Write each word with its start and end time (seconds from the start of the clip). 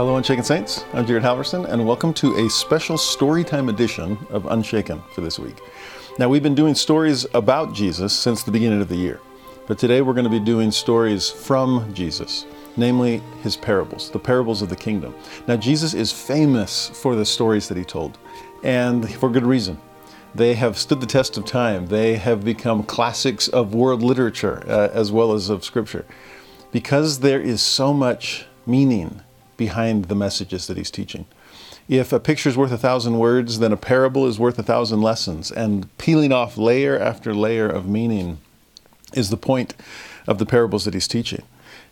Hello, 0.00 0.16
Unshaken 0.16 0.42
Saints. 0.42 0.86
I'm 0.94 1.06
Jared 1.06 1.22
Halverson, 1.22 1.68
and 1.68 1.86
welcome 1.86 2.14
to 2.14 2.34
a 2.36 2.48
special 2.48 2.96
storytime 2.96 3.68
edition 3.68 4.16
of 4.30 4.46
Unshaken 4.46 5.02
for 5.14 5.20
this 5.20 5.38
week. 5.38 5.58
Now, 6.18 6.26
we've 6.26 6.42
been 6.42 6.54
doing 6.54 6.74
stories 6.74 7.26
about 7.34 7.74
Jesus 7.74 8.14
since 8.14 8.42
the 8.42 8.50
beginning 8.50 8.80
of 8.80 8.88
the 8.88 8.96
year, 8.96 9.20
but 9.66 9.78
today 9.78 10.00
we're 10.00 10.14
going 10.14 10.24
to 10.24 10.30
be 10.30 10.40
doing 10.40 10.70
stories 10.70 11.28
from 11.28 11.92
Jesus, 11.92 12.46
namely 12.78 13.18
his 13.42 13.58
parables, 13.58 14.10
the 14.10 14.18
parables 14.18 14.62
of 14.62 14.70
the 14.70 14.74
kingdom. 14.74 15.14
Now, 15.46 15.56
Jesus 15.56 15.92
is 15.92 16.10
famous 16.10 16.88
for 16.88 17.14
the 17.14 17.26
stories 17.26 17.68
that 17.68 17.76
he 17.76 17.84
told, 17.84 18.16
and 18.64 19.06
for 19.16 19.28
good 19.28 19.44
reason. 19.44 19.78
They 20.34 20.54
have 20.54 20.78
stood 20.78 21.02
the 21.02 21.06
test 21.06 21.36
of 21.36 21.44
time. 21.44 21.88
They 21.88 22.16
have 22.16 22.42
become 22.42 22.84
classics 22.84 23.48
of 23.48 23.74
world 23.74 24.02
literature 24.02 24.64
uh, 24.66 24.88
as 24.94 25.12
well 25.12 25.34
as 25.34 25.50
of 25.50 25.62
scripture 25.62 26.06
because 26.72 27.18
there 27.18 27.42
is 27.42 27.60
so 27.60 27.92
much 27.92 28.46
meaning 28.64 29.20
behind 29.60 30.06
the 30.06 30.14
messages 30.14 30.66
that 30.66 30.78
he's 30.78 30.90
teaching. 30.90 31.26
If 31.86 32.14
a 32.14 32.18
picture 32.18 32.48
is 32.48 32.56
worth 32.56 32.72
a 32.72 32.78
thousand 32.78 33.18
words, 33.18 33.58
then 33.58 33.72
a 33.72 33.76
parable 33.76 34.26
is 34.26 34.38
worth 34.38 34.58
a 34.58 34.62
thousand 34.62 35.02
lessons. 35.02 35.52
And 35.52 35.86
peeling 35.98 36.32
off 36.32 36.56
layer 36.56 36.98
after 36.98 37.34
layer 37.34 37.68
of 37.68 37.86
meaning 37.86 38.38
is 39.12 39.28
the 39.28 39.36
point 39.36 39.74
of 40.26 40.38
the 40.38 40.46
parables 40.46 40.86
that 40.86 40.94
he's 40.94 41.06
teaching. 41.06 41.42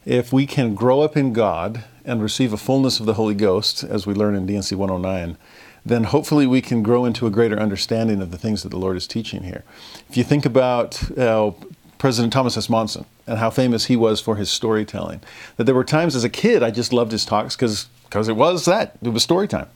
If 0.06 0.32
we 0.32 0.46
can 0.46 0.74
grow 0.74 1.02
up 1.02 1.14
in 1.14 1.34
God 1.34 1.84
and 2.06 2.22
receive 2.22 2.54
a 2.54 2.56
fullness 2.56 3.00
of 3.00 3.06
the 3.06 3.14
Holy 3.14 3.34
Ghost, 3.34 3.84
as 3.84 4.06
we 4.06 4.14
learn 4.14 4.34
in 4.34 4.46
D&C 4.46 4.74
109, 4.74 5.36
then 5.84 6.04
hopefully 6.04 6.46
we 6.46 6.62
can 6.62 6.82
grow 6.82 7.04
into 7.04 7.26
a 7.26 7.30
greater 7.30 7.58
understanding 7.58 8.22
of 8.22 8.30
the 8.30 8.38
things 8.38 8.62
that 8.62 8.70
the 8.70 8.78
Lord 8.78 8.96
is 8.96 9.06
teaching 9.06 9.42
here. 9.42 9.62
If 10.08 10.16
you 10.16 10.24
think 10.24 10.46
about 10.46 11.18
uh, 11.18 11.50
President 11.98 12.32
Thomas 12.32 12.56
S. 12.56 12.70
Monson 12.70 13.04
and 13.26 13.38
how 13.38 13.50
famous 13.50 13.86
he 13.86 13.96
was 13.96 14.20
for 14.20 14.36
his 14.36 14.50
storytelling. 14.50 15.20
That 15.56 15.64
there 15.64 15.74
were 15.74 15.84
times 15.84 16.14
as 16.14 16.24
a 16.24 16.28
kid 16.28 16.62
I 16.62 16.70
just 16.70 16.92
loved 16.92 17.12
his 17.12 17.24
talks 17.24 17.56
because 17.56 17.88
it 18.12 18.36
was 18.36 18.64
that 18.64 18.96
it 19.02 19.10
was 19.10 19.22
story 19.22 19.48
time. 19.48 19.68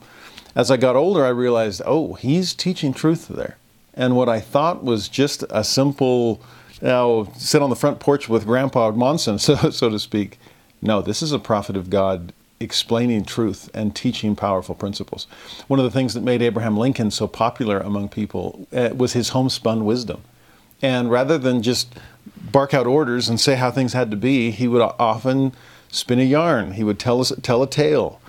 As 0.55 0.71
I 0.71 0.77
got 0.77 0.97
older, 0.97 1.25
I 1.25 1.31
realized, 1.31 1.83
oh, 1.87 2.15
he's 2.15 2.55
teaching 2.55 2.93
truth 2.93 3.29
there. 3.29 3.57
And 3.95 4.17
what 4.17 4.29
I 4.29 4.41
thought 4.41 4.85
was 4.85 5.09
just 5.09 5.45
a 5.51 5.65
simple, 5.65 6.43
you 6.81 6.89
know, 6.89 7.33
sit 7.37 7.63
on 7.63 7.71
the 7.71 7.77
front 7.77 8.01
porch 8.01 8.29
with 8.29 8.47
Grandpa 8.47 8.91
Monson, 8.91 9.39
so 9.39 9.71
so 9.71 9.91
to 9.91 9.99
speak. 9.99 10.39
No, 10.81 11.01
this 11.01 11.23
is 11.23 11.33
a 11.33 11.39
prophet 11.39 11.77
of 11.77 11.91
God 11.91 12.33
explaining 12.63 13.25
truth 13.25 13.69
and 13.75 13.95
teaching 13.95 14.37
powerful 14.37 14.75
principles. 14.75 15.27
One 15.67 15.79
of 15.79 15.85
the 15.85 15.91
things 15.91 16.15
that 16.15 16.23
made 16.23 16.43
Abraham 16.43 16.77
Lincoln 16.77 17.11
so 17.11 17.27
popular 17.27 17.79
among 17.79 18.09
people 18.09 18.67
uh, 18.73 18.91
was 18.97 19.13
his 19.13 19.31
homespun 19.31 19.85
wisdom. 19.85 20.23
And 20.83 21.11
rather 21.11 21.39
than 21.39 21.63
just 21.63 21.95
bark 22.37 22.75
out 22.75 22.87
orders 22.87 23.29
and 23.29 23.41
say 23.41 23.55
how 23.55 23.71
things 23.71 23.93
had 23.93 24.11
to 24.11 24.17
be, 24.17 24.51
he 24.51 24.69
would 24.69 24.83
often 24.99 25.53
spin 25.91 26.19
a 26.19 26.25
yarn. 26.25 26.73
He 26.73 26.85
would 26.85 26.99
tell 26.99 27.21
us 27.21 27.33
tell 27.43 27.63
a 27.63 27.69
tale, 27.69 28.21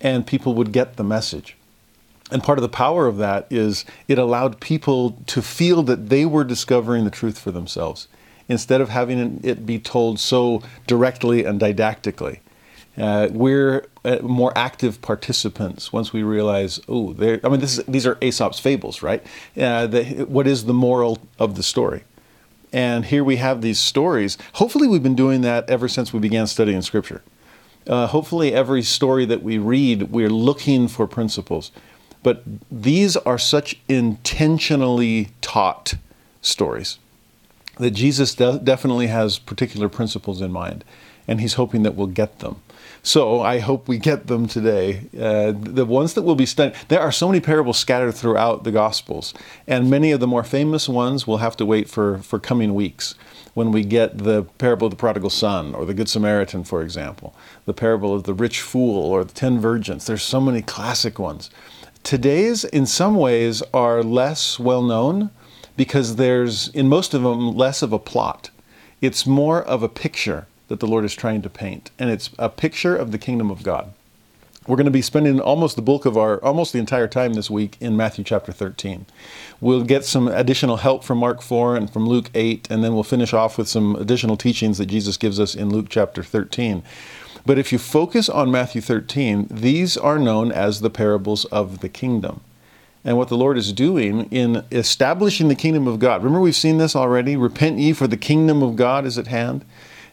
and 0.00 0.26
people 0.26 0.54
would 0.54 0.72
get 0.72 0.96
the 0.96 1.04
message. 1.04 1.56
And 2.30 2.42
part 2.42 2.58
of 2.58 2.62
the 2.62 2.68
power 2.68 3.06
of 3.06 3.18
that 3.18 3.46
is 3.50 3.84
it 4.08 4.18
allowed 4.18 4.60
people 4.60 5.16
to 5.26 5.42
feel 5.42 5.82
that 5.84 6.08
they 6.08 6.24
were 6.24 6.44
discovering 6.44 7.04
the 7.04 7.10
truth 7.10 7.38
for 7.38 7.50
themselves 7.50 8.08
instead 8.48 8.80
of 8.80 8.88
having 8.88 9.40
it 9.42 9.66
be 9.66 9.78
told 9.78 10.20
so 10.20 10.62
directly 10.86 11.44
and 11.44 11.58
didactically. 11.58 12.40
Uh, 12.96 13.28
we're 13.30 13.86
uh, 14.04 14.18
more 14.22 14.56
active 14.56 15.02
participants 15.02 15.92
once 15.92 16.12
we 16.12 16.22
realize, 16.22 16.80
oh, 16.88 17.14
I 17.20 17.48
mean, 17.48 17.60
is, 17.60 17.76
these 17.86 18.06
are 18.06 18.16
Aesop's 18.22 18.58
fables, 18.58 19.02
right? 19.02 19.22
Uh, 19.56 19.86
the, 19.86 20.04
what 20.24 20.46
is 20.46 20.64
the 20.64 20.72
moral 20.72 21.18
of 21.38 21.56
the 21.56 21.62
story? 21.62 22.04
And 22.72 23.04
here 23.04 23.22
we 23.22 23.36
have 23.36 23.60
these 23.60 23.78
stories. 23.78 24.38
Hopefully, 24.54 24.88
we've 24.88 25.02
been 25.02 25.14
doing 25.14 25.42
that 25.42 25.68
ever 25.68 25.88
since 25.88 26.12
we 26.12 26.20
began 26.20 26.46
studying 26.46 26.82
Scripture. 26.82 27.22
Uh, 27.86 28.06
hopefully, 28.06 28.52
every 28.52 28.82
story 28.82 29.24
that 29.26 29.42
we 29.42 29.58
read, 29.58 30.10
we're 30.10 30.30
looking 30.30 30.88
for 30.88 31.06
principles. 31.06 31.70
But 32.22 32.42
these 32.70 33.16
are 33.16 33.38
such 33.38 33.78
intentionally 33.88 35.28
taught 35.40 35.94
stories 36.42 36.98
that 37.78 37.92
Jesus 37.92 38.34
de- 38.34 38.58
definitely 38.58 39.06
has 39.08 39.38
particular 39.38 39.88
principles 39.88 40.40
in 40.40 40.50
mind, 40.50 40.84
and 41.28 41.40
he's 41.40 41.54
hoping 41.54 41.82
that 41.84 41.94
we'll 41.94 42.06
get 42.08 42.40
them. 42.40 42.56
So 43.06 43.40
I 43.40 43.60
hope 43.60 43.86
we 43.86 43.98
get 43.98 44.26
them 44.26 44.48
today. 44.48 45.02
Uh, 45.16 45.52
the 45.54 45.84
ones 45.84 46.14
that 46.14 46.22
we'll 46.22 46.34
be 46.34 46.44
studying, 46.44 46.76
there 46.88 46.98
are 47.00 47.12
so 47.12 47.28
many 47.28 47.38
parables 47.38 47.78
scattered 47.78 48.16
throughout 48.16 48.64
the 48.64 48.72
Gospels, 48.72 49.32
and 49.68 49.88
many 49.88 50.10
of 50.10 50.18
the 50.18 50.26
more 50.26 50.42
famous 50.42 50.88
ones 50.88 51.24
will 51.24 51.36
have 51.36 51.56
to 51.58 51.64
wait 51.64 51.88
for, 51.88 52.18
for 52.18 52.40
coming 52.40 52.74
weeks 52.74 53.14
when 53.54 53.70
we 53.70 53.84
get 53.84 54.18
the 54.18 54.42
parable 54.58 54.88
of 54.88 54.90
the 54.90 54.96
prodigal 54.96 55.30
son 55.30 55.72
or 55.72 55.84
the 55.84 55.94
Good 55.94 56.08
Samaritan, 56.08 56.64
for 56.64 56.82
example, 56.82 57.32
the 57.64 57.72
parable 57.72 58.12
of 58.12 58.24
the 58.24 58.34
rich 58.34 58.60
fool 58.60 59.04
or 59.04 59.22
the 59.22 59.32
ten 59.32 59.60
virgins. 59.60 60.06
There's 60.06 60.24
so 60.24 60.40
many 60.40 60.60
classic 60.60 61.16
ones. 61.16 61.48
Today's, 62.02 62.64
in 62.64 62.86
some 62.86 63.14
ways, 63.14 63.62
are 63.72 64.02
less 64.02 64.58
well 64.58 64.82
known 64.82 65.30
because 65.76 66.16
there's, 66.16 66.70
in 66.70 66.88
most 66.88 67.14
of 67.14 67.22
them, 67.22 67.54
less 67.54 67.82
of 67.82 67.92
a 67.92 68.00
plot. 68.00 68.50
It's 69.00 69.28
more 69.28 69.62
of 69.62 69.84
a 69.84 69.88
picture 69.88 70.48
that 70.68 70.80
the 70.80 70.86
Lord 70.86 71.04
is 71.04 71.14
trying 71.14 71.42
to 71.42 71.50
paint, 71.50 71.90
and 71.98 72.10
it's 72.10 72.30
a 72.38 72.48
picture 72.48 72.96
of 72.96 73.12
the 73.12 73.18
kingdom 73.18 73.50
of 73.50 73.62
God. 73.62 73.92
We're 74.66 74.76
going 74.76 74.86
to 74.86 74.90
be 74.90 75.02
spending 75.02 75.38
almost 75.40 75.76
the 75.76 75.82
bulk 75.82 76.06
of 76.06 76.16
our, 76.16 76.42
almost 76.42 76.72
the 76.72 76.80
entire 76.80 77.06
time 77.06 77.34
this 77.34 77.48
week 77.48 77.76
in 77.80 77.96
Matthew 77.96 78.24
chapter 78.24 78.50
13. 78.50 79.06
We'll 79.60 79.84
get 79.84 80.04
some 80.04 80.26
additional 80.26 80.78
help 80.78 81.04
from 81.04 81.18
Mark 81.18 81.40
4 81.40 81.76
and 81.76 81.88
from 81.88 82.08
Luke 82.08 82.30
8, 82.34 82.68
and 82.68 82.82
then 82.82 82.94
we'll 82.94 83.04
finish 83.04 83.32
off 83.32 83.58
with 83.58 83.68
some 83.68 83.94
additional 83.94 84.36
teachings 84.36 84.78
that 84.78 84.86
Jesus 84.86 85.16
gives 85.16 85.38
us 85.38 85.54
in 85.54 85.70
Luke 85.70 85.86
chapter 85.88 86.24
13. 86.24 86.82
But 87.44 87.60
if 87.60 87.72
you 87.72 87.78
focus 87.78 88.28
on 88.28 88.50
Matthew 88.50 88.80
13, 88.80 89.46
these 89.48 89.96
are 89.96 90.18
known 90.18 90.50
as 90.50 90.80
the 90.80 90.90
parables 90.90 91.44
of 91.46 91.78
the 91.78 91.88
kingdom. 91.88 92.40
And 93.04 93.16
what 93.16 93.28
the 93.28 93.36
Lord 93.36 93.56
is 93.56 93.72
doing 93.72 94.24
in 94.32 94.64
establishing 94.72 95.46
the 95.46 95.54
kingdom 95.54 95.86
of 95.86 96.00
God. 96.00 96.24
Remember, 96.24 96.40
we've 96.40 96.56
seen 96.56 96.78
this 96.78 96.96
already. 96.96 97.36
Repent 97.36 97.78
ye, 97.78 97.92
for 97.92 98.08
the 98.08 98.16
kingdom 98.16 98.64
of 98.64 98.74
God 98.74 99.06
is 99.06 99.16
at 99.16 99.28
hand 99.28 99.64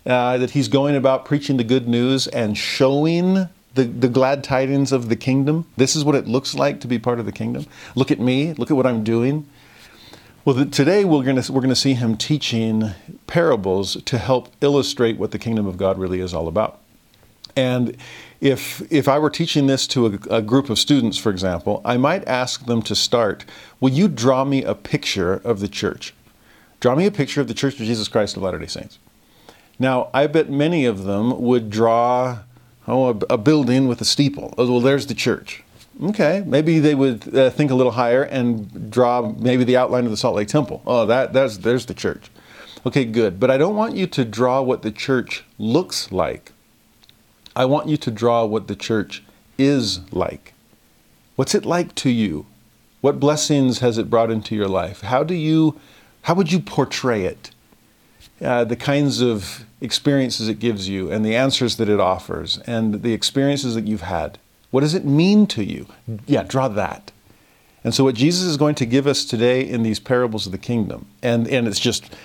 uh, 0.06 0.38
that 0.38 0.52
he's 0.52 0.68
going 0.68 0.96
about 0.96 1.26
preaching 1.26 1.58
the 1.58 1.64
good 1.64 1.88
news 1.88 2.28
and 2.28 2.58
showing 2.58 3.48
the, 3.76 3.84
the 3.84 4.08
glad 4.08 4.44
tidings 4.44 4.92
of 4.92 5.10
the 5.10 5.16
kingdom. 5.16 5.68
This 5.78 5.96
is 5.96 6.04
what 6.04 6.16
it 6.16 6.28
looks 6.28 6.54
like 6.54 6.80
to 6.82 6.88
be 6.88 7.00
part 7.00 7.20
of 7.20 7.26
the 7.26 7.32
kingdom. 7.32 7.66
Look 7.96 8.12
at 8.12 8.20
me, 8.20 8.54
look 8.54 8.70
at 8.70 8.78
what 8.78 8.86
I'm 8.86 9.04
doing. 9.04 9.48
Well, 10.46 10.56
the, 10.56 10.66
today 10.66 11.06
we're 11.06 11.24
going 11.24 11.42
we're 11.50 11.62
to 11.62 11.76
see 11.76 11.94
him 11.94 12.18
teaching 12.18 12.92
parables 13.28 14.02
to 14.04 14.18
help 14.18 14.54
illustrate 14.62 15.18
what 15.18 15.32
the 15.32 15.40
kingdom 15.40 15.66
of 15.66 15.78
God 15.78 15.98
really 15.98 16.20
is 16.20 16.34
all 16.34 16.48
about. 16.48 16.80
And 17.56 17.96
if, 18.42 18.82
if 18.92 19.08
I 19.08 19.20
were 19.20 19.30
teaching 19.30 19.68
this 19.68 19.88
to 19.88 20.08
a, 20.08 20.38
a, 20.38 20.42
group 20.42 20.70
of 20.70 20.80
students, 20.80 21.18
for 21.18 21.30
example, 21.30 21.82
I 21.86 21.98
might 21.98 22.28
ask 22.28 22.66
them 22.66 22.82
to 22.84 22.96
start 22.96 23.46
Will 23.80 23.92
you 23.92 24.08
draw 24.08 24.44
me 24.44 24.64
a 24.64 24.76
picture 24.76 25.36
of 25.36 25.60
the 25.60 25.68
church? 25.68 26.14
Draw 26.80 26.96
me 26.96 27.06
a 27.06 27.12
picture 27.12 27.40
of 27.40 27.48
the 27.48 27.54
Church 27.54 27.80
of 27.80 27.86
Jesus 27.86 28.10
Christ 28.10 28.36
of 28.36 28.44
Latter 28.44 28.60
day 28.60 28.68
Saints. 28.68 29.00
Now, 29.80 30.10
I 30.14 30.28
bet 30.28 30.50
many 30.50 30.86
of 30.86 31.04
them 31.04 31.42
would 31.42 31.70
draw 31.70 32.40
oh, 32.88 33.10
a, 33.10 33.34
a 33.34 33.38
building 33.38 33.88
with 33.88 34.02
a 34.02 34.06
steeple. 34.06 34.54
Oh, 34.58 34.70
well, 34.70 34.80
there's 34.80 35.08
the 35.08 35.16
church. 35.16 35.64
Okay, 36.02 36.44
maybe 36.46 36.80
they 36.80 36.96
would 36.96 37.36
uh, 37.36 37.50
think 37.52 37.70
a 37.70 37.76
little 37.76 37.92
higher 37.92 38.24
and 38.24 38.90
draw 38.90 39.34
maybe 39.38 39.64
the 39.64 39.78
outline 39.78 40.06
of 40.06 40.12
the 40.12 40.18
Salt 40.18 40.36
Lake 40.36 40.48
Temple. 40.48 40.82
Oh, 40.88 41.06
that, 41.06 41.34
that's, 41.34 41.58
there's 41.58 41.86
the 41.86 41.94
church. 41.94 42.30
Okay, 42.86 43.06
good. 43.06 43.40
But 43.40 43.52
I 43.52 43.58
don't 43.58 43.76
want 43.76 43.96
you 43.96 44.08
to 44.08 44.26
draw 44.26 44.62
what 44.62 44.82
the 44.82 44.92
church 44.92 45.44
looks 45.58 46.12
like. 46.12 46.52
I 47.56 47.66
want 47.66 47.88
you 47.88 47.98
to 47.98 48.12
draw 48.12 48.46
what 48.46 48.68
the 48.68 48.76
church 48.76 49.24
is 49.58 50.00
like. 50.12 50.54
What's 51.36 51.56
it 51.56 51.66
like 51.66 51.94
to 51.96 52.10
you? 52.10 52.48
What 53.02 53.20
blessings 53.20 53.80
has 53.80 53.98
it 53.98 54.10
brought 54.10 54.32
into 54.32 54.56
your 54.56 54.68
life? 54.68 55.02
How 55.02 55.24
do 55.24 55.36
you, 55.36 55.80
how 56.24 56.34
would 56.34 56.52
you 56.52 56.60
portray 56.60 57.26
it? 57.26 57.52
Uh, 58.44 58.64
the 58.66 58.76
kinds 58.76 59.22
of 59.22 59.66
experiences 59.82 60.48
it 60.48 60.60
gives 60.60 60.88
you 60.88 61.12
and 61.12 61.26
the 61.26 61.36
answers 61.36 61.78
that 61.78 61.90
it 61.90 62.00
offers 62.00 62.60
and 62.66 63.02
the 63.02 63.14
experiences 63.14 63.76
that 63.76 63.88
you've 63.88 64.02
had. 64.02 64.38
What 64.72 64.82
does 64.82 64.94
it 64.94 65.06
mean 65.06 65.46
to 65.48 65.64
you? 65.64 65.88
Yeah, 66.26 66.44
draw 66.44 66.68
that. 66.70 67.12
And 67.84 67.94
so, 67.94 68.06
what 68.06 68.16
Jesus 68.16 68.44
is 68.44 68.58
going 68.58 68.76
to 68.76 68.86
give 68.86 69.08
us 69.08 69.26
today 69.26 69.62
in 69.62 69.84
these 69.84 70.00
parables 70.00 70.46
of 70.46 70.52
the 70.52 70.58
kingdom, 70.58 71.08
and, 71.22 71.48
and 71.48 71.68
it's 71.68 71.80
just 71.80 72.16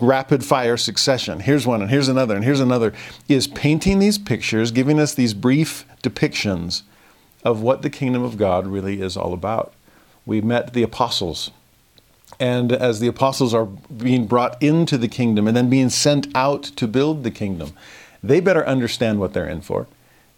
rapid 0.00 0.44
fire 0.44 0.76
succession 0.76 1.40
here's 1.40 1.66
one, 1.66 1.82
and 1.82 1.90
here's 1.90 2.08
another, 2.08 2.34
and 2.34 2.44
here's 2.44 2.60
another 2.60 2.92
is 3.28 3.46
painting 3.46 3.98
these 3.98 4.18
pictures, 4.18 4.70
giving 4.70 4.98
us 4.98 5.14
these 5.14 5.34
brief 5.34 5.84
depictions 6.02 6.82
of 7.44 7.60
what 7.60 7.82
the 7.82 7.90
kingdom 7.90 8.22
of 8.22 8.36
God 8.36 8.66
really 8.66 9.00
is 9.00 9.16
all 9.16 9.32
about. 9.32 9.74
We 10.24 10.40
met 10.40 10.72
the 10.72 10.82
apostles. 10.82 11.50
And 12.42 12.72
as 12.72 12.98
the 12.98 13.06
apostles 13.06 13.54
are 13.54 13.66
being 13.66 14.26
brought 14.26 14.60
into 14.60 14.98
the 14.98 15.06
kingdom 15.06 15.46
and 15.46 15.56
then 15.56 15.70
being 15.70 15.90
sent 15.90 16.26
out 16.34 16.64
to 16.64 16.88
build 16.88 17.22
the 17.22 17.30
kingdom, 17.30 17.72
they 18.20 18.40
better 18.40 18.66
understand 18.66 19.20
what 19.20 19.32
they're 19.32 19.48
in 19.48 19.60
for. 19.60 19.86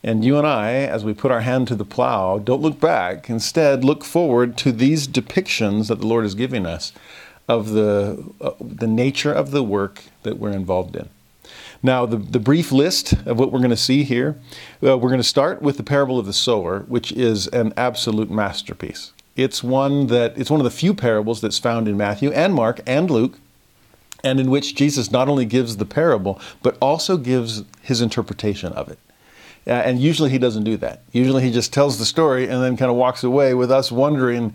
And 0.03 0.23
you 0.23 0.37
and 0.37 0.47
I, 0.47 0.73
as 0.73 1.03
we 1.03 1.15
put 1.15 1.31
our 1.31 1.41
hand 1.41 1.67
to 1.69 1.75
the 1.75 1.87
plow, 1.87 2.37
don't 2.37 2.61
look 2.61 2.79
back. 2.79 3.31
Instead, 3.31 3.85
look 3.85 4.05
forward 4.05 4.59
to 4.59 4.71
these 4.71 5.09
depictions 5.09 5.89
that 5.89 6.01
the 6.01 6.07
Lord 6.07 6.27
is 6.27 6.35
giving 6.35 6.67
us 6.67 6.93
of 7.49 7.71
the, 7.71 8.23
uh, 8.39 8.51
the 8.61 8.87
nature 8.87 9.33
of 9.33 9.51
the 9.51 9.63
work 9.63 10.03
that 10.25 10.39
we're 10.39 10.51
involved 10.51 10.97
in. 10.97 11.09
Now, 11.83 12.05
the, 12.05 12.19
the 12.19 12.39
brief 12.39 12.71
list 12.71 13.15
of 13.25 13.39
what 13.39 13.51
we're 13.51 13.61
going 13.61 13.71
to 13.71 13.79
see 13.79 14.05
here, 14.05 14.37
uh, 14.87 14.99
we're 14.99 15.09
going 15.09 15.17
to 15.17 15.25
start 15.25 15.63
with 15.63 15.79
the 15.79 15.83
parable 15.83 16.19
of 16.19 16.27
the 16.27 16.35
sower, 16.35 16.81
which 16.81 17.13
is 17.13 17.47
an 17.47 17.73
absolute 17.79 18.31
masterpiece. 18.31 19.13
It's 19.37 19.65
one 19.65 20.07
that 20.09 20.39
it's 20.39 20.51
one 20.51 20.61
of 20.61 20.65
the 20.65 20.71
few 20.71 20.95
parables 20.95 21.41
that's 21.41 21.59
found 21.59 21.89
in 21.89 21.97
Matthew 21.97 22.31
and 22.31 22.55
Mark 22.55 22.81
and 22.87 23.11
Luke, 23.11 23.39
and 24.23 24.39
in 24.39 24.51
which 24.51 24.75
Jesus 24.75 25.11
not 25.11 25.29
only 25.29 25.45
gives 25.45 25.77
the 25.77 25.85
parable, 25.85 26.41
but 26.63 26.77
also 26.81 27.17
gives 27.17 27.65
his 27.83 28.01
interpretation 28.01 28.73
of 28.73 28.89
it. 28.89 28.99
Uh, 29.67 29.71
and 29.71 30.01
usually 30.01 30.31
he 30.31 30.39
doesn't 30.39 30.65
do 30.65 30.77
that. 30.77 31.03
Usually 31.13 31.43
he 31.43 31.51
just 31.51 31.73
tells 31.73 31.99
the 31.99 32.05
story 32.05 32.49
and 32.49 32.63
then 32.63 32.77
kind 32.77 32.91
of 32.91 32.97
walks 32.97 33.25
away 33.25 33.55
with 33.55 33.71
us 33.71 33.91
wondering, 33.91 34.55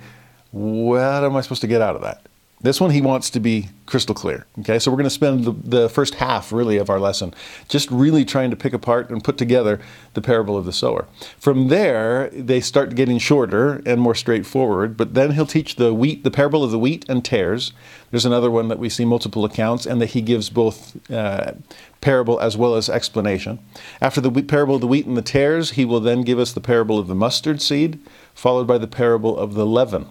what 0.51 1.23
am 1.23 1.35
I 1.35 1.41
supposed 1.41 1.61
to 1.61 1.67
get 1.67 1.81
out 1.81 1.95
of 1.95 2.01
that? 2.03 2.21
This 2.61 2.81
one 2.81 2.91
he 2.91 2.99
wants 2.99 3.29
to 3.29 3.39
be 3.39 3.69
crystal 3.85 4.13
clear. 4.13 4.45
Okay, 4.59 4.79
so 4.79 4.91
we're 4.91 4.97
going 4.97 5.05
to 5.05 5.09
spend 5.09 5.45
the, 5.45 5.51
the, 5.51 5.89
first 5.89 6.15
half 6.15 6.51
really 6.51 6.77
of 6.77 6.89
our 6.89 6.99
lesson 6.99 7.33
just 7.69 7.89
really 7.89 8.25
trying 8.25 8.49
to 8.49 8.57
pick 8.57 8.73
apart 8.73 9.09
and 9.09 9.23
put 9.23 9.37
together 9.37 9.79
the 10.13 10.21
parable 10.21 10.57
of 10.57 10.65
the 10.65 10.73
sower. 10.73 11.07
From 11.37 11.69
there, 11.69 12.29
they 12.31 12.59
start 12.59 12.95
getting 12.95 13.17
shorter 13.17 13.81
and 13.85 14.01
more 14.01 14.13
straightforward, 14.13 14.97
but 14.97 15.13
then 15.13 15.31
he'll 15.31 15.45
teach 15.45 15.77
the 15.77 15.93
wheat, 15.93 16.25
the 16.25 16.31
parable 16.31 16.61
of 16.61 16.71
the 16.71 16.77
wheat 16.77 17.05
and 17.07 17.23
tares. 17.23 17.71
There's 18.11 18.25
another 18.25 18.51
one 18.51 18.67
that 18.67 18.77
we 18.77 18.89
see 18.89 19.05
multiple 19.05 19.45
accounts, 19.45 19.85
and 19.85 20.01
that 20.01 20.07
he 20.07 20.21
gives 20.21 20.49
both 20.49 21.09
uh, 21.09 21.53
parable 22.01 22.39
as 22.41 22.57
well 22.57 22.75
as 22.75 22.89
explanation. 22.89 23.59
After 24.01 24.19
the 24.19 24.31
parable 24.43 24.75
of 24.75 24.81
the 24.81 24.87
wheat 24.87 25.05
and 25.05 25.15
the 25.15 25.21
tares, 25.21 25.71
he 25.71 25.85
will 25.85 26.01
then 26.01 26.23
give 26.23 26.39
us 26.39 26.51
the 26.51 26.61
parable 26.61 26.99
of 26.99 27.07
the 27.07 27.15
mustard 27.15 27.61
seed, 27.61 27.99
followed 28.33 28.67
by 28.67 28.77
the 28.77 28.87
parable 28.87 29.37
of 29.37 29.53
the 29.53 29.65
leaven. 29.65 30.07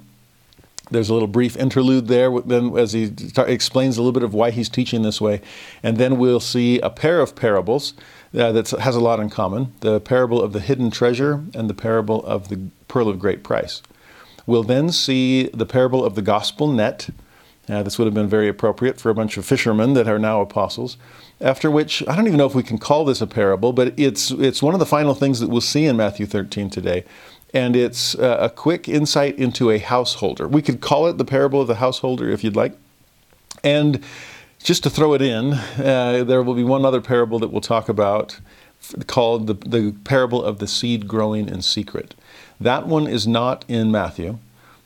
There's 0.91 1.11
a 1.11 1.13
little 1.13 1.29
brief 1.29 1.57
interlude 1.57 2.09
there, 2.09 2.31
then 2.41 2.77
as 2.77 2.93
he 2.93 3.13
explains 3.37 3.99
a 3.99 4.03
little 4.03 4.13
bit 4.13 4.23
of 4.23 4.33
why 4.33 4.51
he's 4.51 4.69
teaching 4.69 5.03
this 5.03 5.21
way, 5.21 5.41
and 5.83 5.99
then 5.99 6.19
we'll 6.19 6.41
see 6.41 6.81
a 6.81 6.91
pair 6.91 7.21
of 7.21 7.37
parables 7.37 7.95
uh, 8.37 8.53
that 8.53 8.71
has 8.71 8.97
a 8.97 9.01
lot 9.01 9.21
in 9.21 9.29
common: 9.29 9.75
the 9.81 10.01
parable 10.01 10.41
of 10.43 10.53
the 10.53 10.61
hidden 10.61 10.91
treasure 10.91 11.45
and 11.55 11.69
the 11.69 11.75
parable 11.75 12.25
of 12.25 12.49
the 12.49 12.59
pearl 12.89 13.09
of 13.09 13.19
great 13.19 13.45
price. 13.45 13.83
We'll 14.47 14.63
then 14.63 14.91
see 14.91 15.49
the 15.49 15.67
parable 15.67 16.05
of 16.05 16.15
the 16.15 16.23
gospel 16.23 16.69
net. 16.69 17.11
Uh, 17.69 17.83
this 17.83 17.99
would 17.99 18.07
have 18.07 18.15
been 18.15 18.29
very 18.29 18.49
appropriate 18.49 18.99
for 18.99 19.11
a 19.11 19.15
bunch 19.15 19.37
of 19.37 19.45
fishermen 19.45 19.93
that 19.93 20.09
are 20.09 20.19
now 20.19 20.41
apostles. 20.41 20.97
After 21.39 21.71
which, 21.71 22.03
I 22.09 22.17
don't 22.17 22.27
even 22.27 22.39
know 22.39 22.47
if 22.47 22.55
we 22.55 22.63
can 22.63 22.79
call 22.79 23.05
this 23.05 23.21
a 23.21 23.27
parable, 23.27 23.75
but 23.75 23.93
it's 23.99 24.31
it's 24.31 24.63
one 24.63 24.73
of 24.73 24.81
the 24.81 24.87
final 24.87 25.15
things 25.15 25.39
that 25.41 25.51
we'll 25.51 25.61
see 25.61 25.85
in 25.85 25.99
Matthew 25.99 26.25
13 26.25 26.71
today 26.71 27.05
and 27.55 27.75
it's 27.75 28.15
uh, 28.15 28.39
a 28.41 28.51
quick 28.51 28.89
insight 28.89 29.39
into 29.39 29.71
a 29.71 29.79
householder. 29.79 30.47
We 30.47 30.63
could 30.63 30.81
call 30.81 31.07
it 31.07 31.19
the 31.19 31.25
parable 31.25 31.61
of 31.61 31.69
the 31.69 31.77
householder 31.77 32.31
if 32.31 32.45
you'd 32.45 32.57
like. 32.57 32.77
And 33.65 34.05
just 34.63 34.83
to 34.83 34.91
throw 34.91 35.15
it 35.15 35.23
in, 35.23 35.55
uh, 35.55 36.25
there 36.27 36.43
will 36.43 36.55
be 36.55 36.65
one 36.65 36.85
other 36.85 37.01
parable 37.01 37.39
that 37.39 37.49
we'll 37.49 37.61
talk 37.61 37.89
about 37.89 38.41
called 39.07 39.47
the, 39.47 39.55
the 39.55 39.93
parable 40.05 40.43
of 40.43 40.59
the 40.59 40.67
seed 40.67 41.09
growing 41.09 41.49
in 41.49 41.63
secret. 41.63 42.15
That 42.61 42.87
one 42.87 43.07
is 43.07 43.27
not 43.27 43.65
in 43.69 43.91
Matthew. 43.91 44.39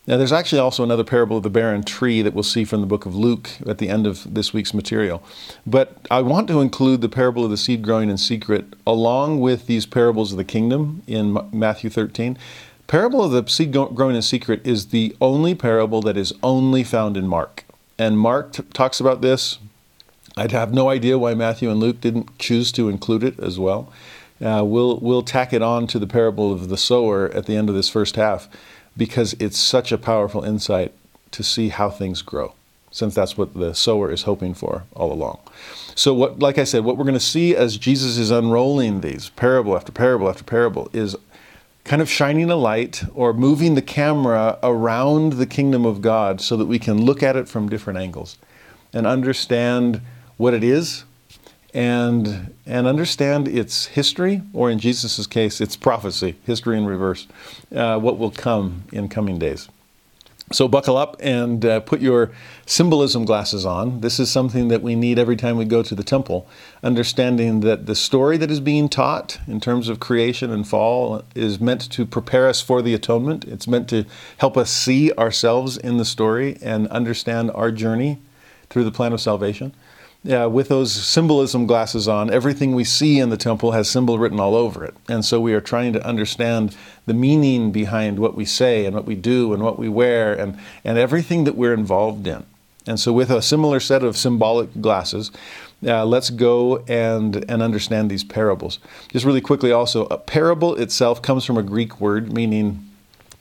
Now, 0.05 0.17
there's 0.17 0.33
actually 0.33 0.59
also 0.59 0.83
another 0.83 1.05
parable 1.05 1.37
of 1.37 1.45
the 1.45 1.51
barren 1.51 1.85
tree 1.85 2.23
that 2.23 2.35
we'll 2.35 2.43
see 2.43 2.65
from 2.65 2.81
the 2.81 2.89
book 2.89 3.07
of 3.07 3.15
Luke 3.15 3.51
at 3.69 3.79
the 3.79 3.89
end 3.89 4.05
of 4.05 4.35
this 4.35 4.53
week's 4.53 4.75
material. 4.75 5.23
But 5.65 5.97
I 6.11 6.23
want 6.23 6.49
to 6.49 6.61
include 6.61 7.03
the 7.03 7.09
parable 7.09 7.45
of 7.45 7.51
the 7.53 7.57
seed 7.57 7.83
growing 7.83 8.11
in 8.11 8.19
secret 8.19 8.75
along 8.85 9.39
with 9.39 9.69
these 9.69 9.87
parables 9.87 10.33
of 10.33 10.39
the 10.39 10.45
kingdom 10.45 11.05
in 11.07 11.39
Matthew 11.53 11.89
13. 11.89 12.37
Parable 12.89 13.23
of 13.23 13.31
the 13.31 13.49
seed 13.49 13.71
growing 13.73 14.17
in 14.17 14.23
secret 14.23 14.67
is 14.67 14.89
the 14.89 15.15
only 15.21 15.55
parable 15.55 16.03
that 16.03 16.17
is 16.17 16.33
only 16.43 16.83
found 16.83 17.17
in 17.17 17.29
Mark. 17.29 17.65
And 17.97 18.19
Mark 18.19 18.55
t- 18.55 18.65
talks 18.73 18.99
about 18.99 19.21
this. 19.21 19.61
I'd 20.37 20.51
have 20.51 20.75
no 20.75 20.89
idea 20.89 21.17
why 21.17 21.35
Matthew 21.35 21.71
and 21.71 21.79
Luke 21.79 22.01
didn't 22.01 22.39
choose 22.41 22.73
to 22.73 22.89
include 22.89 23.23
it 23.23 23.39
as 23.39 23.61
well. 23.61 23.93
Uh, 24.45 24.65
we'll, 24.65 24.99
we'll 24.99 25.23
tack 25.23 25.53
it 25.53 25.63
on 25.63 25.87
to 25.87 26.01
the 26.01 26.07
parable 26.09 26.53
of 26.53 26.69
the 26.69 26.77
sower 26.77 27.29
at 27.29 27.47
the 27.47 27.57
end 27.57 27.69
of 27.69 27.77
this 27.77 27.89
first 27.89 28.17
half 28.17 28.49
because 28.97 29.35
it's 29.39 29.59
such 29.59 29.93
a 29.93 29.99
powerful 29.99 30.45
insight 30.45 30.93
to 31.31 31.43
see 31.43 31.69
how 31.69 31.91
things 31.91 32.23
grow, 32.23 32.55
since 32.91 33.15
that's 33.15 33.37
what 33.39 33.55
the 33.55 33.75
sower 33.75 34.11
is 34.11 34.23
hoping 34.23 34.55
for 34.55 34.85
all 34.95 35.13
along. 35.13 35.39
So, 35.95 36.15
what, 36.15 36.39
like 36.39 36.59
I 36.59 36.65
said, 36.65 36.85
what 36.85 36.97
we're 36.97 37.05
going 37.05 37.15
to 37.15 37.21
see 37.21 37.57
as 37.57 37.77
Jesus 37.77 38.19
is 38.19 38.31
unrolling 38.31 39.01
these 39.01 39.31
parable 39.31 39.77
after 39.77 39.93
parable 39.93 40.29
after 40.29 40.45
parable 40.45 40.91
is 40.93 41.17
kind 41.85 42.01
of 42.01 42.09
shining 42.09 42.51
a 42.51 42.57
light 42.57 43.03
or 43.15 43.33
moving 43.33 43.75
the 43.75 43.83
camera 43.83 44.59
around 44.63 45.35
the 45.35 45.47
kingdom 45.47 45.85
of 45.85 46.01
God 46.01 46.41
so 46.41 46.57
that 46.57 46.67
we 46.67 46.79
can 46.79 47.05
look 47.05 47.23
at 47.23 47.37
it 47.37 47.49
from 47.49 47.69
different 47.69 47.99
angles 47.99 48.39
and 48.93 49.07
understand 49.07 50.01
what 50.37 50.55
it 50.55 50.63
is 50.63 51.05
and 51.75 52.55
and 52.67 52.87
understand 52.87 53.49
its 53.49 53.87
history, 53.87 54.43
or 54.53 54.71
in 54.71 54.79
Jesus' 54.79 55.27
case, 55.27 55.61
its 55.61 55.77
prophecy, 55.77 56.37
history 56.45 56.77
in 56.77 56.87
reverse, 56.87 57.27
uh, 57.75 57.99
what 57.99 58.19
will 58.19 58.31
come 58.31 58.85
in 58.93 59.09
coming 59.09 59.39
days. 59.39 59.69
So 60.53 60.69
buckle 60.69 60.99
up 60.99 61.17
and 61.21 61.65
uh, 61.65 61.81
put 61.81 62.03
your 62.03 62.31
symbolism 62.67 63.25
glasses 63.25 63.65
on. 63.65 64.01
This 64.03 64.21
is 64.21 64.31
something 64.31 64.69
that 64.69 64.83
we 64.83 64.95
need 64.95 65.19
every 65.19 65.37
time 65.37 65.57
we 65.57 65.65
go 65.65 65.83
to 65.83 65.95
the 65.95 66.05
temple, 66.05 66.47
understanding 66.83 67.61
that 67.61 67.87
the 67.87 67.95
story 67.95 68.37
that 68.37 68.51
is 68.51 68.61
being 68.61 68.91
taught 68.91 69.39
in 69.47 69.61
terms 69.61 69.89
of 69.89 69.99
creation 69.99 70.51
and 70.51 70.69
fall 70.69 71.23
is 71.35 71.59
meant 71.59 71.91
to 71.93 72.05
prepare 72.05 72.49
us 72.49 72.61
for 72.61 72.83
the 72.83 72.93
atonement. 72.93 73.47
It's 73.47 73.67
meant 73.67 73.89
to 73.91 74.05
help 74.39 74.59
us 74.59 74.71
see 74.71 75.11
ourselves 75.13 75.79
in 75.79 75.97
the 75.97 76.05
story 76.05 76.59
and 76.61 76.87
understand 76.89 77.51
our 77.53 77.71
journey 77.71 78.19
through 78.69 78.85
the 78.85 78.93
plan 78.93 79.15
of 79.15 79.23
salvation 79.23 79.75
uh, 80.31 80.49
with 80.49 80.69
those 80.69 80.93
symbolism 80.93 81.67
glasses 81.67 82.07
on, 82.07 82.33
everything 82.33 82.75
we 82.75 82.85
see 82.85 83.19
in 83.19 83.31
the 83.31 83.37
temple 83.37 83.73
has 83.73 83.91
symbol 83.91 84.19
written 84.19 84.39
all 84.39 84.55
over 84.55 84.85
it. 84.85 84.95
And 85.09 85.25
so 85.25 85.41
we 85.41 85.53
are 85.55 85.61
trying 85.61 85.93
to 85.95 86.07
understand 86.07 86.77
the 87.07 87.15
meaning 87.15 87.73
behind 87.73 88.19
what 88.19 88.37
we 88.37 88.45
say 88.45 88.87
and 88.87 88.95
what 88.95 89.05
we 89.05 89.17
do 89.17 89.53
and 89.53 89.63
what 89.63 89.79
we 89.79 89.89
wear 89.89 90.33
and, 90.33 90.59
and 90.85 90.97
everything 90.97 91.45
that 91.45 91.57
we're 91.57 91.75
involved 91.75 92.27
in. 92.27 92.45
And 92.87 92.99
so, 92.99 93.13
with 93.13 93.31
a 93.31 93.41
similar 93.41 93.79
set 93.79 94.03
of 94.03 94.17
symbolic 94.17 94.81
glasses, 94.81 95.31
uh, 95.87 96.05
let's 96.05 96.31
go 96.31 96.79
and, 96.89 97.45
and 97.49 97.63
understand 97.63 98.11
these 98.11 98.25
parables. 98.25 98.81
Just 99.09 99.25
really 99.25 99.41
quickly, 99.41 99.71
also, 99.71 100.07
a 100.07 100.19
parable 100.19 100.75
itself 100.75 101.23
comes 101.23 101.45
from 101.45 101.57
a 101.57 101.63
Greek 101.63 102.01
word 102.01 102.33
meaning 102.33 102.85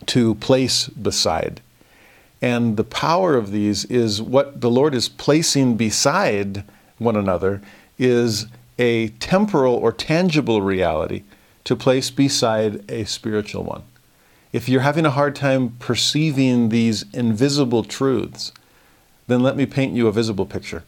to 0.07 0.35
place 0.35 0.87
beside. 0.89 1.61
And 2.41 2.75
the 2.75 2.83
power 2.83 3.35
of 3.35 3.51
these 3.51 3.85
is 3.85 4.21
what 4.21 4.61
the 4.61 4.69
Lord 4.69 4.95
is 4.95 5.07
placing 5.07 5.77
beside 5.77 6.63
one 6.97 7.15
another 7.15 7.61
is 7.99 8.47
a 8.79 9.09
temporal 9.19 9.75
or 9.75 9.91
tangible 9.91 10.61
reality 10.61 11.23
to 11.65 11.75
place 11.75 12.09
beside 12.09 12.89
a 12.89 13.05
spiritual 13.05 13.63
one. 13.63 13.83
If 14.51 14.67
you're 14.67 14.81
having 14.81 15.05
a 15.05 15.11
hard 15.11 15.35
time 15.35 15.75
perceiving 15.79 16.69
these 16.69 17.05
invisible 17.13 17.83
truths, 17.83 18.51
then 19.27 19.41
let 19.41 19.55
me 19.55 19.65
paint 19.65 19.95
you 19.95 20.07
a 20.07 20.11
visible 20.11 20.45
picture. 20.45 20.83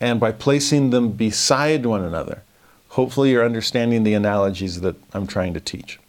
And 0.00 0.18
by 0.18 0.32
placing 0.32 0.90
them 0.90 1.12
beside 1.12 1.86
one 1.86 2.02
another, 2.02 2.42
hopefully 2.90 3.30
you're 3.30 3.44
understanding 3.44 4.02
the 4.02 4.14
analogies 4.14 4.80
that 4.80 4.96
I'm 5.12 5.26
trying 5.26 5.54
to 5.54 5.60
teach. 5.60 6.00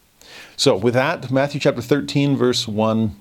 So, 0.56 0.76
with 0.76 0.94
that, 0.94 1.30
Matthew 1.30 1.60
chapter 1.60 1.82
13, 1.82 2.36
verse 2.36 2.68
1 2.68 3.16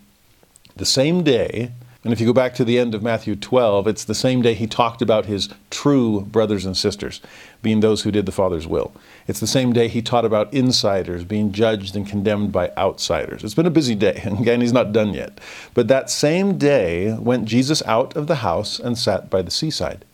the 0.77 0.87
same 0.87 1.23
day, 1.23 1.73
and 2.05 2.13
if 2.13 2.21
you 2.21 2.27
go 2.27 2.33
back 2.33 2.55
to 2.55 2.65
the 2.65 2.79
end 2.79 2.95
of 2.95 3.03
Matthew 3.03 3.35
12, 3.35 3.89
it's 3.89 4.05
the 4.05 4.15
same 4.15 4.41
day 4.41 4.55
he 4.55 4.67
talked 4.67 5.03
about 5.03 5.27
his 5.27 5.49
true 5.71 6.21
brothers 6.21 6.65
and 6.65 6.77
sisters, 6.77 7.21
being 7.63 7.81
those 7.81 8.03
who 8.03 8.13
did 8.13 8.27
the 8.27 8.33
Father's 8.33 8.67
will. 8.67 8.93
It's 9.27 9.41
the 9.41 9.47
same 9.47 9.73
day 9.73 9.89
he 9.89 10.03
taught 10.03 10.25
about 10.25 10.53
insiders 10.55 11.25
being 11.25 11.51
judged 11.51 11.97
and 11.97 12.07
condemned 12.07 12.53
by 12.53 12.71
outsiders. 12.77 13.43
It's 13.43 13.55
been 13.55 13.67
a 13.67 13.71
busy 13.71 13.95
day, 13.95 14.21
and 14.25 14.39
again, 14.39 14.61
he's 14.61 14.73
not 14.73 14.93
done 14.93 15.15
yet. 15.15 15.41
But 15.75 15.89
that 15.89 16.11
same 16.11 16.59
day 16.59 17.15
went 17.15 17.47
Jesus 17.47 17.83
out 17.87 18.15
of 18.15 18.27
the 18.27 18.37
house 18.37 18.79
and 18.79 18.97
sat 18.97 19.29
by 19.31 19.43
the 19.43 19.51
seaside, 19.51 20.05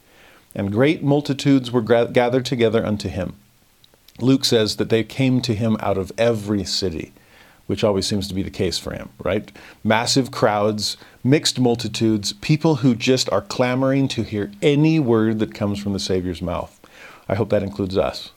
and 0.54 0.72
great 0.72 1.02
multitudes 1.02 1.72
were 1.72 1.82
gathered 1.82 2.46
together 2.46 2.86
unto 2.86 3.08
him. 3.08 3.34
Luke 4.20 4.44
says 4.44 4.76
that 4.76 4.90
they 4.90 5.02
came 5.02 5.42
to 5.42 5.54
him 5.54 5.76
out 5.80 5.98
of 5.98 6.12
every 6.16 6.64
city 6.64 7.12
which 7.66 7.84
always 7.84 8.06
seems 8.06 8.28
to 8.28 8.34
be 8.34 8.42
the 8.42 8.50
case 8.50 8.78
for 8.78 8.92
him, 8.92 9.10
right? 9.22 9.50
Massive 9.84 10.30
crowds, 10.30 10.96
mixed 11.24 11.58
multitudes, 11.58 12.32
people 12.34 12.76
who 12.76 12.94
just 12.94 13.30
are 13.30 13.42
clamoring 13.42 14.08
to 14.08 14.22
hear 14.22 14.52
any 14.60 14.98
word 14.98 15.38
that 15.38 15.54
comes 15.54 15.78
from 15.78 15.92
the 15.92 15.98
Savior's 15.98 16.42
mouth. 16.42 16.78
I 17.28 17.34
hope 17.34 17.50
that 17.50 17.62
includes 17.62 17.96
us. 17.96 18.30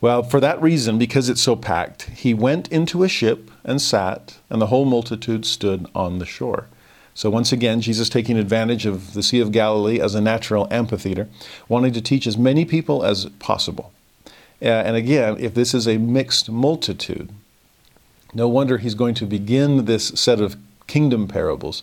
Well, 0.00 0.22
for 0.24 0.40
that 0.40 0.60
reason, 0.60 0.98
because 0.98 1.28
it's 1.28 1.40
so 1.40 1.54
packed, 1.54 2.02
he 2.10 2.34
went 2.34 2.66
into 2.68 3.04
a 3.04 3.08
ship 3.08 3.50
and 3.62 3.80
sat, 3.80 4.38
and 4.50 4.60
the 4.60 4.66
whole 4.66 4.84
multitude 4.84 5.46
stood 5.46 5.86
on 5.94 6.18
the 6.18 6.26
shore. 6.26 6.66
So, 7.14 7.30
once 7.30 7.52
again, 7.52 7.80
Jesus 7.80 8.08
taking 8.08 8.38
advantage 8.38 8.86
of 8.86 9.12
the 9.12 9.22
Sea 9.22 9.40
of 9.40 9.52
Galilee 9.52 10.00
as 10.00 10.14
a 10.14 10.20
natural 10.20 10.66
amphitheater, 10.70 11.28
wanting 11.68 11.92
to 11.92 12.00
teach 12.00 12.26
as 12.26 12.38
many 12.38 12.64
people 12.64 13.04
as 13.04 13.26
possible. 13.38 13.92
Uh, 14.62 14.66
and 14.66 14.96
again, 14.96 15.36
if 15.38 15.54
this 15.54 15.74
is 15.74 15.86
a 15.86 15.98
mixed 15.98 16.50
multitude, 16.50 17.30
no 18.34 18.48
wonder 18.48 18.78
he's 18.78 18.94
going 18.94 19.14
to 19.14 19.26
begin 19.26 19.84
this 19.84 20.08
set 20.08 20.40
of 20.40 20.56
kingdom 20.86 21.28
parables 21.28 21.82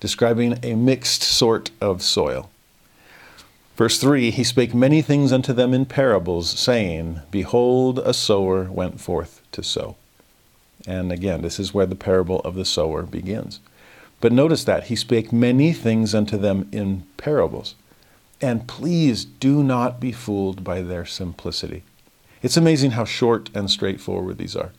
describing 0.00 0.58
a 0.62 0.74
mixed 0.74 1.22
sort 1.22 1.70
of 1.80 2.02
soil. 2.02 2.50
Verse 3.76 3.98
3 3.98 4.30
He 4.30 4.44
spake 4.44 4.74
many 4.74 5.02
things 5.02 5.32
unto 5.32 5.52
them 5.52 5.72
in 5.72 5.86
parables, 5.86 6.50
saying, 6.50 7.20
Behold, 7.30 7.98
a 7.98 8.12
sower 8.12 8.64
went 8.64 9.00
forth 9.00 9.42
to 9.52 9.62
sow. 9.62 9.96
And 10.86 11.12
again, 11.12 11.42
this 11.42 11.58
is 11.58 11.74
where 11.74 11.86
the 11.86 11.94
parable 11.94 12.40
of 12.40 12.54
the 12.54 12.64
sower 12.64 13.02
begins. 13.02 13.60
But 14.20 14.32
notice 14.32 14.64
that 14.64 14.84
he 14.84 14.96
spake 14.96 15.32
many 15.32 15.72
things 15.72 16.14
unto 16.14 16.36
them 16.36 16.68
in 16.72 17.04
parables. 17.16 17.74
And 18.40 18.66
please 18.66 19.24
do 19.24 19.62
not 19.62 20.00
be 20.00 20.12
fooled 20.12 20.64
by 20.64 20.80
their 20.82 21.04
simplicity. 21.04 21.82
It's 22.42 22.56
amazing 22.56 22.92
how 22.92 23.04
short 23.04 23.50
and 23.54 23.70
straightforward 23.70 24.38
these 24.38 24.56
are. 24.56 24.72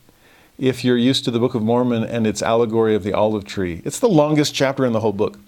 If 0.62 0.86
you're 0.86 0.96
used 0.96 1.26
to 1.26 1.32
the 1.32 1.40
Book 1.40 1.56
of 1.56 1.64
Mormon 1.64 2.04
and 2.04 2.28
its 2.28 2.44
allegory 2.44 2.94
of 2.94 3.02
the 3.02 3.14
olive 3.14 3.46
tree, 3.46 3.82
it's 3.84 3.98
the 3.98 4.08
longest 4.08 4.54
chapter 4.54 4.86
in 4.86 4.94
the 4.94 5.00
whole 5.00 5.12
book 5.12 5.40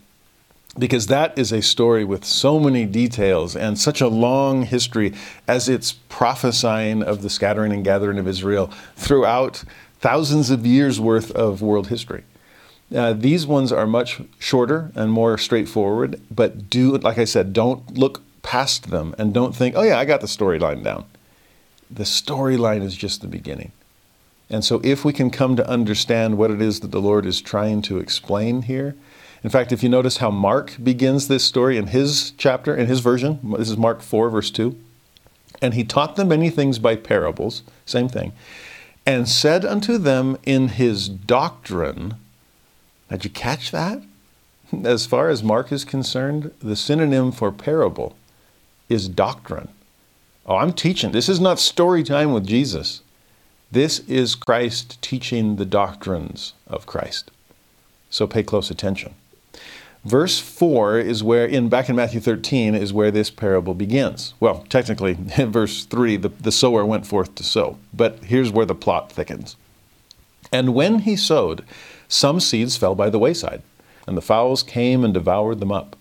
because 0.76 1.06
that 1.06 1.38
is 1.38 1.52
a 1.52 1.62
story 1.62 2.04
with 2.04 2.26
so 2.26 2.60
many 2.60 2.88
details 2.88 3.56
and 3.56 3.78
such 3.78 4.02
a 4.02 4.08
long 4.08 4.64
history 4.64 5.14
as 5.48 5.70
it's 5.70 5.92
prophesying 6.10 7.04
of 7.04 7.22
the 7.22 7.30
scattering 7.30 7.72
and 7.72 7.84
gathering 7.84 8.18
of 8.18 8.28
Israel 8.28 8.72
throughout 8.96 9.64
thousands 10.00 10.50
of 10.50 10.66
years 10.66 11.00
worth 11.00 11.30
of 11.34 11.62
world 11.62 11.90
history. 11.90 12.24
Uh, 12.92 13.14
these 13.14 13.46
ones 13.46 13.72
are 13.72 13.86
much 13.86 14.20
shorter 14.40 14.92
and 14.96 15.12
more 15.12 15.38
straightforward, 15.38 16.20
but 16.32 16.72
do, 16.72 16.98
like 16.98 17.20
I 17.20 17.26
said, 17.26 17.54
don't 17.54 18.00
look 18.00 18.24
past 18.42 18.90
them 18.90 19.14
and 19.20 19.32
don't 19.32 19.56
think, 19.56 19.76
oh, 19.78 19.84
yeah, 19.84 20.00
I 20.00 20.06
got 20.06 20.22
the 20.22 20.28
storyline 20.28 20.84
down. 20.84 21.06
The 21.92 22.04
storyline 22.04 22.82
is 22.82 22.96
just 22.96 23.22
the 23.22 23.28
beginning. 23.28 23.74
And 24.54 24.64
so, 24.64 24.80
if 24.84 25.04
we 25.04 25.14
can 25.14 25.32
come 25.32 25.56
to 25.56 25.68
understand 25.68 26.38
what 26.38 26.52
it 26.52 26.62
is 26.62 26.82
that 26.82 26.92
the 26.92 27.02
Lord 27.02 27.26
is 27.26 27.42
trying 27.42 27.82
to 27.84 27.98
explain 27.98 28.62
here, 28.62 28.96
in 29.44 29.50
fact, 29.50 29.72
if 29.72 29.82
you 29.82 29.90
notice 29.90 30.18
how 30.18 30.30
Mark 30.30 30.76
begins 30.82 31.28
this 31.28 31.44
story 31.44 31.76
in 31.76 31.88
his 31.88 32.34
chapter, 32.38 32.76
in 32.76 32.86
his 32.86 33.00
version, 33.00 33.40
this 33.58 33.70
is 33.70 33.78
Mark 33.78 34.02
4, 34.02 34.30
verse 34.30 34.52
2, 34.52 34.78
and 35.60 35.74
he 35.74 35.84
taught 35.84 36.18
them 36.18 36.28
many 36.28 36.52
things 36.52 36.78
by 36.78 36.96
parables, 36.96 37.64
same 37.88 38.08
thing, 38.08 38.32
and 39.08 39.28
said 39.28 39.66
unto 39.66 39.98
them 39.98 40.38
in 40.46 40.68
his 40.68 41.10
doctrine, 41.10 42.14
did 43.10 43.26
you 43.26 43.32
catch 43.32 43.72
that? 43.72 44.04
As 44.84 45.08
far 45.08 45.30
as 45.30 45.42
Mark 45.42 45.72
is 45.72 45.84
concerned, 45.84 46.52
the 46.60 46.76
synonym 46.76 47.32
for 47.32 47.52
parable 47.52 48.16
is 48.88 49.10
doctrine. 49.10 49.70
Oh, 50.46 50.58
I'm 50.58 50.74
teaching. 50.74 51.12
This 51.12 51.28
is 51.28 51.40
not 51.40 51.60
story 51.60 52.04
time 52.04 52.34
with 52.34 52.46
Jesus. 52.46 53.03
This 53.74 54.02
is 54.02 54.36
Christ 54.36 55.02
teaching 55.02 55.56
the 55.56 55.66
doctrines 55.66 56.54
of 56.68 56.86
Christ. 56.86 57.32
So 58.12 58.28
pay 58.28 58.44
close 58.44 58.70
attention. 58.70 59.16
Verse 60.06 60.38
4 60.40 61.00
is 61.00 61.24
where, 61.24 61.48
in 61.48 61.70
back 61.70 61.90
in 61.90 61.96
Matthew 61.96 62.20
13, 62.20 62.76
is 62.76 62.94
where 62.94 63.10
this 63.10 63.32
parable 63.32 63.74
begins. 63.74 64.36
Well, 64.40 64.64
technically, 64.70 65.18
in 65.40 65.52
verse 65.52 65.86
3, 65.86 66.18
the, 66.18 66.30
the 66.30 66.52
sower 66.52 66.86
went 66.86 67.08
forth 67.08 67.34
to 67.34 67.44
sow. 67.44 67.80
But 67.92 68.26
here's 68.26 68.52
where 68.52 68.68
the 68.68 68.76
plot 68.76 69.12
thickens. 69.12 69.56
And 70.52 70.76
when 70.76 71.00
he 71.00 71.16
sowed, 71.16 71.66
some 72.08 72.40
seeds 72.40 72.78
fell 72.78 72.94
by 72.94 73.10
the 73.10 73.18
wayside, 73.18 73.64
and 74.06 74.16
the 74.16 74.22
fowls 74.22 74.62
came 74.62 75.04
and 75.04 75.16
devoured 75.16 75.60
them 75.60 75.72
up. 75.72 75.96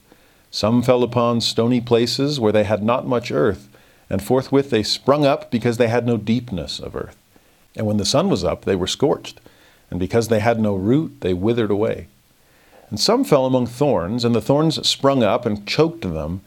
Some 0.50 0.82
fell 0.82 1.02
upon 1.02 1.40
stony 1.40 1.80
places 1.80 2.38
where 2.38 2.52
they 2.52 2.64
had 2.64 2.82
not 2.82 3.06
much 3.06 3.32
earth, 3.32 3.70
and 4.10 4.22
forthwith 4.22 4.68
they 4.68 4.82
sprung 4.82 5.24
up 5.24 5.50
because 5.50 5.78
they 5.78 5.88
had 5.88 6.04
no 6.04 6.18
deepness 6.18 6.78
of 6.78 6.94
earth. 6.94 7.16
And 7.76 7.86
when 7.86 7.96
the 7.96 8.04
sun 8.04 8.28
was 8.28 8.44
up, 8.44 8.64
they 8.64 8.76
were 8.76 8.86
scorched, 8.86 9.40
and 9.90 9.98
because 9.98 10.28
they 10.28 10.40
had 10.40 10.60
no 10.60 10.74
root, 10.74 11.20
they 11.20 11.34
withered 11.34 11.70
away. 11.70 12.08
And 12.90 13.00
some 13.00 13.24
fell 13.24 13.46
among 13.46 13.66
thorns, 13.66 14.24
and 14.24 14.34
the 14.34 14.40
thorns 14.40 14.86
sprung 14.86 15.22
up 15.22 15.46
and 15.46 15.66
choked 15.66 16.02
them, 16.02 16.42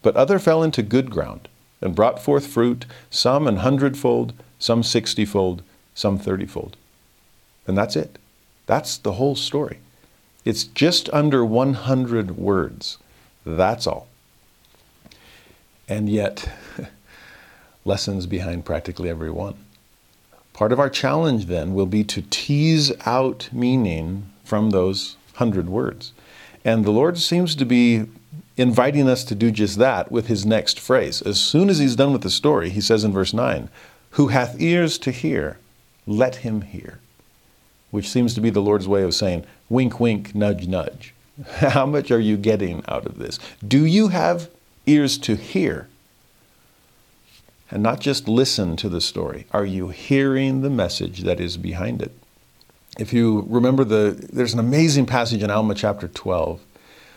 but 0.00 0.16
other 0.16 0.38
fell 0.38 0.62
into 0.62 0.82
good 0.82 1.10
ground, 1.10 1.48
and 1.80 1.94
brought 1.94 2.22
forth 2.22 2.46
fruit, 2.46 2.86
some 3.10 3.46
an 3.46 3.56
hundredfold, 3.56 4.32
some 4.58 4.82
sixtyfold, 4.82 5.62
some 5.94 6.18
thirtyfold. 6.18 6.72
And 7.66 7.76
that's 7.76 7.96
it. 7.96 8.18
That's 8.66 8.96
the 8.96 9.12
whole 9.12 9.36
story. 9.36 9.78
It's 10.44 10.64
just 10.64 11.08
under 11.12 11.44
100 11.44 12.36
words. 12.36 12.98
That's 13.44 13.86
all. 13.86 14.08
And 15.88 16.08
yet, 16.08 16.48
lessons 17.84 18.26
behind 18.26 18.64
practically 18.64 19.08
every 19.08 19.30
one. 19.30 19.56
Part 20.62 20.70
of 20.70 20.78
our 20.78 20.88
challenge 20.88 21.46
then 21.46 21.74
will 21.74 21.86
be 21.86 22.04
to 22.04 22.22
tease 22.30 22.92
out 23.04 23.48
meaning 23.50 24.30
from 24.44 24.70
those 24.70 25.16
hundred 25.34 25.68
words. 25.68 26.12
And 26.64 26.84
the 26.84 26.92
Lord 26.92 27.18
seems 27.18 27.56
to 27.56 27.64
be 27.64 28.04
inviting 28.56 29.08
us 29.08 29.24
to 29.24 29.34
do 29.34 29.50
just 29.50 29.76
that 29.80 30.12
with 30.12 30.28
his 30.28 30.46
next 30.46 30.78
phrase. 30.78 31.20
As 31.22 31.40
soon 31.40 31.68
as 31.68 31.80
he's 31.80 31.96
done 31.96 32.12
with 32.12 32.22
the 32.22 32.30
story, 32.30 32.70
he 32.70 32.80
says 32.80 33.02
in 33.02 33.10
verse 33.10 33.34
9, 33.34 33.70
Who 34.10 34.28
hath 34.28 34.60
ears 34.60 34.98
to 34.98 35.10
hear, 35.10 35.58
let 36.06 36.36
him 36.36 36.60
hear 36.60 37.00
which 37.90 38.08
seems 38.08 38.32
to 38.34 38.40
be 38.40 38.50
the 38.50 38.62
Lord's 38.62 38.86
way 38.86 39.02
of 39.02 39.14
saying, 39.14 39.44
wink, 39.68 39.98
wink, 39.98 40.32
nudge, 40.32 40.68
nudge. 40.68 41.12
How 41.56 41.86
much 41.86 42.12
are 42.12 42.20
you 42.20 42.36
getting 42.36 42.84
out 42.86 43.04
of 43.04 43.18
this? 43.18 43.40
Do 43.66 43.84
you 43.84 44.08
have 44.08 44.48
ears 44.86 45.18
to 45.18 45.34
hear? 45.34 45.88
And 47.72 47.82
not 47.82 48.00
just 48.00 48.28
listen 48.28 48.76
to 48.76 48.88
the 48.88 49.00
story. 49.00 49.46
Are 49.50 49.64
you 49.64 49.88
hearing 49.88 50.60
the 50.60 50.70
message 50.70 51.22
that 51.22 51.40
is 51.40 51.56
behind 51.56 52.02
it? 52.02 52.12
If 52.98 53.12
you 53.12 53.46
remember 53.48 53.82
the 53.82 54.28
there's 54.32 54.52
an 54.52 54.60
amazing 54.60 55.06
passage 55.06 55.42
in 55.42 55.50
Alma 55.50 55.74
chapter 55.74 56.06
12 56.06 56.60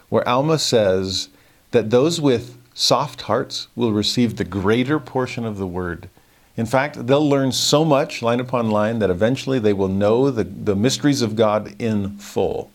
where 0.10 0.28
Alma 0.28 0.58
says 0.58 1.30
that 1.72 1.90
those 1.90 2.22
with 2.22 2.58
soft 2.74 3.24
hearts 3.24 3.68
will 3.76 3.92
receive 3.92 4.38
the 4.38 4.46
greater 4.46 5.00
portion 5.00 5.46
of 5.46 5.58
the 5.58 5.68
word 5.68 6.10
in 6.58 6.66
fact, 6.66 7.08
they'll 7.08 7.28
learn 7.28 7.52
so 7.52 7.84
much 7.84 8.22
line 8.22 8.40
upon 8.40 8.72
line 8.72 9.00
that 9.00 9.10
eventually 9.10 9.60
they 9.60 9.74
will 9.74 9.90
know 9.90 10.32
the, 10.32 10.46
the 10.46 10.76
mysteries 10.76 11.22
of 11.22 11.36
God 11.36 11.76
in 11.80 12.18
full. 12.18 12.72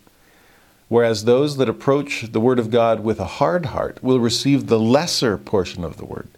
Whereas 0.88 1.25
those 1.25 1.56
that 1.56 1.68
approach 1.68 2.32
the 2.32 2.40
Word 2.40 2.58
of 2.58 2.70
God 2.70 3.00
with 3.00 3.20
a 3.20 3.25
hard 3.25 3.66
heart 3.66 4.02
will 4.02 4.20
receive 4.20 4.66
the 4.66 4.78
lesser 4.78 5.38
portion 5.38 5.84
of 5.84 5.96
the 5.96 6.04
Word 6.04 6.28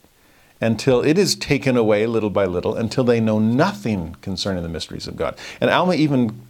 until 0.62 1.02
it 1.02 1.18
is 1.18 1.34
taken 1.34 1.76
away 1.76 2.06
little 2.06 2.30
by 2.30 2.46
little 2.46 2.76
until 2.76 3.02
they 3.02 3.20
know 3.20 3.40
nothing 3.40 4.14
concerning 4.22 4.62
the 4.62 4.68
mysteries 4.68 5.08
of 5.08 5.16
God. 5.16 5.36
And 5.60 5.68
Alma 5.68 5.94
even 5.94 6.40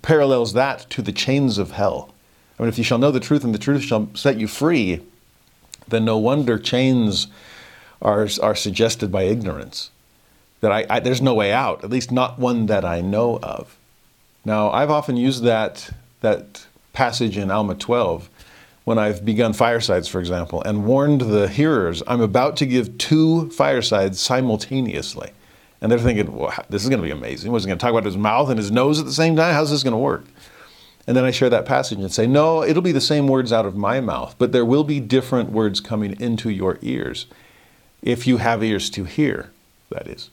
parallels 0.00 0.52
that 0.52 0.88
to 0.90 1.02
the 1.02 1.12
chains 1.12 1.58
of 1.58 1.72
hell. 1.72 2.14
I 2.58 2.62
mean, 2.62 2.68
if 2.68 2.78
you 2.78 2.84
shall 2.84 2.98
know 2.98 3.10
the 3.10 3.20
truth 3.20 3.44
and 3.44 3.52
the 3.52 3.58
truth 3.58 3.82
shall 3.82 4.08
set 4.14 4.38
you 4.38 4.46
free, 4.46 5.02
then 5.88 6.04
no 6.04 6.16
wonder 6.16 6.58
chains 6.58 7.26
are, 8.00 8.28
are 8.42 8.54
suggested 8.54 9.10
by 9.10 9.24
ignorance 9.24 9.90
that 10.60 10.70
I, 10.70 10.86
I, 10.88 11.00
there's 11.00 11.22
no 11.22 11.34
way 11.34 11.52
out, 11.52 11.82
at 11.82 11.90
least 11.90 12.12
not 12.12 12.38
one 12.38 12.66
that 12.66 12.84
I 12.84 13.00
know 13.00 13.38
of. 13.42 13.76
Now, 14.44 14.70
I've 14.70 14.90
often 14.90 15.16
used 15.16 15.42
that, 15.44 15.90
that 16.20 16.66
passage 16.92 17.36
in 17.36 17.50
Alma 17.50 17.74
12 17.74 18.28
when 18.88 18.98
I've 18.98 19.22
begun 19.22 19.52
firesides, 19.52 20.08
for 20.08 20.18
example, 20.18 20.62
and 20.62 20.86
warned 20.86 21.20
the 21.20 21.46
hearers 21.46 22.02
I'm 22.06 22.22
about 22.22 22.56
to 22.56 22.66
give 22.66 22.96
two 22.96 23.50
firesides 23.50 24.18
simultaneously. 24.18 25.30
And 25.80 25.92
they're 25.92 25.98
thinking, 25.98 26.34
well, 26.34 26.54
this 26.70 26.82
is 26.82 26.88
going 26.88 27.02
to 27.02 27.06
be 27.06 27.12
amazing. 27.12 27.52
Was 27.52 27.64
he 27.64 27.68
going 27.68 27.78
to 27.78 27.82
talk 27.82 27.92
about 27.92 28.06
his 28.06 28.16
mouth 28.16 28.48
and 28.48 28.58
his 28.58 28.70
nose 28.70 28.98
at 28.98 29.04
the 29.04 29.12
same 29.12 29.36
time? 29.36 29.52
How's 29.52 29.70
this 29.70 29.82
going 29.82 29.92
to 29.92 29.98
work? 29.98 30.24
And 31.06 31.14
then 31.14 31.24
I 31.24 31.30
share 31.30 31.50
that 31.50 31.66
passage 31.66 31.98
and 31.98 32.10
say, 32.10 32.26
no, 32.26 32.64
it'll 32.64 32.82
be 32.82 32.92
the 32.92 33.00
same 33.00 33.28
words 33.28 33.52
out 33.52 33.66
of 33.66 33.76
my 33.76 34.00
mouth, 34.00 34.34
but 34.38 34.52
there 34.52 34.64
will 34.64 34.84
be 34.84 35.00
different 35.00 35.52
words 35.52 35.80
coming 35.80 36.18
into 36.18 36.48
your 36.48 36.78
ears 36.80 37.26
if 38.00 38.26
you 38.26 38.38
have 38.38 38.64
ears 38.64 38.88
to 38.90 39.04
hear, 39.04 39.50
that 39.90 40.06
is 40.08 40.30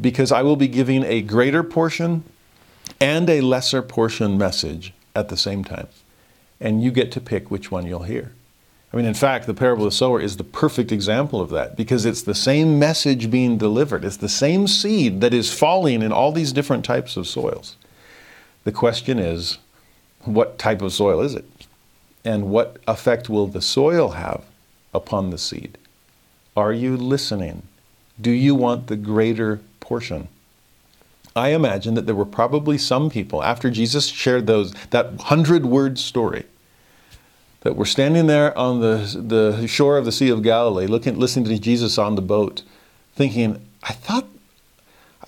because 0.00 0.30
I 0.30 0.42
will 0.42 0.56
be 0.56 0.68
giving 0.68 1.02
a 1.04 1.22
greater 1.22 1.62
portion 1.62 2.22
and 3.00 3.28
a 3.28 3.40
lesser 3.40 3.82
portion 3.82 4.36
message 4.36 4.92
at 5.14 5.30
the 5.30 5.36
same 5.36 5.64
time. 5.64 5.88
And 6.60 6.82
you 6.82 6.90
get 6.90 7.12
to 7.12 7.20
pick 7.20 7.50
which 7.50 7.70
one 7.70 7.86
you'll 7.86 8.04
hear. 8.04 8.32
I 8.92 8.96
mean, 8.96 9.06
in 9.06 9.14
fact, 9.14 9.46
the 9.46 9.54
parable 9.54 9.84
of 9.84 9.92
the 9.92 9.96
sower 9.96 10.20
is 10.20 10.36
the 10.36 10.44
perfect 10.44 10.90
example 10.90 11.40
of 11.40 11.50
that 11.50 11.76
because 11.76 12.06
it's 12.06 12.22
the 12.22 12.34
same 12.34 12.78
message 12.78 13.30
being 13.30 13.58
delivered. 13.58 14.04
It's 14.04 14.16
the 14.16 14.28
same 14.28 14.66
seed 14.66 15.20
that 15.20 15.34
is 15.34 15.52
falling 15.52 16.02
in 16.02 16.12
all 16.12 16.32
these 16.32 16.52
different 16.52 16.84
types 16.84 17.16
of 17.16 17.26
soils. 17.26 17.76
The 18.64 18.72
question 18.72 19.18
is, 19.18 19.58
what 20.24 20.58
type 20.58 20.82
of 20.82 20.92
soil 20.92 21.20
is 21.20 21.34
it? 21.34 21.44
And 22.24 22.48
what 22.48 22.78
effect 22.88 23.28
will 23.28 23.46
the 23.46 23.60
soil 23.60 24.10
have 24.10 24.44
upon 24.94 25.30
the 25.30 25.38
seed? 25.38 25.78
Are 26.56 26.72
you 26.72 26.96
listening? 26.96 27.64
Do 28.20 28.30
you 28.30 28.54
want 28.54 28.86
the 28.86 28.96
greater 28.96 29.60
portion? 29.78 30.28
I 31.36 31.50
imagine 31.50 31.94
that 31.94 32.06
there 32.06 32.14
were 32.14 32.24
probably 32.24 32.78
some 32.78 33.10
people 33.10 33.42
after 33.42 33.70
Jesus 33.70 34.06
shared 34.06 34.46
those 34.46 34.72
that 34.90 35.20
hundred 35.20 35.66
word 35.66 35.98
story 35.98 36.44
that 37.60 37.76
were 37.76 37.84
standing 37.84 38.26
there 38.26 38.56
on 38.56 38.80
the, 38.80 39.20
the 39.20 39.66
shore 39.66 39.98
of 39.98 40.04
the 40.04 40.12
Sea 40.12 40.30
of 40.30 40.42
Galilee, 40.42 40.86
looking, 40.86 41.18
listening 41.18 41.46
to 41.46 41.58
Jesus 41.58 41.98
on 41.98 42.14
the 42.14 42.22
boat, 42.22 42.62
thinking, 43.14 43.60
I 43.82 43.92
thought, 43.92 44.26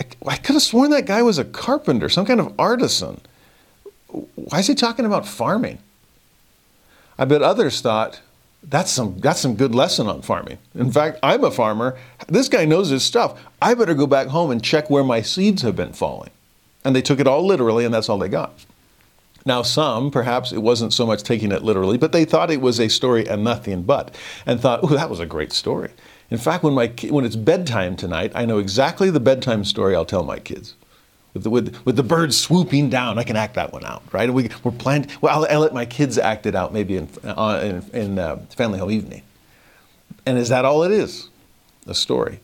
I, 0.01 0.07
I 0.27 0.37
could 0.37 0.55
have 0.55 0.63
sworn 0.63 0.91
that 0.91 1.05
guy 1.05 1.21
was 1.21 1.39
a 1.39 1.45
carpenter, 1.45 2.09
some 2.09 2.25
kind 2.25 2.41
of 2.41 2.55
artisan. 2.59 3.21
Why 4.07 4.61
is 4.61 4.69
he 4.69 4.75
talking 4.75 5.05
about 5.05 5.27
farming? 5.27 5.79
I 7.19 7.25
bet 7.25 7.43
others 7.43 7.81
thought, 7.81 8.21
that's 8.63 8.91
some, 8.91 9.19
that's 9.21 9.41
some 9.41 9.55
good 9.55 9.75
lesson 9.75 10.07
on 10.07 10.23
farming. 10.23 10.59
In 10.75 10.93
fact, 10.93 11.19
I'm 11.23 11.45
a 11.45 11.51
farmer. 11.51 11.97
This 12.29 12.49
guy 12.49 12.65
knows 12.65 12.91
his 12.91 13.03
stuff. 13.03 13.41
I 13.63 13.75
better 13.75 13.95
go 13.95 14.07
back 14.07 14.29
home 14.29 14.51
and 14.51 14.63
check 14.63 14.91
where 14.91 15.05
my 15.05 15.23
seeds 15.23 15.63
have 15.63 15.77
been 15.77 15.93
falling. 15.93 16.31
And 16.85 16.95
they 16.95 17.03
took 17.03 17.21
it 17.21 17.27
all 17.27 17.47
literally, 17.47 17.85
and 17.85 17.93
that's 17.93 18.09
all 18.09 18.19
they 18.19 18.29
got. 18.29 18.53
Now, 19.47 19.63
some, 19.63 20.11
perhaps 20.11 20.53
it 20.53 20.63
wasn't 20.63 20.93
so 20.93 21.07
much 21.07 21.23
taking 21.23 21.53
it 21.53 21.63
literally, 21.63 21.97
but 21.97 22.13
they 22.13 22.25
thought 22.25 22.51
it 22.51 22.61
was 22.61 22.79
a 22.79 22.89
story 22.89 23.27
and 23.27 23.43
nothing 23.43 23.83
but, 23.83 24.15
and 24.45 24.61
thought, 24.61 24.81
oh, 24.83 24.89
that 24.89 25.09
was 25.09 25.21
a 25.21 25.27
great 25.27 25.53
story. 25.53 25.91
In 26.31 26.39
fact, 26.39 26.63
when, 26.63 26.75
my, 26.75 26.93
when 27.09 27.25
it's 27.25 27.37
bedtime 27.37 27.97
tonight, 27.97 28.33
I 28.35 28.45
know 28.45 28.59
exactly 28.59 29.09
the 29.09 29.21
bedtime 29.21 29.65
story 29.65 29.95
I'll 29.95 30.05
tell 30.05 30.25
my 30.25 30.39
kids 30.39 30.75
the, 31.43 31.51
with, 31.51 31.77
with 31.85 31.97
the 31.97 32.03
birds 32.03 32.39
swooping 32.39 32.91
down. 32.91 33.19
I 33.19 33.25
can 33.25 33.37
act 33.37 33.55
that 33.55 33.73
one 33.73 33.85
out, 33.85 34.03
right? 34.13 34.33
We, 34.33 34.51
we're 34.63 34.73
planning, 34.73 35.09
well, 35.21 35.45
I'll, 35.45 35.51
I'll, 35.51 35.61
let 35.61 35.75
my 35.75 35.87
kids 35.87 36.19
act 36.19 36.47
it 36.47 36.55
out 36.55 36.73
maybe 36.73 36.97
in, 36.97 37.09
uh, 37.25 37.61
in, 37.63 38.01
in 38.01 38.19
uh, 38.19 38.37
family 38.51 38.79
home 38.79 38.91
evening. 38.91 39.23
And 40.27 40.39
is 40.39 40.49
that 40.49 40.65
all 40.65 40.83
it 40.83 40.93
is? 40.93 41.29
A 41.87 41.95
story. 41.95 42.41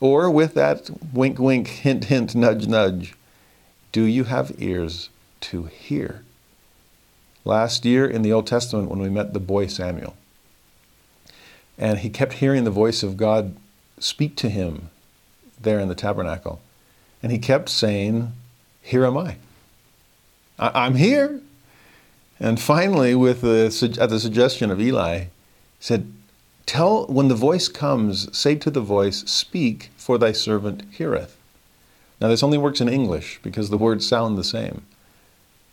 Or 0.00 0.30
with 0.30 0.54
that 0.54 0.90
wink, 1.12 1.38
wink, 1.38 1.68
hint, 1.68 2.04
hint, 2.04 2.34
nudge, 2.34 2.66
nudge, 2.66 3.14
do 3.92 4.02
you 4.04 4.24
have 4.24 4.52
ears 4.58 5.10
to 5.42 5.64
hear? 5.64 6.22
Last 7.44 7.84
year 7.84 8.06
in 8.06 8.22
the 8.22 8.32
Old 8.32 8.46
Testament, 8.46 8.88
when 8.88 9.00
we 9.00 9.10
met 9.10 9.32
the 9.32 9.40
boy 9.40 9.66
Samuel, 9.66 10.16
and 11.76 11.98
he 11.98 12.10
kept 12.10 12.34
hearing 12.34 12.64
the 12.64 12.70
voice 12.70 13.02
of 13.02 13.16
God 13.16 13.56
speak 13.98 14.36
to 14.36 14.48
him 14.48 14.90
there 15.60 15.78
in 15.78 15.88
the 15.88 15.94
tabernacle 15.94 16.60
and 17.22 17.30
he 17.32 17.38
kept 17.38 17.68
saying, 17.68 18.32
Here 18.80 19.04
am 19.04 19.16
I. 19.16 19.36
I- 20.58 20.86
am 20.86 20.96
here. 20.96 21.40
And 22.40 22.60
finally, 22.60 23.14
with 23.14 23.42
the, 23.42 23.98
at 24.00 24.10
the 24.10 24.18
suggestion 24.18 24.70
of 24.70 24.80
Eli, 24.80 25.26
said, 25.78 26.12
Tell 26.66 27.06
when 27.06 27.28
the 27.28 27.34
voice 27.34 27.68
comes, 27.68 28.36
say 28.36 28.54
to 28.56 28.70
the 28.70 28.80
voice, 28.80 29.20
Speak, 29.30 29.90
for 29.96 30.18
thy 30.18 30.32
servant 30.32 30.82
heareth. 30.90 31.36
Now, 32.20 32.28
this 32.28 32.42
only 32.42 32.58
works 32.58 32.80
in 32.80 32.88
English 32.88 33.40
because 33.42 33.70
the 33.70 33.78
words 33.78 34.06
sound 34.06 34.38
the 34.38 34.44
same. 34.44 34.82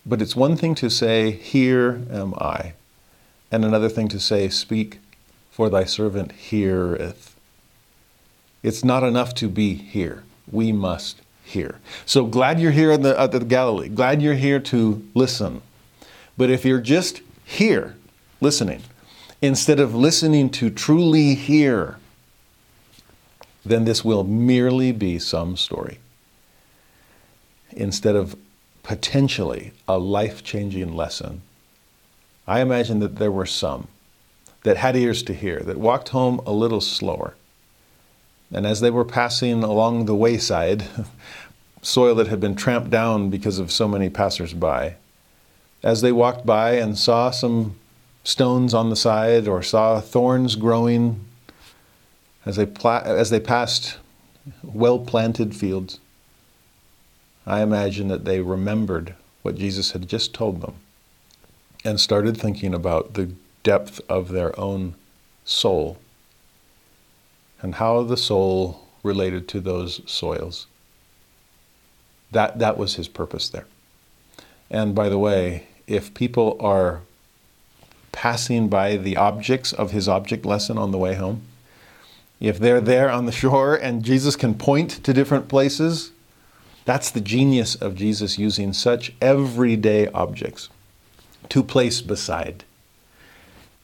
But 0.06 0.22
it's 0.22 0.36
one 0.36 0.56
thing 0.56 0.76
to 0.76 0.90
say, 0.90 1.32
Here 1.32 2.02
am 2.12 2.34
I, 2.36 2.74
and 3.52 3.64
another 3.64 3.90
thing 3.90 4.08
to 4.10 4.20
say, 4.20 4.50
Speak, 4.50 5.00
for 5.52 5.70
thy 5.70 5.84
servant 5.84 6.32
heareth. 6.32 7.36
It's 8.64 8.84
not 8.84 9.04
enough 9.04 9.34
to 9.36 9.48
be 9.48 9.76
here. 9.76 10.24
We 10.52 10.72
must 10.72 11.22
here. 11.50 11.80
So 12.06 12.26
glad 12.26 12.60
you're 12.60 12.72
here 12.72 12.92
at 12.92 13.02
the, 13.02 13.20
at 13.20 13.32
the 13.32 13.40
Galilee. 13.40 13.90
Glad 13.90 14.22
you're 14.22 14.36
here 14.36 14.60
to 14.60 15.06
listen. 15.14 15.62
But 16.38 16.50
if 16.50 16.64
you're 16.64 16.82
just 16.82 17.22
here 17.44 17.96
listening, 18.40 18.84
instead 19.42 19.80
of 19.80 19.96
listening 19.96 20.50
to 20.52 20.70
truly 20.70 21.36
hear, 21.36 21.98
then 23.66 23.86
this 23.86 24.06
will 24.06 24.24
merely 24.24 24.92
be 24.92 25.20
some 25.20 25.58
story 25.58 26.00
instead 27.72 28.16
of 28.16 28.36
potentially 28.84 29.72
a 29.88 29.98
life 29.98 30.44
changing 30.44 30.96
lesson. 30.96 31.42
I 32.48 32.62
imagine 32.62 33.00
that 33.00 33.18
there 33.18 33.32
were 33.32 33.46
some 33.46 33.88
that 34.64 34.78
had 34.78 34.96
ears 34.96 35.24
to 35.24 35.34
hear, 35.34 35.60
that 35.60 35.78
walked 35.78 36.10
home 36.10 36.42
a 36.46 36.52
little 36.52 36.82
slower, 36.82 37.36
and 38.52 38.66
as 38.66 38.82
they 38.82 38.90
were 38.90 39.06
passing 39.06 39.64
along 39.64 40.06
the 40.06 40.16
wayside, 40.16 40.86
soil 41.82 42.16
that 42.16 42.28
had 42.28 42.40
been 42.40 42.56
tramped 42.56 42.90
down 42.90 43.30
because 43.30 43.60
of 43.60 43.72
so 43.72 43.88
many 43.88 44.10
passersby, 44.10 44.96
as 45.84 46.02
they 46.02 46.12
walked 46.12 46.46
by 46.46 46.72
and 46.72 46.98
saw 46.98 47.32
some 47.32 47.76
stones 48.24 48.74
on 48.74 48.90
the 48.90 48.96
side 48.96 49.48
or 49.48 49.64
saw 49.64 50.00
thorns 50.00 50.56
growing, 50.56 51.26
as 52.46 52.56
they, 52.58 52.66
pla- 52.66 53.04
as 53.06 53.30
they 53.30 53.40
passed 53.40 53.98
well 54.64 55.00
planted 55.00 55.56
fields, 55.56 56.00
I 57.46 57.62
imagine 57.62 58.08
that 58.10 58.26
they 58.26 58.42
remembered 58.42 59.16
what 59.42 59.56
Jesus 59.56 59.92
had 59.92 60.08
just 60.08 60.34
told 60.34 60.62
them 60.62 60.76
and 61.86 62.00
started 62.00 62.38
thinking 62.38 62.74
about 62.74 63.14
the 63.14 63.32
depth 63.64 64.02
of 64.10 64.30
their 64.30 64.58
own 64.60 64.96
soul 65.46 65.98
and 67.62 67.76
how 67.76 68.04
the 68.04 68.18
soul 68.18 68.88
related 69.04 69.48
to 69.50 69.60
those 69.60 70.02
soils. 70.06 70.68
That, 72.32 72.60
that 72.60 72.78
was 72.78 72.96
his 72.96 73.08
purpose 73.08 73.50
there. 73.50 73.66
And 74.70 74.94
by 74.94 75.10
the 75.10 75.18
way, 75.18 75.68
if 75.88 76.14
people 76.14 76.58
are 76.60 77.02
passing 78.12 78.68
by 78.68 78.98
the 78.98 79.18
objects 79.18 79.74
of 79.74 79.92
his 79.92 80.08
object 80.08 80.46
lesson 80.46 80.78
on 80.78 80.92
the 80.92 80.98
way 80.98 81.16
home, 81.16 81.42
if 82.40 82.60
they're 82.60 82.82
there 82.82 83.10
on 83.10 83.26
the 83.26 83.32
shore 83.32 83.76
and 83.76 84.04
Jesus 84.04 84.36
can 84.36 84.54
point 84.54 85.04
to 85.04 85.14
different 85.14 85.48
places, 85.48 86.12
that's 86.86 87.12
the 87.12 87.22
genius 87.22 87.76
of 87.76 87.96
Jesus 87.96 88.38
using 88.38 88.74
such 88.74 89.14
everyday 89.22 90.08
objects 90.08 90.70
to 91.50 91.64
place 91.64 92.02
beside. 92.02 92.64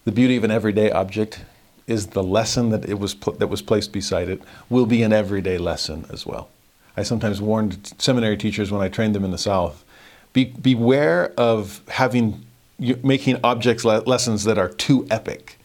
The 0.06 0.12
beauty 0.12 0.38
of 0.38 0.44
an 0.44 0.52
everyday 0.52 0.92
object 0.92 1.42
is 1.88 2.08
the 2.08 2.24
lesson 2.24 2.70
that 2.70 2.88
it 2.88 3.00
was 3.00 3.14
pl- 3.14 3.34
that 3.34 3.48
was 3.48 3.62
placed 3.62 3.92
beside 3.92 4.30
it 4.30 4.42
will 4.70 4.86
be 4.86 5.04
an 5.04 5.14
everyday 5.14 5.58
lesson 5.58 6.06
as 6.12 6.26
well. 6.26 6.50
I 6.98 7.04
sometimes 7.04 7.42
warned 7.42 7.94
seminary 7.98 8.38
teachers 8.38 8.72
when 8.72 8.82
I 8.82 8.90
trained 8.90 9.16
them 9.16 9.26
in 9.26 9.32
the 9.32 9.38
South, 9.38 9.84
be, 10.34 10.46
beware 10.46 11.34
of 11.38 11.82
having 11.90 12.46
making 12.78 13.40
objects 13.44 13.86
le- 13.86 14.04
lessons 14.06 14.44
that 14.44 14.58
are 14.58 14.70
too 14.70 15.08
epic. 15.10 15.58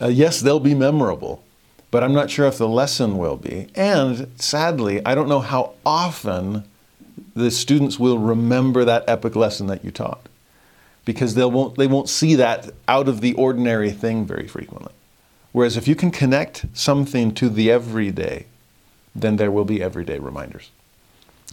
Uh, 0.00 0.08
yes, 0.08 0.40
they'll 0.40 0.60
be 0.60 0.74
memorable, 0.74 1.42
but 1.90 2.02
I'm 2.02 2.12
not 2.12 2.30
sure 2.30 2.46
if 2.46 2.58
the 2.58 2.68
lesson 2.68 3.18
will 3.18 3.36
be. 3.36 3.68
And 3.74 4.28
sadly, 4.40 5.04
I 5.06 5.14
don't 5.14 5.28
know 5.28 5.40
how 5.40 5.74
often 5.86 6.64
the 7.34 7.50
students 7.50 7.98
will 7.98 8.18
remember 8.18 8.84
that 8.84 9.04
epic 9.06 9.36
lesson 9.36 9.66
that 9.68 9.84
you 9.84 9.90
taught 9.90 10.28
because 11.04 11.34
they 11.34 11.44
won't, 11.44 11.76
they 11.76 11.86
won't 11.86 12.08
see 12.08 12.34
that 12.36 12.70
out 12.88 13.08
of 13.08 13.20
the 13.20 13.34
ordinary 13.34 13.90
thing 13.90 14.24
very 14.24 14.48
frequently. 14.48 14.92
Whereas 15.52 15.76
if 15.76 15.86
you 15.86 15.94
can 15.94 16.10
connect 16.10 16.64
something 16.72 17.34
to 17.34 17.48
the 17.48 17.70
everyday, 17.70 18.46
then 19.14 19.36
there 19.36 19.50
will 19.50 19.64
be 19.64 19.82
everyday 19.82 20.18
reminders. 20.18 20.70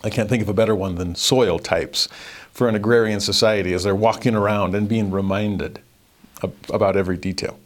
I 0.04 0.10
can't 0.10 0.30
think 0.30 0.42
of 0.42 0.50
a 0.50 0.54
better 0.54 0.76
one 0.76 0.96
than 0.96 1.16
soil 1.16 1.60
types 1.60 2.08
for 2.52 2.70
an 2.70 2.76
agrarian 2.76 3.20
society 3.20 3.74
as 3.74 3.84
they're 3.84 3.96
walking 3.96 4.36
around 4.36 4.76
and 4.76 4.88
being 4.88 5.12
reminded 5.12 5.82
about 6.70 6.96
every 6.96 7.18
detail. 7.18 7.60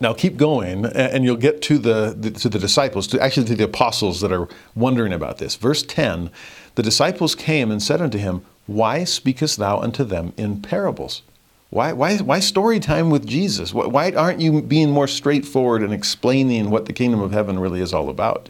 Now 0.00 0.12
keep 0.12 0.36
going, 0.36 0.84
and 0.86 1.24
you'll 1.24 1.36
get 1.36 1.60
to 1.62 1.78
the, 1.78 2.32
to 2.38 2.48
the 2.48 2.58
disciples, 2.58 3.06
to 3.08 3.20
actually 3.20 3.46
to 3.46 3.56
the 3.56 3.64
apostles 3.64 4.20
that 4.20 4.32
are 4.32 4.48
wondering 4.74 5.12
about 5.12 5.38
this. 5.38 5.56
Verse 5.56 5.82
10 5.82 6.30
The 6.76 6.82
disciples 6.82 7.34
came 7.34 7.70
and 7.70 7.82
said 7.82 8.00
unto 8.00 8.18
him, 8.18 8.44
Why 8.66 9.04
speakest 9.04 9.58
thou 9.58 9.80
unto 9.80 10.04
them 10.04 10.32
in 10.36 10.62
parables? 10.62 11.22
Why, 11.70 11.92
why, 11.92 12.16
why 12.18 12.40
story 12.40 12.80
time 12.80 13.10
with 13.10 13.26
Jesus? 13.26 13.74
Why 13.74 14.12
aren't 14.12 14.40
you 14.40 14.62
being 14.62 14.90
more 14.90 15.08
straightforward 15.08 15.82
and 15.82 15.92
explaining 15.92 16.70
what 16.70 16.86
the 16.86 16.94
kingdom 16.94 17.20
of 17.20 17.32
heaven 17.32 17.58
really 17.58 17.80
is 17.80 17.92
all 17.92 18.08
about? 18.08 18.48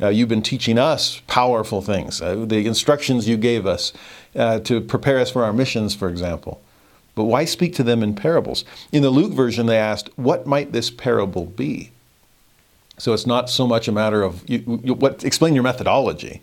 Uh, 0.00 0.08
you've 0.08 0.28
been 0.28 0.42
teaching 0.42 0.78
us 0.78 1.20
powerful 1.26 1.82
things, 1.82 2.22
uh, 2.22 2.44
the 2.46 2.66
instructions 2.66 3.28
you 3.28 3.36
gave 3.36 3.66
us 3.66 3.92
uh, 4.36 4.60
to 4.60 4.80
prepare 4.80 5.18
us 5.18 5.30
for 5.30 5.44
our 5.44 5.52
missions, 5.52 5.94
for 5.94 6.08
example. 6.08 6.60
But 7.16 7.24
why 7.24 7.46
speak 7.46 7.74
to 7.74 7.82
them 7.82 8.02
in 8.02 8.14
parables? 8.14 8.64
In 8.92 9.02
the 9.02 9.10
Luke 9.10 9.32
version, 9.32 9.66
they 9.66 9.76
asked, 9.76 10.08
What 10.16 10.46
might 10.46 10.70
this 10.70 10.88
parable 10.88 11.46
be? 11.46 11.90
So 12.96 13.12
it's 13.12 13.26
not 13.26 13.50
so 13.50 13.66
much 13.66 13.88
a 13.88 13.92
matter 13.92 14.22
of 14.22 14.48
you, 14.48 14.80
you, 14.84 14.94
what, 14.94 15.24
explain 15.24 15.54
your 15.54 15.64
methodology, 15.64 16.42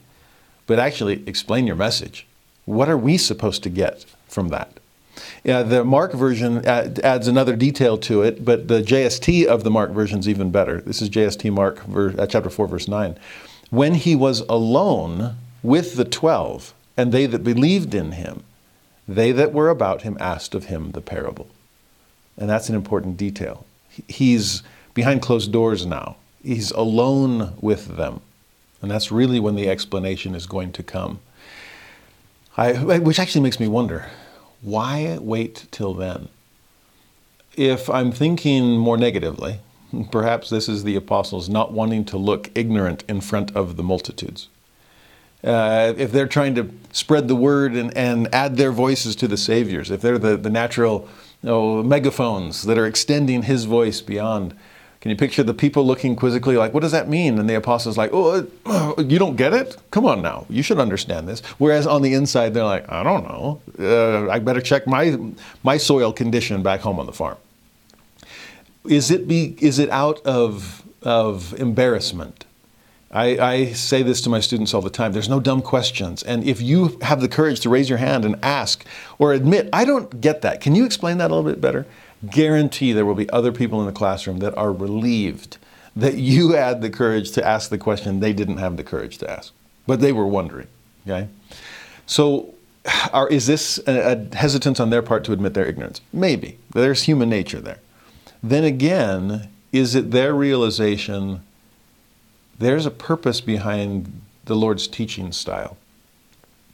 but 0.68 0.80
actually 0.80 1.24
explain 1.28 1.66
your 1.66 1.78
message. 1.78 2.28
What 2.66 2.90
are 2.90 2.98
we 2.98 3.18
supposed 3.18 3.64
to 3.64 3.70
get 3.70 4.06
from 4.28 4.50
that? 4.50 4.75
Yeah, 5.44 5.64
the 5.64 5.84
Mark 5.84 6.14
version 6.14 6.66
adds 6.66 7.28
another 7.28 7.56
detail 7.56 7.98
to 8.00 8.22
it, 8.22 8.44
but 8.44 8.68
the 8.68 8.82
JST 8.82 9.46
of 9.46 9.64
the 9.64 9.72
Mark 9.72 9.92
version 9.92 10.20
is 10.20 10.28
even 10.28 10.52
better. 10.52 10.82
This 10.82 11.02
is 11.02 11.10
JST 11.10 11.52
Mark 11.52 11.84
verse, 11.86 12.18
uh, 12.18 12.28
chapter 12.28 12.50
4, 12.50 12.68
verse 12.68 12.88
9. 12.88 13.18
When 13.70 13.96
he 13.96 14.16
was 14.16 14.42
alone 14.42 15.36
with 15.64 15.96
the 15.96 16.06
twelve 16.06 16.74
and 16.98 17.12
they 17.12 17.26
that 17.26 17.44
believed 17.44 17.94
in 17.94 18.14
him, 18.14 18.44
they 19.08 19.32
that 19.32 19.54
were 19.54 19.70
about 19.70 20.02
him 20.04 20.18
asked 20.20 20.56
of 20.56 20.66
him 20.66 20.92
the 20.92 21.02
parable. 21.02 21.48
And 22.38 22.50
that's 22.50 22.70
an 22.70 22.76
important 22.76 23.18
detail. 23.18 23.66
He's 24.08 24.64
behind 24.94 25.22
closed 25.22 25.52
doors 25.52 25.86
now, 25.86 26.18
he's 26.44 26.72
alone 26.72 27.54
with 27.62 27.98
them. 27.98 28.22
And 28.82 28.92
that's 28.92 29.12
really 29.12 29.40
when 29.40 29.56
the 29.56 29.70
explanation 29.70 30.36
is 30.36 30.46
going 30.46 30.72
to 30.74 30.84
come. 30.84 31.20
I, 32.58 32.74
which 32.74 33.20
actually 33.20 33.42
makes 33.42 33.60
me 33.60 33.68
wonder 33.68 34.06
why 34.62 35.18
wait 35.20 35.68
till 35.72 35.94
then? 35.94 36.30
If 37.56 37.90
I'm 37.90 38.12
thinking 38.12 38.78
more 38.78 38.98
negatively, 38.98 39.60
perhaps 40.12 40.50
this 40.50 40.68
is 40.68 40.84
the 40.84 40.96
apostles 40.96 41.48
not 41.48 41.72
wanting 41.72 42.06
to 42.06 42.18
look 42.18 42.50
ignorant 42.56 43.04
in 43.08 43.22
front 43.22 43.56
of 43.56 43.78
the 43.78 43.84
multitudes. 43.84 44.50
Uh, 45.44 45.94
if 45.98 46.12
they're 46.12 46.28
trying 46.28 46.56
to 46.56 46.70
spread 46.92 47.28
the 47.28 47.36
word 47.36 47.74
and, 47.74 47.96
and 47.96 48.34
add 48.34 48.58
their 48.58 48.72
voices 48.72 49.16
to 49.16 49.28
the 49.28 49.38
Savior's, 49.38 49.92
if 49.92 50.02
they're 50.02 50.18
the, 50.18 50.36
the 50.36 50.50
natural 50.50 51.08
you 51.44 51.50
know, 51.50 51.84
megaphones 51.84 52.64
that 52.64 52.78
are 52.78 52.88
extending 52.88 53.44
his 53.44 53.66
voice 53.66 54.02
beyond, 54.02 54.56
can 55.06 55.12
you 55.12 55.18
picture 55.18 55.44
the 55.44 55.54
people 55.54 55.86
looking 55.86 56.16
quizzically 56.16 56.58
like, 56.58 56.74
what 56.74 56.80
does 56.80 56.92
that 56.92 57.08
mean? 57.08 57.38
And 57.38 57.48
the 57.48 57.54
apostles 57.54 57.96
like, 57.96 58.10
oh, 58.12 58.48
uh, 58.66 58.96
you 59.04 59.20
don't 59.20 59.36
get 59.36 59.54
it? 59.54 59.78
Come 59.92 60.04
on 60.04 60.24
now, 60.24 60.48
you 60.50 60.64
should 60.64 60.80
understand 60.80 61.28
this. 61.28 61.42
Whereas 61.60 61.86
on 61.86 62.02
the 62.02 62.16
inside, 62.16 62.56
they're 62.56 62.64
like, 62.64 62.92
I 62.92 63.04
don't 63.04 63.24
know. 63.24 63.62
Uh, 63.78 64.28
I 64.32 64.40
better 64.40 64.62
check 64.62 64.88
my, 64.88 65.16
my 65.62 65.78
soil 65.78 66.12
condition 66.12 66.64
back 66.64 66.80
home 66.80 67.00
on 67.00 67.06
the 67.06 67.14
farm. 67.14 67.38
Is 68.84 69.12
it, 69.12 69.28
be, 69.28 69.56
is 69.60 69.78
it 69.78 69.92
out 69.92 70.26
of, 70.26 70.82
of 71.04 71.54
embarrassment? 71.60 72.46
I, 73.12 73.38
I, 73.38 73.66
say 73.74 74.02
this 74.02 74.22
to 74.22 74.30
my 74.32 74.40
students 74.40 74.74
all 74.74 74.82
the 74.82 74.90
time 74.90 75.14
there's 75.14 75.30
no 75.30 75.40
dumb 75.40 75.62
questions. 75.62 76.24
And 76.24 76.44
if 76.44 76.64
you 76.64 76.98
have 77.04 77.22
the 77.22 77.30
courage 77.30 77.60
to 77.60 77.70
raise 77.70 77.90
your 77.90 78.00
hand 78.00 78.26
and 78.26 78.44
ask 78.44 78.84
or 79.20 79.34
admit, 79.34 79.70
I 79.72 79.86
don't 79.86 80.20
get 80.20 80.42
that, 80.42 80.62
can 80.62 80.74
you 80.74 80.84
explain 80.84 81.20
that 81.20 81.30
a 81.30 81.36
little 81.36 81.48
bit 81.48 81.62
better? 81.62 81.86
Guarantee 82.32 82.94
there 82.94 83.06
will 83.06 83.16
be 83.16 83.30
other 83.30 83.52
people 83.52 83.80
in 83.80 83.86
the 83.86 83.92
classroom 83.92 84.40
that 84.40 84.56
are 84.58 84.72
relieved 84.72 85.58
that 85.96 86.16
you 86.16 86.52
had 86.52 86.82
the 86.82 86.90
courage 86.90 87.32
to 87.32 87.46
ask 87.46 87.70
the 87.70 87.78
question 87.78 88.20
they 88.20 88.34
didn't 88.34 88.58
have 88.58 88.78
the 88.78 88.84
courage 88.84 89.18
to 89.20 89.30
ask, 89.30 89.54
but 89.88 90.02
they 90.02 90.12
were 90.12 90.28
wondering. 90.28 90.68
Okay? 91.08 91.28
So, 92.06 92.54
are, 93.14 93.28
is 93.30 93.48
this 93.48 93.80
a, 93.88 94.14
a 94.14 94.36
hesitance 94.36 94.80
on 94.80 94.90
their 94.90 95.02
part 95.02 95.24
to 95.26 95.32
admit 95.32 95.54
their 95.54 95.66
ignorance? 95.66 96.02
Maybe. 96.12 96.58
There's 96.74 97.04
human 97.04 97.30
nature 97.30 97.60
there. 97.60 97.80
Then 98.44 98.64
again, 98.64 99.50
is 99.72 99.96
it 99.96 100.12
their 100.12 100.34
realization 100.34 101.42
there's 102.58 102.86
a 102.86 102.92
purpose 102.92 103.42
behind 103.42 104.22
the 104.46 104.56
Lord's 104.56 104.88
teaching 104.88 105.32
style. 105.32 105.78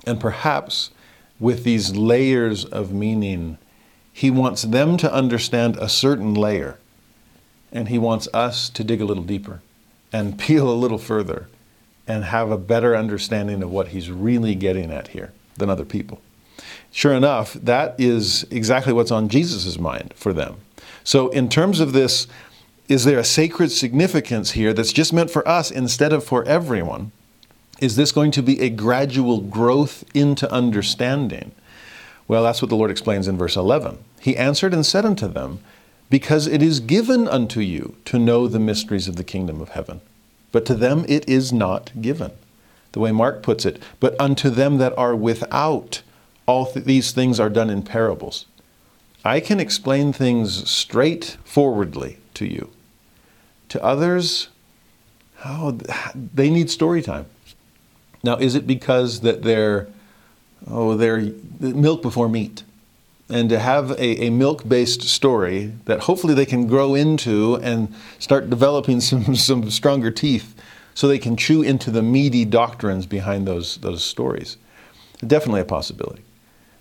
And 0.05 0.19
perhaps 0.19 0.91
with 1.39 1.63
these 1.63 1.95
layers 1.95 2.65
of 2.65 2.93
meaning, 2.93 3.57
He 4.13 4.29
wants 4.29 4.63
them 4.63 4.97
to 4.97 5.11
understand 5.11 5.77
a 5.77 5.89
certain 5.89 6.33
layer, 6.33 6.77
and 7.71 7.87
He 7.87 7.97
wants 7.97 8.27
us 8.33 8.69
to 8.69 8.83
dig 8.83 9.01
a 9.01 9.05
little 9.05 9.23
deeper 9.23 9.61
and 10.11 10.37
peel 10.39 10.69
a 10.69 10.75
little 10.75 10.97
further 10.97 11.47
and 12.07 12.25
have 12.25 12.51
a 12.51 12.57
better 12.57 12.95
understanding 12.95 13.63
of 13.63 13.71
what 13.71 13.89
He's 13.89 14.11
really 14.11 14.55
getting 14.55 14.91
at 14.91 15.09
here 15.09 15.31
than 15.57 15.69
other 15.69 15.85
people. 15.85 16.21
Sure 16.91 17.13
enough, 17.13 17.53
that 17.53 17.95
is 17.97 18.45
exactly 18.51 18.93
what's 18.93 19.11
on 19.11 19.29
Jesus' 19.29 19.79
mind 19.79 20.13
for 20.15 20.33
them. 20.33 20.57
So, 21.03 21.29
in 21.29 21.49
terms 21.49 21.79
of 21.79 21.93
this 21.93 22.27
is 22.91 23.05
there 23.05 23.19
a 23.19 23.23
sacred 23.23 23.71
significance 23.71 24.51
here 24.51 24.73
that's 24.73 24.91
just 24.91 25.13
meant 25.13 25.31
for 25.31 25.47
us 25.47 25.71
instead 25.71 26.11
of 26.11 26.25
for 26.25 26.43
everyone? 26.43 27.13
Is 27.79 27.95
this 27.95 28.11
going 28.11 28.31
to 28.31 28.43
be 28.43 28.59
a 28.59 28.69
gradual 28.69 29.39
growth 29.39 30.03
into 30.13 30.51
understanding? 30.51 31.53
Well, 32.31 32.43
that's 32.43 32.61
what 32.61 32.69
the 32.69 32.77
Lord 32.77 32.91
explains 32.91 33.27
in 33.27 33.37
verse 33.37 33.57
11. 33.57 33.97
He 34.21 34.37
answered 34.37 34.73
and 34.73 34.85
said 34.85 35.03
unto 35.03 35.27
them, 35.27 35.59
Because 36.09 36.47
it 36.47 36.63
is 36.63 36.79
given 36.79 37.27
unto 37.27 37.59
you 37.59 37.97
to 38.05 38.17
know 38.17 38.47
the 38.47 38.57
mysteries 38.57 39.09
of 39.09 39.17
the 39.17 39.25
kingdom 39.25 39.59
of 39.59 39.71
heaven, 39.71 39.99
but 40.53 40.65
to 40.67 40.75
them 40.75 41.03
it 41.09 41.27
is 41.27 41.51
not 41.51 41.91
given. 42.01 42.31
The 42.93 43.01
way 43.01 43.11
Mark 43.11 43.43
puts 43.43 43.65
it, 43.65 43.83
but 43.99 44.17
unto 44.17 44.49
them 44.49 44.77
that 44.77 44.97
are 44.97 45.13
without, 45.13 46.03
all 46.45 46.67
th- 46.67 46.85
these 46.85 47.11
things 47.11 47.37
are 47.37 47.49
done 47.49 47.69
in 47.69 47.83
parables. 47.83 48.45
I 49.25 49.41
can 49.41 49.59
explain 49.59 50.13
things 50.13 50.69
straightforwardly 50.69 52.19
to 52.35 52.45
you. 52.45 52.69
To 53.67 53.83
others, 53.83 54.47
oh, 55.43 55.77
they 56.15 56.49
need 56.49 56.69
story 56.69 57.01
time. 57.01 57.25
Now, 58.23 58.37
is 58.37 58.55
it 58.55 58.65
because 58.65 59.19
that 59.19 59.43
they're, 59.43 59.89
oh, 60.67 60.95
they're 60.95 61.31
milk 61.59 62.01
before 62.01 62.29
meat? 62.29 62.63
And 63.29 63.49
to 63.49 63.59
have 63.59 63.91
a, 63.91 64.25
a 64.25 64.29
milk 64.29 64.67
based 64.67 65.03
story 65.03 65.73
that 65.85 66.01
hopefully 66.01 66.33
they 66.33 66.45
can 66.45 66.67
grow 66.67 66.95
into 66.95 67.55
and 67.57 67.93
start 68.19 68.49
developing 68.49 68.99
some, 69.01 69.35
some 69.35 69.71
stronger 69.71 70.11
teeth 70.11 70.55
so 70.93 71.07
they 71.07 71.19
can 71.19 71.37
chew 71.37 71.61
into 71.61 71.89
the 71.89 72.01
meaty 72.01 72.45
doctrines 72.45 73.05
behind 73.05 73.47
those, 73.47 73.77
those 73.77 74.03
stories. 74.03 74.57
Definitely 75.25 75.61
a 75.61 75.65
possibility. 75.65 76.23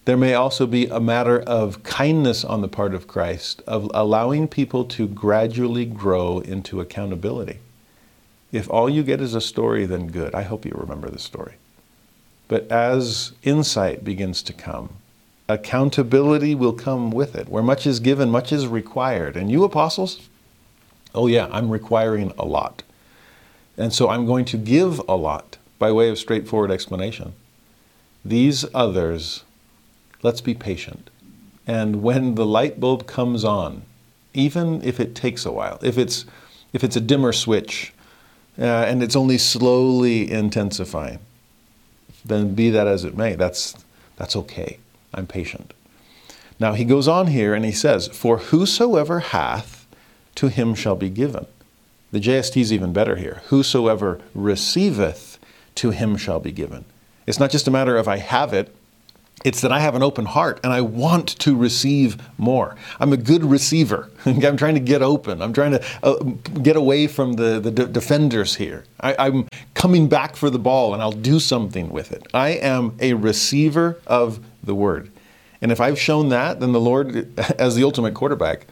There 0.07 0.17
may 0.17 0.35
also 0.35 0.67
be 0.67 0.87
a 0.87 0.99
matter 0.99 1.41
of 1.41 1.83
kindness 1.83 2.45
on 2.45 2.63
the 2.63 2.69
part 2.69 2.95
of 2.95 3.07
Christ, 3.07 3.63
of 3.67 3.91
allowing 3.95 4.49
people 4.49 4.85
to 4.87 5.07
gradually 5.07 5.85
grow 5.85 6.41
into 6.41 6.81
accountability. 6.81 7.59
If 8.51 8.69
all 8.71 8.91
you 8.91 9.03
get 9.03 9.21
is 9.21 9.35
a 9.35 9.41
story, 9.41 9.87
then 9.87 10.09
good. 10.09 10.35
I 10.35 10.43
hope 10.43 10.65
you 10.65 10.73
remember 10.75 11.11
the 11.11 11.19
story. 11.19 11.55
But 12.51 12.69
as 12.69 13.31
insight 13.45 14.03
begins 14.03 14.43
to 14.43 14.53
come, 14.53 14.97
accountability 15.49 16.57
will 16.57 16.73
come 16.73 17.13
with 17.13 17.37
it. 17.37 17.49
Where 17.49 17.63
much 17.63 17.87
is 17.87 18.01
given, 18.01 18.29
much 18.29 18.51
is 18.51 18.67
required. 18.67 19.37
And 19.37 19.53
you 19.53 19.63
apostles, 19.63 20.29
oh 21.15 21.29
yeah, 21.29 21.47
I'm 21.53 21.71
requiring 21.71 22.33
a 22.37 22.45
lot. 22.45 22.83
And 23.77 23.93
so 23.93 24.09
I'm 24.09 24.27
going 24.27 24.45
to 24.47 24.57
give 24.57 25.01
a 25.09 25.15
lot 25.15 25.59
by 25.79 25.93
way 25.93 26.09
of 26.09 26.19
straightforward 26.19 26.73
explanation. 26.73 27.35
These 28.25 28.65
others 28.75 29.45
let's 30.25 30.41
be 30.41 30.55
patient. 30.55 31.09
And 31.69 32.03
when 32.03 32.35
the 32.35 32.45
light 32.45 32.81
bulb 32.81 33.07
comes 33.07 33.45
on, 33.45 33.83
even 34.35 34.83
if 34.83 34.99
it 34.99 35.15
takes 35.15 35.47
a 35.47 35.53
while, 35.53 35.79
if 35.83 35.97
it's, 35.97 36.25
if 36.73 36.83
it's 36.83 36.97
a 36.97 37.01
dimmer 37.01 37.33
switch 37.33 37.93
uh, 38.59 38.65
and 38.65 39.05
it's 39.05 39.15
only 39.15 39.39
slowly 39.39 40.29
intensifying, 40.29 41.21
then 42.25 42.55
be 42.55 42.71
that 42.71 42.87
as 42.87 43.05
it 43.05 43.17
may, 43.17 43.35
that's, 43.35 43.75
that's 44.17 44.37
okay. 44.37 44.79
I'm 45.13 45.27
patient. 45.27 45.75
Now 46.59 46.75
he 46.75 46.85
goes 46.85 47.09
on 47.09 47.29
here 47.29 47.55
and 47.55 47.65
he 47.65 47.73
says, 47.73 48.09
For 48.09 48.39
whosoever 48.39 49.21
hath, 49.21 49.87
to 50.37 50.49
him 50.49 50.75
shall 50.75 50.97
be 50.97 51.11
given. 51.11 51.47
The 52.13 52.21
JST 52.21 52.61
is 52.61 52.73
even 52.73 52.93
better 52.93 53.17
here. 53.17 53.43
Whosoever 53.47 54.21
receiveth, 54.35 55.39
to 55.77 55.91
him 55.91 56.17
shall 56.17 56.41
be 56.41 56.53
given. 56.53 56.85
It's 57.27 57.39
not 57.39 57.51
just 57.51 57.69
a 57.69 57.71
matter 57.71 57.97
of 57.97 58.09
I 58.09 58.19
have 58.19 58.53
it 58.53 58.75
it's 59.45 59.61
that 59.63 59.73
I 59.73 59.81
have 59.81 59.95
an 59.95 60.03
open 60.03 60.27
heart 60.27 60.61
and 60.63 60.73
I 60.73 60.81
want 60.83 61.29
to 61.41 61.57
receive 61.57 62.19
more. 62.39 62.77
I'm 62.99 63.13
a 63.13 63.17
good 63.17 63.45
receiver. 63.45 64.11
I'm 64.27 64.57
trying 64.57 64.75
to 64.75 64.81
get 64.81 65.03
open. 65.03 65.41
I'm 65.41 65.53
trying 65.53 65.73
to 65.73 65.85
uh, 66.03 66.17
get 66.63 66.77
away 66.77 67.07
from 67.07 67.35
the, 67.35 67.59
the 67.61 67.71
d- 67.71 67.87
defenders 67.87 68.57
here. 68.57 68.85
I, 69.01 69.29
am 69.29 69.49
coming 69.75 70.09
back 70.09 70.37
for 70.37 70.51
the 70.51 70.59
ball 70.59 70.93
and 70.93 71.03
I'll 71.03 71.13
do 71.13 71.41
something 71.41 71.91
with 71.91 72.13
it. 72.13 72.27
I 72.35 72.51
am 72.51 72.97
a 73.01 73.15
receiver 73.15 74.01
of 74.07 74.41
the 74.63 74.75
word. 74.75 75.11
And 75.63 75.73
if 75.73 75.81
I've 75.81 75.99
shown 75.99 76.29
that, 76.31 76.61
then 76.61 76.73
the 76.73 76.81
Lord, 76.81 77.39
as 77.59 77.77
the 77.77 77.85
ultimate 77.85 78.15
quarterback, 78.15 78.67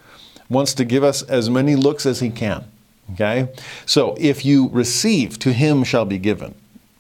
wants 0.49 0.75
to 0.75 0.85
give 0.85 1.05
us 1.05 1.23
as 1.23 1.51
many 1.51 1.77
looks 1.77 2.07
as 2.07 2.21
He 2.21 2.31
can. 2.31 2.65
Okay? 3.13 3.49
So 3.87 4.17
if 4.19 4.45
you 4.45 4.69
receive, 4.69 5.39
to 5.41 5.53
Him 5.53 5.85
shall 5.85 6.05
be 6.05 6.19
given, 6.19 6.55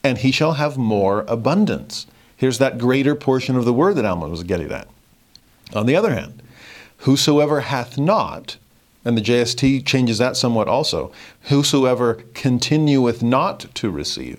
and 0.05 0.19
He 0.19 0.31
shall 0.31 0.55
have 0.55 0.77
more 0.77 1.25
abundance. 1.29 2.07
Here's 2.39 2.59
that 2.59 2.79
greater 2.79 3.17
portion 3.17 3.57
of 3.57 3.65
the 3.65 3.73
word 3.73 3.97
that 3.97 4.05
Alma 4.05 4.29
was 4.29 4.45
getting 4.45 4.71
at. 4.71 4.87
On 5.75 5.87
the 5.87 5.97
other 5.97 6.15
hand, 6.15 6.41
whosoever 6.99 7.63
hath 7.63 7.99
not, 7.99 8.57
and 9.05 9.19
the 9.19 9.23
JST 9.23 9.85
changes 9.85 10.19
that 10.19 10.37
somewhat 10.37 10.69
also, 10.69 11.13
whosoever 11.43 12.23
continueth 12.35 13.23
not 13.23 13.67
to 13.75 13.91
receive. 13.91 14.39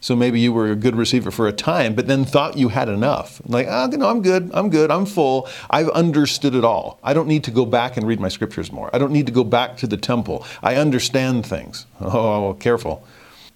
So 0.00 0.16
maybe 0.16 0.40
you 0.40 0.52
were 0.52 0.70
a 0.70 0.76
good 0.76 0.96
receiver 0.96 1.30
for 1.30 1.46
a 1.46 1.52
time, 1.52 1.94
but 1.94 2.08
then 2.08 2.24
thought 2.24 2.58
you 2.58 2.68
had 2.68 2.88
enough. 2.88 3.40
Like, 3.46 3.68
ah, 3.70 3.88
oh, 3.92 3.96
no, 3.96 4.08
I'm 4.08 4.22
good, 4.22 4.50
I'm 4.52 4.68
good, 4.68 4.90
I'm 4.90 5.06
full. 5.06 5.48
I've 5.70 5.88
understood 5.90 6.54
it 6.54 6.64
all. 6.64 6.98
I 7.02 7.14
don't 7.14 7.28
need 7.28 7.44
to 7.44 7.50
go 7.52 7.64
back 7.64 7.96
and 7.96 8.06
read 8.06 8.20
my 8.20 8.28
scriptures 8.28 8.72
more. 8.72 8.90
I 8.92 8.98
don't 8.98 9.12
need 9.12 9.26
to 9.26 9.32
go 9.32 9.44
back 9.44 9.76
to 9.78 9.86
the 9.86 9.96
temple. 9.96 10.44
I 10.62 10.74
understand 10.76 11.46
things. 11.46 11.86
Oh, 12.00 12.56
careful. 12.60 13.06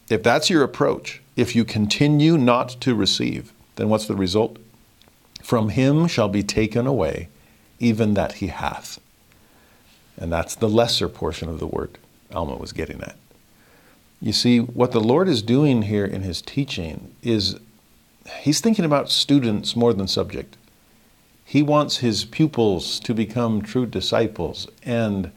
If 0.08 0.22
that's 0.22 0.48
your 0.48 0.62
approach, 0.62 1.22
if 1.36 1.54
you 1.54 1.64
continue 1.64 2.36
not 2.36 2.70
to 2.80 2.94
receive, 2.94 3.52
then 3.80 3.88
what's 3.88 4.06
the 4.06 4.14
result? 4.14 4.58
From 5.42 5.70
him 5.70 6.06
shall 6.06 6.28
be 6.28 6.42
taken 6.42 6.86
away 6.86 7.28
even 7.78 8.14
that 8.14 8.34
he 8.34 8.48
hath. 8.48 9.00
And 10.18 10.30
that's 10.30 10.54
the 10.54 10.68
lesser 10.68 11.08
portion 11.08 11.48
of 11.48 11.58
the 11.58 11.66
word 11.66 11.98
Alma 12.32 12.56
was 12.56 12.72
getting 12.72 13.00
at. 13.00 13.16
You 14.20 14.32
see, 14.32 14.58
what 14.58 14.92
the 14.92 15.00
Lord 15.00 15.28
is 15.28 15.40
doing 15.40 15.82
here 15.82 16.04
in 16.04 16.20
his 16.20 16.42
teaching 16.42 17.14
is 17.22 17.58
he's 18.40 18.60
thinking 18.60 18.84
about 18.84 19.10
students 19.10 19.74
more 19.74 19.94
than 19.94 20.06
subject. 20.06 20.58
He 21.42 21.62
wants 21.62 21.96
his 21.96 22.26
pupils 22.26 23.00
to 23.00 23.14
become 23.14 23.62
true 23.62 23.86
disciples, 23.86 24.68
and 24.84 25.32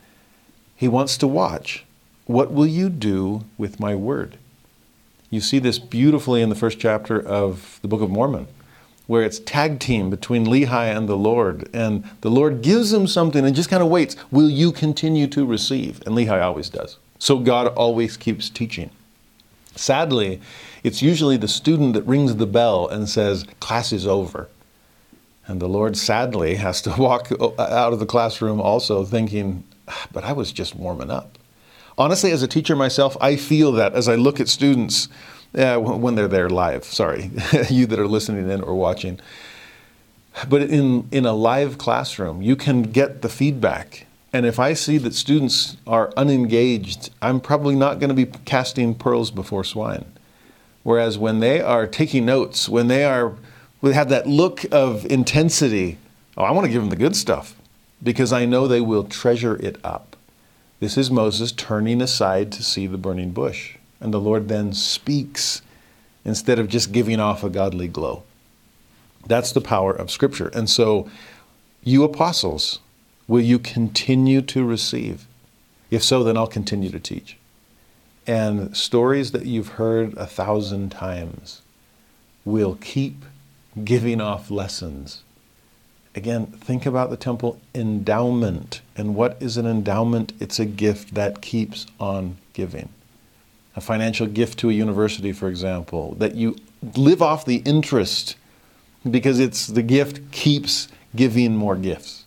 he 0.76 0.90
wants 0.90 1.18
to 1.18 1.28
watch. 1.28 1.86
What 2.26 2.52
will 2.52 2.68
you 2.68 2.90
do 2.90 3.46
with 3.58 3.80
my 3.80 3.96
word? 3.96 4.38
You 5.34 5.42
see 5.42 5.58
this 5.58 5.80
beautifully 5.80 6.44
in 6.44 6.50
the 6.50 6.56
first 6.56 6.78
chapter 6.78 7.20
of 7.20 7.80
the 7.82 7.88
Book 7.88 8.04
of 8.04 8.12
Mormon, 8.12 8.48
where 9.08 9.24
it's 9.24 9.40
tag 9.40 9.80
team 9.80 10.12
between 10.12 10.46
Lehi 10.46 10.96
and 10.96 11.10
the 11.10 11.18
Lord, 11.18 11.68
and 11.74 12.04
the 12.22 12.30
Lord 12.30 12.62
gives 12.62 12.94
him 12.94 13.08
something 13.08 13.44
and 13.44 13.56
just 13.56 13.68
kind 13.68 13.82
of 13.82 13.90
waits. 13.90 14.16
Will 14.30 14.48
you 14.48 14.72
continue 14.72 15.26
to 15.26 15.44
receive? 15.44 16.04
And 16.06 16.16
Lehi 16.16 16.40
always 16.40 16.70
does. 16.70 17.00
So 17.18 17.40
God 17.40 17.70
always 17.70 18.16
keeps 18.16 18.48
teaching. 18.48 18.92
Sadly, 19.76 20.40
it's 20.84 21.02
usually 21.02 21.38
the 21.38 21.48
student 21.48 21.96
that 21.96 22.04
rings 22.04 22.36
the 22.36 22.46
bell 22.46 22.88
and 22.88 23.10
says, 23.10 23.48
Class 23.60 23.92
is 23.92 24.06
over. 24.06 24.50
And 25.48 25.60
the 25.60 25.68
Lord 25.68 25.98
sadly 25.98 26.58
has 26.58 26.80
to 26.84 26.92
walk 27.00 27.32
out 27.58 27.92
of 27.92 28.00
the 28.00 28.06
classroom 28.06 28.62
also 28.62 29.04
thinking, 29.04 29.64
but 30.12 30.24
I 30.24 30.32
was 30.32 30.52
just 30.52 30.76
warming 30.76 31.10
up. 31.10 31.40
Honestly, 31.98 32.32
as 32.32 32.42
a 32.42 32.48
teacher 32.48 32.76
myself, 32.76 33.16
I 33.22 33.36
feel 33.36 33.72
that 33.74 33.94
as 33.94 34.08
I 34.08 34.16
look 34.16 34.40
at 34.40 34.48
students 34.48 35.10
uh, 35.56 35.78
when 35.78 36.16
they're 36.16 36.28
there 36.28 36.50
live. 36.50 36.84
Sorry, 36.86 37.32
you 37.70 37.86
that 37.86 38.00
are 38.00 38.08
listening 38.08 38.50
in 38.50 38.62
or 38.62 38.76
watching. 38.76 39.20
But 40.50 40.64
in, 40.64 41.08
in 41.12 41.26
a 41.26 41.34
live 41.34 41.78
classroom, 41.78 42.42
you 42.42 42.56
can 42.56 42.84
get 42.84 43.22
the 43.22 43.30
feedback. 43.30 44.08
And 44.32 44.48
if 44.48 44.58
I 44.58 44.74
see 44.74 44.98
that 44.98 45.14
students 45.14 45.78
are 45.86 46.12
unengaged, 46.18 47.12
I'm 47.22 47.40
probably 47.40 47.76
not 47.76 48.00
going 48.00 48.10
to 48.10 48.16
be 48.16 48.26
casting 48.46 48.96
pearls 48.96 49.30
before 49.30 49.64
swine. 49.64 50.06
Whereas 50.82 51.20
when 51.20 51.40
they 51.40 51.62
are 51.62 51.86
taking 51.86 52.26
notes, 52.26 52.68
when 52.68 52.88
they 52.88 53.06
are 53.06 53.36
have 53.84 54.10
that 54.10 54.26
look 54.26 54.66
of 54.72 55.06
intensity, 55.06 55.98
oh, 56.38 56.44
I 56.44 56.52
want 56.52 56.66
to 56.66 56.72
give 56.72 56.82
them 56.82 56.90
the 56.90 56.96
good 56.96 57.16
stuff 57.16 57.56
because 58.02 58.34
I 58.34 58.46
know 58.46 58.68
they 58.68 58.82
will 58.82 59.04
treasure 59.04 59.56
it 59.58 59.78
up. 59.84 60.13
This 60.84 60.98
is 60.98 61.10
Moses 61.10 61.54
turning 61.54 62.02
aside 62.02 62.52
to 62.52 62.62
see 62.62 62.88
the 62.88 62.98
burning 62.98 63.32
bush. 63.32 63.78
And 64.02 64.14
the 64.14 64.20
Lord 64.20 64.50
then 64.50 64.74
speaks 64.74 65.62
instead 66.26 66.60
of 66.60 66.68
just 66.68 66.92
giving 66.92 67.22
off 67.22 67.42
a 67.42 67.50
godly 67.50 67.88
glow. 67.88 68.24
That's 69.26 69.54
the 69.54 69.62
power 69.62 69.94
of 69.94 70.12
Scripture. 70.12 70.50
And 70.50 70.70
so, 70.70 71.10
you 71.86 72.04
apostles, 72.04 72.80
will 73.30 73.40
you 73.40 73.60
continue 73.60 74.42
to 74.42 74.66
receive? 74.66 75.26
If 75.90 76.04
so, 76.04 76.22
then 76.22 76.36
I'll 76.36 76.48
continue 76.48 76.90
to 76.90 77.00
teach. 77.00 77.38
And 78.28 78.76
stories 78.76 79.32
that 79.32 79.46
you've 79.46 79.80
heard 79.80 80.18
a 80.18 80.26
thousand 80.26 80.92
times 80.92 81.62
will 82.44 82.76
keep 82.82 83.24
giving 83.86 84.20
off 84.20 84.52
lessons. 84.52 85.24
Again, 86.16 86.48
think 86.48 86.86
about 86.86 87.10
the 87.10 87.18
temple 87.18 87.60
endowment. 87.74 88.82
And 88.96 89.16
what 89.16 89.38
is 89.42 89.58
an 89.58 89.66
endowment? 89.66 90.34
It's 90.40 90.60
a 90.60 90.66
gift 90.66 91.16
that 91.16 91.42
keeps 91.42 91.88
on 92.00 92.38
giving. 92.54 92.90
A 93.76 93.82
financial 93.82 94.28
gift 94.28 94.60
to 94.60 94.70
a 94.70 94.74
university, 94.74 95.32
for 95.32 95.48
example, 95.48 96.14
that 96.16 96.36
you 96.36 96.56
live 96.96 97.22
off 97.22 97.46
the 97.46 97.58
interest 97.66 98.36
because 99.10 99.40
it's 99.40 99.68
the 99.68 99.82
gift 99.82 100.32
keeps 100.32 100.88
giving 101.16 101.56
more 101.56 101.76
gifts. 101.76 102.26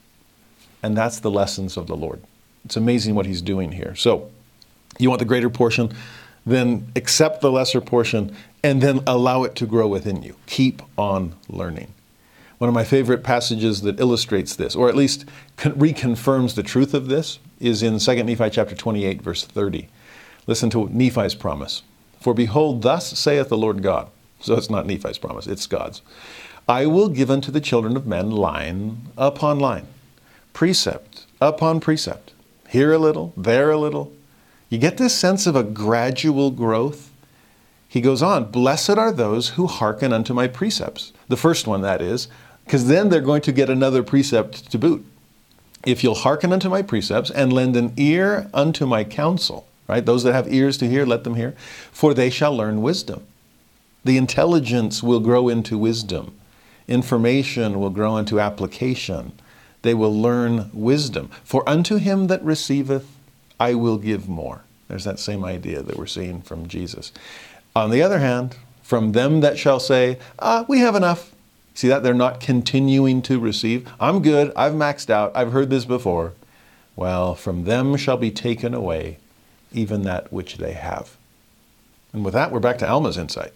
And 0.83 0.97
that's 0.97 1.21
the 1.21 1.31
lessons 1.31 1.77
of 1.77 1.87
the 1.87 1.97
Lord. 1.97 2.21
It's 2.65 2.77
amazing 2.77 3.15
what 3.15 3.27
he's 3.27 3.43
doing 3.43 3.73
here. 3.73 3.95
So, 3.95 4.31
you 4.99 5.09
want 5.09 5.21
the 5.21 5.25
greater 5.25 5.51
portion, 5.51 5.93
then 6.45 6.89
accept 6.97 7.41
the 7.41 7.51
lesser 7.51 7.81
portion 7.81 8.35
and 8.63 8.83
then 8.83 9.01
allow 9.07 9.45
it 9.45 9.55
to 9.57 9.67
grow 9.67 9.87
within 9.87 10.23
you. 10.23 10.37
Keep 10.47 10.83
on 10.99 11.35
learning. 11.49 11.93
One 12.59 12.69
of 12.69 12.75
my 12.75 12.85
favorite 12.85 13.23
passages 13.23 13.83
that 13.83 14.01
illustrates 14.01 14.57
this, 14.57 14.75
or 14.75 14.89
at 14.89 14.97
least 14.97 15.27
reconfirms 15.59 16.55
the 16.55 16.63
truth 16.63 16.95
of 16.95 17.09
this, 17.09 17.39
is 17.61 17.83
in 17.83 17.99
2 17.99 18.23
Nephi 18.25 18.51
chapter 18.51 18.75
28, 18.75 19.21
verse 19.21 19.45
30. 19.45 19.89
Listen 20.47 20.71
to 20.71 20.89
Nephi's 20.89 21.35
promise. 21.35 21.83
For 22.21 22.33
behold, 22.33 22.83
thus 22.83 23.19
saith 23.19 23.49
the 23.49 23.59
Lord 23.59 23.83
God. 23.83 24.09
So 24.41 24.55
it's 24.55 24.71
not 24.71 24.87
Nephi's 24.87 25.19
promise, 25.19 25.47
it's 25.47 25.67
God's. 25.67 26.01
I 26.69 26.87
will 26.87 27.09
give 27.09 27.31
unto 27.31 27.53
the 27.53 27.61
children 27.61 27.97
of 27.97 28.07
men 28.07 28.31
line 28.31 29.09
upon 29.17 29.59
line, 29.59 29.87
precept 30.53 31.27
upon 31.41 31.81
precept, 31.81 32.33
here 32.69 32.93
a 32.93 32.99
little, 32.99 33.33
there 33.37 33.71
a 33.71 33.79
little. 33.79 34.13
You 34.71 34.79
get 34.79 34.97
this 34.97 35.15
sense 35.15 35.47
of 35.47 35.57
a 35.57 35.63
gradual 35.63 36.51
growth 36.51 37.11
he 37.89 38.01
goes 38.01 38.23
on, 38.23 38.51
Blessed 38.51 38.99
are 38.99 39.13
those 39.13 39.51
who 39.51 39.67
hearken 39.67 40.13
unto 40.13 40.35
my 40.35 40.49
precepts. 40.49 41.13
The 41.29 41.37
first 41.37 41.67
one, 41.67 41.83
that 41.83 42.03
is, 42.03 42.29
because 42.67 42.89
then 42.89 43.09
they're 43.09 43.21
going 43.21 43.43
to 43.43 43.53
get 43.53 43.71
another 43.71 44.03
precept 44.03 44.71
to 44.73 44.79
boot. 44.79 45.07
If 45.87 46.03
you'll 46.03 46.17
hearken 46.17 46.53
unto 46.53 46.69
my 46.69 46.83
precepts 46.83 47.31
and 47.31 47.53
lend 47.53 47.77
an 47.77 47.95
ear 47.97 48.51
unto 48.53 48.87
my 48.87 49.05
counsel, 49.05 49.67
right? 49.87 50.05
Those 50.05 50.25
that 50.25 50.33
have 50.33 50.53
ears 50.53 50.77
to 50.79 50.89
hear, 50.89 51.07
let 51.07 51.23
them 51.23 51.37
hear, 51.37 51.53
for 51.93 52.13
they 52.13 52.29
shall 52.29 52.55
learn 52.57 52.83
wisdom. 52.83 53.25
The 54.05 54.17
intelligence 54.17 55.03
will 55.03 55.21
grow 55.21 55.49
into 55.49 55.79
wisdom. 55.79 56.37
Information 56.89 57.79
will 57.79 57.91
grow 57.91 58.17
into 58.17 58.41
application. 58.41 59.33
They 59.83 59.95
will 59.95 60.15
learn 60.15 60.71
wisdom. 60.73 61.31
For 61.45 61.69
unto 61.69 61.97
him 61.97 62.27
that 62.27 62.43
receiveth, 62.43 63.07
I 63.61 63.75
will 63.75 63.99
give 63.99 64.29
more. 64.29 64.63
There's 64.89 65.05
that 65.05 65.21
same 65.21 65.45
idea 65.45 65.83
that 65.83 65.97
we're 65.97 66.07
seeing 66.07 66.43
from 66.43 66.67
Jesus. 66.67 67.13
On 67.77 67.91
the 67.91 68.03
other 68.03 68.19
hand, 68.19 68.57
from 68.83 69.13
them 69.13 69.41
that 69.41 69.59
shall 69.59 69.79
say, 69.81 70.19
ah, 70.41 70.65
we 70.69 70.81
have 70.81 70.97
enough. 70.97 71.33
See 71.77 71.89
that? 71.89 72.03
They're 72.03 72.15
not 72.15 72.41
continuing 72.41 73.21
to 73.23 73.39
receive. 73.39 73.87
I'm 74.01 74.23
good. 74.23 74.51
I've 74.57 74.73
maxed 74.73 75.11
out. 75.11 75.31
I've 75.35 75.53
heard 75.53 75.69
this 75.69 75.85
before. 75.85 76.33
Well, 76.97 77.35
from 77.35 77.65
them 77.65 77.99
shall 77.99 78.17
be 78.17 78.31
taken 78.31 78.73
away 78.73 79.19
even 79.73 80.03
that 80.05 80.33
which 80.33 80.57
they 80.57 80.73
have. 80.73 81.19
And 82.15 82.25
with 82.25 82.33
that, 82.33 82.51
we're 82.51 82.61
back 82.61 82.79
to 82.79 82.89
Alma's 82.89 83.19
insight 83.19 83.53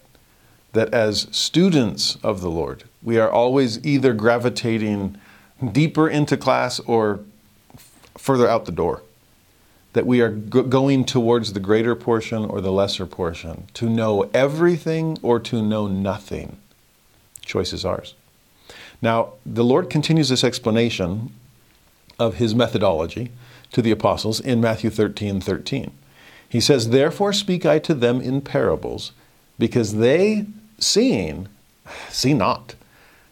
that 0.73 0.93
as 0.93 1.27
students 1.31 2.19
of 2.21 2.41
the 2.41 2.51
Lord, 2.51 2.83
we 3.01 3.17
are 3.17 3.29
always 3.29 3.83
either 3.83 4.13
gravitating 4.13 5.17
deeper 5.71 6.07
into 6.07 6.37
class 6.37 6.79
or 6.81 7.21
further 8.19 8.47
out 8.47 8.65
the 8.65 8.71
door 8.71 9.01
that 9.93 10.05
we 10.05 10.21
are 10.21 10.29
going 10.29 11.05
towards 11.05 11.53
the 11.53 11.59
greater 11.59 11.95
portion 11.95 12.45
or 12.45 12.61
the 12.61 12.71
lesser 12.71 13.07
portion, 13.07 13.65
to 13.73 13.89
know 13.89 14.29
everything 14.31 15.17
or 15.23 15.39
to 15.39 15.61
know 15.61 15.87
nothing. 15.87 16.57
Choice 17.51 17.73
is 17.73 17.83
ours. 17.83 18.15
Now, 19.01 19.33
the 19.45 19.65
Lord 19.65 19.89
continues 19.89 20.29
this 20.29 20.45
explanation 20.45 21.33
of 22.17 22.35
his 22.35 22.55
methodology 22.55 23.29
to 23.73 23.81
the 23.81 23.91
apostles 23.91 24.39
in 24.39 24.61
Matthew 24.61 24.89
13 24.89 25.41
13. 25.41 25.91
He 26.47 26.61
says, 26.61 26.91
Therefore 26.91 27.33
speak 27.33 27.65
I 27.65 27.77
to 27.79 27.93
them 27.93 28.21
in 28.21 28.39
parables, 28.39 29.11
because 29.59 29.97
they, 29.97 30.45
seeing, 30.79 31.49
see 32.07 32.33
not, 32.33 32.75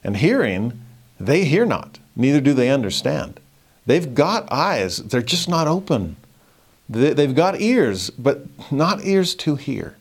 and 0.03 0.17
hearing, 0.17 0.81
they 1.17 1.45
hear 1.45 1.65
not, 1.65 1.97
neither 2.13 2.41
do 2.41 2.53
they 2.53 2.69
understand. 2.69 3.39
They've 3.85 4.13
got 4.13 4.51
eyes, 4.51 4.97
they're 4.97 5.21
just 5.21 5.47
not 5.47 5.67
open. 5.67 6.17
They've 6.89 7.35
got 7.35 7.61
ears, 7.61 8.09
but 8.09 8.47
not 8.69 9.05
ears 9.05 9.33
to 9.35 9.55
hear. 9.55 9.95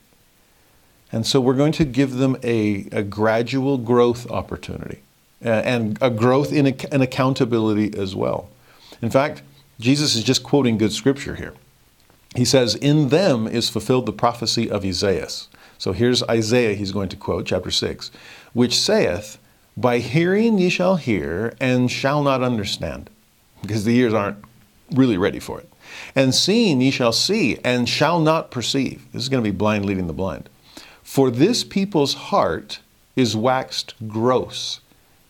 And 1.10 1.26
so 1.26 1.40
we're 1.40 1.54
going 1.54 1.72
to 1.72 1.84
give 1.84 2.14
them 2.14 2.36
a, 2.42 2.86
a 2.92 3.02
gradual 3.02 3.78
growth 3.78 4.30
opportunity 4.30 5.00
and 5.40 5.98
a 6.00 6.10
growth 6.10 6.52
in 6.52 6.66
an 6.66 7.00
accountability 7.00 7.96
as 7.96 8.14
well. 8.14 8.50
In 9.00 9.10
fact, 9.10 9.42
Jesus 9.80 10.14
is 10.14 10.24
just 10.24 10.42
quoting 10.42 10.76
good 10.76 10.92
scripture 10.92 11.36
here. 11.36 11.54
He 12.34 12.44
says, 12.44 12.74
In 12.74 13.08
them 13.08 13.46
is 13.46 13.70
fulfilled 13.70 14.06
the 14.06 14.12
prophecy 14.12 14.70
of 14.70 14.84
Isaiah. 14.84 15.28
So 15.78 15.92
here's 15.92 16.22
Isaiah, 16.24 16.74
he's 16.74 16.92
going 16.92 17.08
to 17.10 17.16
quote, 17.16 17.46
chapter 17.46 17.70
6, 17.70 18.10
which 18.52 18.78
saith, 18.78 19.38
By 19.76 19.98
hearing 19.98 20.58
ye 20.58 20.68
shall 20.68 20.96
hear 20.96 21.54
and 21.60 21.90
shall 21.90 22.22
not 22.22 22.42
understand, 22.42 23.08
because 23.62 23.84
the 23.84 23.96
ears 23.96 24.12
aren't 24.12 24.38
really 24.90 25.16
ready 25.16 25.38
for 25.38 25.60
it. 25.60 25.68
And 26.14 26.34
seeing 26.34 26.80
ye 26.80 26.90
shall 26.90 27.12
see 27.12 27.58
and 27.64 27.88
shall 27.88 28.20
not 28.20 28.50
perceive. 28.50 29.06
This 29.12 29.22
is 29.22 29.28
going 29.28 29.42
to 29.42 29.50
be 29.50 29.56
blind 29.56 29.86
leading 29.86 30.08
the 30.08 30.12
blind. 30.12 30.48
For 31.08 31.30
this 31.30 31.64
people's 31.64 32.12
heart 32.12 32.80
is 33.16 33.34
waxed 33.34 33.94
gross. 34.06 34.80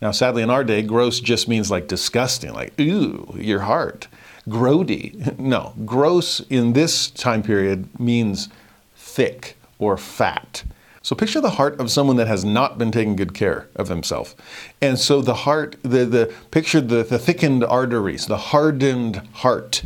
Now, 0.02 0.10
sadly, 0.10 0.42
in 0.42 0.50
our 0.50 0.64
day, 0.64 0.82
gross 0.82 1.20
just 1.20 1.46
means 1.46 1.70
like 1.70 1.86
disgusting, 1.86 2.52
like, 2.52 2.78
ooh, 2.80 3.32
your 3.38 3.60
heart. 3.60 4.08
Grody. 4.48 5.38
No, 5.38 5.74
gross 5.86 6.40
in 6.50 6.72
this 6.72 7.08
time 7.08 7.44
period 7.44 7.88
means 8.00 8.48
thick 8.96 9.56
or 9.78 9.96
fat. 9.96 10.64
So 11.00 11.14
picture 11.14 11.40
the 11.40 11.50
heart 11.50 11.78
of 11.78 11.92
someone 11.92 12.16
that 12.16 12.26
has 12.26 12.44
not 12.44 12.76
been 12.76 12.90
taking 12.90 13.14
good 13.14 13.32
care 13.32 13.68
of 13.76 13.86
himself. 13.88 14.34
And 14.82 14.98
so 14.98 15.22
the 15.22 15.46
heart, 15.46 15.76
the, 15.84 16.04
the 16.04 16.34
picture 16.50 16.80
the, 16.80 17.04
the 17.04 17.20
thickened 17.20 17.62
arteries, 17.62 18.26
the 18.26 18.36
hardened 18.36 19.22
heart 19.32 19.84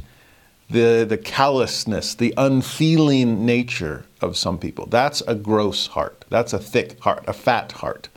the, 0.71 1.05
the 1.09 1.19
callousness, 1.19 2.15
the 2.15 2.33
unfeeling 2.37 3.45
nature 3.45 4.05
of 4.21 4.37
some 4.37 4.59
people. 4.59 4.87
That's 4.87 5.21
a 5.23 5.35
gross 5.35 5.89
heart. 5.89 6.25
That's 6.31 6.53
a 6.53 6.59
thick 6.59 7.01
heart, 7.01 7.25
a 7.27 7.33
fat 7.33 7.73
heart. 7.73 8.09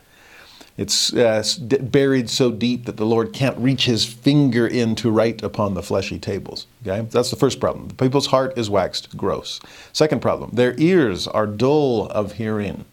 It's 0.78 1.14
uh, 1.14 1.42
buried 1.82 2.30
so 2.30 2.52
deep 2.52 2.86
that 2.86 2.98
the 2.98 3.06
Lord 3.06 3.32
can't 3.32 3.58
reach 3.58 3.86
his 3.86 4.04
finger 4.04 4.68
in 4.68 4.96
to 4.96 5.10
write 5.10 5.42
upon 5.42 5.74
the 5.74 5.82
fleshy 5.82 6.20
tables. 6.20 6.68
Okay? 6.86 7.08
That's 7.10 7.30
the 7.30 7.38
first 7.38 7.62
problem. 7.62 7.88
The 7.88 7.94
people's 7.94 8.28
heart 8.28 8.58
is 8.58 8.70
waxed 8.70 9.16
gross. 9.16 9.62
Second 9.94 10.22
problem, 10.22 10.52
their 10.54 10.76
ears 10.78 11.28
are 11.28 11.48
dull 11.48 12.08
of 12.08 12.34
hearing. 12.34 12.84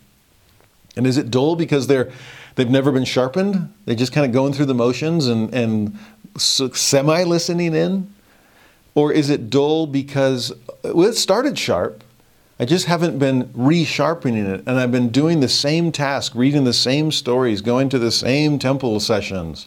And 0.96 1.06
is 1.06 1.16
it 1.16 1.30
dull 1.30 1.56
because 1.56 1.88
they're 1.88 2.12
they've 2.54 2.70
never 2.70 2.92
been 2.92 3.04
sharpened? 3.04 3.72
They're 3.84 3.96
just 3.96 4.12
kind 4.12 4.26
of 4.26 4.32
going 4.32 4.52
through 4.52 4.66
the 4.66 4.74
motions 4.74 5.26
and, 5.26 5.52
and 5.52 5.98
semi 6.38 7.24
listening 7.24 7.74
in? 7.74 8.14
Or 8.94 9.12
is 9.12 9.30
it 9.30 9.50
dull 9.50 9.86
because 9.86 10.52
well, 10.82 11.08
it 11.08 11.14
started 11.14 11.58
sharp, 11.58 12.04
I 12.60 12.64
just 12.64 12.86
haven't 12.86 13.18
been 13.18 13.44
resharpening 13.48 14.46
it. 14.46 14.62
And 14.66 14.78
I've 14.78 14.92
been 14.92 15.08
doing 15.08 15.40
the 15.40 15.48
same 15.48 15.90
task, 15.90 16.32
reading 16.34 16.64
the 16.64 16.72
same 16.72 17.10
stories, 17.10 17.60
going 17.60 17.88
to 17.88 17.98
the 17.98 18.12
same 18.12 18.58
temple 18.58 19.00
sessions. 19.00 19.66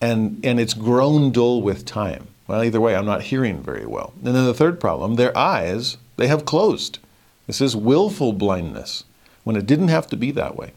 And, 0.00 0.44
and 0.44 0.58
it's 0.58 0.74
grown 0.74 1.30
dull 1.30 1.62
with 1.62 1.84
time. 1.84 2.28
Well, 2.46 2.64
either 2.64 2.80
way, 2.80 2.94
I'm 2.94 3.06
not 3.06 3.22
hearing 3.22 3.62
very 3.62 3.86
well. 3.86 4.12
And 4.24 4.34
then 4.34 4.44
the 4.44 4.54
third 4.54 4.80
problem 4.80 5.14
their 5.14 5.36
eyes, 5.36 5.96
they 6.16 6.26
have 6.26 6.44
closed. 6.44 6.98
This 7.46 7.60
is 7.60 7.76
willful 7.76 8.32
blindness 8.32 9.04
when 9.44 9.56
it 9.56 9.66
didn't 9.66 9.88
have 9.88 10.06
to 10.08 10.16
be 10.16 10.30
that 10.32 10.56
way. 10.56 10.72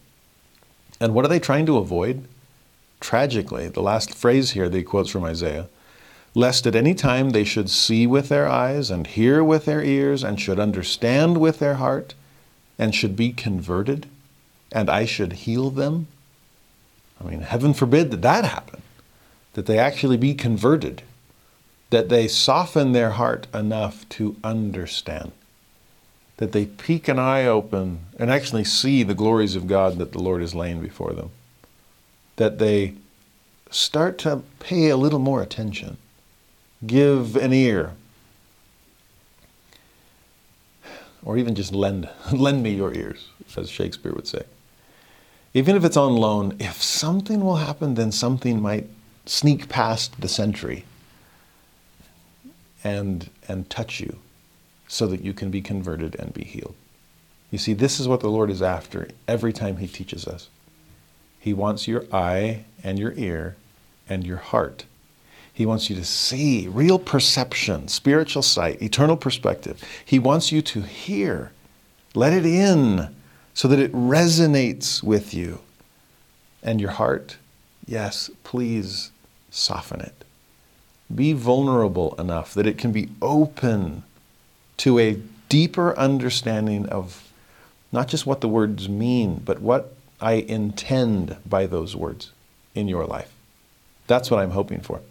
And 0.99 1.13
what 1.13 1.25
are 1.25 1.29
they 1.29 1.39
trying 1.39 1.65
to 1.65 1.77
avoid? 1.77 2.27
Tragically, 2.99 3.67
the 3.67 3.81
last 3.81 4.13
phrase 4.13 4.51
here 4.51 4.69
that 4.69 4.77
he 4.77 4.83
quotes 4.83 5.09
from 5.09 5.23
Isaiah 5.23 5.69
lest 6.37 6.67
at 6.67 6.75
any 6.75 6.93
time 6.93 7.31
they 7.31 7.43
should 7.43 7.67
see 7.67 8.05
with 8.05 8.29
their 8.29 8.47
eyes 8.47 8.91
and 8.91 9.07
hear 9.07 9.43
with 9.43 9.65
their 9.65 9.83
ears 9.83 10.23
and 10.23 10.39
should 10.39 10.59
understand 10.59 11.39
with 11.39 11.57
their 11.57 11.73
heart 11.75 12.13
and 12.77 12.93
should 12.93 13.15
be 13.15 13.31
converted 13.31 14.05
and 14.71 14.87
I 14.87 15.03
should 15.03 15.33
heal 15.33 15.71
them. 15.71 16.05
I 17.19 17.27
mean, 17.27 17.41
heaven 17.41 17.73
forbid 17.73 18.11
that 18.11 18.21
that 18.21 18.45
happen, 18.45 18.83
that 19.53 19.65
they 19.65 19.79
actually 19.79 20.15
be 20.15 20.35
converted, 20.35 21.01
that 21.89 22.09
they 22.09 22.27
soften 22.27 22.91
their 22.91 23.11
heart 23.11 23.47
enough 23.51 24.07
to 24.09 24.35
understand, 24.43 25.31
that 26.37 26.51
they 26.51 26.67
peek 26.67 27.07
an 27.07 27.17
eye 27.17 27.47
open 27.47 28.01
and 28.19 28.29
actually 28.29 28.63
see 28.63 29.01
the 29.01 29.15
glories 29.15 29.55
of 29.55 29.65
God 29.65 29.97
that 29.97 30.11
the 30.11 30.21
Lord 30.21 30.43
is 30.43 30.53
laying 30.53 30.81
before 30.81 31.13
them, 31.13 31.31
that 32.35 32.59
they 32.59 32.93
start 33.71 34.19
to 34.19 34.43
pay 34.59 34.89
a 34.89 34.97
little 34.97 35.17
more 35.17 35.41
attention 35.41 35.97
give 36.85 37.35
an 37.35 37.53
ear, 37.53 37.93
or 41.23 41.37
even 41.37 41.55
just 41.55 41.73
lend, 41.73 42.09
lend 42.31 42.63
me 42.63 42.73
your 42.73 42.93
ears, 42.93 43.29
as 43.55 43.69
Shakespeare 43.69 44.13
would 44.13 44.27
say. 44.27 44.43
Even 45.53 45.75
if 45.75 45.83
it's 45.83 45.97
on 45.97 46.15
loan, 46.15 46.55
if 46.59 46.81
something 46.81 47.43
will 47.43 47.55
happen, 47.55 47.95
then 47.95 48.11
something 48.11 48.61
might 48.61 48.87
sneak 49.25 49.67
past 49.69 50.21
the 50.21 50.27
sentry 50.27 50.85
and, 52.83 53.29
and 53.47 53.69
touch 53.69 53.99
you 53.99 54.19
so 54.87 55.07
that 55.07 55.21
you 55.21 55.33
can 55.33 55.49
be 55.49 55.61
converted 55.61 56.15
and 56.19 56.33
be 56.33 56.43
healed. 56.43 56.75
You 57.51 57.57
see, 57.57 57.73
this 57.73 57.99
is 57.99 58.07
what 58.07 58.19
the 58.19 58.29
Lord 58.29 58.49
is 58.49 58.61
after 58.61 59.09
every 59.27 59.53
time 59.53 59.77
He 59.77 59.87
teaches 59.87 60.27
us. 60.27 60.49
He 61.39 61.53
wants 61.53 61.87
your 61.87 62.05
eye 62.13 62.65
and 62.83 62.99
your 62.99 63.13
ear 63.13 63.55
and 64.09 64.25
your 64.25 64.37
heart 64.37 64.85
he 65.57 65.65
wants 65.65 65.89
you 65.89 65.95
to 65.95 66.05
see 66.05 66.67
real 66.67 66.99
perception, 66.99 67.87
spiritual 67.87 68.43
sight, 68.43 68.79
eternal 68.79 69.17
perspective. 69.17 69.83
He 70.05 70.19
wants 70.19 70.51
you 70.51 70.61
to 70.61 70.81
hear. 70.81 71.51
Let 72.13 72.31
it 72.31 72.45
in 72.45 73.15
so 73.55 73.67
that 73.67 73.79
it 73.79 73.91
resonates 73.91 75.01
with 75.01 75.33
you. 75.33 75.61
And 76.61 76.79
your 76.79 76.91
heart, 76.91 77.37
yes, 77.87 78.29
please 78.43 79.09
soften 79.49 79.99
it. 79.99 80.23
Be 81.13 81.33
vulnerable 81.33 82.13
enough 82.19 82.53
that 82.53 82.67
it 82.67 82.77
can 82.77 82.91
be 82.91 83.09
open 83.19 84.03
to 84.77 84.99
a 84.99 85.19
deeper 85.49 85.97
understanding 85.97 86.87
of 86.89 87.31
not 87.91 88.09
just 88.09 88.27
what 88.27 88.41
the 88.41 88.47
words 88.47 88.87
mean, 88.87 89.41
but 89.43 89.59
what 89.59 89.95
I 90.21 90.33
intend 90.33 91.37
by 91.47 91.65
those 91.65 91.95
words 91.95 92.31
in 92.75 92.87
your 92.87 93.05
life. 93.05 93.33
That's 94.05 94.29
what 94.29 94.39
I'm 94.39 94.51
hoping 94.51 94.81
for. 94.81 95.01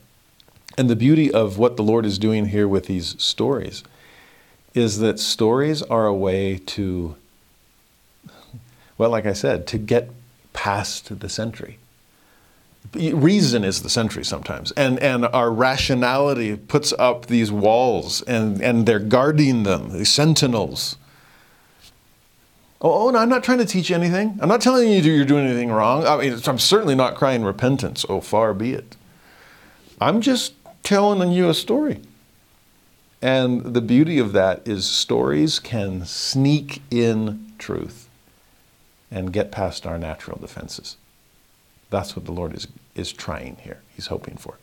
And 0.78 0.90
the 0.90 0.96
beauty 0.96 1.32
of 1.32 1.58
what 1.58 1.76
the 1.76 1.82
Lord 1.82 2.04
is 2.04 2.18
doing 2.18 2.46
here 2.46 2.68
with 2.68 2.86
these 2.86 3.20
stories 3.22 3.82
is 4.74 4.98
that 4.98 5.18
stories 5.18 5.82
are 5.82 6.06
a 6.06 6.14
way 6.14 6.58
to, 6.58 7.16
well, 8.98 9.08
like 9.08 9.24
I 9.24 9.32
said, 9.32 9.66
to 9.68 9.78
get 9.78 10.10
past 10.52 11.18
the 11.20 11.28
sentry. 11.28 11.78
Reason 12.94 13.64
is 13.64 13.82
the 13.82 13.90
sentry 13.90 14.24
sometimes, 14.24 14.70
and, 14.72 14.98
and 15.00 15.26
our 15.26 15.50
rationality 15.50 16.56
puts 16.56 16.92
up 16.98 17.26
these 17.26 17.50
walls, 17.50 18.22
and, 18.22 18.62
and 18.62 18.86
they're 18.86 19.00
guarding 19.00 19.64
them, 19.64 19.90
these 19.90 20.12
sentinels. 20.12 20.96
Oh, 22.80 23.08
oh, 23.08 23.10
no, 23.10 23.18
I'm 23.18 23.28
not 23.28 23.42
trying 23.42 23.58
to 23.58 23.64
teach 23.64 23.90
anything. 23.90 24.38
I'm 24.40 24.48
not 24.48 24.60
telling 24.60 24.88
you 24.88 25.00
you're 25.00 25.24
doing 25.24 25.46
anything 25.46 25.70
wrong. 25.70 26.06
I 26.06 26.16
mean, 26.18 26.38
I'm 26.46 26.58
certainly 26.58 26.94
not 26.94 27.16
crying 27.16 27.42
repentance. 27.42 28.04
Oh, 28.08 28.20
far 28.20 28.54
be 28.54 28.72
it. 28.72 28.96
I'm 30.00 30.20
just 30.20 30.52
telling 30.86 31.32
you 31.32 31.48
a 31.48 31.54
story. 31.54 32.00
And 33.20 33.74
the 33.74 33.80
beauty 33.80 34.18
of 34.20 34.32
that 34.34 34.66
is 34.68 34.86
stories 34.86 35.58
can 35.58 36.06
sneak 36.06 36.80
in 36.92 37.52
truth 37.58 38.08
and 39.10 39.32
get 39.32 39.50
past 39.50 39.84
our 39.84 39.98
natural 39.98 40.38
defenses. 40.38 40.96
That's 41.90 42.14
what 42.14 42.24
the 42.24 42.30
Lord 42.30 42.54
is, 42.54 42.68
is 42.94 43.12
trying 43.12 43.56
here. 43.62 43.80
He's 43.96 44.06
hoping 44.06 44.36
for. 44.36 44.58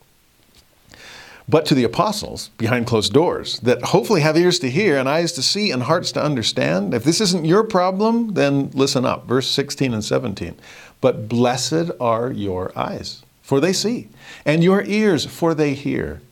But 1.46 1.66
to 1.66 1.74
the 1.74 1.84
apostles 1.84 2.48
behind 2.56 2.86
closed 2.86 3.12
doors 3.12 3.60
that 3.60 3.82
hopefully 3.82 4.22
have 4.22 4.38
ears 4.38 4.58
to 4.60 4.70
hear 4.70 4.96
and 4.96 5.06
eyes 5.06 5.32
to 5.32 5.42
see 5.42 5.70
and 5.70 5.82
hearts 5.82 6.10
to 6.12 6.24
understand, 6.24 6.94
if 6.94 7.04
this 7.04 7.20
isn't 7.20 7.44
your 7.44 7.64
problem, 7.64 8.32
then 8.32 8.70
listen 8.72 9.04
up. 9.04 9.26
Verse 9.26 9.46
16 9.48 9.92
and 9.92 10.02
17. 10.02 10.56
But 11.02 11.28
blessed 11.28 11.90
are 12.00 12.32
your 12.32 12.72
eyes 12.74 13.24
for 13.44 13.60
they 13.60 13.74
see, 13.74 14.08
and 14.46 14.64
your 14.64 14.82
ears, 14.84 15.26
for 15.26 15.54
they 15.54 15.74
hear. 15.74 16.22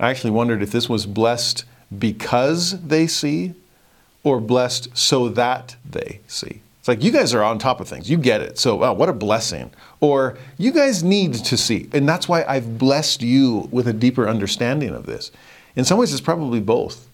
I 0.00 0.08
actually 0.08 0.30
wondered 0.30 0.62
if 0.62 0.72
this 0.72 0.88
was 0.88 1.04
blessed 1.04 1.66
because 1.96 2.80
they 2.80 3.06
see 3.06 3.52
or 4.24 4.40
blessed 4.40 4.88
so 4.96 5.28
that 5.28 5.76
they 5.88 6.20
see. 6.26 6.62
It's 6.78 6.88
like 6.88 7.02
you 7.02 7.12
guys 7.12 7.34
are 7.34 7.42
on 7.42 7.58
top 7.58 7.80
of 7.80 7.88
things. 7.88 8.08
You 8.08 8.16
get 8.16 8.40
it. 8.40 8.58
So, 8.58 8.76
wow, 8.76 8.94
what 8.94 9.10
a 9.10 9.12
blessing. 9.12 9.70
Or 10.00 10.38
you 10.56 10.72
guys 10.72 11.04
need 11.04 11.34
to 11.34 11.58
see. 11.58 11.90
And 11.92 12.08
that's 12.08 12.26
why 12.26 12.42
I've 12.44 12.78
blessed 12.78 13.20
you 13.20 13.68
with 13.70 13.86
a 13.86 13.92
deeper 13.92 14.26
understanding 14.26 14.94
of 14.94 15.04
this. 15.04 15.32
In 15.74 15.84
some 15.84 15.98
ways, 15.98 16.10
it's 16.12 16.22
probably 16.22 16.60
both. 16.60 17.06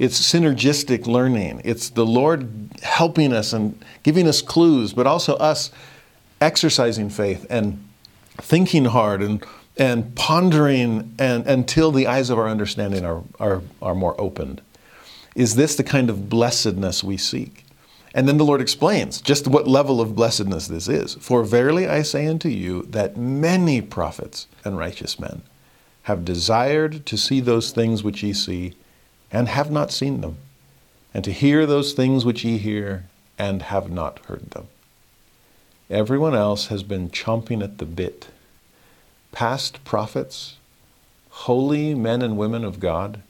It's 0.00 0.20
synergistic 0.20 1.06
learning. 1.06 1.62
It's 1.64 1.90
the 1.90 2.04
Lord 2.04 2.50
helping 2.82 3.32
us 3.32 3.52
and 3.52 3.80
giving 4.02 4.26
us 4.26 4.42
clues, 4.42 4.92
but 4.92 5.06
also 5.06 5.36
us 5.36 5.70
exercising 6.40 7.10
faith 7.10 7.46
and 7.48 7.87
thinking 8.38 8.86
hard 8.86 9.22
and, 9.22 9.44
and 9.76 10.14
pondering 10.14 11.14
and, 11.18 11.46
until 11.46 11.92
the 11.92 12.06
eyes 12.06 12.30
of 12.30 12.38
our 12.38 12.48
understanding 12.48 13.04
are, 13.04 13.22
are, 13.38 13.62
are 13.82 13.94
more 13.94 14.18
opened. 14.20 14.60
Is 15.34 15.54
this 15.54 15.76
the 15.76 15.84
kind 15.84 16.10
of 16.10 16.28
blessedness 16.28 17.04
we 17.04 17.16
seek? 17.16 17.64
And 18.14 18.26
then 18.26 18.38
the 18.38 18.44
Lord 18.44 18.60
explains 18.60 19.20
just 19.20 19.46
what 19.46 19.68
level 19.68 20.00
of 20.00 20.16
blessedness 20.16 20.66
this 20.66 20.88
is. 20.88 21.14
For 21.20 21.44
verily 21.44 21.86
I 21.86 22.02
say 22.02 22.26
unto 22.26 22.48
you 22.48 22.82
that 22.90 23.16
many 23.16 23.80
prophets 23.80 24.46
and 24.64 24.78
righteous 24.78 25.20
men 25.20 25.42
have 26.02 26.24
desired 26.24 27.04
to 27.04 27.18
see 27.18 27.38
those 27.38 27.70
things 27.70 28.02
which 28.02 28.22
ye 28.22 28.32
see, 28.32 28.72
and 29.30 29.46
have 29.46 29.70
not 29.70 29.92
seen 29.92 30.22
them, 30.22 30.38
and 31.12 31.22
to 31.22 31.30
hear 31.30 31.66
those 31.66 31.92
things 31.92 32.24
which 32.24 32.44
ye 32.44 32.56
hear, 32.56 33.04
and 33.38 33.60
have 33.62 33.90
not 33.90 34.18
heard 34.24 34.50
them. 34.52 34.68
Everyone 35.90 36.34
else 36.34 36.66
has 36.66 36.82
been 36.82 37.08
chomping 37.08 37.62
at 37.62 37.78
the 37.78 37.86
bit. 37.86 38.28
Past 39.32 39.82
prophets, 39.84 40.56
holy 41.30 41.94
men 41.94 42.20
and 42.20 42.36
women 42.36 42.64
of 42.64 42.78
God 42.78 43.22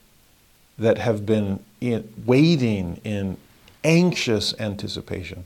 that 0.77 0.97
have 0.97 1.25
been 1.25 1.63
in, 1.79 2.13
waiting 2.25 2.99
in 3.03 3.37
anxious 3.83 4.53
anticipation 4.59 5.45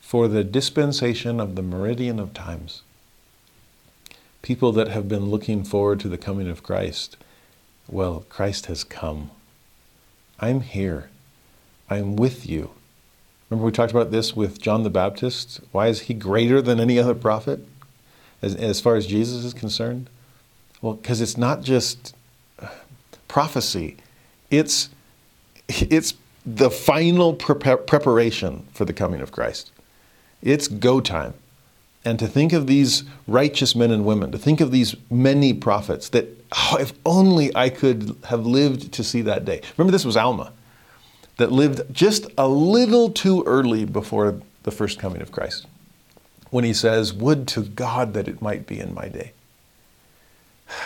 for 0.00 0.28
the 0.28 0.44
dispensation 0.44 1.40
of 1.40 1.54
the 1.54 1.62
meridian 1.62 2.18
of 2.20 2.32
times. 2.32 2.82
People 4.42 4.72
that 4.72 4.88
have 4.88 5.08
been 5.08 5.26
looking 5.26 5.64
forward 5.64 6.00
to 6.00 6.08
the 6.08 6.16
coming 6.16 6.48
of 6.48 6.62
Christ. 6.62 7.16
Well, 7.88 8.24
Christ 8.28 8.66
has 8.66 8.84
come. 8.84 9.30
I'm 10.40 10.60
here. 10.60 11.10
I'm 11.90 12.16
with 12.16 12.48
you. 12.48 12.70
Remember, 13.50 13.66
we 13.66 13.72
talked 13.72 13.92
about 13.92 14.10
this 14.10 14.36
with 14.36 14.60
John 14.60 14.82
the 14.82 14.90
Baptist. 14.90 15.60
Why 15.72 15.88
is 15.88 16.02
he 16.02 16.14
greater 16.14 16.60
than 16.60 16.80
any 16.80 16.98
other 16.98 17.14
prophet 17.14 17.66
as, 18.42 18.54
as 18.54 18.80
far 18.80 18.96
as 18.96 19.06
Jesus 19.06 19.44
is 19.44 19.54
concerned? 19.54 20.10
Well, 20.82 20.94
because 20.94 21.20
it's 21.20 21.36
not 21.36 21.62
just 21.62 22.14
prophecy, 23.26 23.96
it's, 24.50 24.90
it's 25.68 26.14
the 26.44 26.70
final 26.70 27.34
pre- 27.34 27.76
preparation 27.76 28.66
for 28.74 28.84
the 28.84 28.92
coming 28.92 29.20
of 29.20 29.32
Christ. 29.32 29.70
It's 30.42 30.68
go 30.68 31.00
time. 31.00 31.34
And 32.04 32.18
to 32.18 32.28
think 32.28 32.52
of 32.52 32.66
these 32.66 33.04
righteous 33.26 33.74
men 33.74 33.90
and 33.90 34.04
women, 34.04 34.30
to 34.32 34.38
think 34.38 34.60
of 34.60 34.70
these 34.70 34.94
many 35.10 35.52
prophets, 35.52 36.08
that 36.10 36.26
oh, 36.52 36.76
if 36.80 36.92
only 37.04 37.54
I 37.56 37.68
could 37.68 38.16
have 38.24 38.46
lived 38.46 38.92
to 38.92 39.04
see 39.04 39.20
that 39.22 39.44
day. 39.44 39.62
Remember, 39.76 39.92
this 39.92 40.04
was 40.04 40.16
Alma, 40.16 40.52
that 41.38 41.50
lived 41.50 41.92
just 41.92 42.26
a 42.36 42.46
little 42.46 43.10
too 43.10 43.42
early 43.46 43.84
before 43.84 44.42
the 44.64 44.70
first 44.70 44.98
coming 44.98 45.22
of 45.22 45.32
Christ, 45.32 45.66
when 46.50 46.64
he 46.64 46.74
says, 46.74 47.12
Would 47.12 47.48
to 47.48 47.62
God 47.62 48.12
that 48.12 48.28
it 48.28 48.42
might 48.42 48.66
be 48.66 48.78
in 48.78 48.92
my 48.92 49.08
day. 49.08 49.32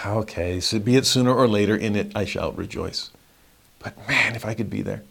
Okay, 0.06 0.60
so 0.60 0.78
be 0.78 0.94
it 0.94 1.06
sooner 1.06 1.34
or 1.34 1.48
later, 1.48 1.74
in 1.74 1.96
it 1.96 2.12
I 2.14 2.24
shall 2.24 2.52
rejoice. 2.52 3.10
But 3.80 3.96
man, 4.06 4.36
if 4.36 4.46
I 4.46 4.54
could 4.54 4.70
be 4.70 4.82
there. 4.82 5.02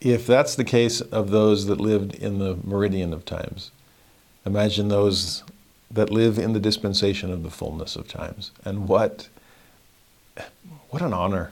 If 0.00 0.26
that's 0.26 0.54
the 0.54 0.64
case 0.64 1.00
of 1.00 1.30
those 1.30 1.66
that 1.66 1.80
lived 1.80 2.14
in 2.14 2.38
the 2.38 2.56
meridian 2.64 3.12
of 3.12 3.24
times, 3.24 3.72
imagine 4.46 4.88
those 4.88 5.42
that 5.90 6.10
live 6.10 6.38
in 6.38 6.52
the 6.52 6.60
dispensation 6.60 7.32
of 7.32 7.42
the 7.42 7.50
fullness 7.50 7.96
of 7.96 8.06
times. 8.06 8.52
And 8.64 8.88
what, 8.88 9.28
what 10.90 11.02
an 11.02 11.12
honor 11.12 11.50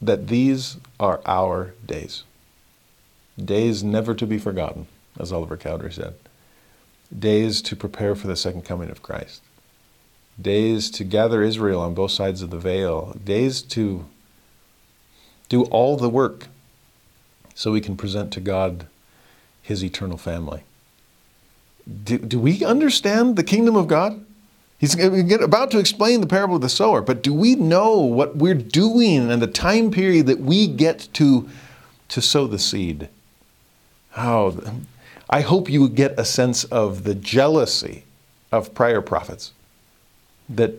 that 0.00 0.28
these 0.28 0.76
are 1.00 1.20
our 1.26 1.74
days. 1.86 2.24
Days 3.42 3.84
never 3.84 4.14
to 4.14 4.26
be 4.26 4.38
forgotten, 4.38 4.86
as 5.18 5.32
Oliver 5.32 5.56
Cowdery 5.56 5.92
said. 5.92 6.14
Days 7.16 7.62
to 7.62 7.76
prepare 7.76 8.14
for 8.14 8.26
the 8.26 8.36
second 8.36 8.64
coming 8.64 8.90
of 8.90 9.02
Christ. 9.02 9.42
Days 10.40 10.90
to 10.92 11.04
gather 11.04 11.42
Israel 11.42 11.80
on 11.80 11.94
both 11.94 12.10
sides 12.10 12.42
of 12.42 12.50
the 12.50 12.58
veil. 12.58 13.16
Days 13.24 13.62
to 13.62 14.06
do 15.48 15.64
all 15.64 15.96
the 15.96 16.08
work 16.08 16.46
so 17.54 17.72
we 17.72 17.80
can 17.80 17.96
present 17.96 18.32
to 18.32 18.40
God 18.40 18.86
his 19.62 19.82
eternal 19.82 20.18
family. 20.18 20.62
Do, 22.04 22.18
do 22.18 22.38
we 22.38 22.64
understand 22.64 23.36
the 23.36 23.42
kingdom 23.42 23.74
of 23.74 23.88
God? 23.88 24.24
He's 24.78 24.98
uh, 24.98 25.38
about 25.42 25.72
to 25.72 25.78
explain 25.78 26.20
the 26.20 26.26
parable 26.26 26.56
of 26.56 26.62
the 26.62 26.68
sower, 26.68 27.02
but 27.02 27.22
do 27.22 27.34
we 27.34 27.56
know 27.56 27.98
what 27.98 28.36
we're 28.36 28.54
doing 28.54 29.30
and 29.30 29.42
the 29.42 29.48
time 29.48 29.90
period 29.90 30.26
that 30.26 30.40
we 30.40 30.68
get 30.68 31.08
to, 31.14 31.48
to 32.08 32.22
sow 32.22 32.46
the 32.46 32.60
seed? 32.60 33.08
Oh, 34.16 34.56
I 35.28 35.40
hope 35.40 35.68
you 35.68 35.88
get 35.88 36.18
a 36.18 36.24
sense 36.24 36.64
of 36.64 37.02
the 37.02 37.14
jealousy 37.14 38.04
of 38.52 38.72
prior 38.72 39.02
prophets 39.02 39.52
that, 40.48 40.74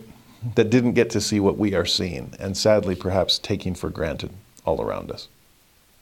that 0.55 0.69
didn't 0.69 0.93
get 0.93 1.09
to 1.11 1.21
see 1.21 1.41
what 1.41 1.57
we 1.57 1.75
are 1.75 1.85
seeing, 1.85 2.33
and 2.39 2.57
sadly, 2.57 2.95
perhaps 2.95 3.37
taking 3.37 3.75
for 3.75 3.89
granted 3.89 4.31
all 4.65 4.81
around 4.81 5.11
us. 5.11 5.27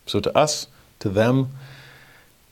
So 0.06 0.20
to 0.20 0.38
us, 0.38 0.68
to 1.00 1.10
them, 1.10 1.50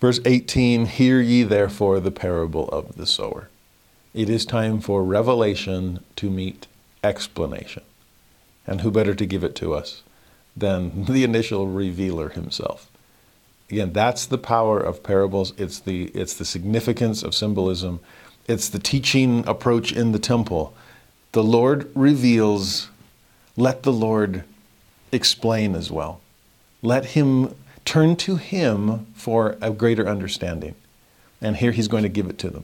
verse 0.02 0.20
18 0.26 0.88
Hear 0.88 1.22
ye 1.22 1.44
therefore 1.44 2.00
the 2.00 2.12
parable 2.12 2.68
of 2.70 2.96
the 2.96 3.06
sower. 3.06 3.50
It 4.16 4.30
is 4.30 4.46
time 4.46 4.80
for 4.80 5.04
revelation 5.04 6.00
to 6.16 6.30
meet 6.30 6.68
explanation. 7.04 7.84
And 8.66 8.80
who 8.80 8.90
better 8.90 9.14
to 9.14 9.26
give 9.26 9.44
it 9.44 9.56
to 9.58 9.74
us 9.74 10.04
than 10.56 11.04
the 11.10 11.26
initial 11.26 11.68
revealer 11.68 12.30
himself? 12.30 12.90
Again, 13.70 13.92
that's 13.92 14.26
the 14.26 14.38
power 14.38 14.80
of 14.80 15.04
parables. 15.04 15.52
It's 15.58 15.80
the, 15.80 16.06
it's 16.14 16.34
the 16.34 16.46
significance 16.46 17.24
of 17.24 17.36
symbolism. 17.36 18.00
It's 18.48 18.70
the 18.70 18.80
teaching 18.80 19.46
approach 19.46 19.92
in 19.92 20.14
the 20.14 20.20
temple. 20.20 20.74
The 21.34 21.44
Lord 21.44 21.92
reveals, 21.94 22.88
let 23.58 23.84
the 23.84 23.92
Lord 23.92 24.46
explain 25.12 25.76
as 25.76 25.92
well. 25.92 26.22
Let 26.82 27.08
him 27.08 27.54
turn 27.84 28.16
to 28.18 28.38
him 28.38 29.08
for 29.14 29.58
a 29.62 29.72
greater 29.72 30.08
understanding. 30.08 30.76
And 31.42 31.58
here 31.58 31.74
he's 31.74 31.90
going 31.90 32.04
to 32.04 32.10
give 32.10 32.28
it 32.28 32.38
to 32.40 32.50
them. 32.50 32.64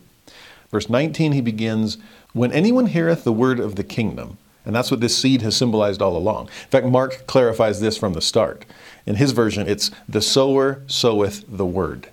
Verse 0.71 0.89
19, 0.89 1.33
he 1.33 1.41
begins, 1.41 1.97
When 2.33 2.51
anyone 2.51 2.87
heareth 2.87 3.23
the 3.23 3.33
word 3.33 3.59
of 3.59 3.75
the 3.75 3.83
kingdom, 3.83 4.37
and 4.65 4.75
that's 4.75 4.91
what 4.91 5.01
this 5.01 5.17
seed 5.17 5.41
has 5.41 5.55
symbolized 5.55 6.01
all 6.01 6.15
along. 6.15 6.47
In 6.47 6.69
fact, 6.69 6.85
Mark 6.85 7.27
clarifies 7.27 7.81
this 7.81 7.97
from 7.97 8.13
the 8.13 8.21
start. 8.21 8.65
In 9.05 9.15
his 9.15 9.31
version, 9.31 9.67
it's 9.67 9.91
the 10.07 10.21
sower 10.21 10.81
soweth 10.87 11.43
the 11.47 11.65
word. 11.65 12.09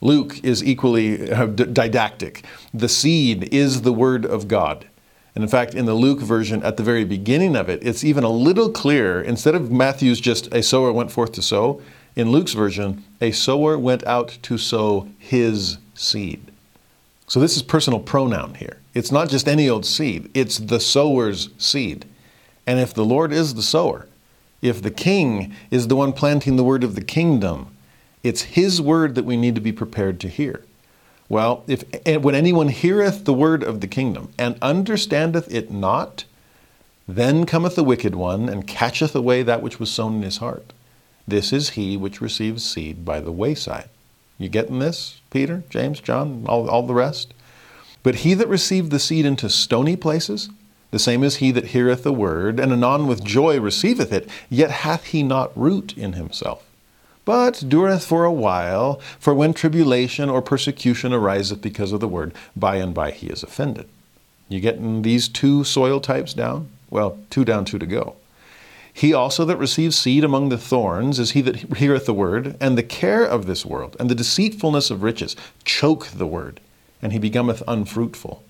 Luke 0.00 0.42
is 0.44 0.62
equally 0.62 1.30
uh, 1.30 1.46
didactic. 1.46 2.44
The 2.74 2.88
seed 2.88 3.54
is 3.54 3.82
the 3.82 3.92
word 3.92 4.26
of 4.26 4.48
God. 4.48 4.86
And 5.34 5.42
in 5.42 5.48
fact, 5.48 5.74
in 5.74 5.86
the 5.86 5.94
Luke 5.94 6.20
version, 6.20 6.62
at 6.62 6.76
the 6.76 6.82
very 6.82 7.04
beginning 7.04 7.56
of 7.56 7.68
it, 7.68 7.82
it's 7.82 8.04
even 8.04 8.22
a 8.22 8.28
little 8.28 8.70
clearer. 8.70 9.20
Instead 9.20 9.54
of 9.54 9.72
Matthew's 9.72 10.20
just 10.20 10.52
a 10.52 10.62
sower 10.62 10.92
went 10.92 11.10
forth 11.10 11.32
to 11.32 11.42
sow, 11.42 11.80
in 12.14 12.30
Luke's 12.30 12.52
version, 12.52 13.02
a 13.20 13.32
sower 13.32 13.78
went 13.78 14.06
out 14.06 14.38
to 14.42 14.58
sow 14.58 15.08
his 15.18 15.78
seed. 15.94 16.52
So 17.26 17.40
this 17.40 17.56
is 17.56 17.62
personal 17.62 18.00
pronoun 18.00 18.54
here. 18.54 18.78
It's 18.92 19.10
not 19.10 19.30
just 19.30 19.48
any 19.48 19.68
old 19.68 19.86
seed, 19.86 20.30
it's 20.34 20.58
the 20.58 20.80
sower's 20.80 21.50
seed. 21.58 22.04
And 22.66 22.78
if 22.78 22.94
the 22.94 23.04
Lord 23.04 23.32
is 23.32 23.54
the 23.54 23.62
sower, 23.62 24.06
if 24.62 24.80
the 24.80 24.90
king 24.90 25.54
is 25.70 25.88
the 25.88 25.96
one 25.96 26.12
planting 26.12 26.56
the 26.56 26.64
word 26.64 26.84
of 26.84 26.94
the 26.94 27.04
kingdom, 27.04 27.76
it's 28.22 28.42
his 28.42 28.80
word 28.80 29.14
that 29.14 29.24
we 29.24 29.36
need 29.36 29.54
to 29.54 29.60
be 29.60 29.72
prepared 29.72 30.20
to 30.20 30.28
hear. 30.28 30.64
Well, 31.28 31.64
if 31.66 31.84
when 32.22 32.34
anyone 32.34 32.68
heareth 32.68 33.24
the 33.24 33.34
word 33.34 33.62
of 33.62 33.80
the 33.80 33.86
kingdom 33.86 34.32
and 34.38 34.56
understandeth 34.62 35.52
it 35.52 35.70
not, 35.70 36.24
then 37.08 37.44
cometh 37.44 37.74
the 37.74 37.84
wicked 37.84 38.14
one 38.14 38.48
and 38.48 38.66
catcheth 38.66 39.14
away 39.14 39.42
that 39.42 39.62
which 39.62 39.80
was 39.80 39.90
sown 39.90 40.16
in 40.16 40.22
his 40.22 40.38
heart. 40.38 40.72
This 41.26 41.52
is 41.52 41.70
he 41.70 41.96
which 41.96 42.20
receives 42.20 42.64
seed 42.64 43.04
by 43.04 43.20
the 43.20 43.32
wayside. 43.32 43.88
You 44.38 44.48
getting 44.48 44.78
this, 44.78 45.20
Peter, 45.30 45.62
James, 45.70 46.00
John, 46.00 46.44
all, 46.48 46.68
all 46.68 46.86
the 46.86 46.94
rest? 46.94 47.32
But 48.02 48.16
he 48.16 48.34
that 48.34 48.48
received 48.48 48.90
the 48.90 48.98
seed 48.98 49.24
into 49.24 49.48
stony 49.48 49.96
places, 49.96 50.50
the 50.90 50.98
same 50.98 51.24
is 51.24 51.36
he 51.36 51.50
that 51.52 51.66
heareth 51.66 52.02
the 52.02 52.12
word, 52.12 52.60
and 52.60 52.72
anon 52.72 53.06
with 53.06 53.24
joy 53.24 53.60
receiveth 53.60 54.12
it, 54.12 54.28
yet 54.50 54.70
hath 54.70 55.06
he 55.06 55.22
not 55.22 55.56
root 55.56 55.96
in 55.96 56.12
himself 56.12 56.64
but 57.24 57.64
dureth 57.68 58.04
for 58.04 58.24
a 58.24 58.32
while, 58.32 59.00
for 59.18 59.34
when 59.34 59.54
tribulation 59.54 60.28
or 60.28 60.42
persecution 60.42 61.12
ariseth 61.12 61.60
because 61.60 61.92
of 61.92 62.00
the 62.00 62.08
word, 62.08 62.34
by 62.54 62.76
and 62.76 62.94
by 62.94 63.10
he 63.10 63.28
is 63.28 63.42
offended. 63.42 63.88
You 64.48 64.60
getting 64.60 65.02
these 65.02 65.28
two 65.28 65.64
soil 65.64 66.00
types 66.00 66.34
down? 66.34 66.68
Well, 66.90 67.18
two 67.30 67.44
down, 67.44 67.64
two 67.64 67.78
to 67.78 67.86
go. 67.86 68.16
He 68.96 69.12
also 69.12 69.44
that 69.44 69.58
receives 69.58 69.98
seed 69.98 70.22
among 70.22 70.48
the 70.48 70.56
thorns 70.56 71.18
is 71.18 71.32
he 71.32 71.40
that 71.40 71.76
heareth 71.76 72.06
the 72.06 72.14
word, 72.14 72.56
and 72.60 72.78
the 72.78 72.82
care 72.84 73.24
of 73.24 73.46
this 73.46 73.66
world, 73.66 73.96
and 73.98 74.08
the 74.08 74.14
deceitfulness 74.14 74.88
of 74.88 75.02
riches 75.02 75.34
choke 75.64 76.06
the 76.06 76.28
word, 76.28 76.60
and 77.02 77.12
he 77.12 77.18
becometh 77.18 77.60
unfruitful. 77.66 78.44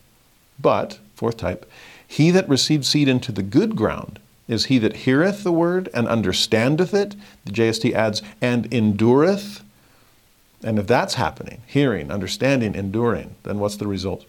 But, 0.60 0.98
fourth 1.14 1.38
type, 1.38 1.68
he 2.06 2.30
that 2.30 2.46
receives 2.46 2.86
seed 2.86 3.08
into 3.08 3.32
the 3.32 3.42
good 3.42 3.74
ground 3.74 4.20
is 4.46 4.66
he 4.66 4.78
that 4.78 4.96
heareth 4.96 5.42
the 5.42 5.50
word 5.50 5.88
and 5.94 6.06
understandeth 6.06 6.92
it. 6.92 7.16
The 7.46 7.52
JST 7.52 7.94
adds, 7.94 8.20
and 8.42 8.72
endureth. 8.72 9.64
And 10.62 10.78
if 10.78 10.86
that's 10.86 11.14
happening, 11.14 11.62
hearing, 11.66 12.10
understanding, 12.10 12.74
enduring, 12.74 13.34
then 13.44 13.58
what's 13.58 13.76
the 13.76 13.86
result? 13.86 14.26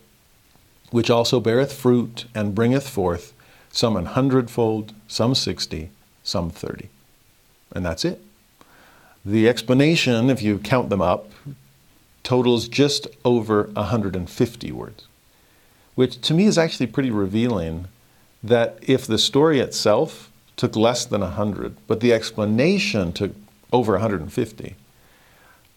Which 0.92 1.10
also 1.10 1.42
beareth 1.42 1.74
fruit 1.74 2.26
and 2.34 2.56
bringeth 2.56 2.88
forth 2.88 3.34
some 3.70 3.98
an 3.98 4.06
hundredfold, 4.06 4.94
some 5.08 5.36
sixty, 5.36 5.90
some 6.26 6.50
thirty. 6.50 6.90
And 7.74 7.86
that's 7.86 8.04
it. 8.04 8.22
The 9.24 9.48
explanation, 9.48 10.30
if 10.30 10.42
you 10.42 10.60
count 10.60 10.90
them 10.90 11.02
up, 11.02 11.32
totals 12.24 12.68
just 12.68 13.08
over 13.24 13.70
150 13.74 14.72
words, 14.72 15.08
which 15.96 16.20
to 16.22 16.34
me 16.34 16.46
is 16.46 16.58
actually 16.58 16.88
pretty 16.88 17.12
revealing 17.12 17.88
that 18.44 18.78
if 18.82 19.08
the 19.08 19.18
story 19.18 19.60
itself 19.60 20.32
took 20.58 20.76
less 20.76 21.06
than 21.06 21.22
100, 21.22 21.76
but 21.88 22.00
the 22.02 22.14
explanation 22.14 23.12
took 23.14 23.32
over 23.72 23.94
150, 23.94 24.76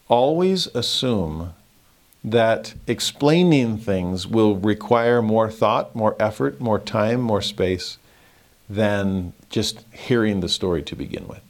always 0.09 0.67
assume 0.69 1.55
that 2.25 2.75
explaining 2.87 3.79
things 3.79 4.27
will 4.27 4.57
require 4.57 5.23
more 5.23 5.51
thought, 5.51 5.95
more 5.95 6.17
effort, 6.21 6.61
more 6.61 6.79
time, 6.79 7.21
more 7.21 7.43
space 7.43 7.99
than 8.69 9.33
just 9.51 9.85
hearing 9.93 10.41
the 10.41 10.49
story 10.49 10.83
to 10.83 10.97
begin 10.97 11.27
with. 11.27 11.41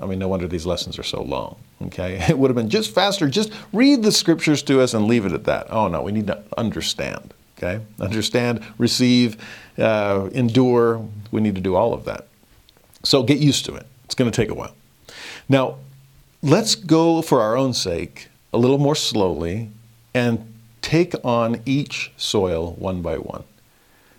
I 0.00 0.06
mean, 0.06 0.18
no 0.18 0.28
wonder 0.28 0.46
these 0.46 0.66
lessons 0.66 0.98
are 0.98 1.04
so 1.04 1.22
long. 1.22 1.56
Okay, 1.82 2.24
it 2.28 2.38
would 2.38 2.50
have 2.50 2.56
been 2.56 2.70
just 2.70 2.94
faster. 2.94 3.28
Just 3.28 3.52
read 3.72 4.02
the 4.02 4.12
scriptures 4.12 4.62
to 4.64 4.80
us 4.80 4.94
and 4.94 5.06
leave 5.06 5.26
it 5.26 5.32
at 5.32 5.44
that. 5.44 5.66
Oh 5.70 5.88
no, 5.88 6.02
we 6.02 6.12
need 6.12 6.26
to 6.26 6.42
understand. 6.56 7.34
Okay, 7.56 7.80
understand, 7.98 8.64
receive, 8.78 9.36
uh, 9.78 10.28
endure. 10.32 11.04
We 11.32 11.40
need 11.40 11.56
to 11.56 11.60
do 11.60 11.74
all 11.74 11.92
of 11.92 12.04
that. 12.04 12.28
So 13.02 13.22
get 13.24 13.38
used 13.38 13.64
to 13.66 13.74
it. 13.74 13.86
It's 14.04 14.14
going 14.14 14.30
to 14.30 14.36
take 14.36 14.50
a 14.50 14.54
while. 14.54 14.74
Now, 15.48 15.76
let's 16.40 16.74
go 16.76 17.20
for 17.20 17.40
our 17.40 17.56
own 17.56 17.74
sake 17.74 18.28
a 18.52 18.58
little 18.58 18.78
more 18.78 18.94
slowly 18.94 19.70
and 20.14 20.54
take 20.82 21.14
on 21.24 21.60
each 21.66 22.12
soil 22.16 22.74
one 22.78 23.02
by 23.02 23.16
one. 23.18 23.44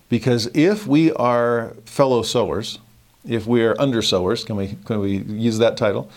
Because 0.10 0.50
if 0.54 0.88
we 0.88 1.12
are 1.14 1.76
fellow 1.86 2.24
sowers, 2.24 2.80
if 3.28 3.46
we 3.46 3.64
are 3.64 3.80
under 3.80 4.02
sowers, 4.02 4.44
can 4.44 4.56
we, 4.56 4.76
can 4.86 5.00
we 5.00 5.18
use 5.18 5.60
that 5.60 5.78
title? 5.78 6.10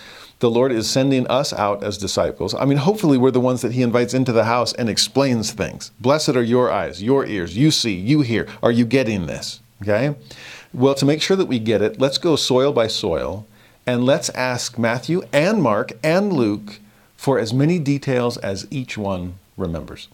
the 0.43 0.51
Lord 0.51 0.73
is 0.73 0.91
sending 0.91 1.25
us 1.29 1.53
out 1.53 1.85
as 1.85 1.97
disciples. 1.97 2.53
I 2.53 2.65
mean, 2.65 2.79
hopefully, 2.79 3.17
we're 3.17 3.31
the 3.31 3.39
ones 3.39 3.63
that 3.63 3.71
He 3.71 3.83
invites 3.83 4.13
into 4.13 4.33
the 4.33 4.43
house 4.43 4.73
and 4.73 4.91
explains 4.91 5.53
things. 5.53 5.93
Blessed 6.01 6.31
are 6.31 6.43
your 6.43 6.69
eyes, 6.69 7.01
your 7.01 7.25
ears. 7.25 7.57
You 7.57 7.71
see, 7.71 7.95
you 7.95 8.23
hear. 8.23 8.49
Are 8.61 8.73
you 8.73 8.85
getting 8.85 9.27
this? 9.27 9.61
Okay? 9.83 10.17
Well, 10.75 10.97
to 10.97 11.07
make 11.07 11.23
sure 11.23 11.37
that 11.37 11.47
we 11.47 11.61
get 11.61 11.81
it, 11.81 12.01
let's 12.01 12.19
go 12.19 12.35
soil 12.35 12.73
by 12.73 12.89
soil 12.89 13.47
and 13.87 14.05
let's 14.05 14.31
ask 14.31 14.77
Matthew 14.79 15.23
and 15.33 15.63
Mark 15.63 15.93
and 16.03 16.33
Luke 16.33 16.81
for 17.17 17.39
as 17.39 17.55
many 17.55 17.79
details 17.79 18.37
as 18.37 18.67
each 18.69 18.99
one 18.99 19.35
remembers. 19.57 20.09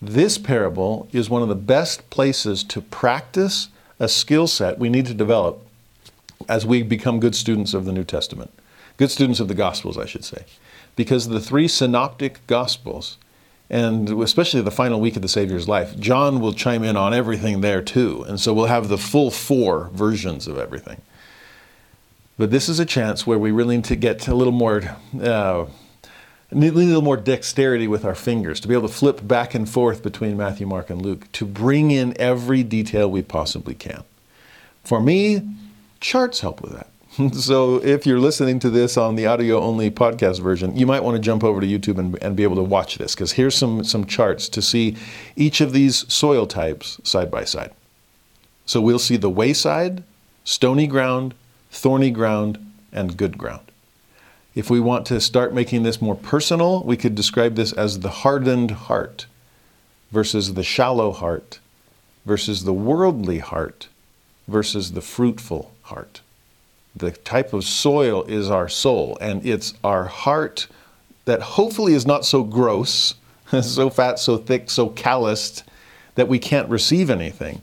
This 0.00 0.38
parable 0.38 1.08
is 1.12 1.30
one 1.30 1.42
of 1.42 1.48
the 1.48 1.54
best 1.54 2.08
places 2.10 2.62
to 2.64 2.80
practice 2.80 3.68
a 3.98 4.08
skill 4.08 4.46
set 4.46 4.78
we 4.78 4.88
need 4.88 5.06
to 5.06 5.14
develop 5.14 5.66
as 6.48 6.66
we 6.66 6.82
become 6.82 7.18
good 7.18 7.34
students 7.34 7.72
of 7.72 7.86
the 7.86 7.92
New 7.92 8.04
Testament 8.04 8.50
good 8.96 9.10
students 9.10 9.40
of 9.40 9.48
the 9.48 9.54
Gospels, 9.54 9.98
I 9.98 10.06
should 10.06 10.24
say, 10.24 10.44
because 10.94 11.28
the 11.28 11.40
three 11.40 11.68
synoptic 11.68 12.46
Gospels, 12.46 13.18
and 13.68 14.08
especially 14.22 14.62
the 14.62 14.70
final 14.70 15.00
week 15.00 15.16
of 15.16 15.22
the 15.22 15.28
Savior's 15.28 15.68
life, 15.68 15.98
John 15.98 16.40
will 16.40 16.52
chime 16.52 16.84
in 16.84 16.96
on 16.96 17.12
everything 17.12 17.60
there 17.60 17.82
too. 17.82 18.24
And 18.28 18.40
so 18.40 18.54
we'll 18.54 18.66
have 18.66 18.88
the 18.88 18.98
full 18.98 19.30
four 19.30 19.90
versions 19.92 20.46
of 20.46 20.58
everything. 20.58 21.02
But 22.38 22.50
this 22.50 22.68
is 22.68 22.78
a 22.78 22.84
chance 22.84 23.26
where 23.26 23.38
we 23.38 23.50
really 23.50 23.76
need 23.76 23.84
to 23.86 23.96
get 23.96 24.28
a 24.28 24.34
little 24.34 24.52
more. 24.52 24.96
Uh, 25.20 25.66
need 26.52 26.72
a 26.72 26.76
little 26.76 27.02
more 27.02 27.16
dexterity 27.16 27.88
with 27.88 28.04
our 28.04 28.14
fingers 28.14 28.60
to 28.60 28.68
be 28.68 28.74
able 28.74 28.88
to 28.88 28.94
flip 28.94 29.26
back 29.26 29.54
and 29.54 29.68
forth 29.68 30.02
between 30.02 30.36
Matthew, 30.36 30.66
Mark, 30.66 30.90
and 30.90 31.02
Luke 31.02 31.30
to 31.32 31.44
bring 31.44 31.90
in 31.90 32.18
every 32.20 32.62
detail 32.62 33.10
we 33.10 33.22
possibly 33.22 33.74
can. 33.74 34.04
For 34.84 35.00
me, 35.00 35.42
charts 36.00 36.40
help 36.40 36.60
with 36.62 36.72
that. 36.72 36.88
so 37.34 37.82
if 37.82 38.06
you're 38.06 38.20
listening 38.20 38.58
to 38.60 38.70
this 38.70 38.96
on 38.96 39.16
the 39.16 39.26
audio 39.26 39.60
only 39.60 39.90
podcast 39.90 40.40
version, 40.40 40.76
you 40.76 40.86
might 40.86 41.02
want 41.02 41.16
to 41.16 41.20
jump 41.20 41.42
over 41.42 41.60
to 41.60 41.66
YouTube 41.66 41.98
and, 41.98 42.16
and 42.22 42.36
be 42.36 42.42
able 42.42 42.56
to 42.56 42.62
watch 42.62 42.98
this 42.98 43.14
because 43.14 43.32
here's 43.32 43.54
some, 43.54 43.82
some 43.84 44.04
charts 44.04 44.48
to 44.50 44.60
see 44.60 44.96
each 45.34 45.60
of 45.60 45.72
these 45.72 46.12
soil 46.12 46.46
types 46.46 47.00
side 47.02 47.30
by 47.30 47.44
side. 47.44 47.72
So 48.66 48.80
we'll 48.80 48.98
see 48.98 49.16
the 49.16 49.30
wayside, 49.30 50.04
stony 50.44 50.86
ground, 50.86 51.34
thorny 51.70 52.10
ground, 52.10 52.72
and 52.92 53.16
good 53.16 53.38
ground. 53.38 53.70
If 54.56 54.68
we 54.68 54.80
want 54.80 55.06
to 55.06 55.20
start 55.20 55.54
making 55.54 55.84
this 55.84 56.02
more 56.02 56.16
personal, 56.16 56.82
we 56.82 56.96
could 56.96 57.14
describe 57.14 57.54
this 57.54 57.72
as 57.72 58.00
the 58.00 58.08
hardened 58.08 58.72
heart 58.72 59.26
versus 60.10 60.54
the 60.54 60.64
shallow 60.64 61.12
heart 61.12 61.60
versus 62.24 62.64
the 62.64 62.72
worldly 62.72 63.38
heart 63.38 63.86
versus 64.48 64.92
the 64.92 65.00
fruitful 65.00 65.72
heart 65.82 66.22
the 66.96 67.10
type 67.10 67.52
of 67.52 67.64
soil 67.64 68.24
is 68.24 68.50
our 68.50 68.68
soul, 68.68 69.18
and 69.20 69.44
it's 69.44 69.74
our 69.84 70.06
heart 70.06 70.66
that 71.26 71.42
hopefully 71.42 71.92
is 71.92 72.06
not 72.06 72.24
so 72.24 72.42
gross, 72.42 73.14
so 73.62 73.90
fat, 73.90 74.18
so 74.18 74.38
thick, 74.38 74.70
so 74.70 74.88
calloused 74.88 75.62
that 76.14 76.28
we 76.28 76.38
can't 76.38 76.68
receive 76.70 77.10
anything. 77.10 77.60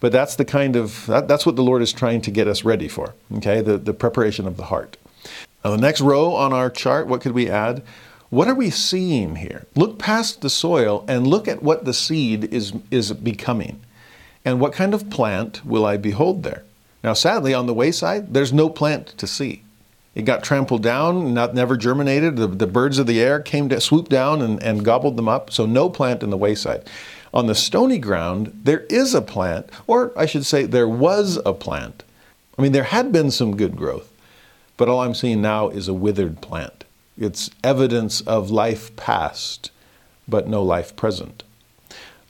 But 0.00 0.10
that's 0.10 0.34
the 0.34 0.44
kind 0.44 0.74
of 0.74 1.06
that, 1.06 1.28
that's 1.28 1.46
what 1.46 1.54
the 1.54 1.62
Lord 1.62 1.80
is 1.80 1.92
trying 1.92 2.22
to 2.22 2.32
get 2.32 2.48
us 2.48 2.64
ready 2.64 2.88
for. 2.88 3.14
Okay, 3.36 3.60
the, 3.60 3.78
the 3.78 3.94
preparation 3.94 4.48
of 4.48 4.56
the 4.56 4.64
heart. 4.64 4.96
Now 5.64 5.70
the 5.70 5.76
next 5.76 6.00
row 6.00 6.34
on 6.34 6.52
our 6.52 6.70
chart, 6.70 7.06
what 7.06 7.20
could 7.20 7.32
we 7.32 7.48
add? 7.48 7.82
What 8.30 8.48
are 8.48 8.54
we 8.54 8.70
seeing 8.70 9.36
here? 9.36 9.66
Look 9.74 9.98
past 9.98 10.40
the 10.40 10.50
soil 10.50 11.04
and 11.06 11.26
look 11.26 11.46
at 11.46 11.62
what 11.62 11.84
the 11.84 11.94
seed 11.94 12.44
is 12.52 12.72
is 12.90 13.12
becoming. 13.12 13.80
And 14.44 14.60
what 14.60 14.72
kind 14.72 14.94
of 14.94 15.10
plant 15.10 15.64
will 15.64 15.84
I 15.84 15.96
behold 15.96 16.42
there? 16.42 16.64
Now, 17.04 17.12
sadly, 17.12 17.52
on 17.54 17.66
the 17.66 17.74
wayside, 17.74 18.34
there's 18.34 18.52
no 18.52 18.68
plant 18.68 19.08
to 19.18 19.26
see. 19.26 19.62
It 20.14 20.22
got 20.22 20.42
trampled 20.42 20.82
down, 20.82 21.32
not 21.32 21.54
never 21.54 21.76
germinated. 21.76 22.36
The, 22.36 22.46
the 22.46 22.66
birds 22.66 22.98
of 22.98 23.06
the 23.06 23.20
air 23.20 23.40
came 23.40 23.68
to 23.70 23.80
swoop 23.80 24.08
down 24.08 24.42
and, 24.42 24.62
and 24.62 24.84
gobbled 24.84 25.16
them 25.16 25.28
up. 25.28 25.50
So 25.50 25.64
no 25.64 25.88
plant 25.88 26.22
in 26.22 26.30
the 26.30 26.36
wayside. 26.36 26.88
On 27.32 27.46
the 27.46 27.54
stony 27.54 27.98
ground, 27.98 28.60
there 28.64 28.80
is 28.90 29.14
a 29.14 29.22
plant, 29.22 29.70
or 29.86 30.12
I 30.16 30.26
should 30.26 30.44
say, 30.44 30.64
there 30.64 30.88
was 30.88 31.38
a 31.46 31.54
plant. 31.54 32.04
I 32.58 32.62
mean, 32.62 32.72
there 32.72 32.84
had 32.84 33.10
been 33.10 33.30
some 33.30 33.56
good 33.56 33.74
growth, 33.74 34.11
but 34.76 34.88
all 34.88 35.00
I'm 35.00 35.14
seeing 35.14 35.42
now 35.42 35.68
is 35.68 35.88
a 35.88 35.94
withered 35.94 36.40
plant. 36.40 36.84
It's 37.18 37.50
evidence 37.62 38.20
of 38.22 38.50
life 38.50 38.94
past, 38.96 39.70
but 40.26 40.48
no 40.48 40.62
life 40.62 40.96
present. 40.96 41.42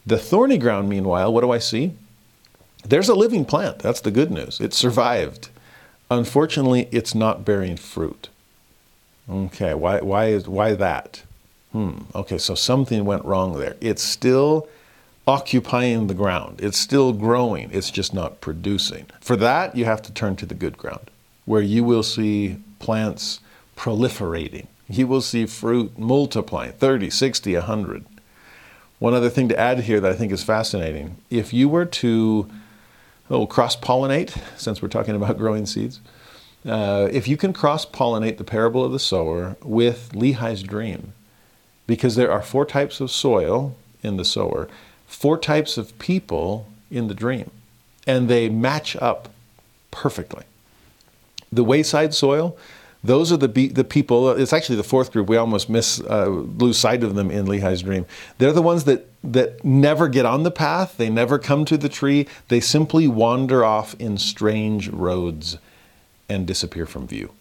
The 0.04 0.18
thorny 0.18 0.58
ground, 0.58 0.88
meanwhile, 0.88 1.32
what 1.32 1.42
do 1.42 1.50
I 1.50 1.58
see? 1.58 1.94
There's 2.84 3.08
a 3.08 3.14
living 3.14 3.44
plant. 3.44 3.78
That's 3.78 4.00
the 4.00 4.10
good 4.10 4.30
news. 4.30 4.60
It 4.60 4.74
survived. 4.74 5.50
Unfortunately, 6.10 6.88
it's 6.90 7.14
not 7.14 7.44
bearing 7.44 7.76
fruit. 7.76 8.28
Okay, 9.30 9.72
why, 9.74 10.00
why, 10.00 10.26
is, 10.26 10.48
why 10.48 10.74
that? 10.74 11.22
Hmm, 11.70 12.00
okay, 12.14 12.38
so 12.38 12.54
something 12.54 13.04
went 13.04 13.24
wrong 13.24 13.58
there. 13.58 13.76
It's 13.80 14.02
still 14.02 14.68
occupying 15.26 16.08
the 16.08 16.14
ground, 16.14 16.60
it's 16.60 16.78
still 16.78 17.12
growing, 17.12 17.70
it's 17.72 17.90
just 17.90 18.12
not 18.12 18.40
producing. 18.40 19.06
For 19.20 19.36
that, 19.36 19.76
you 19.76 19.84
have 19.84 20.02
to 20.02 20.12
turn 20.12 20.36
to 20.36 20.46
the 20.46 20.54
good 20.54 20.76
ground, 20.76 21.11
where 21.44 21.62
you 21.62 21.84
will 21.84 22.02
see 22.02 22.58
plants 22.78 23.40
proliferating. 23.76 24.66
You 24.88 25.06
will 25.06 25.20
see 25.20 25.46
fruit 25.46 25.98
multiplying 25.98 26.72
30, 26.72 27.10
60, 27.10 27.54
100. 27.54 28.04
One 28.98 29.14
other 29.14 29.30
thing 29.30 29.48
to 29.48 29.58
add 29.58 29.80
here 29.80 30.00
that 30.00 30.12
I 30.12 30.14
think 30.14 30.32
is 30.32 30.44
fascinating 30.44 31.16
if 31.30 31.52
you 31.52 31.68
were 31.68 31.86
to 31.86 32.48
oh, 33.30 33.46
cross 33.46 33.74
pollinate, 33.74 34.36
since 34.56 34.80
we're 34.80 34.88
talking 34.88 35.16
about 35.16 35.38
growing 35.44 35.66
seeds. 35.66 36.00
Uh, 36.64 37.08
if 37.10 37.26
you 37.26 37.36
can 37.36 37.52
cross 37.52 37.84
pollinate 37.84 38.36
the 38.36 38.44
parable 38.44 38.84
of 38.84 38.92
the 38.92 38.98
sower 38.98 39.56
with 39.62 40.12
Lehi's 40.12 40.62
dream, 40.62 41.12
because 41.86 42.14
there 42.14 42.30
are 42.30 42.42
four 42.42 42.64
types 42.64 43.00
of 43.00 43.10
soil 43.10 43.74
in 44.02 44.16
the 44.16 44.24
sower, 44.24 44.68
four 45.06 45.36
types 45.36 45.76
of 45.76 45.98
people 45.98 46.68
in 46.90 47.08
the 47.08 47.14
dream, 47.14 47.50
and 48.06 48.28
they 48.28 48.48
match 48.48 48.94
up 48.96 49.30
perfectly. 49.90 50.44
The 51.52 51.64
wayside 51.64 52.14
soil, 52.14 52.56
those 53.04 53.32
are 53.32 53.36
the, 53.36 53.48
be- 53.48 53.68
the 53.68 53.84
people, 53.84 54.30
it's 54.30 54.52
actually 54.52 54.76
the 54.76 54.84
fourth 54.84 55.12
group, 55.12 55.28
we 55.28 55.36
almost 55.36 55.68
miss, 55.68 56.00
uh, 56.00 56.28
lose 56.28 56.78
sight 56.78 57.02
of 57.02 57.14
them 57.14 57.30
in 57.30 57.46
Lehi's 57.46 57.82
dream. 57.82 58.06
They're 58.38 58.52
the 58.52 58.62
ones 58.62 58.84
that, 58.84 59.08
that 59.24 59.64
never 59.64 60.08
get 60.08 60.24
on 60.24 60.44
the 60.44 60.50
path, 60.50 60.96
they 60.96 61.10
never 61.10 61.38
come 61.38 61.64
to 61.66 61.76
the 61.76 61.88
tree, 61.88 62.28
they 62.48 62.60
simply 62.60 63.08
wander 63.08 63.64
off 63.64 63.94
in 63.98 64.18
strange 64.18 64.88
roads 64.88 65.58
and 66.28 66.46
disappear 66.46 66.86
from 66.86 67.06
view. 67.06 67.32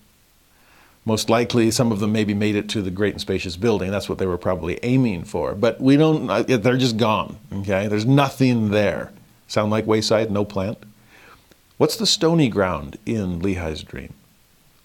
Most 1.06 1.30
likely, 1.30 1.72
some 1.72 1.92
of 1.92 2.00
them 2.00 2.12
maybe 2.12 2.34
made 2.34 2.56
it 2.56 2.70
to 2.70 2.82
the 2.82 2.92
great 2.92 3.14
and 3.14 3.22
spacious 3.22 3.58
building. 3.58 3.90
That's 3.90 4.08
what 4.08 4.20
they 4.20 4.28
were 4.28 4.38
probably 4.38 4.80
aiming 4.84 5.24
for. 5.24 5.56
But 5.56 5.82
we 5.82 5.98
don't, 5.98 6.30
uh, 6.30 6.44
they're 6.44 6.78
just 6.78 6.98
gone, 6.98 7.38
okay? 7.52 7.88
There's 7.88 8.06
nothing 8.06 8.70
there. 8.70 9.12
Sound 9.48 9.72
like 9.72 9.88
wayside, 9.88 10.30
no 10.30 10.46
plant? 10.46 10.78
What's 11.82 11.96
the 11.96 12.06
stony 12.06 12.48
ground 12.48 13.00
in 13.08 13.40
Lehi's 13.40 13.82
dream? 13.82 14.14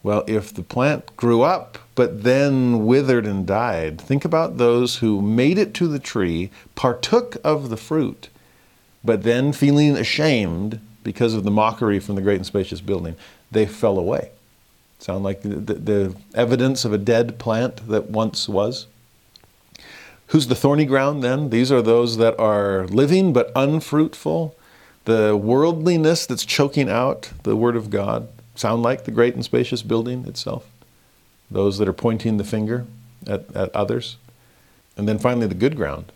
Well, 0.03 0.25
if 0.27 0.55
the 0.55 0.63
plant 0.63 1.15
grew 1.15 1.43
up 1.43 1.77
but 1.95 2.23
then 2.23 2.87
withered 2.87 3.27
and 3.27 3.47
died, 3.47 4.01
think 4.01 4.25
about 4.25 4.57
those 4.57 4.97
who 4.97 5.21
made 5.21 5.59
it 5.59 5.75
to 5.75 5.89
the 5.89 5.99
tree, 5.99 6.51
partook 6.75 7.37
of 7.45 7.69
the 7.69 7.77
fruit, 7.77 8.31
but 9.05 9.25
then 9.25 9.53
feeling 9.53 9.95
ashamed 9.95 10.81
because 11.05 11.35
of 11.35 11.45
the 11.45 11.51
mockery 11.51 12.01
from 12.01 12.15
the 12.15 12.23
great 12.23 12.37
and 12.37 12.47
spacious 12.47 12.81
building, 12.81 13.15
they 13.53 13.67
fell 13.67 13.99
away. 13.99 14.31
Sound 14.99 15.23
like 15.23 15.43
the, 15.43 15.49
the, 15.49 15.75
the 15.75 16.17
evidence 16.35 16.87
of 16.87 16.95
a 16.95 16.99
dead 16.99 17.39
plant 17.39 17.87
that 17.89 18.09
once 18.09 18.49
was? 18.49 18.87
Who's 20.29 20.47
the 20.47 20.55
thorny 20.55 20.87
ground 20.87 21.23
then? 21.23 21.51
These 21.51 21.71
are 21.71 21.83
those 21.83 22.17
that 22.17 22.41
are 22.41 22.87
living 22.87 23.35
but 23.35 23.53
unfruitful, 23.55 24.57
the 25.07 25.37
worldliness 25.37 26.27
that's 26.27 26.45
choking 26.45 26.89
out 26.91 27.31
the 27.43 27.57
Word 27.57 27.75
of 27.75 27.91
God 27.91 28.29
sound 28.55 28.83
like 28.83 29.05
the 29.05 29.11
great 29.11 29.35
and 29.35 29.45
spacious 29.45 29.83
building 29.83 30.27
itself? 30.27 30.69
Those 31.51 31.79
that 31.79 31.89
are 31.89 31.93
pointing 31.93 32.37
the 32.37 32.45
finger 32.45 32.87
at, 33.27 33.55
at 33.57 33.75
others? 33.75 34.19
And 34.97 35.09
then 35.09 35.19
finally, 35.19 35.47
the 35.47 35.55
good 35.55 35.77
ground. 35.77 36.13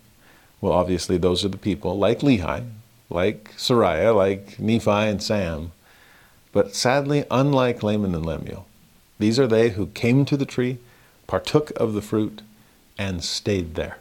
Well, 0.59 0.73
obviously, 0.73 1.17
those 1.17 1.43
are 1.43 1.49
the 1.49 1.57
people 1.57 1.97
like 1.97 2.19
Lehi, 2.19 2.65
like 3.09 3.55
Sariah, 3.57 4.15
like 4.15 4.59
Nephi 4.59 4.91
and 4.91 5.21
Sam, 5.21 5.71
but 6.51 6.75
sadly, 6.75 7.25
unlike 7.31 7.83
Laman 7.83 8.13
and 8.13 8.25
Lemuel. 8.25 8.67
These 9.19 9.39
are 9.39 9.47
they 9.47 9.69
who 9.69 9.87
came 9.87 10.25
to 10.25 10.37
the 10.37 10.45
tree, 10.45 10.79
partook 11.27 11.71
of 11.77 11.93
the 11.93 12.01
fruit, 12.01 12.41
and 12.97 13.23
stayed 13.23 13.75
there. 13.75 13.97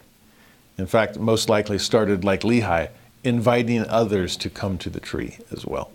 In 0.76 0.86
fact, 0.86 1.18
most 1.18 1.48
likely 1.48 1.78
started 1.78 2.24
like 2.24 2.40
Lehi, 2.40 2.88
inviting 3.24 3.86
others 3.86 4.36
to 4.38 4.50
come 4.50 4.78
to 4.78 4.90
the 4.90 5.00
tree 5.00 5.38
as 5.52 5.66
well. 5.66 5.90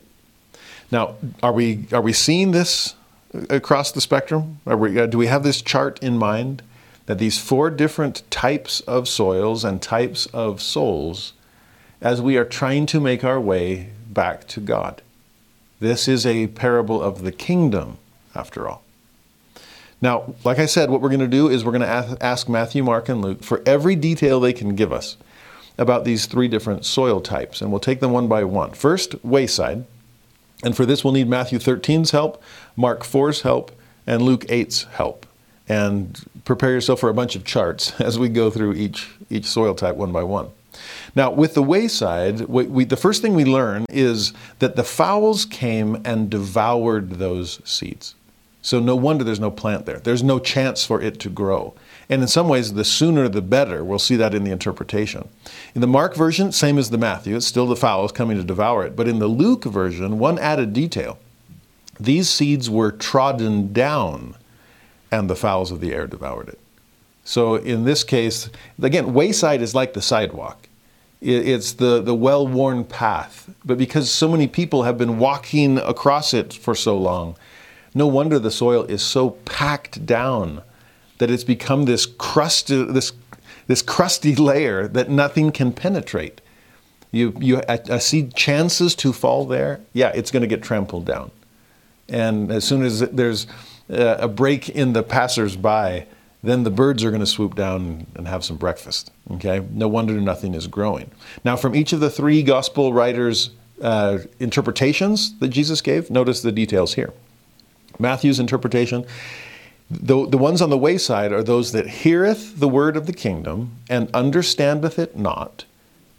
Now, 0.91 1.15
are 1.41 1.51
we 1.51 1.87
are 1.91 2.01
we 2.01 2.13
seeing 2.13 2.51
this 2.51 2.95
across 3.49 3.91
the 3.91 4.01
spectrum? 4.01 4.59
We, 4.65 4.99
uh, 4.99 5.07
do 5.07 5.17
we 5.17 5.27
have 5.27 5.43
this 5.43 5.61
chart 5.61 6.01
in 6.01 6.17
mind 6.17 6.61
that 7.05 7.19
these 7.19 7.37
four 7.37 7.69
different 7.69 8.23
types 8.31 8.79
of 8.81 9.07
soils 9.07 9.63
and 9.63 9.81
types 9.81 10.25
of 10.27 10.61
souls, 10.61 11.33
as 12.01 12.21
we 12.21 12.37
are 12.37 12.45
trying 12.45 12.85
to 12.87 12.99
make 12.99 13.23
our 13.23 13.39
way 13.39 13.89
back 14.09 14.47
to 14.49 14.59
God? 14.59 15.01
This 15.79 16.07
is 16.07 16.25
a 16.25 16.47
parable 16.47 17.01
of 17.01 17.23
the 17.23 17.31
kingdom, 17.31 17.97
after 18.33 18.67
all. 18.67 18.83
Now, 20.01 20.35
like 20.43 20.59
I 20.59 20.65
said, 20.65 20.89
what 20.89 21.01
we're 21.01 21.09
going 21.09 21.19
to 21.19 21.27
do 21.27 21.49
is 21.49 21.65
we're 21.65 21.71
going 21.71 21.81
to 21.81 22.17
ask 22.23 22.47
Matthew, 22.47 22.83
Mark, 22.83 23.09
and 23.09 23.21
Luke 23.21 23.43
for 23.43 23.61
every 23.65 23.95
detail 23.95 24.39
they 24.39 24.53
can 24.53 24.75
give 24.75 24.91
us 24.91 25.17
about 25.77 26.05
these 26.05 26.25
three 26.25 26.47
different 26.47 26.85
soil 26.85 27.21
types, 27.21 27.61
and 27.61 27.71
we'll 27.71 27.79
take 27.79 27.99
them 27.99 28.11
one 28.11 28.27
by 28.27 28.43
one. 28.43 28.71
First, 28.71 29.15
wayside. 29.23 29.85
And 30.63 30.75
for 30.75 30.85
this, 30.85 31.03
we'll 31.03 31.13
need 31.13 31.27
Matthew 31.27 31.59
13's 31.59 32.11
help, 32.11 32.41
Mark 32.75 33.03
4's 33.03 33.41
help, 33.41 33.71
and 34.07 34.21
Luke 34.21 34.45
8's 34.45 34.83
help. 34.83 35.25
And 35.67 36.23
prepare 36.45 36.71
yourself 36.71 36.99
for 36.99 37.09
a 37.09 37.13
bunch 37.13 37.35
of 37.35 37.43
charts 37.43 37.99
as 37.99 38.17
we 38.17 38.29
go 38.29 38.49
through 38.49 38.73
each, 38.73 39.09
each 39.29 39.45
soil 39.45 39.75
type 39.75 39.95
one 39.95 40.11
by 40.11 40.23
one. 40.23 40.49
Now, 41.15 41.31
with 41.31 41.53
the 41.53 41.63
wayside, 41.63 42.41
we, 42.41 42.65
we, 42.65 42.85
the 42.85 42.97
first 42.97 43.21
thing 43.21 43.33
we 43.33 43.45
learn 43.45 43.85
is 43.89 44.33
that 44.59 44.75
the 44.75 44.83
fowls 44.83 45.45
came 45.45 46.01
and 46.03 46.29
devoured 46.29 47.11
those 47.11 47.61
seeds. 47.63 48.15
So, 48.61 48.79
no 48.79 48.95
wonder 48.95 49.23
there's 49.23 49.39
no 49.39 49.51
plant 49.51 49.85
there. 49.85 49.99
There's 49.99 50.23
no 50.23 50.39
chance 50.39 50.83
for 50.83 51.01
it 51.01 51.19
to 51.21 51.29
grow. 51.29 51.75
And 52.09 52.21
in 52.21 52.27
some 52.27 52.47
ways, 52.47 52.73
the 52.73 52.85
sooner 52.85 53.27
the 53.27 53.41
better. 53.41 53.83
We'll 53.83 53.99
see 53.99 54.15
that 54.15 54.35
in 54.35 54.43
the 54.43 54.51
interpretation. 54.51 55.27
In 55.73 55.81
the 55.81 55.87
Mark 55.87 56.15
version, 56.15 56.51
same 56.51 56.77
as 56.77 56.89
the 56.89 56.97
Matthew, 56.97 57.35
it's 57.35 57.47
still 57.47 57.65
the 57.65 57.75
fowls 57.75 58.11
coming 58.11 58.37
to 58.37 58.43
devour 58.43 58.85
it. 58.85 58.95
But 58.95 59.07
in 59.07 59.19
the 59.19 59.27
Luke 59.27 59.65
version, 59.65 60.19
one 60.19 60.37
added 60.39 60.73
detail 60.73 61.17
these 61.99 62.29
seeds 62.29 62.69
were 62.69 62.91
trodden 62.91 63.71
down, 63.71 64.35
and 65.11 65.29
the 65.29 65.35
fowls 65.35 65.71
of 65.71 65.79
the 65.79 65.93
air 65.93 66.07
devoured 66.07 66.49
it. 66.49 66.59
So 67.23 67.55
in 67.55 67.85
this 67.85 68.03
case, 68.03 68.49
again, 68.81 69.13
wayside 69.13 69.61
is 69.61 69.73
like 69.73 69.93
the 69.93 70.01
sidewalk. 70.01 70.67
It's 71.21 71.73
the, 71.73 72.01
the 72.01 72.13
well 72.13 72.45
worn 72.45 72.83
path. 72.83 73.49
But 73.63 73.77
because 73.77 74.11
so 74.11 74.27
many 74.27 74.47
people 74.47 74.83
have 74.83 74.97
been 74.97 75.17
walking 75.17 75.79
across 75.79 76.33
it 76.33 76.53
for 76.53 76.75
so 76.75 76.97
long, 76.97 77.35
no 77.95 78.05
wonder 78.05 78.37
the 78.37 78.51
soil 78.51 78.83
is 78.83 79.01
so 79.01 79.31
packed 79.31 80.05
down 80.05 80.61
that 81.17 81.31
it's 81.31 81.43
become 81.43 81.85
this 81.85 82.05
crusty, 82.05 82.83
this, 82.83 83.13
this 83.67 83.81
crusty 83.81 84.35
layer 84.35 84.87
that 84.87 85.09
nothing 85.09 85.51
can 85.51 85.71
penetrate. 85.71 86.41
You, 87.11 87.33
you 87.39 87.61
I, 87.69 87.97
see 87.99 88.27
chances 88.27 88.95
to 88.95 89.13
fall 89.13 89.45
there, 89.45 89.79
yeah, 89.93 90.11
it's 90.13 90.31
going 90.31 90.41
to 90.41 90.47
get 90.47 90.61
trampled 90.61 91.05
down. 91.05 91.31
And 92.09 92.51
as 92.51 92.65
soon 92.65 92.83
as 92.83 92.99
there's 92.99 93.47
a 93.89 94.27
break 94.27 94.69
in 94.69 94.93
the 94.93 95.03
passersby, 95.03 96.05
then 96.43 96.63
the 96.63 96.69
birds 96.69 97.03
are 97.03 97.09
going 97.09 97.21
to 97.21 97.25
swoop 97.27 97.55
down 97.55 98.05
and 98.15 98.27
have 98.27 98.43
some 98.43 98.57
breakfast. 98.57 99.11
Okay? 99.31 99.65
No 99.71 99.87
wonder 99.87 100.13
nothing 100.19 100.53
is 100.53 100.67
growing. 100.67 101.09
Now, 101.43 101.55
from 101.55 101.75
each 101.75 101.93
of 101.93 101.99
the 101.99 102.09
three 102.09 102.43
gospel 102.43 102.93
writers' 102.93 103.49
uh, 103.81 104.19
interpretations 104.39 105.37
that 105.39 105.47
Jesus 105.47 105.81
gave, 105.81 106.11
notice 106.11 106.41
the 106.41 106.51
details 106.51 106.93
here. 106.93 107.13
Matthew's 107.97 108.39
interpretation 108.39 109.05
the, 109.89 110.27
the 110.27 110.37
ones 110.37 110.61
on 110.61 110.71
the 110.71 110.77
wayside 110.77 111.31
are 111.31 111.43
those 111.43 111.71
that 111.71 111.87
heareth 111.87 112.59
the 112.59 112.67
word 112.67 112.97
of 112.97 113.05
the 113.05 113.13
kingdom 113.13 113.77
and 113.89 114.09
understandeth 114.13 114.97
it 114.97 115.15
not. 115.15 115.65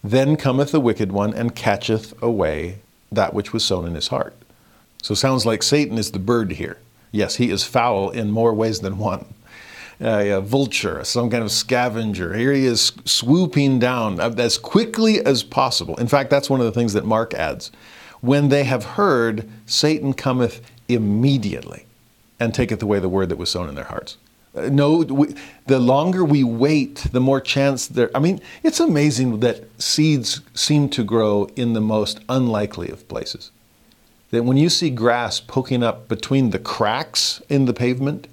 Then 0.04 0.36
cometh 0.36 0.70
the 0.70 0.80
wicked 0.80 1.10
one 1.10 1.34
and 1.34 1.54
catcheth 1.54 2.20
away 2.22 2.78
that 3.10 3.34
which 3.34 3.52
was 3.52 3.64
sown 3.64 3.86
in 3.86 3.94
his 3.94 4.08
heart. 4.08 4.36
So 5.02 5.14
sounds 5.14 5.44
like 5.44 5.62
Satan 5.62 5.98
is 5.98 6.12
the 6.12 6.18
bird 6.20 6.52
here. 6.52 6.78
Yes, 7.10 7.36
he 7.36 7.50
is 7.50 7.64
foul 7.64 8.10
in 8.10 8.30
more 8.30 8.54
ways 8.54 8.80
than 8.80 8.98
one. 8.98 9.26
a 10.00 10.40
vulture, 10.40 11.02
some 11.02 11.30
kind 11.30 11.42
of 11.42 11.50
scavenger. 11.50 12.34
Here 12.34 12.52
he 12.52 12.66
is 12.66 12.92
swooping 13.04 13.80
down 13.80 14.20
uh, 14.20 14.34
as 14.38 14.58
quickly 14.58 15.24
as 15.24 15.42
possible. 15.42 15.96
In 15.96 16.06
fact, 16.06 16.30
that's 16.30 16.50
one 16.50 16.60
of 16.60 16.66
the 16.66 16.72
things 16.72 16.92
that 16.92 17.04
Mark 17.04 17.34
adds. 17.34 17.72
When 18.20 18.48
they 18.48 18.64
have 18.64 18.84
heard, 18.84 19.48
Satan 19.66 20.12
cometh 20.12 20.60
immediately 20.88 21.85
and 22.38 22.54
taketh 22.54 22.82
away 22.82 22.98
the 22.98 23.08
word 23.08 23.28
that 23.28 23.38
was 23.38 23.50
sown 23.50 23.68
in 23.68 23.74
their 23.74 23.84
hearts. 23.84 24.16
Uh, 24.54 24.68
no, 24.70 24.98
we, 24.98 25.34
the 25.66 25.78
longer 25.78 26.24
we 26.24 26.42
wait, 26.42 27.06
the 27.12 27.20
more 27.20 27.40
chance 27.40 27.86
there. 27.86 28.10
I 28.14 28.18
mean, 28.18 28.40
it's 28.62 28.80
amazing 28.80 29.40
that 29.40 29.64
seeds 29.80 30.40
seem 30.54 30.88
to 30.90 31.04
grow 31.04 31.48
in 31.56 31.74
the 31.74 31.80
most 31.80 32.20
unlikely 32.28 32.88
of 32.88 33.06
places. 33.08 33.50
That 34.30 34.44
when 34.44 34.56
you 34.56 34.68
see 34.68 34.90
grass 34.90 35.40
poking 35.40 35.82
up 35.82 36.08
between 36.08 36.50
the 36.50 36.58
cracks 36.58 37.40
in 37.48 37.66
the 37.66 37.74
pavement, 37.74 38.28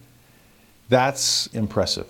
that's 0.90 1.48
impressive. 1.48 2.08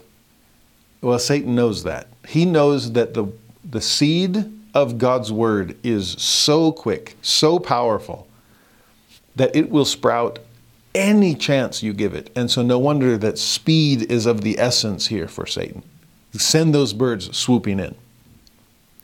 Well, 1.02 1.20
Satan 1.20 1.56
knows 1.56 1.84
that. 1.84 2.08
He 2.28 2.46
knows 2.46 2.94
that 2.94 3.14
the, 3.14 3.28
the 3.70 3.82
seed 3.82 4.52
of 4.74 4.98
God's 4.98 5.32
word 5.32 5.76
is 5.84 6.12
so 6.12 6.72
quick, 6.72 7.16
so 7.22 7.60
powerful, 7.60 8.28
that 9.36 9.56
it 9.56 9.70
will 9.70 9.86
sprout 9.86 10.40
any 10.96 11.36
chance 11.36 11.82
you 11.82 11.94
give 11.94 12.14
it. 12.14 12.30
And 12.36 12.50
so, 12.50 12.62
no 12.62 12.80
wonder 12.80 13.18
that 13.18 13.38
speed 13.38 14.12
is 14.12 14.26
of 14.26 14.42
the 14.42 14.60
essence 14.60 15.08
here 15.08 15.28
for 15.28 15.46
Satan. 15.46 15.84
Send 16.34 16.74
those 16.74 16.94
birds 16.94 17.36
swooping 17.36 17.80
in. 17.80 17.96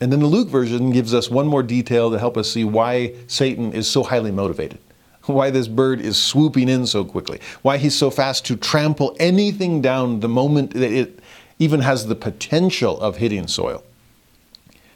And 0.01 0.11
then 0.11 0.21
the 0.21 0.27
Luke 0.27 0.47
version 0.47 0.91
gives 0.91 1.13
us 1.13 1.29
one 1.29 1.47
more 1.47 1.63
detail 1.63 2.09
to 2.11 2.19
help 2.19 2.37
us 2.37 2.51
see 2.51 2.63
why 2.63 3.13
Satan 3.27 3.73
is 3.73 3.87
so 3.87 4.03
highly 4.03 4.31
motivated, 4.31 4.79
why 5.25 5.49
this 5.49 5.67
bird 5.67 5.99
is 5.99 6.21
swooping 6.21 6.69
in 6.69 6.85
so 6.85 7.03
quickly, 7.03 7.39
why 7.61 7.77
he's 7.77 7.95
so 7.95 8.09
fast 8.09 8.45
to 8.45 8.55
trample 8.55 9.15
anything 9.19 9.81
down 9.81 10.21
the 10.21 10.29
moment 10.29 10.73
that 10.73 10.91
it 10.91 11.19
even 11.59 11.81
has 11.81 12.07
the 12.07 12.15
potential 12.15 12.99
of 13.01 13.17
hitting 13.17 13.47
soil. 13.47 13.83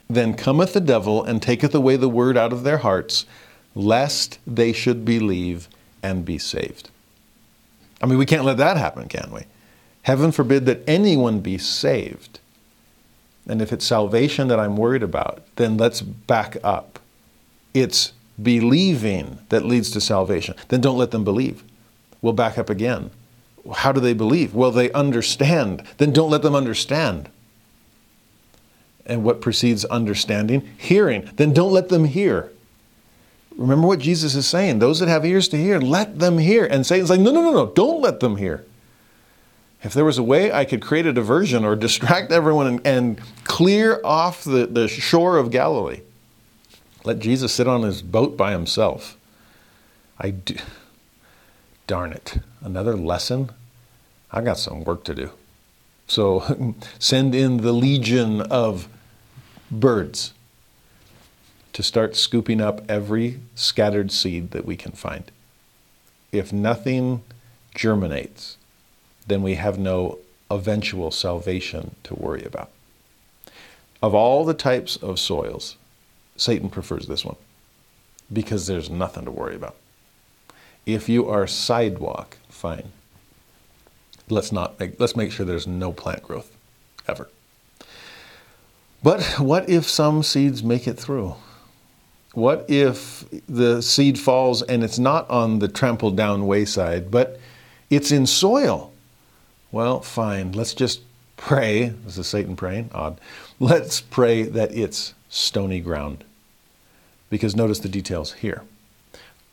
Then 0.10 0.34
cometh 0.34 0.74
the 0.74 0.80
devil 0.80 1.24
and 1.24 1.42
taketh 1.42 1.76
away 1.76 1.98
the 1.98 2.10
word 2.10 2.38
out 2.38 2.54
of 2.54 2.64
their 2.64 2.78
hearts, 2.78 3.26
lest 3.76 4.40
they 4.48 4.72
should 4.72 5.04
believe 5.04 5.68
and 6.04 6.26
be 6.26 6.38
saved. 6.38 6.90
I 8.02 8.06
mean, 8.06 8.18
we 8.18 8.26
can't 8.26 8.44
let 8.44 8.58
that 8.58 8.78
happen, 8.78 9.08
can 9.08 9.32
we? 9.32 9.44
Heaven 10.04 10.32
forbid 10.32 10.66
that 10.66 10.84
anyone 10.88 11.40
be 11.40 11.58
saved. 11.58 12.40
And 13.48 13.62
if 13.62 13.74
it's 13.74 13.86
salvation 13.86 14.50
that 14.50 14.60
I'm 14.60 14.78
worried 14.78 15.04
about, 15.04 15.44
then 15.56 15.78
let's 15.78 16.02
back 16.02 16.58
up. 16.64 17.00
It's 17.74 18.14
believing 18.42 19.40
that 19.50 19.66
leads 19.66 19.92
to 19.92 20.02
salvation. 20.02 20.56
Then 20.68 20.82
don't 20.82 20.98
let 20.98 21.12
them 21.12 21.24
believe. 21.24 21.64
We'll 22.22 22.34
back 22.34 22.58
up 22.58 22.70
again. 22.70 23.12
How 23.76 23.92
do 23.92 24.00
they 24.00 24.14
believe? 24.14 24.54
Well, 24.54 24.72
they 24.72 24.92
understand. 24.92 25.84
Then 25.98 26.12
don't 26.12 26.30
let 26.30 26.42
them 26.42 26.56
understand. 26.56 27.30
And 29.06 29.24
what 29.24 29.42
precedes 29.42 29.86
understanding? 29.86 30.70
Hearing. 30.78 31.30
Then 31.36 31.54
don't 31.54 31.72
let 31.72 31.90
them 31.90 32.06
hear. 32.06 32.52
Remember 33.58 33.88
what 33.88 34.00
Jesus 34.00 34.36
is 34.36 34.48
saying. 34.48 34.80
Those 34.80 35.00
that 35.00 35.10
have 35.10 35.26
ears 35.26 35.48
to 35.50 35.58
hear, 35.58 35.80
let 35.80 36.20
them 36.20 36.38
hear. 36.38 36.66
And 36.66 36.86
Satan's 36.86 37.10
like, 37.10 37.20
no, 37.20 37.32
no, 37.32 37.42
no, 37.42 37.52
no, 37.52 37.66
don't 37.68 38.02
let 38.02 38.20
them 38.20 38.38
hear. 38.38 38.66
If 39.84 39.94
there 39.94 40.06
was 40.06 40.18
a 40.18 40.24
way 40.24 40.52
I 40.52 40.66
could 40.66 40.82
create 40.82 41.06
a 41.06 41.14
diversion 41.14 41.66
or 41.66 41.76
distract 41.76 42.32
everyone 42.32 42.68
and, 42.68 42.88
and 42.88 43.22
clear 43.44 44.00
off 44.04 44.44
the, 44.44 44.66
the 44.66 44.88
shore 44.88 45.38
of 45.38 45.52
Galilee, 45.52 46.02
let 47.04 47.20
Jesus 47.20 47.54
sit 47.54 47.68
on 47.68 47.84
his 47.84 48.02
boat 48.02 48.38
by 48.38 48.52
himself. 48.52 49.18
I 50.18 50.32
do. 50.32 50.56
Darn 51.86 52.14
it. 52.14 52.38
Another 52.62 52.96
lesson? 52.96 53.52
I 54.32 54.42
got 54.42 54.58
some 54.58 54.86
work 54.86 55.04
to 55.06 55.14
do. 55.14 55.32
So 56.08 56.76
send 57.00 57.36
in 57.36 57.58
the 57.58 57.74
legion 57.74 58.42
of 58.42 58.88
birds 59.70 60.34
to 61.74 61.84
start 61.84 62.16
scooping 62.16 62.62
up 62.62 62.82
every 62.90 63.40
scattered 63.56 64.12
seed 64.12 64.52
that 64.52 64.66
we 64.66 64.76
can 64.76 64.92
find. 64.92 65.32
If 66.32 66.54
nothing 66.54 67.24
germinates, 67.76 68.58
then 69.28 69.42
we 69.42 69.56
have 69.56 69.78
no 69.78 70.20
eventual 70.50 71.12
salvation 71.12 71.96
to 72.04 72.16
worry 72.16 72.44
about. 72.44 72.70
Of 74.02 74.14
all 74.14 74.46
the 74.46 74.54
types 74.54 74.96
of 74.98 75.20
soils, 75.20 75.78
Satan 76.36 76.70
prefers 76.70 77.08
this 77.08 77.26
one 77.26 77.38
because 78.32 78.68
there's 78.68 78.90
nothing 78.90 79.26
to 79.26 79.32
worry 79.32 79.56
about. 79.56 79.76
If 80.86 81.08
you 81.08 81.30
are 81.30 81.48
sidewalk, 81.48 82.38
fine. 82.50 82.92
Let's 84.30 84.52
not 84.52 84.80
make, 84.80 85.00
let's 85.00 85.16
make 85.16 85.32
sure 85.32 85.46
there's 85.46 85.68
no 85.68 85.92
plant 85.92 86.24
growth 86.24 86.56
ever. 87.08 87.30
But 89.02 89.24
what 89.40 89.70
if 89.70 89.88
some 89.88 90.24
seeds 90.24 90.64
make 90.64 90.88
it 90.88 90.98
through? 91.00 91.36
What 92.34 92.66
if 92.68 93.26
the 93.48 93.82
seed 93.82 94.20
falls 94.20 94.64
and 94.64 94.84
it's 94.84 94.98
not 94.98 95.30
on 95.30 95.60
the 95.60 95.68
trampled 95.68 96.18
down 96.18 96.48
wayside, 96.48 97.12
but 97.12 97.40
it's 97.90 98.12
in 98.12 98.26
soil? 98.26 98.92
Well, 99.72 100.02
fine. 100.02 100.52
Let's 100.52 100.74
just 100.74 101.02
pray. 101.38 101.90
This 102.06 102.18
is 102.18 102.28
Satan 102.28 102.56
praying. 102.56 102.90
Odd. 102.94 103.20
Let's 103.60 104.02
pray 104.02 104.44
that 104.44 104.76
it's 104.76 105.14
stony 105.30 105.80
ground. 105.80 106.24
Because 107.30 107.56
notice 107.56 107.80
the 107.80 107.90
details 107.90 108.34
here. 108.34 108.64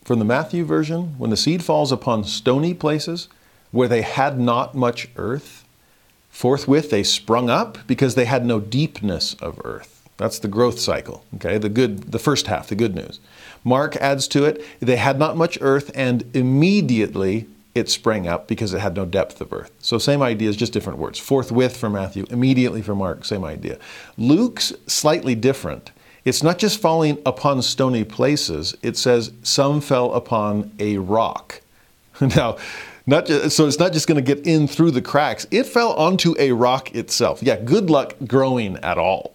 From 0.03 0.19
the 0.19 0.25
Matthew 0.25 0.65
version, 0.65 1.15
when 1.19 1.31
the 1.31 1.37
seed 1.37 1.63
falls 1.63 1.93
upon 1.93 2.25
stony 2.25 2.73
places 2.73 3.29
where 3.71 3.89
they 3.89 4.03
had 4.03 4.41
not 4.41 4.75
much 4.75 5.09
earth, 5.17 5.65
forthwith 6.31 6.91
they 6.91 7.03
sprung 7.03 7.51
up 7.51 7.79
because 7.87 8.15
they 8.15 8.25
had 8.25 8.45
no 8.47 8.59
deepness 8.59 9.35
of 9.35 9.61
earth. 9.65 10.00
That's 10.21 10.39
the 10.39 10.49
growth 10.49 10.79
cycle, 10.79 11.25
okay? 11.37 11.57
The 11.57 11.71
good 11.71 12.13
the 12.13 12.19
first 12.19 12.47
half, 12.47 12.69
the 12.69 12.75
good 12.75 12.95
news. 12.95 13.21
Mark 13.65 13.97
adds 13.97 14.29
to 14.29 14.45
it, 14.45 14.63
they 14.79 14.97
had 14.97 15.19
not 15.19 15.35
much 15.35 15.57
earth 15.63 15.91
and 15.95 16.25
immediately 16.37 17.47
it 17.75 17.89
sprang 17.89 18.29
up 18.29 18.47
because 18.47 18.75
it 18.75 18.81
had 18.81 18.95
no 18.97 19.07
depth 19.07 19.41
of 19.41 19.51
earth. 19.51 19.71
So, 19.79 19.97
same 19.97 20.21
idea, 20.21 20.53
just 20.53 20.75
different 20.75 20.99
words. 20.99 21.19
Forthwith 21.19 21.75
for 21.75 21.89
Matthew, 21.89 22.27
immediately 22.29 22.83
for 22.83 22.95
Mark, 22.95 23.25
same 23.25 23.45
idea. 23.45 23.79
Luke's 24.19 24.75
slightly 24.87 25.35
different. 25.35 25.91
It's 26.27 26.43
not 26.43 26.59
just 26.59 26.83
falling 26.83 27.17
upon 27.25 27.63
stony 27.63 28.05
places, 28.05 28.77
it 28.83 28.99
says 28.99 29.33
some 29.43 29.81
fell 29.81 30.13
upon 30.13 30.71
a 30.79 30.99
rock. 30.99 31.63
now, 32.21 32.59
not 33.07 33.25
just, 33.25 33.57
so 33.57 33.67
it's 33.67 33.79
not 33.79 33.95
just 33.95 34.07
going 34.07 34.23
to 34.23 34.35
get 34.35 34.47
in 34.47 34.69
through 34.69 34.91
the 34.91 35.01
cracks, 35.01 35.47
it 35.51 35.65
fell 35.65 35.95
onto 35.95 36.35
a 36.39 36.53
rock 36.53 36.95
itself. 36.95 37.43
Yeah, 37.43 37.57
good 37.57 37.89
luck 37.89 38.17
growing 38.27 38.77
at 38.79 38.99
all. 38.99 39.33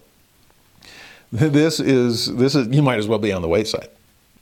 This 1.36 1.80
is, 1.80 2.34
this 2.36 2.54
is, 2.54 2.68
you 2.68 2.80
might 2.80 2.98
as 2.98 3.08
well 3.08 3.18
be 3.18 3.30
on 3.30 3.42
the 3.42 3.48
wayside. 3.48 3.90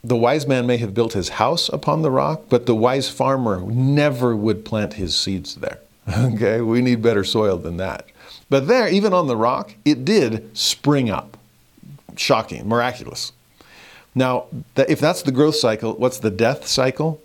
The 0.01 0.15
wise 0.15 0.47
man 0.47 0.65
may 0.65 0.77
have 0.77 0.93
built 0.93 1.11
his 1.11 1.27
house 1.27 1.67
upon 1.67 2.03
the 2.03 2.11
rock, 2.11 2.43
but 2.47 2.67
the 2.67 2.75
wise 2.75 3.09
farmer 3.09 3.59
never 3.59 4.33
would 4.33 4.63
plant 4.63 4.93
his 4.93 5.17
seeds 5.17 5.55
there. 5.55 5.79
Okay, 6.17 6.61
we 6.61 6.81
need 6.81 7.01
better 7.01 7.25
soil 7.25 7.57
than 7.57 7.77
that. 7.77 8.05
But 8.49 8.67
there, 8.67 8.87
even 8.87 9.11
on 9.11 9.27
the 9.27 9.35
rock, 9.35 9.73
it 9.83 10.05
did 10.05 10.55
spring 10.55 11.09
up. 11.09 11.37
Shocking, 12.15 12.65
miraculous. 12.65 13.33
Now, 14.13 14.45
if 14.77 15.01
that's 15.01 15.23
the 15.23 15.33
growth 15.33 15.55
cycle, 15.55 15.95
what's 15.95 16.19
the 16.19 16.31
death 16.31 16.65
cycle? 16.65 17.19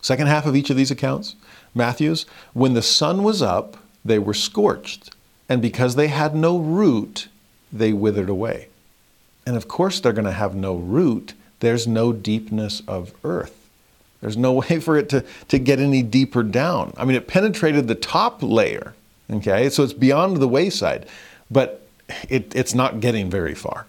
Second 0.00 0.26
half 0.26 0.46
of 0.46 0.56
each 0.56 0.70
of 0.70 0.76
these 0.76 0.90
accounts, 0.90 1.36
Matthew's, 1.76 2.26
when 2.54 2.74
the 2.74 2.82
sun 2.82 3.22
was 3.22 3.40
up, 3.40 3.76
they 4.04 4.18
were 4.18 4.34
scorched. 4.34 5.14
And 5.48 5.62
because 5.62 5.94
they 5.94 6.08
had 6.08 6.34
no 6.34 6.58
root, 6.58 7.28
they 7.72 7.92
withered 7.92 8.28
away. 8.28 8.68
And 9.46 9.56
of 9.56 9.68
course, 9.68 10.00
they're 10.00 10.12
going 10.12 10.24
to 10.24 10.32
have 10.32 10.54
no 10.54 10.74
root. 10.76 11.34
There's 11.60 11.86
no 11.86 12.12
deepness 12.12 12.82
of 12.86 13.12
earth. 13.24 13.68
There's 14.20 14.36
no 14.36 14.52
way 14.68 14.80
for 14.80 14.96
it 14.96 15.08
to, 15.10 15.24
to 15.48 15.58
get 15.58 15.78
any 15.78 16.02
deeper 16.02 16.42
down. 16.42 16.94
I 16.96 17.04
mean, 17.04 17.16
it 17.16 17.26
penetrated 17.28 17.88
the 17.88 17.94
top 17.94 18.42
layer, 18.42 18.94
okay? 19.30 19.68
So 19.68 19.82
it's 19.82 19.92
beyond 19.92 20.38
the 20.38 20.48
wayside, 20.48 21.06
but 21.50 21.86
it, 22.28 22.54
it's 22.54 22.74
not 22.74 23.00
getting 23.00 23.30
very 23.30 23.54
far. 23.54 23.86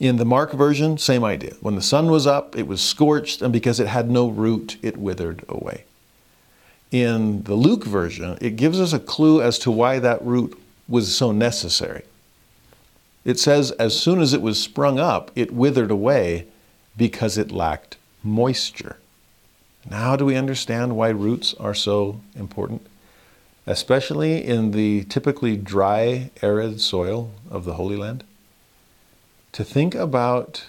In 0.00 0.16
the 0.16 0.24
Mark 0.24 0.52
version, 0.52 0.98
same 0.98 1.22
idea. 1.22 1.54
When 1.60 1.76
the 1.76 1.82
sun 1.82 2.10
was 2.10 2.26
up, 2.26 2.56
it 2.56 2.66
was 2.66 2.82
scorched, 2.82 3.40
and 3.40 3.52
because 3.52 3.78
it 3.78 3.86
had 3.86 4.10
no 4.10 4.28
root, 4.28 4.76
it 4.82 4.96
withered 4.96 5.44
away. 5.48 5.84
In 6.90 7.44
the 7.44 7.54
Luke 7.54 7.84
version, 7.84 8.36
it 8.40 8.56
gives 8.56 8.80
us 8.80 8.92
a 8.92 8.98
clue 8.98 9.40
as 9.40 9.58
to 9.60 9.70
why 9.70 9.98
that 10.00 10.22
root 10.24 10.58
was 10.88 11.16
so 11.16 11.30
necessary. 11.30 12.02
It 13.24 13.38
says, 13.38 13.70
as 13.72 13.98
soon 13.98 14.20
as 14.20 14.32
it 14.32 14.42
was 14.42 14.60
sprung 14.60 14.98
up, 14.98 15.30
it 15.36 15.52
withered 15.52 15.90
away 15.90 16.46
because 16.96 17.38
it 17.38 17.52
lacked 17.52 17.96
moisture. 18.22 18.98
Now, 19.88 20.16
do 20.16 20.24
we 20.24 20.36
understand 20.36 20.96
why 20.96 21.08
roots 21.08 21.54
are 21.54 21.74
so 21.74 22.20
important? 22.36 22.86
Especially 23.66 24.44
in 24.44 24.72
the 24.72 25.04
typically 25.04 25.56
dry, 25.56 26.30
arid 26.42 26.80
soil 26.80 27.30
of 27.50 27.64
the 27.64 27.74
Holy 27.74 27.96
Land? 27.96 28.24
To 29.52 29.64
think 29.64 29.94
about 29.94 30.64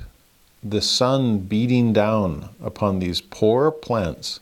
the 0.64 0.82
sun 0.82 1.40
beating 1.40 1.92
down 1.92 2.50
upon 2.64 3.00
these 3.00 3.20
poor 3.20 3.72
plants 3.72 4.40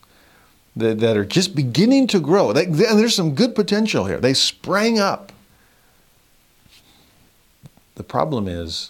that, 0.75 0.99
that 0.99 1.17
are 1.17 1.25
just 1.25 1.55
beginning 1.55 2.07
to 2.07 2.19
grow. 2.19 2.53
They, 2.53 2.65
and 2.65 2.77
there's 2.77 3.15
some 3.15 3.35
good 3.35 3.55
potential 3.55 4.05
here. 4.05 4.19
They 4.19 4.33
sprang 4.33 4.99
up 4.99 5.30
the 8.01 8.07
problem 8.07 8.47
is, 8.47 8.89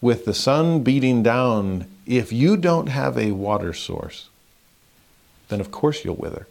with 0.00 0.24
the 0.24 0.32
sun 0.32 0.82
beating 0.82 1.22
down, 1.22 1.86
if 2.06 2.32
you 2.32 2.56
don't 2.56 2.86
have 2.86 3.18
a 3.18 3.32
water 3.32 3.74
source, 3.74 4.30
then 5.48 5.60
of 5.60 5.70
course 5.70 6.02
you'll 6.02 6.16
wither. 6.16 6.46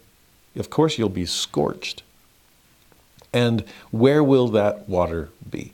Of 0.55 0.69
course 0.69 0.99
you'll 0.99 1.09
be 1.09 1.25
scorched. 1.25 2.03
And 3.33 3.63
where 3.89 4.23
will 4.23 4.47
that 4.49 4.87
water 4.87 5.29
be? 5.49 5.73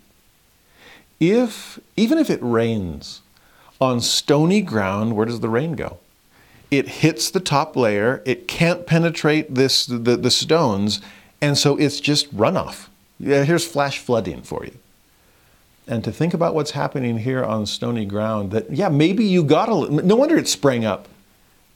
If, 1.20 1.78
even 1.98 2.18
if 2.18 2.30
it 2.30 2.40
rains 2.42 3.20
on 3.82 4.00
stony 4.00 4.62
ground, 4.62 5.18
where 5.18 5.26
does 5.26 5.42
the 5.42 5.50
rain 5.50 5.74
go? 5.74 5.98
It 6.72 6.88
hits 7.04 7.30
the 7.30 7.42
top 7.42 7.76
layer, 7.76 8.24
it 8.26 8.48
can't 8.48 8.88
penetrate 8.88 9.56
this, 9.56 9.86
the, 9.86 10.16
the 10.16 10.32
stones, 10.32 11.02
and 11.42 11.58
so 11.58 11.76
it's 11.76 12.00
just 12.00 12.34
runoff. 12.34 12.88
Yeah, 13.20 13.44
here's 13.44 13.68
flash 13.68 14.00
flooding 14.00 14.42
for 14.42 14.64
you 14.64 14.78
and 15.88 16.04
to 16.04 16.12
think 16.12 16.34
about 16.34 16.56
what's 16.56 16.72
happening 16.72 17.18
here 17.20 17.44
on 17.44 17.66
stony 17.66 18.06
ground 18.06 18.52
that 18.52 18.72
yeah 18.72 18.90
maybe 18.90 19.26
you 19.26 19.44
got 19.44 19.70
a 19.70 20.04
no 20.04 20.16
wonder 20.16 20.38
it 20.38 20.48
sprang 20.48 20.86
up. 20.86 21.08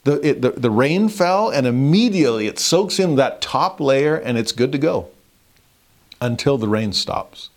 The, 0.04 0.26
it, 0.26 0.42
the, 0.42 0.52
the 0.52 0.72
rain 0.72 1.10
fell 1.10 1.50
and 1.50 1.68
immediately 1.68 2.48
it 2.48 2.60
soaks 2.60 2.98
in 2.98 3.16
that 3.16 3.42
top 3.42 3.82
layer 3.82 4.16
and 4.16 4.38
it's 4.38 4.54
good 4.54 4.72
to 4.72 4.78
go 4.78 5.10
until 6.22 6.58
the 6.58 6.70
rain 6.70 6.94
stops. 6.94 7.50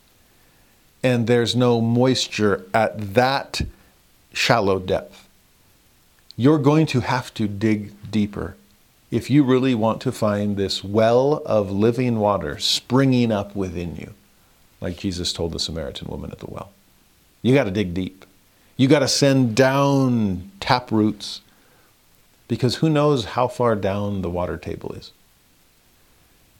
And 1.00 1.28
there's 1.28 1.54
no 1.54 1.80
moisture 1.80 2.66
at 2.74 3.14
that 3.14 3.62
shallow 4.32 4.80
depth. 4.80 5.28
You're 6.36 6.58
going 6.58 6.86
to 6.86 7.00
have 7.00 7.32
to 7.34 7.46
dig 7.46 7.92
deeper 8.10 8.56
if 9.12 9.30
you 9.30 9.44
really 9.44 9.74
want 9.76 10.00
to 10.02 10.12
find 10.12 10.56
this 10.56 10.82
well 10.82 11.42
of 11.46 11.70
living 11.70 12.18
water 12.18 12.58
springing 12.58 13.30
up 13.30 13.54
within 13.54 13.94
you 13.94 14.14
like 14.80 14.96
Jesus 14.96 15.32
told 15.32 15.52
the 15.52 15.58
Samaritan 15.58 16.08
woman 16.08 16.30
at 16.30 16.38
the 16.38 16.46
well. 16.46 16.70
You 17.42 17.54
got 17.54 17.64
to 17.64 17.70
dig 17.70 17.94
deep. 17.94 18.24
You 18.76 18.88
got 18.88 19.00
to 19.00 19.08
send 19.08 19.54
down 19.54 20.50
tap 20.60 20.90
roots 20.90 21.42
because 22.48 22.76
who 22.76 22.88
knows 22.88 23.24
how 23.24 23.46
far 23.46 23.76
down 23.76 24.22
the 24.22 24.30
water 24.30 24.56
table 24.56 24.92
is. 24.92 25.12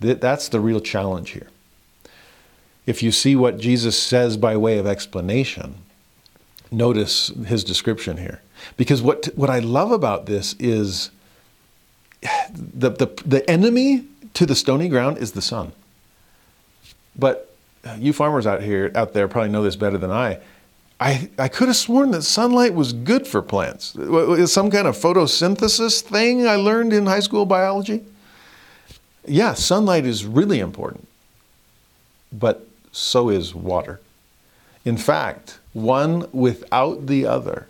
That's 0.01 0.49
the 0.49 0.61
real 0.61 0.81
challenge 0.81 1.31
here. 1.31 1.49
If 2.87 3.03
you 3.03 3.13
see 3.13 3.37
what 3.37 3.59
Jesus 3.59 4.01
says 4.01 4.37
by 4.37 4.57
way 4.57 4.79
of 4.79 4.87
explanation, 4.87 5.77
notice 6.71 7.29
his 7.47 7.65
description 7.65 8.17
here. 8.17 8.41
Because 8.77 9.03
what, 9.03 9.27
what 9.35 9.51
I 9.51 9.59
love 9.59 9.93
about 9.93 10.27
this 10.27 10.55
is 10.59 11.11
the, 12.53 12.91
the, 12.91 13.07
the 13.25 13.49
enemy 13.49 14.05
to 14.35 14.47
the 14.47 14.55
stony 14.55 14.89
ground 14.89 15.19
is 15.19 15.33
the 15.33 15.43
sun. 15.43 15.73
But 17.17 17.50
Uh, 17.85 17.97
you 17.99 18.13
farmers 18.13 18.47
out 18.47 18.63
here 18.63 18.91
out 18.95 19.13
there 19.13 19.27
probably 19.29 19.51
know 19.51 19.63
this 19.63 19.77
better 19.77 19.99
than 19.99 20.11
I. 20.11 20.39
I, 21.01 21.31
I 21.39 21.49
could 21.49 21.69
have 21.69 21.77
sworn 21.79 22.11
that 22.11 22.23
sunlight 22.23 22.75
was 22.75 22.93
good 22.93 23.27
for 23.27 23.41
plants. 23.41 23.97
Is 23.97 24.53
some 24.53 24.71
kind 24.71 24.87
of 24.87 24.97
photosynthesis 24.97 26.03
thing 26.03 26.47
I 26.47 26.57
learned 26.57 26.93
in 26.93 27.07
high 27.07 27.21
school 27.21 27.47
biology? 27.47 28.05
Yeah, 29.27 29.55
sunlight 29.55 30.05
is 30.05 30.27
really 30.27 30.61
important, 30.61 31.09
but 32.31 32.67
so 32.93 33.31
is 33.31 33.55
water. 33.55 34.01
In 34.85 34.99
fact, 34.99 35.59
one 35.73 36.27
without 36.33 37.07
the 37.07 37.27
other, 37.27 37.67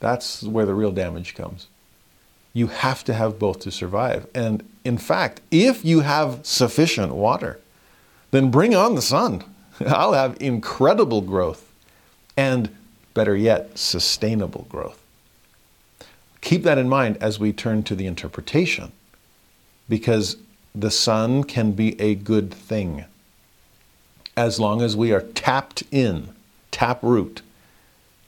that's 0.00 0.42
where 0.42 0.66
the 0.66 0.74
real 0.74 0.92
damage 0.92 1.34
comes. 1.34 1.68
You 2.52 2.68
have 2.68 3.04
to 3.04 3.14
have 3.14 3.38
both 3.38 3.60
to 3.60 3.70
survive. 3.70 4.26
And 4.34 4.68
in 4.84 4.98
fact, 4.98 5.42
if 5.50 5.84
you 5.84 6.00
have 6.00 6.40
sufficient 6.44 7.14
water, 7.14 7.60
then 8.36 8.50
bring 8.50 8.74
on 8.74 8.94
the 8.94 9.02
sun. 9.02 9.42
I'll 9.86 10.12
have 10.12 10.36
incredible 10.40 11.22
growth 11.22 11.72
and, 12.36 12.74
better 13.14 13.34
yet, 13.34 13.78
sustainable 13.78 14.66
growth. 14.68 15.02
Keep 16.42 16.62
that 16.64 16.78
in 16.78 16.88
mind 16.88 17.16
as 17.20 17.40
we 17.40 17.52
turn 17.52 17.82
to 17.84 17.94
the 17.94 18.06
interpretation, 18.06 18.92
because 19.88 20.36
the 20.74 20.90
sun 20.90 21.44
can 21.44 21.72
be 21.72 21.98
a 22.00 22.14
good 22.14 22.52
thing 22.52 23.06
as 24.36 24.60
long 24.60 24.82
as 24.82 24.94
we 24.94 25.12
are 25.12 25.22
tapped 25.22 25.82
in, 25.90 26.28
tap 26.70 27.02
root, 27.02 27.40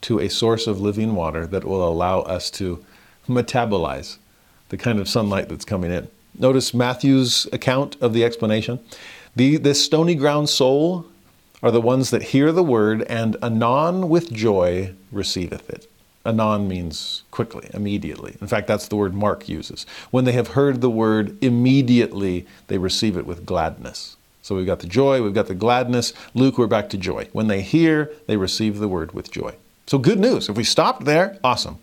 to 0.01 0.19
a 0.19 0.27
source 0.27 0.65
of 0.65 0.81
living 0.81 1.13
water 1.13 1.45
that 1.45 1.63
will 1.63 1.87
allow 1.87 2.21
us 2.21 2.49
to 2.49 2.83
metabolize 3.27 4.17
the 4.69 4.77
kind 4.77 4.99
of 4.99 5.07
sunlight 5.07 5.49
that's 5.49 5.65
coming 5.65 5.91
in. 5.91 6.07
Notice 6.37 6.73
Matthew's 6.73 7.47
account 7.53 7.95
of 8.01 8.13
the 8.13 8.23
explanation. 8.23 8.79
The, 9.35 9.57
this 9.57 9.83
stony 9.83 10.15
ground 10.15 10.49
soul 10.49 11.05
are 11.61 11.71
the 11.71 11.81
ones 11.81 12.09
that 12.09 12.23
hear 12.23 12.51
the 12.51 12.63
word 12.63 13.03
and 13.03 13.35
anon 13.41 14.09
with 14.09 14.31
joy 14.31 14.93
receiveth 15.11 15.69
it. 15.69 15.89
Anon 16.25 16.67
means 16.67 17.23
quickly, 17.31 17.69
immediately. 17.73 18.35
In 18.41 18.47
fact, 18.47 18.67
that's 18.67 18.87
the 18.87 18.95
word 18.95 19.13
Mark 19.13 19.47
uses. 19.47 19.85
When 20.11 20.25
they 20.25 20.33
have 20.33 20.49
heard 20.49 20.81
the 20.81 20.89
word, 20.89 21.37
immediately 21.43 22.45
they 22.67 22.77
receive 22.77 23.17
it 23.17 23.25
with 23.25 23.45
gladness. 23.45 24.17
So 24.41 24.55
we've 24.55 24.65
got 24.65 24.79
the 24.79 24.87
joy, 24.87 25.21
we've 25.21 25.33
got 25.33 25.47
the 25.47 25.55
gladness. 25.55 26.13
Luke, 26.33 26.57
we're 26.57 26.67
back 26.67 26.89
to 26.89 26.97
joy. 26.97 27.27
When 27.33 27.47
they 27.47 27.61
hear, 27.61 28.11
they 28.27 28.37
receive 28.37 28.79
the 28.79 28.87
word 28.87 29.11
with 29.11 29.31
joy. 29.31 29.55
So 29.85 29.97
good 29.97 30.19
news. 30.19 30.49
If 30.49 30.57
we 30.57 30.63
stopped 30.63 31.05
there, 31.05 31.37
awesome. 31.43 31.77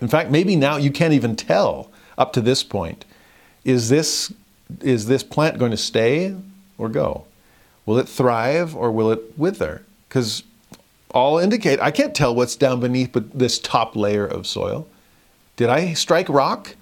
In 0.00 0.08
fact, 0.08 0.30
maybe 0.30 0.56
now 0.56 0.76
you 0.76 0.90
can't 0.90 1.14
even 1.14 1.36
tell 1.36 1.90
up 2.18 2.32
to 2.34 2.40
this 2.40 2.62
point. 2.62 3.04
Is 3.64 3.88
this, 3.88 4.32
is 4.80 5.06
this 5.06 5.22
plant 5.22 5.58
going 5.58 5.70
to 5.70 5.76
stay 5.76 6.34
or 6.78 6.88
go? 6.88 7.24
Will 7.86 7.98
it 7.98 8.08
thrive 8.08 8.74
or 8.74 8.90
will 8.90 9.10
it 9.10 9.38
wither? 9.38 9.82
Because 10.08 10.42
all 11.10 11.38
indicate, 11.38 11.80
I 11.80 11.90
can't 11.90 12.14
tell 12.14 12.34
what's 12.34 12.56
down 12.56 12.80
beneath 12.80 13.12
but 13.12 13.38
this 13.38 13.58
top 13.58 13.94
layer 13.94 14.26
of 14.26 14.46
soil. 14.46 14.88
Did 15.56 15.68
I 15.68 15.94
strike 15.94 16.28
rock? 16.28 16.76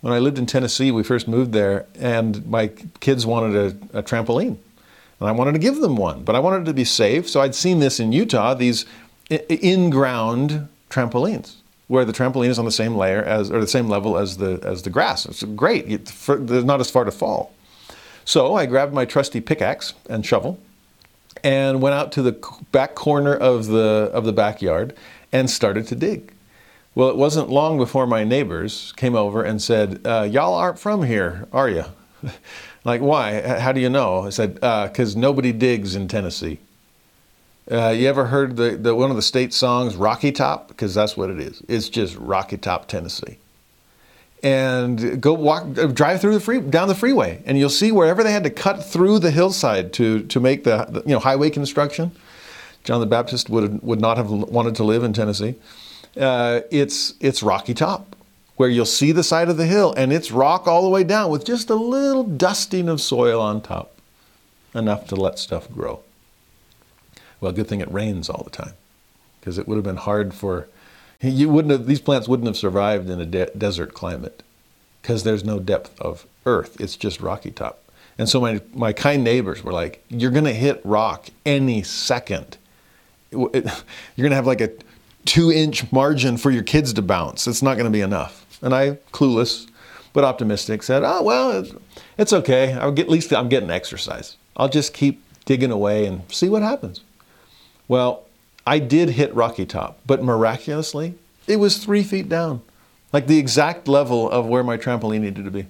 When 0.00 0.12
I 0.12 0.18
lived 0.18 0.38
in 0.38 0.46
Tennessee, 0.46 0.90
we 0.90 1.04
first 1.04 1.28
moved 1.28 1.52
there, 1.52 1.86
and 1.96 2.44
my 2.48 2.68
kids 2.98 3.24
wanted 3.24 3.56
a, 3.92 3.98
a 3.98 4.02
trampoline. 4.02 4.56
And 5.20 5.28
I 5.28 5.32
wanted 5.32 5.52
to 5.52 5.60
give 5.60 5.76
them 5.76 5.96
one, 5.96 6.24
but 6.24 6.34
I 6.34 6.40
wanted 6.40 6.62
it 6.62 6.64
to 6.64 6.74
be 6.74 6.84
safe. 6.84 7.28
So 7.28 7.40
I'd 7.40 7.54
seen 7.54 7.78
this 7.78 8.00
in 8.00 8.10
Utah, 8.10 8.54
these 8.54 8.84
in 9.30 9.90
ground 9.90 10.68
trampolines 10.90 11.56
where 11.88 12.04
the 12.04 12.12
trampoline 12.12 12.48
is 12.48 12.58
on 12.58 12.64
the 12.64 12.72
same 12.72 12.96
layer 12.96 13.22
as 13.22 13.50
or 13.50 13.60
the 13.60 13.66
same 13.66 13.86
level 13.86 14.16
as 14.16 14.38
the 14.38 14.58
as 14.62 14.82
the 14.82 14.90
grass. 14.90 15.26
It's 15.26 15.42
great. 15.42 15.86
There's 16.16 16.64
not 16.64 16.80
as 16.80 16.90
far 16.90 17.04
to 17.04 17.10
fall. 17.10 17.52
So 18.24 18.54
I 18.54 18.66
grabbed 18.66 18.94
my 18.94 19.04
trusty 19.04 19.40
pickaxe 19.40 19.94
and 20.08 20.24
shovel 20.24 20.58
and 21.42 21.82
went 21.82 21.94
out 21.94 22.12
to 22.12 22.22
the 22.22 22.38
back 22.70 22.94
corner 22.94 23.34
of 23.34 23.66
the 23.66 24.10
of 24.12 24.24
the 24.24 24.32
backyard 24.32 24.94
and 25.32 25.50
started 25.50 25.86
to 25.88 25.94
dig. 25.94 26.32
Well, 26.94 27.08
it 27.08 27.16
wasn't 27.16 27.48
long 27.48 27.78
before 27.78 28.06
my 28.06 28.22
neighbors 28.22 28.92
came 28.96 29.14
over 29.14 29.42
and 29.42 29.60
said, 29.60 30.00
uh, 30.04 30.28
"Y'all 30.30 30.54
aren't 30.54 30.78
from 30.78 31.02
here, 31.04 31.48
are 31.52 31.68
you?" 31.68 31.84
like, 32.84 33.00
why? 33.00 33.58
How 33.58 33.72
do 33.72 33.80
you 33.80 33.88
know? 33.88 34.26
I 34.26 34.30
said, 34.30 34.54
"Because 34.54 35.16
uh, 35.16 35.18
nobody 35.18 35.52
digs 35.52 35.96
in 35.96 36.08
Tennessee." 36.08 36.58
Uh, 37.70 37.90
you 37.90 38.08
ever 38.08 38.26
heard 38.26 38.56
the, 38.56 38.76
the 38.76 38.94
one 38.94 39.10
of 39.10 39.16
the 39.16 39.22
state 39.22 39.54
songs, 39.54 39.94
Rocky 39.94 40.32
Top? 40.32 40.68
Because 40.68 40.94
that's 40.94 41.16
what 41.16 41.30
it 41.30 41.38
is. 41.38 41.62
It's 41.68 41.88
just 41.88 42.16
Rocky 42.16 42.56
Top, 42.56 42.88
Tennessee. 42.88 43.38
And 44.44 45.20
go 45.20 45.34
walk, 45.34 45.72
drive 45.94 46.20
through 46.20 46.34
the 46.34 46.40
free, 46.40 46.58
down 46.60 46.88
the 46.88 46.96
freeway, 46.96 47.40
and 47.46 47.56
you'll 47.56 47.68
see 47.68 47.92
wherever 47.92 48.24
they 48.24 48.32
had 48.32 48.42
to 48.42 48.50
cut 48.50 48.84
through 48.84 49.20
the 49.20 49.30
hillside 49.30 49.92
to 49.92 50.24
to 50.24 50.40
make 50.40 50.64
the, 50.64 50.84
the 50.88 51.00
you 51.02 51.14
know 51.14 51.20
highway 51.20 51.48
construction. 51.48 52.10
John 52.82 52.98
the 52.98 53.06
Baptist 53.06 53.48
would 53.48 53.80
would 53.82 54.00
not 54.00 54.16
have 54.16 54.30
wanted 54.30 54.74
to 54.76 54.84
live 54.84 55.04
in 55.04 55.12
Tennessee. 55.12 55.54
Uh, 56.16 56.62
it's 56.72 57.14
it's 57.20 57.40
Rocky 57.40 57.72
Top, 57.72 58.16
where 58.56 58.68
you'll 58.68 58.84
see 58.84 59.12
the 59.12 59.22
side 59.22 59.48
of 59.48 59.56
the 59.56 59.66
hill, 59.66 59.94
and 59.96 60.12
it's 60.12 60.32
rock 60.32 60.66
all 60.66 60.82
the 60.82 60.88
way 60.88 61.04
down 61.04 61.30
with 61.30 61.44
just 61.44 61.70
a 61.70 61.76
little 61.76 62.24
dusting 62.24 62.88
of 62.88 63.00
soil 63.00 63.40
on 63.40 63.60
top, 63.60 63.94
enough 64.74 65.06
to 65.06 65.14
let 65.14 65.38
stuff 65.38 65.70
grow. 65.70 66.00
Well, 67.40 67.52
good 67.52 67.68
thing 67.68 67.80
it 67.80 67.92
rains 67.92 68.28
all 68.28 68.42
the 68.42 68.50
time, 68.50 68.74
because 69.38 69.56
it 69.56 69.68
would 69.68 69.76
have 69.76 69.84
been 69.84 69.98
hard 69.98 70.34
for 70.34 70.66
you 71.22 71.48
wouldn't 71.48 71.72
have 71.72 71.86
these 71.86 72.00
plants 72.00 72.28
wouldn't 72.28 72.46
have 72.46 72.56
survived 72.56 73.08
in 73.08 73.20
a 73.20 73.26
de- 73.26 73.50
desert 73.56 73.94
climate, 73.94 74.42
because 75.00 75.24
there's 75.24 75.44
no 75.44 75.58
depth 75.58 75.98
of 76.00 76.26
earth. 76.46 76.80
It's 76.80 76.96
just 76.96 77.20
rocky 77.20 77.50
top. 77.50 77.82
And 78.18 78.28
so 78.28 78.40
my 78.40 78.60
my 78.74 78.92
kind 78.92 79.24
neighbors 79.24 79.62
were 79.62 79.72
like, 79.72 80.04
"You're 80.08 80.30
going 80.30 80.44
to 80.44 80.52
hit 80.52 80.80
rock 80.84 81.28
any 81.46 81.82
second. 81.82 82.56
It, 83.30 83.64
you're 84.16 84.24
going 84.24 84.30
to 84.30 84.36
have 84.36 84.46
like 84.46 84.60
a 84.60 84.70
two 85.24 85.50
inch 85.50 85.90
margin 85.92 86.36
for 86.36 86.50
your 86.50 86.62
kids 86.62 86.92
to 86.94 87.02
bounce. 87.02 87.46
It's 87.46 87.62
not 87.62 87.74
going 87.74 87.86
to 87.86 87.90
be 87.90 88.00
enough." 88.02 88.58
And 88.62 88.74
I, 88.74 88.98
clueless 89.12 89.68
but 90.12 90.24
optimistic, 90.24 90.82
said, 90.82 91.02
"Oh 91.04 91.22
well, 91.22 91.64
it's 92.18 92.32
okay. 92.32 92.74
I'll 92.74 92.92
get, 92.92 93.06
at 93.06 93.10
least 93.10 93.32
I'm 93.32 93.48
getting 93.48 93.70
exercise. 93.70 94.36
I'll 94.56 94.68
just 94.68 94.92
keep 94.92 95.22
digging 95.44 95.70
away 95.70 96.06
and 96.06 96.22
see 96.30 96.48
what 96.48 96.62
happens." 96.62 97.00
Well, 97.88 98.24
I 98.66 98.78
did 98.78 99.10
hit 99.10 99.34
Rocky 99.34 99.66
Top, 99.66 99.98
but 100.06 100.22
miraculously, 100.22 101.14
it 101.46 101.56
was 101.56 101.78
three 101.78 102.02
feet 102.02 102.28
down, 102.28 102.62
like 103.12 103.26
the 103.26 103.38
exact 103.38 103.88
level 103.88 104.30
of 104.30 104.46
where 104.46 104.62
my 104.62 104.76
trampoline 104.76 105.20
needed 105.20 105.44
to 105.44 105.50
be. 105.50 105.66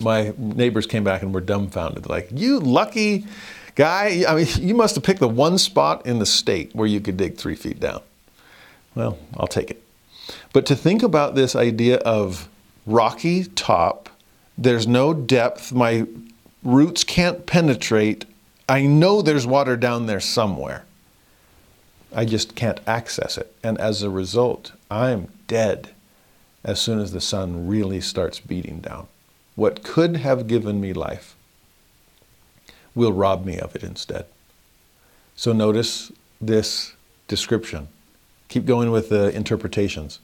My 0.00 0.34
neighbors 0.36 0.86
came 0.86 1.04
back 1.04 1.22
and 1.22 1.32
were 1.32 1.40
dumbfounded, 1.40 2.08
like, 2.08 2.28
You 2.32 2.60
lucky 2.60 3.26
guy. 3.74 4.24
I 4.28 4.34
mean, 4.36 4.46
you 4.60 4.74
must 4.74 4.94
have 4.94 5.04
picked 5.04 5.20
the 5.20 5.28
one 5.28 5.58
spot 5.58 6.06
in 6.06 6.18
the 6.18 6.26
state 6.26 6.74
where 6.74 6.86
you 6.86 7.00
could 7.00 7.16
dig 7.16 7.36
three 7.36 7.54
feet 7.54 7.80
down. 7.80 8.02
Well, 8.94 9.18
I'll 9.36 9.46
take 9.46 9.70
it. 9.70 9.82
But 10.52 10.66
to 10.66 10.76
think 10.76 11.02
about 11.02 11.34
this 11.34 11.56
idea 11.56 11.96
of 11.98 12.48
rocky 12.86 13.44
top, 13.44 14.08
there's 14.56 14.86
no 14.86 15.12
depth, 15.12 15.72
my 15.72 16.06
roots 16.62 17.04
can't 17.04 17.44
penetrate. 17.46 18.24
I 18.68 18.86
know 18.86 19.20
there's 19.20 19.46
water 19.46 19.76
down 19.76 20.06
there 20.06 20.20
somewhere. 20.20 20.84
I 22.14 22.24
just 22.24 22.54
can't 22.54 22.80
access 22.86 23.36
it. 23.36 23.54
And 23.62 23.78
as 23.78 24.02
a 24.02 24.10
result, 24.10 24.72
I'm 24.90 25.28
dead 25.46 25.90
as 26.64 26.80
soon 26.80 26.98
as 26.98 27.12
the 27.12 27.20
sun 27.20 27.66
really 27.66 28.00
starts 28.00 28.40
beating 28.40 28.80
down. 28.80 29.08
What 29.56 29.82
could 29.82 30.16
have 30.16 30.46
given 30.46 30.80
me 30.80 30.92
life 30.92 31.36
will 32.94 33.12
rob 33.12 33.44
me 33.44 33.58
of 33.58 33.74
it 33.74 33.82
instead. 33.82 34.26
So 35.36 35.52
notice 35.52 36.12
this 36.40 36.94
description. 37.28 37.88
Keep 38.48 38.66
going 38.66 38.90
with 38.90 39.08
the 39.08 39.34
interpretations. 39.34 40.20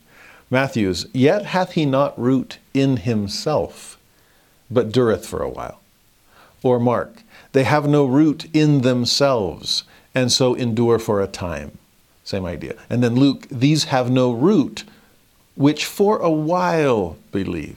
Matthew's, 0.50 1.06
yet 1.12 1.46
hath 1.46 1.72
he 1.72 1.84
not 1.86 2.18
root 2.18 2.58
in 2.74 2.98
himself, 2.98 3.98
but 4.70 4.92
dureth 4.92 5.24
for 5.24 5.42
a 5.42 5.48
while. 5.48 5.80
Or 6.62 6.78
Mark, 6.78 7.22
they 7.52 7.64
have 7.64 7.88
no 7.88 8.04
root 8.04 8.46
in 8.52 8.82
themselves, 8.82 9.84
and 10.14 10.30
so 10.30 10.54
endure 10.54 10.98
for 10.98 11.20
a 11.20 11.26
time. 11.26 11.78
Same 12.24 12.44
idea. 12.44 12.76
And 12.88 13.02
then 13.02 13.16
Luke, 13.16 13.46
these 13.50 13.84
have 13.84 14.10
no 14.10 14.32
root, 14.32 14.84
which 15.54 15.84
for 15.84 16.18
a 16.18 16.30
while 16.30 17.16
believe. 17.32 17.76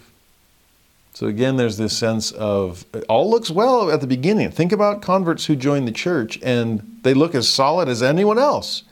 So 1.14 1.28
again, 1.28 1.58
there's 1.58 1.78
this 1.78 1.96
sense 1.96 2.32
of 2.32 2.86
all 3.08 3.30
looks 3.30 3.52
well 3.52 3.92
at 3.92 4.02
the 4.02 4.08
beginning. 4.08 4.50
Think 4.50 4.72
about 4.72 5.02
converts 5.02 5.46
who 5.46 5.56
join 5.56 5.86
the 5.86 5.92
church 5.92 6.40
and 6.42 7.00
they 7.04 7.14
look 7.14 7.36
as 7.36 7.48
solid 7.48 7.88
as 7.88 8.02
anyone 8.02 8.40
else. 8.40 8.84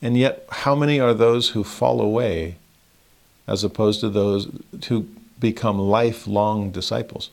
And 0.00 0.16
yet, 0.16 0.46
how 0.48 0.74
many 0.74 1.00
are 1.00 1.12
those 1.12 1.50
who 1.50 1.64
fall 1.64 2.00
away 2.00 2.56
as 3.46 3.64
opposed 3.64 4.00
to 4.00 4.08
those 4.08 4.48
who 4.86 5.06
become 5.38 5.78
lifelong 5.78 6.70
disciples? 6.70 7.30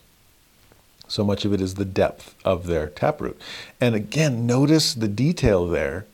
So 1.07 1.23
much 1.23 1.45
of 1.45 1.53
it 1.53 1.61
is 1.61 1.75
the 1.75 1.85
depth 1.85 2.35
of 2.43 2.67
their 2.67 2.87
taproot. 2.87 3.39
And 3.79 3.95
again, 3.95 4.45
notice 4.45 4.93
the 4.93 5.07
detail 5.07 5.67
there 5.67 6.05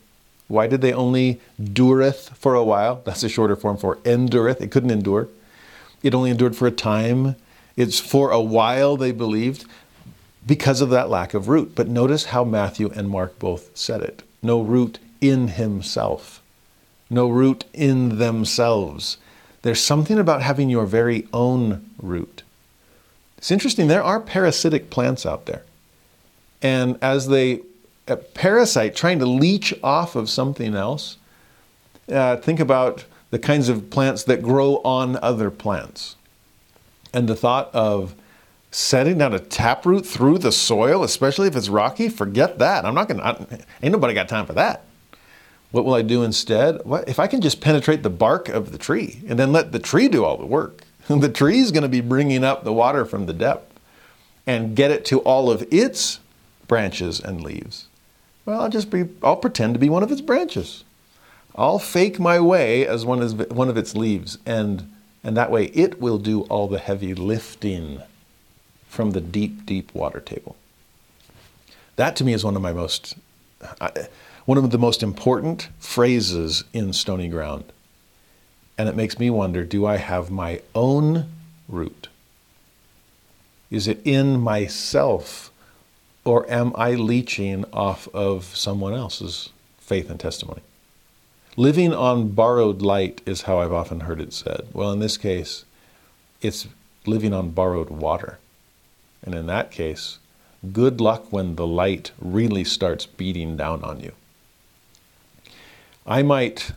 why 0.48 0.68
did 0.68 0.82
they 0.82 0.94
only 0.94 1.40
dureth 1.60 2.36
for 2.36 2.54
a 2.54 2.64
while? 2.64 3.02
That's 3.06 3.24
a 3.24 3.30
shorter 3.30 3.56
form 3.56 3.78
for 3.78 4.00
endureth. 4.06 4.62
It 4.62 4.72
couldn't 4.72 4.92
endure. 4.92 5.30
It 6.04 6.14
only 6.14 6.32
endured 6.32 6.56
for 6.56 6.68
a 6.68 6.72
time. 6.72 7.36
It's 7.76 8.00
for 8.00 8.32
a 8.32 8.42
while 8.42 8.98
they 8.98 9.12
believed 9.12 9.66
because 10.46 10.82
of 10.82 10.90
that 10.90 11.10
lack 11.10 11.34
of 11.34 11.48
root. 11.48 11.74
But 11.76 11.88
notice 11.88 12.26
how 12.26 12.44
Matthew 12.44 12.92
and 12.94 13.10
Mark 13.10 13.40
both 13.40 13.76
said 13.76 14.02
it 14.02 14.24
no 14.42 14.62
root 14.62 15.00
in 15.22 15.48
himself, 15.48 16.42
no 17.10 17.30
root 17.30 17.64
in 17.74 18.18
themselves. 18.18 19.18
There's 19.62 19.82
something 19.82 20.20
about 20.20 20.42
having 20.42 20.70
your 20.70 20.86
very 20.86 21.26
own 21.32 21.90
root. 21.98 22.33
It's 23.44 23.52
interesting, 23.52 23.88
there 23.88 24.02
are 24.02 24.22
parasitic 24.22 24.90
plants 24.90 25.26
out 25.26 25.48
there. 25.48 25.64
And 26.62 26.98
as 27.02 27.28
they 27.28 27.60
a 28.08 28.16
parasite 28.16 28.96
trying 28.96 29.20
to 29.20 29.26
leech 29.26 29.74
off 29.84 30.16
of 30.16 30.30
something 30.30 30.76
else. 30.76 31.18
Uh, 32.10 32.38
think 32.38 32.60
about 32.62 33.06
the 33.32 33.40
kinds 33.40 33.70
of 33.70 33.90
plants 33.90 34.24
that 34.24 34.42
grow 34.42 34.78
on 34.84 35.18
other 35.22 35.50
plants. 35.50 36.16
And 37.14 37.28
the 37.28 37.36
thought 37.36 37.70
of 37.74 38.16
setting 38.72 39.20
down 39.20 39.34
a 39.34 39.40
taproot 39.40 40.06
through 40.06 40.40
the 40.40 40.52
soil, 40.52 41.04
especially 41.04 41.48
if 41.48 41.56
it's 41.56 41.70
rocky, 41.70 42.10
forget 42.10 42.60
that. 42.60 42.86
I'm 42.86 42.96
not 42.96 43.08
going 43.08 43.20
to, 43.20 43.66
ain't 43.82 43.92
nobody 43.92 44.14
got 44.14 44.28
time 44.28 44.46
for 44.46 44.54
that. 44.54 44.84
What 45.72 45.86
will 45.86 45.94
I 45.94 46.02
do 46.02 46.24
instead? 46.24 46.84
What, 46.86 47.08
if 47.08 47.20
I 47.20 47.28
can 47.28 47.42
just 47.42 47.62
penetrate 47.62 48.04
the 48.04 48.10
bark 48.10 48.50
of 48.50 48.72
the 48.72 48.78
tree 48.78 49.22
and 49.28 49.40
then 49.40 49.52
let 49.52 49.72
the 49.72 49.80
tree 49.80 50.08
do 50.08 50.24
all 50.24 50.38
the 50.38 50.46
work, 50.46 50.84
the 51.08 51.30
tree 51.30 51.60
is 51.60 51.72
going 51.72 51.84
to 51.84 51.90
be 51.90 52.02
bringing 52.02 52.44
up 52.44 52.64
the 52.64 52.74
water 52.74 53.06
from 53.06 53.26
the 53.26 53.34
depth 53.34 53.80
and 54.46 54.76
get 54.76 54.92
it 54.92 55.06
to 55.06 55.20
all 55.20 55.50
of 55.50 55.66
its 55.72 56.20
branches 56.68 57.20
and 57.20 57.42
leaves. 57.42 57.88
Well, 58.46 58.62
I'll 58.62 58.70
just 58.70 58.90
be, 58.90 59.06
I'll 59.22 59.38
pretend 59.38 59.74
to 59.74 59.80
be 59.80 59.90
one 59.90 60.04
of 60.04 60.12
its 60.12 60.22
branches. 60.22 60.84
I'll 61.56 61.80
fake 61.80 62.20
my 62.20 62.40
way 62.40 62.86
as 62.86 63.06
one 63.06 63.22
of, 63.22 63.52
one 63.52 63.70
of 63.70 63.78
its 63.78 63.96
leaves, 63.96 64.38
and, 64.46 64.92
and 65.24 65.38
that 65.38 65.52
way 65.52 65.66
it 65.68 66.02
will 66.02 66.18
do 66.18 66.42
all 66.44 66.68
the 66.68 66.80
heavy 66.80 67.14
lifting 67.14 68.02
from 68.88 69.12
the 69.12 69.22
deep, 69.22 69.66
deep 69.66 69.94
water 69.94 70.20
table. 70.20 70.56
That 71.96 72.16
to 72.18 72.24
me 72.24 72.34
is 72.34 72.44
one 72.44 72.56
of 72.56 72.62
my 72.62 72.74
most, 72.74 73.16
uh, 73.80 73.92
one 74.46 74.58
of 74.58 74.72
the 74.72 74.80
most 74.80 75.04
important 75.04 75.70
phrases 75.80 76.64
in 76.74 76.92
Stony 76.92 77.28
Ground. 77.28 77.66
And 78.78 78.90
it 78.90 78.96
makes 78.96 79.20
me 79.20 79.30
wonder 79.30 79.64
do 79.64 79.86
I 79.86 79.98
have 79.98 80.32
my 80.32 80.62
own 80.74 81.30
root? 81.68 82.08
Is 83.70 83.88
it 83.88 84.02
in 84.04 84.40
myself 84.40 85.52
or 86.26 86.50
am 86.50 86.72
I 86.76 86.94
leeching 86.94 87.66
off 87.74 88.08
of 88.14 88.46
someone 88.56 88.94
else's 88.94 89.50
faith 89.80 90.10
and 90.10 90.20
testimony? 90.20 90.62
Living 91.56 91.94
on 91.94 92.30
borrowed 92.30 92.82
light 92.82 93.22
is 93.26 93.44
how 93.44 93.60
I've 93.60 93.74
often 93.74 94.02
heard 94.02 94.22
it 94.22 94.34
said. 94.34 94.68
Well, 94.74 94.92
in 94.92 95.00
this 95.00 95.18
case, 95.18 95.66
it's 96.42 96.68
living 97.06 97.34
on 97.34 97.52
borrowed 97.52 97.90
water. 97.90 98.40
And 99.24 99.36
in 99.36 99.46
that 99.48 99.72
case, 99.72 100.18
good 100.72 101.00
luck 101.00 101.32
when 101.32 101.56
the 101.56 101.68
light 101.68 102.12
really 102.20 102.64
starts 102.64 103.06
beating 103.06 103.56
down 103.58 103.84
on 103.84 104.00
you. 104.00 104.14
I 106.06 106.24
might 106.24 106.72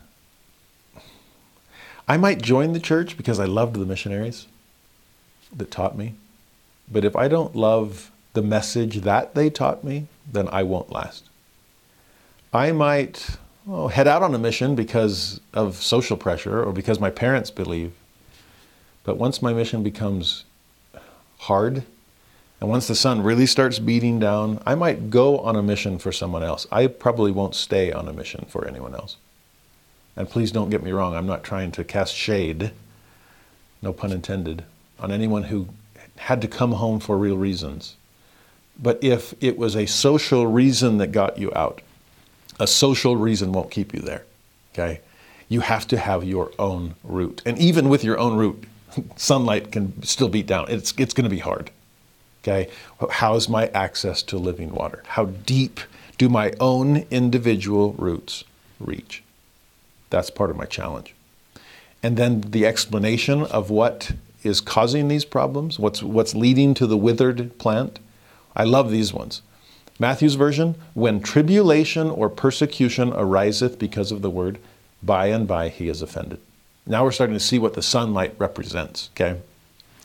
I 2.07 2.17
might 2.17 2.41
join 2.41 2.73
the 2.73 2.79
church 2.79 3.17
because 3.17 3.39
I 3.39 3.45
loved 3.45 3.75
the 3.75 3.85
missionaries. 3.85 4.47
that 5.55 5.71
taught 5.71 5.97
me. 5.97 6.13
But 6.89 7.03
if 7.03 7.15
I 7.15 7.27
don't 7.27 7.55
love 7.55 8.11
the 8.33 8.41
message 8.41 9.01
that 9.01 9.35
they 9.35 9.49
taught 9.49 9.83
me, 9.83 10.07
then 10.31 10.47
I 10.49 10.63
won't 10.63 10.91
last. 10.91 11.25
I 12.53 12.71
might 12.71 13.37
oh, 13.69 13.87
head 13.89 14.07
out 14.07 14.23
on 14.23 14.33
a 14.33 14.39
mission 14.39 14.75
because 14.75 15.41
of 15.53 15.75
social 15.75 16.17
pressure 16.17 16.63
or 16.63 16.71
because 16.71 16.99
my 16.99 17.09
parents 17.09 17.51
believe. 17.51 17.93
But 19.03 19.17
once 19.17 19.41
my 19.41 19.53
mission 19.53 19.83
becomes 19.83 20.45
hard, 21.39 21.83
and 22.59 22.69
once 22.69 22.87
the 22.87 22.95
sun 22.95 23.21
really 23.21 23.45
starts 23.45 23.79
beating 23.79 24.19
down, 24.19 24.61
I 24.65 24.75
might 24.75 25.09
go 25.09 25.39
on 25.39 25.55
a 25.55 25.63
mission 25.63 25.99
for 25.99 26.11
someone 26.11 26.43
else. 26.43 26.65
I 26.71 26.87
probably 26.87 27.31
won't 27.31 27.55
stay 27.55 27.91
on 27.91 28.07
a 28.07 28.13
mission 28.13 28.45
for 28.49 28.67
anyone 28.67 28.95
else. 28.95 29.17
And 30.17 30.27
please 30.27 30.51
don't 30.51 30.71
get 30.71 30.83
me 30.83 30.91
wrong, 30.91 31.15
I'm 31.15 31.27
not 31.27 31.43
trying 31.43 31.71
to 31.73 31.83
cast 31.83 32.15
shade, 32.15 32.71
no 33.83 33.93
pun 33.93 34.11
intended, 34.11 34.63
on 34.99 35.11
anyone 35.11 35.43
who 35.43 35.67
had 36.15 36.41
to 36.41 36.47
come 36.47 36.73
home 36.73 36.99
for 36.99 37.17
real 37.17 37.37
reasons. 37.37 37.95
But 38.81 39.03
if 39.03 39.35
it 39.41 39.57
was 39.57 39.75
a 39.75 39.85
social 39.85 40.47
reason 40.47 40.97
that 40.97 41.11
got 41.11 41.37
you 41.37 41.53
out, 41.55 41.81
a 42.59 42.65
social 42.65 43.15
reason 43.15 43.51
won't 43.51 43.69
keep 43.69 43.93
you 43.93 43.99
there. 43.99 44.23
Okay? 44.73 45.01
You 45.49 45.61
have 45.61 45.87
to 45.89 45.97
have 45.97 46.23
your 46.23 46.51
own 46.57 46.95
root. 47.03 47.43
And 47.45 47.57
even 47.59 47.87
with 47.87 48.03
your 48.03 48.17
own 48.17 48.37
root, 48.37 48.63
sunlight 49.15 49.71
can 49.71 50.01
still 50.01 50.29
beat 50.29 50.47
down. 50.47 50.65
It's, 50.69 50.93
it's 50.97 51.13
going 51.13 51.25
to 51.25 51.29
be 51.29 51.39
hard. 51.39 51.69
Okay? 52.43 52.69
How's 53.11 53.47
my 53.47 53.67
access 53.67 54.23
to 54.23 54.37
living 54.37 54.73
water? 54.73 55.03
How 55.07 55.25
deep 55.25 55.79
do 56.17 56.27
my 56.27 56.53
own 56.59 57.05
individual 57.11 57.93
roots 57.93 58.43
reach? 58.79 59.23
That's 60.09 60.29
part 60.29 60.49
of 60.49 60.57
my 60.57 60.65
challenge. 60.65 61.13
And 62.03 62.17
then 62.17 62.41
the 62.41 62.65
explanation 62.65 63.43
of 63.43 63.69
what 63.69 64.11
is 64.43 64.61
causing 64.61 65.07
these 65.07 65.25
problems, 65.25 65.79
what's, 65.79 66.03
what's 66.03 66.35
leading 66.35 66.73
to 66.75 66.87
the 66.87 66.97
withered 66.97 67.57
plant. 67.57 67.99
I 68.55 68.63
love 68.63 68.91
these 68.91 69.13
ones. 69.13 69.41
Matthew's 69.99 70.35
version, 70.35 70.75
when 70.93 71.21
tribulation 71.21 72.09
or 72.09 72.29
persecution 72.29 73.11
ariseth 73.13 73.79
because 73.79 74.11
of 74.11 74.21
the 74.21 74.29
word, 74.29 74.59
by 75.01 75.27
and 75.27 75.47
by 75.47 75.69
he 75.69 75.89
is 75.89 76.01
offended. 76.01 76.39
Now 76.85 77.03
we're 77.03 77.11
starting 77.11 77.35
to 77.35 77.39
see 77.39 77.59
what 77.59 77.73
the 77.73 77.81
sunlight 77.81 78.35
represents, 78.37 79.09
okay? 79.13 79.39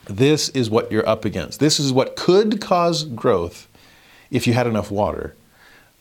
This 0.07 0.48
is 0.50 0.70
what 0.70 0.90
you're 0.90 1.09
up 1.09 1.24
against. 1.24 1.61
This 1.61 1.78
is 1.78 1.92
what 1.92 2.16
could 2.16 2.61
cause 2.61 3.05
growth 3.05 3.68
if 4.30 4.46
you 4.46 4.55
had 4.55 4.66
enough 4.66 4.90
water, 4.90 5.36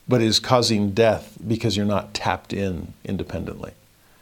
but 0.08 0.22
is 0.22 0.39
causing 0.39 0.91
death 0.91 1.38
because 1.45 1.78
you're 1.78 1.86
not 1.86 2.14
tapped 2.14 2.54
in 2.54 2.93
independently. 3.06 3.74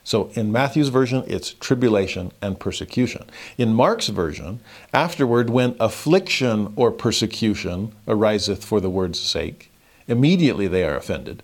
So 0.10 0.32
in 0.34 0.51
Matthew's 0.51 0.89
version, 0.89 1.24
it's 1.28 1.53
tribulation 1.53 2.32
and 2.41 2.60
persecution. 2.60 3.30
In 3.60 3.76
Mark's 3.76 4.07
version, 4.07 4.60
afterward, 4.91 5.51
when 5.51 5.76
affliction 5.80 6.74
or 6.76 6.89
persecution 6.89 7.91
ariseth 8.07 8.66
for 8.66 8.82
the 8.82 8.89
word's 8.89 9.20
sake, 9.20 9.72
immediately 10.07 10.68
they 10.68 10.84
are 10.84 10.95
offended. 10.95 11.43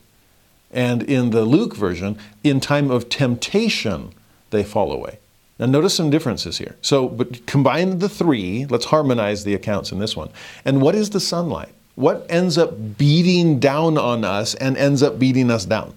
And 0.72 1.04
in 1.04 1.30
the 1.30 1.46
Luke 1.46 1.76
version, 1.76 2.18
in 2.44 2.60
time 2.60 2.90
of 2.90 3.08
temptation, 3.08 4.14
they 4.50 4.64
fall 4.64 4.92
away. 4.92 5.20
Now, 5.60 5.68
notice 5.68 5.94
some 5.94 6.10
differences 6.10 6.58
here. 6.58 6.76
So, 6.82 7.08
but 7.08 7.46
combine 7.46 8.00
the 8.00 8.10
three, 8.10 8.66
let's 8.66 8.86
harmonize 8.86 9.44
the 9.44 9.54
accounts 9.54 9.92
in 9.92 10.00
this 10.00 10.18
one. 10.18 10.32
And 10.66 10.82
what 10.82 10.96
is 10.96 11.12
the 11.12 11.20
sunlight? 11.20 11.70
What 11.94 12.26
ends 12.30 12.58
up 12.58 12.98
beating 12.98 13.60
down 13.60 14.00
on 14.00 14.24
us 14.24 14.56
and 14.56 14.76
ends 14.76 15.04
up 15.04 15.20
beating 15.20 15.52
us 15.52 15.66
down? 15.66 15.94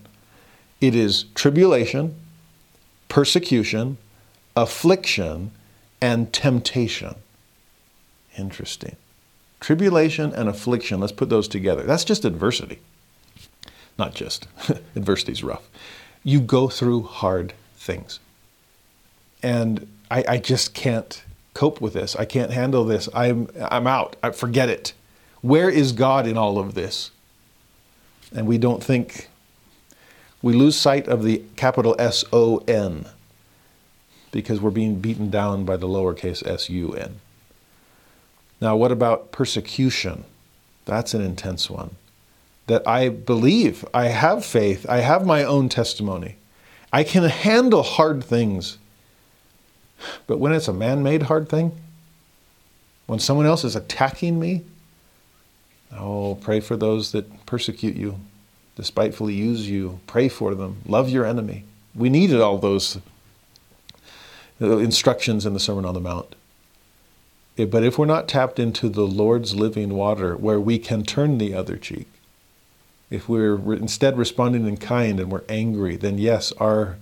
It 0.83 0.95
is 0.95 1.25
tribulation, 1.35 2.15
persecution, 3.09 3.99
affliction, 4.57 5.51
and 6.01 6.33
temptation. 6.33 7.17
Interesting. 8.37 8.97
Tribulation 9.61 10.33
and 10.33 10.49
affliction, 10.49 11.01
let's 11.01 11.13
put 11.13 11.29
those 11.29 11.49
together. 11.49 11.83
That's 11.83 12.05
just 12.05 12.25
adversity. 12.25 12.79
Not 13.99 14.15
just. 14.15 14.47
adversity 14.97 15.33
is 15.33 15.43
rough. 15.43 15.69
You 16.23 16.41
go 16.41 16.69
through 16.69 17.03
hard 17.03 17.55
things. 17.77 18.21
And 19.43 19.89
I, 20.11 20.25
I, 20.29 20.39
just 20.39 20.75
can't 20.75 21.23
cope 21.55 21.81
with 21.81 21.95
this. 21.95 22.17
I 22.17 22.25
can't 22.25 22.53
handle 22.53 22.85
this. 22.85 23.09
I'm, 23.15 23.49
I'm 23.61 23.87
out. 23.87 24.17
I 24.23 24.31
forget 24.31 24.69
it. 24.69 24.93
Where 25.43 25.71
is 25.71 25.93
God 25.93 26.27
in 26.27 26.37
all 26.37 26.59
of 26.59 26.75
this? 26.75 27.11
And 28.35 28.47
we 28.47 28.59
don't 28.59 28.83
think 28.83 29.28
we 30.43 30.53
lose 30.53 30.77
sight 30.77 31.09
of 31.09 31.25
the 31.25 31.43
capital 31.57 31.97
S 31.99 32.25
O 32.33 32.59
N 32.69 33.07
because 34.31 34.61
we're 34.61 34.71
being 34.71 35.01
beaten 35.01 35.31
down 35.31 35.65
by 35.65 35.77
the 35.77 35.89
lowercase 35.89 36.47
s 36.47 36.69
u 36.69 36.93
n. 36.93 37.21
Now, 38.61 38.77
what 38.77 38.93
about 38.93 39.33
persecution? 39.33 40.25
That's 40.85 41.15
an 41.15 41.23
intense 41.23 41.71
one. 41.71 41.97
That 42.67 42.87
I 42.87 43.09
believe, 43.09 43.85
I 43.95 44.09
have 44.09 44.45
faith, 44.45 44.85
I 44.89 44.99
have 44.99 45.25
my 45.25 45.45
own 45.45 45.69
testimony. 45.69 46.37
I 46.93 47.05
can 47.05 47.25
handle 47.25 47.83
hard 47.83 48.23
things. 48.25 48.79
But 50.27 50.39
when 50.39 50.53
it's 50.53 50.69
a 50.69 50.73
man 50.73 51.03
made 51.03 51.25
hard 51.25 51.49
thing, 51.49 51.73
when 53.07 53.19
someone 53.19 53.47
else 53.47 53.65
is 53.65 53.75
attacking 53.75 54.39
me, 54.39 54.65
oh, 55.97 56.35
pray 56.37 56.61
for 56.61 56.77
those 56.77 57.13
that 57.13 57.47
persecute 57.47 57.97
you 57.97 58.21
despitefully 58.79 59.35
use 59.35 59.69
you. 59.69 59.99
Pray 60.07 60.29
for 60.29 60.55
them. 60.55 60.77
Love 60.87 61.11
your 61.11 61.27
enemy. 61.27 61.65
We 61.97 62.09
needed 62.09 62.41
all 62.41 62.59
those 62.59 62.99
uh, 64.63 64.79
instructions 64.79 65.45
in 65.45 65.53
the 65.53 65.59
Sermon 65.59 65.85
on 65.85 65.95
the 65.95 66.01
Mount. 66.01 66.37
But 67.57 67.83
if 67.83 67.99
we're 67.99 68.07
not 68.07 68.29
tapped 68.29 68.61
into 68.61 68.89
the 68.89 69.03
Lord's 69.03 69.57
living 69.57 69.97
water 69.97 70.37
where 70.37 70.61
we 70.61 70.79
can 70.79 71.03
turn 71.03 71.39
the 71.39 71.55
other 71.55 71.77
cheek, 71.77 72.07
if 73.11 73.29
we're 73.29 73.57
instead 73.75 74.17
responding 74.17 74.65
in 74.65 74.77
kind 74.77 75.19
and 75.19 75.33
we're 75.33 75.43
angry, 75.49 75.97
then 75.97 76.17
yes, 76.17 76.53
our 76.59 76.99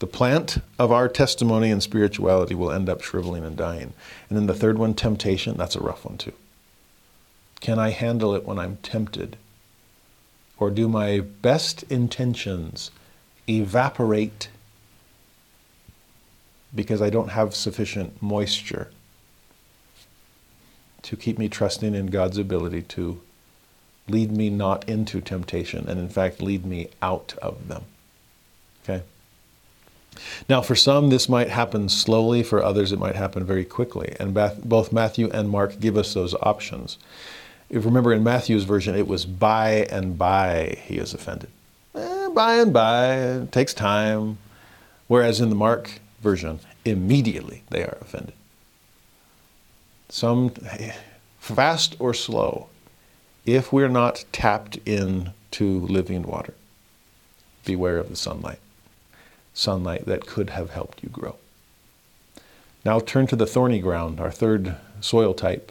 the 0.00 0.06
plant 0.06 0.58
of 0.78 0.92
our 0.92 1.08
testimony 1.08 1.70
and 1.70 1.82
spirituality 1.82 2.54
will 2.54 2.70
end 2.70 2.88
up 2.88 3.02
shriveling 3.02 3.44
and 3.44 3.56
dying. 3.56 3.94
And 4.28 4.36
then 4.36 4.46
the 4.46 4.54
third 4.54 4.78
one, 4.78 4.92
temptation, 4.92 5.56
that's 5.56 5.76
a 5.76 5.80
rough 5.80 6.04
one 6.04 6.18
too. 6.18 6.32
Can 7.60 7.78
I 7.78 7.90
handle 7.90 8.34
it 8.34 8.44
when 8.44 8.58
I'm 8.58 8.76
tempted? 8.82 9.36
Or 10.60 10.70
do 10.70 10.88
my 10.88 11.20
best 11.20 11.82
intentions 11.84 12.90
evaporate 13.48 14.48
because 16.72 17.02
I 17.02 17.10
don't 17.10 17.30
have 17.30 17.54
sufficient 17.54 18.22
moisture 18.22 18.90
to 21.02 21.16
keep 21.16 21.38
me 21.38 21.48
trusting 21.48 21.94
in 21.94 22.06
God's 22.06 22.38
ability 22.38 22.82
to 22.82 23.20
lead 24.06 24.30
me 24.30 24.50
not 24.50 24.88
into 24.88 25.20
temptation 25.20 25.88
and, 25.88 25.98
in 25.98 26.08
fact, 26.08 26.42
lead 26.42 26.64
me 26.64 26.90
out 27.00 27.34
of 27.42 27.68
them? 27.68 27.84
Okay? 28.84 29.02
Now, 30.48 30.60
for 30.60 30.74
some, 30.74 31.08
this 31.08 31.28
might 31.28 31.48
happen 31.48 31.88
slowly. 31.88 32.42
For 32.42 32.62
others, 32.62 32.92
it 32.92 32.98
might 32.98 33.16
happen 33.16 33.44
very 33.44 33.64
quickly. 33.64 34.14
And 34.20 34.34
both 34.34 34.92
Matthew 34.92 35.30
and 35.30 35.48
Mark 35.48 35.80
give 35.80 35.96
us 35.96 36.12
those 36.12 36.34
options. 36.42 36.98
If 37.70 37.84
remember 37.84 38.12
in 38.12 38.24
Matthew's 38.24 38.64
version, 38.64 38.96
it 38.96 39.06
was 39.06 39.24
by 39.24 39.86
and 39.90 40.18
by 40.18 40.76
he 40.84 40.98
is 40.98 41.14
offended. 41.14 41.50
Eh, 41.94 42.28
by 42.34 42.56
and 42.56 42.72
by, 42.72 43.14
it 43.14 43.52
takes 43.52 43.72
time. 43.72 44.38
Whereas 45.06 45.40
in 45.40 45.50
the 45.50 45.54
Mark 45.54 46.00
version, 46.20 46.58
immediately 46.84 47.62
they 47.70 47.82
are 47.84 47.96
offended. 48.00 48.34
Some 50.08 50.52
fast 51.38 51.94
or 52.00 52.12
slow, 52.12 52.68
if 53.46 53.72
we're 53.72 53.88
not 53.88 54.24
tapped 54.32 54.78
in 54.84 55.32
to 55.52 55.80
living 55.80 56.22
water, 56.22 56.54
beware 57.64 57.98
of 57.98 58.08
the 58.08 58.16
sunlight. 58.16 58.58
Sunlight 59.54 60.06
that 60.06 60.26
could 60.26 60.50
have 60.50 60.70
helped 60.70 61.02
you 61.02 61.08
grow. 61.08 61.36
Now 62.84 62.98
turn 62.98 63.26
to 63.28 63.36
the 63.36 63.46
thorny 63.46 63.78
ground, 63.78 64.18
our 64.20 64.30
third 64.30 64.76
soil 65.00 65.34
type. 65.34 65.70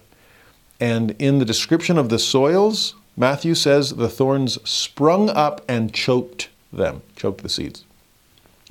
And 0.79 1.11
in 1.19 1.39
the 1.39 1.45
description 1.45 1.97
of 1.97 2.09
the 2.09 2.19
soils, 2.19 2.95
Matthew 3.17 3.53
says 3.53 3.95
the 3.95 4.09
thorns 4.09 4.57
sprung 4.67 5.29
up 5.29 5.61
and 5.67 5.93
choked 5.93 6.49
them, 6.71 7.01
choked 7.15 7.41
the 7.41 7.49
seeds. 7.49 7.83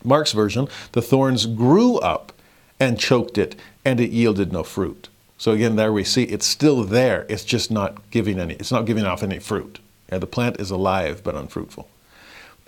Mark's 0.03 0.33
version, 0.33 0.69
the 0.93 1.03
thorns 1.03 1.45
grew 1.45 1.99
up 1.99 2.33
and 2.81 2.99
choked 2.99 3.37
it, 3.37 3.57
and 3.85 4.01
it 4.01 4.11
yielded 4.11 4.53
no 4.53 4.63
fruit. 4.63 5.09
So 5.37 5.53
again, 5.53 5.77
there 5.77 5.93
we 5.93 6.05
see 6.05 6.25
it's 6.25 6.47
still 6.47 6.83
there. 6.83 7.27
It's 7.29 7.45
just 7.45 7.71
not 7.71 8.11
giving 8.11 8.39
any. 8.39 8.55
It's 8.55 8.73
not 8.73 8.87
giving 8.87 9.05
off 9.05 9.23
any 9.23 9.39
fruit. 9.39 9.81
Yeah, 10.11 10.19
the 10.19 10.27
plant 10.27 10.61
is 10.61 10.71
alive 10.71 11.23
but 11.23 11.35
unfruitful. 11.35 11.89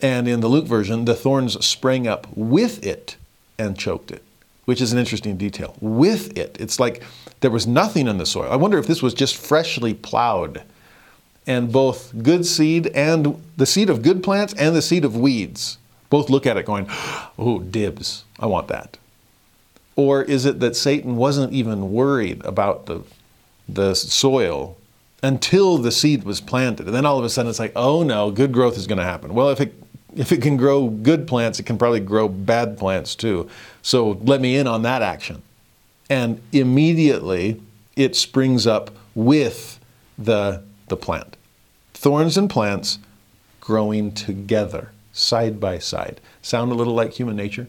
And 0.03 0.29
in 0.29 0.41
the 0.41 0.49
Luke 0.49 0.67
version, 0.67 1.05
the 1.05 1.15
thorns 1.15 1.65
sprang 1.65 2.07
up 2.07 2.27
with 2.35 2.85
it 2.85 3.17
and 3.59 3.79
choked 3.79 4.11
it 4.11 4.23
which 4.71 4.81
is 4.81 4.93
an 4.93 5.01
interesting 5.01 5.37
detail. 5.37 5.75
With 5.81 6.39
it, 6.39 6.57
it's 6.61 6.79
like 6.79 7.03
there 7.41 7.51
was 7.51 7.67
nothing 7.67 8.07
in 8.07 8.19
the 8.19 8.27
soil. 8.27 8.51
I 8.51 8.57
wonder 8.57 8.79
if 8.79 8.87
this 8.87 9.03
was 9.03 9.15
just 9.15 9.37
freshly 9.37 9.95
plowed 9.95 10.63
and 11.47 11.73
both 11.73 12.13
good 12.23 12.45
seed 12.45 12.89
and 12.89 13.43
the 13.57 13.67
seed 13.67 13.91
of 13.91 14.03
good 14.03 14.23
plants 14.23 14.55
and 14.55 14.77
the 14.77 14.83
seed 14.83 15.05
of 15.05 15.17
weeds 15.17 15.79
both 16.11 16.29
look 16.29 16.45
at 16.45 16.57
it 16.57 16.67
going, 16.67 16.87
oh, 17.39 17.61
dibs, 17.61 18.25
I 18.39 18.47
want 18.47 18.69
that. 18.69 18.99
Or 19.97 20.23
is 20.23 20.45
it 20.45 20.61
that 20.61 20.77
Satan 20.77 21.17
wasn't 21.17 21.53
even 21.53 21.93
worried 21.93 22.45
about 22.45 22.87
the, 22.87 23.03
the 23.69 23.95
soil 23.95 24.77
until 25.23 25.79
the 25.79 25.93
seed 25.93 26.25
was 26.25 26.41
planted? 26.41 26.87
And 26.87 26.95
then 26.95 27.07
all 27.07 27.19
of 27.19 27.25
a 27.25 27.31
sudden 27.31 27.49
it's 27.49 27.59
like, 27.59 27.73
oh 27.77 28.03
no, 28.03 28.31
good 28.31 28.53
growth 28.53 28.77
is 28.77 28.87
going 28.87 28.99
to 28.99 29.05
happen. 29.05 29.35
Well, 29.35 29.51
if 29.51 29.61
it, 29.61 29.75
if 30.17 30.33
it 30.33 30.43
can 30.43 30.57
grow 30.57 30.89
good 30.89 31.27
plants, 31.27 31.61
it 31.61 31.65
can 31.65 31.79
probably 31.79 32.01
grow 32.01 32.29
bad 32.29 32.77
plants 32.79 33.15
too. 33.15 33.49
So 33.83 34.19
let 34.23 34.41
me 34.41 34.57
in 34.57 34.67
on 34.67 34.83
that 34.83 35.03
action. 35.03 35.43
And 36.11 36.43
immediately 36.53 37.63
it 37.97 38.17
springs 38.17 38.67
up 38.67 38.91
with 39.15 39.79
the, 40.19 40.63
the 40.89 40.97
plant. 40.97 41.37
Thorns 41.95 42.37
and 42.37 42.51
plants 42.51 42.99
growing 43.61 44.13
together, 44.13 44.91
side 45.13 45.61
by 45.61 45.79
side. 45.79 46.21
Sound 46.43 46.73
a 46.73 46.75
little 46.75 46.95
like 46.95 47.13
human 47.13 47.37
nature? 47.37 47.69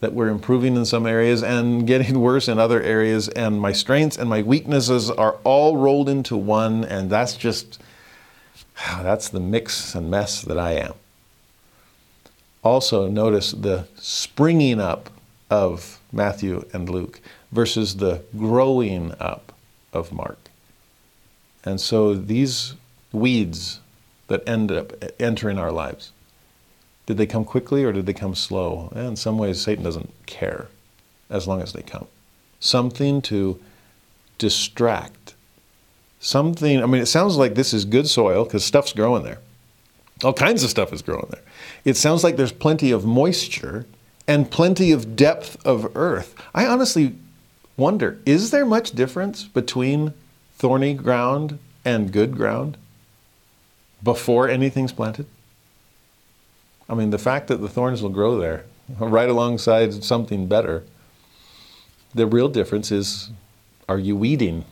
That 0.00 0.12
we're 0.12 0.28
improving 0.28 0.76
in 0.76 0.84
some 0.84 1.06
areas 1.06 1.42
and 1.42 1.86
getting 1.92 2.20
worse 2.20 2.46
in 2.46 2.58
other 2.58 2.80
areas, 2.80 3.28
and 3.30 3.60
my 3.60 3.72
strengths 3.72 4.16
and 4.16 4.30
my 4.30 4.42
weaknesses 4.42 5.10
are 5.10 5.38
all 5.42 5.76
rolled 5.76 6.08
into 6.08 6.36
one, 6.36 6.84
and 6.84 7.10
that's 7.10 7.36
just, 7.36 7.80
that's 8.76 9.28
the 9.28 9.40
mix 9.40 9.94
and 9.96 10.08
mess 10.08 10.42
that 10.42 10.58
I 10.58 10.72
am. 10.74 10.92
Also, 12.62 13.08
notice 13.08 13.52
the 13.52 13.88
springing 13.96 14.80
up 14.80 15.10
of 15.50 16.00
Matthew 16.12 16.64
and 16.72 16.88
Luke 16.88 17.20
versus 17.52 17.96
the 17.96 18.22
growing 18.36 19.14
up 19.20 19.52
of 19.92 20.12
Mark. 20.12 20.50
And 21.64 21.80
so 21.80 22.14
these 22.14 22.74
weeds 23.12 23.80
that 24.28 24.46
end 24.48 24.70
up 24.70 24.92
entering 25.18 25.58
our 25.58 25.72
lives, 25.72 26.12
did 27.06 27.16
they 27.16 27.26
come 27.26 27.44
quickly 27.44 27.84
or 27.84 27.92
did 27.92 28.06
they 28.06 28.12
come 28.12 28.34
slow? 28.34 28.92
Eh, 28.94 29.02
in 29.02 29.16
some 29.16 29.38
ways, 29.38 29.60
Satan 29.60 29.84
doesn't 29.84 30.12
care 30.26 30.68
as 31.30 31.46
long 31.46 31.62
as 31.62 31.72
they 31.72 31.82
come. 31.82 32.06
Something 32.60 33.22
to 33.22 33.60
distract. 34.36 35.34
Something, 36.20 36.82
I 36.82 36.86
mean, 36.86 37.00
it 37.00 37.06
sounds 37.06 37.36
like 37.36 37.54
this 37.54 37.72
is 37.72 37.84
good 37.84 38.08
soil 38.08 38.44
because 38.44 38.64
stuff's 38.64 38.92
growing 38.92 39.22
there. 39.22 39.38
All 40.24 40.32
kinds 40.32 40.64
of 40.64 40.70
stuff 40.70 40.92
is 40.92 41.00
growing 41.00 41.28
there. 41.30 41.42
It 41.84 41.96
sounds 41.96 42.24
like 42.24 42.36
there's 42.36 42.52
plenty 42.52 42.90
of 42.90 43.04
moisture 43.04 43.86
and 44.26 44.50
plenty 44.50 44.90
of 44.90 45.16
depth 45.16 45.64
of 45.64 45.96
earth. 45.96 46.34
I 46.54 46.66
honestly 46.66 47.14
wonder 47.78 48.18
is 48.26 48.50
there 48.50 48.66
much 48.66 48.92
difference 48.92 49.44
between 49.44 50.12
thorny 50.56 50.92
ground 50.92 51.58
and 51.84 52.12
good 52.12 52.36
ground 52.36 52.76
before 54.02 54.48
anything's 54.48 54.92
planted? 54.92 55.26
I 56.90 56.94
mean, 56.94 57.10
the 57.10 57.18
fact 57.18 57.48
that 57.48 57.62
the 57.62 57.68
thorns 57.68 58.02
will 58.02 58.10
grow 58.10 58.38
there 58.38 58.64
right 58.98 59.28
alongside 59.28 60.04
something 60.04 60.46
better, 60.46 60.84
the 62.14 62.26
real 62.26 62.48
difference 62.48 62.92
is 62.92 63.30
are 63.88 63.98
you 63.98 64.16
weeding? 64.16 64.66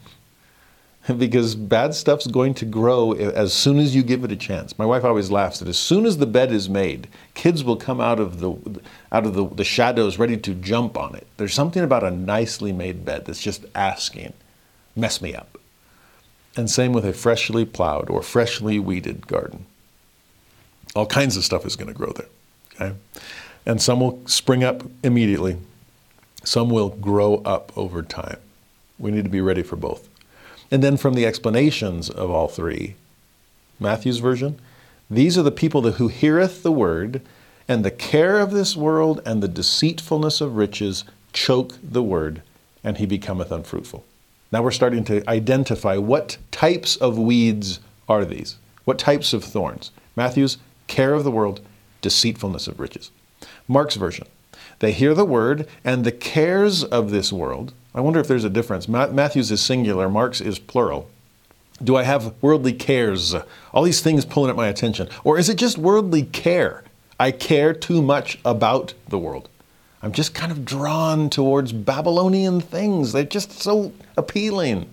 because 1.18 1.54
bad 1.54 1.94
stuff's 1.94 2.26
going 2.26 2.54
to 2.54 2.64
grow 2.64 3.12
as 3.12 3.52
soon 3.52 3.78
as 3.78 3.94
you 3.94 4.02
give 4.02 4.24
it 4.24 4.32
a 4.32 4.36
chance. 4.36 4.78
My 4.78 4.86
wife 4.86 5.04
always 5.04 5.30
laughs 5.30 5.59
that 5.61 5.68
as 5.68 5.78
soon 5.78 6.04
as 6.07 6.18
the 6.18 6.26
bed 6.26 6.50
is 6.50 6.68
made, 6.68 7.09
kids 7.34 7.62
will 7.62 7.76
come 7.76 8.00
out 8.00 8.18
of 8.18 8.40
the 8.40 8.80
out 9.12 9.26
of 9.26 9.34
the, 9.34 9.46
the 9.48 9.64
shadows 9.64 10.18
ready 10.18 10.36
to 10.36 10.54
jump 10.54 10.98
on 10.98 11.14
it. 11.14 11.26
There's 11.36 11.54
something 11.54 11.82
about 11.82 12.04
a 12.04 12.11
nicely 12.11 12.72
made 12.72 13.04
bed 13.04 13.26
that's 13.26 13.42
just 13.42 13.64
asking, 13.74 14.32
mess 14.94 15.20
me 15.20 15.34
up. 15.34 15.59
And 16.57 16.70
same 16.70 16.92
with 16.92 17.04
a 17.04 17.12
freshly 17.12 17.64
plowed 17.64 18.09
or 18.11 18.22
freshly 18.22 18.78
weeded 18.78 19.26
garden. 19.26 19.66
All 20.94 21.07
kinds 21.07 21.36
of 21.36 21.44
stuff 21.44 21.66
is 21.66 21.76
going 21.76 21.88
to 21.88 21.94
grow 21.94 22.12
there. 22.12 22.28
Okay? 22.74 22.96
And 23.66 23.82
some 23.82 24.00
will 24.00 24.22
spring 24.26 24.64
up 24.64 24.82
immediately. 25.02 25.59
Some 26.44 26.70
will 26.70 26.88
grow 26.88 27.36
up 27.44 27.76
over 27.76 28.02
time. 28.02 28.38
We 28.98 29.11
need 29.11 29.24
to 29.24 29.30
be 29.30 29.42
ready 29.42 29.62
for 29.62 29.76
both. 29.76 30.09
And 30.71 30.83
then 30.83 30.97
from 30.97 31.14
the 31.14 31.27
explanations 31.27 32.11
of 32.11 32.31
all 32.31 32.49
three, 32.49 32.97
Matthew's 33.79 34.19
version, 34.19 34.59
these 35.11 35.39
are 35.39 35.43
the 35.43 35.53
people 35.53 35.81
that, 35.83 35.95
who 35.95 36.09
heareth 36.09 36.62
the 36.62 36.73
word, 36.73 37.23
and 37.69 37.85
the 37.85 37.91
care 37.91 38.39
of 38.39 38.51
this 38.51 38.77
world 38.77 39.21
and 39.25 39.43
the 39.43 39.49
deceitfulness 39.49 40.41
of 40.41 40.57
riches 40.57 41.05
choke 41.33 41.75
the 41.83 42.03
word, 42.03 42.43
and 42.83 42.99
he 42.99 43.07
becometh 43.07 43.53
unfruitful. 43.53 44.05
Now 44.53 44.62
we're 44.62 44.71
starting 44.71 45.05
to 45.05 45.29
identify 45.29 45.97
what 45.97 46.39
types 46.51 46.97
of 46.97 47.19
weeds 47.19 47.81
are 48.09 48.25
these? 48.25 48.57
What 48.85 48.99
types 48.99 49.33
of 49.33 49.45
thorns? 49.45 49.91
Matthew's 50.14 50.59
care 50.87 51.12
of 51.14 51.25
the 51.25 51.31
world, 51.31 51.61
deceitfulness 52.01 52.69
of 52.69 52.81
riches. 52.81 53.11
Mark's 53.69 53.97
version, 53.97 54.27
they 54.79 54.93
hear 54.93 55.14
the 55.14 55.25
word, 55.25 55.67
and 55.85 56.05
the 56.05 56.12
cares 56.12 56.85
of 56.85 57.11
this 57.11 57.33
world, 57.33 57.73
I 57.97 58.01
wonder 58.01 58.20
if 58.20 58.28
there's 58.28 58.44
a 58.44 58.51
difference. 58.51 58.88
Matthew's 58.88 59.51
is 59.51 59.62
singular, 59.62 60.09
Mark's 60.11 60.42
is 60.42 60.59
plural. 60.59 61.09
Do 61.82 61.97
I 61.97 62.03
have 62.03 62.34
worldly 62.42 62.74
cares? 62.74 63.34
All 63.72 63.82
these 63.82 64.03
things 64.03 64.26
pulling 64.26 64.51
at 64.51 64.57
my 64.57 64.68
attention. 64.68 65.09
Or 65.24 65.38
is 65.38 65.49
it 65.49 65.57
just 65.57 65.78
worldly 65.78 66.24
care? 66.24 66.84
I 67.18 67.30
care 67.30 67.72
too 67.72 68.03
much 68.03 68.38
about 68.44 68.92
the 69.09 69.18
world. 69.18 69.49
I'm 70.03 70.12
just 70.12 70.34
kind 70.34 70.53
of 70.53 70.64
drawn 70.64 71.30
towards 71.30 71.72
Babylonian 71.72 72.61
things. 72.61 73.12
They're 73.12 73.24
just 73.24 73.53
so 73.53 73.92
appealing. 74.16 74.92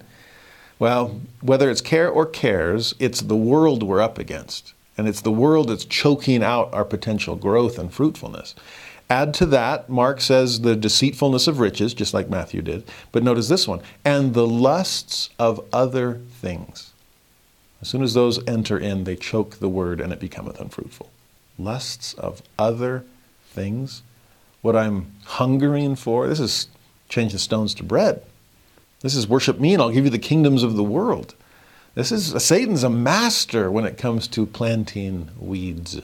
Well, 0.79 1.19
whether 1.41 1.69
it's 1.69 1.81
care 1.81 2.09
or 2.09 2.25
cares, 2.25 2.95
it's 2.99 3.21
the 3.21 3.35
world 3.35 3.83
we're 3.83 4.01
up 4.01 4.17
against. 4.17 4.73
And 4.97 5.07
it's 5.07 5.21
the 5.21 5.31
world 5.31 5.69
that's 5.69 5.85
choking 5.85 6.41
out 6.41 6.73
our 6.73 6.85
potential 6.85 7.35
growth 7.35 7.77
and 7.77 7.93
fruitfulness. 7.93 8.55
Add 9.13 9.35
to 9.35 9.45
that, 9.45 9.89
Mark 9.89 10.21
says 10.21 10.61
the 10.61 10.75
deceitfulness 10.75 11.45
of 11.45 11.59
riches, 11.59 11.93
just 11.93 12.15
like 12.15 12.31
Matthew 12.31 12.63
did. 12.63 12.83
But 13.11 13.21
notice 13.21 13.47
this 13.47 13.67
one 13.67 13.79
and 14.03 14.33
the 14.33 14.47
lusts 14.47 15.29
of 15.37 15.63
other 15.71 16.15
things. 16.41 16.93
As 17.79 17.89
soon 17.89 18.01
as 18.01 18.15
those 18.15 18.43
enter 18.47 18.75
in, 18.75 19.03
they 19.03 19.15
choke 19.15 19.59
the 19.59 19.69
word 19.69 20.01
and 20.01 20.11
it 20.11 20.19
becometh 20.19 20.59
unfruitful. 20.59 21.11
Lusts 21.59 22.15
of 22.15 22.41
other 22.57 23.05
things. 23.45 24.01
What 24.63 24.75
I'm 24.75 25.11
hungering 25.25 25.95
for, 25.95 26.27
this 26.27 26.39
is 26.39 26.67
change 27.07 27.33
the 27.33 27.39
stones 27.39 27.75
to 27.75 27.83
bread. 27.83 28.23
This 29.01 29.13
is 29.13 29.27
worship 29.27 29.59
me 29.59 29.73
and 29.73 29.83
I'll 29.83 29.91
give 29.91 30.05
you 30.05 30.09
the 30.09 30.17
kingdoms 30.17 30.63
of 30.63 30.75
the 30.75 30.83
world. 30.83 31.35
This 31.93 32.11
is 32.11 32.43
Satan's 32.43 32.83
a 32.83 32.89
master 32.89 33.69
when 33.69 33.85
it 33.85 33.95
comes 33.95 34.27
to 34.29 34.47
planting 34.47 35.29
weeds. 35.37 36.01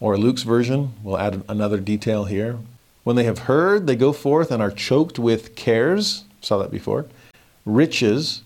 Or 0.00 0.18
Luke's 0.18 0.42
version, 0.42 0.92
we'll 1.02 1.18
add 1.18 1.42
another 1.48 1.78
detail 1.78 2.24
here. 2.24 2.58
When 3.04 3.16
they 3.16 3.24
have 3.24 3.40
heard, 3.40 3.86
they 3.86 3.96
go 3.96 4.12
forth 4.12 4.50
and 4.50 4.62
are 4.62 4.70
choked 4.70 5.18
with 5.18 5.54
cares. 5.56 6.24
Saw 6.40 6.58
that 6.58 6.70
before. 6.70 7.06
Riches. 7.64 8.42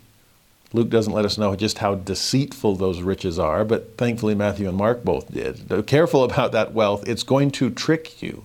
Luke 0.73 0.91
doesn't 0.91 1.13
let 1.13 1.25
us 1.25 1.37
know 1.37 1.57
just 1.57 1.79
how 1.79 1.97
deceitful 1.97 2.77
those 2.77 3.03
riches 3.03 3.39
are, 3.39 3.65
but 3.65 3.97
thankfully 3.97 4.37
Matthew 4.37 4.69
and 4.69 4.77
Mark 4.77 5.03
both 5.05 5.33
did. 5.33 5.87
Careful 5.87 6.23
about 6.23 6.53
that 6.53 6.73
wealth. 6.73 7.09
It's 7.09 7.25
going 7.25 7.51
to 7.53 7.71
trick 7.71 8.23
you, 8.23 8.45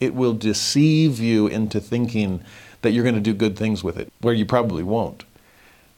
it 0.00 0.14
will 0.14 0.32
deceive 0.32 1.20
you 1.20 1.46
into 1.46 1.80
thinking 1.80 2.42
that 2.80 2.92
you're 2.92 3.02
going 3.02 3.14
to 3.14 3.20
do 3.20 3.34
good 3.34 3.58
things 3.58 3.84
with 3.84 3.98
it, 3.98 4.10
where 4.20 4.32
you 4.34 4.46
probably 4.46 4.82
won't. 4.82 5.24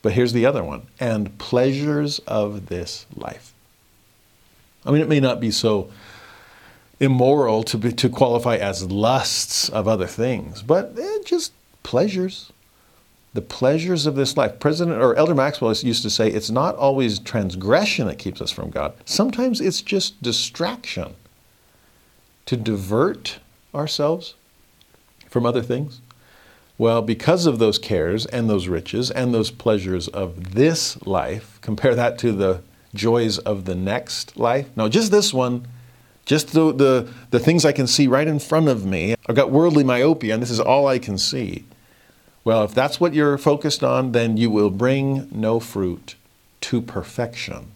But 0.03 0.13
here's 0.13 0.33
the 0.33 0.47
other 0.47 0.65
one 0.65 0.87
and 0.99 1.37
pleasures 1.39 2.19
of 2.21 2.67
this 2.67 3.07
life. 3.15 3.53
I 4.87 4.91
mean, 4.91 5.03
it 5.03 5.09
may 5.09 5.21
not 5.21 5.41
be 5.41 5.51
so 5.51 5.91
immoral 7.01 7.63
to, 7.65 7.79
be, 7.79 7.93
to 7.93 8.09
qualify 8.09 8.57
as 8.57 8.91
lusts 8.91 9.69
of 9.69 9.87
other 9.87 10.07
things, 10.07 10.63
but 10.63 10.99
eh, 10.99 11.19
just 11.25 11.53
pleasures. 11.83 12.53
The 13.35 13.43
pleasures 13.43 14.07
of 14.07 14.17
this 14.17 14.37
life. 14.37 14.59
President 14.59 15.01
or 15.01 15.15
Elder 15.15 15.35
Maxwell 15.35 15.73
used 15.73 16.03
to 16.03 16.11
say 16.11 16.29
it's 16.29 16.51
not 16.51 16.75
always 16.77 17.19
transgression 17.19 18.07
that 18.07 18.19
keeps 18.19 18.41
us 18.41 18.51
from 18.51 18.71
God. 18.71 18.95
Sometimes 19.05 19.61
it's 19.61 19.83
just 19.83 20.21
distraction 20.23 21.15
to 22.47 22.57
divert 22.57 23.39
ourselves 23.75 24.35
from 25.29 25.45
other 25.45 25.63
things. 25.63 26.01
Well, 26.79 27.03
because 27.03 27.45
of 27.45 27.59
those 27.59 27.79
cares 27.79 28.25
and 28.27 28.49
those 28.49 28.67
riches 28.67 29.11
and 29.11 29.35
those 29.35 29.51
pleasures 29.51 30.09
of 30.09 30.55
this 30.55 31.01
life, 31.07 31.59
compare 31.61 31.95
that 31.95 32.19
to 32.19 32.33
the 32.33 32.63
joys 32.95 33.39
of 33.39 33.67
the 33.67 33.75
next 33.75 34.37
life. 34.37 34.69
No, 34.75 34.89
just 34.89 35.11
this 35.11 35.35
one 35.35 35.67
just 36.29 36.53
the, 36.53 36.73
the, 36.73 37.09
the 37.31 37.41
things 37.41 37.65
I 37.65 37.73
can 37.73 37.87
see 37.87 38.07
right 38.07 38.29
in 38.29 38.39
front 38.39 38.69
of 38.69 38.85
me. 38.85 39.17
I've 39.27 39.35
got 39.35 39.51
worldly 39.51 39.83
myopia, 39.83 40.35
and 40.35 40.43
this 40.43 40.51
is 40.51 40.61
all 40.61 40.87
I 40.87 40.99
can 40.99 41.17
see. 41.17 41.65
Well, 42.45 42.65
if 42.65 42.75
that's 42.75 43.01
what 43.01 43.15
you're 43.15 43.39
focused 43.39 43.83
on, 43.83 44.13
then 44.13 44.37
you 44.37 44.51
will 44.51 44.71
bring 44.71 45.29
no 45.33 45.59
fruit 45.59 46.17
to 46.61 46.83
perfection. 46.83 47.73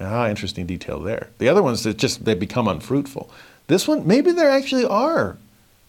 Ah, 0.00 0.28
interesting 0.28 0.66
detail 0.66 0.98
there. 0.98 1.28
The 1.36 1.48
other 1.48 1.62
ones 1.62 1.84
that 1.84 1.98
just 1.98 2.24
they 2.24 2.34
become 2.34 2.66
unfruitful. 2.66 3.30
This 3.66 3.86
one, 3.86 4.06
maybe 4.06 4.32
there 4.32 4.50
actually 4.50 4.86
are 4.86 5.36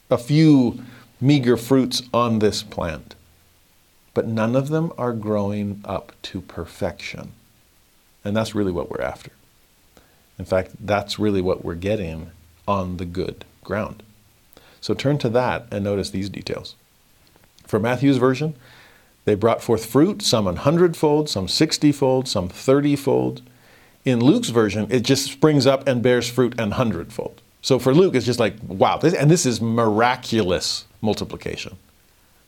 a 0.10 0.18
few 0.18 0.84
meager 1.22 1.56
fruits 1.56 2.04
on 2.14 2.40
this 2.40 2.62
plant, 2.62 3.16
but 4.14 4.28
none 4.28 4.56
of 4.56 4.68
them 4.68 4.92
are 4.98 5.14
growing 5.14 5.82
up 5.86 6.12
to 6.24 6.42
perfection. 6.42 7.32
And 8.26 8.36
that's 8.36 8.54
really 8.54 8.72
what 8.74 8.90
we're 8.90 9.02
after. 9.02 9.32
In 10.38 10.46
fact, 10.46 10.72
that's 10.80 11.18
really 11.20 11.42
what 11.42 11.64
we're 11.64 11.76
getting 11.76 12.32
on 12.68 12.98
the 12.98 13.06
good 13.06 13.46
ground. 13.64 14.04
So 14.82 14.94
turn 14.94 15.18
to 15.20 15.30
that 15.30 15.68
and 15.72 15.84
notice 15.84 16.10
these 16.10 16.30
details. 16.30 16.76
For 17.66 17.80
Matthew's 17.80 18.18
version, 18.18 18.56
they 19.26 19.36
brought 19.36 19.64
forth 19.64 19.86
fruit, 19.86 20.22
some 20.22 20.48
an 20.48 20.58
hundredfold, 20.58 21.30
some 21.30 21.48
sixtyfold, 21.48 22.28
some 22.28 22.50
thirtyfold. 22.50 23.42
In 24.04 24.20
Luke's 24.20 24.50
version, 24.50 24.88
it 24.92 25.02
just 25.02 25.32
springs 25.32 25.66
up 25.66 25.88
and 25.88 26.04
bears 26.04 26.30
fruit 26.30 26.60
an 26.60 26.72
hundredfold. 26.72 27.42
So 27.64 27.80
for 27.80 27.96
Luke, 27.96 28.14
it's 28.14 28.28
just 28.28 28.40
like, 28.40 28.54
wow, 28.68 28.98
this, 28.98 29.16
and 29.16 29.32
this 29.32 29.48
is 29.48 29.60
miraculous 29.60 30.86
multiplication. 31.02 31.78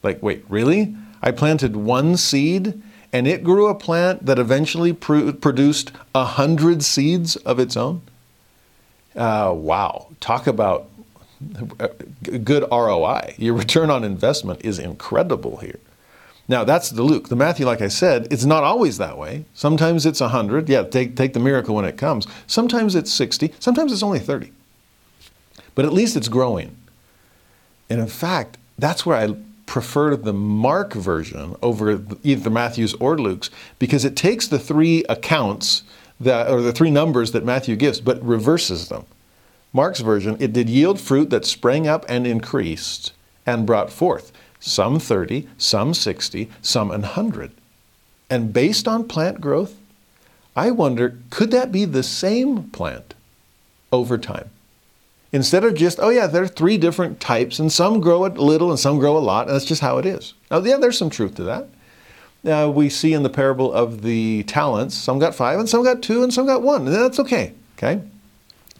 Like, 0.04 0.22
wait, 0.22 0.46
really? 0.48 0.96
I 1.24 1.32
planted 1.32 1.76
one 1.76 2.16
seed 2.18 2.80
and 3.18 3.27
it 3.27 3.44
grew 3.44 3.68
a 3.68 3.73
plant 3.73 4.27
that 4.27 4.38
eventually 4.38 4.94
pr- 4.94 5.31
produced 5.31 5.91
a 6.14 6.23
hundred 6.23 6.84
seeds 6.84 7.35
of 7.38 7.57
its 7.57 7.76
own? 7.76 8.03
Uh, 9.15 9.52
wow. 9.56 10.10
Talk 10.19 10.45
about 10.45 10.88
good 12.22 12.64
ROI. 12.72 13.34
Your 13.39 13.56
return 13.56 13.89
on 13.89 14.03
investment 14.03 14.64
is 14.64 14.77
incredible 14.77 15.57
here. 15.57 15.80
Now, 16.48 16.64
that's 16.64 16.91
the 16.91 17.02
Luke. 17.02 17.30
The 17.30 17.35
Matthew, 17.35 17.65
like 17.65 17.81
I 17.81 17.88
said, 17.88 18.27
it's 18.30 18.45
not 18.45 18.64
always 18.64 18.99
that 18.99 19.18
way. 19.18 19.45
Sometimes 19.56 20.06
it's 20.06 20.22
100. 20.22 20.69
Yeah, 20.69 20.84
take, 20.84 21.15
take 21.15 21.34
the 21.34 21.39
miracle 21.39 21.73
when 21.73 21.85
it 21.85 21.98
comes. 21.98 22.27
Sometimes 22.45 22.94
it's 22.94 23.11
60. 23.11 23.52
Sometimes 23.60 23.91
it's 23.91 24.03
only 24.03 24.19
30. 24.19 24.52
But 25.73 25.85
at 25.85 25.91
least 25.91 26.15
it's 26.15 26.27
growing. 26.27 26.77
And 27.89 27.99
in 27.99 28.07
fact, 28.07 28.60
that's 28.77 29.07
where 29.07 29.18
I 29.18 29.35
prefer 29.68 30.15
the 30.15 30.34
Mark 30.34 30.94
version 30.94 31.56
over 31.61 32.02
either 32.23 32.49
Matthew's 32.49 32.95
or 32.95 33.19
Luke's 33.19 33.52
because 33.77 34.03
it 34.03 34.15
takes 34.15 34.48
the 34.48 34.57
three 34.57 35.03
accounts 35.07 35.84
that, 36.19 36.49
or 36.49 36.61
the 36.61 36.72
three 36.73 36.89
numbers 36.89 37.34
that 37.34 37.45
Matthew 37.45 37.76
gives, 37.76 38.02
but 38.02 38.23
reverses 38.23 38.89
them. 38.89 39.06
Mark's 39.72 39.99
version, 39.99 40.38
it 40.39 40.53
did 40.53 40.69
yield 40.69 40.99
fruit 40.99 41.30
that 41.30 41.45
sprang 41.45 41.88
up 41.88 42.06
and 42.10 42.26
increased 42.26 43.14
and 43.45 43.68
brought 43.68 43.91
forth 43.91 44.31
some 44.60 44.99
30, 44.99 45.48
some 45.57 45.94
60, 45.94 46.49
some 46.61 46.88
100. 46.89 47.52
And 48.30 48.52
based 48.52 48.88
on 48.88 49.07
plant 49.07 49.39
growth, 49.39 49.76
I 50.56 50.72
wonder 50.72 51.18
could 51.30 51.52
that 51.52 51.72
be 51.72 51.85
the 51.85 52.03
same 52.03 52.64
plant 52.69 53.14
over 53.91 54.18
time? 54.18 54.49
Instead 55.32 55.64
of 55.64 55.76
just, 55.76 55.99
oh 55.99 56.10
yeah, 56.10 56.26
there 56.28 56.44
are 56.44 56.48
three 56.48 56.78
different 56.78 57.20
types, 57.20 57.60
and 57.60 57.72
some 57.72 57.99
grow 57.99 58.26
a 58.26 58.30
little 58.30 58.70
and 58.70 58.80
some 58.80 58.98
grow 58.98 59.18
a 59.18 59.20
lot, 59.20 59.48
and 59.48 59.56
that's 59.56 59.66
just 59.66 59.82
how 59.82 59.98
it 59.98 60.06
is. 60.06 60.34
Now, 60.49 60.60
yeah, 60.60 60.78
there's 60.78 60.98
some 60.98 61.10
truth 61.10 61.36
to 61.36 61.44
that. 61.44 61.68
Uh, 62.45 62.70
we 62.70 62.88
see 62.90 63.14
in 63.14 63.24
the 63.24 63.30
parable 63.30 63.74
of 63.74 64.04
the 64.04 64.44
talents, 64.44 64.95
some 64.95 65.20
got 65.20 65.36
five, 65.36 65.60
and 65.60 65.68
some 65.68 65.84
got 65.84 66.02
two, 66.02 66.24
and 66.24 66.34
some 66.34 66.45
got 66.45 66.62
one, 66.62 66.88
and 66.88 66.95
that's 66.95 67.20
okay. 67.20 67.54
Okay? 67.78 68.02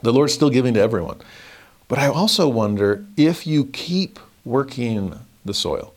The 0.02 0.14
Lord's 0.14 0.34
still 0.34 0.49
giving 0.49 0.74
to 0.76 0.80
everyone. 0.80 1.19
But 1.88 1.99
I 1.99 2.07
also 2.07 2.48
wonder 2.48 3.06
if 3.18 3.45
you 3.45 3.65
keep 3.65 4.19
working 4.45 5.19
the 5.44 5.53
soil 5.53 5.94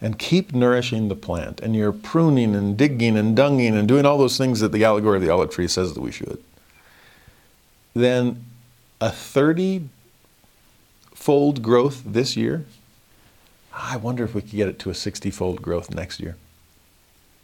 and 0.00 0.18
keep 0.18 0.54
nourishing 0.54 1.08
the 1.08 1.14
plant, 1.14 1.60
and 1.60 1.76
you're 1.76 1.92
pruning 1.92 2.54
and 2.54 2.76
digging 2.76 3.16
and 3.16 3.36
dunging 3.36 3.74
and 3.78 3.86
doing 3.86 4.06
all 4.06 4.18
those 4.18 4.38
things 4.38 4.60
that 4.60 4.72
the 4.72 4.84
allegory 4.84 5.16
of 5.16 5.22
the 5.22 5.30
olive 5.30 5.50
tree 5.50 5.68
says 5.68 5.94
that 5.94 6.00
we 6.00 6.10
should, 6.10 6.42
then 7.94 8.44
a 9.02 9.10
30 9.10 9.88
fold 11.12 11.60
growth 11.60 12.04
this 12.06 12.36
year, 12.36 12.64
I 13.74 13.96
wonder 13.96 14.22
if 14.22 14.32
we 14.32 14.42
could 14.42 14.52
get 14.52 14.68
it 14.68 14.78
to 14.78 14.90
a 14.90 14.94
60 14.94 15.28
fold 15.32 15.60
growth 15.60 15.92
next 15.92 16.20
year. 16.20 16.36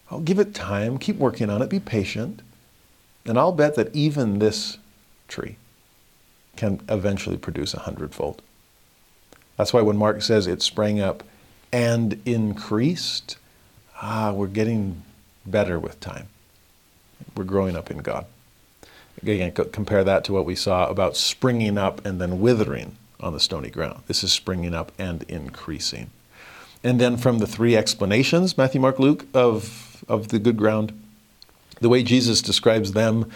I'll 0.09 0.21
give 0.21 0.39
it 0.39 0.55
time, 0.55 0.99
keep 0.99 1.17
working 1.17 1.51
on 1.51 1.61
it, 1.61 1.69
be 1.69 1.81
patient, 1.81 2.43
and 3.27 3.37
I'll 3.37 3.51
bet 3.51 3.75
that 3.75 3.95
even 3.95 4.39
this 4.39 4.79
tree 5.27 5.57
can 6.55 6.81
eventually 6.89 7.37
produce 7.37 7.75
a 7.75 7.81
hundredfold. 7.81 8.41
That's 9.57 9.73
why 9.73 9.83
when 9.83 9.97
Mark 9.97 10.23
says 10.23 10.47
it 10.47 10.63
sprang 10.63 11.01
up 11.01 11.25
and 11.73 12.23
increased, 12.25 13.37
ah, 14.01 14.33
we're 14.33 14.47
getting 14.47 15.03
better 15.45 15.81
with 15.81 15.99
time. 15.99 16.29
We're 17.37 17.43
growing 17.43 17.75
up 17.75 17.91
in 17.91 17.99
God. 17.99 18.27
Again, 19.23 19.53
compare 19.53 20.05
that 20.05 20.25
to 20.25 20.33
what 20.33 20.45
we 20.45 20.55
saw 20.55 20.89
about 20.89 21.17
springing 21.17 21.77
up 21.77 22.05
and 22.07 22.21
then 22.21 22.41
withering 22.41 22.97
on 23.21 23.33
the 23.33 23.41
stony 23.41 23.71
ground. 23.71 24.03
This 24.07 24.23
is 24.23 24.33
springing 24.33 24.75
up 24.75 24.93
and 24.99 25.25
increasing. 25.25 26.11
And 26.85 27.01
then 27.01 27.17
from 27.17 27.39
the 27.39 27.47
three 27.47 27.77
explanations, 27.77 28.57
Matthew, 28.57 28.81
Mark, 28.81 29.01
Luke, 29.01 29.27
of, 29.35 30.05
of 30.09 30.29
the 30.29 30.39
good 30.39 30.57
ground, 30.57 30.93
the 31.81 31.89
way 31.89 32.03
Jesus 32.03 32.41
describes 32.41 32.93
them 32.93 33.31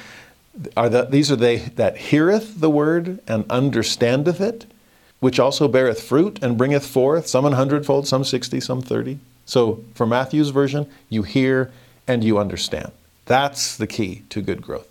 are 0.77 0.89
that 0.89 1.11
these 1.11 1.33
are 1.33 1.37
they 1.37 1.57
that 1.57 1.97
heareth 1.97 2.61
the 2.61 2.71
word 2.71 3.21
and 3.27 3.51
understandeth 3.51 4.41
it, 4.41 4.67
which 5.19 5.41
also 5.41 5.67
beareth 5.67 6.03
fruit 6.03 6.39
and 6.43 6.59
bringeth 6.59 6.87
forth, 6.87 7.27
some 7.27 7.45
an 7.45 7.55
hundredfold, 7.55 8.07
some 8.07 8.23
sixty, 8.23 8.61
some 8.61 8.83
thirty. 8.83 9.19
So 9.47 9.83
for 9.95 10.07
Matthew's 10.07 10.51
version, 10.51 10.89
you 11.09 11.23
hear 11.23 11.73
and 12.07 12.23
you 12.23 12.39
understand. 12.39 12.93
That's 13.25 13.77
the 13.77 13.87
key 13.87 14.23
to 14.29 14.43
good 14.43 14.63
growth. 14.63 14.89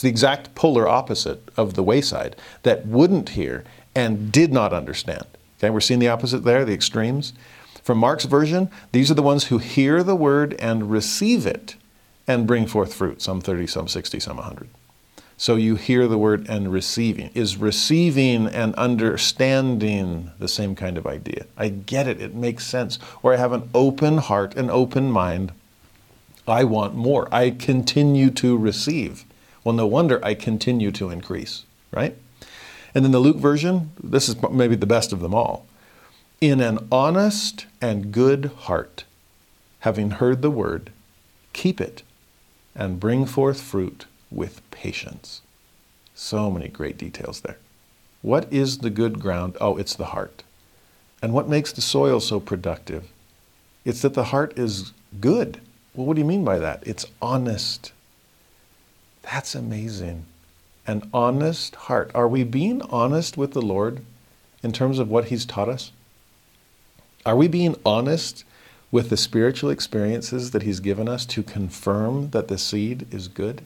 It's 0.00 0.04
the 0.04 0.08
exact 0.08 0.54
polar 0.54 0.88
opposite 0.88 1.46
of 1.58 1.74
the 1.74 1.82
wayside 1.82 2.34
that 2.62 2.86
wouldn't 2.86 3.28
hear 3.28 3.64
and 3.94 4.32
did 4.32 4.50
not 4.50 4.72
understand. 4.72 5.26
Okay, 5.58 5.68
we're 5.68 5.80
seeing 5.80 6.00
the 6.00 6.08
opposite 6.08 6.42
there, 6.42 6.64
the 6.64 6.72
extremes. 6.72 7.34
From 7.82 7.98
Mark's 7.98 8.24
version, 8.24 8.70
these 8.92 9.10
are 9.10 9.14
the 9.14 9.20
ones 9.20 9.48
who 9.48 9.58
hear 9.58 10.02
the 10.02 10.16
word 10.16 10.54
and 10.54 10.90
receive 10.90 11.44
it 11.44 11.74
and 12.26 12.46
bring 12.46 12.66
forth 12.66 12.94
fruit, 12.94 13.20
some 13.20 13.42
30, 13.42 13.66
some 13.66 13.88
60, 13.88 14.20
some 14.20 14.38
100. 14.38 14.70
So 15.36 15.56
you 15.56 15.76
hear 15.76 16.08
the 16.08 16.16
word 16.16 16.46
and 16.48 16.72
receiving. 16.72 17.28
Is 17.34 17.58
receiving 17.58 18.46
and 18.46 18.74
understanding 18.76 20.30
the 20.38 20.48
same 20.48 20.74
kind 20.74 20.96
of 20.96 21.06
idea? 21.06 21.44
I 21.58 21.68
get 21.68 22.08
it, 22.08 22.22
it 22.22 22.34
makes 22.34 22.64
sense. 22.64 22.98
Or 23.22 23.34
I 23.34 23.36
have 23.36 23.52
an 23.52 23.68
open 23.74 24.16
heart, 24.16 24.54
an 24.56 24.70
open 24.70 25.10
mind. 25.10 25.52
I 26.48 26.64
want 26.64 26.94
more. 26.94 27.28
I 27.30 27.50
continue 27.50 28.30
to 28.30 28.56
receive. 28.56 29.26
Well, 29.64 29.74
no 29.74 29.86
wonder 29.86 30.24
I 30.24 30.34
continue 30.34 30.90
to 30.92 31.10
increase, 31.10 31.64
right? 31.92 32.16
And 32.94 33.04
then 33.04 33.12
the 33.12 33.18
Luke 33.18 33.36
version, 33.36 33.92
this 34.02 34.28
is 34.28 34.36
maybe 34.50 34.76
the 34.76 34.86
best 34.86 35.12
of 35.12 35.20
them 35.20 35.34
all. 35.34 35.66
In 36.40 36.60
an 36.60 36.88
honest 36.90 37.66
and 37.80 38.12
good 38.12 38.46
heart, 38.60 39.04
having 39.80 40.12
heard 40.12 40.42
the 40.42 40.50
word, 40.50 40.90
keep 41.52 41.80
it 41.80 42.02
and 42.74 43.00
bring 43.00 43.26
forth 43.26 43.60
fruit 43.60 44.06
with 44.30 44.68
patience. 44.70 45.42
So 46.14 46.50
many 46.50 46.68
great 46.68 46.96
details 46.96 47.40
there. 47.42 47.58
What 48.22 48.52
is 48.52 48.78
the 48.78 48.90
good 48.90 49.20
ground? 49.20 49.56
Oh, 49.60 49.76
it's 49.76 49.94
the 49.94 50.06
heart. 50.06 50.42
And 51.22 51.32
what 51.32 51.48
makes 51.48 51.72
the 51.72 51.80
soil 51.80 52.20
so 52.20 52.40
productive? 52.40 53.08
It's 53.84 54.02
that 54.02 54.14
the 54.14 54.24
heart 54.24 54.58
is 54.58 54.92
good. 55.20 55.60
Well, 55.94 56.06
what 56.06 56.14
do 56.14 56.20
you 56.20 56.26
mean 56.26 56.44
by 56.44 56.58
that? 56.58 56.82
It's 56.86 57.06
honest. 57.20 57.92
That's 59.30 59.54
amazing. 59.54 60.26
An 60.86 61.08
honest 61.14 61.76
heart. 61.76 62.10
Are 62.14 62.26
we 62.26 62.42
being 62.42 62.82
honest 62.82 63.36
with 63.36 63.52
the 63.52 63.62
Lord 63.62 64.04
in 64.62 64.72
terms 64.72 64.98
of 64.98 65.08
what 65.08 65.26
He's 65.26 65.44
taught 65.44 65.68
us? 65.68 65.92
Are 67.24 67.36
we 67.36 67.46
being 67.46 67.76
honest 67.86 68.44
with 68.90 69.08
the 69.08 69.16
spiritual 69.16 69.70
experiences 69.70 70.50
that 70.50 70.62
He's 70.62 70.80
given 70.80 71.08
us 71.08 71.24
to 71.26 71.44
confirm 71.44 72.30
that 72.30 72.48
the 72.48 72.58
seed 72.58 73.06
is 73.14 73.28
good? 73.28 73.62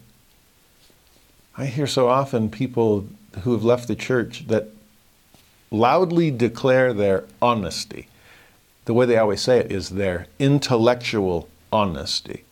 I 1.57 1.67
hear 1.67 1.87
so 1.87 2.09
often 2.09 2.51
people 2.51 3.07
who 3.41 3.53
have 3.53 3.65
left 3.65 3.89
the 3.89 3.97
church 3.97 4.49
that 4.49 4.69
loudly 5.71 6.31
declare 6.31 6.93
their 6.93 7.25
honesty. 7.41 8.09
The 8.85 8.93
way 8.93 9.07
they 9.07 9.17
always 9.17 9.41
say 9.41 9.61
it 9.61 9.73
is 9.73 9.91
their 9.91 10.27
intellectual 10.39 11.49
honesty. 11.73 12.45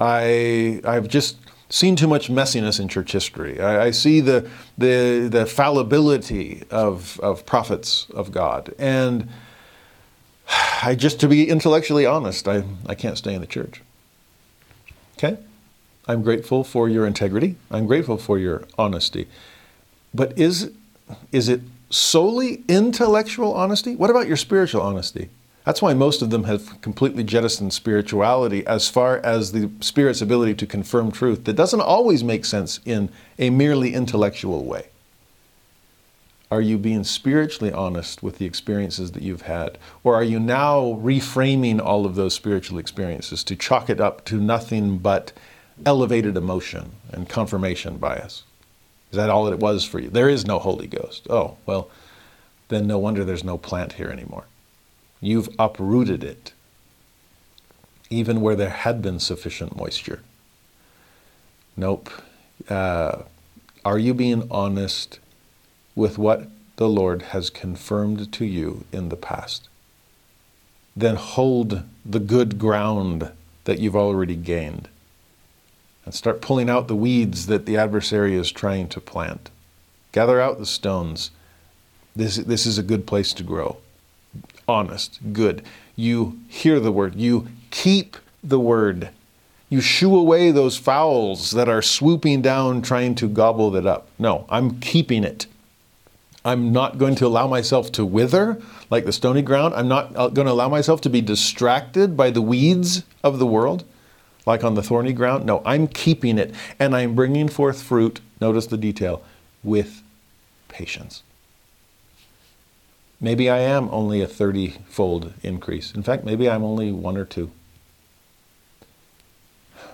I, 0.00 0.80
I've 0.84 1.06
just 1.06 1.36
seen 1.68 1.96
too 1.96 2.06
much 2.06 2.28
messiness 2.28 2.78
in 2.78 2.88
church 2.88 3.12
history. 3.12 3.60
I, 3.60 3.86
I 3.86 3.90
see 3.90 4.20
the, 4.20 4.48
the, 4.76 5.28
the 5.30 5.46
fallibility 5.46 6.62
of, 6.70 7.18
of 7.20 7.46
prophets 7.46 8.06
of 8.14 8.30
God. 8.30 8.74
And 8.78 9.28
I 10.82 10.94
just, 10.94 11.20
to 11.20 11.28
be 11.28 11.48
intellectually 11.48 12.06
honest, 12.06 12.46
I, 12.46 12.64
I 12.86 12.94
can't 12.94 13.18
stay 13.18 13.34
in 13.34 13.40
the 13.40 13.46
church. 13.46 13.80
Okay? 15.16 15.38
I'm 16.06 16.22
grateful 16.22 16.64
for 16.64 16.88
your 16.88 17.06
integrity. 17.06 17.56
I'm 17.70 17.86
grateful 17.86 18.18
for 18.18 18.38
your 18.38 18.64
honesty. 18.76 19.26
But 20.12 20.38
is, 20.38 20.70
is 21.32 21.48
it 21.48 21.62
solely 21.90 22.62
intellectual 22.68 23.54
honesty? 23.54 23.96
What 23.96 24.10
about 24.10 24.26
your 24.26 24.36
spiritual 24.36 24.82
honesty? 24.82 25.30
That's 25.64 25.80
why 25.80 25.94
most 25.94 26.20
of 26.20 26.28
them 26.28 26.44
have 26.44 26.80
completely 26.82 27.24
jettisoned 27.24 27.72
spirituality 27.72 28.66
as 28.66 28.88
far 28.88 29.18
as 29.18 29.52
the 29.52 29.70
Spirit's 29.80 30.20
ability 30.20 30.54
to 30.56 30.66
confirm 30.66 31.10
truth 31.10 31.44
that 31.44 31.56
doesn't 31.56 31.80
always 31.80 32.22
make 32.22 32.44
sense 32.44 32.80
in 32.84 33.08
a 33.38 33.48
merely 33.48 33.94
intellectual 33.94 34.64
way. 34.64 34.88
Are 36.50 36.60
you 36.60 36.76
being 36.76 37.02
spiritually 37.02 37.72
honest 37.72 38.22
with 38.22 38.36
the 38.36 38.44
experiences 38.44 39.12
that 39.12 39.22
you've 39.22 39.42
had? 39.42 39.78
Or 40.04 40.14
are 40.14 40.22
you 40.22 40.38
now 40.38 41.00
reframing 41.02 41.80
all 41.80 42.04
of 42.04 42.14
those 42.14 42.34
spiritual 42.34 42.78
experiences 42.78 43.42
to 43.44 43.56
chalk 43.56 43.88
it 43.88 44.00
up 44.00 44.24
to 44.26 44.38
nothing 44.40 44.98
but 44.98 45.32
elevated 45.86 46.36
emotion 46.36 46.92
and 47.10 47.28
confirmation 47.28 47.96
bias? 47.96 48.44
Is 49.10 49.16
that 49.16 49.30
all 49.30 49.46
that 49.46 49.54
it 49.54 49.60
was 49.60 49.84
for 49.84 49.98
you? 49.98 50.10
There 50.10 50.28
is 50.28 50.46
no 50.46 50.58
Holy 50.58 50.86
Ghost. 50.86 51.26
Oh, 51.30 51.56
well, 51.64 51.90
then 52.68 52.86
no 52.86 52.98
wonder 52.98 53.24
there's 53.24 53.42
no 53.42 53.56
plant 53.56 53.94
here 53.94 54.10
anymore. 54.10 54.44
You've 55.24 55.48
uprooted 55.58 56.22
it, 56.22 56.52
even 58.10 58.42
where 58.42 58.54
there 58.54 58.68
had 58.68 59.00
been 59.00 59.18
sufficient 59.18 59.74
moisture. 59.74 60.20
Nope. 61.78 62.10
Uh, 62.68 63.22
are 63.86 63.98
you 63.98 64.12
being 64.12 64.46
honest 64.50 65.20
with 65.94 66.18
what 66.18 66.48
the 66.76 66.90
Lord 66.90 67.22
has 67.22 67.48
confirmed 67.48 68.32
to 68.32 68.44
you 68.44 68.84
in 68.92 69.08
the 69.08 69.16
past? 69.16 69.70
Then 70.94 71.16
hold 71.16 71.84
the 72.04 72.20
good 72.20 72.58
ground 72.58 73.32
that 73.64 73.78
you've 73.78 73.96
already 73.96 74.36
gained 74.36 74.90
and 76.04 76.14
start 76.14 76.42
pulling 76.42 76.68
out 76.68 76.86
the 76.86 76.94
weeds 76.94 77.46
that 77.46 77.64
the 77.64 77.78
adversary 77.78 78.34
is 78.34 78.52
trying 78.52 78.88
to 78.90 79.00
plant. 79.00 79.48
Gather 80.12 80.38
out 80.38 80.58
the 80.58 80.66
stones. 80.66 81.30
This, 82.14 82.36
this 82.36 82.66
is 82.66 82.76
a 82.76 82.82
good 82.82 83.06
place 83.06 83.32
to 83.32 83.42
grow. 83.42 83.78
Honest, 84.66 85.20
good. 85.32 85.62
You 85.96 86.40
hear 86.48 86.80
the 86.80 86.92
word, 86.92 87.14
you 87.16 87.48
keep 87.70 88.16
the 88.42 88.60
word. 88.60 89.10
You 89.68 89.80
shoo 89.80 90.16
away 90.16 90.50
those 90.50 90.76
fowls 90.76 91.50
that 91.52 91.68
are 91.68 91.82
swooping 91.82 92.42
down 92.42 92.82
trying 92.82 93.14
to 93.16 93.28
gobble 93.28 93.74
it 93.76 93.86
up. 93.86 94.08
No, 94.18 94.46
I'm 94.48 94.78
keeping 94.80 95.24
it. 95.24 95.46
I'm 96.44 96.72
not 96.72 96.98
going 96.98 97.14
to 97.16 97.26
allow 97.26 97.46
myself 97.46 97.90
to 97.92 98.04
wither 98.04 98.60
like 98.90 99.06
the 99.06 99.12
stony 99.12 99.40
ground. 99.40 99.74
I'm 99.74 99.88
not 99.88 100.14
uh, 100.14 100.28
going 100.28 100.46
to 100.46 100.52
allow 100.52 100.68
myself 100.68 101.00
to 101.02 101.10
be 101.10 101.22
distracted 101.22 102.16
by 102.16 102.30
the 102.30 102.42
weeds 102.42 103.02
of 103.22 103.38
the 103.38 103.46
world 103.46 103.84
like 104.46 104.62
on 104.62 104.74
the 104.74 104.82
thorny 104.82 105.12
ground. 105.12 105.46
No, 105.46 105.62
I'm 105.64 105.88
keeping 105.88 106.38
it 106.38 106.54
and 106.78 106.94
I'm 106.94 107.14
bringing 107.14 107.48
forth 107.48 107.82
fruit. 107.82 108.20
Notice 108.40 108.66
the 108.66 108.76
detail 108.76 109.22
with 109.62 110.02
patience. 110.68 111.22
Maybe 113.24 113.48
I 113.48 113.60
am 113.60 113.88
only 113.90 114.20
a 114.20 114.26
30 114.26 114.80
fold 114.86 115.32
increase. 115.42 115.94
In 115.94 116.02
fact, 116.02 116.26
maybe 116.26 116.46
I'm 116.46 116.62
only 116.62 116.92
one 116.92 117.16
or 117.16 117.24
two. 117.24 117.50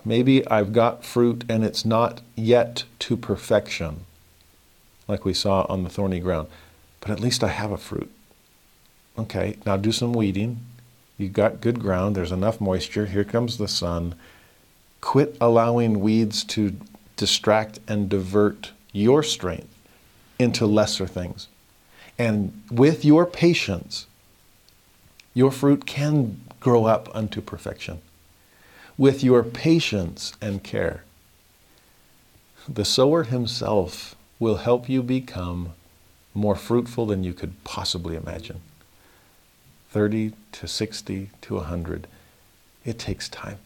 Maybe 0.05 0.45
I've 0.49 0.73
got 0.73 1.05
fruit 1.05 1.45
and 1.49 1.63
it's 1.63 1.85
not 1.85 2.23
yet 2.35 2.83
to 2.99 3.17
perfection, 3.17 4.01
like 5.07 5.25
we 5.25 5.33
saw 5.33 5.65
on 5.69 5.85
the 5.85 5.89
thorny 5.89 6.19
ground, 6.19 6.49
but 6.99 7.13
at 7.13 7.21
least 7.21 7.45
I 7.45 7.51
have 7.51 7.71
a 7.71 7.79
fruit. 7.79 8.11
Okay, 9.17 9.59
now 9.65 9.77
do 9.77 9.93
some 9.93 10.13
weeding. 10.13 10.59
You've 11.17 11.33
got 11.33 11.61
good 11.61 11.79
ground, 11.79 12.17
there's 12.17 12.33
enough 12.33 12.61
moisture. 12.61 13.07
Here 13.07 13.23
comes 13.23 13.59
the 13.59 13.69
sun. 13.69 14.17
Quit 15.01 15.37
allowing 15.41 16.01
weeds 16.01 16.43
to 16.47 16.75
distract 17.17 17.79
and 17.87 18.09
divert 18.09 18.73
your 18.91 19.23
strength 19.23 19.73
into 20.41 20.67
lesser 20.67 21.07
things. 21.07 21.47
And 22.21 22.63
with 22.71 23.03
your 23.03 23.25
patience, 23.25 24.07
your 25.33 25.51
fruit 25.51 25.87
can 25.87 26.43
grow 26.61 26.85
up 26.85 27.09
unto 27.17 27.41
perfection 27.41 28.03
with 28.99 29.25
your 29.25 29.43
patience 29.43 30.35
and 30.39 30.63
care. 30.63 31.05
The 32.69 32.85
sower 32.85 33.23
himself 33.23 34.15
will 34.39 34.57
help 34.57 34.87
you 34.87 35.03
become 35.03 35.73
more 36.35 36.57
fruitful 36.57 37.07
than 37.07 37.25
you 37.25 37.33
could 37.33 37.55
possibly 37.65 38.17
imagine. 38.17 38.61
30 39.89 40.35
to 40.53 40.69
60 40.69 41.31
to 41.41 41.55
100. 41.55 42.07
It 42.85 42.99
takes 42.99 43.31
time. 43.31 43.57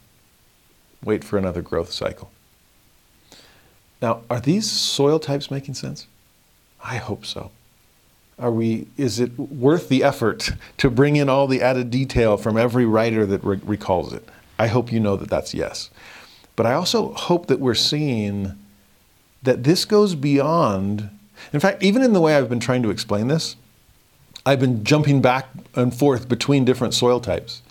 Wait 1.02 1.24
for 1.24 1.38
another 1.38 1.60
growth 1.60 1.90
cycle. 1.90 2.30
Now, 4.00 4.22
are 4.30 4.38
these 4.38 4.70
soil 4.70 5.18
types 5.18 5.50
making 5.50 5.74
sense? 5.74 6.06
I 6.84 6.98
hope 6.98 7.26
so. 7.26 7.50
Are 8.38 8.50
we, 8.50 8.88
is 8.96 9.20
it 9.20 9.38
worth 9.38 9.88
the 9.88 10.02
effort 10.02 10.50
to 10.78 10.90
bring 10.90 11.16
in 11.16 11.28
all 11.28 11.46
the 11.46 11.62
added 11.62 11.90
detail 11.90 12.36
from 12.36 12.56
every 12.56 12.84
writer 12.84 13.24
that 13.26 13.44
re- 13.44 13.60
recalls 13.64 14.12
it? 14.12 14.28
I 14.58 14.66
hope 14.66 14.90
you 14.90 15.00
know 15.00 15.16
that 15.16 15.30
that's 15.30 15.54
yes. 15.54 15.90
But 16.56 16.66
I 16.66 16.74
also 16.74 17.12
hope 17.12 17.46
that 17.46 17.60
we're 17.60 17.74
seeing 17.74 18.52
that 19.42 19.64
this 19.64 19.84
goes 19.84 20.14
beyond, 20.14 21.10
in 21.52 21.60
fact, 21.60 21.82
even 21.82 22.02
in 22.02 22.12
the 22.12 22.20
way 22.20 22.36
I've 22.36 22.48
been 22.48 22.60
trying 22.60 22.82
to 22.82 22.90
explain 22.90 23.28
this, 23.28 23.56
I've 24.46 24.60
been 24.60 24.84
jumping 24.84 25.22
back 25.22 25.48
and 25.74 25.94
forth 25.94 26.28
between 26.28 26.64
different 26.64 26.94
soil 26.94 27.20
types 27.20 27.62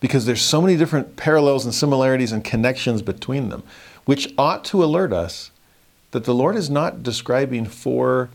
because 0.00 0.26
there's 0.26 0.42
so 0.42 0.60
many 0.60 0.76
different 0.76 1.16
parallels 1.16 1.64
and 1.64 1.74
similarities 1.74 2.32
and 2.32 2.44
connections 2.44 3.02
between 3.02 3.48
them, 3.48 3.62
which 4.04 4.32
ought 4.36 4.64
to 4.66 4.82
alert 4.82 5.12
us 5.12 5.50
that 6.10 6.24
the 6.24 6.34
Lord 6.34 6.56
is 6.56 6.68
not 6.68 7.02
describing 7.02 7.66
four 7.66 8.30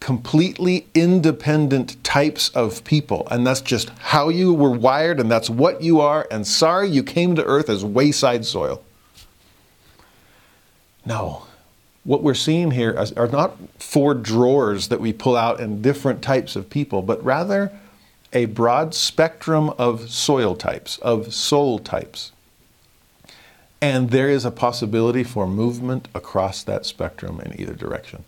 completely 0.00 0.86
independent 0.94 2.02
types 2.02 2.48
of 2.50 2.82
people. 2.84 3.28
And 3.30 3.46
that's 3.46 3.60
just 3.60 3.90
how 3.90 4.30
you 4.30 4.52
were 4.52 4.70
wired, 4.70 5.20
and 5.20 5.30
that's 5.30 5.50
what 5.50 5.82
you 5.82 6.00
are. 6.00 6.26
And 6.30 6.46
sorry, 6.46 6.88
you 6.88 7.02
came 7.02 7.36
to 7.36 7.44
earth 7.44 7.68
as 7.68 7.84
wayside 7.84 8.46
soil. 8.46 8.82
No. 11.04 11.46
What 12.02 12.22
we're 12.22 12.34
seeing 12.34 12.70
here 12.70 12.96
are 13.16 13.28
not 13.28 13.58
four 13.78 14.14
drawers 14.14 14.88
that 14.88 15.00
we 15.00 15.12
pull 15.12 15.36
out 15.36 15.60
in 15.60 15.82
different 15.82 16.22
types 16.22 16.56
of 16.56 16.70
people, 16.70 17.02
but 17.02 17.22
rather 17.22 17.70
a 18.32 18.46
broad 18.46 18.94
spectrum 18.94 19.68
of 19.70 20.10
soil 20.10 20.56
types, 20.56 20.96
of 20.98 21.34
soul 21.34 21.78
types. 21.78 22.32
And 23.82 24.10
there 24.10 24.30
is 24.30 24.46
a 24.46 24.50
possibility 24.50 25.24
for 25.24 25.46
movement 25.46 26.08
across 26.14 26.62
that 26.62 26.86
spectrum 26.86 27.40
in 27.40 27.60
either 27.60 27.74
direction 27.74 28.24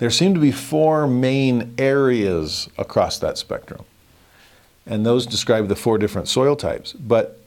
there 0.00 0.08
seem 0.08 0.32
to 0.32 0.40
be 0.40 0.50
four 0.50 1.06
main 1.06 1.74
areas 1.76 2.70
across 2.78 3.18
that 3.18 3.36
spectrum. 3.36 3.84
And 4.86 5.04
those 5.04 5.26
describe 5.26 5.68
the 5.68 5.76
four 5.76 5.98
different 5.98 6.26
soil 6.26 6.56
types. 6.56 6.94
But 6.94 7.38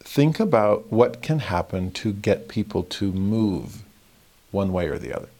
think 0.00 0.38
about 0.38 0.92
what 0.92 1.22
can 1.22 1.38
happen 1.38 1.90
to 1.92 2.12
get 2.12 2.48
people 2.48 2.82
to 2.82 3.10
move 3.12 3.82
one 4.50 4.74
way 4.74 4.88
or 4.88 4.98
the 4.98 5.16
other. 5.16 5.30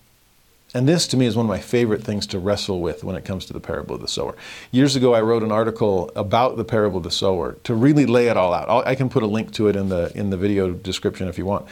And 0.72 0.88
this, 0.88 1.06
to 1.08 1.18
me, 1.18 1.26
is 1.26 1.36
one 1.36 1.44
of 1.44 1.50
my 1.50 1.60
favorite 1.60 2.02
things 2.02 2.26
to 2.28 2.38
wrestle 2.38 2.80
with 2.80 3.04
when 3.04 3.16
it 3.16 3.26
comes 3.26 3.44
to 3.46 3.52
the 3.52 3.60
parable 3.60 3.96
of 3.96 4.00
the 4.00 4.08
sower. 4.08 4.34
Years 4.70 4.96
ago, 4.96 5.12
I 5.12 5.20
wrote 5.20 5.42
an 5.42 5.52
article 5.52 6.10
about 6.16 6.56
the 6.56 6.64
parable 6.64 6.96
of 6.96 7.04
the 7.04 7.10
sower 7.10 7.58
to 7.64 7.74
really 7.74 8.06
lay 8.06 8.28
it 8.28 8.38
all 8.38 8.54
out. 8.54 8.86
I 8.86 8.94
can 8.94 9.10
put 9.10 9.22
a 9.22 9.26
link 9.26 9.52
to 9.52 9.68
it 9.68 9.76
in 9.76 9.90
the, 9.90 10.10
in 10.14 10.30
the 10.30 10.38
video 10.38 10.70
description 10.70 11.28
if 11.28 11.36
you 11.36 11.44
want. 11.44 11.66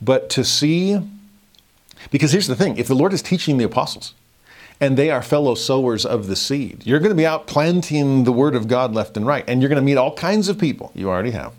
But 0.00 0.30
to 0.30 0.44
see, 0.44 0.98
because 2.10 2.32
here's 2.32 2.46
the 2.46 2.56
thing 2.56 2.78
if 2.78 2.88
the 2.88 2.94
Lord 2.94 3.12
is 3.12 3.20
teaching 3.20 3.58
the 3.58 3.64
apostles, 3.64 4.14
and 4.80 4.96
they 4.96 5.10
are 5.10 5.22
fellow 5.22 5.54
sowers 5.54 6.04
of 6.04 6.26
the 6.26 6.36
seed. 6.36 6.82
You're 6.84 6.98
going 6.98 7.10
to 7.10 7.16
be 7.16 7.26
out 7.26 7.46
planting 7.46 8.24
the 8.24 8.32
word 8.32 8.54
of 8.54 8.68
God 8.68 8.94
left 8.94 9.16
and 9.16 9.26
right, 9.26 9.44
and 9.48 9.60
you're 9.60 9.68
going 9.68 9.80
to 9.80 9.84
meet 9.84 9.96
all 9.96 10.14
kinds 10.14 10.48
of 10.48 10.58
people. 10.58 10.92
You 10.94 11.08
already 11.08 11.30
have. 11.30 11.52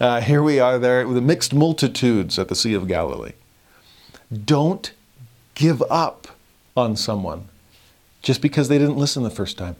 Uh, 0.00 0.20
here 0.20 0.42
we 0.42 0.60
are 0.60 0.78
there 0.78 1.06
with 1.06 1.16
the 1.16 1.22
mixed 1.22 1.54
multitudes 1.54 2.38
at 2.38 2.48
the 2.48 2.54
Sea 2.54 2.74
of 2.74 2.86
Galilee. 2.86 3.32
Don't 4.44 4.92
give 5.54 5.82
up 5.90 6.28
on 6.76 6.96
someone 6.96 7.48
just 8.22 8.42
because 8.42 8.68
they 8.68 8.78
didn't 8.78 8.96
listen 8.96 9.22
the 9.22 9.30
first 9.30 9.56
time. 9.56 9.76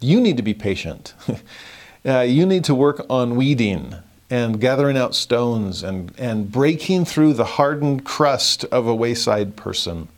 You 0.00 0.20
need 0.20 0.36
to 0.36 0.42
be 0.42 0.54
patient. 0.54 1.14
uh, 2.06 2.20
you 2.20 2.46
need 2.46 2.64
to 2.64 2.74
work 2.74 3.04
on 3.10 3.36
weeding 3.36 3.94
and 4.30 4.60
gathering 4.60 4.96
out 4.96 5.14
stones 5.14 5.82
and, 5.82 6.12
and 6.18 6.50
breaking 6.50 7.04
through 7.04 7.34
the 7.34 7.44
hardened 7.44 8.04
crust 8.04 8.64
of 8.66 8.86
a 8.86 8.94
wayside 8.94 9.56
person. 9.56 10.08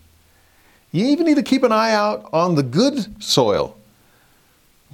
You 0.92 1.06
even 1.06 1.26
need 1.26 1.36
to 1.36 1.42
keep 1.42 1.62
an 1.62 1.72
eye 1.72 1.92
out 1.92 2.28
on 2.32 2.54
the 2.54 2.62
good 2.62 3.22
soil 3.22 3.76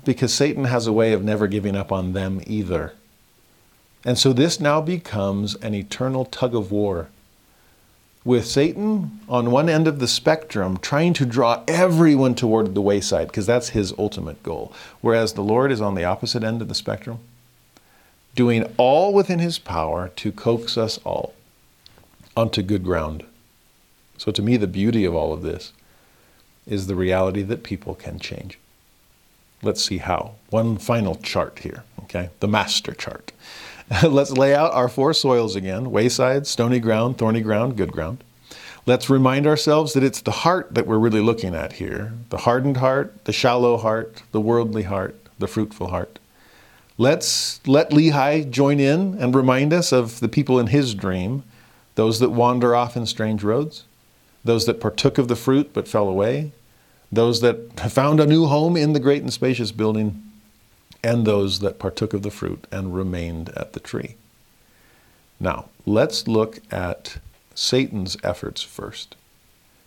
because 0.05 0.33
Satan 0.33 0.65
has 0.65 0.87
a 0.87 0.93
way 0.93 1.12
of 1.12 1.25
never 1.25 1.49
giving 1.49 1.77
up 1.77 1.91
on 1.91 2.12
them 2.12 2.41
either. 2.47 2.95
And 4.05 4.16
so 4.16 4.33
this 4.33 4.61
now 4.61 4.81
becomes 4.81 5.57
an 5.57 5.75
eternal 5.75 6.25
tug 6.25 6.55
of 6.55 6.70
war 6.70 7.09
with 8.25 8.47
Satan 8.47 9.20
on 9.29 9.51
one 9.51 9.69
end 9.69 9.89
of 9.89 9.99
the 9.99 10.07
spectrum 10.07 10.77
trying 10.77 11.15
to 11.15 11.27
draw 11.27 11.65
everyone 11.66 12.35
toward 12.35 12.75
the 12.75 12.81
wayside 12.81 13.27
because 13.27 13.47
that's 13.47 13.70
his 13.70 13.93
ultimate 13.99 14.43
goal. 14.43 14.73
Whereas 15.01 15.33
the 15.33 15.43
Lord 15.43 15.73
is 15.73 15.81
on 15.81 15.95
the 15.95 16.05
opposite 16.05 16.45
end 16.45 16.62
of 16.62 16.69
the 16.69 16.75
spectrum, 16.75 17.19
doing 18.37 18.73
all 18.77 19.12
within 19.12 19.41
his 19.41 19.59
power 19.59 20.09
to 20.16 20.31
coax 20.31 20.79
us 20.79 20.99
all 20.99 21.35
onto 22.37 22.62
good 22.62 22.85
ground. 22.85 23.25
So, 24.16 24.31
to 24.33 24.43
me, 24.43 24.57
the 24.57 24.66
beauty 24.66 25.05
of 25.05 25.15
all 25.15 25.33
of 25.33 25.43
this 25.43 25.73
is 26.69 26.86
the 26.86 26.95
reality 26.95 27.43
that 27.43 27.62
people 27.62 27.95
can 27.95 28.19
change. 28.19 28.59
Let's 29.62 29.85
see 29.85 29.99
how. 29.99 30.35
One 30.51 30.78
final 30.78 31.16
chart 31.16 31.61
here, 31.61 31.85
okay? 32.05 32.31
The 32.40 32.49
master 32.49 32.93
chart. 32.93 33.32
Let's 34.03 34.31
lay 34.32 34.55
out 34.55 34.73
our 34.73 34.89
four 34.89 35.15
soils 35.15 35.57
again 35.57 35.90
wayside, 35.90 36.47
stony 36.47 36.78
ground, 36.78 37.19
thorny 37.19 37.40
ground, 37.40 37.77
good 37.77 37.93
ground. 37.93 38.23
Let's 38.86 39.11
remind 39.11 39.47
ourselves 39.47 39.93
that 39.93 40.03
it's 40.03 40.20
the 40.20 40.31
heart 40.31 40.74
that 40.74 40.86
we're 40.86 40.99
really 40.99 41.20
looking 41.20 41.55
at 41.55 41.74
here 41.74 42.12
the 42.31 42.39
hardened 42.39 42.78
heart, 42.78 43.24
the 43.24 43.32
shallow 43.32 43.77
heart, 43.77 44.23
the 44.32 44.40
worldly 44.40 44.85
heart, 44.85 45.16
the 45.39 45.47
fruitful 45.47 45.89
heart. 45.89 46.19
Let's 46.97 47.61
let 47.66 47.90
Lehi 47.90 48.51
join 48.51 48.81
in 48.81 49.16
and 49.20 49.35
remind 49.35 49.73
us 49.73 49.93
of 49.93 50.20
the 50.20 50.28
people 50.28 50.59
in 50.59 50.69
his 50.69 50.95
dream, 50.95 51.45
those 51.95 52.19
that 52.20 52.31
wander 52.31 52.74
off 52.74 52.97
in 52.97 53.07
strange 53.07 53.45
roads, 53.45 53.85
those 54.45 54.66
that 54.66 54.81
partook 54.81 55.19
of 55.19 55.28
the 55.28 55.36
fruit 55.36 55.73
but 55.73 55.86
fell 55.86 56.09
away, 56.09 56.53
those 57.11 57.41
that 57.41 57.79
found 57.91 58.21
a 58.21 58.27
new 58.27 58.47
home 58.47 58.77
in 58.77 58.93
the 58.93 59.01
great 59.01 59.23
and 59.23 59.33
spacious 59.33 59.73
building, 59.73 60.23
and 61.03 61.27
those 61.27 61.61
that 61.61 61.79
partook 61.79 62.13
of 62.13 62.23
the 62.23 62.31
fruit 62.31 62.67
and 62.71 62.95
remained 62.95 63.51
at 63.51 63.73
the 63.73 63.81
tree. 63.81 64.17
Now, 65.41 65.69
let's 65.87 66.27
look 66.27 66.59
at 66.71 67.19
Satan's 67.55 68.17
efforts 68.23 68.63
first 68.63 69.15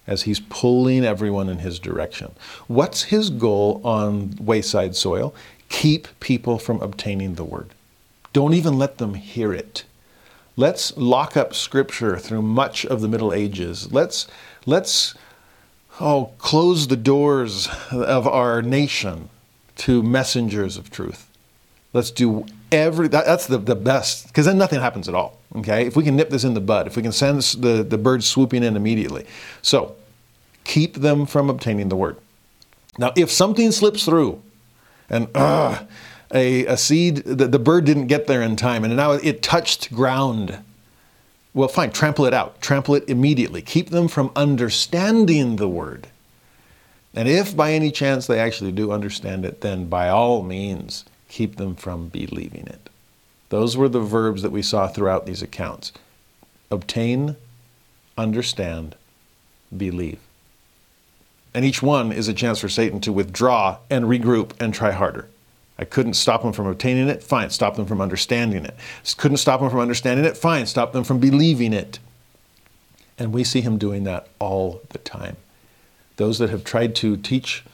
as 0.07 0.23
he's 0.23 0.39
pulling 0.39 1.05
everyone 1.05 1.49
in 1.49 1.59
his 1.59 1.79
direction. 1.79 2.31
What's 2.67 3.03
his 3.03 3.29
goal 3.29 3.81
on 3.83 4.35
wayside 4.39 4.95
soil? 4.95 5.33
Keep 5.69 6.07
people 6.19 6.57
from 6.57 6.81
obtaining 6.81 7.35
the 7.35 7.43
word. 7.43 7.69
Don't 8.33 8.53
even 8.53 8.77
let 8.77 8.97
them 8.97 9.13
hear 9.13 9.53
it. 9.53 9.83
Let's 10.57 10.95
lock 10.97 11.37
up 11.37 11.53
scripture 11.53 12.17
through 12.17 12.41
much 12.41 12.85
of 12.85 13.01
the 13.01 13.07
Middle 13.07 13.33
Ages. 13.33 13.91
Let's 13.91 14.27
let's 14.65 15.15
oh 15.99 16.31
close 16.37 16.87
the 16.87 16.97
doors 16.97 17.67
of 17.91 18.27
our 18.27 18.61
nation 18.61 19.29
to 19.77 20.03
messengers 20.03 20.77
of 20.77 20.89
truth. 20.89 21.27
Let's 21.93 22.11
do 22.11 22.45
every 22.71 23.07
that, 23.09 23.25
that's 23.25 23.47
the, 23.47 23.57
the 23.57 23.75
best 23.75 24.27
because 24.27 24.45
then 24.45 24.57
nothing 24.57 24.79
happens 24.79 25.09
at 25.09 25.15
all. 25.15 25.39
Okay? 25.57 25.85
If 25.85 25.95
we 25.95 26.03
can 26.03 26.15
nip 26.15 26.29
this 26.29 26.43
in 26.43 26.53
the 26.53 26.61
bud, 26.61 26.87
if 26.87 26.95
we 26.95 27.01
can 27.01 27.11
send 27.11 27.41
the, 27.41 27.83
the 27.83 27.97
birds 27.97 28.25
swooping 28.25 28.63
in 28.63 28.75
immediately. 28.75 29.25
So 29.61 29.95
keep 30.63 30.95
them 30.95 31.25
from 31.25 31.49
obtaining 31.49 31.89
the 31.89 31.95
word. 31.95 32.17
Now, 32.97 33.13
if 33.15 33.31
something 33.31 33.71
slips 33.71 34.05
through 34.05 34.41
and 35.09 35.27
uh, 35.35 35.83
a, 36.33 36.65
a 36.65 36.77
seed, 36.77 37.17
the, 37.17 37.47
the 37.47 37.59
bird 37.59 37.85
didn't 37.85 38.07
get 38.07 38.27
there 38.27 38.41
in 38.41 38.55
time 38.55 38.83
and 38.83 38.95
now 38.95 39.13
it 39.13 39.41
touched 39.41 39.93
ground, 39.93 40.59
well, 41.53 41.67
fine, 41.67 41.91
trample 41.91 42.25
it 42.25 42.33
out. 42.33 42.61
Trample 42.61 42.95
it 42.95 43.09
immediately. 43.09 43.61
Keep 43.61 43.89
them 43.89 44.07
from 44.07 44.31
understanding 44.35 45.57
the 45.57 45.67
word. 45.67 46.07
And 47.13 47.27
if 47.27 47.55
by 47.55 47.73
any 47.73 47.91
chance 47.91 48.25
they 48.25 48.39
actually 48.39 48.71
do 48.71 48.91
understand 48.91 49.43
it, 49.43 49.61
then 49.61 49.87
by 49.87 50.07
all 50.07 50.43
means, 50.43 51.03
keep 51.27 51.57
them 51.57 51.75
from 51.75 52.07
believing 52.07 52.67
it. 52.67 52.89
Those 53.49 53.75
were 53.75 53.89
the 53.89 53.99
verbs 53.99 54.43
that 54.43 54.51
we 54.51 54.61
saw 54.61 54.87
throughout 54.87 55.25
these 55.25 55.41
accounts 55.41 55.91
obtain, 56.71 57.35
understand, 58.17 58.95
believe. 59.75 60.19
And 61.53 61.65
each 61.65 61.81
one 61.81 62.13
is 62.13 62.29
a 62.29 62.33
chance 62.33 62.59
for 62.59 62.69
Satan 62.69 63.01
to 63.01 63.11
withdraw 63.11 63.79
and 63.89 64.05
regroup 64.05 64.53
and 64.61 64.73
try 64.73 64.91
harder. 64.91 65.27
I 65.81 65.85
couldn't 65.85 66.13
stop 66.13 66.43
them 66.43 66.53
from 66.53 66.67
obtaining 66.67 67.09
it. 67.09 67.23
Fine, 67.23 67.49
stop 67.49 67.75
them 67.75 67.87
from 67.87 67.99
understanding 67.99 68.65
it. 68.65 68.75
Couldn't 69.17 69.37
stop 69.37 69.59
them 69.59 69.69
from 69.69 69.79
understanding 69.79 70.25
it. 70.25 70.37
Fine, 70.37 70.67
stop 70.67 70.93
them 70.93 71.03
from 71.03 71.19
believing 71.19 71.73
it. 71.73 71.99
And 73.17 73.33
we 73.33 73.43
see 73.43 73.61
him 73.61 73.77
doing 73.77 74.03
that 74.03 74.27
all 74.39 74.81
the 74.89 74.99
time. 74.99 75.37
Those 76.17 76.39
that 76.39 76.51
have 76.51 76.63
tried 76.63 76.95
to 76.97 77.17
teach 77.17 77.65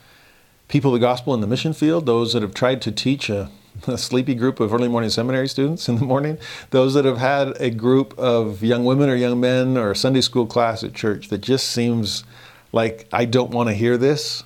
people 0.70 0.92
the 0.92 1.00
gospel 1.00 1.34
in 1.34 1.42
the 1.42 1.48
mission 1.48 1.74
field, 1.74 2.06
those 2.06 2.34
that 2.34 2.42
have 2.42 2.54
tried 2.54 2.82
to 2.84 2.92
teach 2.92 3.30
a 3.30 3.50
a 3.88 3.98
sleepy 3.98 4.36
group 4.36 4.60
of 4.60 4.74
early 4.74 4.88
morning 4.88 5.10
seminary 5.10 5.48
students 5.48 5.88
in 5.88 5.98
the 5.98 6.06
morning, 6.06 6.38
those 6.72 6.94
that 6.94 7.06
have 7.06 7.18
had 7.18 7.60
a 7.60 7.70
group 7.70 8.18
of 8.18 8.64
young 8.64 8.86
women 8.86 9.10
or 9.10 9.16
young 9.16 9.40
men 9.40 9.78
or 9.78 9.94
Sunday 9.94 10.22
school 10.22 10.46
class 10.46 10.84
at 10.84 10.94
church 10.94 11.30
that 11.30 11.40
just 11.40 11.68
seems 11.68 12.24
like 12.72 13.08
I 13.14 13.26
don't 13.26 13.52
want 13.52 13.70
to 13.70 13.76
hear 13.76 13.98
this, 13.98 14.44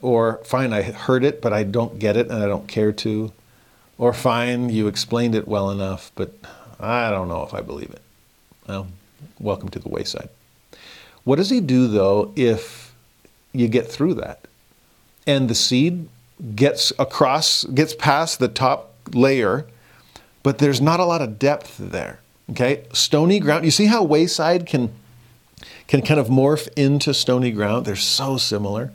or 0.00 0.40
fine, 0.44 0.72
I 0.72 0.82
heard 0.82 1.24
it, 1.24 1.42
but 1.42 1.52
I 1.52 1.62
don't 1.62 1.98
get 1.98 2.16
it 2.16 2.30
and 2.30 2.42
I 2.42 2.46
don't 2.46 2.68
care 2.68 2.92
to, 2.92 3.32
or 3.98 4.12
fine, 4.12 4.70
you 4.70 4.88
explained 4.88 5.34
it 5.34 5.46
well 5.46 5.70
enough, 5.70 6.10
but 6.14 6.32
I 6.80 7.10
don't 7.10 7.28
know 7.28 7.42
if 7.42 7.54
I 7.54 7.60
believe 7.60 7.90
it. 7.90 8.02
Well, 8.66 8.88
welcome 9.38 9.68
to 9.70 9.78
the 9.78 9.88
wayside. 9.88 10.28
What 11.24 11.36
does 11.36 11.50
he 11.50 11.60
do 11.60 11.86
though 11.86 12.32
if 12.36 12.94
you 13.52 13.68
get 13.68 13.86
through 13.86 14.14
that? 14.14 14.46
And 15.26 15.48
the 15.48 15.54
seed 15.54 16.08
gets 16.56 16.92
across, 16.98 17.64
gets 17.64 17.94
past 17.94 18.38
the 18.38 18.48
top 18.48 18.94
layer, 19.12 19.66
but 20.42 20.58
there's 20.58 20.80
not 20.80 20.98
a 20.98 21.04
lot 21.04 21.22
of 21.22 21.38
depth 21.38 21.76
there. 21.78 22.18
Okay, 22.50 22.84
stony 22.92 23.38
ground. 23.38 23.64
You 23.64 23.70
see 23.70 23.86
how 23.86 24.02
wayside 24.02 24.66
can 24.66 24.92
can 25.86 26.02
kind 26.02 26.18
of 26.18 26.26
morph 26.26 26.68
into 26.76 27.14
stony 27.14 27.52
ground. 27.52 27.86
They're 27.86 27.94
so 27.94 28.36
similar. 28.36 28.92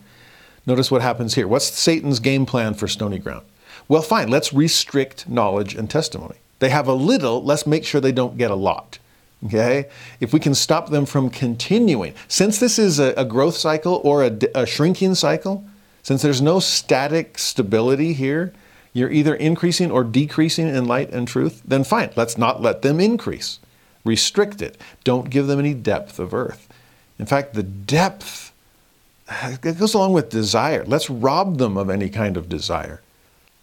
Notice 0.68 0.92
what 0.92 1.02
happens 1.02 1.34
here. 1.36 1.48
What's 1.48 1.66
Satan's 1.66 2.20
game 2.20 2.46
plan 2.46 2.74
for 2.74 2.88
stony 2.88 3.18
ground? 3.18 3.46
Well, 3.88 4.02
fine. 4.02 4.28
Let's 4.30 4.54
restrict 4.54 5.28
knowledge 5.28 5.74
and 5.74 5.90
testimony. 5.90 6.36
They 6.60 6.70
have 6.70 6.88
a 6.88 6.94
little. 6.94 7.42
Let's 7.42 7.66
make 7.66 7.86
sure 7.86 8.02
they 8.02 8.12
don't 8.12 8.38
get 8.38 8.52
a 8.52 8.56
lot. 8.56 9.00
Okay? 9.46 9.88
If 10.20 10.34
we 10.34 10.42
can 10.42 10.54
stop 10.54 10.90
them 10.90 11.06
from 11.06 11.30
continuing, 11.30 12.14
since 12.28 12.60
this 12.60 12.78
is 12.78 13.00
a, 13.00 13.14
a 13.16 13.24
growth 13.24 13.56
cycle 13.56 14.02
or 14.04 14.26
a, 14.26 14.38
a 14.54 14.66
shrinking 14.66 15.16
cycle, 15.16 15.64
since 16.04 16.22
there's 16.22 16.42
no 16.42 16.60
static 16.60 17.38
stability 17.38 18.14
here, 18.14 18.52
you're 18.92 19.12
either 19.12 19.36
increasing 19.36 19.92
or 19.92 20.04
decreasing 20.04 20.68
in 20.68 20.86
light 20.86 21.12
and 21.12 21.28
truth, 21.28 21.62
then 21.64 21.84
fine, 21.84 22.10
let's 22.16 22.38
not 22.38 22.62
let 22.62 22.82
them 22.82 23.00
increase. 23.00 23.60
Restrict 24.04 24.62
it. 24.62 24.78
Don't 25.04 25.30
give 25.30 25.48
them 25.48 25.60
any 25.60 25.74
depth 25.74 26.18
of 26.18 26.34
earth. 26.34 26.68
In 27.20 27.26
fact, 27.26 27.54
the 27.54 27.64
depth 27.64 28.47
it 29.30 29.80
goes 29.80 29.94
along 29.94 30.14
with 30.14 30.30
desire. 30.30 30.84
Let's 30.86 31.10
rob 31.10 31.58
them 31.58 31.78
of 31.78 31.90
any 31.90 32.10
kind 32.10 32.38
of 32.38 32.50
desire. 32.50 33.02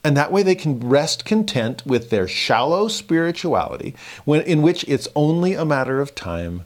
And 0.03 0.17
that 0.17 0.31
way 0.31 0.43
they 0.43 0.55
can 0.55 0.81
rest 0.81 1.25
content 1.25 1.85
with 1.87 2.11
their 2.11 2.29
shallow 2.29 2.89
spirituality, 2.89 3.95
when, 4.25 4.43
in 4.43 4.61
which 4.61 4.85
it's 4.87 5.09
only 5.17 5.55
a 5.55 5.65
matter 5.65 6.01
of 6.01 6.15
time 6.15 6.65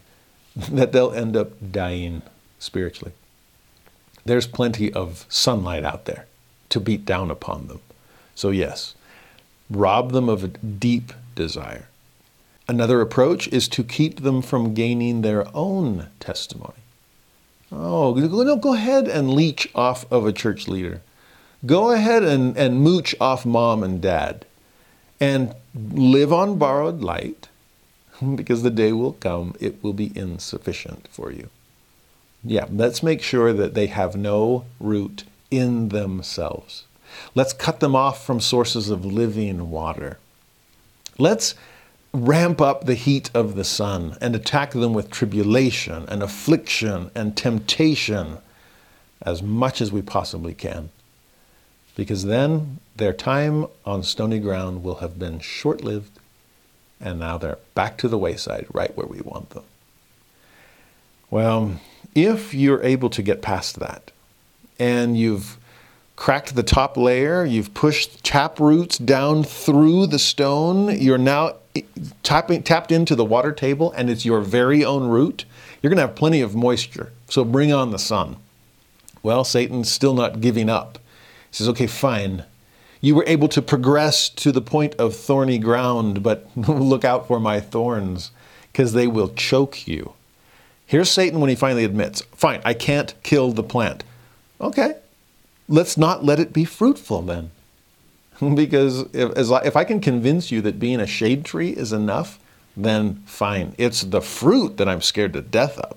that 0.57 0.91
they'll 0.93 1.13
end 1.13 1.37
up 1.37 1.53
dying 1.71 2.23
spiritually 2.59 3.13
there's 4.29 4.47
plenty 4.47 4.93
of 4.93 5.27
sunlight 5.29 5.85
out 5.85 6.05
there 6.05 6.27
to 6.69 6.81
beat 6.81 7.05
down 7.05 7.31
upon 7.31 7.67
them. 7.67 7.81
So, 8.35 8.51
yes, 8.51 8.95
rob 9.71 10.13
them 10.13 10.29
of 10.29 10.45
a 10.45 10.49
deep 10.49 11.13
desire. 11.35 11.89
Another 12.69 13.01
approach 13.01 13.49
is 13.49 13.69
to 13.69 13.83
keep 13.83 14.21
them 14.21 14.43
from 14.43 14.75
gaining 14.75 15.23
their 15.23 15.47
own 15.57 16.09
testimony. 16.21 16.75
Oh, 17.71 18.15
no, 18.15 18.57
go 18.57 18.75
ahead 18.75 19.09
and 19.09 19.33
leech 19.33 19.69
off 19.75 20.11
of 20.11 20.27
a 20.27 20.33
church 20.33 20.69
leader. 20.69 21.03
Go 21.67 21.91
ahead 21.91 22.23
and, 22.23 22.57
and 22.57 22.81
mooch 22.81 23.15
off 23.21 23.45
mom 23.45 23.83
and 23.83 24.01
dad 24.01 24.47
and 25.21 25.55
live 25.75 26.33
on 26.33 26.59
borrowed 26.59 27.01
light 27.01 27.49
because 28.35 28.63
the 28.63 28.71
day 28.71 28.93
will 28.93 29.15
come 29.15 29.55
it 29.61 29.83
will 29.83 29.93
be 29.93 30.17
insufficient 30.17 31.09
for 31.11 31.31
you. 31.31 31.49
Yeah, 32.45 32.67
let's 32.71 33.03
make 33.03 33.21
sure 33.21 33.53
that 33.53 33.75
they 33.75 33.89
have 33.89 34.17
no 34.17 34.65
root 34.79 35.25
in 35.51 35.89
themselves. 35.89 36.85
Let's 37.35 37.53
cut 37.53 37.81
them 37.81 37.97
off 37.97 38.25
from 38.25 38.41
sources 38.41 38.91
of 38.91 39.05
living 39.05 39.71
water. 39.71 40.19
Let's 41.19 41.55
ramp 42.13 42.61
up 42.61 42.85
the 42.85 42.95
heat 42.95 43.31
of 43.35 43.55
the 43.55 43.65
sun 43.65 44.17
and 44.21 44.35
attack 44.35 44.73
them 44.73 44.95
with 44.95 45.11
tribulation 45.11 46.07
and 46.09 46.23
affliction 46.23 47.11
and 47.15 47.37
temptation 47.37 48.39
as 49.23 49.43
much 49.43 49.81
as 49.81 49.93
we 49.93 50.01
possibly 50.01 50.55
can. 50.55 50.91
Because 51.97 52.25
then 52.25 52.79
their 52.97 53.13
time 53.13 53.67
on 53.85 54.03
stony 54.03 54.39
ground 54.39 54.83
will 54.83 54.97
have 54.97 55.19
been 55.19 55.41
short 55.41 55.83
lived, 55.83 56.19
and 57.01 57.19
now 57.19 57.37
they're 57.37 57.59
back 57.75 57.99
to 57.99 58.09
the 58.09 58.19
wayside, 58.19 58.67
right 58.73 58.97
where 58.97 59.07
we 59.07 59.21
want 59.21 59.51
them. 59.51 59.65
Well, 61.31 61.81
if 62.15 62.55
you're 62.55 62.83
able 62.83 63.11
to 63.11 63.23
get 63.23 63.43
past 63.43 63.81
that 63.81 64.13
and 64.79 65.19
you've 65.19 65.59
cracked 66.17 66.55
the 66.55 66.63
top 66.63 66.97
layer, 66.97 67.45
you've 67.45 67.75
pushed 67.75 68.25
tap 68.25 68.59
roots 68.59 68.99
down 68.99 69.45
through 69.45 70.07
the 70.07 70.19
stone, 70.19 71.01
you're 71.01 71.19
now 71.19 71.57
tapping, 72.23 72.63
tapped 72.63 72.93
into 72.93 73.15
the 73.15 73.25
water 73.25 73.53
table 73.53 73.93
and 73.93 74.09
it's 74.11 74.25
your 74.25 74.41
very 74.41 74.85
own 74.85 75.09
root, 75.09 75.45
you're 75.83 75.91
going 75.91 75.99
to 75.99 76.07
have 76.07 76.17
plenty 76.17 76.41
of 76.41 76.55
moisture. 76.55 77.13
So 77.29 77.45
bring 77.45 77.73
on 77.73 77.91
the 77.91 77.99
sun. 77.99 78.37
Well, 79.23 79.45
Satan's 79.45 79.91
still 79.91 80.15
not 80.15 80.41
giving 80.41 80.69
up. 80.69 80.99
He 81.51 81.57
says, 81.57 81.69
okay, 81.71 81.87
fine. 81.87 82.45
You 83.01 83.15
were 83.15 83.25
able 83.27 83.49
to 83.49 83.63
progress 83.63 84.29
to 84.31 84.53
the 84.53 84.61
point 84.61 84.95
of 84.97 85.15
thorny 85.15 85.59
ground, 85.59 86.23
but 86.23 86.49
look 86.57 87.05
out 87.05 87.29
for 87.29 87.39
my 87.39 87.61
thorns, 87.61 88.31
because 88.73 88.93
they 88.93 89.07
will 89.07 89.29
choke 89.29 89.87
you. 89.87 90.15
Here's 90.87 91.11
Satan 91.11 91.41
when 91.41 91.51
he 91.51 91.57
finally 91.57 91.85
admits, 91.85 92.23
fine, 92.33 92.61
I 92.65 92.75
can't 92.75 93.15
kill 93.23 93.53
the 93.53 93.63
plant. 93.63 94.05
Okay, 94.61 94.95
let's 95.69 95.97
not 95.97 96.25
let 96.25 96.41
it 96.41 96.53
be 96.53 96.65
fruitful 96.65 97.23
then. 97.23 97.51
because 98.55 99.03
if, 99.13 99.33
if 99.37 99.77
I 99.77 99.85
can 99.85 100.01
convince 100.01 100.51
you 100.51 100.61
that 100.63 100.79
being 100.79 101.01
a 101.01 101.07
shade 101.07 101.45
tree 101.45 101.71
is 101.71 101.93
enough, 101.93 102.39
then 102.77 103.23
fine. 103.27 103.75
It's 103.79 104.03
the 104.03 104.21
fruit 104.21 104.77
that 104.77 104.89
I'm 104.89 105.03
scared 105.03 105.33
to 105.33 105.41
death 105.41 105.79
of. 105.79 105.97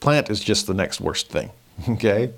Plant 0.00 0.30
is 0.30 0.40
just 0.40 0.66
the 0.66 0.74
next 0.74 1.00
worst 1.00 1.28
thing. 1.28 1.50
Okay? 1.88 2.32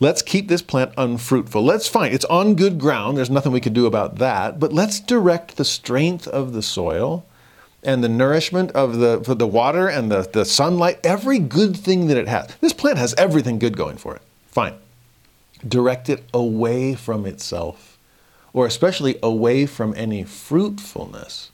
Let's 0.00 0.22
keep 0.22 0.48
this 0.48 0.62
plant 0.62 0.92
unfruitful. 0.98 1.62
Let's 1.62 1.86
fine. 1.86 2.12
It's 2.12 2.24
on 2.24 2.56
good 2.56 2.80
ground. 2.80 3.16
There's 3.16 3.30
nothing 3.30 3.52
we 3.52 3.60
can 3.60 3.72
do 3.72 3.86
about 3.86 4.16
that. 4.16 4.58
But 4.58 4.72
let's 4.72 4.98
direct 4.98 5.56
the 5.56 5.64
strength 5.64 6.26
of 6.26 6.52
the 6.54 6.62
soil 6.62 7.24
and 7.84 8.02
the 8.02 8.08
nourishment 8.08 8.72
of 8.72 8.98
the, 8.98 9.18
the 9.18 9.46
water 9.46 9.86
and 9.86 10.10
the, 10.10 10.28
the 10.32 10.44
sunlight, 10.44 10.98
every 11.04 11.38
good 11.38 11.76
thing 11.76 12.08
that 12.08 12.16
it 12.16 12.26
has. 12.26 12.48
This 12.60 12.72
plant 12.72 12.98
has 12.98 13.14
everything 13.14 13.60
good 13.60 13.76
going 13.76 13.96
for 13.96 14.16
it. 14.16 14.22
Fine. 14.48 14.74
Direct 15.66 16.08
it 16.08 16.24
away 16.34 16.96
from 16.96 17.24
itself, 17.24 17.91
or 18.52 18.66
especially 18.66 19.18
away 19.22 19.66
from 19.66 19.94
any 19.96 20.24
fruitfulness. 20.24 21.50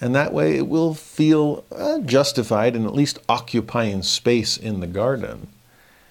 And 0.00 0.14
that 0.14 0.32
way 0.32 0.56
it 0.56 0.66
will 0.66 0.94
feel 0.94 1.64
uh, 1.70 1.98
justified 2.00 2.74
in 2.74 2.86
at 2.86 2.94
least 2.94 3.18
occupying 3.28 4.02
space 4.02 4.56
in 4.56 4.80
the 4.80 4.86
garden. 4.86 5.48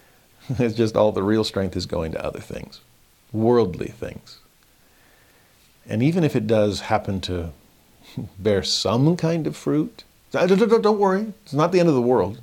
it's 0.49 0.75
just 0.75 0.95
all 0.95 1.11
the 1.11 1.23
real 1.23 1.43
strength 1.43 1.75
is 1.75 1.85
going 1.85 2.11
to 2.11 2.23
other 2.23 2.39
things, 2.39 2.81
worldly 3.31 3.87
things. 3.87 4.39
And 5.87 6.03
even 6.03 6.23
if 6.23 6.35
it 6.35 6.45
does 6.45 6.81
happen 6.81 7.19
to 7.21 7.51
bear 8.39 8.61
some 8.61 9.17
kind 9.17 9.47
of 9.47 9.57
fruit, 9.57 10.03
don't 10.31 10.99
worry, 10.99 11.33
it's 11.43 11.53
not 11.53 11.71
the 11.71 11.79
end 11.79 11.89
of 11.89 11.95
the 11.95 12.01
world. 12.01 12.39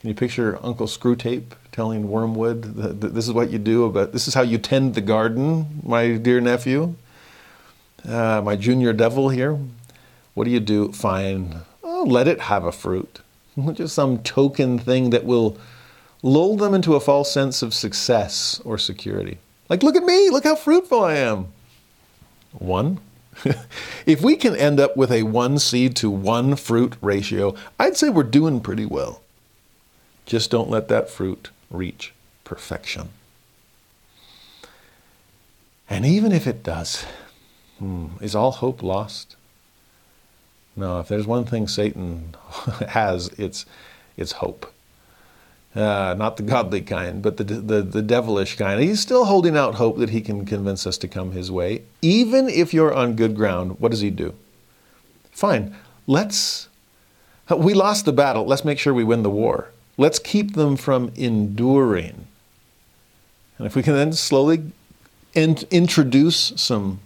Can 0.00 0.08
you 0.08 0.14
picture 0.14 0.58
Uncle 0.62 0.86
Screwtape 0.86 1.52
telling 1.80 2.10
Wormwood 2.10 2.62
that 2.76 3.14
this 3.14 3.26
is 3.26 3.32
what 3.32 3.48
you 3.48 3.58
do, 3.58 3.88
but 3.88 4.12
this 4.12 4.28
is 4.28 4.34
how 4.34 4.42
you 4.42 4.58
tend 4.58 4.94
the 4.94 5.00
garden, 5.00 5.80
my 5.82 6.18
dear 6.18 6.38
nephew, 6.38 6.94
uh, 8.06 8.42
my 8.44 8.54
junior 8.54 8.92
devil 8.92 9.30
here? 9.30 9.58
What 10.34 10.44
do 10.44 10.50
you 10.50 10.60
do? 10.60 10.92
Fine, 10.92 11.62
oh, 11.82 12.04
let 12.06 12.28
it 12.28 12.38
have 12.38 12.64
a 12.64 12.70
fruit. 12.70 13.20
Just 13.72 13.94
some 13.94 14.18
token 14.18 14.78
thing 14.78 15.08
that 15.08 15.24
will 15.24 15.56
lull 16.22 16.58
them 16.58 16.74
into 16.74 16.96
a 16.96 17.00
false 17.00 17.32
sense 17.32 17.62
of 17.62 17.72
success 17.72 18.60
or 18.62 18.76
security. 18.76 19.38
Like, 19.70 19.82
look 19.82 19.96
at 19.96 20.04
me, 20.04 20.28
look 20.28 20.44
how 20.44 20.56
fruitful 20.56 21.02
I 21.02 21.14
am. 21.14 21.46
One. 22.52 23.00
if 24.04 24.20
we 24.20 24.36
can 24.36 24.54
end 24.54 24.78
up 24.78 24.98
with 24.98 25.10
a 25.10 25.22
one 25.22 25.58
seed 25.58 25.96
to 25.96 26.10
one 26.10 26.56
fruit 26.56 26.96
ratio, 27.00 27.54
I'd 27.78 27.96
say 27.96 28.10
we're 28.10 28.24
doing 28.24 28.60
pretty 28.60 28.84
well. 28.84 29.22
Just 30.26 30.50
don't 30.50 30.68
let 30.68 30.88
that 30.88 31.08
fruit 31.08 31.48
reach 31.70 32.12
perfection. 32.44 33.10
And 35.88 36.04
even 36.04 36.32
if 36.32 36.46
it 36.46 36.62
does, 36.62 37.04
hmm, 37.78 38.06
is 38.20 38.34
all 38.34 38.52
hope 38.52 38.82
lost? 38.82 39.36
No, 40.76 41.00
if 41.00 41.08
there's 41.08 41.26
one 41.26 41.44
thing 41.44 41.66
Satan 41.66 42.36
has, 42.88 43.28
it's, 43.38 43.66
it's 44.16 44.32
hope. 44.32 44.72
Uh, 45.74 46.14
not 46.18 46.36
the 46.36 46.42
godly 46.42 46.80
kind, 46.80 47.22
but 47.22 47.36
the, 47.36 47.44
the, 47.44 47.82
the 47.82 48.02
devilish 48.02 48.56
kind. 48.56 48.80
He's 48.80 49.00
still 49.00 49.26
holding 49.26 49.56
out 49.56 49.76
hope 49.76 49.98
that 49.98 50.10
he 50.10 50.20
can 50.20 50.44
convince 50.44 50.86
us 50.86 50.98
to 50.98 51.08
come 51.08 51.30
his 51.30 51.50
way. 51.50 51.82
Even 52.02 52.48
if 52.48 52.74
you're 52.74 52.92
on 52.92 53.14
good 53.14 53.36
ground, 53.36 53.78
what 53.78 53.90
does 53.90 54.00
he 54.00 54.10
do? 54.10 54.34
Fine, 55.30 55.76
let's, 56.06 56.68
we 57.56 57.72
lost 57.72 58.04
the 58.04 58.12
battle, 58.12 58.44
let's 58.44 58.64
make 58.64 58.78
sure 58.78 58.92
we 58.92 59.04
win 59.04 59.22
the 59.22 59.30
war. 59.30 59.70
Let's 60.00 60.18
keep 60.18 60.54
them 60.54 60.76
from 60.76 61.12
enduring. 61.14 62.26
And 63.58 63.66
if 63.66 63.76
we 63.76 63.82
can 63.82 63.94
then 63.94 64.12
slowly 64.14 64.72
in, 65.34 65.58
introduce 65.70 66.54
some 66.56 67.00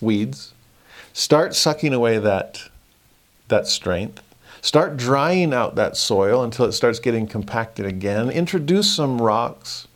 weeds, 0.00 0.52
start 1.14 1.54
sucking 1.54 1.94
away 1.94 2.18
that, 2.18 2.68
that 3.48 3.66
strength, 3.66 4.20
Start 4.64 4.96
drying 4.96 5.52
out 5.52 5.74
that 5.74 5.94
soil 5.94 6.42
until 6.42 6.64
it 6.64 6.72
starts 6.72 6.98
getting 6.98 7.26
compacted 7.26 7.84
again. 7.84 8.30
Introduce 8.30 8.90
some 8.90 9.20
rocks. 9.20 9.86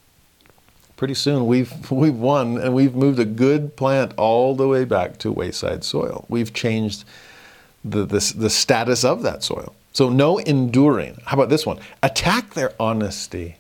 Pretty 0.99 1.15
soon 1.15 1.47
we've, 1.47 1.73
we've 1.91 2.19
won 2.19 2.59
and 2.59 2.75
we've 2.75 2.95
moved 2.95 3.19
a 3.19 3.25
good 3.25 3.77
plant 3.77 4.12
all 4.19 4.55
the 4.55 4.69
way 4.69 4.85
back 4.85 5.16
to 5.20 5.33
wayside 5.33 5.85
soil. 5.85 6.27
We've 6.29 6.53
changed 6.53 7.05
the, 7.83 8.05
the, 8.05 8.35
the 8.37 8.51
status 8.51 9.05
of 9.05 9.23
that 9.23 9.43
soil. 9.43 9.75
So, 9.93 10.09
no 10.09 10.39
enduring. 10.39 11.19
How 11.27 11.36
about 11.36 11.48
this 11.48 11.66
one? 11.66 11.78
Attack 12.02 12.55
their 12.55 12.73
honesty. 12.78 13.56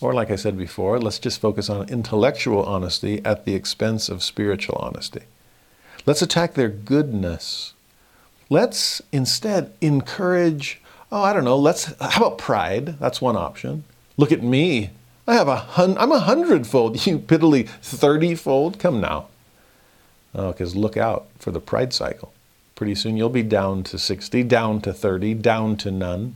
Or, 0.00 0.12
like 0.12 0.30
I 0.30 0.36
said 0.36 0.58
before, 0.58 0.98
let's 0.98 1.18
just 1.18 1.40
focus 1.40 1.70
on 1.70 1.88
intellectual 1.88 2.64
honesty 2.64 3.24
at 3.24 3.44
the 3.44 3.54
expense 3.54 4.08
of 4.08 4.22
spiritual 4.22 4.76
honesty. 4.76 5.22
Let's 6.06 6.22
attack 6.22 6.54
their 6.54 6.68
goodness 6.68 7.74
Let's 8.50 9.00
instead 9.10 9.72
encourage, 9.80 10.80
oh, 11.10 11.22
I 11.22 11.32
don't 11.32 11.44
know, 11.44 11.56
let's, 11.56 11.92
how 12.00 12.26
about 12.26 12.38
pride? 12.38 12.98
That's 12.98 13.20
one 13.20 13.36
option. 13.36 13.84
Look 14.16 14.32
at 14.32 14.42
me. 14.42 14.90
I 15.26 15.34
have 15.34 15.48
a 15.48 15.56
hun- 15.56 15.96
I'm 15.98 16.12
a 16.12 16.20
hundredfold. 16.20 17.04
You 17.06 17.18
piddly 17.18 17.68
thirtyfold. 17.82 18.78
Come 18.78 19.00
now. 19.00 19.26
Oh, 20.34 20.52
because 20.52 20.76
look 20.76 20.96
out 20.96 21.26
for 21.38 21.50
the 21.50 21.60
pride 21.60 21.92
cycle. 21.92 22.32
Pretty 22.74 22.94
soon 22.94 23.16
you'll 23.16 23.28
be 23.28 23.42
down 23.42 23.82
to 23.84 23.98
60, 23.98 24.42
down 24.44 24.80
to 24.80 24.92
30, 24.92 25.34
down 25.34 25.76
to 25.76 25.90
none. 25.90 26.34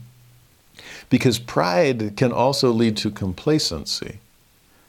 Because 1.09 1.39
pride 1.39 2.15
can 2.15 2.31
also 2.31 2.71
lead 2.71 2.95
to 2.97 3.11
complacency. 3.11 4.19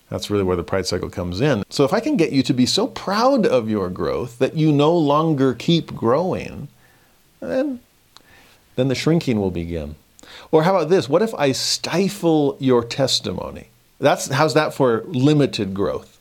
That's 0.08 0.30
really 0.30 0.42
where 0.42 0.56
the 0.56 0.64
pride 0.64 0.86
cycle 0.86 1.08
comes 1.08 1.40
in. 1.40 1.64
So 1.70 1.84
if 1.84 1.92
I 1.92 2.00
can 2.00 2.16
get 2.16 2.32
you 2.32 2.42
to 2.42 2.52
be 2.52 2.66
so 2.66 2.88
proud 2.88 3.46
of 3.46 3.70
your 3.70 3.88
growth 3.88 4.38
that 4.38 4.56
you 4.56 4.72
no 4.72 4.96
longer 4.96 5.54
keep 5.54 5.94
growing, 5.94 6.68
then, 7.40 7.80
then 8.76 8.88
the 8.88 8.94
shrinking 8.94 9.40
will 9.40 9.52
begin. 9.52 9.94
Or 10.50 10.64
how 10.64 10.76
about 10.76 10.88
this? 10.88 11.08
What 11.08 11.22
if 11.22 11.34
I 11.34 11.52
stifle 11.52 12.56
your 12.60 12.84
testimony? 12.84 13.68
That's 13.98 14.28
how's 14.28 14.54
that 14.54 14.74
for 14.74 15.04
limited 15.06 15.74
growth? 15.74 16.18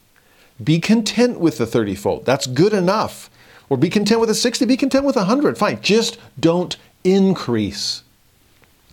Be 0.63 0.79
content 0.79 1.39
with 1.39 1.57
the 1.57 1.65
30 1.65 1.95
fold. 1.95 2.25
That's 2.25 2.45
good 2.45 2.73
enough. 2.73 3.29
Or 3.69 3.77
be 3.77 3.89
content 3.89 4.19
with 4.19 4.29
a 4.29 4.35
60, 4.35 4.65
be 4.65 4.77
content 4.77 5.05
with 5.05 5.15
a 5.15 5.19
100. 5.19 5.57
Fine. 5.57 5.81
Just 5.81 6.17
don't 6.39 6.75
increase. 7.03 8.03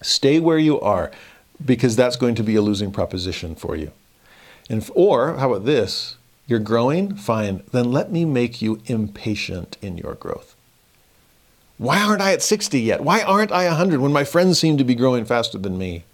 Stay 0.02 0.38
where 0.38 0.58
you 0.58 0.78
are 0.80 1.10
because 1.64 1.96
that's 1.96 2.16
going 2.16 2.34
to 2.34 2.42
be 2.42 2.54
a 2.54 2.62
losing 2.62 2.92
proposition 2.92 3.54
for 3.54 3.74
you. 3.76 3.90
And 4.68 4.88
or 4.94 5.34
how 5.34 5.52
about 5.52 5.64
this? 5.64 6.16
You're 6.46 6.58
growing? 6.58 7.16
Fine. 7.16 7.62
Then 7.72 7.90
let 7.90 8.12
me 8.12 8.24
make 8.24 8.60
you 8.60 8.80
impatient 8.86 9.76
in 9.80 9.98
your 9.98 10.14
growth. 10.14 10.54
Why 11.78 12.00
aren't 12.00 12.22
I 12.22 12.32
at 12.32 12.42
60 12.42 12.80
yet? 12.80 13.02
Why 13.02 13.22
aren't 13.22 13.52
I 13.52 13.66
100 13.66 14.00
when 14.00 14.12
my 14.12 14.24
friends 14.24 14.58
seem 14.58 14.78
to 14.78 14.84
be 14.84 14.94
growing 14.94 15.24
faster 15.24 15.58
than 15.58 15.76
me? 15.76 16.04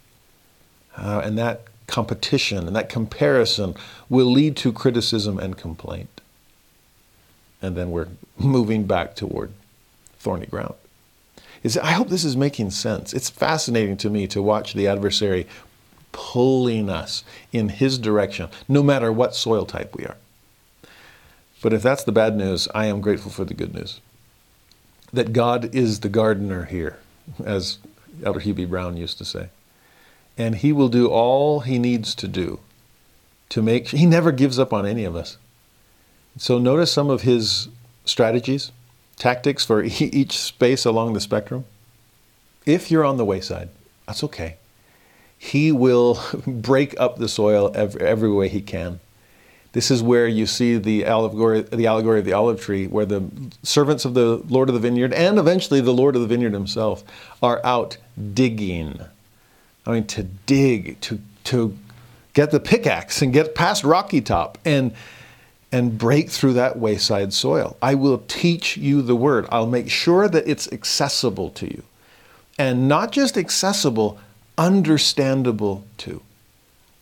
Uh, 0.96 1.22
and 1.24 1.38
that 1.38 1.62
competition 1.86 2.66
and 2.66 2.74
that 2.74 2.88
comparison 2.88 3.74
will 4.08 4.26
lead 4.26 4.56
to 4.56 4.72
criticism 4.72 5.38
and 5.38 5.56
complaint. 5.56 6.11
And 7.62 7.76
then 7.76 7.90
we're 7.90 8.08
moving 8.38 8.84
back 8.84 9.14
toward 9.14 9.52
thorny 10.18 10.46
ground. 10.46 10.74
Is, 11.62 11.78
I 11.78 11.92
hope 11.92 12.08
this 12.08 12.24
is 12.24 12.36
making 12.36 12.70
sense. 12.70 13.12
It's 13.12 13.30
fascinating 13.30 13.96
to 13.98 14.10
me 14.10 14.26
to 14.26 14.42
watch 14.42 14.74
the 14.74 14.88
adversary 14.88 15.46
pulling 16.10 16.90
us 16.90 17.24
in 17.52 17.68
his 17.68 17.98
direction, 17.98 18.48
no 18.68 18.82
matter 18.82 19.12
what 19.12 19.34
soil 19.34 19.64
type 19.64 19.96
we 19.96 20.04
are. 20.04 20.16
But 21.62 21.72
if 21.72 21.82
that's 21.82 22.04
the 22.04 22.12
bad 22.12 22.36
news, 22.36 22.68
I 22.74 22.86
am 22.86 23.00
grateful 23.00 23.30
for 23.30 23.44
the 23.44 23.54
good 23.54 23.72
news 23.72 24.00
that 25.12 25.32
God 25.32 25.74
is 25.74 26.00
the 26.00 26.08
gardener 26.08 26.64
here, 26.64 26.98
as 27.44 27.78
Elder 28.24 28.40
B. 28.52 28.64
Brown 28.64 28.96
used 28.96 29.18
to 29.18 29.24
say. 29.24 29.48
And 30.38 30.56
he 30.56 30.72
will 30.72 30.88
do 30.88 31.08
all 31.08 31.60
he 31.60 31.78
needs 31.78 32.14
to 32.16 32.26
do 32.26 32.60
to 33.50 33.62
make 33.62 33.88
he 33.88 34.06
never 34.06 34.32
gives 34.32 34.58
up 34.58 34.72
on 34.72 34.86
any 34.86 35.04
of 35.04 35.14
us. 35.14 35.36
So 36.36 36.58
notice 36.58 36.90
some 36.90 37.10
of 37.10 37.22
his 37.22 37.68
strategies, 38.04 38.72
tactics 39.16 39.64
for 39.64 39.82
each 40.00 40.38
space 40.38 40.84
along 40.84 41.12
the 41.12 41.20
spectrum. 41.20 41.64
If 42.64 42.90
you're 42.90 43.04
on 43.04 43.16
the 43.16 43.24
wayside, 43.24 43.68
that's 44.06 44.24
okay. 44.24 44.56
He 45.36 45.72
will 45.72 46.20
break 46.46 46.98
up 46.98 47.16
the 47.16 47.28
soil 47.28 47.72
every, 47.74 48.00
every 48.00 48.30
way 48.30 48.48
he 48.48 48.60
can. 48.60 49.00
This 49.72 49.90
is 49.90 50.02
where 50.02 50.28
you 50.28 50.46
see 50.46 50.76
the 50.76 51.06
allegory, 51.06 51.62
the 51.62 51.86
allegory 51.86 52.18
of 52.18 52.26
the 52.26 52.34
olive 52.34 52.60
tree, 52.60 52.86
where 52.86 53.06
the 53.06 53.24
servants 53.62 54.04
of 54.04 54.12
the 54.12 54.42
Lord 54.48 54.68
of 54.68 54.74
the 54.74 54.80
vineyard 54.80 55.14
and 55.14 55.38
eventually 55.38 55.80
the 55.80 55.94
Lord 55.94 56.14
of 56.14 56.20
the 56.20 56.28
vineyard 56.28 56.52
himself 56.52 57.02
are 57.42 57.60
out 57.64 57.96
digging. 58.34 59.00
I 59.86 59.92
mean, 59.92 60.06
to 60.08 60.24
dig, 60.24 61.00
to, 61.00 61.20
to 61.44 61.76
get 62.34 62.50
the 62.50 62.60
pickaxe 62.60 63.22
and 63.22 63.32
get 63.32 63.54
past 63.54 63.82
Rocky 63.82 64.20
Top 64.20 64.58
and, 64.64 64.92
and 65.72 65.98
break 65.98 66.30
through 66.30 66.52
that 66.52 66.78
wayside 66.78 67.32
soil. 67.32 67.76
I 67.80 67.94
will 67.94 68.22
teach 68.28 68.76
you 68.76 69.00
the 69.02 69.16
word. 69.16 69.46
I'll 69.50 69.66
make 69.66 69.90
sure 69.90 70.28
that 70.28 70.46
it's 70.46 70.70
accessible 70.70 71.50
to 71.50 71.66
you. 71.66 71.82
And 72.58 72.86
not 72.86 73.10
just 73.10 73.38
accessible, 73.38 74.18
understandable 74.58 75.84
too. 75.96 76.22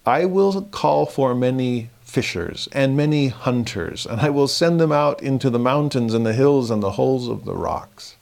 I 0.06 0.24
will 0.24 0.62
call 0.62 1.04
for 1.04 1.34
many 1.34 1.90
fishers 2.02 2.68
and 2.72 2.96
many 2.96 3.28
hunters, 3.28 4.06
and 4.06 4.20
I 4.20 4.30
will 4.30 4.48
send 4.48 4.80
them 4.80 4.92
out 4.92 5.22
into 5.22 5.50
the 5.50 5.58
mountains 5.58 6.14
and 6.14 6.24
the 6.24 6.32
hills 6.32 6.70
and 6.70 6.82
the 6.82 6.92
holes 6.92 7.28
of 7.28 7.44
the 7.44 7.54
rocks. 7.54 8.16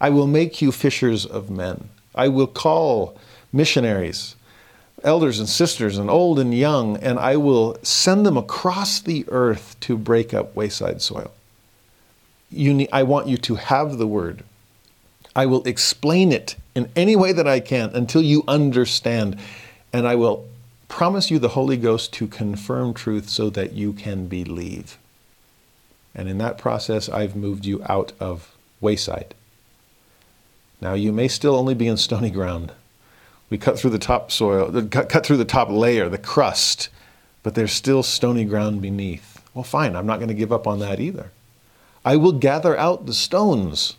I 0.00 0.10
will 0.10 0.26
make 0.26 0.62
you 0.62 0.72
fishers 0.72 1.26
of 1.26 1.50
men. 1.50 1.88
I 2.14 2.28
will 2.28 2.46
call 2.46 3.16
missionaries, 3.52 4.36
elders 5.04 5.38
and 5.38 5.48
sisters, 5.48 5.98
and 5.98 6.10
old 6.10 6.38
and 6.38 6.52
young, 6.54 6.96
and 6.98 7.18
I 7.18 7.36
will 7.36 7.76
send 7.82 8.26
them 8.26 8.36
across 8.36 9.00
the 9.00 9.24
earth 9.28 9.76
to 9.80 9.96
break 9.96 10.34
up 10.34 10.54
wayside 10.56 11.02
soil. 11.02 11.30
You 12.50 12.88
I 12.92 13.02
want 13.02 13.28
you 13.28 13.36
to 13.36 13.56
have 13.56 13.98
the 13.98 14.06
word. 14.06 14.42
I 15.36 15.46
will 15.46 15.62
explain 15.64 16.32
it 16.32 16.56
in 16.74 16.90
any 16.96 17.14
way 17.14 17.32
that 17.32 17.46
I 17.46 17.60
can 17.60 17.90
until 17.90 18.22
you 18.22 18.42
understand. 18.48 19.38
And 19.92 20.06
I 20.06 20.16
will 20.16 20.46
promise 20.88 21.30
you 21.30 21.38
the 21.38 21.50
Holy 21.50 21.76
Ghost 21.76 22.12
to 22.14 22.26
confirm 22.26 22.94
truth 22.94 23.28
so 23.28 23.50
that 23.50 23.72
you 23.72 23.92
can 23.92 24.26
believe. 24.26 24.98
And 26.14 26.28
in 26.28 26.38
that 26.38 26.58
process, 26.58 27.08
I've 27.08 27.36
moved 27.36 27.66
you 27.66 27.82
out 27.88 28.12
of 28.18 28.56
wayside. 28.80 29.34
Now, 30.80 30.94
you 30.94 31.12
may 31.12 31.28
still 31.28 31.54
only 31.54 31.74
be 31.74 31.86
in 31.86 31.96
stony 31.96 32.30
ground. 32.30 32.72
We 33.50 33.58
cut 33.58 33.78
through 33.78 33.90
the 33.90 33.98
topsoil, 33.98 34.70
cut, 34.88 35.08
cut 35.08 35.24
through 35.24 35.38
the 35.38 35.44
top 35.44 35.70
layer, 35.70 36.08
the 36.08 36.18
crust, 36.18 36.88
but 37.42 37.54
there's 37.54 37.72
still 37.72 38.02
stony 38.02 38.44
ground 38.44 38.82
beneath. 38.82 39.42
Well, 39.54 39.64
fine, 39.64 39.96
I'm 39.96 40.06
not 40.06 40.18
going 40.18 40.28
to 40.28 40.34
give 40.34 40.52
up 40.52 40.66
on 40.66 40.80
that 40.80 41.00
either. 41.00 41.30
I 42.04 42.16
will 42.16 42.32
gather 42.32 42.76
out 42.76 43.06
the 43.06 43.14
stones. 43.14 43.96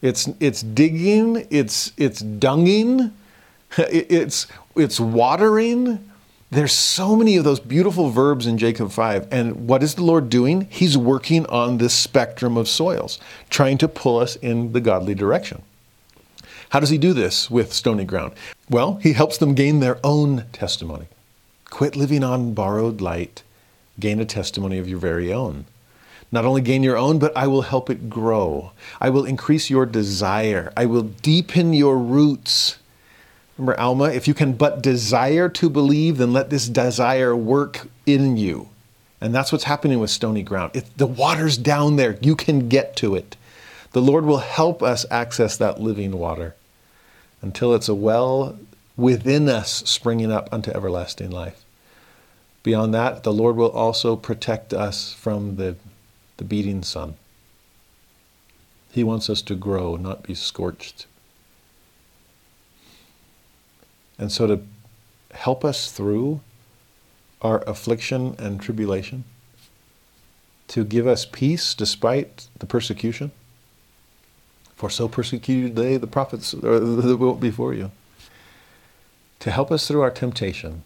It's, 0.00 0.28
it's 0.40 0.62
digging, 0.62 1.46
it's, 1.50 1.92
it's 1.96 2.22
dunging, 2.22 3.12
it's, 3.76 4.46
it's 4.74 4.98
watering, 4.98 6.08
there's 6.50 6.72
so 6.72 7.14
many 7.14 7.36
of 7.36 7.44
those 7.44 7.60
beautiful 7.60 8.08
verbs 8.08 8.46
in 8.46 8.56
Jacob 8.56 8.90
5. 8.90 9.28
And 9.30 9.68
what 9.68 9.82
is 9.82 9.96
the 9.96 10.02
Lord 10.02 10.30
doing? 10.30 10.66
He's 10.70 10.96
working 10.96 11.44
on 11.46 11.76
this 11.76 11.92
spectrum 11.92 12.56
of 12.56 12.68
soils, 12.68 13.18
trying 13.50 13.76
to 13.78 13.88
pull 13.88 14.18
us 14.18 14.36
in 14.36 14.72
the 14.72 14.80
godly 14.80 15.14
direction. 15.14 15.62
How 16.70 16.80
does 16.80 16.88
he 16.88 16.98
do 16.98 17.12
this 17.12 17.50
with 17.50 17.72
stony 17.72 18.04
ground? 18.04 18.32
Well, 18.70 18.96
he 18.96 19.14
helps 19.14 19.38
them 19.38 19.54
gain 19.54 19.80
their 19.80 19.98
own 20.04 20.44
testimony. 20.52 21.06
Quit 21.70 21.96
living 21.96 22.22
on 22.22 22.52
borrowed 22.52 23.00
light, 23.00 23.42
gain 23.98 24.20
a 24.20 24.26
testimony 24.26 24.78
of 24.78 24.86
your 24.86 24.98
very 24.98 25.32
own. 25.32 25.64
Not 26.30 26.44
only 26.44 26.60
gain 26.60 26.82
your 26.82 26.98
own, 26.98 27.18
but 27.18 27.34
I 27.34 27.46
will 27.46 27.62
help 27.62 27.88
it 27.88 28.10
grow. 28.10 28.72
I 29.00 29.08
will 29.08 29.24
increase 29.24 29.70
your 29.70 29.86
desire. 29.86 30.70
I 30.76 30.84
will 30.84 31.02
deepen 31.02 31.72
your 31.72 31.96
roots. 31.96 32.76
Remember 33.56 33.80
Alma, 33.80 34.10
if 34.10 34.28
you 34.28 34.34
can 34.34 34.52
but 34.52 34.82
desire 34.82 35.48
to 35.48 35.70
believe, 35.70 36.18
then 36.18 36.34
let 36.34 36.50
this 36.50 36.68
desire 36.68 37.34
work 37.34 37.88
in 38.04 38.36
you. 38.36 38.68
And 39.18 39.34
that's 39.34 39.50
what's 39.50 39.64
happening 39.64 39.98
with 39.98 40.10
stony 40.10 40.42
ground. 40.42 40.72
If 40.74 40.94
the 40.94 41.06
water's 41.06 41.56
down 41.56 41.96
there, 41.96 42.18
you 42.20 42.36
can 42.36 42.68
get 42.68 42.96
to 42.96 43.14
it. 43.14 43.36
The 43.92 44.02
Lord 44.02 44.26
will 44.26 44.38
help 44.38 44.82
us 44.82 45.06
access 45.10 45.56
that 45.56 45.80
living 45.80 46.18
water 46.18 46.54
until 47.42 47.74
it's 47.74 47.88
a 47.88 47.94
well 47.94 48.58
within 48.96 49.48
us 49.48 49.82
springing 49.86 50.32
up 50.32 50.48
unto 50.52 50.70
everlasting 50.72 51.30
life. 51.30 51.64
Beyond 52.62 52.92
that, 52.94 53.22
the 53.22 53.32
Lord 53.32 53.56
will 53.56 53.70
also 53.70 54.16
protect 54.16 54.74
us 54.74 55.12
from 55.12 55.56
the, 55.56 55.76
the 56.36 56.44
beating 56.44 56.82
sun. 56.82 57.14
He 58.90 59.04
wants 59.04 59.30
us 59.30 59.42
to 59.42 59.54
grow, 59.54 59.96
not 59.96 60.22
be 60.22 60.34
scorched. 60.34 61.06
And 64.18 64.32
so, 64.32 64.46
to 64.48 64.60
help 65.32 65.64
us 65.64 65.92
through 65.92 66.40
our 67.40 67.62
affliction 67.68 68.34
and 68.38 68.60
tribulation, 68.60 69.24
to 70.68 70.84
give 70.84 71.06
us 71.06 71.24
peace 71.24 71.74
despite 71.74 72.48
the 72.58 72.66
persecution, 72.66 73.30
for 74.78 74.88
so 74.88 75.08
persecuted 75.08 75.74
they 75.74 75.96
the 75.96 76.06
prophets 76.06 76.52
that 76.52 77.16
went 77.18 77.40
before 77.40 77.74
you, 77.74 77.90
to 79.40 79.50
help 79.50 79.72
us 79.72 79.88
through 79.88 80.00
our 80.00 80.10
temptation 80.10 80.84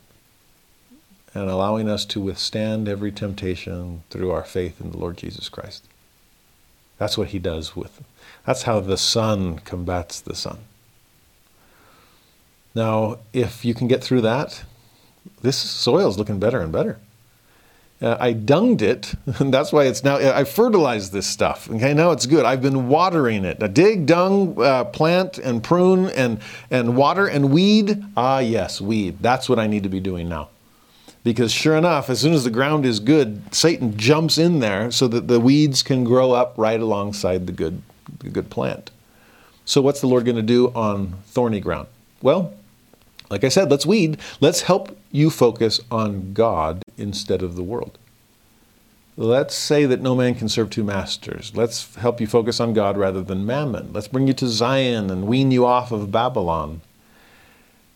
and 1.35 1.49
allowing 1.49 1.91
us 1.91 2.07
to 2.07 2.21
withstand 2.21 2.89
every 2.89 3.13
temptation 3.13 4.03
through 4.09 4.31
our 4.31 4.45
faith 4.45 4.81
in 4.81 4.91
the 4.91 4.97
Lord 4.97 5.19
Jesus 5.19 5.51
Christ. 5.51 5.85
That's 6.97 7.19
what 7.19 7.29
he 7.29 7.39
does 7.39 7.77
with. 7.77 8.03
That's 8.47 8.63
how 8.63 8.81
the 8.81 8.97
Son 8.97 9.59
combats 9.59 10.21
the 10.21 10.35
sun. 10.35 10.59
Now, 12.75 13.19
if 13.35 13.63
you 13.63 13.75
can 13.75 13.89
get 13.89 14.03
through 14.03 14.23
that, 14.23 14.65
this 15.43 15.59
soil 15.59 16.09
is 16.09 16.19
looking 16.19 16.41
better 16.41 16.61
and 16.61 16.73
better. 16.73 16.99
Uh, 18.03 18.17
I 18.19 18.33
dunged 18.33 18.83
it, 18.83 19.15
and 19.39 19.55
that's 19.55 19.73
why 19.73 19.85
it's 19.85 20.03
now, 20.03 20.17
I 20.17 20.43
fertilized 20.43 21.13
this 21.13 21.27
stuff. 21.27 21.71
Okay, 21.71 21.95
now 21.95 22.11
it's 22.11 22.27
good. 22.27 22.45
I've 22.45 22.61
been 22.61 22.89
watering 22.89 23.45
it. 23.45 23.63
I 23.63 23.69
dig, 23.69 24.07
dung, 24.07 24.61
uh, 24.61 24.85
plant, 24.85 25.39
and 25.39 25.63
prune, 25.63 26.07
and, 26.11 26.41
and 26.71 26.97
water, 26.97 27.29
and 27.29 27.53
weed. 27.53 28.03
Ah, 28.17 28.41
yes, 28.41 28.81
weed. 28.81 29.19
That's 29.21 29.49
what 29.49 29.61
I 29.61 29.69
need 29.69 29.85
to 29.85 29.89
be 29.89 30.01
doing 30.01 30.29
now. 30.29 30.49
Because 31.23 31.53
sure 31.53 31.77
enough, 31.77 32.11
as 32.11 32.19
soon 32.19 32.33
as 32.33 32.43
the 32.43 32.51
ground 32.51 32.85
is 32.85 32.99
good, 32.99 33.55
Satan 33.55 33.97
jumps 33.97 34.37
in 34.37 34.59
there 34.59 34.91
so 34.91 35.07
that 35.07 35.29
the 35.29 35.39
weeds 35.39 35.85
can 35.85 36.03
grow 36.03 36.33
up 36.33 36.55
right 36.57 36.81
alongside 36.81 37.47
the 37.47 37.53
good, 37.53 37.83
the 38.19 38.31
good 38.31 38.51
plant. 38.51 38.91
So, 39.65 39.81
what's 39.81 40.01
the 40.01 40.09
Lord 40.09 40.25
going 40.25 40.37
to 40.37 40.43
do 40.43 40.73
on 40.75 41.15
thorny 41.27 41.61
ground? 41.61 41.87
Well, 42.21 42.53
like 43.31 43.45
I 43.45 43.49
said, 43.49 43.71
let's 43.71 43.87
weed. 43.87 44.19
Let's 44.41 44.63
help 44.63 44.99
you 45.13 45.31
focus 45.31 45.81
on 45.93 46.33
God 46.33 46.82
instead 46.97 47.43
of 47.43 47.57
the 47.57 47.63
world. 47.63 47.99
Let's 49.17 49.55
say 49.55 49.85
that 49.85 50.01
no 50.01 50.15
man 50.15 50.35
can 50.35 50.49
serve 50.49 50.71
two 50.71 50.85
masters. 50.85 51.53
Let's 51.55 51.95
help 51.97 52.21
you 52.21 52.27
focus 52.27 52.61
on 52.61 52.73
God 52.73 52.97
rather 52.97 53.23
than 53.23 53.45
mammon. 53.45 53.93
Let's 53.93 54.09
bring 54.09 54.27
you 54.27 54.33
to 54.35 54.49
Zion 54.49 55.11
and 55.11 55.27
wean 55.27 55.51
you 55.51 55.67
off 55.67 55.93
of 55.93 56.11
Babylon. 56.11 56.81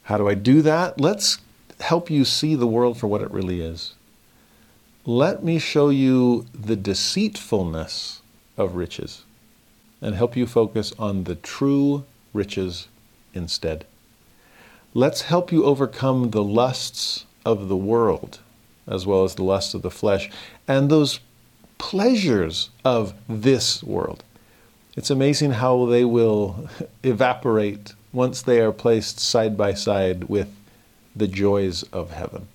How 0.04 0.18
do 0.18 0.28
I 0.28 0.34
do 0.34 0.60
that? 0.62 1.00
Let's 1.00 1.38
help 1.80 2.10
you 2.10 2.24
see 2.24 2.54
the 2.54 2.66
world 2.66 2.98
for 2.98 3.06
what 3.06 3.22
it 3.22 3.30
really 3.30 3.60
is. 3.60 3.94
Let 5.06 5.42
me 5.42 5.58
show 5.58 5.88
you 5.88 6.46
the 6.52 6.76
deceitfulness 6.76 8.20
of 8.56 8.74
riches 8.74 9.22
and 10.02 10.14
help 10.14 10.36
you 10.36 10.46
focus 10.46 10.92
on 10.98 11.24
the 11.24 11.36
true 11.36 12.04
riches 12.32 12.88
instead. 13.32 13.86
Let's 14.94 15.22
help 15.22 15.50
you 15.50 15.64
overcome 15.64 16.30
the 16.30 16.42
lusts 16.42 17.24
of 17.44 17.68
the 17.68 17.76
world, 17.76 18.40
as 18.86 19.06
well 19.06 19.24
as 19.24 19.34
the 19.34 19.44
lusts 19.44 19.74
of 19.74 19.82
the 19.82 19.90
flesh, 19.90 20.30
and 20.68 20.90
those 20.90 21.20
pleasures 21.78 22.70
of 22.84 23.14
this 23.28 23.82
world. 23.82 24.22
It's 24.96 25.10
amazing 25.10 25.52
how 25.52 25.86
they 25.86 26.04
will 26.04 26.68
evaporate 27.02 27.94
once 28.12 28.40
they 28.40 28.60
are 28.60 28.72
placed 28.72 29.20
side 29.20 29.56
by 29.56 29.74
side 29.74 30.24
with 30.24 30.48
the 31.14 31.28
joys 31.28 31.82
of 31.84 32.12
heaven. 32.12 32.48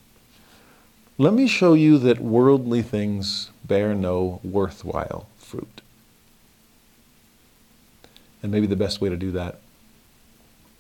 Let 1.18 1.34
me 1.34 1.48
show 1.48 1.74
you 1.74 2.00
that 2.00 2.20
worldly 2.20 2.82
things 2.82 3.52
bear 3.64 3.94
no 3.94 4.40
worthwhile 4.44 5.28
fruit. 5.38 5.82
And 8.42 8.52
maybe 8.52 8.66
the 8.66 8.76
best 8.76 9.02
way 9.02 9.10
to 9.10 9.18
do 9.18 9.32
that 9.32 9.60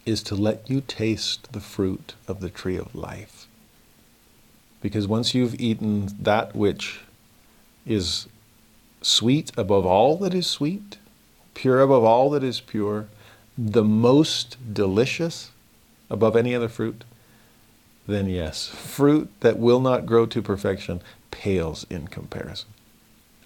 is 0.05 0.23
to 0.23 0.35
let 0.35 0.67
you 0.67 0.81
taste 0.81 1.53
the 1.53 1.59
fruit 1.59 2.15
of 2.27 2.39
the 2.39 2.49
tree 2.49 2.75
of 2.75 2.95
life. 2.95 3.40
Because 4.81 5.07
once 5.07 5.35
you've 5.35 5.59
eaten 5.59 6.09
that 6.19 6.55
which 6.55 7.01
is 7.85 8.27
sweet 9.01 9.51
above 9.57 9.85
all 9.85 10.17
that 10.17 10.33
is 10.33 10.47
sweet, 10.47 10.97
pure 11.53 11.81
above 11.81 12.03
all 12.03 12.29
that 12.31 12.43
is 12.43 12.59
pure, 12.59 13.07
the 13.57 13.83
most 13.83 14.57
delicious 14.73 15.51
above 16.09 16.35
any 16.35 16.55
other 16.55 16.67
fruit, 16.69 17.03
then 18.07 18.27
yes, 18.27 18.67
fruit 18.67 19.29
that 19.41 19.59
will 19.59 19.79
not 19.79 20.05
grow 20.05 20.25
to 20.25 20.41
perfection 20.41 21.01
pales 21.29 21.85
in 21.89 22.07
comparison. 22.07 22.69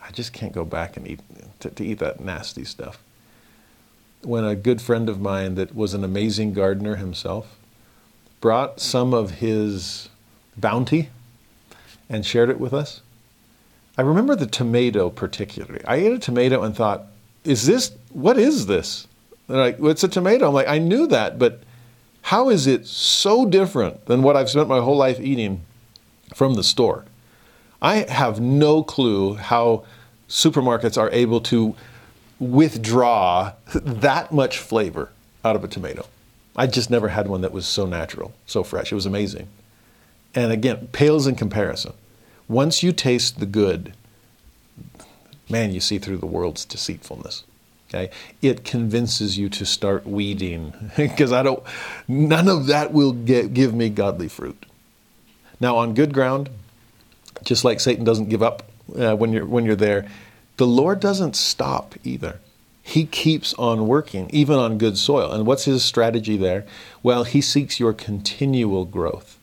I 0.02 0.12
just 0.12 0.34
can't 0.34 0.54
go 0.54 0.64
back 0.64 0.96
and 0.98 1.08
eat 1.08 1.20
to, 1.60 1.70
to 1.70 1.86
eat 1.86 2.00
that 2.00 2.20
nasty 2.20 2.64
stuff 2.64 3.02
when 4.26 4.44
a 4.44 4.56
good 4.56 4.82
friend 4.82 5.08
of 5.08 5.22
mine 5.22 5.56
that 5.56 5.76
was 5.76 5.94
an 5.94 6.04
amazing 6.04 6.54
gardener 6.54 6.96
himself 6.96 7.58
brought 8.42 8.80
some 8.80 9.14
of 9.14 9.32
his 9.32 10.10
bounty 10.58 11.10
and 12.10 12.26
shared 12.26 12.50
it 12.50 12.60
with 12.60 12.74
us. 12.74 13.02
I 13.98 14.02
remember 14.02 14.36
the 14.36 14.46
tomato 14.46 15.10
particularly. 15.10 15.84
I 15.86 15.96
ate 15.96 16.12
a 16.12 16.20
tomato 16.20 16.64
and 16.64 16.76
thought, 16.76 17.06
is 17.44 17.66
this, 17.66 17.92
what 18.10 18.38
is 18.38 18.66
this? 18.66 19.08
They're 19.48 19.58
like, 19.58 19.80
well, 19.80 19.92
it's 19.92 20.04
a 20.04 20.08
tomato. 20.08 20.48
I'm 20.48 20.54
like, 20.54 20.68
I 20.68 20.80
knew 20.80 21.08
that, 21.08 21.40
but 21.40 21.62
how 22.24 22.50
is 22.50 22.66
it 22.66 22.88
so 22.88 23.46
different 23.46 24.08
than 24.08 24.24
what 24.24 24.36
I've 24.36 24.50
spent 24.50 24.68
my 24.68 24.80
whole 24.80 24.98
life 24.98 25.20
eating 25.20 25.64
from 26.34 26.56
the 26.56 26.64
store? 26.64 27.06
I 27.82 27.98
have 28.10 28.40
no 28.40 28.84
clue 28.84 29.36
how 29.36 29.86
supermarkets 30.28 30.98
are 30.98 31.12
able 31.12 31.40
to 31.42 31.76
withdraw 32.40 33.54
that 33.74 34.32
much 34.32 34.58
flavor 34.58 35.12
out 35.44 35.56
of 35.56 35.64
a 35.64 35.68
tomato. 35.68 36.06
I 36.56 36.68
just 36.68 36.90
never 36.90 37.10
had 37.10 37.28
one 37.28 37.42
that 37.42 37.52
was 37.52 37.68
so 37.68 37.86
natural, 37.86 38.34
so 38.46 38.64
fresh. 38.64 38.92
It 38.92 38.96
was 38.96 39.06
amazing. 39.06 39.48
And 40.36 40.52
again, 40.52 40.90
pales 40.92 41.26
in 41.26 41.36
comparison. 41.36 41.94
Once 42.48 42.84
you 42.84 42.92
taste 42.92 43.40
the 43.40 43.46
good, 43.46 43.94
man, 45.50 45.72
you 45.72 45.80
see 45.80 45.98
through 45.98 46.18
the 46.18 46.26
world's 46.26 46.66
deceitfulness. 46.66 47.44
Okay? 47.90 48.12
It 48.42 48.66
convinces 48.66 49.38
you 49.38 49.50
to 49.50 49.66
start 49.66 50.06
weeding 50.06 50.92
because 50.98 51.32
I 51.32 51.44
don't 51.44 51.64
none 52.08 52.48
of 52.48 52.68
that 52.68 52.92
will 52.92 53.14
get, 53.14 53.54
give 53.54 53.74
me 53.74 53.90
godly 53.90 54.28
fruit. 54.28 54.66
Now 55.60 55.78
on 55.78 55.94
good 55.94 56.14
ground, 56.14 56.50
just 57.44 57.64
like 57.64 57.80
Satan 57.80 58.04
doesn't 58.04 58.30
give 58.30 58.44
up 58.44 58.64
uh, 58.98 59.16
when 59.16 59.32
you're 59.32 59.46
when 59.46 59.66
you're 59.66 59.76
there, 59.76 60.08
the 60.58 60.68
Lord 60.68 61.00
doesn't 61.00 61.36
stop 61.36 61.96
either. 62.04 62.40
He 62.82 63.06
keeps 63.06 63.54
on 63.56 63.88
working, 63.88 64.30
even 64.32 64.58
on 64.58 64.78
good 64.78 64.98
soil. 64.98 65.32
And 65.32 65.48
what's 65.48 65.66
his 65.66 65.84
strategy 65.84 66.38
there? 66.38 66.66
Well, 67.02 67.24
he 67.24 67.42
seeks 67.42 67.80
your 67.80 67.94
continual 67.94 68.86
growth, 68.86 69.35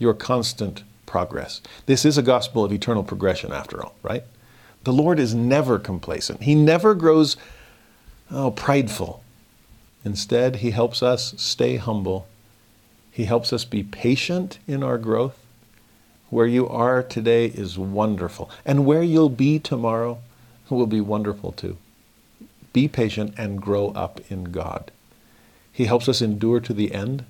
your 0.00 0.14
constant 0.14 0.82
progress. 1.06 1.60
This 1.86 2.04
is 2.04 2.18
a 2.18 2.22
gospel 2.22 2.64
of 2.64 2.72
eternal 2.72 3.04
progression, 3.04 3.52
after 3.52 3.80
all, 3.80 3.94
right? 4.02 4.24
The 4.82 4.92
Lord 4.92 5.20
is 5.20 5.34
never 5.34 5.78
complacent. 5.78 6.42
He 6.42 6.56
never 6.56 6.94
grows 6.94 7.36
oh, 8.30 8.50
prideful. 8.50 9.22
Instead, 10.04 10.56
He 10.56 10.70
helps 10.70 11.02
us 11.02 11.34
stay 11.36 11.76
humble. 11.76 12.26
He 13.12 13.24
helps 13.24 13.52
us 13.52 13.64
be 13.64 13.82
patient 13.82 14.58
in 14.66 14.82
our 14.82 14.98
growth. 14.98 15.38
Where 16.30 16.46
you 16.46 16.68
are 16.68 17.02
today 17.02 17.46
is 17.46 17.78
wonderful. 17.78 18.50
And 18.64 18.86
where 18.86 19.02
you'll 19.02 19.28
be 19.28 19.58
tomorrow 19.58 20.18
will 20.70 20.86
be 20.86 21.00
wonderful 21.00 21.52
too. 21.52 21.76
Be 22.72 22.88
patient 22.88 23.34
and 23.36 23.60
grow 23.60 23.88
up 23.88 24.20
in 24.30 24.44
God. 24.44 24.92
He 25.72 25.86
helps 25.86 26.08
us 26.08 26.22
endure 26.22 26.60
to 26.60 26.72
the 26.72 26.94
end 26.94 27.24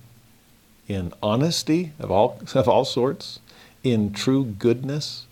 in 0.90 1.12
honesty 1.22 1.92
of 2.00 2.10
all, 2.10 2.40
of 2.54 2.68
all 2.68 2.84
sorts, 2.84 3.38
in 3.84 4.12
true 4.12 4.44
goodness. 4.44 5.26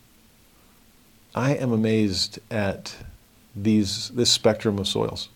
I 1.34 1.56
am 1.56 1.72
amazed 1.72 2.38
at 2.50 2.96
these, 3.54 4.10
this 4.10 4.30
spectrum 4.30 4.78
of 4.78 4.86
soils. 4.86 5.28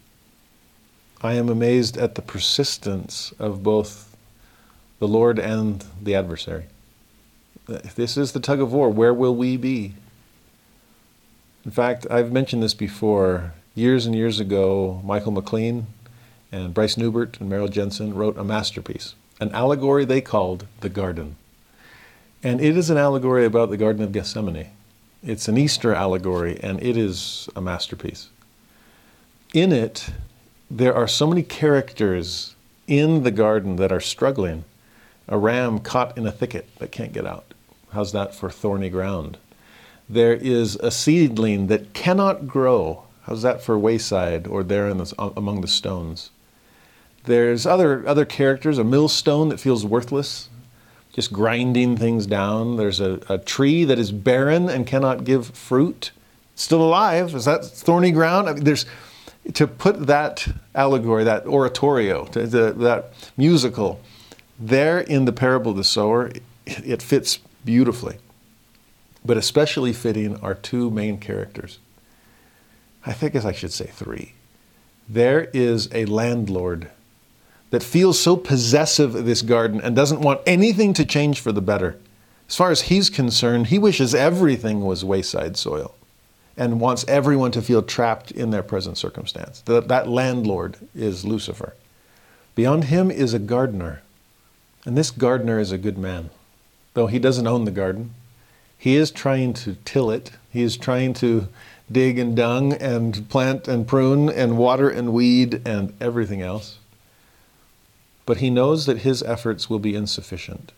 I 1.22 1.34
am 1.34 1.48
amazed 1.48 1.96
at 1.96 2.14
the 2.14 2.22
persistence 2.22 3.32
of 3.38 3.62
both 3.62 4.16
the 4.98 5.08
Lord 5.08 5.38
and 5.38 5.84
the 6.00 6.14
adversary. 6.14 6.64
This 7.66 8.16
is 8.16 8.32
the 8.32 8.40
tug 8.40 8.60
of 8.60 8.72
war. 8.72 8.90
Where 8.90 9.14
will 9.14 9.34
we 9.34 9.56
be? 9.56 9.94
In 11.64 11.70
fact, 11.70 12.06
I've 12.10 12.32
mentioned 12.32 12.62
this 12.62 12.74
before. 12.74 13.54
Years 13.74 14.04
and 14.04 14.14
years 14.14 14.38
ago, 14.38 15.00
Michael 15.04 15.32
McLean 15.32 15.86
and 16.50 16.74
Bryce 16.74 16.96
Neubert 16.96 17.40
and 17.40 17.48
Merrill 17.48 17.68
Jenson 17.68 18.14
wrote 18.14 18.36
a 18.36 18.44
masterpiece, 18.44 19.14
an 19.43 19.52
allegory 19.52 20.05
they 20.05 20.20
called 20.20 20.66
The 20.82 20.89
Garden. 20.89 21.35
And 22.44 22.60
it 22.60 22.77
is 22.77 22.90
an 22.90 22.97
allegory 22.97 23.44
about 23.44 23.70
the 23.70 23.77
Garden 23.77 24.02
of 24.05 24.12
Gethsemane. 24.12 24.70
It's 25.20 25.48
an 25.48 25.59
Easter 25.59 25.93
allegory, 25.93 26.60
and 26.62 26.81
it 26.81 26.97
is 26.97 27.48
a 27.56 27.60
masterpiece. 27.60 28.28
In 29.52 29.73
it, 29.73 30.10
there 30.70 30.94
are 30.94 31.09
so 31.09 31.27
many 31.27 31.43
characters 31.43 32.55
in 32.86 33.24
the 33.24 33.32
garden 33.32 33.77
that 33.77 33.90
are 33.90 34.01
struggling. 34.01 34.64
A 35.27 35.36
ram 35.36 35.81
caught 35.81 36.16
in 36.16 36.24
a 36.24 36.32
thicket 36.32 36.69
that 36.78 36.93
can't 36.93 37.12
get 37.12 37.27
out. 37.27 37.52
How's 37.90 38.12
that 38.12 38.36
for 38.36 38.48
thorny 38.48 38.90
ground? 38.90 39.39
There 40.09 40.35
is 40.35 40.77
a 40.77 40.93
seedling 40.93 41.66
that 41.66 41.94
cannot 41.94 42.47
grow. 42.47 43.05
How's 43.23 43.43
that 43.43 43.60
for 43.60 43.77
wayside 43.77 44.47
or 44.47 44.62
there 44.62 44.93
the, 44.94 45.32
among 45.36 45.62
the 45.62 45.69
stones? 45.69 46.31
There's 47.24 47.66
other, 47.66 48.06
other 48.06 48.24
characters, 48.24 48.78
a 48.78 48.84
millstone 48.84 49.48
that 49.50 49.60
feels 49.60 49.86
worthless, 49.86 50.48
just 51.12 51.32
grinding 51.32 51.96
things 51.96 52.26
down. 52.26 52.76
There's 52.76 53.00
a, 53.00 53.20
a 53.28 53.38
tree 53.38 53.84
that 53.84 53.98
is 53.98 54.10
barren 54.10 54.68
and 54.68 54.86
cannot 54.86 55.24
give 55.24 55.48
fruit. 55.48 56.10
Still 56.54 56.82
alive. 56.82 57.34
Is 57.34 57.44
that 57.44 57.64
thorny 57.64 58.10
ground? 58.10 58.48
I 58.48 58.54
mean, 58.54 58.64
there's, 58.64 58.86
to 59.54 59.66
put 59.66 60.06
that 60.06 60.48
allegory, 60.74 61.24
that 61.24 61.46
oratorio, 61.46 62.24
the, 62.26 62.72
that 62.72 63.12
musical, 63.36 64.00
there 64.58 65.00
in 65.00 65.24
the 65.24 65.32
parable 65.32 65.72
of 65.72 65.76
the 65.76 65.84
sower, 65.84 66.30
it 66.66 67.02
fits 67.02 67.38
beautifully. 67.64 68.18
But 69.24 69.36
especially 69.36 69.92
fitting 69.92 70.36
are 70.40 70.54
two 70.54 70.90
main 70.90 71.18
characters. 71.18 71.78
I 73.06 73.12
think 73.12 73.34
as 73.34 73.46
I 73.46 73.52
should 73.52 73.72
say 73.72 73.86
three. 73.86 74.34
There 75.08 75.48
is 75.52 75.88
a 75.92 76.04
landlord 76.06 76.90
that 77.72 77.82
feels 77.82 78.20
so 78.20 78.36
possessive 78.36 79.14
of 79.14 79.24
this 79.24 79.40
garden 79.40 79.80
and 79.80 79.96
doesn't 79.96 80.20
want 80.20 80.42
anything 80.46 80.92
to 80.92 81.06
change 81.06 81.40
for 81.40 81.52
the 81.52 81.62
better. 81.62 81.96
As 82.46 82.54
far 82.54 82.70
as 82.70 82.82
he's 82.82 83.08
concerned, 83.08 83.68
he 83.68 83.78
wishes 83.78 84.14
everything 84.14 84.82
was 84.84 85.06
wayside 85.06 85.56
soil 85.56 85.94
and 86.54 86.80
wants 86.80 87.02
everyone 87.08 87.50
to 87.52 87.62
feel 87.62 87.82
trapped 87.82 88.30
in 88.30 88.50
their 88.50 88.62
present 88.62 88.98
circumstance. 88.98 89.62
That, 89.62 89.88
that 89.88 90.06
landlord 90.06 90.76
is 90.94 91.24
Lucifer. 91.24 91.74
Beyond 92.54 92.84
him 92.84 93.10
is 93.10 93.32
a 93.32 93.38
gardener, 93.38 94.02
and 94.84 94.94
this 94.94 95.10
gardener 95.10 95.58
is 95.58 95.72
a 95.72 95.78
good 95.78 95.96
man. 95.96 96.28
Though 96.92 97.06
he 97.06 97.18
doesn't 97.18 97.46
own 97.46 97.64
the 97.64 97.70
garden, 97.70 98.12
he 98.76 98.96
is 98.96 99.10
trying 99.10 99.54
to 99.54 99.78
till 99.86 100.10
it, 100.10 100.32
he 100.50 100.60
is 100.60 100.76
trying 100.76 101.14
to 101.14 101.48
dig 101.90 102.18
and 102.18 102.36
dung 102.36 102.74
and 102.74 103.26
plant 103.30 103.66
and 103.66 103.88
prune 103.88 104.28
and 104.28 104.58
water 104.58 104.90
and 104.90 105.14
weed 105.14 105.66
and 105.66 105.94
everything 106.02 106.42
else. 106.42 106.78
But 108.24 108.38
he 108.38 108.50
knows 108.50 108.86
that 108.86 108.98
his 108.98 109.22
efforts 109.22 109.68
will 109.68 109.78
be 109.78 109.94
insufficient 109.94 110.72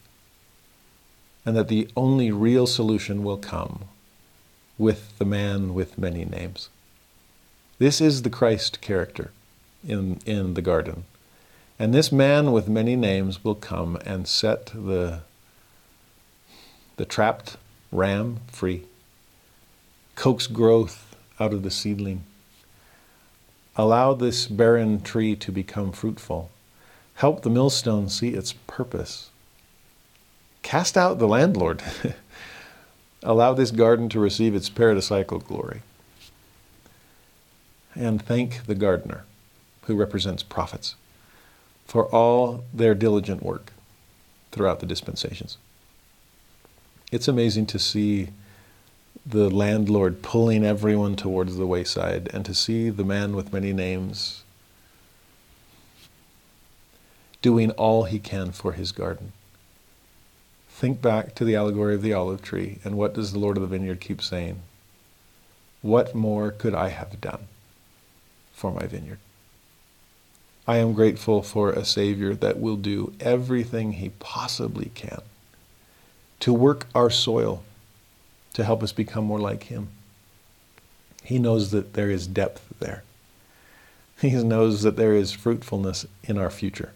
and 1.45 1.57
that 1.57 1.69
the 1.69 1.89
only 1.97 2.31
real 2.31 2.67
solution 2.67 3.23
will 3.23 3.37
come 3.37 3.85
with 4.79 5.17
the 5.19 5.25
man 5.25 5.75
with 5.75 5.99
many 5.99 6.25
names. 6.25 6.71
This 7.79 8.01
is 8.01 8.23
the 8.23 8.31
Christ 8.31 8.81
character 8.81 9.31
in, 9.87 10.21
in 10.25 10.55
the 10.55 10.63
garden. 10.63 11.05
And 11.79 11.93
this 11.93 12.13
man 12.13 12.53
with 12.53 12.69
many 12.69 12.97
names 12.97 13.45
will 13.45 13.57
come 13.57 13.97
and 14.07 14.27
set 14.29 14.67
the, 14.67 15.21
the 16.97 17.05
trapped 17.05 17.57
ram 17.91 18.41
free, 18.47 18.85
coax 20.15 20.47
growth 20.47 21.17
out 21.41 21.53
of 21.53 21.63
the 21.63 21.71
seedling, 21.71 22.25
allow 23.77 24.15
this 24.15 24.47
barren 24.47 25.01
tree 25.01 25.35
to 25.37 25.51
become 25.51 25.91
fruitful, 25.91 26.51
help 27.15 27.43
the 27.43 27.51
millstone 27.51 28.09
see 28.09 28.31
its 28.31 28.53
purpose, 28.67 29.31
cast 30.63 30.97
out 30.97 31.19
the 31.19 31.29
landlord. 31.29 31.83
Allow 33.23 33.55
this 33.55 33.71
garden 33.71 34.09
to 34.11 34.21
receive 34.21 34.55
its 34.55 34.69
paradisiacal 34.69 35.45
glory. 35.47 35.81
And 37.95 38.21
thank 38.21 38.67
the 38.67 38.75
gardener, 38.75 39.25
who 39.87 39.95
represents 39.97 40.43
prophets, 40.43 40.97
for 41.87 42.07
all 42.07 42.65
their 42.75 42.95
diligent 42.95 43.43
work 43.43 43.73
throughout 44.53 44.81
the 44.81 44.87
dispensations. 44.87 45.59
It's 47.11 47.29
amazing 47.29 47.67
to 47.67 47.79
see 47.79 48.29
the 49.25 49.49
landlord 49.49 50.23
pulling 50.23 50.65
everyone 50.65 51.17
towards 51.17 51.57
the 51.57 51.67
wayside 51.67 52.29
and 52.35 52.45
to 52.45 52.55
see 52.55 52.91
the 52.91 53.05
man 53.05 53.35
with 53.35 53.53
many 53.53 53.73
names 53.73 54.44
doing 57.45 57.71
all 57.73 58.05
he 58.05 58.19
can 58.19 58.51
for 58.51 58.73
his 58.73 58.91
garden. 58.91 59.31
Think 60.71 61.03
back 61.03 61.35
to 61.35 61.45
the 61.45 61.55
allegory 61.55 61.95
of 61.95 62.01
the 62.01 62.15
olive 62.15 62.41
tree, 62.41 62.79
and 62.83 62.97
what 62.97 63.13
does 63.13 63.35
the 63.35 63.39
Lord 63.39 63.59
of 63.59 63.61
the 63.61 63.67
vineyard 63.67 64.01
keep 64.01 64.23
saying? 64.23 64.63
What 65.83 66.15
more 66.15 66.51
could 66.51 66.75
I 66.75 66.89
have 66.89 67.21
done 67.21 67.49
for 68.55 68.73
my 68.73 68.87
vineyard? 68.87 69.19
I 70.67 70.79
am 70.79 70.95
grateful 70.95 71.43
for 71.43 71.69
a 71.69 71.85
Savior 71.85 72.33
that 72.35 72.59
will 72.59 72.77
do 72.77 73.13
everything 73.21 73.93
he 73.93 74.09
possibly 74.09 74.91
can 74.95 75.21
to 76.41 76.55
work 76.55 76.87
our 76.95 77.11
soil 77.11 77.63
to 78.55 78.65
help 78.65 78.83
us 78.83 78.93
become 78.93 79.25
more 79.27 79.39
like 79.39 79.65
him. 79.65 79.89
He 81.23 81.39
knows 81.39 81.73
that 81.73 81.93
there 81.93 82.09
is 82.09 82.27
depth 82.27 82.73
there. 82.81 83.03
He 84.23 84.31
knows 84.31 84.81
that 84.81 84.97
there 84.97 85.13
is 85.13 85.33
fruitfulness 85.33 86.07
in 86.23 86.39
our 86.39 86.49
future. 86.49 86.95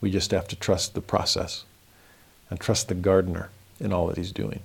We 0.00 0.10
just 0.10 0.30
have 0.30 0.48
to 0.48 0.56
trust 0.56 0.94
the 0.94 1.00
process 1.00 1.64
and 2.48 2.58
trust 2.58 2.88
the 2.88 2.94
gardener 2.94 3.50
in 3.78 3.92
all 3.92 4.06
that 4.08 4.16
he's 4.16 4.32
doing. 4.32 4.60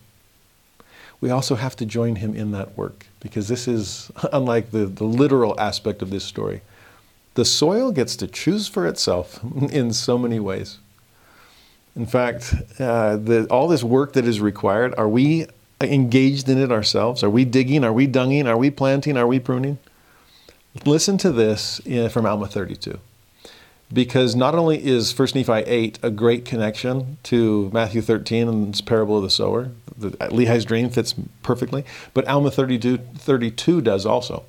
We 1.21 1.29
also 1.29 1.55
have 1.55 1.75
to 1.77 1.85
join 1.85 2.17
him 2.17 2.35
in 2.35 2.51
that 2.51 2.77
work 2.77 3.07
because 3.19 3.47
this 3.47 3.67
is, 3.67 4.11
unlike 4.33 4.71
the, 4.71 4.85
the 4.85 5.05
literal 5.05 5.59
aspect 5.59 6.01
of 6.01 6.09
this 6.09 6.23
story, 6.23 6.61
the 7.35 7.45
soil 7.45 7.91
gets 7.91 8.15
to 8.17 8.27
choose 8.27 8.67
for 8.67 8.87
itself 8.87 9.39
in 9.71 9.93
so 9.93 10.17
many 10.17 10.39
ways. 10.39 10.79
In 11.95 12.05
fact, 12.05 12.53
uh, 12.79 13.15
the, 13.15 13.47
all 13.49 13.67
this 13.67 13.83
work 13.83 14.13
that 14.13 14.25
is 14.25 14.41
required, 14.41 14.93
are 14.97 15.07
we 15.07 15.47
engaged 15.81 16.49
in 16.49 16.57
it 16.57 16.71
ourselves? 16.71 17.23
Are 17.23 17.29
we 17.29 17.45
digging? 17.45 17.83
Are 17.85 17.93
we 17.93 18.07
dunging? 18.07 18.47
Are 18.47 18.57
we 18.57 18.69
planting? 18.69 19.17
Are 19.17 19.27
we 19.27 19.39
pruning? 19.39 19.77
Listen 20.85 21.17
to 21.19 21.31
this 21.31 21.79
uh, 21.87 22.09
from 22.09 22.25
Alma 22.25 22.47
32 22.47 22.99
because 23.93 24.35
not 24.35 24.55
only 24.55 24.83
is 24.83 25.17
1 25.17 25.29
Nephi 25.35 25.51
8 25.51 25.99
a 26.01 26.09
great 26.09 26.45
connection 26.45 27.17
to 27.23 27.69
Matthew 27.73 28.01
13 28.01 28.47
and 28.47 28.73
this 28.73 28.81
parable 28.81 29.17
of 29.17 29.23
the 29.23 29.29
sower, 29.29 29.71
the, 29.97 30.11
Lehi's 30.31 30.65
dream 30.65 30.89
fits 30.89 31.13
perfectly, 31.43 31.85
but 32.13 32.27
Alma 32.27 32.51
32, 32.51 32.97
32 32.97 33.81
does 33.81 34.05
also. 34.05 34.43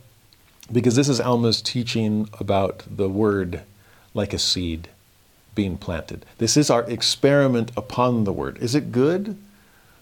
Because 0.73 0.97
this 0.97 1.09
is 1.09 1.21
Alma's 1.21 1.63
teaching 1.63 2.29
about 2.41 2.83
the 2.91 3.09
word 3.09 3.63
like 4.15 4.33
a 4.33 4.39
seed 4.39 4.89
being 5.55 5.77
planted. 5.77 6.25
This 6.39 6.57
is 6.57 6.71
our 6.71 6.83
experiment 6.85 7.71
upon 7.77 8.25
the 8.25 8.33
word. 8.33 8.59
Is 8.59 8.75
it 8.75 8.91
good? 8.91 9.37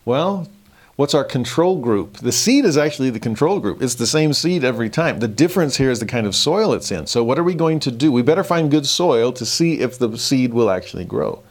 Well, 0.05 0.48
What's 0.97 1.15
our 1.15 1.25
control 1.25 1.81
group? 1.81 2.19
The 2.19 2.31
seed 2.31 2.65
is 2.65 2.77
actually 2.77 3.11
the 3.11 3.19
control 3.19 3.59
group. 3.59 3.83
It's 3.83 3.97
the 3.97 4.07
same 4.07 4.33
seed 4.33 4.62
every 4.62 4.89
time. 4.89 5.19
The 5.19 5.27
difference 5.27 5.77
here 5.77 5.91
is 5.91 5.99
the 5.99 6.07
kind 6.07 6.25
of 6.25 6.37
soil 6.37 6.73
it's 6.73 6.93
in. 6.93 7.09
So, 7.09 7.25
what 7.25 7.37
are 7.37 7.43
we 7.43 7.55
going 7.55 7.81
to 7.81 7.91
do? 7.91 8.12
We 8.12 8.23
better 8.23 8.45
find 8.45 8.71
good 8.71 8.87
soil 8.87 9.33
to 9.33 9.45
see 9.45 9.81
if 9.81 9.99
the 9.99 10.16
seed 10.16 10.55
will 10.55 10.71
actually 10.71 11.05
grow. 11.05 11.43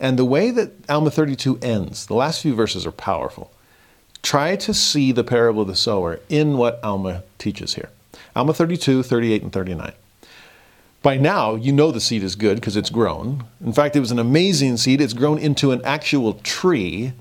And 0.00 0.18
the 0.18 0.24
way 0.24 0.50
that 0.50 0.72
Alma 0.88 1.10
32 1.10 1.58
ends, 1.60 2.06
the 2.06 2.14
last 2.14 2.40
few 2.40 2.54
verses 2.54 2.86
are 2.86 2.92
powerful. 2.92 3.52
Try 4.22 4.56
to 4.56 4.72
see 4.72 5.12
the 5.12 5.24
parable 5.24 5.62
of 5.62 5.68
the 5.68 5.76
sower 5.76 6.20
in 6.30 6.56
what 6.56 6.82
Alma 6.82 7.24
teaches 7.38 7.74
here. 7.74 7.90
Alma 8.34 8.54
32, 8.54 9.02
38, 9.02 9.42
and 9.42 9.52
39. 9.52 9.92
By 11.02 11.18
now, 11.18 11.56
you 11.56 11.72
know 11.72 11.90
the 11.90 12.00
seed 12.00 12.22
is 12.22 12.36
good 12.36 12.54
because 12.54 12.76
it's 12.76 12.88
grown. 12.88 13.44
In 13.62 13.72
fact, 13.72 13.96
it 13.96 14.00
was 14.00 14.12
an 14.12 14.18
amazing 14.18 14.78
seed. 14.78 15.00
It's 15.00 15.12
grown 15.12 15.38
into 15.38 15.72
an 15.72 15.82
actual 15.84 16.34
tree. 16.34 17.12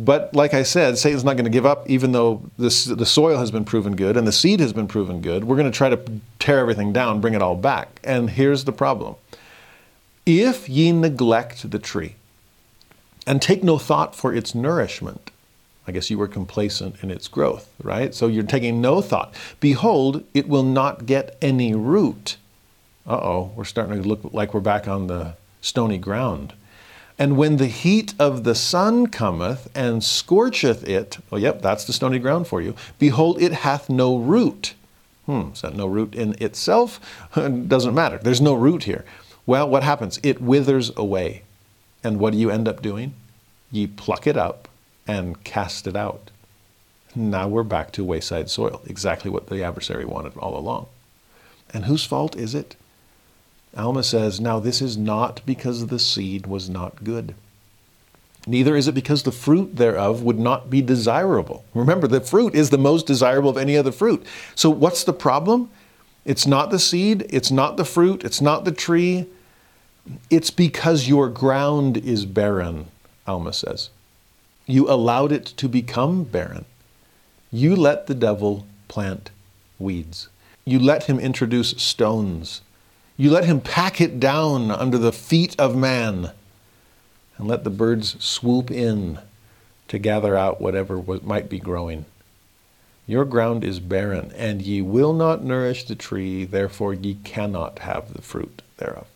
But 0.00 0.32
like 0.32 0.54
I 0.54 0.62
said, 0.62 0.96
Satan's 0.96 1.24
not 1.24 1.34
going 1.34 1.44
to 1.44 1.50
give 1.50 1.66
up, 1.66 1.90
even 1.90 2.12
though 2.12 2.40
this, 2.56 2.84
the 2.84 3.04
soil 3.04 3.38
has 3.38 3.50
been 3.50 3.64
proven 3.64 3.96
good 3.96 4.16
and 4.16 4.28
the 4.28 4.32
seed 4.32 4.60
has 4.60 4.72
been 4.72 4.86
proven 4.86 5.20
good. 5.20 5.42
We're 5.42 5.56
going 5.56 5.70
to 5.70 5.76
try 5.76 5.88
to 5.88 6.00
tear 6.38 6.60
everything 6.60 6.92
down, 6.92 7.20
bring 7.20 7.34
it 7.34 7.42
all 7.42 7.56
back. 7.56 8.00
And 8.04 8.30
here's 8.30 8.62
the 8.62 8.70
problem 8.70 9.16
If 10.24 10.68
ye 10.68 10.92
neglect 10.92 11.68
the 11.68 11.80
tree 11.80 12.14
and 13.26 13.42
take 13.42 13.64
no 13.64 13.76
thought 13.76 14.14
for 14.14 14.32
its 14.32 14.54
nourishment, 14.54 15.32
I 15.88 15.90
guess 15.90 16.10
you 16.10 16.18
were 16.18 16.28
complacent 16.28 17.02
in 17.02 17.10
its 17.10 17.26
growth, 17.26 17.68
right? 17.82 18.14
So 18.14 18.28
you're 18.28 18.44
taking 18.44 18.80
no 18.80 19.00
thought. 19.00 19.34
Behold, 19.58 20.22
it 20.32 20.48
will 20.48 20.62
not 20.62 21.06
get 21.06 21.36
any 21.42 21.74
root. 21.74 22.36
Uh 23.04 23.16
oh, 23.16 23.52
we're 23.56 23.64
starting 23.64 24.00
to 24.00 24.08
look 24.08 24.20
like 24.32 24.54
we're 24.54 24.60
back 24.60 24.86
on 24.86 25.08
the 25.08 25.34
stony 25.60 25.98
ground. 25.98 26.52
And 27.18 27.36
when 27.36 27.56
the 27.56 27.66
heat 27.66 28.14
of 28.18 28.44
the 28.44 28.54
sun 28.54 29.08
cometh 29.08 29.68
and 29.74 30.04
scorcheth 30.04 30.88
it, 30.88 31.18
oh, 31.32 31.36
yep, 31.36 31.60
that's 31.60 31.84
the 31.84 31.92
stony 31.92 32.20
ground 32.20 32.46
for 32.46 32.62
you. 32.62 32.76
Behold, 32.98 33.42
it 33.42 33.52
hath 33.52 33.90
no 33.90 34.16
root. 34.16 34.74
Hmm, 35.26 35.50
is 35.52 35.62
that 35.62 35.74
no 35.74 35.86
root 35.86 36.14
in 36.14 36.40
itself? 36.40 37.00
Doesn't 37.34 37.94
matter. 37.94 38.18
There's 38.18 38.40
no 38.40 38.54
root 38.54 38.84
here. 38.84 39.04
Well, 39.46 39.68
what 39.68 39.82
happens? 39.82 40.20
It 40.22 40.40
withers 40.40 40.92
away. 40.96 41.42
And 42.04 42.20
what 42.20 42.32
do 42.32 42.38
you 42.38 42.50
end 42.50 42.68
up 42.68 42.82
doing? 42.82 43.14
Ye 43.72 43.88
pluck 43.88 44.26
it 44.26 44.36
up 44.36 44.68
and 45.06 45.42
cast 45.42 45.86
it 45.86 45.96
out. 45.96 46.30
Now 47.16 47.48
we're 47.48 47.64
back 47.64 47.90
to 47.92 48.04
wayside 48.04 48.48
soil, 48.48 48.80
exactly 48.86 49.30
what 49.30 49.48
the 49.48 49.64
adversary 49.64 50.04
wanted 50.04 50.36
all 50.36 50.56
along. 50.56 50.86
And 51.74 51.86
whose 51.86 52.04
fault 52.04 52.36
is 52.36 52.54
it? 52.54 52.76
Alma 53.76 54.02
says, 54.02 54.40
Now 54.40 54.58
this 54.58 54.80
is 54.80 54.96
not 54.96 55.40
because 55.46 55.86
the 55.86 55.98
seed 55.98 56.46
was 56.46 56.68
not 56.68 57.04
good. 57.04 57.34
Neither 58.46 58.76
is 58.76 58.88
it 58.88 58.94
because 58.94 59.24
the 59.24 59.32
fruit 59.32 59.76
thereof 59.76 60.22
would 60.22 60.38
not 60.38 60.70
be 60.70 60.80
desirable. 60.80 61.64
Remember, 61.74 62.06
the 62.06 62.20
fruit 62.20 62.54
is 62.54 62.70
the 62.70 62.78
most 62.78 63.06
desirable 63.06 63.50
of 63.50 63.58
any 63.58 63.76
other 63.76 63.92
fruit. 63.92 64.24
So, 64.54 64.70
what's 64.70 65.04
the 65.04 65.12
problem? 65.12 65.70
It's 66.24 66.46
not 66.46 66.70
the 66.70 66.78
seed, 66.78 67.26
it's 67.30 67.50
not 67.50 67.76
the 67.76 67.84
fruit, 67.84 68.24
it's 68.24 68.40
not 68.40 68.64
the 68.64 68.72
tree. 68.72 69.26
It's 70.30 70.50
because 70.50 71.08
your 71.08 71.28
ground 71.28 71.98
is 71.98 72.24
barren, 72.24 72.86
Alma 73.26 73.52
says. 73.52 73.90
You 74.66 74.90
allowed 74.90 75.32
it 75.32 75.44
to 75.56 75.68
become 75.68 76.24
barren. 76.24 76.64
You 77.50 77.76
let 77.76 78.06
the 78.06 78.14
devil 78.14 78.66
plant 78.88 79.30
weeds. 79.78 80.28
You 80.64 80.78
let 80.78 81.04
him 81.04 81.18
introduce 81.18 81.70
stones. 81.70 82.62
You 83.20 83.32
let 83.32 83.46
him 83.46 83.60
pack 83.60 84.00
it 84.00 84.20
down 84.20 84.70
under 84.70 84.96
the 84.96 85.10
feet 85.10 85.56
of 85.58 85.74
man 85.74 86.30
and 87.36 87.48
let 87.48 87.64
the 87.64 87.70
birds 87.70 88.14
swoop 88.24 88.70
in 88.70 89.18
to 89.88 89.98
gather 89.98 90.36
out 90.36 90.60
whatever 90.60 91.02
might 91.24 91.48
be 91.48 91.58
growing. 91.58 92.04
Your 93.08 93.24
ground 93.24 93.64
is 93.64 93.80
barren, 93.80 94.30
and 94.36 94.62
ye 94.62 94.82
will 94.82 95.12
not 95.12 95.42
nourish 95.42 95.82
the 95.84 95.96
tree, 95.96 96.44
therefore 96.44 96.94
ye 96.94 97.16
cannot 97.24 97.80
have 97.80 98.12
the 98.12 98.22
fruit 98.22 98.62
thereof. 98.76 99.08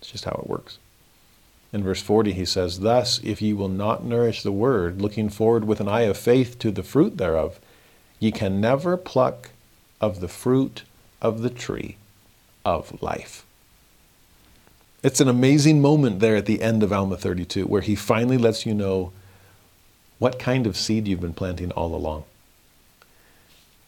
It's 0.00 0.10
just 0.10 0.24
how 0.24 0.40
it 0.42 0.50
works. 0.50 0.78
In 1.72 1.84
verse 1.84 2.02
40, 2.02 2.32
he 2.32 2.44
says, 2.44 2.80
Thus, 2.80 3.20
if 3.22 3.40
ye 3.40 3.52
will 3.52 3.68
not 3.68 4.02
nourish 4.02 4.42
the 4.42 4.50
word, 4.50 5.00
looking 5.00 5.28
forward 5.28 5.64
with 5.64 5.78
an 5.80 5.86
eye 5.88 6.02
of 6.02 6.16
faith 6.16 6.58
to 6.58 6.72
the 6.72 6.82
fruit 6.82 7.18
thereof, 7.18 7.60
ye 8.18 8.32
can 8.32 8.60
never 8.60 8.96
pluck 8.96 9.50
of 10.00 10.18
the 10.18 10.26
fruit 10.26 10.82
of 11.20 11.42
the 11.42 11.50
tree 11.50 11.98
of 12.64 13.02
life. 13.02 13.44
It's 15.02 15.20
an 15.20 15.28
amazing 15.28 15.80
moment 15.80 16.20
there 16.20 16.36
at 16.36 16.46
the 16.46 16.62
end 16.62 16.82
of 16.82 16.92
Alma 16.92 17.16
32 17.16 17.66
where 17.66 17.82
he 17.82 17.96
finally 17.96 18.38
lets 18.38 18.64
you 18.64 18.72
know 18.72 19.12
what 20.18 20.38
kind 20.38 20.66
of 20.66 20.76
seed 20.76 21.08
you've 21.08 21.20
been 21.20 21.34
planting 21.34 21.72
all 21.72 21.94
along. 21.94 22.22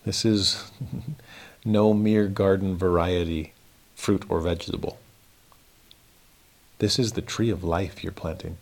This 0.05 0.25
is 0.25 0.71
no 1.65 1.95
mere 1.95 2.27
garden 2.27 2.77
variety 2.77 3.53
fruit 3.95 4.25
or 4.29 4.41
vegetable. 4.41 4.99
This 6.79 6.99
is 6.99 7.13
the 7.13 7.23
tree 7.23 7.51
of 7.51 7.63
life 7.63 8.03
you're 8.03 8.13
planting. 8.13 8.59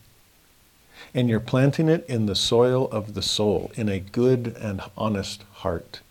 And 1.14 1.28
you're 1.28 1.40
planting 1.40 1.88
it 1.88 2.04
in 2.06 2.26
the 2.26 2.36
soil 2.36 2.88
of 2.92 3.14
the 3.14 3.22
soul, 3.22 3.72
in 3.74 3.88
a 3.88 3.98
good 3.98 4.56
and 4.60 4.82
honest 4.96 5.42
heart. 5.52 6.01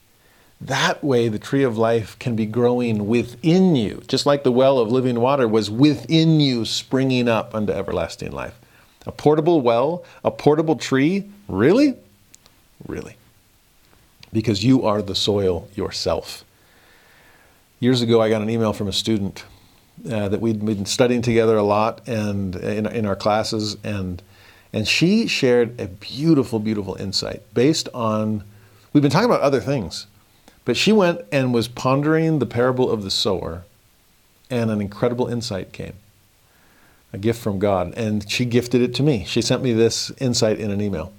That 0.61 1.03
way, 1.03 1.27
the 1.27 1.39
tree 1.39 1.63
of 1.63 1.77
life 1.77 2.17
can 2.19 2.35
be 2.35 2.45
growing 2.45 3.07
within 3.07 3.75
you, 3.75 4.03
just 4.07 4.27
like 4.27 4.43
the 4.43 4.51
well 4.51 4.77
of 4.77 4.91
living 4.91 5.19
water 5.19 5.47
was 5.47 5.71
within 5.71 6.39
you, 6.39 6.65
springing 6.65 7.27
up 7.27 7.55
unto 7.55 7.73
everlasting 7.73 8.31
life. 8.31 8.59
A 9.07 9.11
portable 9.11 9.61
well, 9.61 10.03
a 10.23 10.29
portable 10.29 10.75
tree, 10.75 11.29
really? 11.47 11.95
Really. 12.87 13.17
Because 14.31 14.63
you 14.63 14.85
are 14.85 15.01
the 15.01 15.15
soil 15.15 15.67
yourself. 15.75 16.45
Years 17.79 18.03
ago, 18.03 18.21
I 18.21 18.29
got 18.29 18.43
an 18.43 18.49
email 18.49 18.73
from 18.73 18.87
a 18.87 18.93
student 18.93 19.43
uh, 20.09 20.29
that 20.29 20.41
we'd 20.41 20.63
been 20.63 20.85
studying 20.85 21.23
together 21.23 21.57
a 21.57 21.63
lot 21.63 22.07
and 22.07 22.55
in, 22.55 22.85
in 22.85 23.05
our 23.05 23.15
classes 23.15 23.77
and 23.83 24.21
and 24.73 24.87
she 24.87 25.27
shared 25.27 25.79
a 25.79 25.87
beautiful 25.87 26.59
beautiful 26.59 26.95
insight 26.95 27.41
based 27.53 27.87
on 27.93 28.43
we've 28.93 29.03
been 29.03 29.11
talking 29.11 29.29
about 29.29 29.41
other 29.41 29.59
things 29.59 30.07
but 30.65 30.77
she 30.77 30.91
went 30.91 31.21
and 31.31 31.53
was 31.53 31.67
pondering 31.67 32.39
the 32.39 32.45
parable 32.45 32.89
of 32.89 33.03
the 33.03 33.11
sower 33.11 33.63
and 34.49 34.69
an 34.69 34.81
incredible 34.81 35.27
insight 35.27 35.71
came 35.71 35.93
a 37.13 37.17
gift 37.17 37.41
from 37.41 37.59
god. 37.59 37.93
And 37.95 38.29
she 38.29 38.45
gifted 38.45 38.81
it 38.81 38.93
to 38.95 39.03
me. 39.03 39.25
She 39.25 39.41
sent 39.41 39.63
me 39.63 39.73
this 39.73 40.11
insight 40.19 40.59
in 40.59 40.71
an 40.71 40.81
email. 40.81 41.11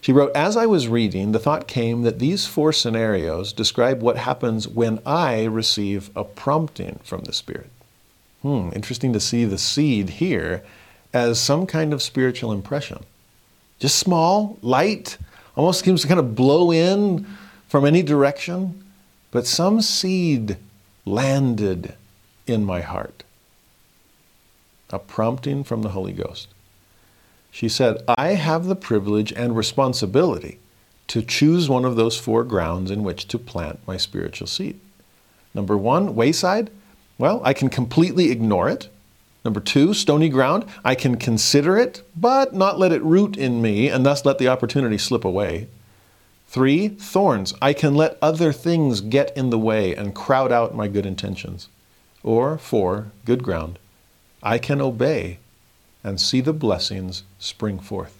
She 0.00 0.12
wrote 0.12 0.30
as 0.34 0.56
i 0.56 0.64
was 0.64 0.86
reading 0.86 1.32
the 1.32 1.40
thought 1.40 1.66
came 1.66 2.02
that 2.02 2.20
these 2.20 2.46
four 2.46 2.72
scenarios 2.72 3.52
describe 3.52 4.00
what 4.00 4.16
happens 4.16 4.68
when 4.68 5.00
i 5.04 5.44
receive 5.44 6.10
a 6.14 6.22
prompting 6.22 7.00
from 7.02 7.22
the 7.22 7.32
spirit. 7.32 7.70
Hmm, 8.42 8.70
interesting 8.74 9.12
to 9.12 9.20
see 9.20 9.44
the 9.44 9.58
seed 9.58 10.10
here 10.10 10.62
as 11.12 11.40
some 11.40 11.66
kind 11.66 11.92
of 11.92 12.00
spiritual 12.00 12.52
impression. 12.52 13.04
Just 13.80 13.98
small, 13.98 14.56
light, 14.62 15.18
almost 15.56 15.84
seems 15.84 16.02
to 16.02 16.08
kind 16.08 16.20
of 16.20 16.36
blow 16.36 16.70
in 16.70 17.26
from 17.68 17.84
any 17.84 18.02
direction, 18.02 18.82
but 19.30 19.46
some 19.46 19.80
seed 19.80 20.56
landed 21.04 21.94
in 22.46 22.64
my 22.64 22.80
heart. 22.80 23.22
A 24.90 24.98
prompting 24.98 25.64
from 25.64 25.82
the 25.82 25.90
Holy 25.90 26.12
Ghost. 26.12 26.48
She 27.50 27.68
said, 27.68 28.02
I 28.08 28.30
have 28.30 28.66
the 28.66 28.76
privilege 28.76 29.32
and 29.32 29.56
responsibility 29.56 30.58
to 31.08 31.22
choose 31.22 31.68
one 31.68 31.84
of 31.84 31.96
those 31.96 32.18
four 32.18 32.44
grounds 32.44 32.90
in 32.90 33.02
which 33.02 33.28
to 33.28 33.38
plant 33.38 33.80
my 33.86 33.96
spiritual 33.96 34.46
seed. 34.46 34.78
Number 35.54 35.76
one, 35.76 36.14
wayside. 36.14 36.70
Well, 37.18 37.40
I 37.44 37.52
can 37.52 37.68
completely 37.68 38.30
ignore 38.30 38.68
it. 38.68 38.88
Number 39.44 39.60
two, 39.60 39.94
stony 39.94 40.28
ground. 40.28 40.66
I 40.84 40.94
can 40.94 41.16
consider 41.16 41.76
it, 41.78 42.02
but 42.14 42.54
not 42.54 42.78
let 42.78 42.92
it 42.92 43.02
root 43.02 43.36
in 43.36 43.62
me 43.62 43.88
and 43.88 44.04
thus 44.04 44.24
let 44.24 44.38
the 44.38 44.48
opportunity 44.48 44.98
slip 44.98 45.24
away. 45.24 45.68
Three, 46.48 46.88
thorns. 46.88 47.52
I 47.60 47.74
can 47.74 47.94
let 47.94 48.16
other 48.22 48.54
things 48.54 49.02
get 49.02 49.36
in 49.36 49.50
the 49.50 49.58
way 49.58 49.94
and 49.94 50.14
crowd 50.14 50.50
out 50.50 50.74
my 50.74 50.88
good 50.88 51.04
intentions. 51.04 51.68
Or 52.22 52.56
four, 52.56 53.12
good 53.26 53.42
ground. 53.42 53.78
I 54.42 54.56
can 54.56 54.80
obey 54.80 55.40
and 56.02 56.18
see 56.18 56.40
the 56.40 56.54
blessings 56.54 57.22
spring 57.38 57.78
forth. 57.78 58.18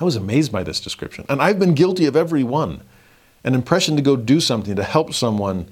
I 0.00 0.04
was 0.04 0.16
amazed 0.16 0.50
by 0.50 0.64
this 0.64 0.80
description, 0.80 1.24
and 1.28 1.40
I've 1.40 1.60
been 1.60 1.74
guilty 1.74 2.06
of 2.06 2.16
every 2.16 2.42
one. 2.42 2.80
An 3.44 3.54
impression 3.54 3.94
to 3.94 4.02
go 4.02 4.16
do 4.16 4.40
something 4.40 4.74
to 4.74 4.82
help 4.82 5.14
someone 5.14 5.68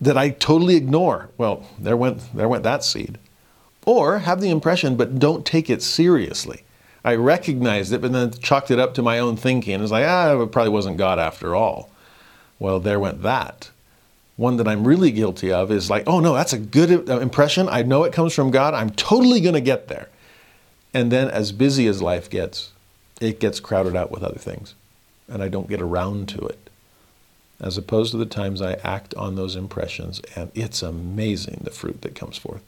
that 0.00 0.18
I 0.18 0.30
totally 0.30 0.74
ignore. 0.74 1.28
Well, 1.38 1.64
there 1.78 1.96
went, 1.96 2.34
there 2.34 2.48
went 2.48 2.64
that 2.64 2.82
seed. 2.82 3.18
Or 3.86 4.18
have 4.18 4.40
the 4.40 4.50
impression, 4.50 4.96
but 4.96 5.20
don't 5.20 5.46
take 5.46 5.70
it 5.70 5.80
seriously. 5.80 6.64
I 7.04 7.14
recognized 7.16 7.92
it, 7.92 8.00
but 8.00 8.12
then 8.12 8.32
chalked 8.32 8.70
it 8.70 8.78
up 8.78 8.94
to 8.94 9.02
my 9.02 9.18
own 9.18 9.36
thinking. 9.36 9.82
It's 9.82 9.90
like, 9.90 10.06
ah, 10.06 10.40
it 10.40 10.52
probably 10.52 10.70
wasn't 10.70 10.98
God 10.98 11.18
after 11.18 11.54
all. 11.54 11.90
Well, 12.58 12.78
there 12.78 13.00
went 13.00 13.22
that. 13.22 13.70
One 14.36 14.56
that 14.56 14.68
I'm 14.68 14.86
really 14.86 15.10
guilty 15.10 15.52
of 15.52 15.70
is 15.70 15.90
like, 15.90 16.04
oh 16.06 16.20
no, 16.20 16.32
that's 16.34 16.52
a 16.52 16.58
good 16.58 17.10
uh, 17.10 17.18
impression. 17.18 17.68
I 17.68 17.82
know 17.82 18.04
it 18.04 18.12
comes 18.12 18.34
from 18.34 18.50
God. 18.50 18.74
I'm 18.74 18.90
totally 18.90 19.40
going 19.40 19.54
to 19.54 19.60
get 19.60 19.88
there. 19.88 20.08
And 20.94 21.10
then, 21.10 21.28
as 21.28 21.52
busy 21.52 21.86
as 21.86 22.02
life 22.02 22.28
gets, 22.28 22.70
it 23.20 23.40
gets 23.40 23.60
crowded 23.60 23.96
out 23.96 24.10
with 24.10 24.22
other 24.22 24.38
things, 24.38 24.74
and 25.26 25.42
I 25.42 25.48
don't 25.48 25.68
get 25.68 25.80
around 25.80 26.28
to 26.30 26.46
it. 26.46 26.70
As 27.60 27.78
opposed 27.78 28.10
to 28.10 28.18
the 28.18 28.26
times 28.26 28.60
I 28.60 28.74
act 28.74 29.14
on 29.14 29.34
those 29.34 29.56
impressions, 29.56 30.20
and 30.36 30.50
it's 30.54 30.82
amazing 30.82 31.60
the 31.62 31.70
fruit 31.70 32.02
that 32.02 32.14
comes 32.14 32.36
forth. 32.36 32.62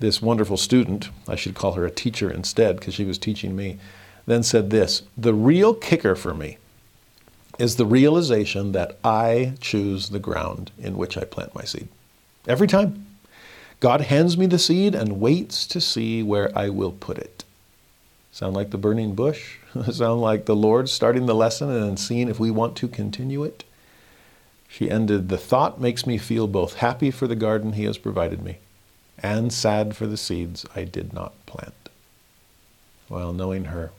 This 0.00 0.20
wonderful 0.20 0.56
student, 0.56 1.10
I 1.28 1.36
should 1.36 1.54
call 1.54 1.72
her 1.72 1.84
a 1.84 1.90
teacher 1.90 2.30
instead 2.30 2.76
because 2.76 2.94
she 2.94 3.04
was 3.04 3.16
teaching 3.16 3.54
me, 3.54 3.78
then 4.26 4.42
said 4.42 4.70
this 4.70 5.02
The 5.16 5.34
real 5.34 5.74
kicker 5.74 6.16
for 6.16 6.34
me 6.34 6.58
is 7.58 7.76
the 7.76 7.86
realization 7.86 8.72
that 8.72 8.98
I 9.04 9.54
choose 9.60 10.08
the 10.08 10.18
ground 10.18 10.72
in 10.78 10.96
which 10.96 11.16
I 11.16 11.24
plant 11.24 11.54
my 11.54 11.62
seed. 11.62 11.88
Every 12.48 12.66
time. 12.66 13.06
God 13.80 14.02
hands 14.02 14.38
me 14.38 14.46
the 14.46 14.58
seed 14.58 14.94
and 14.94 15.20
waits 15.20 15.66
to 15.66 15.80
see 15.80 16.22
where 16.22 16.56
I 16.56 16.70
will 16.70 16.92
put 16.92 17.18
it. 17.18 17.44
Sound 18.32 18.54
like 18.54 18.70
the 18.70 18.78
burning 18.78 19.14
bush? 19.14 19.58
Sound 19.92 20.20
like 20.20 20.46
the 20.46 20.56
Lord 20.56 20.88
starting 20.88 21.26
the 21.26 21.34
lesson 21.34 21.70
and 21.70 21.98
seeing 21.98 22.28
if 22.28 22.40
we 22.40 22.50
want 22.50 22.76
to 22.76 22.88
continue 22.88 23.44
it? 23.44 23.62
She 24.68 24.90
ended, 24.90 25.28
The 25.28 25.38
thought 25.38 25.80
makes 25.80 26.06
me 26.06 26.18
feel 26.18 26.46
both 26.46 26.76
happy 26.76 27.10
for 27.10 27.26
the 27.26 27.36
garden 27.36 27.74
He 27.74 27.84
has 27.84 27.98
provided 27.98 28.42
me 28.42 28.58
and 29.22 29.52
sad 29.52 29.96
for 29.96 30.06
the 30.06 30.16
seeds 30.16 30.66
I 30.74 30.84
did 30.84 31.12
not 31.12 31.34
plant. 31.46 31.74
Well, 33.08 33.32
knowing 33.32 33.66
her, 33.66 33.92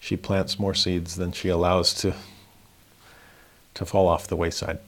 she 0.00 0.16
plants 0.16 0.58
more 0.58 0.74
seeds 0.74 1.16
than 1.16 1.32
she 1.32 1.48
allows 1.48 1.94
to, 1.94 2.14
to 3.74 3.84
fall 3.84 4.08
off 4.08 4.26
the 4.26 4.36
wayside. 4.36 4.78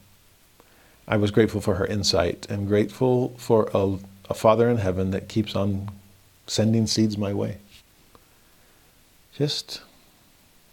I 1.07 1.17
was 1.17 1.31
grateful 1.31 1.61
for 1.61 1.75
her 1.75 1.87
insight 1.87 2.47
and 2.49 2.67
grateful 2.67 3.35
for 3.37 3.71
a, 3.75 3.99
a 4.31 4.35
Father 4.35 4.71
in 4.71 4.79
heaven 4.79 5.11
that 5.11 5.29
keeps 5.29 5.55
on 5.55 5.91
sending 6.47 6.87
seeds 6.87 7.19
my 7.19 7.33
way. 7.35 7.59
Just 9.35 9.83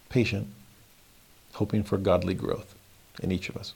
patient, 0.09 0.47
hoping 1.53 1.83
for 1.83 1.97
godly 1.97 2.33
growth 2.33 2.75
in 3.21 3.31
each 3.31 3.49
of 3.49 3.57
us. 3.57 3.73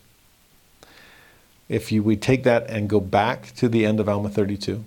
If 1.68 1.92
you, 1.92 2.04
we 2.04 2.16
take 2.16 2.44
that 2.44 2.70
and 2.70 2.90
go 2.90 3.00
back 3.00 3.56
to 3.56 3.68
the 3.68 3.86
end 3.86 4.00
of 4.00 4.08
Alma 4.08 4.30
32, 4.30 4.84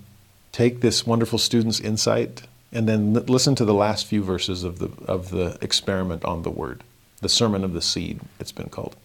take 0.51 0.81
this 0.81 1.05
wonderful 1.05 1.37
student's 1.37 1.79
insight, 1.79 2.43
and 2.71 2.87
then 2.87 3.13
listen 3.13 3.55
to 3.55 3.65
the 3.65 3.73
last 3.73 4.05
few 4.05 4.23
verses 4.23 4.63
of 4.63 4.79
the, 4.79 4.89
of 5.05 5.29
the 5.29 5.57
experiment 5.61 6.23
on 6.23 6.43
the 6.43 6.49
word, 6.49 6.83
the 7.21 7.29
sermon 7.29 7.63
of 7.63 7.73
the 7.73 7.81
seed, 7.81 8.21
it's 8.39 8.51
been 8.51 8.69
called. 8.69 8.95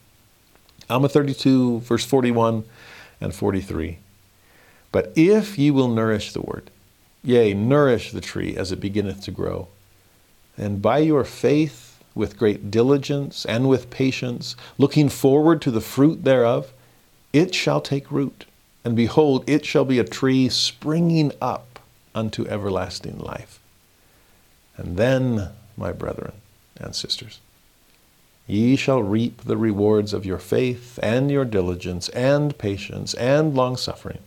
Alma 0.88 1.08
32, 1.08 1.80
verse 1.80 2.04
41 2.04 2.64
and 3.20 3.34
43. 3.34 3.98
But 4.92 5.12
if 5.16 5.58
ye 5.58 5.70
will 5.70 5.88
nourish 5.88 6.32
the 6.32 6.42
word, 6.42 6.70
yea, 7.22 7.54
nourish 7.54 8.12
the 8.12 8.20
tree 8.20 8.56
as 8.56 8.70
it 8.70 8.80
beginneth 8.80 9.22
to 9.22 9.30
grow, 9.30 9.68
and 10.56 10.80
by 10.80 10.98
your 10.98 11.24
faith, 11.24 11.90
with 12.14 12.38
great 12.38 12.70
diligence 12.70 13.44
and 13.44 13.68
with 13.68 13.90
patience, 13.90 14.54
looking 14.78 15.08
forward 15.08 15.60
to 15.62 15.70
the 15.72 15.80
fruit 15.80 16.22
thereof, 16.22 16.72
it 17.34 17.52
shall 17.52 17.80
take 17.80 18.12
root, 18.12 18.46
and 18.84 18.94
behold, 18.94 19.42
it 19.48 19.66
shall 19.66 19.84
be 19.84 19.98
a 19.98 20.04
tree 20.04 20.48
springing 20.48 21.32
up 21.42 21.80
unto 22.14 22.46
everlasting 22.46 23.18
life. 23.18 23.58
And 24.76 24.96
then, 24.96 25.50
my 25.76 25.90
brethren 25.90 26.34
and 26.76 26.94
sisters, 26.94 27.40
ye 28.46 28.76
shall 28.76 29.02
reap 29.02 29.42
the 29.42 29.56
rewards 29.56 30.12
of 30.12 30.24
your 30.24 30.38
faith 30.38 30.96
and 31.02 31.28
your 31.28 31.44
diligence 31.44 32.08
and 32.10 32.56
patience 32.56 33.14
and 33.14 33.54
longsuffering, 33.54 34.22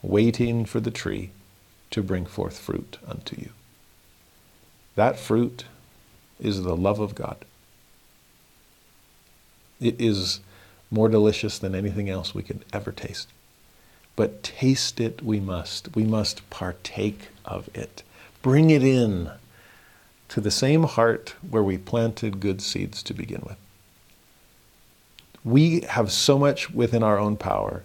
waiting 0.00 0.64
for 0.64 0.80
the 0.80 0.90
tree 0.90 1.30
to 1.90 2.02
bring 2.02 2.24
forth 2.24 2.58
fruit 2.58 2.96
unto 3.06 3.36
you. 3.38 3.50
That 4.94 5.18
fruit 5.18 5.66
is 6.40 6.62
the 6.62 6.76
love 6.76 6.98
of 6.98 7.14
God. 7.14 7.44
It 9.82 10.00
is 10.00 10.40
more 10.92 11.08
delicious 11.08 11.58
than 11.58 11.74
anything 11.74 12.08
else 12.10 12.34
we 12.34 12.42
could 12.42 12.64
ever 12.72 12.92
taste. 12.92 13.28
But 14.14 14.42
taste 14.42 15.00
it 15.00 15.22
we 15.22 15.40
must. 15.40 15.96
We 15.96 16.04
must 16.04 16.48
partake 16.50 17.28
of 17.44 17.70
it. 17.74 18.02
Bring 18.42 18.70
it 18.70 18.84
in 18.84 19.30
to 20.28 20.40
the 20.40 20.50
same 20.50 20.84
heart 20.84 21.34
where 21.48 21.62
we 21.62 21.78
planted 21.78 22.40
good 22.40 22.60
seeds 22.60 23.02
to 23.04 23.14
begin 23.14 23.42
with. 23.46 23.56
We 25.44 25.80
have 25.80 26.12
so 26.12 26.38
much 26.38 26.70
within 26.70 27.02
our 27.02 27.18
own 27.18 27.36
power 27.36 27.82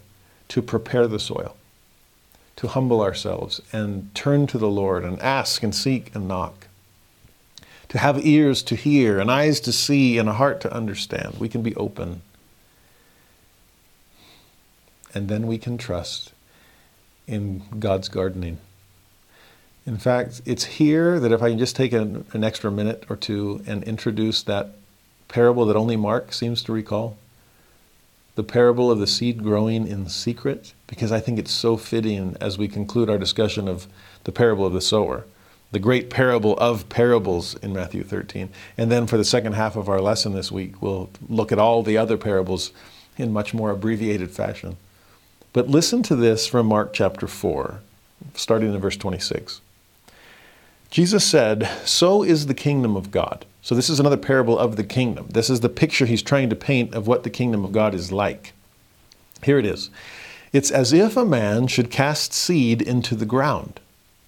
to 0.50 0.62
prepare 0.62 1.08
the 1.08 1.20
soil, 1.20 1.56
to 2.58 2.68
humble 2.68 3.02
ourselves 3.02 3.62
and 3.72 4.14
turn 4.14 4.48
to 4.48 4.58
the 4.58 4.70
Lord 4.70 5.04
and 5.04 5.20
ask 5.22 5.64
and 5.64 5.74
seek 5.74 6.14
and 6.14 6.28
knock, 6.28 6.68
to 7.90 7.98
have 7.98 8.26
ears 8.26 8.62
to 8.64 8.76
hear 8.76 9.20
and 9.20 9.32
eyes 9.32 9.60
to 9.62 9.72
see 9.72 10.18
and 10.18 10.28
a 10.28 10.34
heart 10.34 10.62
to 10.62 10.74
understand. 10.74 11.36
We 11.40 11.50
can 11.50 11.62
be 11.62 11.76
open 11.76 12.22
and 15.14 15.30
then 15.30 15.48
we 15.48 15.58
can 15.58 15.78
trust 15.78 16.32
in 17.28 17.64
God's 17.80 18.10
gardening. 18.10 18.60
In 19.86 19.98
fact, 19.98 20.42
it's 20.46 20.66
here 20.66 21.20
that 21.20 21.32
if 21.32 21.42
I 21.42 21.50
can 21.50 21.60
just 21.60 21.76
take 21.76 21.94
an, 21.94 22.26
an, 22.34 22.44
extra 22.44 22.70
minute 22.70 23.06
or 23.10 23.16
two 23.16 23.64
and 23.66 23.84
introduce 23.84 24.44
that 24.44 24.72
parable 25.28 25.66
that 25.66 25.78
only 25.78 25.96
Mark 25.96 26.34
seems 26.34 26.62
to 26.64 26.74
recall 26.74 27.18
the 28.36 28.44
parable 28.44 28.92
of 28.92 29.00
the 29.00 29.08
seed 29.08 29.42
growing 29.42 29.88
in 29.88 30.08
secret, 30.10 30.74
because 30.86 31.12
I 31.12 31.20
think 31.20 31.40
it's 31.40 31.52
so 31.52 31.76
fitting 31.76 32.38
as 32.40 32.58
we 32.58 32.68
conclude 32.68 33.10
our 33.10 33.18
discussion 33.18 33.68
of 33.68 33.88
the 34.26 34.32
parable 34.32 34.66
of 34.66 34.74
the 34.74 34.82
sower, 34.82 35.26
the 35.72 35.80
great 35.80 36.12
parable 36.12 36.56
of 36.58 36.88
parables 36.88 37.56
in 37.56 37.74
Matthew 37.74 38.04
13. 38.04 38.50
And 38.78 38.92
then 38.92 39.08
for 39.08 39.18
the 39.18 39.26
second 39.26 39.54
half 39.54 39.76
of 39.76 39.90
our 39.90 40.00
lesson 40.00 40.34
this 40.34 40.52
week, 40.52 40.82
we'll 40.82 41.10
look 41.28 41.52
at 41.52 41.58
all 41.58 41.82
the 41.82 41.98
other 41.98 42.16
parables 42.16 42.72
in 43.18 43.34
much 43.34 43.56
more 43.56 43.72
abbreviated 43.72 44.30
fashion. 44.30 44.78
But 45.53 45.68
listen 45.68 46.03
to 46.03 46.15
this 46.15 46.45
from 46.48 46.68
Mark 46.68 46.94
chapter 46.94 47.28
4, 47.28 47.80
starting 48.36 48.74
in 48.74 48.80
verse 48.80 48.98
26. 48.98 49.61
Jesus 50.90 51.26
said, 51.26 51.69
So 51.86 52.24
is 52.24 52.48
the 52.48 52.53
kingdom 52.53 52.95
of 52.95 53.11
God. 53.11 53.45
So, 53.61 53.76
this 53.76 53.90
is 53.90 53.99
another 53.99 54.18
parable 54.18 54.57
of 54.57 54.78
the 54.78 54.84
kingdom. 54.84 55.28
This 55.30 55.49
is 55.49 55.60
the 55.60 55.68
picture 55.68 56.06
he's 56.06 56.22
trying 56.22 56.49
to 56.49 56.56
paint 56.56 56.94
of 56.94 57.06
what 57.06 57.24
the 57.24 57.30
kingdom 57.30 57.65
of 57.65 57.74
God 57.74 57.94
is 57.94 58.14
like. 58.14 58.53
Here 59.44 59.60
it 59.60 59.65
is 59.65 59.90
It's 60.53 60.72
as 60.72 60.94
if 60.94 61.18
a 61.18 61.26
man 61.26 61.68
should 61.68 61.91
cast 61.91 62.34
seed 62.34 62.82
into 62.82 63.15
the 63.15 63.26
ground. 63.26 63.80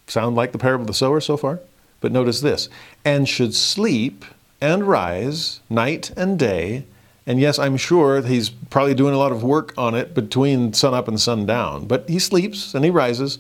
Sound 0.08 0.36
like 0.36 0.52
the 0.52 0.58
parable 0.58 0.84
of 0.84 0.88
the 0.88 0.94
sower 0.94 1.22
so 1.22 1.38
far? 1.38 1.60
But 2.02 2.12
notice 2.12 2.42
this 2.42 2.70
and 3.06 3.30
should 3.30 3.54
sleep 3.54 4.26
and 4.60 4.84
rise 4.84 5.60
night 5.70 6.12
and 6.18 6.38
day 6.38 6.84
and 7.30 7.40
yes, 7.40 7.60
I'm 7.60 7.78
sure 7.78 8.24
he's 8.24 8.50
probably 8.50 8.96
doing 8.96 9.14
a 9.14 9.20
lot 9.20 9.32
of 9.32 9.44
work 9.44 9.76
on 9.78 9.94
it 9.94 10.16
between 10.16 10.74
sun 10.74 10.96
up 10.96 11.08
and 11.08 11.22
sun 11.22 11.46
down. 11.46 11.86
But 11.86 12.10
he 12.10 12.18
sleeps 12.18 12.74
and 12.74 12.84
he 12.84 12.90
rises, 12.90 13.38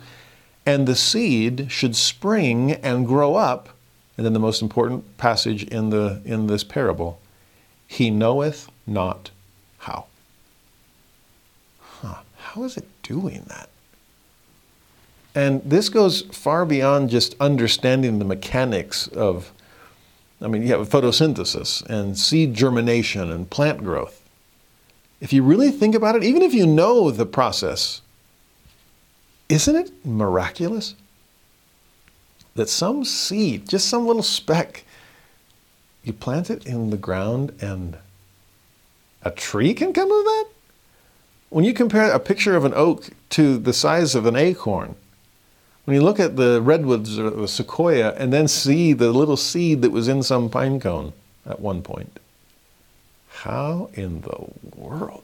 and 0.64 0.88
the 0.88 0.95
seed 0.95 1.72
should 1.72 1.95
spring 1.95 2.74
and 2.74 3.07
grow 3.07 3.34
up. 3.34 3.70
And 4.16 4.24
then 4.24 4.34
the 4.34 4.40
most 4.40 4.61
important 4.61 5.18
passage 5.18 5.64
in, 5.64 5.90
the, 5.90 6.22
in 6.24 6.45
this 6.45 6.64
parable 6.64 7.20
He 7.88 8.11
knoweth 8.11 8.70
not 8.86 9.32
how. 9.80 10.06
Huh, 11.80 12.20
how 12.38 12.64
is 12.66 12.78
it 12.78 12.88
doing 13.02 13.45
that? 13.48 13.70
And 15.34 15.64
this 15.64 15.90
goes 15.90 16.22
far 16.32 16.64
beyond 16.64 17.10
just 17.10 17.36
understanding 17.40 18.20
the 18.20 18.26
mechanics 18.26 19.07
of 19.07 19.52
I 20.41 20.48
mean, 20.48 20.61
you 20.64 20.70
have 20.74 20.88
photosynthesis 20.88 21.86
and 21.86 22.18
seed 22.18 22.53
germination 22.53 23.32
and 23.32 23.49
plant 23.49 23.84
growth. 23.84 24.22
If 25.20 25.34
you 25.34 25.44
really 25.44 25.70
think 25.70 25.95
about 25.95 26.16
it, 26.16 26.24
even 26.24 26.41
if 26.41 26.53
you 26.53 26.66
know 26.66 27.11
the 27.11 27.26
process, 27.26 28.02
isn't 29.49 29.76
it 29.76 30.06
miraculous 30.06 30.95
that 32.56 32.70
some 32.70 33.03
seed, 33.03 33.68
just 33.68 33.90
some 33.90 34.07
little 34.07 34.24
speck, 34.24 34.86
you 36.03 36.14
plant 36.14 36.49
it 36.49 36.66
in 36.66 36.90
the 36.90 36.98
ground 36.98 37.53
and 37.60 37.98
a 39.24 39.32
tree 39.32 39.74
can 39.74 39.91
come 39.91 40.10
of 40.10 40.24
that? 40.24 40.45
When 41.49 41.66
you 41.66 41.74
compare 41.74 42.11
a 42.11 42.20
picture 42.20 42.56
of 42.56 42.64
an 42.64 42.74
oak 42.74 43.10
to 43.32 43.57
the 43.57 43.74
size 43.74 44.16
of 44.16 44.26
an 44.26 44.38
acorn, 44.38 44.95
when 45.90 45.95
you 45.95 46.03
look 46.03 46.20
at 46.20 46.36
the 46.36 46.61
redwoods 46.61 47.18
or 47.18 47.32
the 47.32 47.48
sequoia 47.48 48.14
and 48.14 48.32
then 48.32 48.48
see 48.48 48.94
the 48.94 49.11
little 49.11 49.36
seed 49.36 49.82
that 49.82 49.90
was 49.90 50.07
in 50.07 50.22
some 50.22 50.48
pine 50.48 50.80
cone 50.80 51.14
at 51.48 51.60
one 51.60 51.82
point, 51.82 52.20
how 53.30 53.90
in 53.95 54.22
the 54.22 54.45
world? 54.76 55.24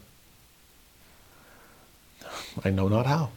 I 2.64 2.72
know 2.72 2.88
not 2.88 3.06
how. 3.06 3.30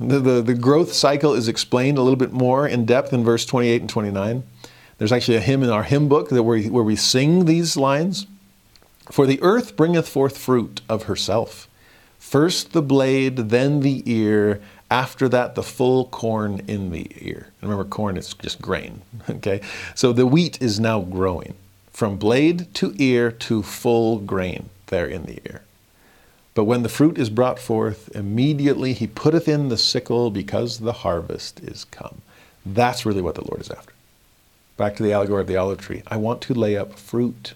The, 0.00 0.18
the, 0.18 0.40
the, 0.40 0.54
growth 0.54 0.94
cycle 0.94 1.34
is 1.34 1.46
explained 1.46 1.98
a 1.98 2.02
little 2.02 2.16
bit 2.16 2.32
more 2.32 2.66
in 2.66 2.86
depth 2.86 3.12
in 3.12 3.22
verse 3.22 3.44
28 3.44 3.82
and 3.82 3.90
29. 3.90 4.44
There's 4.96 5.12
actually 5.12 5.36
a 5.36 5.40
hymn 5.40 5.62
in 5.62 5.68
our 5.68 5.82
hymn 5.82 6.08
book 6.08 6.30
that 6.30 6.42
we, 6.42 6.70
where 6.70 6.82
we 6.82 6.96
sing 6.96 7.44
these 7.44 7.76
lines. 7.76 8.26
For 9.12 9.26
the 9.26 9.42
earth 9.42 9.76
bringeth 9.76 10.08
forth 10.08 10.38
fruit 10.38 10.80
of 10.88 11.02
herself. 11.02 11.68
First 12.18 12.72
the 12.72 12.82
blade, 12.82 13.36
then 13.50 13.80
the 13.80 14.02
ear, 14.10 14.62
After 14.90 15.28
that, 15.28 15.54
the 15.54 15.62
full 15.62 16.06
corn 16.06 16.62
in 16.66 16.90
the 16.90 17.10
ear. 17.20 17.48
Remember, 17.60 17.84
corn 17.84 18.16
is 18.16 18.34
just 18.34 18.60
grain. 18.60 19.02
Okay? 19.30 19.60
So 19.94 20.12
the 20.12 20.26
wheat 20.26 20.60
is 20.62 20.80
now 20.80 21.00
growing 21.00 21.54
from 21.92 22.16
blade 22.16 22.72
to 22.74 22.94
ear 22.98 23.30
to 23.30 23.62
full 23.62 24.18
grain 24.18 24.70
there 24.86 25.06
in 25.06 25.24
the 25.24 25.40
ear. 25.46 25.62
But 26.54 26.64
when 26.64 26.82
the 26.82 26.88
fruit 26.88 27.18
is 27.18 27.30
brought 27.30 27.58
forth, 27.58 28.08
immediately 28.16 28.92
he 28.92 29.06
putteth 29.06 29.46
in 29.46 29.68
the 29.68 29.76
sickle 29.76 30.30
because 30.30 30.78
the 30.78 30.92
harvest 30.92 31.60
is 31.60 31.84
come. 31.84 32.22
That's 32.64 33.06
really 33.06 33.22
what 33.22 33.34
the 33.34 33.44
Lord 33.44 33.60
is 33.60 33.70
after. 33.70 33.92
Back 34.76 34.96
to 34.96 35.02
the 35.02 35.12
allegory 35.12 35.42
of 35.42 35.46
the 35.46 35.56
olive 35.56 35.78
tree. 35.78 36.02
I 36.06 36.16
want 36.16 36.40
to 36.42 36.54
lay 36.54 36.76
up 36.76 36.98
fruit 36.98 37.54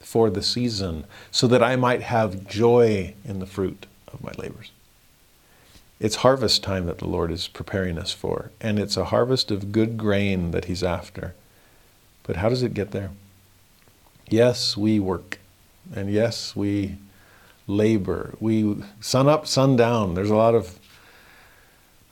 for 0.00 0.30
the 0.30 0.42
season 0.42 1.04
so 1.30 1.46
that 1.46 1.62
I 1.62 1.76
might 1.76 2.02
have 2.02 2.48
joy 2.48 3.14
in 3.24 3.38
the 3.38 3.46
fruit 3.46 3.86
of 4.12 4.22
my 4.22 4.32
labors. 4.38 4.70
It's 6.00 6.16
harvest 6.16 6.62
time 6.62 6.86
that 6.86 6.98
the 6.98 7.06
Lord 7.06 7.30
is 7.30 7.46
preparing 7.46 7.98
us 7.98 8.10
for, 8.10 8.50
and 8.58 8.78
it's 8.78 8.96
a 8.96 9.06
harvest 9.06 9.50
of 9.50 9.70
good 9.70 9.98
grain 9.98 10.50
that 10.50 10.64
He's 10.64 10.82
after. 10.82 11.34
But 12.22 12.36
how 12.36 12.48
does 12.48 12.62
it 12.62 12.72
get 12.72 12.92
there? 12.92 13.10
Yes, 14.30 14.76
we 14.76 14.98
work, 14.98 15.38
and 15.94 16.10
yes, 16.10 16.56
we 16.56 16.96
labor. 17.66 18.34
We 18.40 18.82
sun 19.00 19.28
up, 19.28 19.46
sun 19.46 19.76
down. 19.76 20.14
There's 20.14 20.30
a 20.30 20.36
lot 20.36 20.54
of 20.54 20.78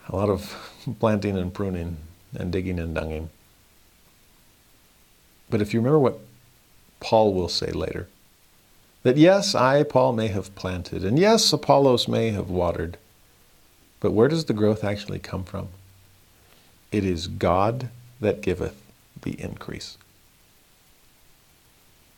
a 0.09 0.17
lot 0.17 0.29
of 0.29 0.55
planting 1.01 1.37
and 1.37 1.53
pruning 1.53 1.99
and 2.39 2.53
digging 2.53 2.79
and 2.79 2.95
dunging. 2.95 3.29
But 5.51 5.63
if 5.63 5.73
you 5.73 5.81
remember 5.81 5.99
what 5.99 6.21
Paul 7.01 7.33
will 7.33 7.49
say 7.49 7.71
later, 7.71 8.09
that 9.03 9.17
yes, 9.17 9.55
I, 9.55 9.83
Paul, 9.83 10.13
may 10.13 10.29
have 10.29 10.55
planted, 10.55 11.05
and 11.05 11.19
yes, 11.19 11.53
Apollos 11.53 12.09
may 12.09 12.31
have 12.31 12.51
watered, 12.51 12.99
but 14.01 14.13
where 14.13 14.29
does 14.29 14.45
the 14.45 14.53
growth 14.53 14.85
actually 14.85 15.19
come 15.19 15.45
from? 15.45 15.69
It 16.93 17.05
is 17.05 17.27
God 17.27 17.91
that 18.21 18.41
giveth 18.41 18.81
the 19.23 19.41
increase. 19.41 19.97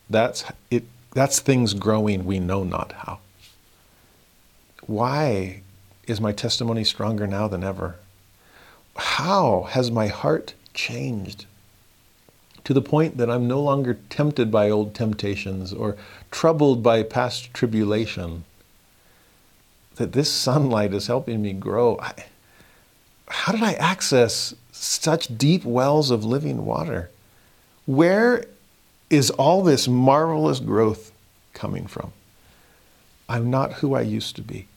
That's 0.09 0.44
it 0.70 0.85
that's 1.15 1.40
things 1.40 1.74
growing 1.74 2.24
we 2.24 2.39
know 2.39 2.62
not 2.62 2.93
how. 2.93 3.19
Why 4.86 5.62
is 6.07 6.20
my 6.20 6.32
testimony 6.32 6.85
stronger 6.85 7.27
now 7.27 7.48
than 7.48 7.65
ever? 7.65 7.97
How 8.97 9.62
has 9.70 9.90
my 9.90 10.09
heart 10.09 10.55
changed 10.74 11.47
to 12.65 12.74
the 12.74 12.82
point 12.82 13.16
that 13.16 13.31
I'm 13.31 13.48
no 13.48 13.61
longer 13.61 13.98
tempted 14.09 14.51
by 14.51 14.70
old 14.70 14.94
temptations 14.94 15.73
or 15.73 15.97
troubled 16.31 16.82
by 16.82 17.02
past 17.02 17.52
tribulation? 17.55 18.44
That 20.01 20.12
this 20.12 20.32
sunlight 20.32 20.94
is 20.94 21.09
helping 21.09 21.43
me 21.43 21.52
grow. 21.52 21.98
I, 22.01 22.14
how 23.28 23.52
did 23.52 23.62
I 23.62 23.74
access 23.74 24.55
such 24.72 25.36
deep 25.36 25.62
wells 25.62 26.10
of 26.10 26.24
living 26.24 26.64
water? 26.64 27.10
Where 27.85 28.47
is 29.10 29.28
all 29.32 29.62
this 29.62 29.86
marvelous 29.89 30.59
growth 30.59 31.12
coming 31.52 31.86
from? 31.86 32.14
I'm 33.28 33.51
not 33.51 33.74
who 33.74 33.94
I 33.94 34.01
used 34.01 34.36
to 34.36 34.43
be. 34.43 34.68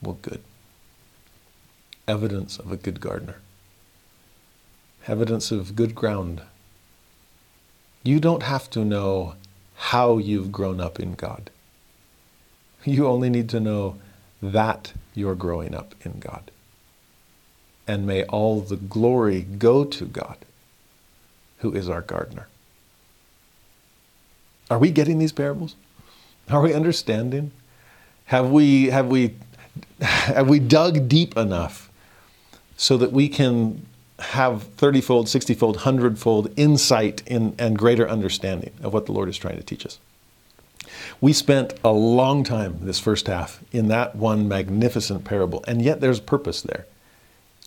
Well, 0.00 0.18
good. 0.22 0.40
Evidence 2.06 2.60
of 2.60 2.70
a 2.70 2.76
good 2.76 3.00
gardener. 3.00 3.40
Evidence 5.08 5.50
of 5.50 5.74
good 5.74 5.96
ground. 5.96 6.42
You 8.04 8.20
don't 8.20 8.44
have 8.44 8.70
to 8.70 8.84
know 8.84 9.34
how 9.74 10.18
you've 10.18 10.52
grown 10.52 10.80
up 10.80 11.00
in 11.00 11.14
God. 11.14 11.50
You 12.86 13.06
only 13.06 13.30
need 13.30 13.48
to 13.48 13.60
know 13.60 13.96
that 14.42 14.92
you're 15.14 15.34
growing 15.34 15.74
up 15.74 15.94
in 16.04 16.20
God. 16.20 16.50
And 17.86 18.06
may 18.06 18.24
all 18.24 18.60
the 18.60 18.76
glory 18.76 19.42
go 19.42 19.84
to 19.84 20.04
God, 20.04 20.36
who 21.58 21.72
is 21.72 21.88
our 21.88 22.02
gardener. 22.02 22.48
Are 24.70 24.78
we 24.78 24.90
getting 24.90 25.18
these 25.18 25.32
parables? 25.32 25.76
Are 26.50 26.60
we 26.60 26.74
understanding? 26.74 27.52
Have 28.26 28.50
we, 28.50 28.86
have 28.86 29.06
we 29.06 29.34
have 30.00 30.48
we 30.48 30.58
dug 30.58 31.08
deep 31.08 31.36
enough 31.36 31.90
so 32.76 32.96
that 32.96 33.12
we 33.12 33.28
can 33.28 33.86
have 34.18 34.62
30 34.62 35.00
fold, 35.00 35.28
60 35.28 35.54
fold, 35.54 35.76
100 35.76 36.18
fold 36.18 36.52
insight 36.56 37.22
in, 37.26 37.54
and 37.58 37.78
greater 37.78 38.08
understanding 38.08 38.72
of 38.82 38.92
what 38.92 39.06
the 39.06 39.12
Lord 39.12 39.28
is 39.28 39.36
trying 39.36 39.56
to 39.56 39.62
teach 39.62 39.84
us? 39.84 39.98
We 41.20 41.32
spent 41.32 41.74
a 41.84 41.92
long 41.92 42.44
time 42.44 42.78
this 42.80 42.98
first 42.98 43.26
half 43.26 43.62
in 43.72 43.88
that 43.88 44.16
one 44.16 44.48
magnificent 44.48 45.24
parable, 45.24 45.64
and 45.66 45.80
yet 45.80 46.00
there's 46.00 46.20
purpose 46.20 46.62
there. 46.62 46.86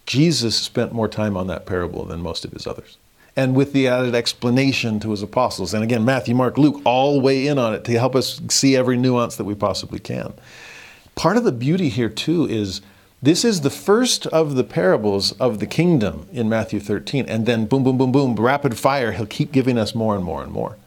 Jesus 0.05 0.55
spent 0.55 0.93
more 0.93 1.07
time 1.07 1.35
on 1.35 1.47
that 1.47 1.65
parable 1.65 2.05
than 2.05 2.21
most 2.21 2.45
of 2.45 2.51
his 2.51 2.65
others. 2.65 2.97
And 3.35 3.55
with 3.55 3.73
the 3.73 3.87
added 3.87 4.15
explanation 4.15 4.99
to 5.01 5.11
his 5.11 5.21
apostles. 5.21 5.73
And 5.73 5.83
again, 5.83 6.03
Matthew, 6.03 6.33
Mark, 6.33 6.57
Luke 6.57 6.81
all 6.85 7.21
weigh 7.21 7.45
in 7.45 7.59
on 7.59 7.73
it 7.75 7.83
to 7.83 7.91
help 7.91 8.15
us 8.15 8.41
see 8.49 8.75
every 8.75 8.97
nuance 8.97 9.35
that 9.35 9.43
we 9.43 9.53
possibly 9.53 9.99
can. 9.99 10.33
Part 11.13 11.37
of 11.37 11.43
the 11.43 11.51
beauty 11.51 11.89
here, 11.89 12.09
too, 12.09 12.47
is 12.47 12.81
this 13.21 13.43
is 13.43 13.61
the 13.61 13.69
first 13.69 14.25
of 14.27 14.55
the 14.55 14.63
parables 14.63 15.33
of 15.33 15.59
the 15.59 15.67
kingdom 15.67 16.27
in 16.31 16.47
Matthew 16.49 16.79
13. 16.79 17.25
And 17.27 17.45
then, 17.45 17.65
boom, 17.65 17.83
boom, 17.83 17.97
boom, 17.97 18.11
boom, 18.11 18.35
rapid 18.35 18.77
fire, 18.77 19.11
he'll 19.11 19.25
keep 19.25 19.51
giving 19.51 19.77
us 19.77 19.93
more 19.93 20.15
and 20.15 20.23
more 20.23 20.41
and 20.41 20.51
more. 20.51 20.77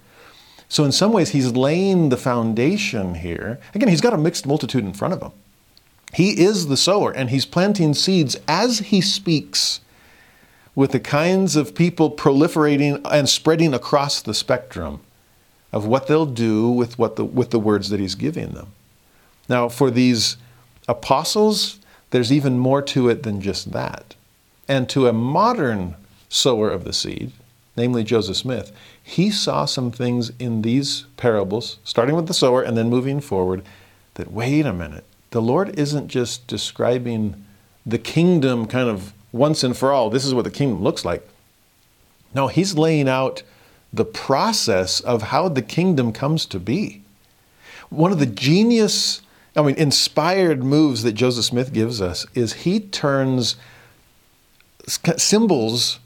So, 0.70 0.84
in 0.84 0.92
some 0.92 1.12
ways, 1.12 1.30
he's 1.30 1.50
laying 1.50 2.10
the 2.10 2.16
foundation 2.16 3.16
here. 3.16 3.58
Again, 3.74 3.88
he's 3.88 4.00
got 4.00 4.14
a 4.14 4.16
mixed 4.16 4.46
multitude 4.46 4.84
in 4.84 4.92
front 4.94 5.12
of 5.12 5.20
him. 5.20 5.32
He 6.14 6.40
is 6.40 6.68
the 6.68 6.76
sower, 6.76 7.10
and 7.10 7.28
he's 7.28 7.44
planting 7.44 7.92
seeds 7.92 8.36
as 8.46 8.78
he 8.78 9.00
speaks 9.00 9.80
with 10.76 10.92
the 10.92 11.00
kinds 11.00 11.56
of 11.56 11.74
people 11.74 12.12
proliferating 12.12 13.00
and 13.10 13.28
spreading 13.28 13.74
across 13.74 14.22
the 14.22 14.32
spectrum 14.32 15.00
of 15.72 15.86
what 15.86 16.06
they'll 16.06 16.24
do 16.24 16.70
with, 16.70 16.96
what 16.98 17.16
the, 17.16 17.24
with 17.24 17.50
the 17.50 17.58
words 17.58 17.90
that 17.90 17.98
he's 17.98 18.14
giving 18.14 18.52
them. 18.52 18.68
Now, 19.48 19.68
for 19.68 19.90
these 19.90 20.36
apostles, 20.86 21.80
there's 22.10 22.32
even 22.32 22.60
more 22.60 22.80
to 22.82 23.08
it 23.08 23.24
than 23.24 23.40
just 23.40 23.72
that. 23.72 24.14
And 24.68 24.88
to 24.90 25.08
a 25.08 25.12
modern 25.12 25.96
sower 26.28 26.70
of 26.70 26.84
the 26.84 26.92
seed, 26.92 27.32
namely 27.76 28.04
Joseph 28.04 28.36
Smith, 28.36 28.70
he 29.10 29.30
saw 29.30 29.64
some 29.64 29.90
things 29.90 30.30
in 30.38 30.62
these 30.62 31.04
parables, 31.16 31.78
starting 31.82 32.14
with 32.14 32.28
the 32.28 32.34
sower 32.34 32.62
and 32.62 32.76
then 32.76 32.88
moving 32.88 33.20
forward, 33.20 33.64
that 34.14 34.30
wait 34.30 34.64
a 34.64 34.72
minute, 34.72 35.04
the 35.32 35.42
Lord 35.42 35.76
isn't 35.78 36.06
just 36.06 36.46
describing 36.46 37.44
the 37.84 37.98
kingdom 37.98 38.66
kind 38.66 38.88
of 38.88 39.12
once 39.32 39.64
and 39.64 39.76
for 39.76 39.92
all, 39.92 40.10
this 40.10 40.24
is 40.24 40.32
what 40.32 40.44
the 40.44 40.50
kingdom 40.50 40.82
looks 40.82 41.04
like. 41.04 41.28
No, 42.34 42.46
he's 42.46 42.74
laying 42.74 43.08
out 43.08 43.42
the 43.92 44.04
process 44.04 45.00
of 45.00 45.22
how 45.22 45.48
the 45.48 45.62
kingdom 45.62 46.12
comes 46.12 46.46
to 46.46 46.60
be. 46.60 47.02
One 47.88 48.12
of 48.12 48.20
the 48.20 48.26
genius 48.26 49.22
I 49.56 49.62
mean, 49.62 49.74
inspired 49.74 50.62
moves 50.62 51.02
that 51.02 51.12
Joseph 51.12 51.44
Smith 51.46 51.72
gives 51.72 52.00
us 52.00 52.24
is 52.34 52.52
he 52.52 52.78
turns 52.78 53.56
symbols 54.86 55.98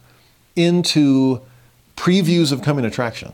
into 0.57 1.43
previews 1.97 2.53
of 2.53 2.63
coming 2.63 2.85
attraction. 2.85 3.33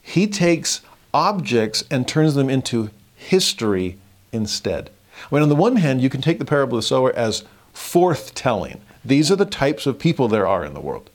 He 0.00 0.26
takes 0.26 0.80
objects 1.12 1.84
and 1.90 2.06
turns 2.06 2.34
them 2.34 2.48
into 2.50 2.90
history 3.14 3.98
instead. 4.32 4.90
I 5.30 5.34
mean, 5.34 5.42
on 5.42 5.48
the 5.48 5.56
one 5.56 5.76
hand, 5.76 6.00
you 6.00 6.10
can 6.10 6.22
take 6.22 6.38
the 6.38 6.44
parable 6.44 6.78
of 6.78 6.84
the 6.84 6.86
sower 6.86 7.12
as 7.14 7.44
forthtelling. 7.74 8.80
These 9.04 9.30
are 9.30 9.36
the 9.36 9.44
types 9.44 9.86
of 9.86 9.98
people 9.98 10.28
there 10.28 10.46
are 10.46 10.64
in 10.64 10.74
the 10.74 10.80
world. 10.80 11.10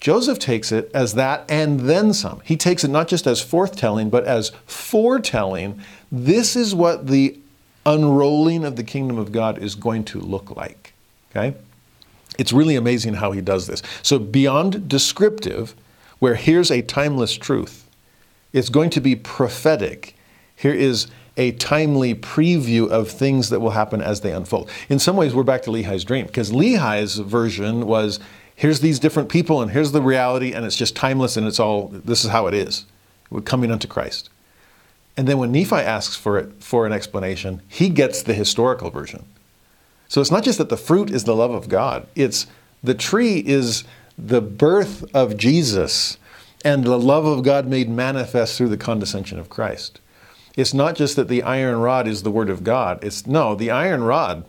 Joseph 0.00 0.38
takes 0.38 0.70
it 0.70 0.90
as 0.92 1.14
that 1.14 1.44
and 1.48 1.80
then 1.80 2.12
some. 2.12 2.40
He 2.44 2.56
takes 2.56 2.84
it 2.84 2.88
not 2.88 3.08
just 3.08 3.26
as 3.26 3.42
forthtelling, 3.42 4.10
but 4.10 4.24
as 4.24 4.52
foretelling. 4.66 5.80
This 6.12 6.56
is 6.56 6.74
what 6.74 7.06
the 7.06 7.38
unrolling 7.86 8.64
of 8.64 8.76
the 8.76 8.84
kingdom 8.84 9.18
of 9.18 9.32
God 9.32 9.58
is 9.58 9.74
going 9.74 10.04
to 10.04 10.20
look 10.20 10.54
like. 10.54 10.92
Okay? 11.30 11.56
It's 12.38 12.52
really 12.52 12.76
amazing 12.76 13.14
how 13.14 13.32
he 13.32 13.40
does 13.40 13.66
this. 13.66 13.82
So, 14.02 14.18
beyond 14.18 14.88
descriptive, 14.88 15.74
where 16.24 16.36
here's 16.36 16.70
a 16.70 16.80
timeless 16.80 17.34
truth, 17.34 17.86
it's 18.54 18.70
going 18.70 18.88
to 18.88 18.98
be 18.98 19.14
prophetic. 19.14 20.16
Here 20.56 20.72
is 20.72 21.06
a 21.36 21.52
timely 21.52 22.14
preview 22.14 22.88
of 22.88 23.10
things 23.10 23.50
that 23.50 23.60
will 23.60 23.72
happen 23.72 24.00
as 24.00 24.22
they 24.22 24.32
unfold. 24.32 24.70
In 24.88 24.98
some 24.98 25.18
ways, 25.18 25.34
we're 25.34 25.42
back 25.42 25.60
to 25.64 25.70
Lehi's 25.70 26.02
dream, 26.02 26.24
because 26.24 26.50
Lehi's 26.50 27.18
version 27.18 27.86
was 27.86 28.20
here's 28.54 28.80
these 28.80 28.98
different 28.98 29.28
people 29.28 29.60
and 29.60 29.72
here's 29.72 29.92
the 29.92 30.00
reality 30.00 30.54
and 30.54 30.64
it's 30.64 30.76
just 30.76 30.96
timeless 30.96 31.36
and 31.36 31.46
it's 31.46 31.60
all 31.60 31.88
this 31.88 32.24
is 32.24 32.30
how 32.30 32.46
it 32.46 32.54
is 32.54 32.86
we're 33.28 33.40
coming 33.40 33.72
unto 33.72 33.88
christ 33.88 34.30
and 35.16 35.26
then 35.26 35.38
when 35.38 35.50
nephi 35.50 35.74
asks 35.74 36.14
for 36.14 36.38
it 36.38 36.62
for 36.62 36.86
an 36.86 36.92
explanation 36.92 37.60
he 37.66 37.88
gets 37.88 38.22
the 38.22 38.32
historical 38.32 38.90
version 38.90 39.24
so 40.06 40.20
it's 40.20 40.30
not 40.30 40.44
just 40.44 40.56
that 40.58 40.68
the 40.68 40.76
fruit 40.76 41.10
is 41.10 41.24
the 41.24 41.34
love 41.34 41.50
of 41.50 41.68
god 41.68 42.06
it's 42.14 42.46
the 42.84 42.94
tree 42.94 43.40
is 43.40 43.82
the 44.16 44.40
birth 44.40 45.04
of 45.14 45.36
jesus 45.36 46.18
and 46.64 46.84
the 46.84 46.98
love 46.98 47.24
of 47.24 47.42
god 47.42 47.66
made 47.66 47.88
manifest 47.88 48.56
through 48.56 48.68
the 48.68 48.76
condescension 48.76 49.38
of 49.38 49.48
christ 49.48 50.00
it's 50.56 50.74
not 50.74 50.94
just 50.94 51.16
that 51.16 51.28
the 51.28 51.42
iron 51.42 51.80
rod 51.80 52.06
is 52.06 52.22
the 52.22 52.30
word 52.30 52.50
of 52.50 52.64
god 52.64 53.02
it's 53.02 53.26
no 53.26 53.54
the 53.54 53.70
iron 53.70 54.02
rod 54.02 54.44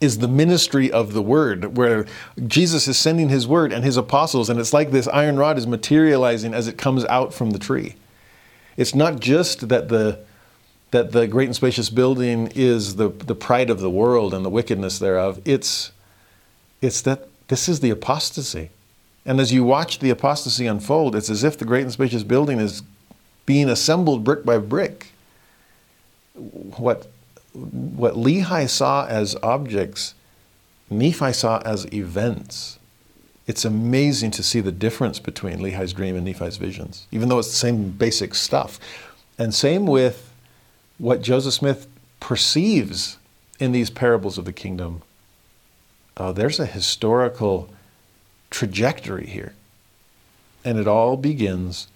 is 0.00 0.18
the 0.18 0.28
ministry 0.28 0.90
of 0.90 1.12
the 1.12 1.22
word, 1.22 1.76
where 1.76 2.06
Jesus 2.46 2.86
is 2.86 2.98
sending 2.98 3.28
his 3.28 3.46
word 3.46 3.72
and 3.72 3.84
his 3.84 3.96
apostles, 3.96 4.48
and 4.48 4.60
it's 4.60 4.72
like 4.72 4.90
this 4.90 5.08
iron 5.08 5.36
rod 5.36 5.58
is 5.58 5.66
materializing 5.66 6.54
as 6.54 6.68
it 6.68 6.78
comes 6.78 7.04
out 7.06 7.34
from 7.34 7.50
the 7.50 7.58
tree. 7.58 7.96
It's 8.76 8.94
not 8.94 9.20
just 9.20 9.68
that 9.68 9.88
the 9.88 10.20
that 10.90 11.12
the 11.12 11.26
great 11.26 11.44
and 11.44 11.54
spacious 11.54 11.90
building 11.90 12.50
is 12.54 12.96
the, 12.96 13.10
the 13.10 13.34
pride 13.34 13.68
of 13.68 13.80
the 13.80 13.90
world 13.90 14.32
and 14.32 14.42
the 14.42 14.48
wickedness 14.48 14.98
thereof. 14.98 15.40
It's 15.44 15.92
it's 16.80 17.02
that 17.02 17.28
this 17.48 17.68
is 17.68 17.80
the 17.80 17.90
apostasy. 17.90 18.70
And 19.26 19.40
as 19.40 19.52
you 19.52 19.64
watch 19.64 19.98
the 19.98 20.10
apostasy 20.10 20.66
unfold, 20.66 21.14
it's 21.14 21.28
as 21.28 21.44
if 21.44 21.58
the 21.58 21.64
great 21.64 21.82
and 21.82 21.92
spacious 21.92 22.22
building 22.22 22.60
is 22.60 22.82
being 23.44 23.68
assembled 23.68 24.24
brick 24.24 24.44
by 24.44 24.58
brick. 24.58 25.08
What 26.34 27.08
what 27.52 28.14
Lehi 28.14 28.68
saw 28.68 29.06
as 29.06 29.34
objects, 29.42 30.14
Nephi 30.90 31.32
saw 31.32 31.60
as 31.64 31.92
events. 31.92 32.78
It's 33.46 33.64
amazing 33.64 34.30
to 34.32 34.42
see 34.42 34.60
the 34.60 34.70
difference 34.72 35.18
between 35.18 35.58
Lehi's 35.58 35.92
dream 35.92 36.14
and 36.14 36.24
Nephi's 36.24 36.58
visions, 36.58 37.06
even 37.10 37.28
though 37.28 37.38
it's 37.38 37.48
the 37.48 37.56
same 37.56 37.90
basic 37.90 38.34
stuff. 38.34 38.78
And 39.38 39.54
same 39.54 39.86
with 39.86 40.32
what 40.98 41.22
Joseph 41.22 41.54
Smith 41.54 41.86
perceives 42.20 43.16
in 43.58 43.72
these 43.72 43.90
parables 43.90 44.36
of 44.36 44.44
the 44.44 44.52
kingdom. 44.52 45.02
Uh, 46.18 46.32
there's 46.32 46.60
a 46.60 46.66
historical 46.66 47.70
trajectory 48.50 49.26
here. 49.26 49.54
And 50.64 50.78
it 50.78 50.88
all 50.88 51.16
begins 51.16 51.86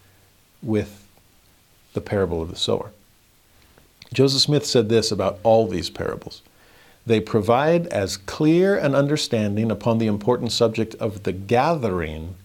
with 0.63 1.07
the 1.93 2.01
parable 2.01 2.41
of 2.41 2.49
the 2.49 2.57
sower. 2.57 2.93
Joseph 4.15 4.41
Smith 4.41 4.65
said 4.65 4.89
this 4.89 5.11
about 5.11 5.39
all 5.43 5.67
these 5.67 5.91
parables 5.91 6.43
they 7.05 7.21
provide 7.21 7.87
as 7.89 8.17
clear 8.17 8.77
an 8.77 8.95
understanding 8.95 9.71
upon 9.71 9.99
the 9.99 10.07
important 10.07 10.53
subject 10.53 10.95
of 10.97 11.25
the 11.25 11.33
gathering 11.33 12.37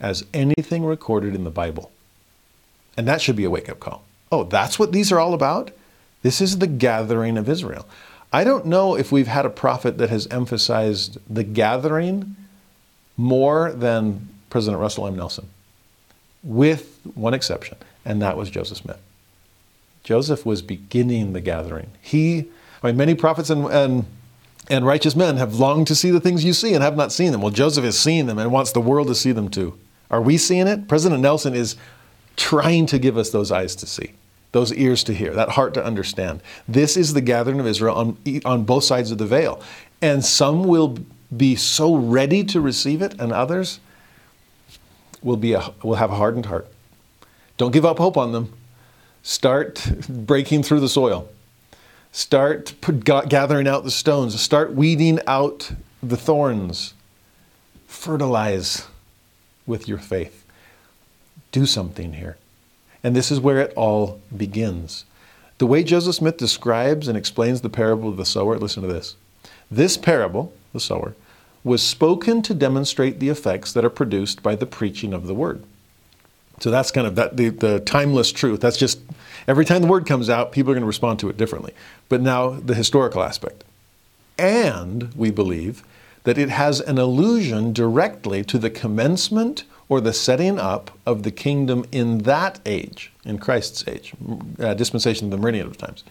as 0.00 0.24
anything 0.32 0.84
recorded 0.84 1.34
in 1.34 1.44
the 1.44 1.50
Bible. 1.50 1.90
And 2.96 3.06
that 3.06 3.20
should 3.20 3.36
be 3.36 3.44
a 3.44 3.50
wake 3.50 3.68
up 3.68 3.78
call. 3.78 4.04
Oh, 4.32 4.44
that's 4.44 4.78
what 4.78 4.92
these 4.92 5.12
are 5.12 5.20
all 5.20 5.34
about? 5.34 5.70
This 6.22 6.40
is 6.40 6.58
the 6.58 6.66
gathering 6.66 7.36
of 7.36 7.48
Israel. 7.48 7.86
I 8.32 8.44
don't 8.44 8.66
know 8.66 8.96
if 8.96 9.12
we've 9.12 9.26
had 9.26 9.46
a 9.46 9.50
prophet 9.50 9.98
that 9.98 10.10
has 10.10 10.26
emphasized 10.28 11.18
the 11.28 11.44
gathering 11.44 12.36
more 13.16 13.72
than 13.72 14.28
President 14.50 14.80
Russell 14.80 15.06
M. 15.06 15.16
Nelson, 15.16 15.48
with 16.42 17.00
one 17.14 17.34
exception, 17.34 17.78
and 18.04 18.20
that 18.22 18.36
was 18.36 18.50
Joseph 18.50 18.78
Smith. 18.78 19.00
Joseph 20.04 20.46
was 20.46 20.62
beginning 20.62 21.32
the 21.32 21.40
gathering. 21.40 21.90
He, 22.00 22.46
I 22.82 22.88
mean, 22.88 22.96
many 22.96 23.14
prophets 23.14 23.50
and, 23.50 23.66
and, 23.66 24.04
and 24.70 24.86
righteous 24.86 25.16
men 25.16 25.36
have 25.36 25.54
longed 25.54 25.88
to 25.88 25.96
see 25.96 26.10
the 26.10 26.20
things 26.20 26.44
you 26.44 26.52
see 26.52 26.74
and 26.74 26.82
have 26.82 26.96
not 26.96 27.10
seen 27.10 27.32
them. 27.32 27.40
Well, 27.40 27.50
Joseph 27.50 27.84
is 27.84 27.98
seeing 27.98 28.26
them 28.26 28.38
and 28.38 28.52
wants 28.52 28.70
the 28.72 28.80
world 28.80 29.08
to 29.08 29.14
see 29.14 29.32
them 29.32 29.48
too. 29.48 29.76
Are 30.10 30.20
we 30.20 30.38
seeing 30.38 30.68
it? 30.68 30.86
President 30.86 31.22
Nelson 31.22 31.54
is 31.54 31.74
trying 32.36 32.86
to 32.86 32.98
give 32.98 33.16
us 33.16 33.30
those 33.30 33.50
eyes 33.50 33.74
to 33.76 33.86
see, 33.86 34.12
those 34.52 34.72
ears 34.72 35.04
to 35.04 35.14
hear, 35.14 35.34
that 35.34 35.50
heart 35.50 35.74
to 35.74 35.84
understand. 35.84 36.40
This 36.66 36.96
is 36.96 37.12
the 37.12 37.20
gathering 37.20 37.60
of 37.60 37.66
Israel 37.66 37.94
on, 37.94 38.16
on 38.44 38.64
both 38.64 38.84
sides 38.84 39.10
of 39.10 39.18
the 39.18 39.26
veil. 39.26 39.60
And 40.00 40.24
some 40.24 40.64
will 40.64 40.98
be 41.36 41.56
so 41.56 41.94
ready 41.94 42.44
to 42.44 42.60
receive 42.60 43.02
it, 43.02 43.20
and 43.20 43.32
others 43.32 43.80
will, 45.22 45.36
be 45.36 45.52
a, 45.52 45.72
will 45.82 45.96
have 45.96 46.10
a 46.10 46.16
hardened 46.16 46.46
heart. 46.46 46.68
Don't 47.56 47.72
give 47.72 47.84
up 47.84 47.98
hope 47.98 48.16
on 48.16 48.32
them. 48.32 48.52
Start 49.22 49.90
breaking 50.08 50.62
through 50.62 50.80
the 50.80 50.88
soil. 50.88 51.28
Start 52.12 52.74
gathering 53.28 53.68
out 53.68 53.84
the 53.84 53.90
stones. 53.90 54.40
Start 54.40 54.72
weeding 54.74 55.18
out 55.26 55.72
the 56.02 56.16
thorns. 56.16 56.94
Fertilize 57.86 58.86
with 59.66 59.86
your 59.86 59.98
faith. 59.98 60.44
Do 61.52 61.66
something 61.66 62.14
here. 62.14 62.38
And 63.06 63.14
this 63.14 63.30
is 63.30 63.38
where 63.38 63.60
it 63.60 63.72
all 63.76 64.20
begins. 64.36 65.04
The 65.58 65.66
way 65.68 65.84
Joseph 65.84 66.16
Smith 66.16 66.38
describes 66.38 67.06
and 67.06 67.16
explains 67.16 67.60
the 67.60 67.70
parable 67.70 68.08
of 68.08 68.16
the 68.16 68.24
sower, 68.24 68.58
listen 68.58 68.82
to 68.82 68.92
this. 68.92 69.14
This 69.70 69.96
parable, 69.96 70.52
the 70.72 70.80
sower, 70.80 71.14
was 71.62 71.84
spoken 71.84 72.42
to 72.42 72.52
demonstrate 72.52 73.20
the 73.20 73.28
effects 73.28 73.72
that 73.72 73.84
are 73.84 73.90
produced 73.90 74.42
by 74.42 74.56
the 74.56 74.66
preaching 74.66 75.14
of 75.14 75.28
the 75.28 75.34
word. 75.34 75.62
So 76.58 76.72
that's 76.72 76.90
kind 76.90 77.06
of 77.06 77.14
that 77.14 77.36
the, 77.36 77.50
the 77.50 77.78
timeless 77.78 78.32
truth. 78.32 78.60
That's 78.60 78.76
just 78.76 78.98
every 79.46 79.64
time 79.64 79.82
the 79.82 79.86
word 79.86 80.04
comes 80.04 80.28
out, 80.28 80.50
people 80.50 80.72
are 80.72 80.74
going 80.74 80.82
to 80.82 80.88
respond 80.88 81.20
to 81.20 81.28
it 81.28 81.36
differently. 81.36 81.74
But 82.08 82.22
now 82.22 82.50
the 82.50 82.74
historical 82.74 83.22
aspect. 83.22 83.62
And 84.36 85.14
we 85.14 85.30
believe 85.30 85.84
that 86.24 86.38
it 86.38 86.48
has 86.48 86.80
an 86.80 86.98
allusion 86.98 87.72
directly 87.72 88.42
to 88.42 88.58
the 88.58 88.68
commencement 88.68 89.62
or 89.88 90.00
the 90.00 90.12
setting 90.12 90.58
up 90.58 90.90
of 91.06 91.22
the 91.22 91.30
kingdom 91.30 91.84
in 91.92 92.18
that 92.18 92.60
age, 92.66 93.12
in 93.24 93.38
Christ's 93.38 93.86
age, 93.86 94.12
uh, 94.58 94.74
dispensation 94.74 95.26
of 95.26 95.30
the 95.30 95.38
meridian 95.38 95.66
of 95.66 95.76
times. 95.76 96.02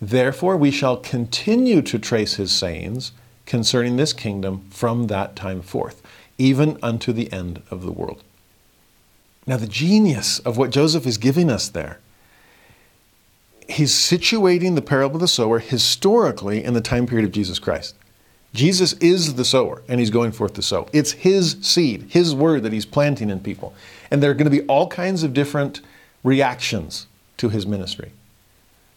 Therefore, 0.00 0.56
we 0.56 0.70
shall 0.70 0.96
continue 0.96 1.80
to 1.82 1.98
trace 1.98 2.34
his 2.34 2.52
sayings 2.52 3.12
concerning 3.46 3.96
this 3.96 4.12
kingdom 4.12 4.64
from 4.70 5.06
that 5.06 5.36
time 5.36 5.62
forth, 5.62 6.02
even 6.38 6.78
unto 6.82 7.12
the 7.12 7.32
end 7.32 7.62
of 7.70 7.82
the 7.82 7.92
world. 7.92 8.22
Now, 9.46 9.56
the 9.56 9.66
genius 9.66 10.38
of 10.40 10.56
what 10.56 10.70
Joseph 10.70 11.06
is 11.06 11.18
giving 11.18 11.50
us 11.50 11.68
there, 11.68 12.00
he's 13.68 13.92
situating 13.92 14.74
the 14.74 14.82
parable 14.82 15.16
of 15.16 15.20
the 15.20 15.28
sower 15.28 15.58
historically 15.58 16.62
in 16.62 16.74
the 16.74 16.80
time 16.80 17.06
period 17.06 17.26
of 17.26 17.32
Jesus 17.32 17.58
Christ. 17.58 17.94
Jesus 18.54 18.92
is 18.94 19.34
the 19.34 19.44
sower, 19.44 19.82
and 19.88 19.98
he's 19.98 20.10
going 20.10 20.30
forth 20.30 20.54
to 20.54 20.62
sow. 20.62 20.86
It's 20.92 21.10
his 21.10 21.56
seed, 21.60 22.06
his 22.08 22.34
word 22.34 22.62
that 22.62 22.72
he's 22.72 22.86
planting 22.86 23.28
in 23.28 23.40
people. 23.40 23.74
And 24.12 24.22
there 24.22 24.30
are 24.30 24.34
going 24.34 24.50
to 24.50 24.50
be 24.50 24.62
all 24.62 24.86
kinds 24.86 25.24
of 25.24 25.34
different 25.34 25.80
reactions 26.22 27.08
to 27.38 27.48
his 27.48 27.66
ministry. 27.66 28.12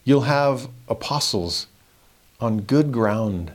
You'll 0.04 0.22
have 0.22 0.70
apostles 0.88 1.66
on 2.40 2.62
good 2.62 2.92
ground 2.92 3.52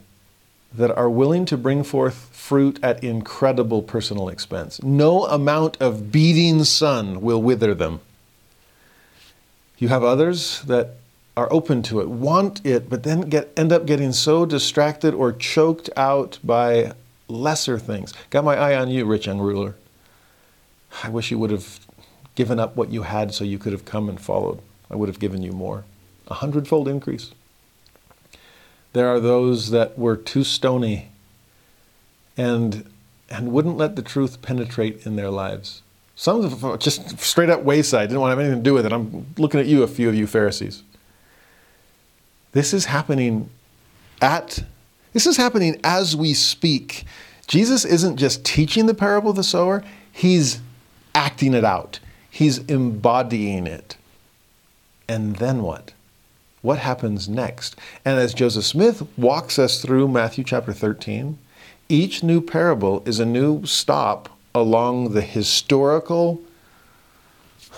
that 0.74 0.90
are 0.90 1.08
willing 1.08 1.44
to 1.44 1.56
bring 1.56 1.84
forth 1.84 2.30
fruit 2.32 2.80
at 2.82 3.04
incredible 3.04 3.80
personal 3.80 4.28
expense. 4.28 4.82
No 4.82 5.26
amount 5.26 5.80
of 5.80 6.10
beating 6.10 6.64
sun 6.64 7.20
will 7.20 7.40
wither 7.40 7.74
them. 7.74 8.00
You 9.78 9.88
have 9.88 10.02
others 10.02 10.62
that 10.62 10.96
are 11.36 11.50
open 11.52 11.82
to 11.82 12.00
it, 12.00 12.08
want 12.08 12.64
it, 12.64 12.90
but 12.90 13.02
then 13.02 13.22
get, 13.22 13.52
end 13.56 13.72
up 13.72 13.86
getting 13.86 14.12
so 14.12 14.44
distracted 14.44 15.14
or 15.14 15.32
choked 15.32 15.88
out 15.96 16.38
by 16.44 16.92
lesser 17.28 17.78
things. 17.78 18.12
Got 18.30 18.44
my 18.44 18.56
eye 18.56 18.76
on 18.76 18.90
you, 18.90 19.04
rich 19.06 19.26
young 19.26 19.38
ruler. 19.38 19.74
I 21.02 21.08
wish 21.08 21.30
you 21.30 21.38
would 21.38 21.50
have 21.50 21.80
given 22.34 22.60
up 22.60 22.76
what 22.76 22.90
you 22.90 23.02
had 23.02 23.32
so 23.32 23.44
you 23.44 23.58
could 23.58 23.72
have 23.72 23.84
come 23.84 24.08
and 24.08 24.20
followed. 24.20 24.60
I 24.90 24.96
would 24.96 25.08
have 25.08 25.18
given 25.18 25.42
you 25.42 25.52
more. 25.52 25.84
A 26.28 26.34
hundredfold 26.34 26.86
increase. 26.86 27.32
There 28.92 29.08
are 29.08 29.20
those 29.20 29.70
that 29.70 29.98
were 29.98 30.16
too 30.16 30.44
stony 30.44 31.08
and, 32.36 32.90
and 33.30 33.52
wouldn't 33.52 33.78
let 33.78 33.96
the 33.96 34.02
truth 34.02 34.42
penetrate 34.42 35.06
in 35.06 35.16
their 35.16 35.30
lives. 35.30 35.82
Some 36.14 36.44
of 36.44 36.60
them 36.60 36.78
just 36.78 37.18
straight 37.20 37.48
up 37.48 37.62
wayside, 37.62 38.10
didn't 38.10 38.20
want 38.20 38.32
to 38.32 38.36
have 38.36 38.44
anything 38.44 38.62
to 38.62 38.70
do 38.70 38.74
with 38.74 38.84
it. 38.84 38.92
I'm 38.92 39.34
looking 39.38 39.60
at 39.60 39.66
you, 39.66 39.82
a 39.82 39.88
few 39.88 40.10
of 40.10 40.14
you 40.14 40.26
Pharisees. 40.26 40.82
This 42.52 42.72
is 42.72 42.86
happening 42.86 43.50
at 44.20 44.64
this 45.12 45.26
is 45.26 45.36
happening 45.36 45.78
as 45.84 46.16
we 46.16 46.32
speak. 46.32 47.04
Jesus 47.46 47.84
isn't 47.84 48.16
just 48.16 48.44
teaching 48.44 48.86
the 48.86 48.94
parable 48.94 49.30
of 49.30 49.36
the 49.36 49.44
sower, 49.44 49.84
he's 50.10 50.60
acting 51.14 51.52
it 51.52 51.64
out. 51.64 52.00
He's 52.30 52.58
embodying 52.58 53.66
it. 53.66 53.98
And 55.06 55.36
then 55.36 55.62
what? 55.62 55.92
what 56.62 56.78
happens 56.78 57.28
next? 57.28 57.76
And 58.04 58.18
as 58.18 58.32
Joseph 58.32 58.64
Smith 58.64 59.06
walks 59.18 59.58
us 59.58 59.82
through 59.82 60.08
Matthew 60.08 60.44
chapter 60.44 60.72
13, 60.72 61.36
each 61.88 62.22
new 62.22 62.40
parable 62.40 63.02
is 63.04 63.20
a 63.20 63.26
new 63.26 63.66
stop 63.66 64.28
along 64.54 65.12
the 65.12 65.22
historical 65.22 66.40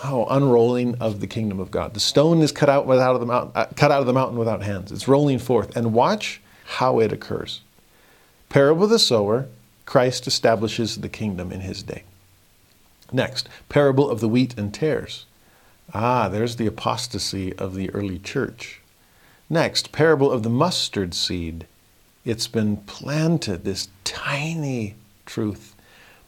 oh, 0.02 0.26
unrolling 0.28 0.96
of 0.96 1.20
the 1.20 1.26
kingdom 1.26 1.60
of 1.60 1.70
God. 1.70 1.94
The 1.94 2.00
stone 2.00 2.40
is 2.42 2.52
cut 2.52 2.68
out, 2.68 2.88
out 2.88 3.14
of 3.14 3.20
the 3.20 3.26
mountain, 3.26 3.52
uh, 3.54 3.66
cut 3.76 3.90
out 3.90 4.00
of 4.00 4.06
the 4.06 4.12
mountain 4.12 4.38
without 4.38 4.62
hands. 4.62 4.90
It's 4.90 5.06
rolling 5.06 5.38
forth. 5.38 5.76
And 5.76 5.92
watch 5.92 6.40
how 6.64 6.98
it 7.00 7.12
occurs. 7.12 7.60
Parable 8.48 8.84
of 8.84 8.90
the 8.90 8.98
sower, 8.98 9.46
Christ 9.86 10.26
establishes 10.26 10.96
the 10.96 11.08
kingdom 11.08 11.52
in 11.52 11.60
his 11.60 11.82
day. 11.82 12.04
Next, 13.12 13.48
parable 13.68 14.10
of 14.10 14.20
the 14.20 14.28
wheat 14.28 14.56
and 14.58 14.72
tares. 14.72 15.26
Ah, 15.92 16.28
there's 16.28 16.56
the 16.56 16.66
apostasy 16.66 17.52
of 17.56 17.74
the 17.74 17.90
early 17.90 18.18
church. 18.18 18.80
Next, 19.50 19.92
parable 19.92 20.32
of 20.32 20.42
the 20.42 20.50
mustard 20.50 21.14
seed. 21.14 21.66
It's 22.24 22.48
been 22.48 22.78
planted, 22.78 23.64
this 23.64 23.88
tiny 24.02 24.94
truth. 25.26 25.74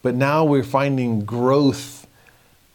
But 0.03 0.15
now 0.15 0.45
we're 0.45 0.63
finding 0.63 1.25
growth 1.25 1.96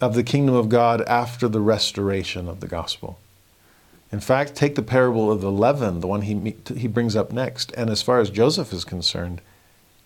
of 0.01 0.15
the 0.15 0.23
kingdom 0.23 0.55
of 0.55 0.67
God 0.67 1.01
after 1.03 1.47
the 1.47 1.61
restoration 1.61 2.49
of 2.49 2.59
the 2.59 2.67
gospel. 2.67 3.19
In 4.11 4.19
fact, 4.19 4.55
take 4.55 4.75
the 4.75 4.81
parable 4.81 5.31
of 5.31 5.39
the 5.39 5.51
leaven, 5.51 6.01
the 6.01 6.07
one 6.07 6.23
he, 6.23 6.55
he 6.75 6.87
brings 6.87 7.15
up 7.15 7.31
next, 7.31 7.71
and 7.77 7.89
as 7.89 8.01
far 8.01 8.19
as 8.19 8.29
Joseph 8.29 8.73
is 8.73 8.83
concerned, 8.83 9.39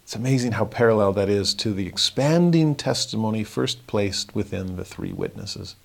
it's 0.04 0.16
amazing 0.16 0.52
how 0.52 0.66
parallel 0.66 1.14
that 1.14 1.30
is 1.30 1.56
to 1.56 1.74
the 1.74 1.88
expanding 1.88 2.76
testimony 2.76 3.44
first 3.44 3.88
placed 3.88 4.36
within 4.36 4.76
the 4.76 4.86
three 4.86 5.12
witnesses. 5.12 5.76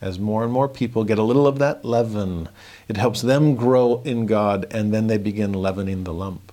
As 0.00 0.20
more 0.20 0.44
and 0.44 0.52
more 0.52 0.68
people 0.68 1.02
get 1.02 1.18
a 1.18 1.24
little 1.24 1.48
of 1.48 1.58
that 1.58 1.84
leaven, 1.84 2.48
it 2.88 2.96
helps 2.96 3.22
them 3.22 3.56
grow 3.56 4.02
in 4.04 4.26
God, 4.26 4.66
and 4.70 4.94
then 4.94 5.08
they 5.08 5.18
begin 5.18 5.52
leavening 5.52 6.04
the 6.04 6.14
lump. 6.14 6.52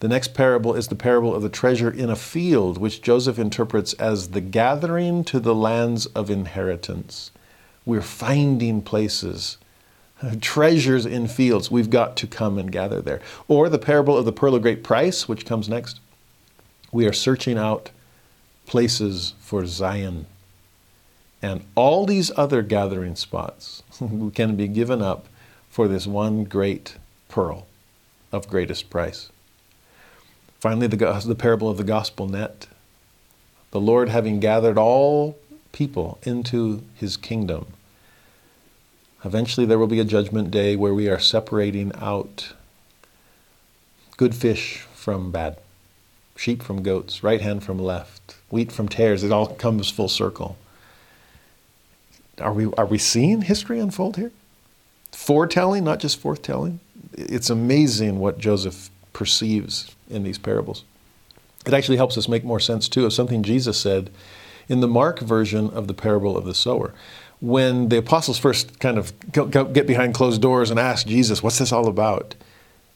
The 0.00 0.08
next 0.08 0.32
parable 0.32 0.74
is 0.74 0.88
the 0.88 0.94
parable 0.94 1.34
of 1.34 1.42
the 1.42 1.48
treasure 1.48 1.90
in 1.90 2.08
a 2.08 2.14
field, 2.14 2.78
which 2.78 3.02
Joseph 3.02 3.38
interprets 3.38 3.94
as 3.94 4.28
the 4.28 4.40
gathering 4.40 5.24
to 5.24 5.40
the 5.40 5.54
lands 5.54 6.06
of 6.06 6.30
inheritance. 6.30 7.32
We're 7.84 8.00
finding 8.00 8.80
places, 8.80 9.58
uh, 10.22 10.36
treasures 10.40 11.04
in 11.04 11.26
fields. 11.26 11.70
We've 11.70 11.90
got 11.90 12.16
to 12.18 12.28
come 12.28 12.58
and 12.58 12.70
gather 12.70 13.00
there. 13.00 13.20
Or 13.48 13.68
the 13.68 13.78
parable 13.78 14.16
of 14.16 14.24
the 14.24 14.32
pearl 14.32 14.54
of 14.54 14.62
great 14.62 14.84
price, 14.84 15.26
which 15.26 15.44
comes 15.44 15.68
next. 15.68 15.98
We 16.92 17.04
are 17.06 17.12
searching 17.12 17.58
out 17.58 17.90
places 18.66 19.34
for 19.40 19.66
Zion. 19.66 20.26
And 21.42 21.64
all 21.74 22.06
these 22.06 22.30
other 22.36 22.62
gathering 22.62 23.16
spots 23.16 23.82
can 24.34 24.54
be 24.54 24.68
given 24.68 25.02
up 25.02 25.26
for 25.68 25.88
this 25.88 26.06
one 26.06 26.44
great 26.44 26.98
pearl 27.28 27.66
of 28.30 28.48
greatest 28.48 28.90
price. 28.90 29.30
Finally, 30.58 30.88
the, 30.88 31.22
the 31.24 31.34
parable 31.34 31.68
of 31.68 31.76
the 31.76 31.84
gospel 31.84 32.28
net. 32.28 32.66
The 33.70 33.80
Lord 33.80 34.08
having 34.08 34.40
gathered 34.40 34.78
all 34.78 35.38
people 35.72 36.18
into 36.24 36.82
his 36.94 37.16
kingdom. 37.16 37.66
Eventually, 39.24 39.66
there 39.66 39.78
will 39.78 39.86
be 39.86 40.00
a 40.00 40.04
judgment 40.04 40.50
day 40.50 40.74
where 40.74 40.94
we 40.94 41.08
are 41.08 41.18
separating 41.18 41.92
out 41.96 42.54
good 44.16 44.34
fish 44.34 44.86
from 44.94 45.30
bad, 45.30 45.58
sheep 46.36 46.62
from 46.62 46.82
goats, 46.82 47.22
right 47.22 47.40
hand 47.40 47.62
from 47.62 47.78
left, 47.78 48.36
wheat 48.50 48.72
from 48.72 48.88
tares. 48.88 49.22
It 49.22 49.32
all 49.32 49.54
comes 49.54 49.90
full 49.90 50.08
circle. 50.08 50.56
Are 52.40 52.52
we, 52.52 52.66
are 52.74 52.86
we 52.86 52.98
seeing 52.98 53.42
history 53.42 53.78
unfold 53.80 54.16
here? 54.16 54.32
Foretelling, 55.12 55.84
not 55.84 55.98
just 55.98 56.22
forthtelling. 56.22 56.78
It's 57.12 57.50
amazing 57.50 58.18
what 58.20 58.38
Joseph 58.38 58.90
perceives 59.12 59.94
in 60.10 60.22
these 60.22 60.38
parables. 60.38 60.84
It 61.66 61.74
actually 61.74 61.96
helps 61.96 62.16
us 62.16 62.28
make 62.28 62.44
more 62.44 62.60
sense, 62.60 62.88
too, 62.88 63.04
of 63.04 63.12
something 63.12 63.42
Jesus 63.42 63.78
said 63.78 64.10
in 64.68 64.80
the 64.80 64.88
Mark 64.88 65.20
version 65.20 65.70
of 65.70 65.86
the 65.86 65.94
parable 65.94 66.36
of 66.36 66.44
the 66.44 66.54
sower. 66.54 66.94
When 67.40 67.88
the 67.88 67.98
apostles 67.98 68.38
first 68.38 68.80
kind 68.80 68.98
of 68.98 69.12
get 69.32 69.86
behind 69.86 70.14
closed 70.14 70.42
doors 70.42 70.70
and 70.70 70.78
ask 70.78 71.06
Jesus, 71.06 71.42
What's 71.42 71.58
this 71.58 71.72
all 71.72 71.86
about? 71.86 72.34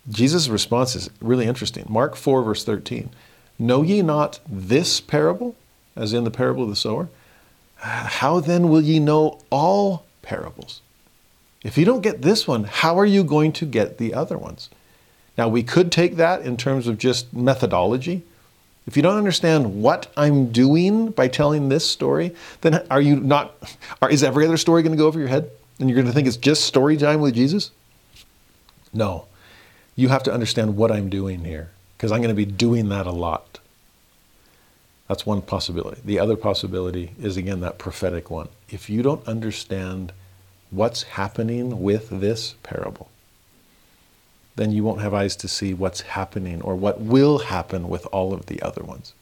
Jesus' 0.08 0.48
response 0.48 0.96
is 0.96 1.10
really 1.20 1.46
interesting. 1.46 1.86
Mark 1.88 2.16
4, 2.16 2.42
verse 2.42 2.64
13. 2.64 3.10
Know 3.58 3.82
ye 3.82 4.02
not 4.02 4.40
this 4.48 5.00
parable, 5.00 5.54
as 5.94 6.12
in 6.12 6.24
the 6.24 6.30
parable 6.30 6.64
of 6.64 6.70
the 6.70 6.76
sower? 6.76 7.08
How 7.76 8.40
then 8.40 8.68
will 8.68 8.80
ye 8.80 8.98
know 8.98 9.40
all 9.50 10.04
parables? 10.22 10.80
If 11.62 11.78
you 11.78 11.84
don't 11.84 12.00
get 12.00 12.22
this 12.22 12.48
one, 12.48 12.64
how 12.64 12.98
are 12.98 13.06
you 13.06 13.22
going 13.22 13.52
to 13.52 13.66
get 13.66 13.98
the 13.98 14.14
other 14.14 14.36
ones? 14.36 14.68
Now, 15.38 15.48
we 15.48 15.62
could 15.62 15.90
take 15.90 16.16
that 16.16 16.42
in 16.42 16.56
terms 16.56 16.86
of 16.86 16.98
just 16.98 17.32
methodology. 17.32 18.22
If 18.86 18.96
you 18.96 19.02
don't 19.02 19.16
understand 19.16 19.82
what 19.82 20.12
I'm 20.16 20.50
doing 20.50 21.10
by 21.10 21.28
telling 21.28 21.68
this 21.68 21.88
story, 21.88 22.34
then 22.62 22.84
are 22.90 23.00
you 23.00 23.16
not, 23.16 23.54
are, 24.02 24.10
is 24.10 24.22
every 24.22 24.44
other 24.44 24.56
story 24.56 24.82
going 24.82 24.92
to 24.92 24.98
go 24.98 25.06
over 25.06 25.18
your 25.18 25.28
head? 25.28 25.50
And 25.78 25.88
you're 25.88 25.96
going 25.96 26.06
to 26.06 26.12
think 26.12 26.26
it's 26.26 26.36
just 26.36 26.64
story 26.64 26.96
time 26.96 27.20
with 27.20 27.34
Jesus? 27.34 27.70
No. 28.92 29.26
You 29.94 30.08
have 30.08 30.22
to 30.24 30.32
understand 30.32 30.76
what 30.76 30.90
I'm 30.90 31.08
doing 31.08 31.44
here, 31.44 31.70
because 31.96 32.12
I'm 32.12 32.18
going 32.18 32.28
to 32.28 32.34
be 32.34 32.44
doing 32.44 32.88
that 32.88 33.06
a 33.06 33.12
lot. 33.12 33.60
That's 35.08 35.26
one 35.26 35.42
possibility. 35.42 36.00
The 36.04 36.18
other 36.18 36.36
possibility 36.36 37.12
is, 37.20 37.36
again, 37.36 37.60
that 37.60 37.78
prophetic 37.78 38.30
one. 38.30 38.48
If 38.68 38.90
you 38.90 39.02
don't 39.02 39.26
understand 39.28 40.12
what's 40.70 41.02
happening 41.02 41.82
with 41.82 42.08
this 42.08 42.54
parable, 42.62 43.10
then 44.56 44.72
you 44.72 44.84
won't 44.84 45.00
have 45.00 45.14
eyes 45.14 45.36
to 45.36 45.48
see 45.48 45.72
what's 45.72 46.02
happening 46.02 46.60
or 46.62 46.74
what 46.76 47.00
will 47.00 47.38
happen 47.38 47.88
with 47.88 48.06
all 48.12 48.32
of 48.32 48.46
the 48.46 48.60
other 48.62 48.82
ones. 48.82 49.14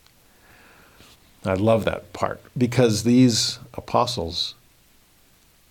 I 1.44 1.54
love 1.54 1.84
that 1.84 2.12
part 2.12 2.40
because 2.56 3.04
these 3.04 3.58
apostles, 3.74 4.54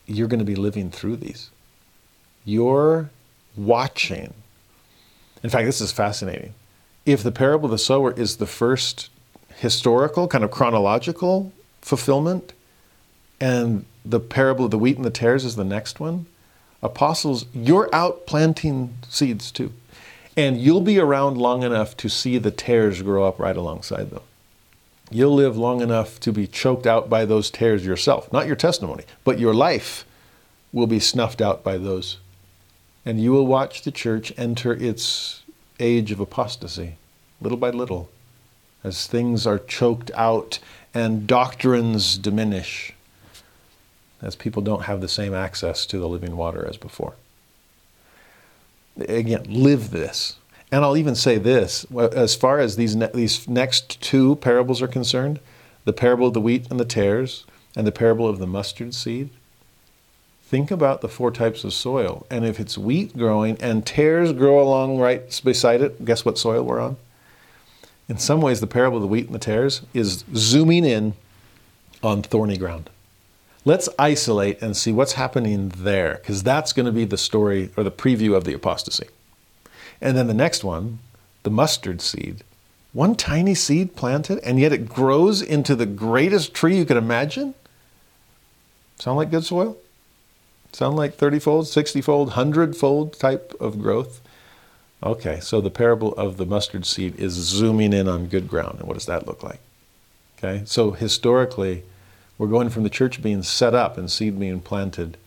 you're 0.07 0.27
going 0.27 0.39
to 0.39 0.45
be 0.45 0.55
living 0.55 0.89
through 0.89 1.17
these. 1.17 1.51
You're 2.45 3.11
watching. 3.55 4.33
In 5.43 5.49
fact, 5.49 5.65
this 5.65 5.81
is 5.81 5.91
fascinating. 5.91 6.53
If 7.05 7.21
the 7.21 7.31
parable 7.31 7.65
of 7.65 7.71
the 7.71 7.77
sower 7.77 8.11
is 8.13 8.37
the 8.37 8.47
first 8.47 9.09
historical, 9.57 10.27
kind 10.27 10.43
of 10.43 10.51
chronological 10.51 11.51
fulfillment, 11.81 12.53
and 13.39 13.85
the 14.03 14.19
parable 14.19 14.65
of 14.65 14.71
the 14.71 14.77
wheat 14.77 14.97
and 14.97 15.05
the 15.05 15.11
tares 15.11 15.45
is 15.45 15.55
the 15.55 15.63
next 15.63 15.99
one, 15.99 16.25
apostles, 16.81 17.45
you're 17.53 17.89
out 17.93 18.25
planting 18.25 18.95
seeds 19.07 19.51
too. 19.51 19.73
And 20.37 20.59
you'll 20.59 20.81
be 20.81 20.99
around 20.99 21.37
long 21.37 21.63
enough 21.63 21.97
to 21.97 22.09
see 22.09 22.37
the 22.37 22.51
tares 22.51 23.01
grow 23.01 23.25
up 23.25 23.39
right 23.39 23.57
alongside 23.57 24.09
them. 24.09 24.21
You'll 25.11 25.33
live 25.33 25.57
long 25.57 25.81
enough 25.81 26.19
to 26.21 26.31
be 26.31 26.47
choked 26.47 26.85
out 26.85 27.09
by 27.09 27.25
those 27.25 27.49
tares 27.49 27.85
yourself. 27.85 28.31
Not 28.31 28.47
your 28.47 28.55
testimony, 28.55 29.03
but 29.23 29.39
your 29.39 29.53
life 29.53 30.05
will 30.71 30.87
be 30.87 30.99
snuffed 30.99 31.41
out 31.41 31.63
by 31.63 31.77
those. 31.77 32.19
And 33.05 33.21
you 33.21 33.31
will 33.31 33.47
watch 33.47 33.81
the 33.81 33.91
church 33.91 34.31
enter 34.37 34.73
its 34.73 35.41
age 35.79 36.11
of 36.11 36.19
apostasy, 36.19 36.95
little 37.41 37.57
by 37.57 37.71
little, 37.71 38.09
as 38.83 39.07
things 39.07 39.47
are 39.47 39.59
choked 39.59 40.11
out 40.15 40.59
and 40.93 41.25
doctrines 41.25 42.17
diminish 42.17 42.93
as 44.21 44.35
people 44.35 44.61
don't 44.61 44.83
have 44.83 45.01
the 45.01 45.07
same 45.07 45.33
access 45.33 45.85
to 45.87 45.99
the 45.99 46.07
living 46.07 46.35
water 46.35 46.65
as 46.67 46.77
before. 46.77 47.15
Again, 48.97 49.45
live 49.47 49.91
this. 49.91 50.37
And 50.71 50.83
I'll 50.83 50.97
even 50.97 51.15
say 51.15 51.37
this 51.37 51.85
as 51.97 52.35
far 52.35 52.59
as 52.59 52.75
these, 52.75 52.95
ne- 52.95 53.09
these 53.13 53.47
next 53.47 54.01
two 54.01 54.35
parables 54.37 54.81
are 54.81 54.87
concerned 54.87 55.39
the 55.85 55.93
parable 55.93 56.27
of 56.27 56.33
the 56.33 56.41
wheat 56.41 56.69
and 56.69 56.79
the 56.79 56.85
tares, 56.85 57.45
and 57.75 57.87
the 57.87 57.91
parable 57.91 58.27
of 58.27 58.37
the 58.37 58.45
mustard 58.45 58.93
seed. 58.93 59.29
Think 60.43 60.69
about 60.69 61.01
the 61.01 61.07
four 61.07 61.31
types 61.31 61.63
of 61.63 61.73
soil. 61.73 62.27
And 62.29 62.45
if 62.45 62.59
it's 62.59 62.77
wheat 62.77 63.17
growing 63.17 63.57
and 63.61 63.85
tares 63.85 64.33
grow 64.33 64.61
along 64.61 64.99
right 64.99 65.41
beside 65.43 65.81
it, 65.81 66.03
guess 66.05 66.25
what 66.25 66.37
soil 66.37 66.63
we're 66.63 66.79
on? 66.79 66.97
In 68.07 68.17
some 68.17 68.41
ways, 68.41 68.59
the 68.59 68.67
parable 68.67 68.97
of 68.97 69.01
the 69.01 69.07
wheat 69.07 69.27
and 69.27 69.35
the 69.35 69.39
tares 69.39 69.81
is 69.93 70.25
zooming 70.35 70.85
in 70.85 71.13
on 72.01 72.23
thorny 72.23 72.57
ground. 72.57 72.89
Let's 73.69 73.87
isolate 73.99 74.63
and 74.63 74.75
see 74.75 74.91
what's 74.91 75.13
happening 75.13 75.69
there, 75.77 76.15
because 76.15 76.41
that's 76.41 76.73
going 76.73 76.87
to 76.87 76.91
be 76.91 77.05
the 77.05 77.19
story 77.19 77.69
or 77.77 77.83
the 77.83 77.91
preview 77.91 78.35
of 78.35 78.43
the 78.43 78.55
apostasy. 78.55 79.05
And 80.01 80.17
then 80.17 80.25
the 80.25 80.33
next 80.33 80.63
one, 80.63 80.97
the 81.43 81.51
mustard 81.51 82.01
seed. 82.01 82.43
One 82.93 83.13
tiny 83.13 83.53
seed 83.53 83.95
planted, 83.95 84.39
and 84.39 84.59
yet 84.59 84.73
it 84.73 84.89
grows 84.89 85.43
into 85.43 85.75
the 85.75 85.85
greatest 85.85 86.55
tree 86.55 86.79
you 86.79 86.83
could 86.83 86.97
imagine? 86.97 87.53
Sound 88.97 89.17
like 89.17 89.29
good 89.29 89.45
soil? 89.45 89.77
Sound 90.73 90.95
like 90.95 91.13
30 91.13 91.37
fold, 91.37 91.67
60 91.67 92.01
fold, 92.01 92.29
100 92.29 92.75
fold 92.75 93.19
type 93.19 93.53
of 93.59 93.79
growth? 93.79 94.19
Okay, 95.03 95.39
so 95.41 95.61
the 95.61 95.69
parable 95.69 96.15
of 96.15 96.37
the 96.37 96.45
mustard 96.47 96.87
seed 96.87 97.19
is 97.19 97.33
zooming 97.33 97.93
in 97.93 98.07
on 98.07 98.25
good 98.25 98.47
ground. 98.47 98.79
And 98.79 98.87
what 98.87 98.95
does 98.95 99.05
that 99.05 99.27
look 99.27 99.43
like? 99.43 99.59
Okay, 100.39 100.63
so 100.65 100.89
historically, 100.89 101.83
we're 102.39 102.47
going 102.47 102.69
from 102.69 102.83
the 102.83 102.89
church 102.89 103.21
being 103.21 103.43
set 103.43 103.75
up 103.75 103.97
and 103.97 104.09
seed 104.09 104.39
being 104.39 104.61
planted 104.61 105.17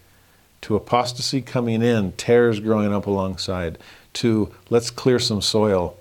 to 0.63 0.75
apostasy 0.75 1.43
coming 1.43 1.83
in, 1.83 2.13
tares 2.13 2.59
growing 2.59 2.93
up 2.93 3.07
alongside, 3.07 3.79
to 4.15 4.53
let's 4.71 4.91
clear 4.91 5.19
some 5.19 5.43
soil, 5.43 5.97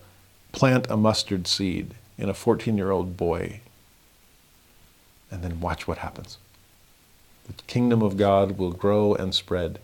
plant 0.53 0.89
a 0.89 0.95
mustard 0.95 1.47
seed 1.47 1.93
in 2.17 2.29
a 2.29 2.33
14 2.33 2.77
year 2.77 2.91
old 2.91 3.17
boy, 3.17 3.59
and 5.29 5.43
then 5.43 5.59
watch 5.59 5.87
what 5.87 5.99
happens. 5.99 6.37
The 7.45 7.61
kingdom 7.63 8.01
of 8.01 8.17
God 8.17 8.57
will 8.57 8.71
grow 8.71 9.13
and 9.13 9.35
spread 9.35 9.79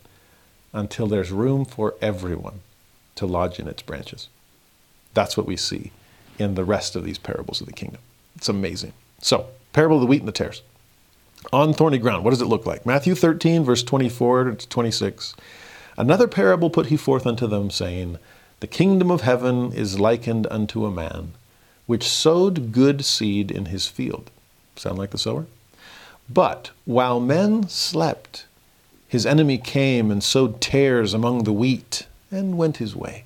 until 0.72 1.06
there's 1.06 1.30
room 1.30 1.66
for 1.66 1.94
everyone 2.00 2.60
to 3.16 3.26
lodge 3.26 3.58
in 3.58 3.68
its 3.68 3.82
branches. 3.82 4.28
That's 5.12 5.36
what 5.36 5.46
we 5.46 5.56
see 5.56 5.92
in 6.38 6.54
the 6.54 6.64
rest 6.64 6.96
of 6.96 7.04
these 7.04 7.18
parables 7.18 7.60
of 7.60 7.66
the 7.66 7.72
kingdom. 7.74 8.00
It's 8.36 8.48
amazing. 8.48 8.92
So, 9.20 9.48
parable 9.72 9.96
of 9.96 10.02
the 10.02 10.06
wheat 10.06 10.20
and 10.20 10.28
the 10.28 10.32
tares 10.32 10.62
on 11.52 11.72
thorny 11.72 11.98
ground. 11.98 12.24
What 12.24 12.30
does 12.30 12.42
it 12.42 12.46
look 12.46 12.66
like? 12.66 12.84
Matthew 12.84 13.14
13, 13.14 13.64
verse 13.64 13.82
24 13.82 14.44
to 14.44 14.68
26. 14.68 15.34
Another 15.96 16.28
parable 16.28 16.70
put 16.70 16.86
he 16.86 16.96
forth 16.96 17.26
unto 17.26 17.46
them, 17.46 17.70
saying, 17.70 18.18
The 18.60 18.66
kingdom 18.66 19.10
of 19.10 19.22
heaven 19.22 19.72
is 19.72 19.98
likened 19.98 20.46
unto 20.50 20.84
a 20.84 20.90
man, 20.90 21.32
which 21.86 22.08
sowed 22.08 22.72
good 22.72 23.04
seed 23.04 23.50
in 23.50 23.66
his 23.66 23.86
field. 23.86 24.30
Sound 24.76 24.98
like 24.98 25.10
the 25.10 25.18
sower? 25.18 25.46
But 26.28 26.70
while 26.84 27.20
men 27.20 27.68
slept, 27.68 28.44
His 29.08 29.24
enemy 29.24 29.56
came 29.56 30.10
and 30.10 30.22
sowed 30.22 30.60
tares 30.60 31.14
among 31.14 31.44
the 31.44 31.52
wheat 31.52 32.06
and 32.30 32.58
went 32.58 32.76
his 32.76 32.94
way. 32.94 33.24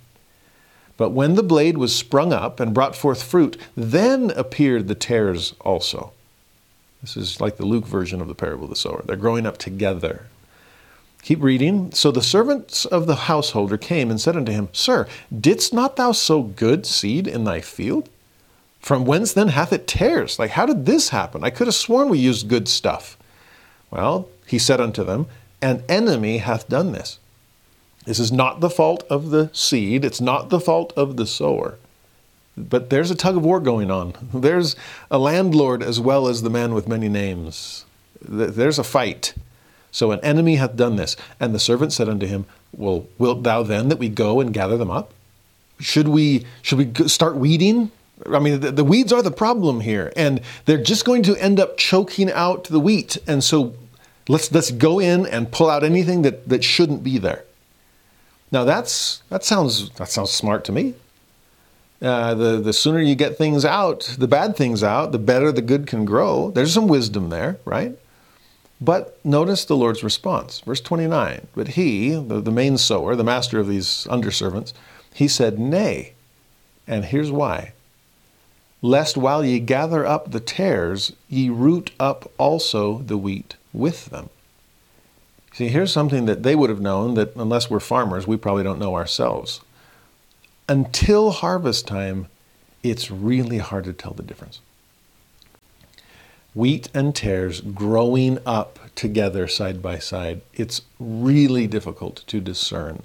But 0.97 1.11
when 1.11 1.35
the 1.35 1.43
blade 1.43 1.77
was 1.77 1.95
sprung 1.95 2.33
up 2.33 2.61
and 2.61 2.73
brought 2.73 2.95
forth 2.95 3.23
fruit, 3.23 3.57
then 3.77 4.31
appeared 4.31 4.87
the 4.87 4.95
tares 4.95 5.55
also. 5.61 6.13
This 7.03 7.17
is 7.17 7.41
like 7.41 7.57
the 7.57 7.67
Luke 7.67 7.85
version 7.85 8.21
of 8.21 8.29
the 8.29 8.35
parable 8.35 8.65
of 8.65 8.71
the 8.71 8.77
sower. 8.77 9.03
They're 9.05 9.17
growing 9.17 9.45
up 9.45 9.59
together. 9.59 10.27
Keep 11.23 11.43
reading. 11.43 11.93
So 11.93 12.11
the 12.11 12.23
servants 12.23 12.85
of 12.85 13.07
the 13.07 13.15
householder 13.15 13.77
came 13.77 14.11
and 14.11 14.21
said 14.21 14.37
unto 14.37 14.53
him, 14.53 14.69
Sir, 14.73 15.07
didst 15.37 15.75
not 15.75 15.97
thou 15.97 16.13
sow 16.13 16.43
good 16.43 16.87
seed 16.87 17.27
in 17.27 17.45
thy 17.45 17.61
field? 17.61 18.09
From 18.81 19.05
whence 19.05 19.33
then 19.33 19.49
hath 19.49 19.73
it 19.73 19.87
tares? 19.87 20.39
Like, 20.39 20.53
how 20.53 20.67
did 20.67 20.87
this 20.87 21.11
happen? 21.11 21.45
I 21.45 21.51
could 21.51 21.69
have 21.69 21.75
sworn 21.75 22.09
we 22.09 22.19
used 22.19 22.49
good 22.49 22.69
stuff. 22.69 23.17
Well, 23.91 24.29
he 24.47 24.59
said 24.59 24.81
unto 24.81 25.05
them, 25.05 25.27
An 25.61 25.85
enemy 25.89 26.39
hath 26.39 26.69
done 26.69 26.93
this. 26.93 27.19
This 28.05 28.19
is 28.19 28.33
not 28.33 28.61
the 28.61 28.71
fault 28.71 29.05
of 29.09 29.31
the 29.31 29.51
seed, 29.53 30.05
it's 30.05 30.21
not 30.21 30.51
the 30.51 30.59
fault 30.59 30.93
of 30.97 31.17
the 31.17 31.27
sower. 31.27 31.79
But 32.57 32.91
there's 32.91 33.11
a 33.11 33.15
tug 33.15 33.37
of 33.37 33.45
war 33.45 33.61
going 33.61 33.91
on. 33.91 34.15
There's 34.35 34.77
a 35.11 35.19
landlord 35.19 35.83
as 35.83 36.01
well 36.01 36.29
as 36.29 36.43
the 36.43 36.51
man 36.51 36.75
with 36.75 36.89
many 36.89 37.09
names. 37.09 37.85
There's 38.21 38.79
a 38.79 38.85
fight. 38.85 39.35
So 39.91 40.11
an 40.11 40.21
enemy 40.21 40.57
hath 40.57 40.77
done 40.77 40.97
this. 40.97 41.17
And 41.41 41.55
the 41.55 41.59
servant 41.59 41.93
said 41.93 42.09
unto 42.09 42.27
him, 42.27 42.47
Well, 42.73 43.07
wilt 43.19 43.43
thou 43.43 43.63
then 43.63 43.89
that 43.89 43.99
we 43.99 44.09
go 44.09 44.41
and 44.41 44.53
gather 44.53 44.77
them 44.77 44.91
up? 44.91 45.13
Should 45.81 46.09
we, 46.09 46.47
should 46.61 46.79
we 46.79 47.09
start 47.09 47.37
weeding? 47.37 47.91
I 48.31 48.39
mean, 48.39 48.61
the, 48.61 48.71
the 48.71 48.85
weeds 48.85 49.13
are 49.13 49.23
the 49.23 49.33
problem 49.33 49.81
here, 49.81 50.13
and 50.17 50.41
they're 50.65 50.81
just 50.81 51.05
going 51.05 51.25
to 51.25 51.37
end 51.37 51.59
up 51.59 51.77
choking 51.77 52.31
out 52.31 52.65
the 52.65 52.79
wheat. 52.79 53.19
And 53.27 53.43
so 53.43 53.75
let's, 54.29 54.53
let's 54.53 54.71
go 54.71 55.01
in 55.01 55.27
and 55.27 55.51
pull 55.51 55.69
out 55.69 55.83
anything 55.83 56.23
that, 56.23 56.49
that 56.49 56.63
shouldn't 56.63 57.03
be 57.03 57.19
there. 57.19 57.45
Now 58.53 58.65
that's 58.65 59.23
that 59.31 59.45
sounds 59.45 59.89
that 59.93 60.11
sounds 60.11 60.31
smart 60.31 60.65
to 60.67 60.73
me. 60.73 60.95
Uh, 62.03 62.35
the 62.35 62.59
the 62.59 62.73
sooner 62.73 63.01
you 63.01 63.15
get 63.15 63.39
things 63.39 63.65
out, 63.65 64.17
the 64.19 64.27
bad 64.27 64.57
things 64.57 64.83
out, 64.83 65.13
the 65.13 65.19
better 65.19 65.53
the 65.53 65.63
good 65.63 65.87
can 65.87 66.05
grow. 66.05 66.51
There's 66.51 66.75
some 66.75 66.89
wisdom 66.89 67.29
there, 67.29 67.59
right? 67.65 67.97
But 68.81 69.25
notice 69.25 69.65
the 69.65 69.77
Lord's 69.77 70.03
response, 70.03 70.59
verse 70.61 70.81
29. 70.81 71.47
But 71.55 71.69
he, 71.69 72.11
the, 72.11 72.41
the 72.41 72.51
main 72.51 72.77
sower, 72.77 73.15
the 73.15 73.23
master 73.23 73.61
of 73.61 73.69
these 73.69 74.09
underservants, 74.11 74.73
he 75.15 75.29
said, 75.29 75.61
Nay. 75.61 76.15
And 76.89 77.05
here's 77.05 77.31
why. 77.31 77.75
Lest 78.81 79.17
while 79.17 79.45
ye 79.45 79.61
gather 79.61 80.05
up 80.05 80.33
the 80.33 80.41
tares, 80.41 81.13
ye 81.29 81.49
root 81.49 81.93
up 82.01 82.29
also 82.39 82.99
the 82.99 83.17
wheat 83.17 83.55
with 83.73 84.07
them. 84.07 84.31
See, 85.53 85.69
here's 85.69 85.93
something 85.93 86.27
that 86.27 86.43
they 86.43 86.57
would 86.57 86.71
have 86.71 86.81
known 86.81 87.15
that 87.15 87.37
unless 87.37 87.71
we're 87.71 87.79
farmers, 87.79 88.27
we 88.27 88.37
probably 88.37 88.65
don't 88.65 88.81
know 88.81 88.97
ourselves. 88.97 89.61
Until 90.69 91.31
harvest 91.31 91.87
time, 91.87 92.29
it's 92.83 93.11
really 93.11 93.59
hard 93.59 93.85
to 93.85 93.93
tell 93.93 94.13
the 94.13 94.23
difference. 94.23 94.61
Wheat 96.55 96.89
and 96.93 97.15
tares 97.15 97.61
growing 97.61 98.39
up 98.45 98.79
together 98.95 99.49
side 99.49 99.81
by 99.81 99.99
side, 99.99 100.43
it's 100.53 100.83
really 101.01 101.67
difficult 101.67 102.25
to 102.27 102.41
discern. 102.41 103.03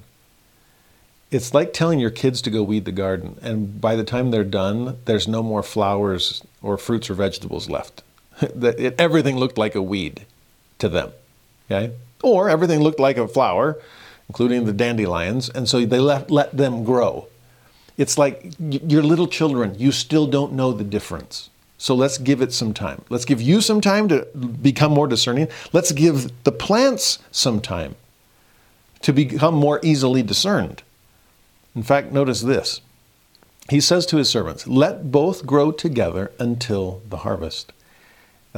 It's 1.31 1.53
like 1.53 1.73
telling 1.73 1.99
your 1.99 2.09
kids 2.09 2.41
to 2.43 2.49
go 2.49 2.63
weed 2.63 2.85
the 2.85 2.91
garden, 2.91 3.37
and 3.41 3.81
by 3.81 3.95
the 3.95 4.03
time 4.03 4.31
they're 4.31 4.43
done, 4.43 4.97
there's 5.05 5.27
no 5.27 5.43
more 5.43 5.63
flowers 5.63 6.43
or 6.61 6.77
fruits 6.77 7.09
or 7.09 7.13
vegetables 7.13 7.69
left. 7.69 8.03
Everything 8.97 9.37
looked 9.37 9.57
like 9.57 9.75
a 9.75 9.81
weed 9.81 10.25
to 10.79 10.89
them. 10.89 11.11
Okay? 11.69 11.93
Or 12.23 12.49
everything 12.49 12.79
looked 12.79 12.99
like 12.99 13.17
a 13.17 13.27
flower, 13.27 13.77
including 14.29 14.65
the 14.65 14.73
dandelions, 14.73 15.49
and 15.49 15.67
so 15.67 15.85
they 15.85 15.99
left, 15.99 16.31
let 16.31 16.55
them 16.55 16.83
grow. 16.83 17.27
It's 17.97 18.17
like 18.17 18.53
your 18.59 19.01
little 19.01 19.27
children, 19.27 19.75
you 19.77 19.91
still 19.91 20.27
don't 20.27 20.53
know 20.53 20.71
the 20.71 20.83
difference. 20.83 21.49
So 21.79 21.93
let's 21.93 22.17
give 22.17 22.41
it 22.41 22.53
some 22.53 22.73
time. 22.73 23.03
Let's 23.09 23.25
give 23.25 23.41
you 23.41 23.61
some 23.61 23.81
time 23.81 24.07
to 24.09 24.25
become 24.35 24.91
more 24.91 25.07
discerning. 25.07 25.47
Let's 25.73 25.91
give 25.91 26.31
the 26.43 26.51
plants 26.51 27.19
some 27.31 27.61
time 27.61 27.95
to 29.01 29.13
become 29.13 29.53
more 29.53 29.79
easily 29.83 30.23
discerned. 30.23 30.81
In 31.75 31.83
fact, 31.83 32.11
notice 32.11 32.41
this. 32.41 32.81
He 33.69 33.79
says 33.79 34.05
to 34.07 34.17
his 34.17 34.29
servants, 34.29 34.65
Let 34.65 35.11
both 35.11 35.45
grow 35.45 35.71
together 35.71 36.31
until 36.39 37.01
the 37.07 37.17
harvest. 37.17 37.73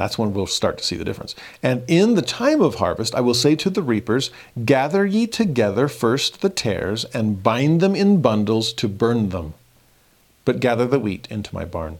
That's 0.00 0.16
when 0.16 0.32
we'll 0.32 0.46
start 0.46 0.78
to 0.78 0.84
see 0.84 0.96
the 0.96 1.04
difference. 1.04 1.34
And 1.62 1.82
in 1.86 2.14
the 2.14 2.22
time 2.22 2.62
of 2.62 2.76
harvest, 2.76 3.14
I 3.14 3.20
will 3.20 3.34
say 3.34 3.54
to 3.56 3.68
the 3.68 3.82
reapers, 3.82 4.30
Gather 4.64 5.04
ye 5.04 5.26
together 5.26 5.88
first 5.88 6.40
the 6.40 6.48
tares, 6.48 7.04
and 7.12 7.42
bind 7.42 7.82
them 7.82 7.94
in 7.94 8.22
bundles 8.22 8.72
to 8.72 8.88
burn 8.88 9.28
them, 9.28 9.52
but 10.46 10.58
gather 10.58 10.86
the 10.86 10.98
wheat 10.98 11.28
into 11.28 11.54
my 11.54 11.66
barn. 11.66 11.98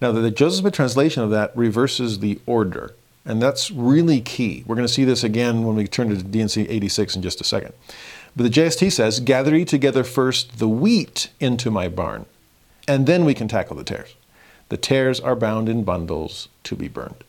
Now, 0.00 0.12
the 0.12 0.30
Joseph 0.30 0.60
Smith 0.60 0.72
translation 0.72 1.22
of 1.22 1.28
that 1.28 1.54
reverses 1.54 2.20
the 2.20 2.40
order, 2.46 2.94
and 3.26 3.42
that's 3.42 3.70
really 3.70 4.22
key. 4.22 4.64
We're 4.66 4.74
going 4.76 4.88
to 4.88 4.92
see 4.92 5.04
this 5.04 5.22
again 5.22 5.62
when 5.62 5.76
we 5.76 5.86
turn 5.86 6.08
to 6.08 6.22
D&C 6.22 6.62
86 6.62 7.16
in 7.16 7.20
just 7.20 7.38
a 7.42 7.44
second. 7.44 7.74
But 8.34 8.44
the 8.44 8.48
JST 8.48 8.90
says, 8.90 9.20
Gather 9.20 9.54
ye 9.54 9.66
together 9.66 10.04
first 10.04 10.58
the 10.58 10.68
wheat 10.68 11.28
into 11.38 11.70
my 11.70 11.88
barn, 11.88 12.24
and 12.88 13.06
then 13.06 13.26
we 13.26 13.34
can 13.34 13.46
tackle 13.46 13.76
the 13.76 13.84
tares. 13.84 14.14
The 14.68 14.76
tares 14.76 15.20
are 15.20 15.36
bound 15.36 15.68
in 15.68 15.84
bundles 15.84 16.48
to 16.64 16.74
be 16.74 16.88
burned. 16.88 17.24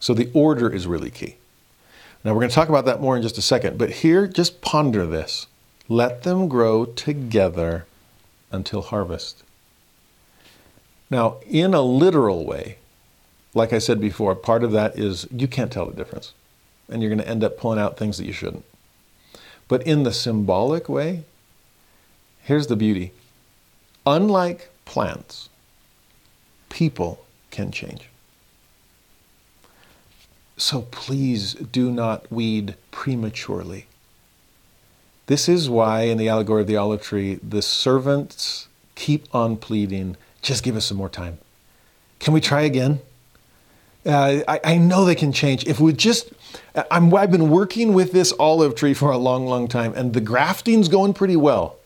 So 0.00 0.12
the 0.12 0.30
order 0.34 0.68
is 0.68 0.86
really 0.86 1.10
key. 1.10 1.36
Now 2.24 2.32
we're 2.32 2.40
going 2.40 2.50
to 2.50 2.54
talk 2.54 2.68
about 2.68 2.84
that 2.86 3.00
more 3.00 3.16
in 3.16 3.22
just 3.22 3.38
a 3.38 3.42
second, 3.42 3.78
but 3.78 3.90
here 3.90 4.26
just 4.26 4.60
ponder 4.60 5.06
this. 5.06 5.46
Let 5.88 6.22
them 6.22 6.48
grow 6.48 6.86
together 6.86 7.86
until 8.50 8.82
harvest. 8.82 9.42
Now, 11.10 11.36
in 11.46 11.74
a 11.74 11.82
literal 11.82 12.46
way, 12.46 12.78
like 13.52 13.72
I 13.72 13.78
said 13.78 14.00
before, 14.00 14.34
part 14.34 14.64
of 14.64 14.72
that 14.72 14.98
is 14.98 15.28
you 15.30 15.46
can't 15.46 15.70
tell 15.70 15.86
the 15.86 15.94
difference. 15.94 16.32
And 16.88 17.02
you're 17.02 17.10
going 17.10 17.22
to 17.22 17.28
end 17.28 17.44
up 17.44 17.56
pulling 17.56 17.78
out 17.78 17.96
things 17.96 18.18
that 18.18 18.26
you 18.26 18.32
shouldn't. 18.32 18.64
But 19.68 19.86
in 19.86 20.02
the 20.02 20.12
symbolic 20.12 20.88
way, 20.88 21.24
here's 22.42 22.66
the 22.66 22.76
beauty. 22.76 23.12
Unlike 24.06 24.70
plants, 24.84 25.48
people 26.74 27.24
can 27.52 27.70
change. 27.70 28.08
So 30.56 30.82
please 30.90 31.54
do 31.54 31.88
not 31.88 32.30
weed 32.32 32.74
prematurely. 32.90 33.86
This 35.26 35.48
is 35.48 35.70
why, 35.70 36.02
in 36.02 36.18
the 36.18 36.28
allegory 36.28 36.62
of 36.62 36.66
the 36.66 36.76
olive 36.76 37.00
tree, 37.00 37.36
the 37.36 37.62
servants 37.62 38.66
keep 38.96 39.32
on 39.32 39.56
pleading, 39.56 40.16
just 40.42 40.64
give 40.64 40.74
us 40.74 40.86
some 40.86 40.96
more 40.96 41.08
time. 41.08 41.38
Can 42.18 42.34
we 42.34 42.40
try 42.40 42.62
again? 42.62 43.00
Uh, 44.04 44.40
I, 44.48 44.60
I, 44.64 44.76
know 44.76 45.04
they 45.04 45.14
can 45.14 45.32
change. 45.32 45.64
If 45.66 45.78
we 45.78 45.92
just, 45.92 46.32
I'm, 46.90 47.14
I've 47.14 47.30
been 47.30 47.50
working 47.50 47.94
with 47.94 48.10
this 48.10 48.32
olive 48.38 48.74
tree 48.74 48.94
for 48.94 49.12
a 49.12 49.16
long, 49.16 49.46
long 49.46 49.68
time, 49.68 49.94
and 49.94 50.12
the 50.12 50.20
grafting's 50.20 50.88
going 50.88 51.14
pretty 51.14 51.36
well. 51.36 51.76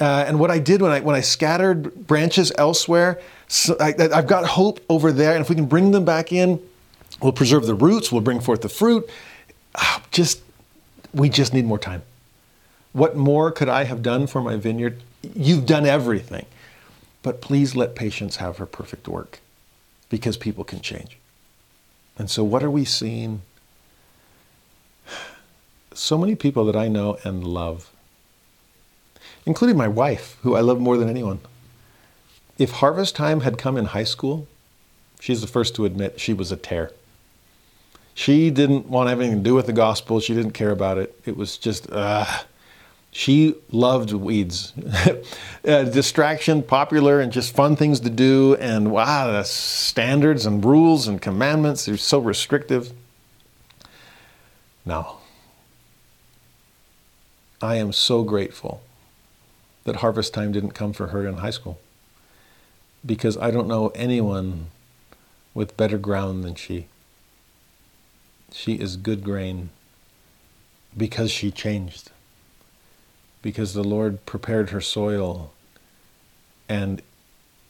Uh, 0.00 0.24
and 0.26 0.40
what 0.40 0.50
I 0.50 0.58
did 0.58 0.82
when 0.82 0.90
I 0.90 1.00
when 1.00 1.14
I 1.14 1.20
scattered 1.20 2.06
branches 2.06 2.50
elsewhere, 2.58 3.20
so 3.46 3.76
I, 3.78 3.94
I've 4.12 4.26
got 4.26 4.44
hope 4.44 4.80
over 4.88 5.12
there. 5.12 5.32
And 5.32 5.40
if 5.40 5.48
we 5.48 5.54
can 5.54 5.66
bring 5.66 5.92
them 5.92 6.04
back 6.04 6.32
in, 6.32 6.60
we'll 7.20 7.32
preserve 7.32 7.66
the 7.66 7.74
roots. 7.74 8.10
We'll 8.10 8.22
bring 8.22 8.40
forth 8.40 8.62
the 8.62 8.68
fruit. 8.68 9.08
Ah, 9.76 10.02
just 10.10 10.42
we 11.14 11.28
just 11.28 11.54
need 11.54 11.64
more 11.64 11.78
time. 11.78 12.02
What 12.92 13.16
more 13.16 13.50
could 13.50 13.68
I 13.68 13.84
have 13.84 14.02
done 14.02 14.26
for 14.26 14.42
my 14.42 14.56
vineyard? 14.56 15.02
You've 15.22 15.66
done 15.66 15.86
everything, 15.86 16.46
but 17.22 17.40
please 17.40 17.74
let 17.74 17.94
patience 17.94 18.36
have 18.36 18.58
her 18.58 18.66
perfect 18.66 19.08
work, 19.08 19.40
because 20.08 20.36
people 20.36 20.64
can 20.64 20.80
change. 20.80 21.16
And 22.18 22.28
so, 22.30 22.44
what 22.44 22.62
are 22.62 22.70
we 22.70 22.84
seeing? 22.84 23.42
So 25.94 26.16
many 26.16 26.34
people 26.34 26.64
that 26.64 26.74
I 26.74 26.88
know 26.88 27.18
and 27.22 27.46
love 27.46 27.91
including 29.46 29.76
my 29.76 29.88
wife, 29.88 30.36
who 30.42 30.54
I 30.54 30.60
love 30.60 30.80
more 30.80 30.96
than 30.96 31.08
anyone. 31.08 31.40
If 32.58 32.70
harvest 32.72 33.16
time 33.16 33.40
had 33.40 33.58
come 33.58 33.76
in 33.76 33.86
high 33.86 34.04
school, 34.04 34.46
she's 35.20 35.40
the 35.40 35.46
first 35.46 35.74
to 35.76 35.84
admit 35.84 36.20
she 36.20 36.32
was 36.32 36.52
a 36.52 36.56
tare. 36.56 36.92
She 38.14 38.50
didn't 38.50 38.86
want 38.86 39.10
anything 39.10 39.38
to 39.38 39.42
do 39.42 39.54
with 39.54 39.66
the 39.66 39.72
gospel. 39.72 40.20
She 40.20 40.34
didn't 40.34 40.52
care 40.52 40.70
about 40.70 40.98
it. 40.98 41.18
It 41.24 41.36
was 41.36 41.56
just, 41.56 41.90
uh, 41.90 42.26
she 43.10 43.54
loved 43.70 44.12
weeds. 44.12 44.74
uh, 45.66 45.84
distraction, 45.84 46.62
popular, 46.62 47.20
and 47.20 47.32
just 47.32 47.54
fun 47.54 47.74
things 47.74 48.00
to 48.00 48.10
do. 48.10 48.54
And 48.56 48.90
wow, 48.92 49.32
the 49.32 49.44
standards 49.44 50.44
and 50.44 50.62
rules 50.62 51.08
and 51.08 51.20
commandments, 51.22 51.86
they're 51.86 51.96
so 51.96 52.18
restrictive. 52.18 52.92
Now, 54.84 55.16
I 57.62 57.76
am 57.76 57.92
so 57.92 58.24
grateful 58.24 58.82
that 59.84 59.96
harvest 59.96 60.32
time 60.32 60.52
didn't 60.52 60.72
come 60.72 60.92
for 60.92 61.08
her 61.08 61.26
in 61.26 61.38
high 61.38 61.50
school 61.50 61.78
because 63.04 63.36
I 63.36 63.50
don't 63.50 63.68
know 63.68 63.88
anyone 63.88 64.66
with 65.54 65.76
better 65.76 65.98
ground 65.98 66.44
than 66.44 66.54
she. 66.54 66.86
She 68.52 68.74
is 68.74 68.96
good 68.96 69.24
grain 69.24 69.70
because 70.96 71.30
she 71.30 71.50
changed, 71.50 72.10
because 73.40 73.74
the 73.74 73.84
Lord 73.84 74.24
prepared 74.26 74.70
her 74.70 74.80
soil 74.80 75.52
and 76.68 77.02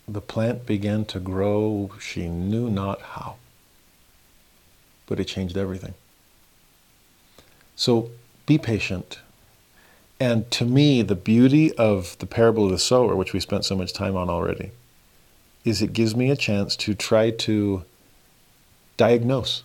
the 0.07 0.21
plant 0.21 0.67
began 0.67 1.05
to 1.07 1.21
grow, 1.21 1.93
she 2.01 2.29
knew 2.29 2.69
not 2.69 3.01
how. 3.01 3.37
But 5.07 5.21
it 5.21 5.25
changed 5.25 5.57
everything. 5.57 5.95
So 7.77 8.11
be 8.47 8.59
patient. 8.59 9.21
And 10.21 10.51
to 10.53 10.65
me, 10.65 11.03
the 11.03 11.17
beauty 11.17 11.75
of 11.75 12.17
the 12.19 12.27
parable 12.27 12.67
of 12.67 12.71
the 12.71 12.79
sower, 12.79 13.17
which 13.17 13.33
we 13.33 13.41
spent 13.41 13.65
so 13.65 13.77
much 13.77 13.93
time 13.93 14.17
on 14.17 14.31
already, 14.31 14.71
is 15.65 15.83
it 15.83 15.93
gives 15.93 16.15
me 16.15 16.31
a 16.31 16.37
chance 16.37 16.77
to 16.77 16.95
try 16.95 17.31
to 17.31 17.85
diagnose. 18.97 19.63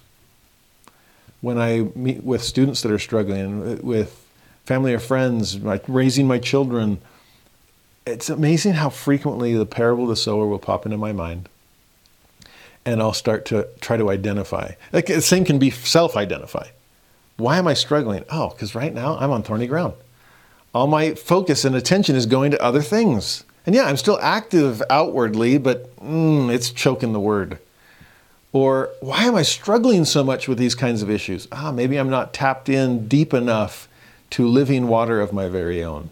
When 1.42 1.60
I 1.60 1.90
meet 1.96 2.24
with 2.24 2.44
students 2.44 2.82
that 2.82 2.92
are 2.92 3.00
struggling, 3.00 3.82
with 3.84 4.26
family 4.66 4.94
or 4.94 5.00
friends, 5.00 5.60
raising 5.88 6.28
my 6.28 6.40
children, 6.40 7.00
it's 8.08 8.30
amazing 8.30 8.74
how 8.74 8.90
frequently 8.90 9.54
the 9.54 9.66
parable 9.66 10.04
of 10.06 10.10
the 10.10 10.16
sower 10.16 10.48
will 10.48 10.60
pop 10.60 10.86
into 10.86 10.98
my 10.98 11.14
mind. 11.14 11.50
And 12.86 13.02
I'll 13.02 13.14
start 13.14 13.46
to 13.48 13.68
try 13.82 13.98
to 13.98 14.10
identify. 14.10 14.72
Like 14.94 15.08
the 15.08 15.22
same 15.22 15.46
can 15.46 15.60
be 15.60 15.70
self 15.70 16.16
identify. 16.16 16.68
Why 17.36 17.58
am 17.58 17.68
I 17.68 17.76
struggling? 17.76 18.24
Oh, 18.30 18.50
because 18.50 18.74
right 18.74 18.94
now 18.94 19.18
I'm 19.20 19.30
on 19.30 19.44
thorny 19.44 19.68
ground. 19.68 19.94
All 20.78 20.86
my 20.86 21.16
focus 21.16 21.66
and 21.66 21.76
attention 21.76 22.16
is 22.16 22.28
going 22.28 22.52
to 22.52 22.62
other 22.62 22.84
things. 22.84 23.44
And 23.66 23.74
yeah, 23.74 23.86
I'm 23.86 23.98
still 23.98 24.20
active 24.22 24.84
outwardly, 24.92 25.58
but 25.58 25.96
mm, 25.98 26.54
it's 26.54 26.70
choking 26.70 27.14
the 27.14 27.20
word. 27.20 27.58
Or 28.54 28.92
why 29.02 29.24
am 29.24 29.34
I 29.34 29.42
struggling 29.42 30.06
so 30.06 30.24
much 30.24 30.48
with 30.48 30.60
these 30.60 30.76
kinds 30.76 31.02
of 31.02 31.10
issues? 31.10 31.48
Ah, 31.52 31.72
maybe 31.72 31.98
I'm 31.98 32.12
not 32.12 32.32
tapped 32.32 32.70
in 32.70 33.08
deep 33.08 33.34
enough 33.34 33.90
to 34.30 34.48
living 34.48 34.88
water 34.88 35.20
of 35.20 35.34
my 35.34 35.48
very 35.48 35.84
own. 35.84 36.12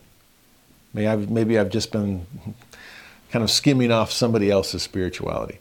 Maybe 0.95 1.07
I've, 1.09 1.29
maybe 1.29 1.59
I've 1.59 1.69
just 1.69 1.91
been 1.91 2.25
kind 3.29 3.43
of 3.43 3.51
skimming 3.51 3.91
off 3.91 4.11
somebody 4.11 4.49
else's 4.49 4.81
spirituality. 4.81 5.59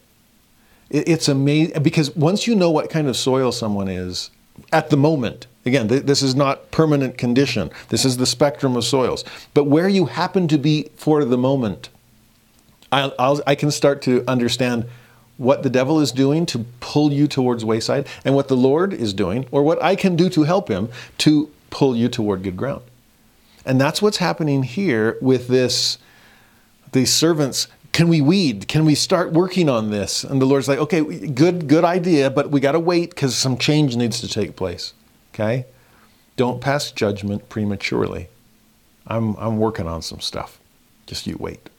It, 0.88 1.06
it's 1.10 1.28
amazing 1.28 1.82
because 1.82 2.16
once 2.16 2.46
you 2.46 2.54
know 2.54 2.70
what 2.70 2.88
kind 2.88 3.08
of 3.08 3.18
soil 3.18 3.52
someone 3.52 3.88
is 3.88 4.30
at 4.72 4.90
the 4.90 4.96
moment, 4.96 5.46
again, 5.64 5.88
th- 5.88 6.04
this 6.04 6.22
is 6.22 6.34
not 6.34 6.70
permanent 6.70 7.18
condition. 7.18 7.70
This 7.88 8.04
is 8.04 8.16
the 8.16 8.26
spectrum 8.26 8.76
of 8.76 8.84
soils. 8.84 9.24
But 9.52 9.64
where 9.64 9.88
you 9.88 10.06
happen 10.06 10.48
to 10.48 10.58
be 10.58 10.90
for 10.96 11.24
the 11.24 11.38
moment, 11.38 11.88
I'll, 12.92 13.14
I'll, 13.18 13.40
I 13.46 13.54
can 13.54 13.70
start 13.70 14.02
to 14.02 14.24
understand 14.28 14.86
what 15.36 15.64
the 15.64 15.70
devil 15.70 15.98
is 16.00 16.12
doing 16.12 16.46
to 16.46 16.64
pull 16.78 17.12
you 17.12 17.26
towards 17.26 17.64
wayside 17.64 18.06
and 18.24 18.36
what 18.36 18.48
the 18.48 18.56
Lord 18.56 18.92
is 18.92 19.12
doing, 19.12 19.46
or 19.50 19.62
what 19.64 19.82
I 19.82 19.96
can 19.96 20.14
do 20.14 20.28
to 20.30 20.44
help 20.44 20.68
him 20.68 20.88
to 21.18 21.50
pull 21.70 21.96
you 21.96 22.08
toward 22.08 22.44
good 22.44 22.56
ground. 22.56 22.82
And 23.66 23.80
that's 23.80 24.00
what's 24.00 24.18
happening 24.18 24.62
here 24.62 25.18
with 25.20 25.48
this 25.48 25.98
these 26.92 27.12
servants 27.12 27.66
can 27.94 28.08
we 28.08 28.20
weed? 28.20 28.66
Can 28.66 28.84
we 28.84 28.96
start 28.96 29.32
working 29.32 29.68
on 29.70 29.90
this? 29.90 30.24
And 30.24 30.42
the 30.42 30.46
lord's 30.46 30.68
like 30.68 30.80
okay 30.80 31.00
good 31.28 31.68
good 31.68 31.84
idea 31.84 32.28
but 32.28 32.50
we 32.50 32.60
got 32.60 32.72
to 32.72 32.80
wait 32.80 33.10
because 33.10 33.34
some 33.34 33.56
change 33.56 33.96
needs 33.96 34.20
to 34.20 34.28
take 34.28 34.56
place 34.56 34.92
okay? 35.32 35.64
Don't 36.36 36.60
pass 36.60 36.90
judgment 36.90 37.48
prematurely. 37.48 38.28
I'm 39.06 39.36
i'm 39.36 39.58
working 39.58 39.86
on 39.86 40.02
some 40.02 40.20
stuff. 40.20 40.60
Just 41.06 41.26
you 41.26 41.36
wait. 41.38 41.70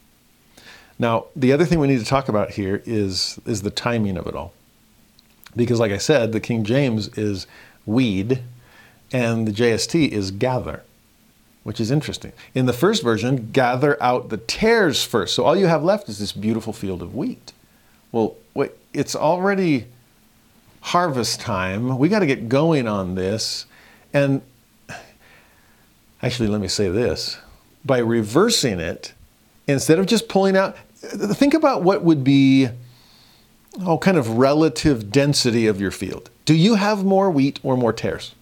Now 0.98 1.26
the 1.36 1.52
other 1.52 1.66
thing 1.66 1.80
we 1.80 1.88
need 1.88 2.00
to 2.00 2.06
talk 2.06 2.30
about 2.30 2.52
here 2.52 2.82
is 2.86 3.40
is 3.46 3.62
the 3.62 3.70
timing 3.70 4.18
of 4.18 4.26
it 4.26 4.36
all. 4.36 4.54
Because 5.56 5.80
like 5.80 5.92
i 5.92 5.98
said 5.98 6.32
the 6.32 6.40
king 6.40 6.64
james 6.64 7.10
is 7.18 7.46
weed 7.86 8.42
and 9.12 9.48
the 9.48 9.52
jst 9.52 10.10
is 10.10 10.32
gather 10.32 10.84
which 11.66 11.80
is 11.80 11.90
interesting. 11.90 12.32
In 12.54 12.68
the 12.68 12.74
first 12.74 13.02
version, 13.02 13.50
gather 13.52 14.02
out 14.02 14.30
the 14.30 14.38
tares 14.38 15.04
first. 15.04 15.34
So 15.34 15.44
all 15.44 15.56
you 15.56 15.66
have 15.66 15.84
left 15.84 16.08
is 16.08 16.20
this 16.20 16.32
beautiful 16.32 16.72
field 16.72 17.02
of 17.02 17.16
wheat. 17.16 17.54
Well, 18.12 18.36
wait, 18.54 18.74
it's 18.94 19.16
already 19.16 19.88
harvest 20.82 21.42
time. 21.42 21.98
We 21.98 22.08
got 22.08 22.20
to 22.20 22.28
get 22.28 22.50
going 22.50 22.88
on 22.88 23.16
this. 23.16 23.66
And 24.14 24.44
actually, 26.22 26.50
let 26.50 26.62
me 26.62 26.68
say 26.68 26.88
this 26.88 27.40
by 27.84 27.98
reversing 27.98 28.80
it, 28.80 29.14
instead 29.66 29.98
of 29.98 30.06
just 30.06 30.30
pulling 30.30 30.56
out, 30.56 30.78
think 31.00 31.56
about 31.56 31.82
what 31.82 32.04
would 32.04 32.24
be 32.24 32.70
oh, 33.84 33.98
kind 33.98 34.18
of 34.18 34.38
relative 34.38 35.12
density 35.12 35.66
of 35.66 35.82
your 35.82 35.92
field. 35.92 36.30
Do 36.46 36.54
you 36.54 36.76
have 36.76 37.04
more 37.04 37.32
wheat 37.32 37.60
or 37.64 37.76
more 37.76 37.92
tares? 37.92 38.36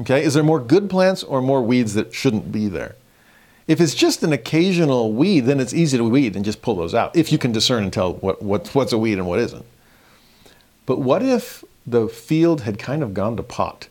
Okay, 0.00 0.24
is 0.24 0.34
there 0.34 0.42
more 0.42 0.60
good 0.60 0.90
plants 0.90 1.22
or 1.22 1.40
more 1.40 1.62
weeds 1.62 1.94
that 1.94 2.14
shouldn't 2.14 2.50
be 2.50 2.68
there? 2.68 2.96
If 3.66 3.80
it's 3.80 3.94
just 3.94 4.22
an 4.22 4.32
occasional 4.32 5.12
weed, 5.12 5.40
then 5.40 5.60
it's 5.60 5.72
easy 5.72 5.96
to 5.96 6.04
weed 6.04 6.36
and 6.36 6.44
just 6.44 6.62
pull 6.62 6.74
those 6.74 6.94
out 6.94 7.16
if 7.16 7.32
you 7.32 7.38
can 7.38 7.52
discern 7.52 7.84
and 7.84 7.92
tell 7.92 8.14
what, 8.14 8.42
what, 8.42 8.68
what's 8.74 8.92
a 8.92 8.98
weed 8.98 9.18
and 9.18 9.26
what 9.26 9.38
isn't. 9.38 9.64
But 10.84 10.98
what 10.98 11.22
if 11.22 11.64
the 11.86 12.08
field 12.08 12.62
had 12.62 12.78
kind 12.78 13.02
of 13.02 13.14
gone 13.14 13.36
to 13.36 13.42
pot? 13.42 13.88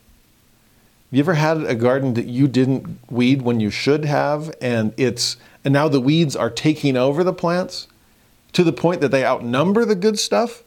Have 1.13 1.17
you 1.17 1.19
ever 1.19 1.33
had 1.35 1.63
a 1.63 1.75
garden 1.75 2.15
that 2.15 2.25
you 2.25 2.47
didn't 2.47 2.99
weed 3.09 3.41
when 3.41 3.59
you 3.59 3.69
should 3.69 4.05
have, 4.05 4.53
and 4.61 4.93
it's 4.97 5.37
and 5.63 5.73
now 5.73 5.87
the 5.87 6.01
weeds 6.01 6.35
are 6.35 6.49
taking 6.49 6.97
over 6.97 7.23
the 7.23 7.33
plants 7.33 7.87
to 8.51 8.63
the 8.63 8.73
point 8.73 8.99
that 9.01 9.09
they 9.09 9.25
outnumber 9.25 9.85
the 9.85 9.95
good 9.95 10.19
stuff? 10.19 10.63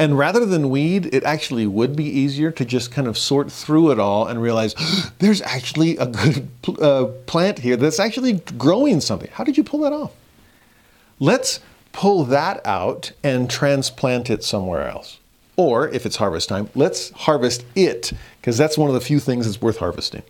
And 0.00 0.16
rather 0.16 0.46
than 0.46 0.70
weed, 0.70 1.14
it 1.14 1.24
actually 1.24 1.66
would 1.66 1.94
be 1.94 2.06
easier 2.06 2.50
to 2.52 2.64
just 2.64 2.90
kind 2.90 3.06
of 3.06 3.18
sort 3.18 3.52
through 3.52 3.90
it 3.90 3.98
all 3.98 4.26
and 4.26 4.40
realize 4.40 4.74
there's 5.18 5.42
actually 5.42 5.98
a 5.98 6.06
good 6.06 6.48
uh, 6.80 7.04
plant 7.26 7.58
here 7.58 7.76
that's 7.76 8.00
actually 8.00 8.40
growing 8.56 9.02
something. 9.02 9.28
How 9.30 9.44
did 9.44 9.58
you 9.58 9.62
pull 9.62 9.80
that 9.80 9.92
off? 9.92 10.12
Let's 11.18 11.60
pull 11.92 12.24
that 12.24 12.66
out 12.66 13.12
and 13.22 13.50
transplant 13.50 14.30
it 14.30 14.42
somewhere 14.42 14.88
else. 14.88 15.18
Or 15.56 15.86
if 15.90 16.06
it's 16.06 16.16
harvest 16.16 16.48
time, 16.48 16.70
let's 16.74 17.10
harvest 17.10 17.66
it, 17.74 18.10
because 18.40 18.56
that's 18.56 18.78
one 18.78 18.88
of 18.88 18.94
the 18.94 19.02
few 19.02 19.20
things 19.20 19.44
that's 19.44 19.60
worth 19.60 19.76
harvesting. 19.76 20.22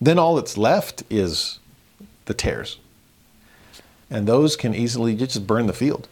Then 0.00 0.16
all 0.16 0.36
that's 0.36 0.56
left 0.56 1.02
is 1.10 1.58
the 2.26 2.34
tares. 2.34 2.78
And 4.08 4.28
those 4.28 4.54
can 4.54 4.76
easily 4.76 5.16
just 5.16 5.44
burn 5.44 5.66
the 5.66 5.72
field. 5.72 6.06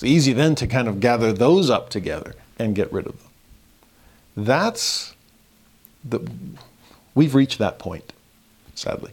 It's 0.00 0.06
easy 0.06 0.32
then 0.32 0.54
to 0.54 0.66
kind 0.66 0.88
of 0.88 0.98
gather 0.98 1.30
those 1.30 1.68
up 1.68 1.90
together 1.90 2.34
and 2.58 2.74
get 2.74 2.90
rid 2.90 3.06
of 3.06 3.18
them. 3.18 4.46
That's 4.46 5.14
the, 6.02 6.26
we've 7.14 7.34
reached 7.34 7.58
that 7.58 7.78
point, 7.78 8.14
sadly, 8.74 9.12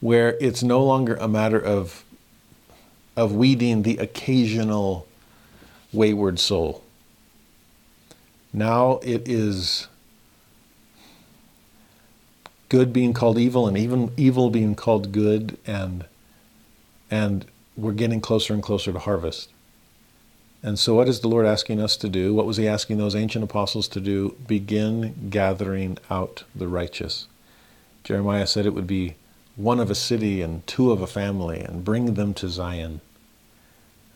where 0.00 0.36
it's 0.40 0.64
no 0.64 0.82
longer 0.82 1.14
a 1.14 1.28
matter 1.28 1.60
of, 1.60 2.04
of 3.16 3.32
weeding 3.32 3.84
the 3.84 3.98
occasional 3.98 5.06
wayward 5.92 6.40
soul. 6.40 6.82
Now 8.52 8.98
it 9.04 9.28
is 9.28 9.86
good 12.68 12.92
being 12.92 13.12
called 13.12 13.38
evil 13.38 13.68
and 13.68 13.78
even 13.78 14.10
evil 14.16 14.50
being 14.50 14.74
called 14.74 15.12
good 15.12 15.56
and 15.68 16.06
and 17.12 17.44
we're 17.80 17.92
getting 17.92 18.20
closer 18.20 18.52
and 18.52 18.62
closer 18.62 18.92
to 18.92 18.98
harvest. 18.98 19.50
And 20.62 20.78
so, 20.78 20.94
what 20.94 21.08
is 21.08 21.20
the 21.20 21.28
Lord 21.28 21.46
asking 21.46 21.80
us 21.80 21.96
to 21.98 22.08
do? 22.08 22.34
What 22.34 22.46
was 22.46 22.58
He 22.58 22.68
asking 22.68 22.98
those 22.98 23.16
ancient 23.16 23.42
apostles 23.42 23.88
to 23.88 24.00
do? 24.00 24.36
Begin 24.46 25.28
gathering 25.30 25.96
out 26.10 26.44
the 26.54 26.68
righteous. 26.68 27.26
Jeremiah 28.04 28.46
said 28.46 28.66
it 28.66 28.74
would 28.74 28.86
be 28.86 29.14
one 29.56 29.80
of 29.80 29.90
a 29.90 29.94
city 29.94 30.42
and 30.42 30.66
two 30.66 30.92
of 30.92 31.00
a 31.00 31.06
family, 31.06 31.60
and 31.60 31.84
bring 31.84 32.14
them 32.14 32.34
to 32.34 32.48
Zion. 32.48 33.00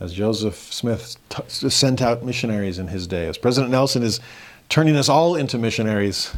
As 0.01 0.13
Joseph 0.13 0.73
Smith 0.73 1.17
t- 1.29 1.43
sent 1.49 2.03
out 2.03 2.25
missionaries 2.25 2.79
in 2.79 2.89
his 2.89 3.07
day, 3.07 3.27
as 3.27 3.39
President 3.39 3.71
Nelson 3.71 4.03
is 4.03 4.21
turning 4.69 4.97
us 4.97 5.09
all 5.09 5.35
into 5.35 5.59
missionaries, 5.59 6.37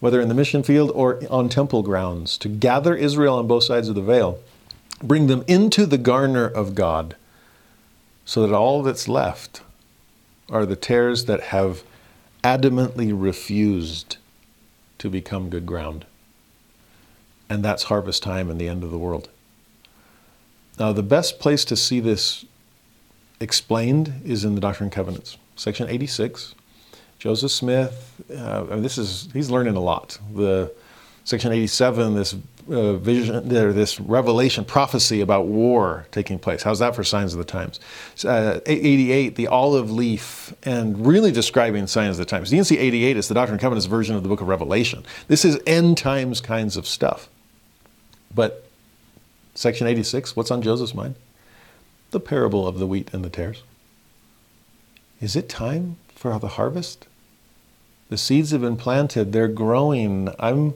whether 0.00 0.20
in 0.20 0.28
the 0.28 0.34
mission 0.34 0.62
field 0.62 0.90
or 0.94 1.20
on 1.30 1.48
temple 1.48 1.82
grounds, 1.82 2.38
to 2.38 2.48
gather 2.48 2.94
Israel 2.94 3.36
on 3.36 3.46
both 3.46 3.64
sides 3.64 3.88
of 3.88 3.94
the 3.94 4.02
veil 4.02 4.38
bring 5.06 5.26
them 5.26 5.44
into 5.46 5.86
the 5.86 5.98
garner 5.98 6.46
of 6.46 6.74
God, 6.74 7.16
so 8.24 8.46
that 8.46 8.54
all 8.54 8.82
that's 8.82 9.06
left 9.06 9.62
are 10.48 10.66
the 10.66 10.76
tares 10.76 11.26
that 11.26 11.40
have 11.40 11.82
adamantly 12.42 13.12
refused 13.14 14.16
to 14.98 15.08
become 15.08 15.50
good 15.50 15.66
ground. 15.66 16.04
And 17.48 17.64
that's 17.64 17.84
harvest 17.84 18.22
time 18.22 18.50
and 18.50 18.60
the 18.60 18.68
end 18.68 18.82
of 18.82 18.90
the 18.90 18.98
world. 18.98 19.28
Now, 20.78 20.92
the 20.92 21.02
best 21.02 21.38
place 21.38 21.64
to 21.66 21.76
see 21.76 22.00
this 22.00 22.44
explained 23.40 24.22
is 24.24 24.44
in 24.44 24.54
the 24.54 24.60
Doctrine 24.60 24.86
and 24.86 24.92
Covenants, 24.92 25.36
section 25.56 25.88
86. 25.88 26.54
Joseph 27.18 27.52
Smith, 27.52 28.20
uh, 28.36 28.64
this 28.76 28.98
is, 28.98 29.28
he's 29.32 29.50
learning 29.50 29.76
a 29.76 29.80
lot. 29.80 30.18
The 30.34 30.72
Section 31.24 31.52
87, 31.52 32.14
this 32.14 32.36
uh, 32.70 32.94
vision, 32.94 33.48
there, 33.48 33.72
this 33.72 34.00
revelation, 34.00 34.64
prophecy 34.64 35.20
about 35.20 35.46
war 35.46 36.06
taking 36.10 36.38
place. 36.38 36.62
How's 36.62 36.78
that 36.78 36.94
for 36.94 37.04
signs 37.04 37.32
of 37.32 37.38
the 37.38 37.44
times? 37.44 37.80
Uh, 38.24 38.60
88, 38.66 39.36
the 39.36 39.48
olive 39.48 39.90
leaf, 39.90 40.54
and 40.62 41.06
really 41.06 41.32
describing 41.32 41.86
signs 41.86 42.18
of 42.18 42.26
the 42.26 42.30
times. 42.30 42.52
You 42.52 42.58
can 42.58 42.64
see 42.64 42.78
88 42.78 43.16
is 43.16 43.28
the 43.28 43.34
Doctrine 43.34 43.54
and 43.54 43.60
Covenants 43.60 43.86
version 43.86 44.16
of 44.16 44.22
the 44.22 44.28
book 44.28 44.40
of 44.40 44.48
Revelation. 44.48 45.04
This 45.28 45.44
is 45.44 45.58
end 45.66 45.98
times 45.98 46.40
kinds 46.40 46.76
of 46.76 46.86
stuff. 46.86 47.28
But 48.34 48.64
section 49.54 49.86
86, 49.86 50.34
what's 50.34 50.50
on 50.50 50.62
Joseph's 50.62 50.94
mind? 50.94 51.16
The 52.10 52.20
parable 52.20 52.66
of 52.66 52.78
the 52.78 52.86
wheat 52.86 53.12
and 53.12 53.24
the 53.24 53.30
tares. 53.30 53.62
Is 55.20 55.36
it 55.36 55.48
time 55.48 55.96
for 56.14 56.38
the 56.38 56.48
harvest? 56.48 57.06
The 58.08 58.18
seeds 58.18 58.50
have 58.50 58.60
been 58.60 58.76
planted, 58.76 59.32
they're 59.32 59.48
growing. 59.48 60.28
I'm 60.38 60.74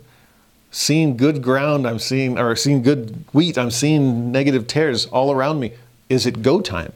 seeing 0.70 1.16
good 1.16 1.42
ground, 1.42 1.86
I'm 1.86 1.98
seeing, 1.98 2.38
or 2.38 2.54
seeing 2.56 2.82
good 2.82 3.24
wheat, 3.32 3.58
I'm 3.58 3.70
seeing 3.70 4.30
negative 4.30 4.66
tares 4.66 5.06
all 5.06 5.32
around 5.32 5.60
me. 5.60 5.72
Is 6.08 6.26
it 6.26 6.42
go 6.42 6.60
time? 6.60 6.92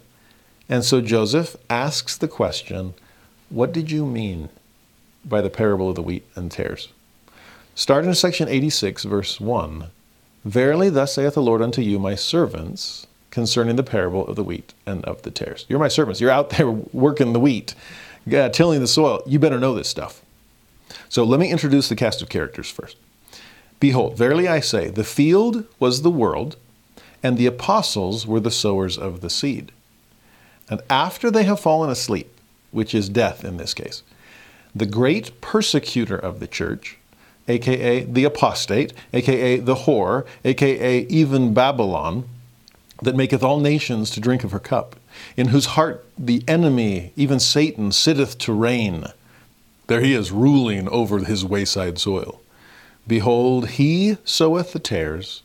And 0.69 0.85
so 0.85 1.01
Joseph 1.01 1.57
asks 1.69 2.17
the 2.17 2.29
question, 2.29 2.95
What 3.51 3.73
did 3.73 3.91
you 3.91 4.07
mean 4.07 4.49
by 5.25 5.41
the 5.41 5.51
parable 5.51 5.89
of 5.89 5.97
the 5.97 6.03
wheat 6.03 6.27
and 6.35 6.51
tares? 6.51 6.89
Start 7.75 8.05
in 8.05 8.15
section 8.15 8.49
86, 8.49 9.05
verse 9.05 9.41
1. 9.41 9.87
Verily, 10.45 10.91
thus 10.91 11.15
saith 11.15 11.35
the 11.35 11.43
Lord 11.43 11.63
unto 11.63 11.81
you, 11.81 11.99
my 11.99 12.15
servants, 12.15 13.07
concerning 13.31 13.77
the 13.77 13.83
parable 13.83 14.27
of 14.27 14.37
the 14.37 14.45
wheat 14.45 14.75
and 14.85 15.05
of 15.05 15.23
the 15.23 15.31
tares. 15.31 15.65
You're 15.69 15.79
my 15.79 15.89
servants. 15.89 16.21
You're 16.21 16.31
out 16.31 16.51
there 16.51 16.71
working 16.71 17.33
the 17.33 17.41
wheat, 17.41 17.75
uh, 18.33 18.49
tilling 18.51 18.81
the 18.81 18.87
soil. 18.87 19.23
You 19.27 19.39
better 19.39 19.61
know 19.61 19.75
this 19.75 19.89
stuff. 19.89 20.23
So 21.09 21.25
let 21.25 21.41
me 21.41 21.51
introduce 21.51 21.89
the 21.89 21.97
cast 21.97 22.21
of 22.21 22.29
characters 22.29 22.71
first. 22.71 22.97
Behold, 23.83 24.17
verily 24.17 24.47
I 24.47 24.61
say, 24.61 24.91
the 24.91 25.03
field 25.03 25.67
was 25.81 26.03
the 26.03 26.11
world, 26.11 26.55
and 27.21 27.37
the 27.37 27.47
apostles 27.47 28.25
were 28.29 28.39
the 28.39 28.49
sowers 28.49 28.97
of 28.97 29.23
the 29.23 29.29
seed. 29.29 29.73
And 30.71 30.81
after 30.89 31.33
they 31.33 31.43
have 31.43 31.59
fallen 31.59 31.91
asleep, 31.91 32.33
which 32.71 32.95
is 32.95 33.09
death 33.09 33.45
in 33.45 33.57
this 33.57 33.75
case, 33.75 34.05
the 34.73 34.87
great 34.87 35.41
persecutor 35.41 36.17
of 36.17 36.39
the 36.39 36.47
church, 36.47 36.97
aka 37.49 38.05
the 38.05 38.23
apostate, 38.23 38.93
aka 39.13 39.57
the 39.57 39.75
whore, 39.75 40.27
aka 40.45 41.01
even 41.09 41.53
Babylon, 41.53 42.29
that 43.03 43.17
maketh 43.17 43.43
all 43.43 43.59
nations 43.59 44.11
to 44.11 44.21
drink 44.21 44.45
of 44.45 44.53
her 44.53 44.61
cup, 44.61 44.95
in 45.37 45.49
whose 45.49 45.75
heart 45.75 46.07
the 46.17 46.45
enemy, 46.47 47.13
even 47.17 47.41
Satan, 47.41 47.91
sitteth 47.91 48.39
to 48.39 48.53
reign. 48.53 49.07
There 49.89 50.03
he 50.03 50.15
is 50.15 50.31
ruling 50.31 50.89
over 50.89 51.19
his 51.19 51.45
wayside 51.45 51.99
soil. 51.99 52.42
Behold, 53.07 53.71
he 53.71 54.17
soweth 54.25 54.73
the 54.73 54.79
tares, 54.79 55.43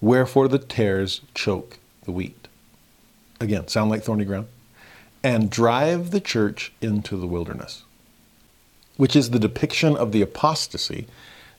wherefore 0.00 0.46
the 0.46 0.58
tares 0.58 1.20
choke 1.34 1.78
the 2.04 2.12
wheat. 2.12 2.48
Again, 3.40 3.68
sound 3.68 3.90
like 3.90 4.02
thorny 4.02 4.24
ground? 4.24 4.46
And 5.22 5.50
drive 5.50 6.12
the 6.12 6.20
church 6.20 6.72
into 6.80 7.16
the 7.16 7.26
wilderness, 7.26 7.82
which 8.96 9.16
is 9.16 9.30
the 9.30 9.38
depiction 9.38 9.96
of 9.96 10.12
the 10.12 10.22
apostasy 10.22 11.06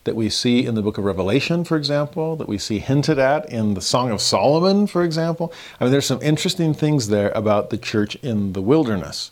that 0.04 0.16
we 0.16 0.28
see 0.28 0.64
in 0.64 0.74
the 0.74 0.82
book 0.82 0.98
of 0.98 1.04
Revelation, 1.04 1.64
for 1.64 1.76
example, 1.76 2.34
that 2.36 2.48
we 2.48 2.58
see 2.58 2.78
hinted 2.78 3.18
at 3.18 3.48
in 3.48 3.74
the 3.74 3.80
Song 3.80 4.10
of 4.10 4.20
Solomon, 4.20 4.86
for 4.86 5.04
example. 5.04 5.52
I 5.78 5.84
mean, 5.84 5.92
there's 5.92 6.06
some 6.06 6.22
interesting 6.22 6.74
things 6.74 7.08
there 7.08 7.30
about 7.36 7.70
the 7.70 7.78
church 7.78 8.16
in 8.16 8.54
the 8.54 8.62
wilderness 8.62 9.30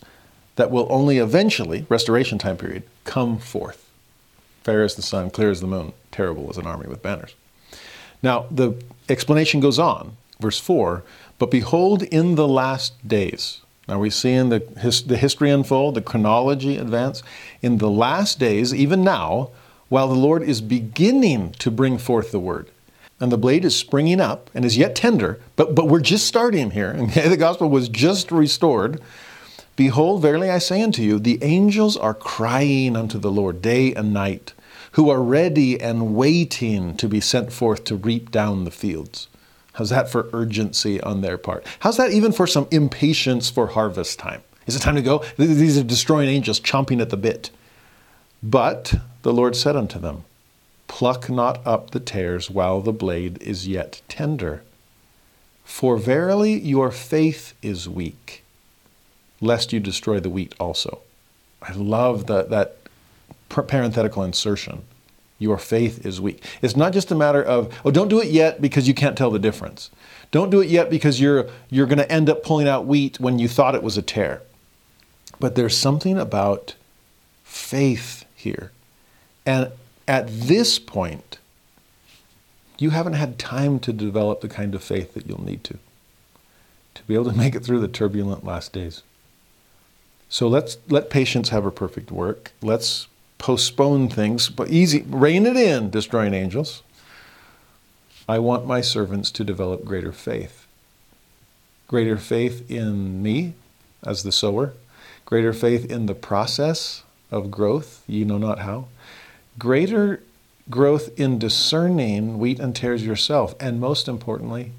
that 0.55 0.71
will 0.71 0.87
only 0.89 1.17
eventually, 1.17 1.85
restoration 1.89 2.37
time 2.37 2.57
period, 2.57 2.83
come 3.03 3.37
forth. 3.37 3.89
Fair 4.63 4.83
as 4.83 4.95
the 4.95 5.01
sun, 5.01 5.29
clear 5.29 5.49
as 5.49 5.59
the 5.59 5.67
moon 5.67 5.91
terrible 6.11 6.49
as 6.49 6.57
an 6.57 6.67
army 6.67 6.87
with 6.87 7.01
banners. 7.01 7.35
Now, 8.23 8.45
the 8.51 8.75
explanation 9.09 9.59
goes 9.59 9.79
on, 9.79 10.17
verse 10.39 10.59
4 10.59 11.03
But 11.39 11.51
behold, 11.51 12.03
in 12.03 12.35
the 12.35 12.47
last 12.47 13.07
days, 13.07 13.61
now 13.87 13.99
we're 13.99 14.11
seeing 14.11 14.49
the, 14.49 14.59
his, 14.79 15.03
the 15.03 15.17
history 15.17 15.49
unfold, 15.49 15.95
the 15.95 16.01
chronology 16.01 16.77
advance. 16.77 17.23
In 17.61 17.79
the 17.79 17.89
last 17.89 18.39
days, 18.39 18.73
even 18.73 19.03
now, 19.03 19.49
while 19.89 20.07
the 20.07 20.15
Lord 20.15 20.43
is 20.43 20.61
beginning 20.61 21.51
to 21.59 21.71
bring 21.71 21.97
forth 21.97 22.31
the 22.31 22.39
word, 22.39 22.69
and 23.19 23.31
the 23.31 23.37
blade 23.37 23.65
is 23.65 23.75
springing 23.75 24.19
up 24.19 24.49
and 24.53 24.65
is 24.65 24.77
yet 24.77 24.95
tender, 24.95 25.39
but, 25.55 25.75
but 25.75 25.87
we're 25.87 25.99
just 25.99 26.25
starting 26.25 26.71
here. 26.71 26.95
Okay? 26.97 27.27
The 27.29 27.37
gospel 27.37 27.69
was 27.69 27.87
just 27.89 28.31
restored. 28.31 28.99
Behold, 29.75 30.21
verily 30.21 30.49
I 30.49 30.57
say 30.57 30.81
unto 30.81 31.01
you, 31.01 31.19
the 31.19 31.37
angels 31.43 31.95
are 31.95 32.13
crying 32.13 32.95
unto 32.95 33.19
the 33.19 33.31
Lord 33.31 33.61
day 33.61 33.93
and 33.93 34.13
night 34.13 34.53
who 34.91 35.09
are 35.09 35.21
ready 35.21 35.79
and 35.79 36.15
waiting 36.15 36.95
to 36.97 37.07
be 37.07 37.21
sent 37.21 37.51
forth 37.53 37.83
to 37.85 37.95
reap 37.95 38.31
down 38.31 38.65
the 38.65 38.71
fields. 38.71 39.27
How's 39.73 39.89
that 39.89 40.09
for 40.09 40.29
urgency 40.33 40.99
on 41.01 41.21
their 41.21 41.37
part? 41.37 41.65
How's 41.79 41.97
that 41.97 42.11
even 42.11 42.31
for 42.31 42.45
some 42.45 42.67
impatience 42.71 43.49
for 43.49 43.67
harvest 43.67 44.19
time? 44.19 44.43
Is 44.67 44.75
it 44.75 44.81
time 44.81 44.95
to 44.95 45.01
go? 45.01 45.23
These 45.37 45.77
are 45.77 45.83
destroying 45.83 46.29
angels 46.29 46.59
chomping 46.59 47.01
at 47.01 47.09
the 47.09 47.17
bit. 47.17 47.49
But 48.43 48.95
the 49.21 49.33
Lord 49.33 49.55
said 49.55 49.75
unto 49.75 49.99
them, 49.99 50.23
Pluck 50.87 51.29
not 51.29 51.65
up 51.65 51.91
the 51.91 51.99
tares 51.99 52.49
while 52.49 52.81
the 52.81 52.91
blade 52.91 53.41
is 53.41 53.67
yet 53.67 54.01
tender. 54.09 54.61
For 55.63 55.95
verily 55.95 56.59
your 56.59 56.91
faith 56.91 57.53
is 57.61 57.87
weak, 57.87 58.43
lest 59.39 59.71
you 59.71 59.79
destroy 59.79 60.19
the 60.19 60.29
wheat 60.29 60.53
also. 60.59 60.99
I 61.61 61.71
love 61.73 62.27
that, 62.27 62.49
that 62.49 62.77
parenthetical 63.51 64.23
insertion. 64.23 64.83
Your 65.37 65.57
faith 65.57 66.05
is 66.05 66.21
weak. 66.21 66.43
It's 66.61 66.75
not 66.75 66.93
just 66.93 67.11
a 67.11 67.15
matter 67.15 67.43
of, 67.43 67.73
oh, 67.83 67.91
don't 67.91 68.09
do 68.09 68.21
it 68.21 68.27
yet 68.27 68.61
because 68.61 68.87
you 68.87 68.93
can't 68.93 69.17
tell 69.17 69.31
the 69.31 69.39
difference. 69.39 69.89
Don't 70.29 70.51
do 70.51 70.61
it 70.61 70.69
yet 70.69 70.89
because 70.89 71.19
you're, 71.19 71.49
you're 71.69 71.87
going 71.87 71.97
to 71.97 72.11
end 72.11 72.29
up 72.29 72.43
pulling 72.43 72.67
out 72.67 72.85
wheat 72.85 73.19
when 73.19 73.39
you 73.39 73.47
thought 73.47 73.75
it 73.75 73.83
was 73.83 73.97
a 73.97 74.01
tare. 74.01 74.41
But 75.39 75.55
there's 75.55 75.75
something 75.75 76.17
about 76.17 76.75
faith 77.43 78.25
here. 78.35 78.71
And 79.45 79.71
at 80.07 80.27
this 80.27 80.77
point, 80.77 81.39
you 82.77 82.91
haven't 82.91 83.13
had 83.13 83.37
time 83.37 83.79
to 83.79 83.91
develop 83.91 84.41
the 84.41 84.47
kind 84.47 84.73
of 84.75 84.83
faith 84.83 85.13
that 85.13 85.27
you'll 85.27 85.43
need 85.43 85.63
to, 85.65 85.77
to 86.93 87.03
be 87.03 87.15
able 87.15 87.31
to 87.31 87.37
make 87.37 87.55
it 87.55 87.63
through 87.63 87.79
the 87.79 87.87
turbulent 87.87 88.45
last 88.45 88.73
days. 88.73 89.03
So 90.29 90.47
let's 90.47 90.77
let 90.87 91.09
patience 91.09 91.49
have 91.49 91.63
her 91.63 91.71
perfect 91.71 92.11
work. 92.11 92.53
Let's 92.61 93.07
postpone 93.41 94.07
things, 94.07 94.49
but 94.49 94.69
easy, 94.69 95.03
rein 95.07 95.47
it 95.47 95.57
in, 95.57 95.89
destroying 95.89 96.35
angels. 96.35 96.83
I 98.29 98.37
want 98.37 98.67
my 98.67 98.81
servants 98.81 99.31
to 99.31 99.43
develop 99.43 99.83
greater 99.83 100.11
faith. 100.11 100.67
Greater 101.87 102.17
faith 102.17 102.69
in 102.69 103.23
me 103.23 103.55
as 104.05 104.21
the 104.21 104.31
sower, 104.31 104.73
greater 105.25 105.53
faith 105.53 105.89
in 105.89 106.05
the 106.05 106.13
process 106.13 107.03
of 107.31 107.49
growth, 107.49 108.03
ye 108.05 108.23
know 108.23 108.37
not 108.37 108.59
how, 108.59 108.85
greater 109.57 110.21
growth 110.69 111.09
in 111.19 111.39
discerning 111.39 112.37
wheat 112.37 112.59
and 112.59 112.75
tares 112.75 113.03
yourself, 113.03 113.55
and 113.59 113.79
most 113.79 114.07
importantly, 114.07 114.71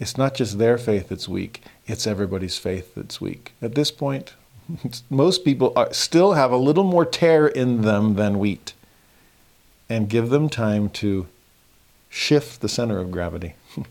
it's 0.00 0.16
not 0.16 0.34
just 0.34 0.56
their 0.56 0.78
faith 0.78 1.10
that's 1.10 1.28
weak, 1.28 1.60
it's 1.86 2.06
everybody's 2.06 2.56
faith 2.56 2.94
that's 2.94 3.20
weak. 3.20 3.52
At 3.60 3.74
this 3.74 3.90
point, 3.90 4.32
most 5.10 5.44
people 5.44 5.72
are, 5.76 5.92
still 5.92 6.32
have 6.32 6.50
a 6.50 6.56
little 6.56 6.84
more 6.84 7.04
tare 7.04 7.46
in 7.46 7.82
them 7.82 8.14
than 8.14 8.38
wheat. 8.38 8.72
And 9.88 10.08
give 10.08 10.30
them 10.30 10.48
time 10.48 10.88
to 10.90 11.26
shift 12.08 12.60
the 12.60 12.68
center 12.68 12.98
of 12.98 13.10
gravity. 13.10 13.54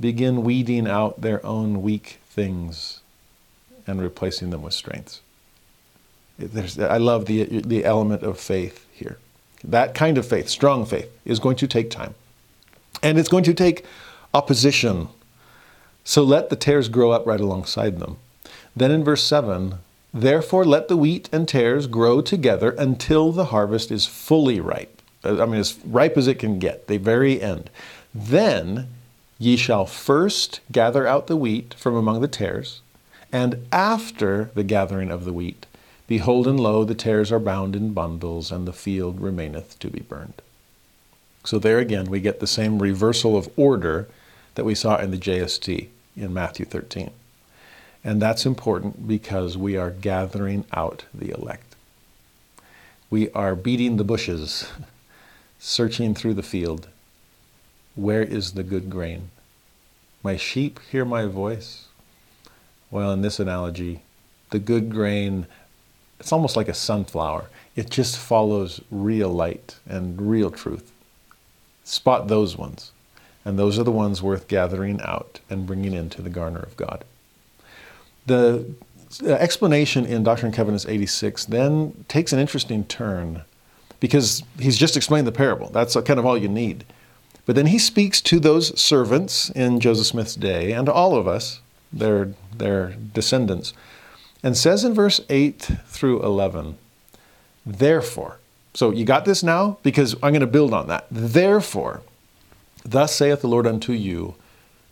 Begin 0.00 0.42
weeding 0.42 0.86
out 0.86 1.20
their 1.20 1.44
own 1.44 1.82
weak 1.82 2.20
things 2.28 3.00
and 3.86 4.00
replacing 4.00 4.50
them 4.50 4.62
with 4.62 4.74
strengths. 4.74 5.20
There's, 6.38 6.78
I 6.78 6.96
love 6.96 7.26
the, 7.26 7.44
the 7.44 7.84
element 7.84 8.22
of 8.22 8.38
faith 8.38 8.86
here. 8.92 9.18
That 9.62 9.94
kind 9.94 10.16
of 10.16 10.26
faith, 10.26 10.48
strong 10.48 10.86
faith, 10.86 11.10
is 11.24 11.38
going 11.38 11.56
to 11.56 11.66
take 11.66 11.90
time. 11.90 12.14
And 13.02 13.18
it's 13.18 13.28
going 13.28 13.44
to 13.44 13.54
take 13.54 13.84
opposition. 14.32 15.08
So 16.04 16.22
let 16.22 16.50
the 16.50 16.56
tares 16.56 16.88
grow 16.88 17.10
up 17.10 17.26
right 17.26 17.40
alongside 17.40 17.98
them. 17.98 18.18
Then 18.74 18.90
in 18.90 19.04
verse 19.04 19.22
7, 19.22 19.74
Therefore, 20.12 20.64
let 20.64 20.88
the 20.88 20.96
wheat 20.96 21.28
and 21.32 21.46
tares 21.46 21.86
grow 21.86 22.20
together 22.20 22.70
until 22.70 23.30
the 23.30 23.46
harvest 23.46 23.92
is 23.92 24.06
fully 24.06 24.60
ripe. 24.60 25.00
Uh, 25.24 25.42
I 25.42 25.46
mean, 25.46 25.60
as 25.60 25.78
ripe 25.84 26.16
as 26.16 26.26
it 26.26 26.38
can 26.38 26.58
get, 26.58 26.88
the 26.88 26.96
very 26.96 27.40
end. 27.40 27.70
Then 28.14 28.88
ye 29.38 29.56
shall 29.56 29.86
first 29.86 30.60
gather 30.72 31.06
out 31.06 31.26
the 31.26 31.36
wheat 31.36 31.74
from 31.74 31.94
among 31.94 32.20
the 32.20 32.28
tares, 32.28 32.80
and 33.32 33.66
after 33.72 34.50
the 34.54 34.64
gathering 34.64 35.10
of 35.10 35.24
the 35.24 35.32
wheat, 35.32 35.66
behold, 36.08 36.48
and 36.48 36.58
lo, 36.58 36.82
the 36.84 36.94
tares 36.94 37.30
are 37.30 37.38
bound 37.38 37.76
in 37.76 37.92
bundles, 37.92 38.50
and 38.50 38.66
the 38.66 38.72
field 38.72 39.20
remaineth 39.20 39.78
to 39.78 39.88
be 39.88 40.00
burned. 40.00 40.42
So, 41.44 41.58
there 41.58 41.78
again, 41.78 42.10
we 42.10 42.20
get 42.20 42.40
the 42.40 42.46
same 42.46 42.82
reversal 42.82 43.36
of 43.36 43.48
order 43.56 44.08
that 44.56 44.64
we 44.64 44.74
saw 44.74 44.98
in 44.98 45.10
the 45.10 45.16
JST 45.16 45.88
in 46.16 46.34
Matthew 46.34 46.66
13. 46.66 47.10
And 48.02 48.20
that's 48.20 48.46
important 48.46 49.06
because 49.06 49.56
we 49.56 49.76
are 49.76 49.90
gathering 49.90 50.64
out 50.72 51.04
the 51.12 51.30
elect. 51.30 51.76
We 53.10 53.30
are 53.32 53.54
beating 53.54 53.96
the 53.96 54.04
bushes 54.04 54.70
searching 55.58 56.14
through 56.14 56.34
the 56.34 56.42
field, 56.42 56.88
where 57.94 58.22
is 58.22 58.52
the 58.52 58.62
good 58.62 58.88
grain? 58.88 59.30
My 60.22 60.36
sheep 60.36 60.80
hear 60.90 61.04
my 61.04 61.26
voice. 61.26 61.86
Well, 62.90 63.12
in 63.12 63.20
this 63.20 63.38
analogy, 63.38 64.00
the 64.50 64.58
good 64.58 64.90
grain, 64.90 65.46
it's 66.18 66.32
almost 66.32 66.56
like 66.56 66.68
a 66.68 66.74
sunflower. 66.74 67.50
It 67.76 67.90
just 67.90 68.16
follows 68.16 68.80
real 68.90 69.28
light 69.28 69.76
and 69.86 70.30
real 70.30 70.50
truth. 70.50 70.90
Spot 71.84 72.28
those 72.28 72.56
ones. 72.56 72.92
And 73.44 73.58
those 73.58 73.78
are 73.78 73.84
the 73.84 73.90
ones 73.90 74.22
worth 74.22 74.48
gathering 74.48 75.00
out 75.02 75.40
and 75.48 75.66
bringing 75.66 75.92
into 75.92 76.22
the 76.22 76.30
garner 76.30 76.60
of 76.60 76.76
God. 76.76 77.04
The 78.30 78.64
uh, 79.24 79.32
explanation 79.32 80.06
in 80.06 80.22
Doctrine 80.22 80.50
and 80.50 80.54
Covenants 80.54 80.86
86 80.86 81.46
then 81.46 82.04
takes 82.06 82.32
an 82.32 82.38
interesting 82.38 82.84
turn 82.84 83.42
because 83.98 84.44
he's 84.60 84.78
just 84.78 84.96
explained 84.96 85.26
the 85.26 85.32
parable. 85.32 85.68
That's 85.70 85.96
uh, 85.96 86.02
kind 86.02 86.20
of 86.20 86.24
all 86.24 86.38
you 86.38 86.48
need. 86.48 86.84
But 87.44 87.56
then 87.56 87.66
he 87.66 87.78
speaks 87.80 88.20
to 88.20 88.38
those 88.38 88.80
servants 88.80 89.50
in 89.50 89.80
Joseph 89.80 90.06
Smith's 90.06 90.36
day 90.36 90.70
and 90.70 90.86
to 90.86 90.92
all 90.92 91.16
of 91.16 91.26
us, 91.26 91.60
their, 91.92 92.34
their 92.56 92.94
descendants, 93.12 93.72
and 94.44 94.56
says 94.56 94.84
in 94.84 94.94
verse 94.94 95.20
8 95.28 95.68
through 95.86 96.22
11, 96.22 96.78
Therefore, 97.66 98.38
so 98.74 98.92
you 98.92 99.04
got 99.04 99.24
this 99.24 99.42
now? 99.42 99.78
Because 99.82 100.14
I'm 100.22 100.32
going 100.32 100.40
to 100.40 100.46
build 100.46 100.72
on 100.72 100.86
that. 100.86 101.08
Therefore, 101.10 102.02
thus 102.84 103.16
saith 103.16 103.40
the 103.40 103.48
Lord 103.48 103.66
unto 103.66 103.92
you, 103.92 104.36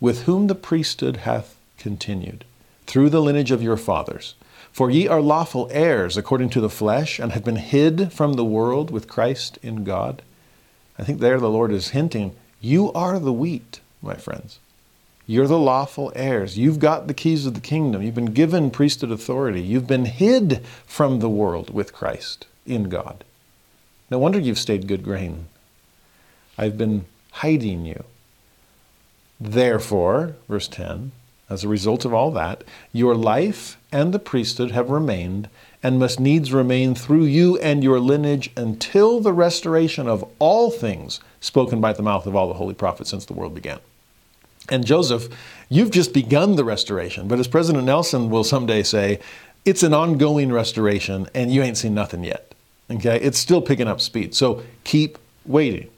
with 0.01 0.25
whom 0.25 0.49
the 0.49 0.57
priesthood 0.57 1.19
hath 1.19 1.55
continued, 1.77 2.45
through 2.89 3.11
the 3.11 3.23
lineage 3.23 3.53
of 3.53 3.63
your 3.63 3.77
fathers. 3.77 4.35
For 4.73 4.91
ye 4.91 5.07
are 5.07 5.21
lawful 5.21 5.69
heirs 5.71 6.17
according 6.17 6.51
to 6.51 6.61
the 6.61 6.71
flesh, 6.71 7.21
and 7.21 7.33
have 7.33 7.45
been 7.45 7.57
hid 7.57 8.13
from 8.13 8.33
the 8.33 8.45
world 8.45 8.91
with 8.91 9.09
Christ 9.09 9.59
in 9.63 9.85
God. 9.85 10.23
I 10.99 11.05
think 11.05 11.21
there 11.21 11.39
the 11.39 11.51
Lord 11.51 11.71
is 11.71 11.91
hinting, 11.91 12.35
you 12.61 12.93
are 12.93 13.21
the 13.21 13.33
wheat, 13.33 13.81
my 14.03 14.15
friends. 14.15 14.59
You're 15.27 15.47
the 15.47 15.59
lawful 15.59 16.11
heirs. 16.17 16.57
You've 16.57 16.79
got 16.79 17.07
the 17.07 17.15
keys 17.15 17.45
of 17.45 17.55
the 17.55 17.61
kingdom. 17.61 18.03
You've 18.03 18.15
been 18.15 18.33
given 18.33 18.71
priesthood 18.71 19.11
authority. 19.11 19.61
You've 19.61 19.87
been 19.87 20.07
hid 20.07 20.65
from 20.87 21.19
the 21.19 21.29
world 21.29 21.69
with 21.73 21.93
Christ 21.93 22.47
in 22.65 22.89
God. 22.89 23.25
No 24.11 24.19
wonder 24.19 24.39
you've 24.39 24.59
stayed 24.59 24.89
good 24.89 25.05
grain. 25.05 25.49
I've 26.57 26.79
been 26.79 27.05
hiding 27.31 27.85
you. 27.85 28.05
Therefore, 29.39 30.35
verse 30.49 30.67
10, 30.67 31.13
as 31.51 31.65
a 31.65 31.69
result 31.69 32.05
of 32.05 32.13
all 32.13 32.31
that, 32.33 32.65
your 32.93 33.15
life 33.15 33.79
and 33.91 34.13
the 34.13 34.19
priesthood 34.19 34.71
have 34.71 34.91
remained 34.91 35.49
and 35.83 35.99
must 35.99 36.19
needs 36.19 36.53
remain 36.53 36.95
through 36.95 37.25
you 37.25 37.57
and 37.59 37.85
your 37.85 38.01
lineage 38.01 38.51
until 38.57 39.21
the 39.21 39.33
restoration 39.33 40.09
of 40.09 40.29
all 40.39 40.71
things 40.71 41.21
spoken 41.41 41.81
by 41.81 41.93
the 41.93 42.03
mouth 42.03 42.27
of 42.27 42.35
all 42.35 42.49
the 42.49 42.55
holy 42.55 42.75
prophets 42.75 43.11
since 43.11 43.25
the 43.25 43.33
world 43.33 43.55
began. 43.55 43.79
And 44.71 44.85
Joseph, 44.85 45.29
you've 45.69 45.91
just 45.91 46.13
begun 46.13 46.57
the 46.57 46.65
restoration, 46.65 47.29
but 47.29 47.39
as 47.39 47.49
President 47.49 47.85
Nelson 47.85 48.29
will 48.29 48.45
someday 48.45 48.83
say, 48.83 49.21
it's 49.65 49.83
an 49.83 49.95
ongoing 49.95 50.53
restoration 50.53 51.29
and 51.35 51.53
you 51.53 51.63
ain't 51.63 51.79
seen 51.79 51.95
nothing 51.95 52.25
yet. 52.25 52.55
Okay? 52.91 53.19
It's 53.21 53.39
still 53.39 53.63
picking 53.63 53.89
up 53.89 54.01
speed. 54.01 54.35
So 54.35 54.63
keep 54.85 55.17
waiting 55.47 55.89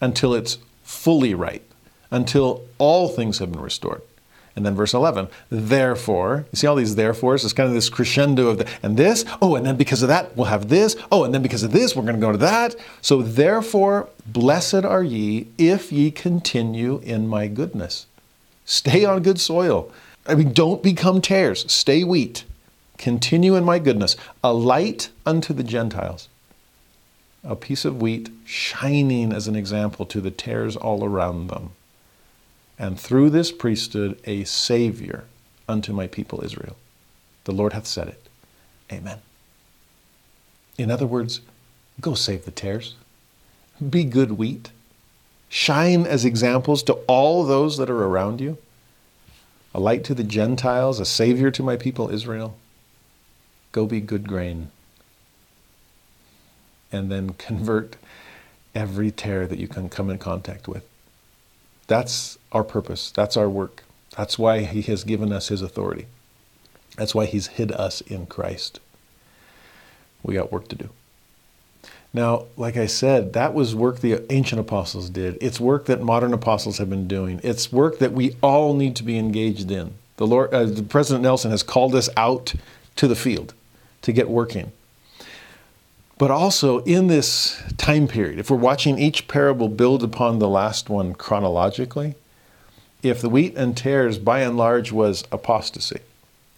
until 0.00 0.34
it's 0.34 0.58
fully 0.82 1.34
right, 1.34 1.62
until 2.10 2.64
all 2.78 3.08
things 3.08 3.38
have 3.38 3.52
been 3.52 3.60
restored. 3.60 4.02
And 4.56 4.64
then 4.64 4.74
verse 4.74 4.94
11, 4.94 5.28
therefore, 5.50 6.46
you 6.50 6.56
see 6.56 6.66
all 6.66 6.76
these 6.76 6.96
therefores? 6.96 7.44
It's 7.44 7.52
kind 7.52 7.68
of 7.68 7.74
this 7.74 7.90
crescendo 7.90 8.48
of 8.48 8.58
the, 8.58 8.68
and 8.82 8.96
this, 8.96 9.26
oh, 9.42 9.54
and 9.54 9.66
then 9.66 9.76
because 9.76 10.02
of 10.02 10.08
that, 10.08 10.34
we'll 10.34 10.46
have 10.46 10.70
this, 10.70 10.96
oh, 11.12 11.24
and 11.24 11.34
then 11.34 11.42
because 11.42 11.62
of 11.62 11.72
this, 11.72 11.94
we're 11.94 12.04
going 12.04 12.14
to 12.14 12.20
go 12.20 12.32
to 12.32 12.38
that. 12.38 12.74
So 13.02 13.20
therefore, 13.20 14.08
blessed 14.24 14.86
are 14.86 15.04
ye 15.04 15.48
if 15.58 15.92
ye 15.92 16.10
continue 16.10 17.00
in 17.00 17.28
my 17.28 17.48
goodness. 17.48 18.06
Stay 18.64 19.04
on 19.04 19.22
good 19.22 19.38
soil. 19.38 19.92
I 20.26 20.34
mean, 20.34 20.54
don't 20.54 20.82
become 20.82 21.20
tares, 21.20 21.70
stay 21.70 22.02
wheat. 22.02 22.44
Continue 22.96 23.56
in 23.56 23.64
my 23.64 23.78
goodness, 23.78 24.16
a 24.42 24.54
light 24.54 25.10
unto 25.26 25.52
the 25.52 25.64
Gentiles, 25.64 26.28
a 27.44 27.54
piece 27.54 27.84
of 27.84 28.00
wheat 28.00 28.30
shining 28.46 29.34
as 29.34 29.48
an 29.48 29.54
example 29.54 30.06
to 30.06 30.22
the 30.22 30.30
tares 30.30 30.76
all 30.76 31.04
around 31.04 31.48
them 31.48 31.72
and 32.78 32.98
through 32.98 33.30
this 33.30 33.52
priesthood 33.52 34.20
a 34.24 34.44
Savior 34.44 35.24
unto 35.68 35.92
my 35.92 36.06
people 36.06 36.44
Israel. 36.44 36.76
The 37.44 37.52
Lord 37.52 37.72
hath 37.72 37.86
said 37.86 38.08
it. 38.08 38.28
Amen. 38.92 39.18
In 40.78 40.90
other 40.90 41.06
words, 41.06 41.40
go 42.00 42.14
save 42.14 42.44
the 42.44 42.50
tares. 42.50 42.94
Be 43.90 44.04
good 44.04 44.32
wheat. 44.32 44.70
Shine 45.48 46.06
as 46.06 46.24
examples 46.24 46.82
to 46.84 46.94
all 47.06 47.44
those 47.44 47.76
that 47.78 47.90
are 47.90 48.04
around 48.04 48.40
you. 48.40 48.58
A 49.74 49.80
light 49.80 50.04
to 50.04 50.14
the 50.14 50.24
Gentiles, 50.24 51.00
a 51.00 51.04
Savior 51.04 51.50
to 51.50 51.62
my 51.62 51.76
people 51.76 52.10
Israel. 52.10 52.56
Go 53.72 53.86
be 53.86 54.00
good 54.00 54.26
grain. 54.26 54.70
And 56.90 57.10
then 57.10 57.30
convert 57.34 57.96
every 58.74 59.10
tare 59.10 59.46
that 59.46 59.58
you 59.58 59.68
can 59.68 59.88
come 59.88 60.10
in 60.10 60.18
contact 60.18 60.68
with. 60.68 60.84
That's 61.86 62.38
our 62.56 62.64
purpose. 62.64 63.10
That's 63.10 63.36
our 63.36 63.48
work. 63.48 63.84
That's 64.16 64.38
why 64.38 64.64
He 64.64 64.82
has 64.82 65.04
given 65.04 65.32
us 65.32 65.48
His 65.48 65.62
authority. 65.62 66.06
That's 66.96 67.14
why 67.14 67.26
He's 67.26 67.48
hid 67.48 67.70
us 67.72 68.00
in 68.00 68.26
Christ. 68.26 68.80
We 70.22 70.34
got 70.34 70.50
work 70.50 70.68
to 70.68 70.76
do. 70.76 70.90
Now, 72.12 72.46
like 72.56 72.76
I 72.78 72.86
said, 72.86 73.34
that 73.34 73.52
was 73.52 73.74
work 73.74 74.00
the 74.00 74.24
ancient 74.32 74.60
apostles 74.60 75.10
did. 75.10 75.36
It's 75.40 75.60
work 75.60 75.84
that 75.84 76.02
modern 76.02 76.32
apostles 76.32 76.78
have 76.78 76.88
been 76.88 77.06
doing. 77.06 77.40
It's 77.42 77.70
work 77.70 77.98
that 77.98 78.12
we 78.12 78.36
all 78.42 78.74
need 78.74 78.96
to 78.96 79.02
be 79.02 79.18
engaged 79.18 79.70
in. 79.70 79.92
The 80.16 80.26
Lord, 80.26 80.54
uh, 80.54 80.82
President 80.88 81.22
Nelson 81.22 81.50
has 81.50 81.62
called 81.62 81.94
us 81.94 82.08
out 82.16 82.54
to 82.96 83.06
the 83.06 83.14
field 83.14 83.52
to 84.00 84.12
get 84.12 84.30
working. 84.30 84.72
But 86.16 86.30
also 86.30 86.82
in 86.84 87.08
this 87.08 87.62
time 87.76 88.08
period, 88.08 88.38
if 88.38 88.50
we're 88.50 88.56
watching 88.56 88.98
each 88.98 89.28
parable 89.28 89.68
build 89.68 90.02
upon 90.02 90.38
the 90.38 90.48
last 90.48 90.88
one 90.88 91.14
chronologically, 91.14 92.14
if 93.08 93.20
the 93.20 93.28
wheat 93.28 93.54
and 93.56 93.76
tares 93.76 94.18
by 94.18 94.40
and 94.40 94.56
large 94.56 94.92
was 94.92 95.24
apostasy. 95.32 96.00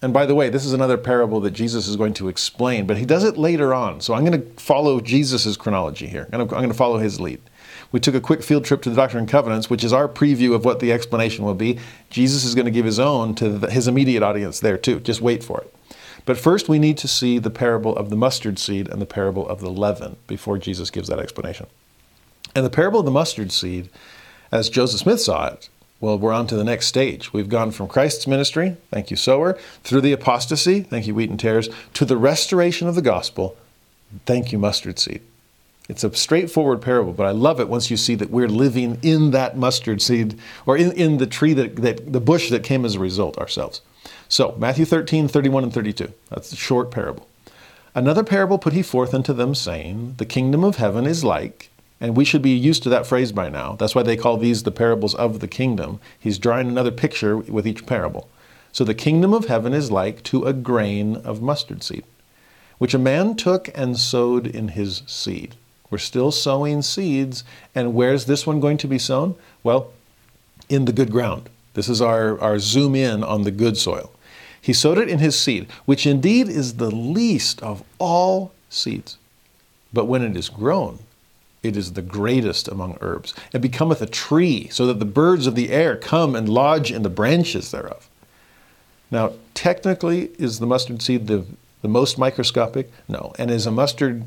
And 0.00 0.12
by 0.12 0.26
the 0.26 0.34
way, 0.34 0.48
this 0.48 0.64
is 0.64 0.72
another 0.72 0.96
parable 0.96 1.40
that 1.40 1.50
Jesus 1.50 1.88
is 1.88 1.96
going 1.96 2.14
to 2.14 2.28
explain, 2.28 2.86
but 2.86 2.98
he 2.98 3.04
does 3.04 3.24
it 3.24 3.36
later 3.36 3.74
on. 3.74 4.00
So 4.00 4.14
I'm 4.14 4.24
going 4.24 4.40
to 4.40 4.60
follow 4.60 5.00
Jesus' 5.00 5.56
chronology 5.56 6.06
here. 6.06 6.28
And 6.32 6.40
I'm 6.40 6.48
going 6.48 6.68
to 6.68 6.74
follow 6.74 6.98
his 6.98 7.20
lead. 7.20 7.40
We 7.90 8.00
took 8.00 8.14
a 8.14 8.20
quick 8.20 8.42
field 8.42 8.64
trip 8.64 8.82
to 8.82 8.90
the 8.90 8.96
Doctrine 8.96 9.22
and 9.22 9.30
Covenants, 9.30 9.68
which 9.68 9.82
is 9.82 9.92
our 9.92 10.08
preview 10.08 10.54
of 10.54 10.64
what 10.64 10.78
the 10.78 10.92
explanation 10.92 11.44
will 11.44 11.54
be. 11.54 11.78
Jesus 12.10 12.44
is 12.44 12.54
going 12.54 12.66
to 12.66 12.70
give 12.70 12.84
his 12.84 13.00
own 13.00 13.34
to 13.36 13.58
his 13.70 13.88
immediate 13.88 14.22
audience 14.22 14.60
there 14.60 14.76
too. 14.76 15.00
Just 15.00 15.20
wait 15.20 15.42
for 15.42 15.62
it. 15.62 15.74
But 16.26 16.36
first, 16.36 16.68
we 16.68 16.78
need 16.78 16.98
to 16.98 17.08
see 17.08 17.38
the 17.38 17.50
parable 17.50 17.96
of 17.96 18.10
the 18.10 18.16
mustard 18.16 18.58
seed 18.58 18.88
and 18.88 19.00
the 19.00 19.06
parable 19.06 19.48
of 19.48 19.60
the 19.60 19.70
leaven 19.70 20.16
before 20.26 20.58
Jesus 20.58 20.90
gives 20.90 21.08
that 21.08 21.18
explanation. 21.18 21.66
And 22.54 22.64
the 22.64 22.70
parable 22.70 23.00
of 23.00 23.06
the 23.06 23.10
mustard 23.10 23.50
seed, 23.50 23.88
as 24.52 24.68
Joseph 24.68 25.00
Smith 25.00 25.20
saw 25.20 25.46
it, 25.46 25.70
well, 26.00 26.18
we're 26.18 26.32
on 26.32 26.46
to 26.46 26.56
the 26.56 26.64
next 26.64 26.86
stage. 26.86 27.32
We've 27.32 27.48
gone 27.48 27.72
from 27.72 27.88
Christ's 27.88 28.26
ministry, 28.26 28.76
thank 28.90 29.10
you, 29.10 29.16
sower, 29.16 29.58
through 29.82 30.02
the 30.02 30.12
apostasy, 30.12 30.80
thank 30.80 31.06
you, 31.06 31.14
wheat 31.14 31.30
and 31.30 31.40
tares, 31.40 31.68
to 31.94 32.04
the 32.04 32.16
restoration 32.16 32.86
of 32.86 32.94
the 32.94 33.02
gospel, 33.02 33.56
thank 34.24 34.52
you, 34.52 34.58
mustard 34.58 34.98
seed. 34.98 35.22
It's 35.88 36.04
a 36.04 36.14
straightforward 36.14 36.82
parable, 36.82 37.14
but 37.14 37.26
I 37.26 37.30
love 37.30 37.60
it 37.60 37.68
once 37.68 37.90
you 37.90 37.96
see 37.96 38.14
that 38.16 38.30
we're 38.30 38.48
living 38.48 38.98
in 39.02 39.30
that 39.30 39.56
mustard 39.56 40.02
seed 40.02 40.38
or 40.66 40.76
in, 40.76 40.92
in 40.92 41.16
the 41.16 41.26
tree 41.26 41.54
that, 41.54 41.76
that 41.76 42.12
the 42.12 42.20
bush 42.20 42.50
that 42.50 42.62
came 42.62 42.84
as 42.84 42.94
a 42.94 43.00
result 43.00 43.38
ourselves. 43.38 43.80
So, 44.28 44.54
Matthew 44.58 44.84
13, 44.84 45.28
31 45.28 45.64
and 45.64 45.72
32. 45.72 46.12
That's 46.28 46.50
the 46.50 46.56
short 46.56 46.90
parable. 46.90 47.26
Another 47.94 48.22
parable 48.22 48.58
put 48.58 48.74
he 48.74 48.82
forth 48.82 49.14
unto 49.14 49.32
them, 49.32 49.54
saying, 49.54 50.14
The 50.18 50.26
kingdom 50.26 50.62
of 50.62 50.76
heaven 50.76 51.06
is 51.06 51.24
like, 51.24 51.67
and 52.00 52.16
we 52.16 52.24
should 52.24 52.42
be 52.42 52.50
used 52.50 52.82
to 52.84 52.88
that 52.88 53.06
phrase 53.06 53.32
by 53.32 53.48
now. 53.48 53.74
That's 53.74 53.94
why 53.94 54.02
they 54.02 54.16
call 54.16 54.36
these 54.36 54.62
the 54.62 54.70
parables 54.70 55.14
of 55.14 55.40
the 55.40 55.48
kingdom. 55.48 56.00
He's 56.18 56.38
drawing 56.38 56.68
another 56.68 56.90
picture 56.90 57.36
with 57.36 57.66
each 57.66 57.86
parable. 57.86 58.28
So, 58.72 58.84
the 58.84 58.94
kingdom 58.94 59.32
of 59.32 59.46
heaven 59.46 59.72
is 59.72 59.90
like 59.90 60.22
to 60.24 60.44
a 60.44 60.52
grain 60.52 61.16
of 61.16 61.42
mustard 61.42 61.82
seed, 61.82 62.04
which 62.78 62.94
a 62.94 62.98
man 62.98 63.34
took 63.34 63.70
and 63.74 63.98
sowed 63.98 64.46
in 64.46 64.68
his 64.68 65.02
seed. 65.06 65.56
We're 65.90 65.98
still 65.98 66.30
sowing 66.30 66.82
seeds, 66.82 67.44
and 67.74 67.94
where's 67.94 68.26
this 68.26 68.46
one 68.46 68.60
going 68.60 68.76
to 68.78 68.86
be 68.86 68.98
sown? 68.98 69.36
Well, 69.62 69.92
in 70.68 70.84
the 70.84 70.92
good 70.92 71.10
ground. 71.10 71.48
This 71.74 71.88
is 71.88 72.02
our, 72.02 72.38
our 72.40 72.58
zoom 72.58 72.94
in 72.94 73.24
on 73.24 73.42
the 73.42 73.50
good 73.50 73.76
soil. 73.76 74.10
He 74.60 74.72
sowed 74.72 74.98
it 74.98 75.08
in 75.08 75.18
his 75.18 75.38
seed, 75.38 75.68
which 75.86 76.06
indeed 76.06 76.48
is 76.48 76.74
the 76.74 76.90
least 76.90 77.62
of 77.62 77.82
all 77.98 78.52
seeds. 78.68 79.16
But 79.92 80.04
when 80.06 80.22
it 80.22 80.36
is 80.36 80.48
grown, 80.48 80.98
it 81.62 81.76
is 81.76 81.92
the 81.92 82.02
greatest 82.02 82.68
among 82.68 82.98
herbs. 83.00 83.34
It 83.52 83.60
becometh 83.60 84.00
a 84.00 84.06
tree, 84.06 84.68
so 84.70 84.86
that 84.86 84.98
the 84.98 85.04
birds 85.04 85.46
of 85.46 85.54
the 85.54 85.70
air 85.70 85.96
come 85.96 86.36
and 86.36 86.48
lodge 86.48 86.92
in 86.92 87.02
the 87.02 87.10
branches 87.10 87.70
thereof. 87.70 88.08
Now, 89.10 89.32
technically, 89.54 90.30
is 90.38 90.58
the 90.58 90.66
mustard 90.66 91.02
seed 91.02 91.26
the, 91.26 91.44
the 91.82 91.88
most 91.88 92.18
microscopic? 92.18 92.90
No. 93.08 93.32
And 93.38 93.50
is 93.50 93.66
a 93.66 93.70
mustard 93.70 94.24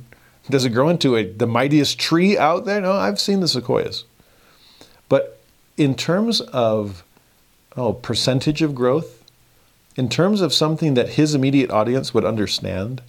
Does 0.49 0.65
it 0.65 0.71
grow 0.71 0.89
into 0.89 1.15
a, 1.15 1.23
the 1.23 1.47
mightiest 1.47 1.99
tree 1.99 2.37
out 2.37 2.65
there? 2.65 2.81
No, 2.81 2.93
I've 2.93 3.19
seen 3.19 3.39
the 3.39 3.47
sequoias. 3.47 4.05
But 5.07 5.39
in 5.77 5.95
terms 5.95 6.41
of 6.41 7.03
oh, 7.77 7.93
percentage 7.93 8.61
of 8.61 8.75
growth, 8.75 9.23
in 9.95 10.09
terms 10.09 10.41
of 10.41 10.53
something 10.53 10.95
that 10.95 11.09
his 11.09 11.35
immediate 11.35 11.69
audience 11.69 12.13
would 12.13 12.25
understand, 12.25 13.01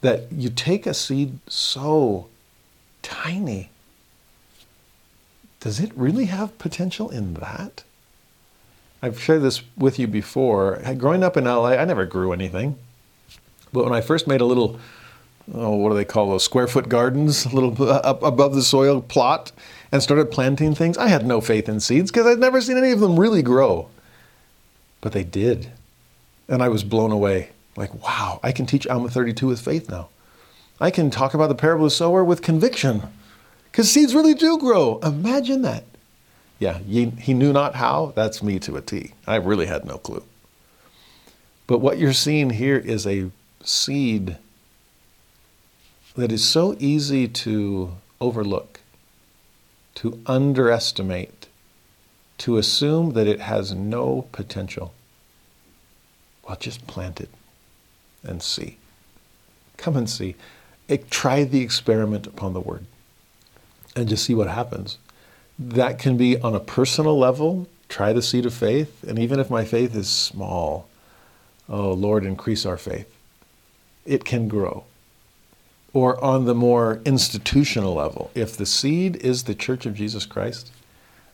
that 0.00 0.32
you 0.32 0.50
take 0.50 0.86
a 0.86 0.94
seed 0.94 1.38
so 1.46 2.28
tiny, 3.02 3.70
does 5.60 5.78
it 5.80 5.92
really 5.94 6.24
have 6.26 6.58
potential 6.58 7.10
in 7.10 7.34
that? 7.34 7.84
I've 9.02 9.20
shared 9.20 9.42
this 9.42 9.62
with 9.76 9.98
you 9.98 10.06
before. 10.06 10.80
Growing 10.96 11.24
up 11.24 11.36
in 11.36 11.44
LA, 11.44 11.70
I 11.70 11.84
never 11.84 12.06
grew 12.06 12.32
anything. 12.32 12.78
But 13.72 13.84
when 13.84 13.92
I 13.92 14.00
first 14.00 14.26
made 14.26 14.40
a 14.40 14.44
little, 14.44 14.78
oh, 15.52 15.76
what 15.76 15.90
do 15.90 15.96
they 15.96 16.04
call 16.04 16.30
those, 16.30 16.44
square 16.44 16.68
foot 16.68 16.88
gardens, 16.88 17.44
a 17.46 17.48
little 17.48 17.90
up 17.90 18.22
above 18.22 18.54
the 18.54 18.62
soil 18.62 19.00
plot, 19.00 19.50
and 19.90 20.02
started 20.02 20.30
planting 20.30 20.74
things, 20.74 20.96
I 20.96 21.08
had 21.08 21.26
no 21.26 21.40
faith 21.40 21.68
in 21.68 21.80
seeds 21.80 22.10
because 22.10 22.26
I'd 22.26 22.38
never 22.38 22.60
seen 22.60 22.76
any 22.76 22.92
of 22.92 23.00
them 23.00 23.18
really 23.18 23.42
grow. 23.42 23.88
But 25.00 25.12
they 25.12 25.24
did. 25.24 25.70
And 26.48 26.62
I 26.62 26.68
was 26.68 26.84
blown 26.84 27.10
away. 27.10 27.50
Like, 27.76 28.02
wow, 28.02 28.38
I 28.42 28.52
can 28.52 28.66
teach 28.66 28.86
Alma 28.86 29.08
32 29.08 29.46
with 29.46 29.60
faith 29.60 29.90
now. 29.90 30.08
I 30.82 30.90
can 30.90 31.10
talk 31.10 31.32
about 31.32 31.46
the 31.46 31.54
parable 31.54 31.84
of 31.84 31.92
the 31.92 31.94
sower 31.94 32.24
with 32.24 32.42
conviction 32.42 33.02
because 33.70 33.88
seeds 33.88 34.16
really 34.16 34.34
do 34.34 34.58
grow. 34.58 34.98
Imagine 34.98 35.62
that. 35.62 35.84
Yeah, 36.58 36.78
he, 36.78 37.10
he 37.10 37.34
knew 37.34 37.52
not 37.52 37.76
how. 37.76 38.12
That's 38.16 38.42
me 38.42 38.58
to 38.58 38.76
a 38.76 38.82
T. 38.82 39.12
I 39.24 39.36
really 39.36 39.66
had 39.66 39.84
no 39.84 39.98
clue. 39.98 40.24
But 41.68 41.78
what 41.78 41.98
you're 41.98 42.12
seeing 42.12 42.50
here 42.50 42.78
is 42.78 43.06
a 43.06 43.30
seed 43.62 44.38
that 46.16 46.32
is 46.32 46.44
so 46.44 46.74
easy 46.80 47.28
to 47.28 47.92
overlook, 48.20 48.80
to 49.94 50.20
underestimate, 50.26 51.46
to 52.38 52.56
assume 52.56 53.12
that 53.12 53.28
it 53.28 53.38
has 53.38 53.72
no 53.72 54.26
potential. 54.32 54.92
Well, 56.44 56.56
just 56.56 56.88
plant 56.88 57.20
it 57.20 57.30
and 58.24 58.42
see. 58.42 58.78
Come 59.76 59.96
and 59.96 60.10
see. 60.10 60.34
Try 60.96 61.44
the 61.44 61.60
experiment 61.60 62.26
upon 62.26 62.52
the 62.52 62.60
word 62.60 62.86
and 63.94 64.08
just 64.08 64.24
see 64.24 64.34
what 64.34 64.48
happens 64.48 64.98
that 65.58 65.98
can 65.98 66.16
be 66.16 66.38
on 66.40 66.54
a 66.54 66.60
personal 66.60 67.18
level. 67.18 67.68
Try 67.88 68.12
the 68.12 68.22
seed 68.22 68.46
of 68.46 68.54
faith. 68.54 69.04
And 69.04 69.18
even 69.18 69.38
if 69.38 69.50
my 69.50 69.64
faith 69.64 69.94
is 69.94 70.08
small, 70.08 70.88
oh, 71.68 71.92
Lord, 71.92 72.24
increase 72.24 72.64
our 72.66 72.78
faith. 72.78 73.12
It 74.04 74.24
can 74.24 74.48
grow. 74.48 74.84
Or 75.92 76.22
on 76.24 76.46
the 76.46 76.54
more 76.54 77.00
institutional 77.04 77.94
level, 77.94 78.30
if 78.34 78.56
the 78.56 78.66
seed 78.66 79.16
is 79.16 79.44
the 79.44 79.54
Church 79.54 79.84
of 79.84 79.94
Jesus 79.94 80.24
Christ, 80.24 80.72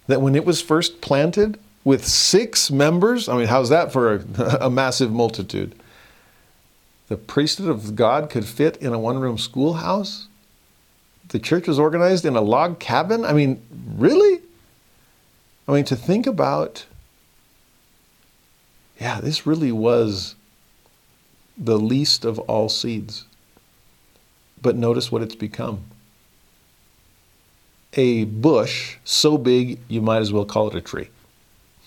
that 0.08 0.20
when 0.20 0.34
it 0.34 0.44
was 0.44 0.60
first 0.60 1.00
planted 1.00 1.58
with 1.84 2.04
six 2.04 2.70
members, 2.70 3.28
I 3.28 3.36
mean, 3.36 3.46
how's 3.46 3.68
that 3.68 3.92
for 3.92 4.14
a, 4.14 4.58
a 4.62 4.70
massive 4.70 5.12
multitude? 5.12 5.76
The 7.08 7.16
priesthood 7.16 7.68
of 7.68 7.96
God 7.96 8.30
could 8.30 8.44
fit 8.44 8.76
in 8.78 8.92
a 8.92 8.98
one 8.98 9.18
room 9.18 9.38
schoolhouse 9.38 10.28
the 11.28 11.38
church 11.38 11.68
was 11.68 11.78
organized 11.78 12.24
in 12.24 12.36
a 12.36 12.40
log 12.40 12.78
cabin? 12.78 13.24
I 13.24 13.32
mean, 13.32 13.62
really? 13.96 14.40
I 15.66 15.72
mean, 15.72 15.84
to 15.84 15.96
think 15.96 16.26
about, 16.26 16.86
yeah, 18.98 19.20
this 19.20 19.46
really 19.46 19.72
was 19.72 20.34
the 21.56 21.78
least 21.78 22.24
of 22.24 22.38
all 22.40 22.68
seeds. 22.68 23.26
But 24.60 24.76
notice 24.76 25.12
what 25.12 25.22
it's 25.22 25.34
become 25.34 25.84
a 27.94 28.24
bush 28.24 28.96
so 29.04 29.38
big 29.38 29.78
you 29.88 30.00
might 30.00 30.20
as 30.20 30.32
well 30.32 30.44
call 30.44 30.68
it 30.68 30.74
a 30.74 30.80
tree. 30.80 31.08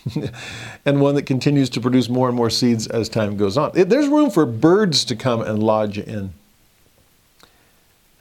and 0.85 1.01
one 1.01 1.15
that 1.15 1.23
continues 1.23 1.69
to 1.71 1.81
produce 1.81 2.09
more 2.09 2.27
and 2.27 2.35
more 2.35 2.49
seeds 2.49 2.88
as 2.88 3.09
time 3.09 3.38
goes 3.38 3.57
on. 3.57 3.71
There's 3.73 4.07
room 4.07 4.30
for 4.30 4.45
birds 4.45 5.05
to 5.05 5.15
come 5.15 5.41
and 5.41 5.61
lodge 5.61 5.97
in. 5.97 6.33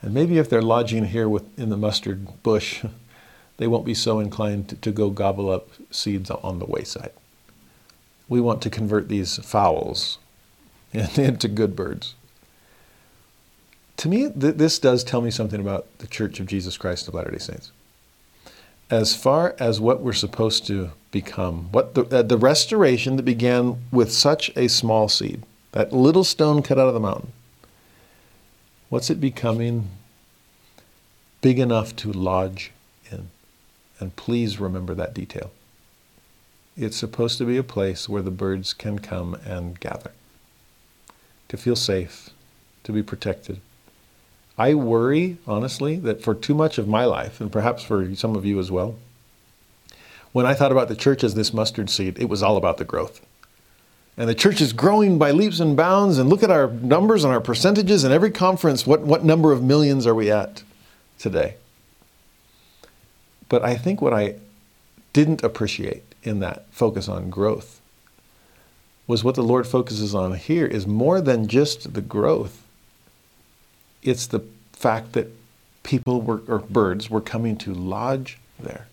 And 0.03 0.15
maybe 0.15 0.39
if 0.39 0.49
they're 0.49 0.63
lodging 0.63 1.07
here 1.07 1.29
with, 1.29 1.59
in 1.59 1.69
the 1.69 1.77
mustard 1.77 2.43
bush, 2.43 2.85
they 3.57 3.67
won't 3.67 3.85
be 3.85 3.95
so 3.95 4.21
inclined 4.21 4.69
to, 4.71 4.77
to 4.77 4.93
go 4.93 5.11
gobble 5.11 5.51
up 5.51 5.69
seeds 5.91 6.31
on 6.31 6.59
the 6.59 6.67
wayside. 6.67 7.13
We 8.29 8.41
want 8.41 8.63
to 8.63 8.71
convert 8.71 9.09
these 9.09 9.37
fowls 9.39 10.19
into 10.93 11.49
good 11.49 11.77
birds. 11.77 12.15
To 13.99 14.09
me, 14.09 14.31
th- 14.31 14.55
this 14.55 14.79
does 14.79 15.05
tell 15.05 15.21
me 15.21 15.31
something 15.31 15.61
about 15.61 15.87
the 15.99 16.07
Church 16.07 16.41
of 16.41 16.47
Jesus 16.47 16.79
Christ 16.79 17.07
of 17.07 17.15
Latter 17.15 17.33
day 17.33 17.39
Saints. 17.39 17.71
As 18.89 19.15
far 19.15 19.55
as 19.59 19.81
what 19.81 20.01
we're 20.01 20.13
supposed 20.15 20.67
to 20.69 20.93
become, 21.11 21.69
what 21.73 21.95
the, 21.95 22.05
uh, 22.05 22.23
the 22.23 22.39
restoration 22.39 23.17
that 23.17 23.25
began 23.25 23.83
with 23.91 24.13
such 24.13 24.51
a 24.57 24.69
small 24.69 25.09
seed, 25.09 25.43
that 25.73 25.93
little 25.93 26.25
stone 26.25 26.63
cut 26.63 26.79
out 26.79 26.89
of 26.89 26.95
the 26.95 27.01
mountain, 27.01 27.33
What's 28.91 29.09
it 29.09 29.21
becoming 29.21 29.89
big 31.41 31.61
enough 31.61 31.95
to 31.97 32.13
lodge 32.13 32.73
in? 33.09 33.31
And 34.01 34.17
please 34.17 34.59
remember 34.59 34.95
that 34.97 35.15
detail. 35.15 35.53
It's 36.77 36.97
supposed 36.97 37.39
to 37.39 37.45
be 37.45 37.57
a 37.57 37.63
place 37.63 38.09
where 38.09 38.21
the 38.21 38.33
birds 38.33 38.73
can 38.73 38.99
come 38.99 39.35
and 39.47 39.79
gather, 39.79 40.11
to 41.49 41.57
feel 41.57 41.77
safe, 41.77 42.31
to 42.83 42.91
be 42.91 43.03
protected. 43.03 43.61
I 44.59 44.75
worry, 44.75 45.39
honestly, 45.47 45.95
that 46.01 46.25
for 46.25 46.35
too 46.35 46.55
much 46.55 46.77
of 46.77 46.89
my 46.89 47.05
life, 47.05 47.41
and 47.41 47.53
perhaps 47.53 47.85
for 47.85 48.13
some 48.17 48.35
of 48.35 48.45
you 48.45 48.59
as 48.59 48.73
well, 48.73 48.97
when 50.33 50.47
I 50.47 50.55
thought 50.55 50.73
about 50.73 50.89
the 50.89 50.97
church 50.97 51.25
as 51.25 51.35
this 51.35 51.53
mustard 51.53 51.91
seed, 51.91 52.19
it 52.19 52.29
was 52.29 52.43
all 52.43 52.57
about 52.57 52.79
the 52.79 52.85
growth. 52.85 53.21
And 54.17 54.29
the 54.29 54.35
church 54.35 54.61
is 54.61 54.73
growing 54.73 55.19
by 55.19 55.31
leaps 55.31 55.61
and 55.61 55.77
bounds. 55.77 56.19
And 56.19 56.29
look 56.29 56.43
at 56.43 56.51
our 56.51 56.69
numbers 56.69 57.25
and 57.25 57.33
our 57.33 57.41
percentages 57.41 58.05
in 58.05 58.13
every 58.13 58.31
conference. 58.31 58.87
What, 58.87 59.01
what 59.01 59.25
number 59.25 59.51
of 59.51 59.63
millions 59.63 60.07
are 60.07 60.15
we 60.15 60.31
at 60.31 60.63
today? 61.19 61.55
But 63.49 63.65
I 63.65 63.77
think 63.77 64.03
what 64.03 64.13
I 64.13 64.35
didn't 65.13 65.43
appreciate 65.43 66.05
in 66.23 66.41
that 66.41 66.67
focus 66.71 67.09
on 67.09 67.31
growth 67.31 67.81
was 69.07 69.25
what 69.25 69.35
the 69.35 69.43
Lord 69.43 69.67
focuses 69.67 70.15
on 70.15 70.35
here 70.35 70.67
is 70.67 70.87
more 70.87 71.21
than 71.21 71.49
just 71.49 71.95
the 71.95 72.01
growth. 72.01 72.63
It's 74.03 74.27
the 74.27 74.45
fact 74.73 75.15
that 75.15 75.29
people 75.83 76.21
were, 76.21 76.43
or 76.47 76.59
birds 76.59 77.11
were 77.11 77.21
coming 77.21 77.57
to 77.57 77.75
lodge 77.75 78.39
there. 78.59 78.87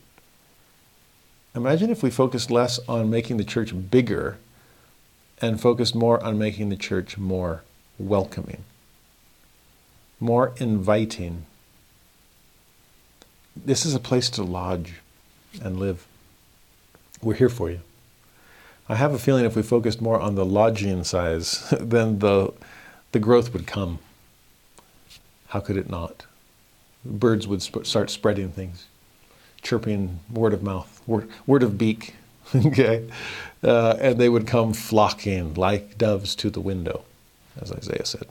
Imagine 1.58 1.90
if 1.90 2.04
we 2.04 2.12
focused 2.12 2.52
less 2.52 2.80
on 2.88 3.10
making 3.10 3.38
the 3.38 3.44
church 3.44 3.74
bigger 3.90 4.38
and 5.42 5.60
focused 5.60 5.96
more 5.96 6.24
on 6.24 6.38
making 6.38 6.70
the 6.70 6.76
church 6.76 7.18
more 7.18 7.64
welcoming, 7.98 8.64
more 10.20 10.54
inviting. 10.58 11.48
This 13.56 13.88
is 13.88 13.96
a 13.96 14.00
place 14.00 14.30
to 14.32 14.44
lodge 14.44 14.94
and 15.60 15.80
live. 15.80 16.06
We're 17.24 17.34
here 17.34 17.50
for 17.50 17.72
you. 17.72 17.80
I 18.88 18.94
have 18.94 19.16
a 19.16 19.20
feeling 19.20 19.44
if 19.44 19.56
we 19.56 19.64
focused 19.64 20.00
more 20.00 20.20
on 20.20 20.36
the 20.36 20.46
lodging 20.46 21.04
size, 21.04 21.68
then 21.80 22.20
the, 22.20 22.54
the 23.14 23.20
growth 23.20 23.52
would 23.54 23.66
come. 23.66 23.98
How 25.48 25.60
could 25.60 25.76
it 25.76 25.90
not? 25.90 26.28
Birds 27.04 27.48
would 27.48 27.64
sp- 27.66 27.82
start 27.86 28.12
spreading 28.12 28.52
things, 28.52 28.86
chirping 29.62 30.20
word 30.32 30.54
of 30.54 30.64
mouth, 30.64 31.02
word, 31.08 31.30
word 31.46 31.64
of 31.64 31.78
beak, 31.78 32.16
okay? 32.56 33.08
Uh, 33.64 33.98
and 34.00 34.20
they 34.20 34.30
would 34.30 34.48
come 34.48 34.74
flocking 34.74 35.54
like 35.56 35.98
doves 35.98 36.36
to 36.36 36.50
the 36.50 36.62
window, 36.62 37.04
as 37.60 37.72
Isaiah 37.72 38.06
said. 38.06 38.28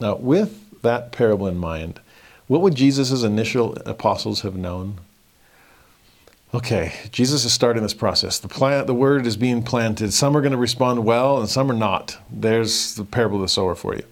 Now, 0.00 0.16
with 0.16 0.80
that 0.82 1.12
parable 1.12 1.46
in 1.46 1.58
mind, 1.58 2.00
what 2.48 2.60
would 2.60 2.74
Jesus' 2.74 3.22
initial 3.22 3.76
apostles 3.86 4.40
have 4.40 4.56
known? 4.56 4.98
Okay, 6.54 6.92
Jesus 7.10 7.46
is 7.46 7.52
starting 7.52 7.82
this 7.82 7.94
process. 7.94 8.38
The 8.38 8.48
plant, 8.48 8.86
the 8.86 8.94
word 8.94 9.26
is 9.26 9.38
being 9.38 9.62
planted. 9.62 10.12
Some 10.12 10.36
are 10.36 10.42
going 10.42 10.52
to 10.52 10.58
respond 10.58 11.02
well, 11.02 11.38
and 11.38 11.48
some 11.48 11.70
are 11.70 11.74
not. 11.74 12.18
There's 12.30 12.94
the 12.94 13.04
parable 13.04 13.36
of 13.36 13.42
the 13.42 13.48
sower 13.48 13.74
for 13.74 13.94
you. 13.94 14.04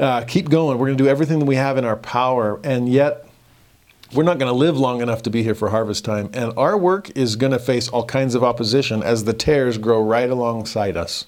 Uh, 0.00 0.22
keep 0.22 0.48
going. 0.48 0.76
We're 0.78 0.86
going 0.86 0.98
to 0.98 1.04
do 1.04 1.08
everything 1.08 1.38
that 1.38 1.44
we 1.44 1.54
have 1.54 1.76
in 1.76 1.84
our 1.84 1.96
power, 1.96 2.58
and 2.64 2.88
yet 2.88 3.27
we're 4.12 4.22
not 4.22 4.38
going 4.38 4.50
to 4.50 4.56
live 4.56 4.78
long 4.78 5.00
enough 5.02 5.22
to 5.24 5.30
be 5.30 5.42
here 5.42 5.54
for 5.54 5.70
harvest 5.70 6.04
time, 6.04 6.30
and 6.32 6.52
our 6.56 6.76
work 6.76 7.10
is 7.16 7.36
going 7.36 7.52
to 7.52 7.58
face 7.58 7.88
all 7.88 8.04
kinds 8.04 8.34
of 8.34 8.42
opposition 8.42 9.02
as 9.02 9.24
the 9.24 9.32
tares 9.32 9.78
grow 9.78 10.02
right 10.02 10.30
alongside 10.30 10.96
us. 10.96 11.26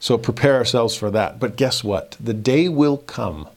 So 0.00 0.18
prepare 0.18 0.56
ourselves 0.56 0.94
for 0.94 1.10
that. 1.10 1.38
But 1.38 1.56
guess 1.56 1.82
what? 1.82 2.16
The 2.20 2.34
day 2.34 2.68
will 2.68 2.98
come 2.98 3.48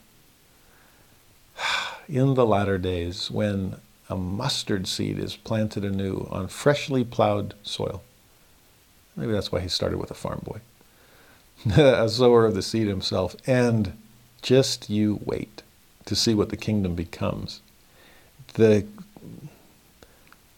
in 2.07 2.35
the 2.35 2.45
latter 2.45 2.77
days 2.77 3.29
when 3.29 3.75
a 4.09 4.15
mustard 4.15 4.87
seed 4.87 5.19
is 5.19 5.35
planted 5.35 5.83
anew 5.83 6.27
on 6.31 6.47
freshly 6.47 7.03
plowed 7.03 7.53
soil. 7.63 8.01
Maybe 9.15 9.31
that's 9.31 9.51
why 9.51 9.59
he 9.59 9.67
started 9.67 9.99
with 9.99 10.11
a 10.11 10.15
farm 10.15 10.41
boy, 10.43 10.61
a 11.81 12.07
sower 12.09 12.45
of 12.45 12.55
the 12.55 12.61
seed 12.61 12.87
himself. 12.87 13.35
And 13.45 13.97
just 14.41 14.89
you 14.89 15.19
wait 15.25 15.61
to 16.05 16.15
see 16.15 16.33
what 16.33 16.49
the 16.49 16.57
kingdom 16.57 16.95
becomes. 16.95 17.61
The, 18.53 18.85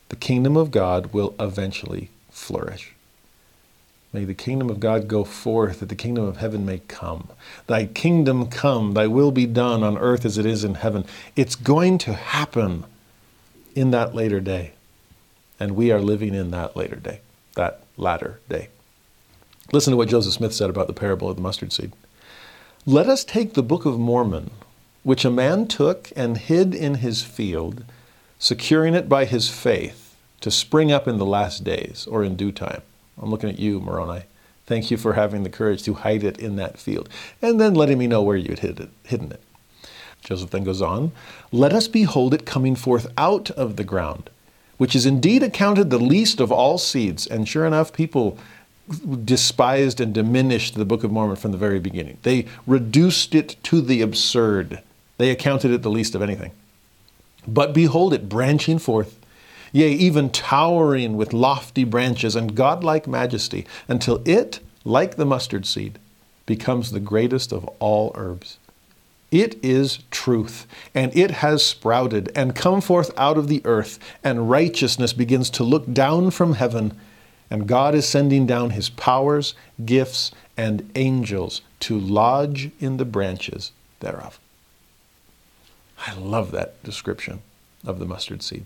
the 0.10 0.16
kingdom 0.16 0.58
of 0.58 0.72
God 0.72 1.14
will 1.14 1.36
eventually 1.40 2.10
flourish. 2.30 2.94
May 4.14 4.26
the 4.26 4.34
kingdom 4.34 4.70
of 4.70 4.82
God 4.82 5.08
go 5.08 5.24
forth, 5.24 5.80
that 5.80 5.90
the 5.90 5.96
kingdom 5.96 6.26
of 6.26 6.38
heaven 6.38 6.66
may 6.66 6.80
come. 6.80 7.30
Thy 7.68 7.86
kingdom 7.86 8.48
come, 8.48 8.94
thy 8.94 9.08
will 9.08 9.32
be 9.32 9.46
done 9.46 9.84
on 9.84 9.98
earth 9.98 10.26
as 10.26 10.38
it 10.38 10.46
is 10.46 10.66
in 10.66 10.76
heaven. 10.76 11.06
It's 11.36 11.56
going 11.56 11.98
to 12.00 12.14
happen 12.14 12.84
in 13.74 13.92
that 13.92 14.14
later 14.14 14.42
day. 14.42 14.74
And 15.60 15.76
we 15.76 15.92
are 15.92 16.02
living 16.02 16.34
in 16.34 16.52
that 16.52 16.76
later 16.76 16.98
day, 16.98 17.22
that 17.56 17.84
latter 17.96 18.40
day. 18.50 18.68
Listen 19.72 19.92
to 19.92 19.98
what 19.98 20.10
Joseph 20.10 20.34
Smith 20.34 20.54
said 20.54 20.70
about 20.70 20.88
the 20.88 20.94
parable 20.94 21.30
of 21.30 21.38
the 21.38 21.42
mustard 21.42 21.72
seed. 21.72 21.94
Let 22.86 23.08
us 23.08 23.24
take 23.24 23.54
the 23.54 23.64
Book 23.64 23.86
of 23.86 23.98
Mormon, 23.98 24.52
which 25.04 25.26
a 25.26 25.32
man 25.32 25.68
took 25.68 26.12
and 26.16 26.38
hid 26.38 26.76
in 26.76 26.96
his 26.96 27.24
field, 27.24 27.84
securing 28.40 28.94
it 28.94 29.10
by 29.10 29.26
his 29.26 29.50
faith 29.50 30.16
to 30.42 30.52
spring 30.52 30.92
up 30.92 31.08
in 31.08 31.18
the 31.18 31.26
last 31.26 31.64
days 31.64 32.08
or 32.10 32.24
in 32.24 32.36
due 32.36 32.52
time. 32.52 32.82
I'm 33.22 33.30
looking 33.30 33.50
at 33.50 33.60
you, 33.60 33.80
Moroni. 33.80 34.24
Thank 34.66 34.92
you 34.92 34.98
for 34.98 35.14
having 35.14 35.44
the 35.44 35.50
courage 35.50 35.84
to 35.84 35.96
hide 35.96 36.24
it 36.24 36.40
in 36.40 36.56
that 36.56 36.78
field, 36.78 37.10
and 37.42 37.60
then 37.60 37.74
letting 37.74 37.98
me 37.98 38.08
know 38.08 38.22
where 38.22 38.38
you 38.38 38.50
had 38.50 38.60
hid 38.60 38.80
it, 38.80 38.90
hidden 39.04 39.32
it. 39.32 39.42
Joseph 40.24 40.52
then 40.52 40.64
goes 40.64 40.82
on, 40.82 41.12
Let 41.52 41.74
us 41.74 41.88
behold 41.88 42.34
it 42.34 42.46
coming 42.46 42.76
forth 42.76 43.12
out 43.18 43.50
of 43.52 43.76
the 43.76 43.84
ground, 43.84 44.30
which 44.78 44.96
is 44.96 45.06
indeed 45.06 45.44
accounted 45.44 45.90
the 45.90 46.00
least 46.00 46.40
of 46.40 46.52
all 46.52 46.78
seeds. 46.78 47.28
And 47.28 47.48
sure 47.48 47.66
enough, 47.66 47.92
people 47.92 48.38
despised 49.26 50.00
and 50.00 50.14
diminished 50.14 50.76
the 50.76 50.86
Book 50.86 51.04
of 51.04 51.12
Mormon 51.12 51.36
from 51.36 51.52
the 51.52 51.58
very 51.58 51.80
beginning. 51.80 52.18
They 52.24 52.46
reduced 52.68 53.34
it 53.36 53.56
to 53.64 53.82
the 53.82 54.02
absurd. 54.02 54.82
They 55.22 55.30
accounted 55.30 55.70
it 55.70 55.84
the 55.84 55.92
least 55.92 56.16
of 56.16 56.24
anything. 56.24 56.52
But 57.48 57.74
behold 57.74 58.12
it 58.12 58.28
branching 58.28 58.80
forth 58.80 59.20
yea, 59.72 59.92
even 59.92 60.32
towering 60.32 61.16
with 61.16 61.32
lofty 61.32 61.84
branches 61.84 62.36
and 62.36 62.56
godlike 62.56 63.08
majesty, 63.08 63.68
until 63.88 64.20
it, 64.26 64.62
like 64.84 65.18
the 65.18 65.26
mustard 65.26 65.68
seed, 65.68 66.00
becomes 66.48 66.92
the 66.92 67.00
greatest 67.00 67.52
of 67.52 67.66
all 67.78 68.12
herbs. 68.16 68.58
It 69.30 69.64
is 69.64 70.00
truth, 70.10 70.66
and 70.96 71.16
it 71.16 71.30
has 71.30 71.64
sprouted 71.64 72.32
and 72.36 72.56
come 72.56 72.82
forth 72.82 73.12
out 73.16 73.38
of 73.38 73.48
the 73.48 73.62
earth, 73.64 74.00
and 74.24 74.50
righteousness 74.50 75.14
begins 75.14 75.52
to 75.52 75.64
look 75.64 75.94
down 75.94 76.32
from 76.32 76.54
heaven, 76.54 76.98
and 77.52 77.68
God 77.68 77.94
is 77.94 78.08
sending 78.08 78.48
down 78.48 78.72
his 78.72 78.90
powers, 78.90 79.54
gifts, 79.86 80.32
and 80.58 80.90
angels 80.96 81.62
to 81.82 82.00
lodge 82.00 82.72
in 82.80 82.98
the 82.98 83.06
branches 83.06 83.72
thereof. 84.00 84.40
I 86.06 86.14
love 86.14 86.52
that 86.52 86.82
description 86.84 87.42
of 87.86 88.00
the 88.00 88.06
mustard 88.06 88.42
seed. 88.42 88.66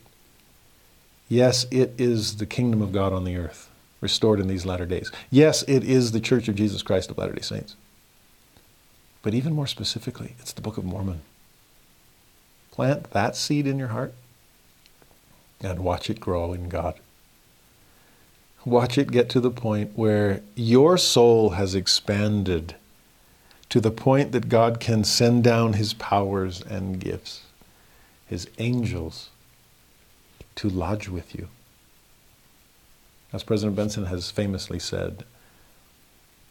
Yes, 1.28 1.66
it 1.72 1.94
is 1.98 2.38
the 2.38 2.46
kingdom 2.46 2.82
of 2.82 2.92
God 2.92 3.12
on 3.12 3.24
the 3.24 3.36
earth, 3.36 3.70
restored 4.00 4.40
in 4.40 4.48
these 4.48 4.66
latter 4.66 4.86
days. 4.86 5.12
Yes, 5.30 5.64
it 5.68 5.84
is 5.84 6.12
the 6.12 6.20
Church 6.20 6.48
of 6.48 6.56
Jesus 6.56 6.82
Christ 6.82 7.10
of 7.10 7.18
Latter 7.18 7.34
day 7.34 7.42
Saints. 7.42 7.76
But 9.24 9.34
even 9.34 9.54
more 9.54 9.68
specifically, 9.68 10.36
it's 10.40 10.54
the 10.54 10.62
Book 10.62 10.78
of 10.78 10.86
Mormon. 10.86 11.22
Plant 12.72 13.12
that 13.12 13.36
seed 13.36 13.66
in 13.66 13.80
your 13.80 13.88
heart 13.88 14.14
and 15.62 15.80
watch 15.80 16.10
it 16.10 16.20
grow 16.20 16.54
in 16.54 16.70
God. 16.70 17.00
Watch 18.66 18.98
it 18.98 19.12
get 19.12 19.30
to 19.30 19.40
the 19.40 19.52
point 19.52 19.92
where 19.96 20.42
your 20.56 20.98
soul 20.98 21.52
has 21.52 21.76
expanded 21.76 22.76
to 23.70 23.80
the 23.80 23.92
point 23.92 24.32
that 24.32 24.50
God 24.50 24.80
can 24.80 25.04
send 25.04 25.44
down 25.44 25.74
his 25.74 25.94
powers 25.94 26.62
and 26.62 27.00
gifts, 27.00 27.42
his 28.28 28.48
angels 28.58 29.30
to 30.56 30.70
lodge 30.70 31.10
with 31.10 31.36
you. 31.36 31.50
As 33.34 33.44
President 33.44 33.76
Benson 33.76 34.06
has 34.06 34.32
famously 34.32 34.80
said, 34.80 35.26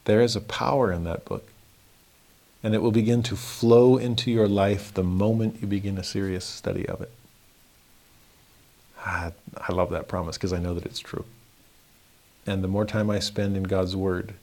there 0.05 0.21
is 0.21 0.37
a 0.37 0.41
power 0.41 0.93
in 0.93 1.05
that 1.05 1.25
book, 1.25 1.49
and 2.63 2.75
it 2.75 2.83
will 2.83 2.93
begin 2.93 3.23
to 3.25 3.37
flow 3.37 3.97
into 3.97 4.31
your 4.31 4.49
life 4.49 4.93
the 4.93 5.03
moment 5.03 5.59
you 5.61 5.67
begin 5.67 5.97
a 5.97 6.05
serious 6.05 6.45
study 6.45 6.87
of 6.87 7.01
it. 7.01 7.11
I, 9.05 9.33
I 9.57 9.73
love 9.73 9.91
that 9.91 10.09
promise 10.09 10.37
because 10.37 10.53
I 10.53 10.59
know 10.59 10.75
that 10.75 10.87
it's 10.87 10.99
true. 10.99 11.25
And 12.47 12.63
the 12.63 12.69
more 12.69 12.85
time 12.85 13.09
I 13.09 13.19
spend 13.19 13.57
in 13.57 13.63
God's 13.63 13.97
Word, 13.97 14.35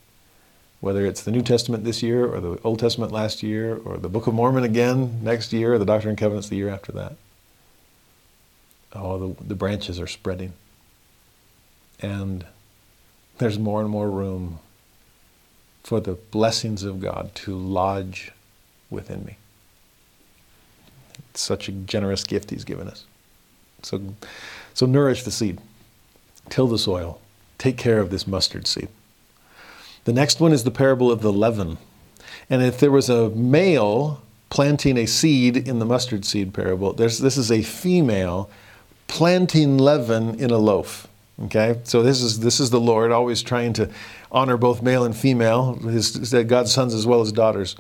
whether 0.82 1.06
it's 1.06 1.22
the 1.22 1.32
New 1.32 1.44
Testament 1.44 1.84
this 1.84 2.04
year 2.04 2.26
or 2.26 2.42
the 2.42 2.60
Old 2.64 2.80
Testament 2.80 3.12
last 3.12 3.44
year 3.44 3.78
or 3.78 3.98
the 3.98 4.10
Book 4.10 4.26
of 4.28 4.34
Mormon 4.34 4.64
again 4.64 5.24
next 5.24 5.54
year 5.54 5.76
or 5.76 5.78
the 5.78 5.86
Doctrine 5.86 6.10
and 6.10 6.18
Covenants 6.18 6.50
the 6.50 6.56
year 6.56 6.70
after 6.70 6.92
that, 6.92 7.16
oh, 8.94 9.18
the, 9.18 9.44
the 9.44 9.56
branches 9.56 10.00
are 10.00 10.08
spreading. 10.08 10.54
And 12.02 12.46
there's 13.38 13.60
more 13.60 13.80
and 13.82 13.90
more 13.90 14.10
room 14.10 14.58
for 15.84 16.00
the 16.00 16.14
blessings 16.14 16.84
of 16.84 17.00
God 17.00 17.34
to 17.36 17.56
lodge 17.56 18.32
within 18.90 19.24
me. 19.24 19.38
It's 21.30 21.42
such 21.42 21.70
a 21.70 21.72
generous 21.72 22.24
gift 22.24 22.50
He's 22.50 22.64
given 22.64 22.88
us. 22.88 23.06
So, 23.84 24.16
so 24.74 24.88
nourish 24.88 25.24
the 25.24 25.32
seed, 25.32 25.60
till 26.50 26.68
the 26.68 26.80
soil, 26.80 27.22
take 27.60 27.78
care 27.78 28.00
of 28.00 28.10
this 28.10 28.26
mustard 28.26 28.66
seed. 28.66 28.90
The 30.06 30.14
next 30.14 30.40
one 30.40 30.52
is 30.52 30.64
the 30.64 30.72
parable 30.72 31.12
of 31.12 31.22
the 31.22 31.32
leaven. 31.32 31.78
And 32.50 32.62
if 32.62 32.80
there 32.80 32.92
was 32.92 33.10
a 33.10 33.30
male 33.30 34.22
planting 34.50 34.98
a 34.98 35.06
seed 35.06 35.56
in 35.56 35.80
the 35.80 35.86
mustard 35.86 36.26
seed 36.26 36.54
parable, 36.54 36.94
this 36.94 37.22
is 37.22 37.52
a 37.52 37.62
female 37.62 38.50
planting 39.08 39.78
leaven 39.78 40.40
in 40.40 40.52
a 40.52 40.58
loaf. 40.58 41.08
Okay, 41.44 41.80
so 41.84 42.04
this 42.04 42.22
is 42.22 42.42
this 42.42 42.60
is 42.60 42.70
the 42.70 42.80
Lord 42.80 43.12
always 43.12 43.42
trying 43.42 43.74
to 43.74 43.90
honor 44.32 44.58
both 44.58 44.84
male 44.84 45.04
and 45.04 45.16
female, 45.16 45.74
his, 45.76 46.34
God's 46.48 46.72
sons 46.72 46.94
as 46.94 47.08
well 47.08 47.22
as 47.22 47.32
daughters. 47.32 47.76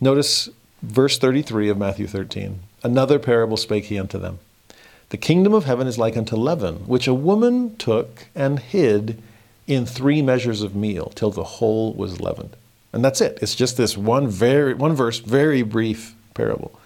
Notice 0.00 0.48
verse 0.82 1.18
33 1.18 1.70
of 1.70 1.78
Matthew 1.78 2.06
13. 2.06 2.60
Another 2.82 3.18
parable 3.18 3.56
spake 3.56 3.84
he 3.84 3.98
unto 3.98 4.18
them. 4.18 4.40
The 5.08 5.16
kingdom 5.16 5.54
of 5.54 5.64
heaven 5.64 5.86
is 5.86 5.98
like 5.98 6.16
unto 6.16 6.36
leaven, 6.36 6.86
which 6.86 7.08
a 7.08 7.14
woman 7.14 7.76
took 7.76 8.26
and 8.34 8.58
hid 8.58 9.22
in 9.68 9.86
three 9.86 10.22
measures 10.22 10.62
of 10.62 10.74
meal 10.74 11.12
till 11.14 11.30
the 11.30 11.44
whole 11.44 11.92
was 11.92 12.20
leavened. 12.20 12.56
And 12.92 13.04
that's 13.04 13.20
it. 13.20 13.38
It's 13.40 13.54
just 13.54 13.76
this 13.76 13.96
one 13.96 14.26
very 14.26 14.74
one 14.74 14.94
verse, 14.94 15.18
very 15.18 15.62
brief 15.62 16.16
parable. 16.34 16.80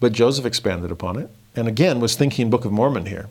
But 0.00 0.12
Joseph 0.12 0.46
expanded 0.46 0.90
upon 0.90 1.18
it 1.18 1.28
and 1.56 1.68
again 1.68 2.00
was 2.00 2.14
thinking 2.14 2.50
Book 2.50 2.64
of 2.64 2.72
Mormon 2.72 3.06
here. 3.06 3.28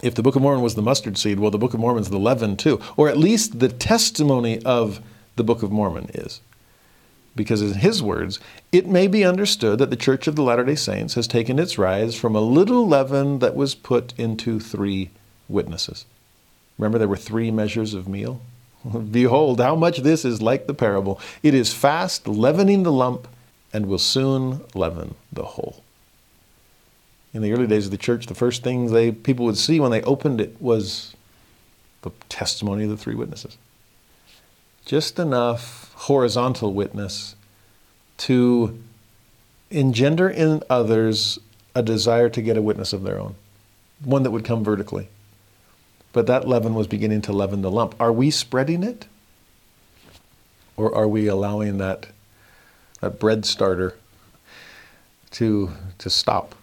If 0.00 0.14
the 0.14 0.22
Book 0.22 0.36
of 0.36 0.42
Mormon 0.42 0.62
was 0.62 0.76
the 0.76 0.82
mustard 0.82 1.18
seed, 1.18 1.40
well, 1.40 1.50
the 1.50 1.58
Book 1.58 1.74
of 1.74 1.80
Mormon 1.80 2.02
is 2.02 2.10
the 2.10 2.18
leaven 2.18 2.56
too, 2.56 2.80
or 2.96 3.08
at 3.08 3.18
least 3.18 3.58
the 3.58 3.68
testimony 3.68 4.62
of 4.62 5.00
the 5.34 5.42
Book 5.42 5.64
of 5.64 5.72
Mormon 5.72 6.10
is. 6.14 6.40
Because 7.34 7.62
in 7.62 7.74
his 7.74 8.00
words, 8.00 8.38
it 8.70 8.86
may 8.86 9.08
be 9.08 9.24
understood 9.24 9.80
that 9.80 9.90
the 9.90 9.96
Church 9.96 10.28
of 10.28 10.36
the 10.36 10.42
Latter 10.42 10.64
day 10.64 10.76
Saints 10.76 11.14
has 11.14 11.26
taken 11.26 11.58
its 11.58 11.78
rise 11.78 12.14
from 12.14 12.36
a 12.36 12.40
little 12.40 12.86
leaven 12.86 13.40
that 13.40 13.56
was 13.56 13.74
put 13.74 14.14
into 14.16 14.60
three 14.60 15.10
witnesses. 15.48 16.04
Remember, 16.78 16.98
there 16.98 17.08
were 17.08 17.16
three 17.16 17.50
measures 17.50 17.94
of 17.94 18.08
meal? 18.08 18.40
Behold, 19.10 19.60
how 19.60 19.74
much 19.74 19.98
this 19.98 20.24
is 20.24 20.40
like 20.40 20.66
the 20.66 20.74
parable. 20.74 21.20
It 21.42 21.54
is 21.54 21.74
fast 21.74 22.26
leavening 22.28 22.84
the 22.84 22.92
lump 22.92 23.28
and 23.72 23.86
will 23.86 23.98
soon 23.98 24.64
leaven 24.74 25.16
the 25.32 25.44
whole 25.44 25.82
in 27.32 27.42
the 27.42 27.52
early 27.52 27.66
days 27.66 27.86
of 27.86 27.90
the 27.90 27.98
church, 27.98 28.26
the 28.26 28.34
first 28.34 28.62
things 28.62 28.90
they 28.90 29.12
people 29.12 29.44
would 29.44 29.58
see 29.58 29.80
when 29.80 29.90
they 29.90 30.02
opened 30.02 30.40
it 30.40 30.60
was 30.60 31.14
the 32.02 32.10
testimony 32.28 32.84
of 32.84 32.90
the 32.90 32.96
three 32.96 33.14
witnesses. 33.14 33.56
Just 34.84 35.18
enough 35.18 35.92
horizontal 35.94 36.72
witness 36.72 37.36
to 38.18 38.82
engender 39.70 40.28
in 40.28 40.62
others 40.70 41.38
a 41.74 41.82
desire 41.82 42.28
to 42.30 42.40
get 42.40 42.56
a 42.56 42.62
witness 42.62 42.92
of 42.92 43.02
their 43.02 43.20
own, 43.20 43.34
one 44.02 44.22
that 44.22 44.30
would 44.30 44.44
come 44.44 44.64
vertically. 44.64 45.08
But 46.18 46.26
that 46.26 46.48
leaven 46.48 46.74
was 46.74 46.88
beginning 46.88 47.20
to 47.22 47.32
leaven 47.32 47.62
the 47.62 47.70
lump. 47.70 47.94
Are 48.00 48.10
we 48.10 48.32
spreading 48.32 48.82
it? 48.82 49.06
Or 50.76 50.92
are 50.92 51.06
we 51.06 51.28
allowing 51.28 51.78
that, 51.78 52.08
that 53.00 53.20
bread 53.20 53.46
starter 53.46 53.94
to, 55.30 55.70
to 55.98 56.10
stop? 56.10 56.56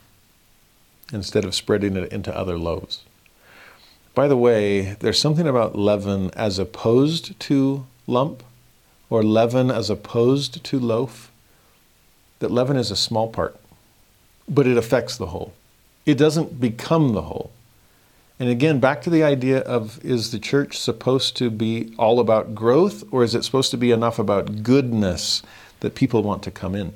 instead 1.13 1.45
of 1.45 1.55
spreading 1.55 1.95
it 1.95 2.11
into 2.11 2.37
other 2.37 2.57
loaves. 2.57 3.03
By 4.13 4.27
the 4.27 4.35
way, 4.35 4.97
there's 4.99 5.21
something 5.21 5.47
about 5.47 5.73
leaven 5.73 6.31
as 6.31 6.59
opposed 6.59 7.39
to 7.39 7.85
lump 8.07 8.43
or 9.09 9.23
leaven 9.23 9.71
as 9.71 9.89
opposed 9.89 10.65
to 10.65 10.79
loaf 10.81 11.31
that 12.39 12.51
leaven 12.51 12.75
is 12.75 12.91
a 12.91 12.97
small 12.97 13.29
part, 13.29 13.57
but 14.49 14.67
it 14.67 14.75
affects 14.75 15.15
the 15.15 15.27
whole. 15.27 15.53
It 16.05 16.17
doesn't 16.17 16.59
become 16.59 17.13
the 17.13 17.21
whole. 17.21 17.51
And 18.39 18.49
again, 18.49 18.79
back 18.79 19.01
to 19.03 19.09
the 19.09 19.23
idea 19.23 19.59
of 19.59 20.03
is 20.03 20.31
the 20.31 20.39
church 20.39 20.77
supposed 20.77 21.37
to 21.37 21.49
be 21.49 21.93
all 21.97 22.19
about 22.19 22.53
growth 22.53 23.03
or 23.11 23.23
is 23.23 23.33
it 23.33 23.43
supposed 23.43 23.71
to 23.71 23.77
be 23.77 23.91
enough 23.91 24.19
about 24.19 24.63
goodness 24.63 25.41
that 25.79 25.95
people 25.95 26.21
want 26.21 26.43
to 26.43 26.51
come 26.51 26.75
in? 26.75 26.93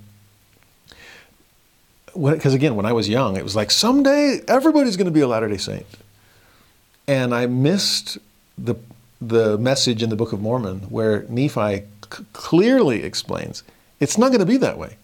because 2.14 2.54
again, 2.54 2.76
when 2.76 2.86
I 2.86 2.92
was 2.92 3.08
young, 3.08 3.38
it 3.38 3.44
was 3.44 3.56
like 3.56 3.72
someday 3.72 4.42
everybody's 4.48 4.98
going 4.98 5.06
to 5.06 5.12
be 5.12 5.22
a 5.22 5.28
Latter 5.28 5.48
day 5.48 5.58
Saint. 5.58 5.86
And 7.08 7.34
I 7.34 7.46
missed 7.46 8.18
the, 8.58 8.76
the 9.22 9.58
message 9.58 10.04
in 10.04 10.10
the 10.10 10.16
Book 10.16 10.34
of 10.34 10.42
Mormon 10.42 10.82
where 10.90 11.26
Nephi 11.30 11.84
c- 12.12 12.26
clearly 12.34 13.04
explains 13.04 13.64
it's 14.00 14.18
not 14.18 14.30
going 14.30 14.40
to 14.40 14.46
be 14.46 14.58
that 14.58 14.78
way. 14.78 14.98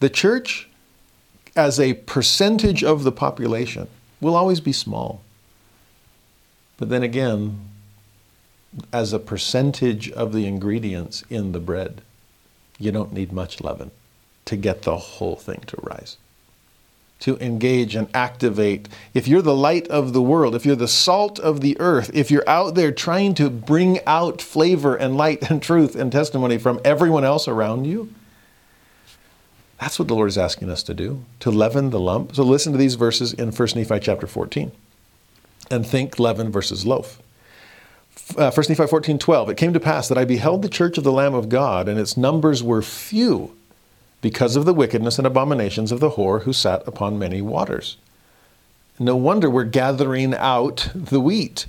The 0.00 0.10
church, 0.10 0.68
as 1.54 1.78
a 1.78 1.94
percentage 1.94 2.82
of 2.82 3.04
the 3.04 3.12
population, 3.12 3.88
will 4.22 4.36
always 4.36 4.60
be 4.60 4.72
small. 4.72 5.20
But 6.78 6.88
then 6.88 7.02
again, 7.02 7.68
as 8.92 9.12
a 9.12 9.18
percentage 9.18 10.10
of 10.12 10.32
the 10.32 10.46
ingredients 10.46 11.24
in 11.28 11.52
the 11.52 11.60
bread, 11.60 12.00
you 12.78 12.90
don't 12.90 13.12
need 13.12 13.32
much 13.32 13.60
leaven 13.60 13.90
to 14.46 14.56
get 14.56 14.82
the 14.82 14.96
whole 14.96 15.36
thing 15.36 15.62
to 15.66 15.76
rise. 15.82 16.16
To 17.20 17.36
engage 17.38 17.94
and 17.94 18.08
activate. 18.14 18.88
If 19.12 19.28
you're 19.28 19.42
the 19.42 19.54
light 19.54 19.86
of 19.88 20.12
the 20.12 20.22
world, 20.22 20.54
if 20.54 20.64
you're 20.64 20.74
the 20.74 20.88
salt 20.88 21.38
of 21.38 21.60
the 21.60 21.78
earth, 21.78 22.10
if 22.14 22.30
you're 22.30 22.48
out 22.48 22.74
there 22.74 22.90
trying 22.90 23.34
to 23.34 23.50
bring 23.50 24.00
out 24.06 24.40
flavor 24.40 24.96
and 24.96 25.16
light 25.16 25.50
and 25.50 25.62
truth 25.62 25.94
and 25.94 26.10
testimony 26.10 26.58
from 26.58 26.80
everyone 26.84 27.24
else 27.24 27.46
around 27.46 27.84
you, 27.84 28.12
that's 29.82 29.98
what 29.98 30.06
the 30.06 30.14
Lord 30.14 30.28
is 30.28 30.38
asking 30.38 30.70
us 30.70 30.84
to 30.84 30.94
do, 30.94 31.24
to 31.40 31.50
leaven 31.50 31.90
the 31.90 31.98
lump. 31.98 32.36
So 32.36 32.44
listen 32.44 32.70
to 32.70 32.78
these 32.78 32.94
verses 32.94 33.32
in 33.32 33.50
1 33.50 33.68
Nephi 33.74 33.98
chapter 33.98 34.28
14 34.28 34.70
and 35.72 35.84
think 35.84 36.20
leaven 36.20 36.52
versus 36.52 36.86
loaf. 36.86 37.20
Uh, 38.36 38.52
1 38.52 38.66
Nephi 38.68 38.86
14, 38.86 39.18
12. 39.18 39.50
It 39.50 39.56
came 39.56 39.72
to 39.72 39.80
pass 39.80 40.06
that 40.06 40.16
I 40.16 40.24
beheld 40.24 40.62
the 40.62 40.68
church 40.68 40.98
of 40.98 41.04
the 41.04 41.10
Lamb 41.10 41.34
of 41.34 41.48
God, 41.48 41.88
and 41.88 41.98
its 41.98 42.16
numbers 42.16 42.62
were 42.62 42.80
few 42.80 43.56
because 44.20 44.54
of 44.54 44.66
the 44.66 44.74
wickedness 44.74 45.18
and 45.18 45.26
abominations 45.26 45.90
of 45.90 45.98
the 45.98 46.10
whore 46.10 46.42
who 46.42 46.52
sat 46.52 46.86
upon 46.86 47.18
many 47.18 47.42
waters. 47.42 47.96
No 49.00 49.16
wonder 49.16 49.50
we're 49.50 49.64
gathering 49.64 50.32
out 50.32 50.90
the 50.94 51.20
wheat, 51.20 51.66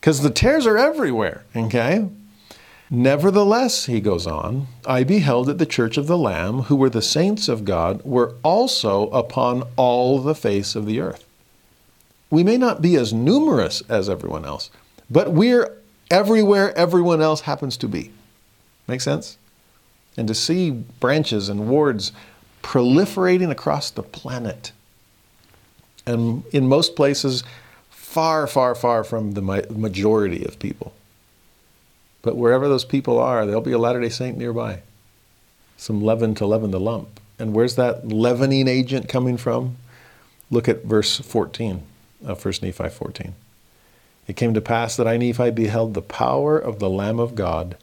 because 0.00 0.22
the 0.22 0.30
tares 0.30 0.68
are 0.68 0.78
everywhere, 0.78 1.44
okay? 1.56 2.08
Nevertheless, 2.88 3.86
he 3.86 4.00
goes 4.00 4.26
on, 4.26 4.68
I 4.86 5.02
beheld 5.02 5.46
that 5.46 5.58
the 5.58 5.66
church 5.66 5.96
of 5.96 6.06
the 6.06 6.18
Lamb, 6.18 6.62
who 6.62 6.76
were 6.76 6.90
the 6.90 7.02
saints 7.02 7.48
of 7.48 7.64
God, 7.64 8.00
were 8.04 8.34
also 8.42 9.08
upon 9.10 9.64
all 9.76 10.20
the 10.20 10.34
face 10.34 10.76
of 10.76 10.86
the 10.86 11.00
earth. 11.00 11.24
We 12.30 12.44
may 12.44 12.56
not 12.56 12.82
be 12.82 12.96
as 12.96 13.12
numerous 13.12 13.82
as 13.88 14.08
everyone 14.08 14.44
else, 14.44 14.70
but 15.10 15.32
we're 15.32 15.76
everywhere 16.10 16.76
everyone 16.76 17.20
else 17.20 17.42
happens 17.42 17.76
to 17.78 17.88
be. 17.88 18.12
Make 18.86 19.00
sense? 19.00 19.36
and 20.16 20.26
to 20.28 20.34
see 20.34 20.70
branches 20.70 21.48
and 21.48 21.68
wards 21.68 22.12
proliferating 22.62 23.50
across 23.50 23.90
the 23.90 24.02
planet. 24.02 24.72
And 26.06 26.44
in 26.52 26.68
most 26.68 26.96
places, 26.96 27.44
far, 27.90 28.46
far, 28.46 28.74
far 28.74 29.04
from 29.04 29.32
the 29.32 29.42
majority 29.42 30.44
of 30.44 30.58
people. 30.58 30.94
But 32.26 32.36
wherever 32.36 32.66
those 32.66 32.84
people 32.84 33.20
are, 33.20 33.46
there'll 33.46 33.60
be 33.60 33.70
a 33.70 33.78
Latter 33.78 34.00
day 34.00 34.08
Saint 34.08 34.36
nearby. 34.36 34.80
Some 35.76 36.02
leaven 36.02 36.34
to 36.34 36.44
leaven 36.44 36.72
the 36.72 36.80
lump. 36.80 37.20
And 37.38 37.54
where's 37.54 37.76
that 37.76 38.08
leavening 38.08 38.66
agent 38.66 39.08
coming 39.08 39.36
from? 39.36 39.76
Look 40.50 40.68
at 40.68 40.82
verse 40.82 41.20
14 41.20 41.82
of 42.24 42.44
1 42.44 42.54
Nephi 42.62 42.88
14. 42.88 43.32
It 44.26 44.34
came 44.34 44.54
to 44.54 44.60
pass 44.60 44.96
that 44.96 45.06
I, 45.06 45.16
Nephi, 45.16 45.52
beheld 45.52 45.94
the 45.94 46.02
power 46.02 46.58
of 46.58 46.80
the 46.80 46.90
Lamb 46.90 47.20
of 47.20 47.36
God 47.36 47.76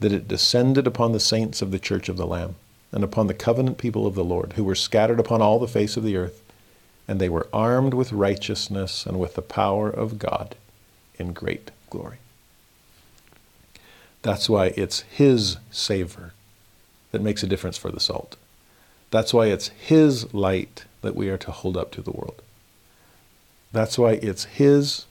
that 0.00 0.12
it 0.12 0.26
descended 0.26 0.88
upon 0.88 1.12
the 1.12 1.20
saints 1.20 1.62
of 1.62 1.70
the 1.70 1.78
church 1.78 2.08
of 2.08 2.16
the 2.16 2.26
Lamb, 2.26 2.56
and 2.90 3.04
upon 3.04 3.28
the 3.28 3.34
covenant 3.34 3.78
people 3.78 4.04
of 4.04 4.16
the 4.16 4.24
Lord, 4.24 4.54
who 4.54 4.64
were 4.64 4.74
scattered 4.74 5.20
upon 5.20 5.40
all 5.40 5.60
the 5.60 5.68
face 5.68 5.96
of 5.96 6.02
the 6.02 6.16
earth, 6.16 6.42
and 7.06 7.20
they 7.20 7.28
were 7.28 7.46
armed 7.52 7.94
with 7.94 8.10
righteousness 8.10 9.06
and 9.06 9.20
with 9.20 9.36
the 9.36 9.42
power 9.42 9.88
of 9.88 10.18
God 10.18 10.56
in 11.20 11.32
great 11.32 11.70
glory. 11.88 12.18
That's 14.26 14.48
why 14.48 14.74
it's 14.76 15.02
His 15.02 15.56
savor 15.70 16.32
that 17.12 17.22
makes 17.22 17.44
a 17.44 17.46
difference 17.46 17.78
for 17.78 17.92
the 17.92 18.00
salt. 18.00 18.34
That's 19.12 19.32
why 19.32 19.46
it's 19.46 19.68
His 19.68 20.34
light 20.34 20.84
that 21.02 21.14
we 21.14 21.28
are 21.28 21.38
to 21.38 21.52
hold 21.52 21.76
up 21.76 21.92
to 21.92 22.02
the 22.02 22.10
world. 22.10 22.42
That's 23.70 23.96
why 23.96 24.14
it's 24.14 24.42
His 24.46 25.04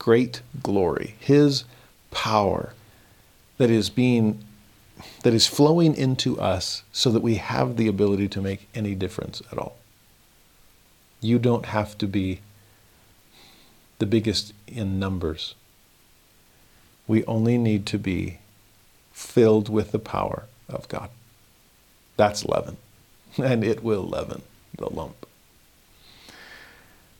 great 0.00 0.42
glory, 0.60 1.14
His 1.20 1.62
power 2.10 2.72
that 3.58 3.70
is 3.70 3.90
being 3.90 4.42
that 5.22 5.32
is 5.32 5.46
flowing 5.46 5.94
into 5.94 6.36
us 6.40 6.82
so 6.90 7.12
that 7.12 7.22
we 7.22 7.36
have 7.36 7.76
the 7.76 7.86
ability 7.86 8.26
to 8.30 8.40
make 8.40 8.68
any 8.74 8.96
difference 8.96 9.40
at 9.52 9.58
all. 9.58 9.76
You 11.20 11.38
don't 11.38 11.66
have 11.66 11.96
to 11.98 12.08
be 12.08 12.40
the 14.00 14.06
biggest 14.06 14.52
in 14.66 14.98
numbers. 14.98 15.54
We 17.10 17.24
only 17.24 17.58
need 17.58 17.86
to 17.86 17.98
be 17.98 18.38
filled 19.10 19.68
with 19.68 19.90
the 19.90 19.98
power 19.98 20.44
of 20.68 20.86
God. 20.86 21.10
That's 22.16 22.44
leaven, 22.44 22.76
and 23.36 23.64
it 23.64 23.82
will 23.82 24.04
leaven 24.04 24.42
the 24.78 24.88
lump. 24.88 25.26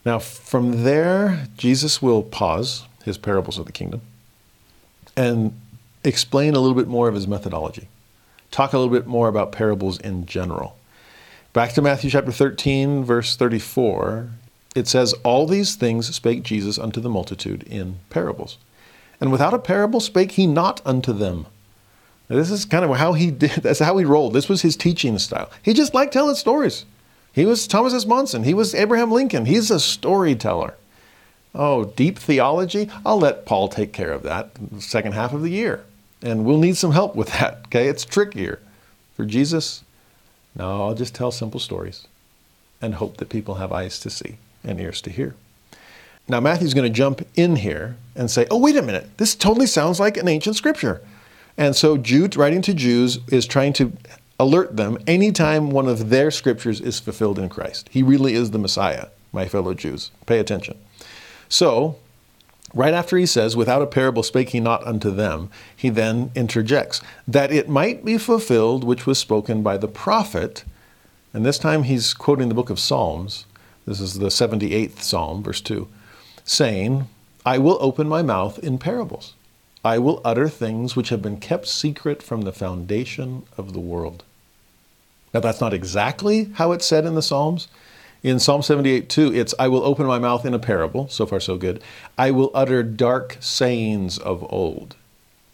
Now, 0.05 0.17
from 0.17 0.85
there, 0.85 1.45
Jesus 1.57 2.01
will 2.01 2.23
pause 2.23 2.85
his 3.03 3.17
parables 3.17 3.57
of 3.57 3.65
the 3.65 3.73
kingdom 3.73 3.99
and 5.17 5.59
explain 6.05 6.55
a 6.55 6.61
little 6.61 6.77
bit 6.77 6.87
more 6.87 7.09
of 7.09 7.15
his 7.15 7.27
methodology. 7.27 7.89
Talk 8.49 8.71
a 8.71 8.77
little 8.77 8.93
bit 8.93 9.07
more 9.07 9.27
about 9.27 9.51
parables 9.51 9.99
in 9.99 10.25
general. 10.25 10.77
Back 11.51 11.73
to 11.73 11.81
Matthew 11.81 12.11
chapter 12.11 12.31
13, 12.31 13.03
verse 13.03 13.35
34, 13.35 14.29
it 14.73 14.87
says, 14.87 15.11
All 15.25 15.47
these 15.47 15.75
things 15.75 16.15
spake 16.15 16.43
Jesus 16.43 16.79
unto 16.79 17.01
the 17.01 17.09
multitude 17.09 17.63
in 17.63 17.99
parables. 18.09 18.57
And 19.21 19.31
without 19.31 19.53
a 19.53 19.59
parable 19.59 19.99
spake 19.99 20.31
he 20.31 20.47
not 20.47 20.81
unto 20.83 21.13
them. 21.13 21.45
Now, 22.27 22.37
this 22.37 22.49
is 22.49 22.65
kind 22.65 22.83
of 22.83 22.97
how 22.97 23.13
he 23.13 23.29
did, 23.29 23.51
that's 23.61 23.79
how 23.79 23.97
he 23.97 24.05
rolled. 24.05 24.33
This 24.33 24.49
was 24.49 24.63
his 24.63 24.75
teaching 24.75 25.19
style. 25.19 25.49
He 25.61 25.73
just 25.73 25.93
liked 25.93 26.11
telling 26.11 26.35
stories. 26.35 26.85
He 27.33 27.45
was 27.45 27.67
Thomas 27.67 27.93
S. 27.93 28.05
Monson. 28.05 28.43
He 28.43 28.53
was 28.53 28.75
Abraham 28.75 29.11
Lincoln. 29.11 29.45
He's 29.45 29.71
a 29.71 29.79
storyteller. 29.79 30.73
Oh, 31.53 31.85
deep 31.85 32.17
theology? 32.17 32.89
I'll 33.05 33.19
let 33.19 33.45
Paul 33.45 33.67
take 33.67 33.93
care 33.93 34.11
of 34.11 34.23
that 34.23 34.51
second 34.79 35.13
half 35.13 35.33
of 35.33 35.41
the 35.41 35.51
year. 35.51 35.83
And 36.21 36.45
we'll 36.45 36.57
need 36.57 36.77
some 36.77 36.91
help 36.91 37.15
with 37.15 37.29
that, 37.33 37.61
okay? 37.67 37.87
It's 37.87 38.05
trickier. 38.05 38.59
For 39.15 39.25
Jesus, 39.25 39.83
no, 40.55 40.83
I'll 40.83 40.95
just 40.95 41.13
tell 41.13 41.31
simple 41.31 41.59
stories 41.59 42.07
and 42.81 42.95
hope 42.95 43.17
that 43.17 43.29
people 43.29 43.55
have 43.55 43.71
eyes 43.71 43.99
to 43.99 44.09
see 44.09 44.37
and 44.63 44.79
ears 44.79 45.01
to 45.01 45.09
hear. 45.09 45.35
Now, 46.27 46.39
Matthew's 46.39 46.73
going 46.73 46.91
to 46.91 46.97
jump 46.97 47.27
in 47.35 47.57
here 47.57 47.97
and 48.15 48.29
say, 48.29 48.45
oh, 48.51 48.57
wait 48.57 48.75
a 48.75 48.81
minute, 48.81 49.17
this 49.17 49.35
totally 49.35 49.67
sounds 49.67 49.99
like 49.99 50.17
an 50.17 50.27
ancient 50.27 50.55
scripture. 50.55 51.01
And 51.57 51.75
so, 51.75 51.97
Jude, 51.97 52.35
writing 52.35 52.61
to 52.63 52.73
Jews, 52.73 53.19
is 53.27 53.45
trying 53.45 53.73
to 53.73 53.93
alert 54.39 54.77
them 54.77 54.97
anytime 55.05 55.69
one 55.69 55.87
of 55.87 56.09
their 56.09 56.31
scriptures 56.31 56.81
is 56.81 56.99
fulfilled 56.99 57.37
in 57.37 57.49
Christ. 57.49 57.89
He 57.91 58.01
really 58.01 58.33
is 58.33 58.51
the 58.51 58.57
Messiah, 58.57 59.07
my 59.31 59.47
fellow 59.47 59.73
Jews. 59.73 60.11
Pay 60.25 60.39
attention. 60.39 60.77
So, 61.49 61.97
Right 62.73 62.93
after 62.93 63.17
he 63.17 63.25
says, 63.25 63.55
Without 63.55 63.81
a 63.81 63.87
parable 63.87 64.23
spake 64.23 64.49
he 64.49 64.59
not 64.59 64.85
unto 64.87 65.11
them, 65.11 65.49
he 65.75 65.89
then 65.89 66.31
interjects, 66.35 67.01
That 67.27 67.51
it 67.51 67.67
might 67.67 68.05
be 68.05 68.17
fulfilled 68.17 68.83
which 68.83 69.05
was 69.05 69.19
spoken 69.19 69.61
by 69.61 69.77
the 69.77 69.87
prophet. 69.87 70.63
And 71.33 71.45
this 71.45 71.59
time 71.59 71.83
he's 71.83 72.13
quoting 72.13 72.49
the 72.49 72.55
book 72.55 72.69
of 72.69 72.79
Psalms. 72.79 73.45
This 73.85 73.99
is 73.99 74.19
the 74.19 74.27
78th 74.27 75.01
Psalm, 75.01 75.43
verse 75.43 75.61
2, 75.61 75.87
saying, 76.43 77.07
I 77.45 77.57
will 77.57 77.77
open 77.81 78.07
my 78.07 78.21
mouth 78.21 78.59
in 78.59 78.77
parables. 78.77 79.33
I 79.83 79.97
will 79.97 80.21
utter 80.23 80.47
things 80.47 80.95
which 80.95 81.09
have 81.09 81.21
been 81.21 81.37
kept 81.37 81.67
secret 81.67 82.21
from 82.21 82.41
the 82.41 82.51
foundation 82.53 83.43
of 83.57 83.73
the 83.73 83.79
world. 83.79 84.23
Now, 85.33 85.39
that's 85.39 85.61
not 85.61 85.73
exactly 85.73 86.51
how 86.55 86.71
it's 86.71 86.85
said 86.85 87.05
in 87.05 87.15
the 87.15 87.21
Psalms. 87.21 87.67
In 88.21 88.39
Psalm 88.39 88.61
78 88.61 89.09
2, 89.09 89.33
it's, 89.33 89.55
I 89.57 89.67
will 89.67 89.83
open 89.83 90.05
my 90.05 90.19
mouth 90.19 90.45
in 90.45 90.53
a 90.53 90.59
parable. 90.59 91.07
So 91.07 91.25
far, 91.25 91.39
so 91.39 91.57
good. 91.57 91.81
I 92.17 92.29
will 92.29 92.51
utter 92.53 92.83
dark 92.83 93.37
sayings 93.39 94.19
of 94.19 94.45
old. 94.53 94.95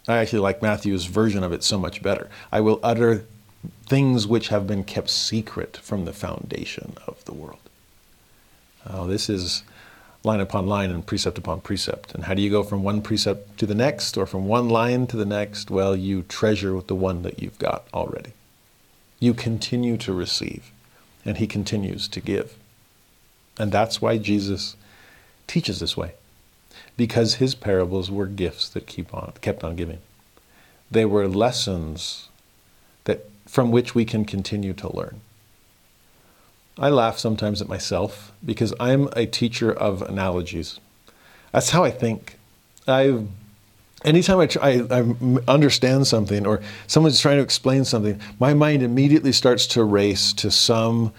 I 0.08 0.18
actually 0.18 0.40
like 0.40 0.62
Matthew's 0.62 1.06
version 1.06 1.44
of 1.44 1.54
it 1.54 1.64
so 1.64 1.78
much 1.78 2.02
better. 2.02 2.30
I 2.52 2.60
will 2.60 2.80
utter 2.84 3.26
things 3.86 4.28
which 4.28 4.50
have 4.50 4.68
been 4.68 4.84
kept 4.84 5.10
secret 5.10 5.78
from 5.78 6.06
the 6.06 6.14
foundation 6.14 6.96
of 7.06 7.24
the 7.26 7.34
world. 7.34 7.60
Oh, 8.90 9.08
this 9.08 9.30
is 9.30 9.64
line 10.24 10.40
upon 10.40 10.68
line 10.68 10.92
and 10.92 11.06
precept 11.06 11.38
upon 11.38 11.62
precept. 11.62 12.14
And 12.14 12.26
how 12.26 12.34
do 12.34 12.42
you 12.42 12.50
go 12.50 12.64
from 12.64 12.84
one 12.84 13.02
precept 13.02 13.58
to 13.60 13.66
the 13.66 13.76
next 13.76 14.18
or 14.18 14.26
from 14.26 14.48
one 14.48 14.70
line 14.70 15.08
to 15.08 15.18
the 15.18 15.26
next? 15.26 15.72
Well, 15.72 15.96
you 15.96 16.24
treasure 16.24 16.82
the 16.82 16.96
one 16.96 17.22
that 17.22 17.42
you've 17.42 17.60
got 17.60 17.88
already. 17.94 18.34
You 19.20 19.34
continue 19.34 19.98
to 19.98 20.14
receive 20.14 20.72
and 21.26 21.38
he 21.38 21.48
continues 21.48 22.08
to 22.10 22.22
give. 22.22 22.56
And 23.60 23.72
that's 23.72 24.02
why 24.02 24.18
Jesus 24.18 24.76
teaches 25.48 25.80
this 25.80 25.98
way, 25.98 26.14
because 26.96 27.36
his 27.36 27.56
parables 27.56 28.12
were 28.12 28.28
gifts 28.28 28.70
that 28.70 28.86
keep 28.86 29.14
on, 29.14 29.34
kept 29.42 29.64
on 29.64 29.76
giving. 29.76 30.00
They 30.92 31.06
were 31.06 31.28
lessons 31.28 32.30
that, 33.06 33.30
from 33.46 33.72
which 33.72 33.96
we 33.96 34.06
can 34.06 34.26
continue 34.26 34.74
to 34.74 34.96
learn. 34.96 35.22
I 36.80 36.90
laugh 36.90 37.18
sometimes 37.18 37.62
at 37.62 37.68
myself 37.68 38.32
because 38.46 38.74
I'm 38.80 39.10
a 39.16 39.26
teacher 39.26 39.72
of 39.72 40.02
analogies. 40.04 40.80
That's 41.52 41.72
how 41.72 41.84
I 41.84 41.92
think. 41.92 42.38
I 42.88 43.24
anytime 44.06 44.40
I, 44.40 44.46
try, 44.46 44.86
I, 44.90 45.00
I 45.00 45.04
understand 45.48 46.08
something 46.08 46.46
or 46.46 46.62
someone's 46.86 47.20
trying 47.20 47.38
to 47.38 47.44
explain 47.44 47.86
something, 47.86 48.20
my 48.40 48.54
mind 48.54 48.84
immediately 48.84 49.32
starts 49.32 49.66
to 49.68 49.84
race 49.84 50.34
to 50.34 50.52
some 50.52 51.14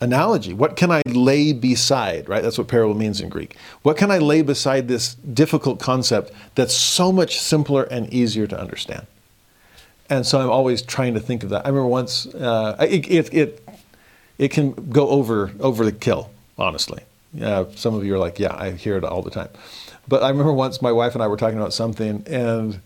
analogy. 0.00 0.52
What 0.52 0.76
can 0.76 0.90
I 0.90 1.02
lay 1.06 1.52
beside, 1.52 2.28
right? 2.28 2.42
That's 2.42 2.58
what 2.58 2.68
parable 2.68 2.94
means 2.94 3.20
in 3.20 3.28
Greek. 3.28 3.56
What 3.82 3.96
can 3.96 4.10
I 4.10 4.18
lay 4.18 4.42
beside 4.42 4.88
this 4.88 5.14
difficult 5.14 5.78
concept 5.78 6.32
that's 6.54 6.74
so 6.74 7.12
much 7.12 7.40
simpler 7.40 7.84
and 7.84 8.12
easier 8.12 8.46
to 8.46 8.58
understand? 8.58 9.06
And 10.10 10.26
so 10.26 10.40
I'm 10.40 10.50
always 10.50 10.82
trying 10.82 11.14
to 11.14 11.20
think 11.20 11.42
of 11.42 11.50
that. 11.50 11.64
I 11.64 11.68
remember 11.68 11.86
once, 11.86 12.26
uh, 12.34 12.76
it, 12.80 13.08
it, 13.10 13.32
it 13.32 13.61
it 14.42 14.50
can 14.50 14.72
go 14.90 15.08
over 15.08 15.52
over 15.60 15.84
the 15.84 15.92
kill, 15.92 16.28
honestly. 16.58 17.00
Yeah, 17.32 17.66
some 17.76 17.94
of 17.94 18.04
you 18.04 18.12
are 18.16 18.18
like, 18.18 18.40
yeah, 18.40 18.52
I 18.52 18.72
hear 18.72 18.96
it 18.96 19.04
all 19.04 19.22
the 19.22 19.30
time. 19.30 19.48
But 20.08 20.24
I 20.24 20.30
remember 20.30 20.52
once 20.52 20.82
my 20.82 20.90
wife 20.90 21.14
and 21.14 21.22
I 21.22 21.28
were 21.28 21.36
talking 21.36 21.58
about 21.58 21.72
something, 21.72 22.24
and 22.26 22.80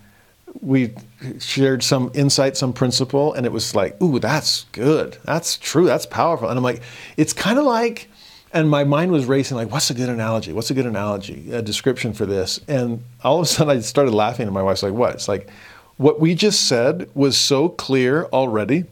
we 0.60 0.92
shared 1.40 1.82
some 1.82 2.10
insight, 2.12 2.58
some 2.58 2.74
principle, 2.74 3.32
and 3.32 3.46
it 3.46 3.52
was 3.52 3.74
like, 3.74 4.00
ooh, 4.02 4.18
that's 4.18 4.66
good. 4.72 5.16
That's 5.24 5.56
true. 5.56 5.86
That's 5.86 6.04
powerful. 6.04 6.50
And 6.50 6.58
I'm 6.58 6.62
like, 6.62 6.82
it's 7.16 7.32
kind 7.32 7.58
of 7.58 7.64
like, 7.64 8.08
and 8.52 8.68
my 8.68 8.84
mind 8.84 9.10
was 9.10 9.24
racing, 9.24 9.56
like, 9.56 9.72
what's 9.72 9.88
a 9.88 9.94
good 9.94 10.10
analogy? 10.10 10.52
What's 10.52 10.70
a 10.70 10.74
good 10.74 10.86
analogy, 10.86 11.52
a 11.52 11.62
description 11.62 12.12
for 12.12 12.26
this? 12.26 12.60
And 12.68 13.02
all 13.24 13.38
of 13.38 13.44
a 13.44 13.46
sudden 13.46 13.74
I 13.74 13.80
started 13.80 14.12
laughing, 14.12 14.44
and 14.46 14.54
my 14.54 14.62
wife's 14.62 14.82
like, 14.82 14.92
what? 14.92 15.14
It's 15.14 15.26
like, 15.26 15.48
what 15.96 16.20
we 16.20 16.34
just 16.34 16.68
said 16.68 17.08
was 17.14 17.38
so 17.38 17.70
clear 17.70 18.24
already 18.26 18.84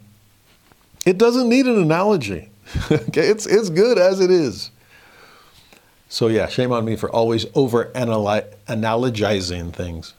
it 1.04 1.18
doesn't 1.18 1.50
need 1.50 1.66
an 1.66 1.78
analogy. 1.78 2.48
okay, 2.90 3.28
it's, 3.28 3.46
it's 3.46 3.70
good 3.70 3.98
as 3.98 4.20
it 4.20 4.30
is. 4.30 4.70
So, 6.08 6.28
yeah, 6.28 6.46
shame 6.48 6.72
on 6.72 6.84
me 6.84 6.96
for 6.96 7.10
always 7.10 7.46
over 7.54 7.86
analogizing 7.94 9.72
things. 9.72 10.14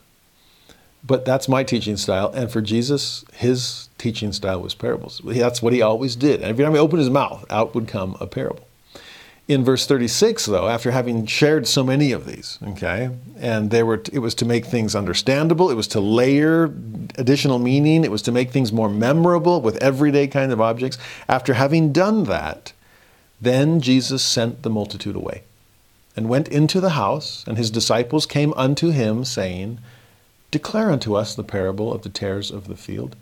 But 1.03 1.23
that's 1.23 1.47
my 1.47 1.63
teaching 1.63 1.97
style. 1.97 2.31
And 2.33 2.51
for 2.51 2.61
Jesus, 2.61 3.23
his 3.33 3.89
teaching 3.97 4.33
style 4.33 4.61
was 4.61 4.73
parables. 4.73 5.21
That's 5.23 5.61
what 5.61 5.71
he 5.71 5.81
always 5.81 6.15
did. 6.15 6.41
And 6.41 6.45
every 6.45 6.65
time 6.65 6.73
he 6.73 6.79
opened 6.79 6.99
his 6.99 7.11
mouth, 7.11 7.45
out 7.49 7.75
would 7.75 7.87
come 7.87 8.17
a 8.19 8.27
parable 8.27 8.67
in 9.47 9.63
verse 9.63 9.85
36 9.85 10.47
though 10.47 10.67
after 10.67 10.89
having 10.89 11.25
shared 11.25 11.67
so 11.67 11.83
many 11.83 12.11
of 12.11 12.25
these 12.25 12.57
okay? 12.63 13.09
And 13.37 13.69
they 13.69 13.83
were 13.83 14.01
it 14.11 14.19
was 14.19 14.35
to 14.35 14.45
make 14.45 14.65
things 14.65 14.95
understandable. 14.95 15.69
It 15.69 15.75
was 15.75 15.87
to 15.89 15.99
layer 15.99 16.65
additional 17.17 17.59
meaning. 17.59 18.03
It 18.03 18.11
was 18.11 18.23
to 18.23 18.31
make 18.31 18.51
things 18.51 18.71
more 18.71 18.89
memorable 18.89 19.61
with 19.61 19.81
everyday 19.83 20.27
kind 20.27 20.51
of 20.51 20.59
objects. 20.59 20.97
After 21.27 21.53
having 21.53 21.91
done 21.91 22.23
that 22.25 22.73
then 23.41 23.81
jesus 23.81 24.23
sent 24.23 24.63
the 24.63 24.69
multitude 24.69 25.15
away 25.15 25.43
and 26.15 26.29
went 26.29 26.47
into 26.47 26.79
the 26.79 26.91
house 26.91 27.43
and 27.47 27.57
his 27.57 27.69
disciples 27.69 28.25
came 28.25 28.53
unto 28.53 28.89
him 28.89 29.25
saying 29.25 29.77
declare 30.51 30.89
unto 30.89 31.15
us 31.15 31.35
the 31.35 31.43
parable 31.43 31.93
of 31.93 32.03
the 32.03 32.09
tares 32.09 32.49
of 32.49 32.69
the 32.69 32.77
field. 32.77 33.15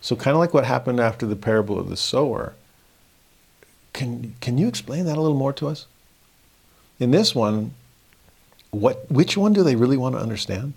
So 0.00 0.16
kind 0.16 0.34
of 0.34 0.40
like 0.40 0.52
what 0.52 0.64
happened 0.64 0.98
after 0.98 1.24
the 1.24 1.36
parable 1.36 1.78
of 1.78 1.88
the 1.88 1.96
sower 1.96 2.54
can, 3.92 4.34
can 4.40 4.58
you 4.58 4.68
explain 4.68 5.04
that 5.06 5.16
a 5.16 5.20
little 5.20 5.36
more 5.36 5.52
to 5.54 5.68
us? 5.68 5.86
In 6.98 7.10
this 7.10 7.34
one, 7.34 7.72
what, 8.70 9.10
which 9.10 9.36
one 9.36 9.52
do 9.52 9.62
they 9.62 9.76
really 9.76 9.96
want 9.96 10.14
to 10.14 10.20
understand? 10.20 10.74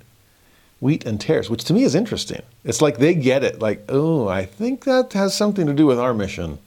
Wheat 0.79 1.05
and 1.05 1.19
tares, 1.19 1.49
which 1.49 1.63
to 1.65 1.73
me 1.73 1.83
is 1.83 1.95
interesting. 1.95 2.41
It's 2.63 2.81
like 2.81 2.97
they 2.97 3.13
get 3.13 3.43
it, 3.43 3.59
like, 3.59 3.83
oh, 3.87 4.27
I 4.27 4.45
think 4.45 4.83
that 4.85 5.13
has 5.13 5.35
something 5.35 5.65
to 5.67 5.73
do 5.73 5.85
with 5.85 5.99
our 5.99 6.13
mission 6.13 6.59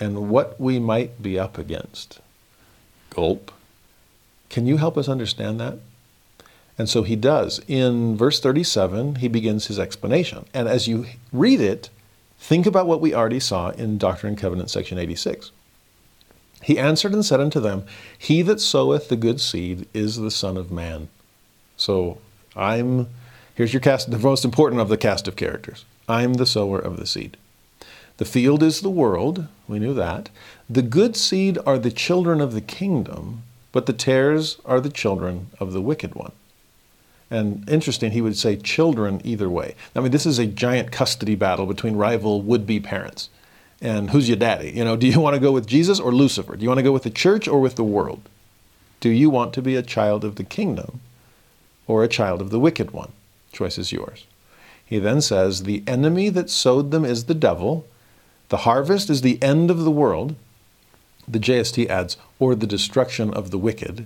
and 0.00 0.30
what 0.30 0.60
we 0.60 0.78
might 0.78 1.22
be 1.22 1.38
up 1.38 1.58
against. 1.58 2.20
Gulp. 3.10 3.52
Can 4.48 4.66
you 4.66 4.76
help 4.78 4.96
us 4.96 5.08
understand 5.08 5.60
that? 5.60 5.78
And 6.78 6.88
so 6.88 7.02
he 7.02 7.16
does. 7.16 7.60
In 7.68 8.16
verse 8.16 8.40
37, 8.40 9.16
he 9.16 9.28
begins 9.28 9.66
his 9.66 9.78
explanation. 9.78 10.46
And 10.54 10.68
as 10.68 10.88
you 10.88 11.06
read 11.32 11.60
it, 11.60 11.90
Think 12.42 12.66
about 12.66 12.88
what 12.88 13.00
we 13.00 13.14
already 13.14 13.38
saw 13.38 13.70
in 13.70 13.98
Doctrine 13.98 14.32
and 14.32 14.38
Covenants, 14.38 14.72
section 14.72 14.98
86. 14.98 15.52
He 16.60 16.76
answered 16.76 17.12
and 17.12 17.24
said 17.24 17.40
unto 17.40 17.60
them, 17.60 17.84
He 18.18 18.42
that 18.42 18.60
soweth 18.60 19.08
the 19.08 19.14
good 19.14 19.40
seed 19.40 19.86
is 19.94 20.16
the 20.16 20.30
Son 20.30 20.56
of 20.56 20.72
Man. 20.72 21.08
So 21.76 22.18
I'm, 22.56 23.06
here's 23.54 23.72
your 23.72 23.80
cast, 23.80 24.10
the 24.10 24.18
most 24.18 24.44
important 24.44 24.80
of 24.80 24.88
the 24.88 24.96
cast 24.96 25.28
of 25.28 25.36
characters. 25.36 25.84
I'm 26.08 26.34
the 26.34 26.44
sower 26.44 26.80
of 26.80 26.96
the 26.96 27.06
seed. 27.06 27.36
The 28.16 28.24
field 28.24 28.64
is 28.64 28.80
the 28.80 28.90
world, 28.90 29.46
we 29.68 29.78
knew 29.78 29.94
that. 29.94 30.28
The 30.68 30.82
good 30.82 31.16
seed 31.16 31.58
are 31.64 31.78
the 31.78 31.92
children 31.92 32.40
of 32.40 32.54
the 32.54 32.60
kingdom, 32.60 33.44
but 33.70 33.86
the 33.86 33.92
tares 33.92 34.58
are 34.64 34.80
the 34.80 34.90
children 34.90 35.50
of 35.60 35.72
the 35.72 35.80
wicked 35.80 36.16
one. 36.16 36.32
And 37.32 37.66
interesting, 37.66 38.10
he 38.10 38.20
would 38.20 38.36
say 38.36 38.56
children 38.56 39.22
either 39.24 39.48
way. 39.48 39.74
I 39.96 40.00
mean, 40.00 40.10
this 40.10 40.26
is 40.26 40.38
a 40.38 40.44
giant 40.44 40.92
custody 40.92 41.34
battle 41.34 41.64
between 41.64 41.96
rival 41.96 42.42
would 42.42 42.66
be 42.66 42.78
parents. 42.78 43.30
And 43.80 44.10
who's 44.10 44.28
your 44.28 44.36
daddy? 44.36 44.70
You 44.70 44.84
know, 44.84 44.96
do 44.96 45.06
you 45.06 45.18
want 45.18 45.32
to 45.32 45.40
go 45.40 45.50
with 45.50 45.66
Jesus 45.66 45.98
or 45.98 46.12
Lucifer? 46.12 46.56
Do 46.56 46.62
you 46.62 46.68
want 46.68 46.80
to 46.80 46.84
go 46.84 46.92
with 46.92 47.04
the 47.04 47.10
church 47.10 47.48
or 47.48 47.58
with 47.58 47.76
the 47.76 47.84
world? 47.84 48.28
Do 49.00 49.08
you 49.08 49.30
want 49.30 49.54
to 49.54 49.62
be 49.62 49.76
a 49.76 49.82
child 49.82 50.24
of 50.24 50.34
the 50.34 50.44
kingdom 50.44 51.00
or 51.86 52.04
a 52.04 52.08
child 52.08 52.42
of 52.42 52.50
the 52.50 52.60
wicked 52.60 52.90
one? 52.90 53.12
Choice 53.50 53.78
is 53.78 53.92
yours. 53.92 54.26
He 54.84 54.98
then 54.98 55.22
says, 55.22 55.62
The 55.62 55.82
enemy 55.86 56.28
that 56.28 56.50
sowed 56.50 56.90
them 56.90 57.06
is 57.06 57.24
the 57.24 57.34
devil. 57.34 57.86
The 58.50 58.58
harvest 58.68 59.08
is 59.08 59.22
the 59.22 59.42
end 59.42 59.70
of 59.70 59.84
the 59.84 59.90
world. 59.90 60.34
The 61.26 61.40
JST 61.40 61.88
adds, 61.88 62.18
or 62.38 62.54
the 62.54 62.66
destruction 62.66 63.32
of 63.32 63.50
the 63.50 63.58
wicked. 63.58 64.04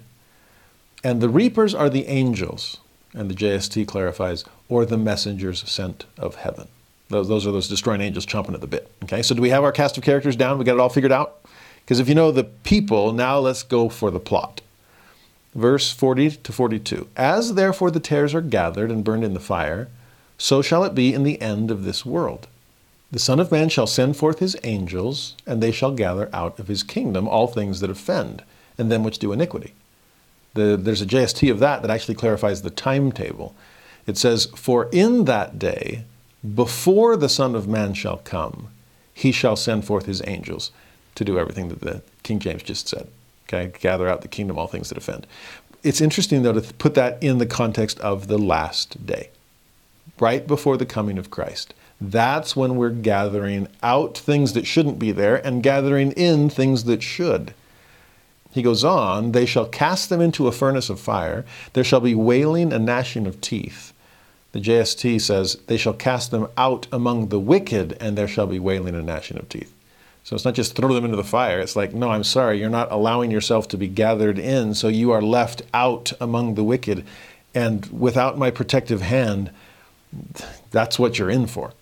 And 1.02 1.20
the 1.20 1.28
reapers 1.28 1.74
are 1.74 1.90
the 1.90 2.06
angels 2.06 2.78
and 3.16 3.30
the 3.30 3.34
JST 3.34 3.88
clarifies, 3.88 4.44
or 4.68 4.84
the 4.84 4.98
messengers 4.98 5.68
sent 5.68 6.04
of 6.18 6.36
heaven. 6.36 6.68
Those, 7.08 7.46
are 7.46 7.52
those 7.52 7.68
destroying 7.68 8.00
angels 8.00 8.26
chomping 8.26 8.54
at 8.54 8.60
the 8.60 8.66
bit. 8.66 8.90
Okay, 9.04 9.22
so 9.22 9.34
do 9.34 9.42
we 9.42 9.50
have 9.50 9.64
our 9.64 9.72
cast 9.72 9.96
of 9.96 10.04
characters 10.04 10.36
down? 10.36 10.58
We 10.58 10.64
got 10.64 10.74
it 10.74 10.80
all 10.80 10.88
figured 10.88 11.12
out? 11.12 11.40
Because 11.80 12.00
if 12.00 12.08
you 12.08 12.14
know 12.14 12.30
the 12.30 12.44
people, 12.44 13.12
now 13.12 13.38
let's 13.38 13.62
go 13.62 13.88
for 13.88 14.10
the 14.10 14.20
plot. 14.20 14.60
Verse 15.54 15.92
40 15.92 16.32
to 16.32 16.52
42. 16.52 17.08
As 17.16 17.54
therefore 17.54 17.90
the 17.90 18.00
tares 18.00 18.34
are 18.34 18.40
gathered 18.40 18.90
and 18.90 19.04
burned 19.04 19.24
in 19.24 19.34
the 19.34 19.40
fire, 19.40 19.88
so 20.36 20.60
shall 20.60 20.84
it 20.84 20.94
be 20.94 21.14
in 21.14 21.22
the 21.22 21.40
end 21.40 21.70
of 21.70 21.84
this 21.84 22.04
world. 22.04 22.48
The 23.10 23.20
Son 23.20 23.40
of 23.40 23.52
Man 23.52 23.68
shall 23.68 23.86
send 23.86 24.16
forth 24.16 24.40
his 24.40 24.56
angels, 24.64 25.36
and 25.46 25.62
they 25.62 25.70
shall 25.70 25.92
gather 25.92 26.28
out 26.32 26.58
of 26.58 26.66
his 26.66 26.82
kingdom 26.82 27.28
all 27.28 27.46
things 27.46 27.80
that 27.80 27.88
offend, 27.88 28.42
and 28.76 28.90
them 28.90 29.04
which 29.04 29.20
do 29.20 29.32
iniquity 29.32 29.72
the, 30.56 30.76
there's 30.76 31.02
a 31.02 31.06
JST 31.06 31.50
of 31.50 31.60
that 31.60 31.82
that 31.82 31.90
actually 31.90 32.16
clarifies 32.16 32.62
the 32.62 32.70
timetable. 32.70 33.54
It 34.06 34.18
says, 34.18 34.46
For 34.56 34.88
in 34.90 35.24
that 35.24 35.58
day, 35.58 36.04
before 36.54 37.16
the 37.16 37.28
Son 37.28 37.54
of 37.54 37.68
Man 37.68 37.94
shall 37.94 38.18
come, 38.18 38.68
he 39.14 39.32
shall 39.32 39.56
send 39.56 39.84
forth 39.84 40.06
his 40.06 40.22
angels 40.26 40.72
to 41.14 41.24
do 41.24 41.38
everything 41.38 41.68
that 41.68 41.80
the 41.80 42.02
King 42.22 42.38
James 42.38 42.62
just 42.62 42.88
said. 42.88 43.08
Okay, 43.48 43.72
gather 43.80 44.08
out 44.08 44.22
the 44.22 44.28
kingdom, 44.28 44.58
all 44.58 44.66
things 44.66 44.88
that 44.88 44.98
offend. 44.98 45.26
It's 45.82 46.00
interesting, 46.00 46.42
though, 46.42 46.52
to 46.52 46.74
put 46.74 46.94
that 46.94 47.22
in 47.22 47.38
the 47.38 47.46
context 47.46 48.00
of 48.00 48.26
the 48.26 48.38
last 48.38 49.06
day, 49.06 49.30
right 50.18 50.46
before 50.46 50.76
the 50.76 50.86
coming 50.86 51.16
of 51.16 51.30
Christ. 51.30 51.72
That's 52.00 52.56
when 52.56 52.76
we're 52.76 52.90
gathering 52.90 53.68
out 53.82 54.18
things 54.18 54.52
that 54.52 54.66
shouldn't 54.66 54.98
be 54.98 55.12
there 55.12 55.36
and 55.46 55.62
gathering 55.62 56.12
in 56.12 56.50
things 56.50 56.84
that 56.84 57.02
should. 57.02 57.54
He 58.56 58.62
goes 58.62 58.84
on, 58.84 59.32
they 59.32 59.44
shall 59.44 59.66
cast 59.66 60.08
them 60.08 60.22
into 60.22 60.48
a 60.48 60.52
furnace 60.52 60.88
of 60.88 60.98
fire. 60.98 61.44
There 61.74 61.84
shall 61.84 62.00
be 62.00 62.14
wailing 62.14 62.72
and 62.72 62.86
gnashing 62.86 63.26
of 63.26 63.42
teeth. 63.42 63.92
The 64.52 64.60
JST 64.60 65.20
says, 65.20 65.56
they 65.66 65.76
shall 65.76 65.92
cast 65.92 66.30
them 66.30 66.48
out 66.56 66.86
among 66.90 67.28
the 67.28 67.38
wicked, 67.38 67.98
and 68.00 68.16
there 68.16 68.26
shall 68.26 68.46
be 68.46 68.58
wailing 68.58 68.94
and 68.94 69.04
gnashing 69.04 69.36
of 69.36 69.50
teeth. 69.50 69.74
So 70.24 70.34
it's 70.34 70.46
not 70.46 70.54
just 70.54 70.74
throw 70.74 70.94
them 70.94 71.04
into 71.04 71.18
the 71.18 71.22
fire. 71.22 71.60
It's 71.60 71.76
like, 71.76 71.92
no, 71.92 72.08
I'm 72.08 72.24
sorry, 72.24 72.58
you're 72.58 72.70
not 72.70 72.90
allowing 72.90 73.30
yourself 73.30 73.68
to 73.68 73.76
be 73.76 73.88
gathered 73.88 74.38
in, 74.38 74.72
so 74.72 74.88
you 74.88 75.10
are 75.10 75.20
left 75.20 75.60
out 75.74 76.14
among 76.18 76.54
the 76.54 76.64
wicked. 76.64 77.04
And 77.54 77.84
without 77.88 78.38
my 78.38 78.50
protective 78.50 79.02
hand, 79.02 79.50
that's 80.70 80.98
what 80.98 81.18
you're 81.18 81.28
in 81.28 81.46
for. 81.46 81.74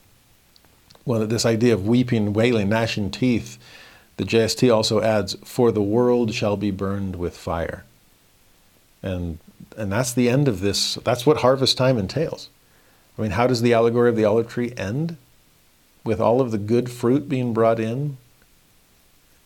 Well, 1.05 1.25
this 1.25 1.47
idea 1.47 1.73
of 1.75 1.87
weeping, 1.87 2.33
wailing, 2.33 2.69
gnashing 2.69 3.13
teeth, 3.13 3.59
the 4.17 4.25
JST 4.25 4.75
also 4.75 5.01
adds, 5.01 5.37
For 5.45 5.73
the 5.73 5.83
world 5.83 6.33
shall 6.35 6.57
be 6.57 6.71
burned 6.71 7.17
with 7.17 7.37
fire. 7.37 7.85
And, 9.03 9.39
and 9.77 9.93
that's 9.93 10.13
the 10.13 10.29
end 10.29 10.49
of 10.49 10.61
this. 10.61 10.95
That's 10.97 11.27
what 11.27 11.39
harvest 11.39 11.77
time 11.77 11.99
entails. 11.99 12.49
I 13.19 13.23
mean, 13.23 13.33
how 13.33 13.47
does 13.47 13.63
the 13.63 13.75
allegory 13.75 14.09
of 14.09 14.17
the 14.17 14.25
olive 14.25 14.49
tree 14.49 14.73
end? 14.77 15.17
With 16.05 16.21
all 16.21 16.41
of 16.41 16.51
the 16.51 16.59
good 16.59 16.91
fruit 16.91 17.29
being 17.29 17.53
brought 17.53 17.81
in? 17.81 18.19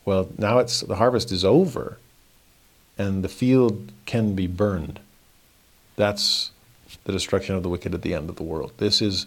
Well, 0.05 0.29
now 0.39 0.59
it's 0.59 0.81
the 0.81 0.97
harvest 0.97 1.31
is 1.31 1.45
over 1.45 1.99
and 2.99 3.23
the 3.23 3.29
field 3.29 3.93
can 4.05 4.35
be 4.35 4.47
burned. 4.47 4.99
That's 5.97 6.51
the 7.05 7.13
destruction 7.13 7.55
of 7.55 7.63
the 7.63 7.69
wicked 7.69 7.95
at 7.95 8.03
the 8.03 8.13
end 8.13 8.29
of 8.29 8.37
the 8.37 8.43
world. 8.43 8.73
This 8.79 9.01
is 9.01 9.27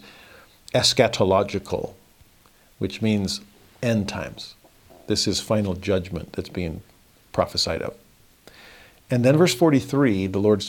eschatological, 0.74 1.94
which 2.78 3.00
means 3.00 3.40
end 3.82 4.08
times. 4.08 4.54
This 5.12 5.26
is 5.28 5.40
final 5.40 5.74
judgment 5.74 6.32
that's 6.32 6.48
being 6.48 6.80
prophesied 7.34 7.82
of. 7.82 7.94
And 9.10 9.22
then 9.26 9.36
verse 9.36 9.54
43, 9.54 10.26
the 10.28 10.38
Lord 10.38 10.64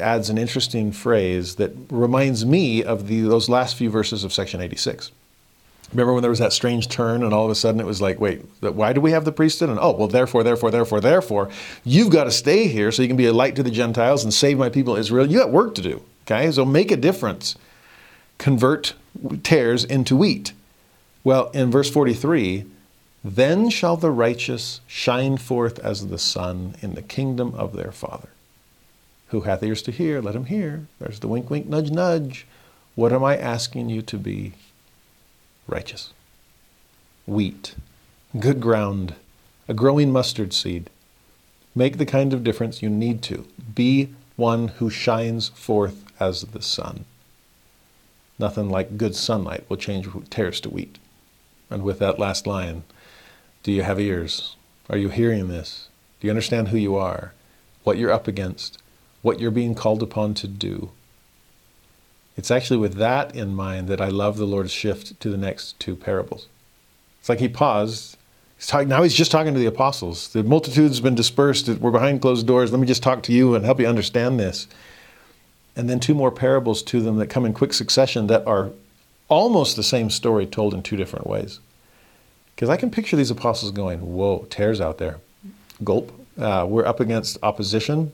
adds 0.00 0.28
an 0.28 0.36
interesting 0.36 0.90
phrase 0.90 1.54
that 1.54 1.70
reminds 1.90 2.44
me 2.44 2.82
of 2.82 3.06
the, 3.06 3.20
those 3.20 3.48
last 3.48 3.76
few 3.76 3.90
verses 3.90 4.24
of 4.24 4.32
section 4.32 4.60
86. 4.60 5.12
Remember 5.92 6.12
when 6.12 6.22
there 6.22 6.30
was 6.30 6.40
that 6.40 6.52
strange 6.52 6.88
turn 6.88 7.22
and 7.22 7.32
all 7.32 7.44
of 7.44 7.52
a 7.52 7.54
sudden 7.54 7.78
it 7.78 7.86
was 7.86 8.02
like, 8.02 8.18
wait, 8.18 8.42
why 8.62 8.92
do 8.92 9.00
we 9.00 9.12
have 9.12 9.24
the 9.24 9.30
priesthood? 9.30 9.70
And 9.70 9.78
oh, 9.80 9.92
well, 9.92 10.08
therefore, 10.08 10.42
therefore, 10.42 10.72
therefore, 10.72 11.00
therefore, 11.00 11.50
you've 11.84 12.10
got 12.10 12.24
to 12.24 12.32
stay 12.32 12.66
here 12.66 12.90
so 12.90 13.00
you 13.00 13.06
can 13.06 13.16
be 13.16 13.26
a 13.26 13.32
light 13.32 13.54
to 13.54 13.62
the 13.62 13.70
Gentiles 13.70 14.24
and 14.24 14.34
save 14.34 14.58
my 14.58 14.70
people 14.70 14.96
Israel. 14.96 15.24
You 15.24 15.38
got 15.38 15.52
work 15.52 15.76
to 15.76 15.82
do, 15.82 16.02
okay? 16.22 16.50
So 16.50 16.64
make 16.64 16.90
a 16.90 16.96
difference. 16.96 17.54
Convert 18.38 18.94
tares 19.44 19.84
into 19.84 20.16
wheat. 20.16 20.52
Well, 21.22 21.50
in 21.50 21.70
verse 21.70 21.88
43, 21.88 22.64
then 23.24 23.70
shall 23.70 23.96
the 23.96 24.10
righteous 24.10 24.82
shine 24.86 25.38
forth 25.38 25.78
as 25.78 26.08
the 26.08 26.18
sun 26.18 26.76
in 26.82 26.94
the 26.94 27.02
kingdom 27.02 27.54
of 27.54 27.74
their 27.74 27.90
Father. 27.90 28.28
Who 29.28 29.40
hath 29.40 29.62
ears 29.62 29.80
to 29.82 29.90
hear, 29.90 30.20
let 30.20 30.36
him 30.36 30.44
hear. 30.44 30.86
There's 30.98 31.20
the 31.20 31.28
wink, 31.28 31.48
wink, 31.48 31.66
nudge, 31.66 31.90
nudge. 31.90 32.46
What 32.94 33.14
am 33.14 33.24
I 33.24 33.38
asking 33.38 33.88
you 33.88 34.02
to 34.02 34.18
be? 34.18 34.52
Righteous. 35.66 36.12
Wheat. 37.26 37.74
Good 38.38 38.60
ground. 38.60 39.14
A 39.68 39.74
growing 39.74 40.12
mustard 40.12 40.52
seed. 40.52 40.90
Make 41.74 41.96
the 41.96 42.06
kind 42.06 42.34
of 42.34 42.44
difference 42.44 42.82
you 42.82 42.90
need 42.90 43.22
to. 43.22 43.46
Be 43.74 44.10
one 44.36 44.68
who 44.68 44.90
shines 44.90 45.48
forth 45.48 46.04
as 46.20 46.42
the 46.42 46.60
sun. 46.60 47.06
Nothing 48.38 48.68
like 48.68 48.98
good 48.98 49.16
sunlight 49.16 49.64
will 49.68 49.78
change 49.78 50.06
tares 50.28 50.60
to 50.60 50.68
wheat. 50.68 50.98
And 51.70 51.82
with 51.82 51.98
that 52.00 52.18
last 52.18 52.46
line, 52.46 52.82
do 53.64 53.72
you 53.72 53.82
have 53.82 53.98
ears? 53.98 54.56
Are 54.90 54.98
you 54.98 55.08
hearing 55.08 55.48
this? 55.48 55.88
Do 56.20 56.26
you 56.26 56.30
understand 56.30 56.68
who 56.68 56.76
you 56.76 56.96
are? 56.96 57.32
What 57.82 57.96
you're 57.96 58.12
up 58.12 58.28
against? 58.28 58.76
What 59.22 59.40
you're 59.40 59.50
being 59.50 59.74
called 59.74 60.02
upon 60.02 60.34
to 60.34 60.46
do? 60.46 60.90
It's 62.36 62.50
actually 62.50 62.76
with 62.76 62.96
that 62.96 63.34
in 63.34 63.54
mind 63.54 63.88
that 63.88 64.02
I 64.02 64.08
love 64.08 64.36
the 64.36 64.44
Lord's 64.44 64.70
shift 64.70 65.18
to 65.18 65.30
the 65.30 65.38
next 65.38 65.80
two 65.80 65.96
parables. 65.96 66.46
It's 67.20 67.30
like 67.30 67.38
he 67.38 67.48
paused. 67.48 68.18
He's 68.58 68.66
talking, 68.66 68.88
now 68.88 69.02
he's 69.02 69.14
just 69.14 69.30
talking 69.30 69.54
to 69.54 69.60
the 69.60 69.64
apostles. 69.64 70.28
The 70.28 70.42
multitude's 70.42 71.00
been 71.00 71.14
dispersed. 71.14 71.66
We're 71.66 71.90
behind 71.90 72.20
closed 72.20 72.46
doors. 72.46 72.70
Let 72.70 72.82
me 72.82 72.86
just 72.86 73.02
talk 73.02 73.22
to 73.22 73.32
you 73.32 73.54
and 73.54 73.64
help 73.64 73.80
you 73.80 73.86
understand 73.86 74.38
this. 74.38 74.68
And 75.74 75.88
then 75.88 76.00
two 76.00 76.14
more 76.14 76.30
parables 76.30 76.82
to 76.82 77.00
them 77.00 77.16
that 77.16 77.28
come 77.28 77.46
in 77.46 77.54
quick 77.54 77.72
succession 77.72 78.26
that 78.26 78.46
are 78.46 78.72
almost 79.28 79.76
the 79.76 79.82
same 79.82 80.10
story 80.10 80.44
told 80.44 80.74
in 80.74 80.82
two 80.82 80.98
different 80.98 81.26
ways. 81.26 81.60
Because 82.54 82.68
I 82.68 82.76
can 82.76 82.90
picture 82.90 83.16
these 83.16 83.30
apostles 83.30 83.72
going, 83.72 84.00
whoa, 84.00 84.46
tares 84.50 84.80
out 84.80 84.98
there. 84.98 85.18
Gulp. 85.82 86.12
Uh, 86.38 86.66
we're 86.68 86.86
up 86.86 87.00
against 87.00 87.38
opposition. 87.42 88.12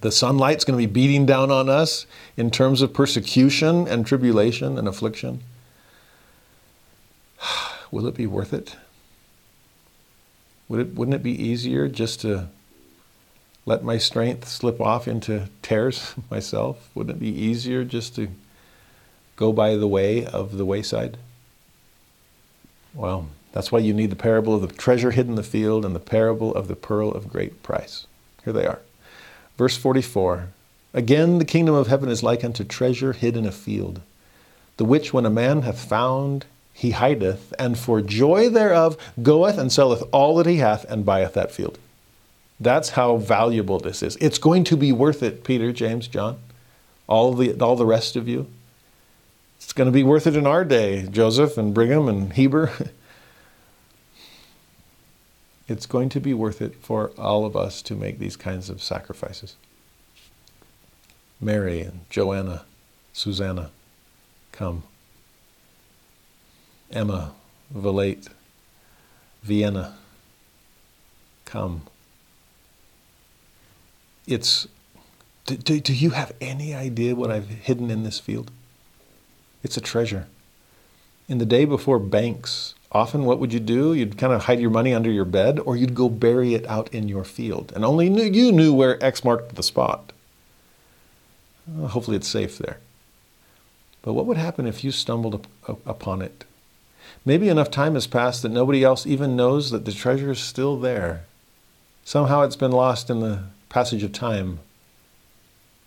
The 0.00 0.12
sunlight's 0.12 0.64
going 0.64 0.78
to 0.78 0.86
be 0.86 0.92
beating 0.92 1.26
down 1.26 1.50
on 1.50 1.68
us 1.68 2.06
in 2.36 2.50
terms 2.50 2.82
of 2.82 2.92
persecution 2.92 3.88
and 3.88 4.06
tribulation 4.06 4.78
and 4.78 4.86
affliction. 4.86 5.42
Will 7.90 8.06
it 8.06 8.14
be 8.14 8.26
worth 8.26 8.52
it? 8.52 8.76
Would 10.68 10.80
it, 10.80 10.94
wouldn't 10.94 11.14
it 11.14 11.22
be 11.22 11.42
easier 11.42 11.88
just 11.88 12.20
to 12.22 12.48
let 13.64 13.82
my 13.82 13.98
strength 13.98 14.48
slip 14.48 14.80
off 14.80 15.08
into 15.08 15.48
tares 15.62 16.14
myself? 16.30 16.90
Wouldn't 16.94 17.16
it 17.16 17.20
be 17.20 17.28
easier 17.28 17.84
just 17.84 18.14
to 18.16 18.28
go 19.36 19.52
by 19.52 19.76
the 19.76 19.88
way 19.88 20.24
of 20.24 20.56
the 20.56 20.64
wayside? 20.64 21.16
Well, 22.94 23.28
that's 23.56 23.72
why 23.72 23.78
you 23.78 23.94
need 23.94 24.10
the 24.10 24.16
parable 24.16 24.54
of 24.54 24.60
the 24.60 24.76
treasure 24.76 25.12
hidden 25.12 25.32
in 25.32 25.36
the 25.36 25.42
field 25.42 25.86
and 25.86 25.96
the 25.96 25.98
parable 25.98 26.54
of 26.54 26.68
the 26.68 26.76
pearl 26.76 27.10
of 27.10 27.30
great 27.30 27.62
price. 27.62 28.06
Here 28.44 28.52
they 28.52 28.66
are. 28.66 28.80
Verse 29.56 29.78
44 29.78 30.48
Again, 30.92 31.38
the 31.38 31.46
kingdom 31.46 31.74
of 31.74 31.86
heaven 31.86 32.10
is 32.10 32.22
like 32.22 32.44
unto 32.44 32.64
treasure 32.64 33.14
hid 33.14 33.34
in 33.34 33.46
a 33.46 33.50
field, 33.50 34.02
the 34.76 34.84
which 34.84 35.14
when 35.14 35.24
a 35.24 35.30
man 35.30 35.62
hath 35.62 35.82
found, 35.82 36.44
he 36.74 36.90
hideth, 36.90 37.54
and 37.58 37.78
for 37.78 38.02
joy 38.02 38.50
thereof 38.50 38.98
goeth 39.22 39.56
and 39.56 39.72
selleth 39.72 40.02
all 40.12 40.36
that 40.36 40.44
he 40.44 40.58
hath 40.58 40.84
and 40.90 41.06
buyeth 41.06 41.32
that 41.32 41.50
field. 41.50 41.78
That's 42.60 42.90
how 42.90 43.16
valuable 43.16 43.78
this 43.78 44.02
is. 44.02 44.16
It's 44.16 44.36
going 44.36 44.64
to 44.64 44.76
be 44.76 44.92
worth 44.92 45.22
it, 45.22 45.44
Peter, 45.44 45.72
James, 45.72 46.08
John, 46.08 46.38
all 47.06 47.32
the, 47.32 47.58
all 47.58 47.76
the 47.76 47.86
rest 47.86 48.16
of 48.16 48.28
you. 48.28 48.48
It's 49.56 49.72
going 49.72 49.86
to 49.86 49.92
be 49.92 50.04
worth 50.04 50.26
it 50.26 50.36
in 50.36 50.46
our 50.46 50.62
day, 50.62 51.08
Joseph 51.10 51.56
and 51.56 51.72
Brigham 51.72 52.06
and 52.06 52.34
Heber. 52.34 52.70
it's 55.68 55.86
going 55.86 56.08
to 56.10 56.20
be 56.20 56.32
worth 56.32 56.62
it 56.62 56.76
for 56.80 57.10
all 57.18 57.44
of 57.44 57.56
us 57.56 57.82
to 57.82 57.94
make 57.94 58.18
these 58.18 58.36
kinds 58.36 58.70
of 58.70 58.82
sacrifices. 58.82 59.56
Mary 61.40 61.80
and 61.80 62.00
Joanna, 62.08 62.64
Susanna, 63.12 63.70
come. 64.52 64.84
Emma, 66.90 67.32
Vilate, 67.74 68.28
Vienna, 69.42 69.96
come. 71.44 71.82
It's, 74.26 74.68
do, 75.46 75.56
do, 75.56 75.80
do 75.80 75.92
you 75.92 76.10
have 76.10 76.32
any 76.40 76.74
idea 76.74 77.14
what 77.14 77.30
I've 77.30 77.48
hidden 77.48 77.90
in 77.90 78.04
this 78.04 78.20
field? 78.20 78.50
It's 79.62 79.76
a 79.76 79.80
treasure. 79.80 80.28
In 81.28 81.38
the 81.38 81.46
day 81.46 81.64
before 81.64 81.98
banks 81.98 82.75
often 82.92 83.24
what 83.24 83.38
would 83.38 83.52
you 83.52 83.60
do? 83.60 83.94
You'd 83.94 84.18
kind 84.18 84.32
of 84.32 84.44
hide 84.44 84.60
your 84.60 84.70
money 84.70 84.94
under 84.94 85.10
your 85.10 85.24
bed, 85.24 85.58
or 85.60 85.76
you'd 85.76 85.94
go 85.94 86.08
bury 86.08 86.54
it 86.54 86.66
out 86.66 86.92
in 86.94 87.08
your 87.08 87.24
field. 87.24 87.72
And 87.74 87.84
only 87.84 88.08
knew, 88.08 88.24
you 88.24 88.52
knew 88.52 88.72
where 88.72 89.02
X 89.04 89.24
marked 89.24 89.54
the 89.54 89.62
spot. 89.62 90.12
Well, 91.66 91.88
hopefully 91.88 92.16
it's 92.16 92.28
safe 92.28 92.58
there. 92.58 92.78
But 94.02 94.12
what 94.12 94.26
would 94.26 94.36
happen 94.36 94.66
if 94.66 94.84
you 94.84 94.92
stumbled 94.92 95.46
upon 95.84 96.22
it? 96.22 96.44
Maybe 97.24 97.48
enough 97.48 97.70
time 97.70 97.94
has 97.94 98.06
passed 98.06 98.42
that 98.42 98.50
nobody 98.50 98.84
else 98.84 99.04
even 99.04 99.34
knows 99.34 99.70
that 99.70 99.84
the 99.84 99.92
treasure 99.92 100.30
is 100.30 100.38
still 100.38 100.78
there. 100.78 101.24
Somehow 102.04 102.42
it's 102.42 102.56
been 102.56 102.70
lost 102.70 103.10
in 103.10 103.18
the 103.18 103.44
passage 103.68 104.04
of 104.04 104.12
time. 104.12 104.60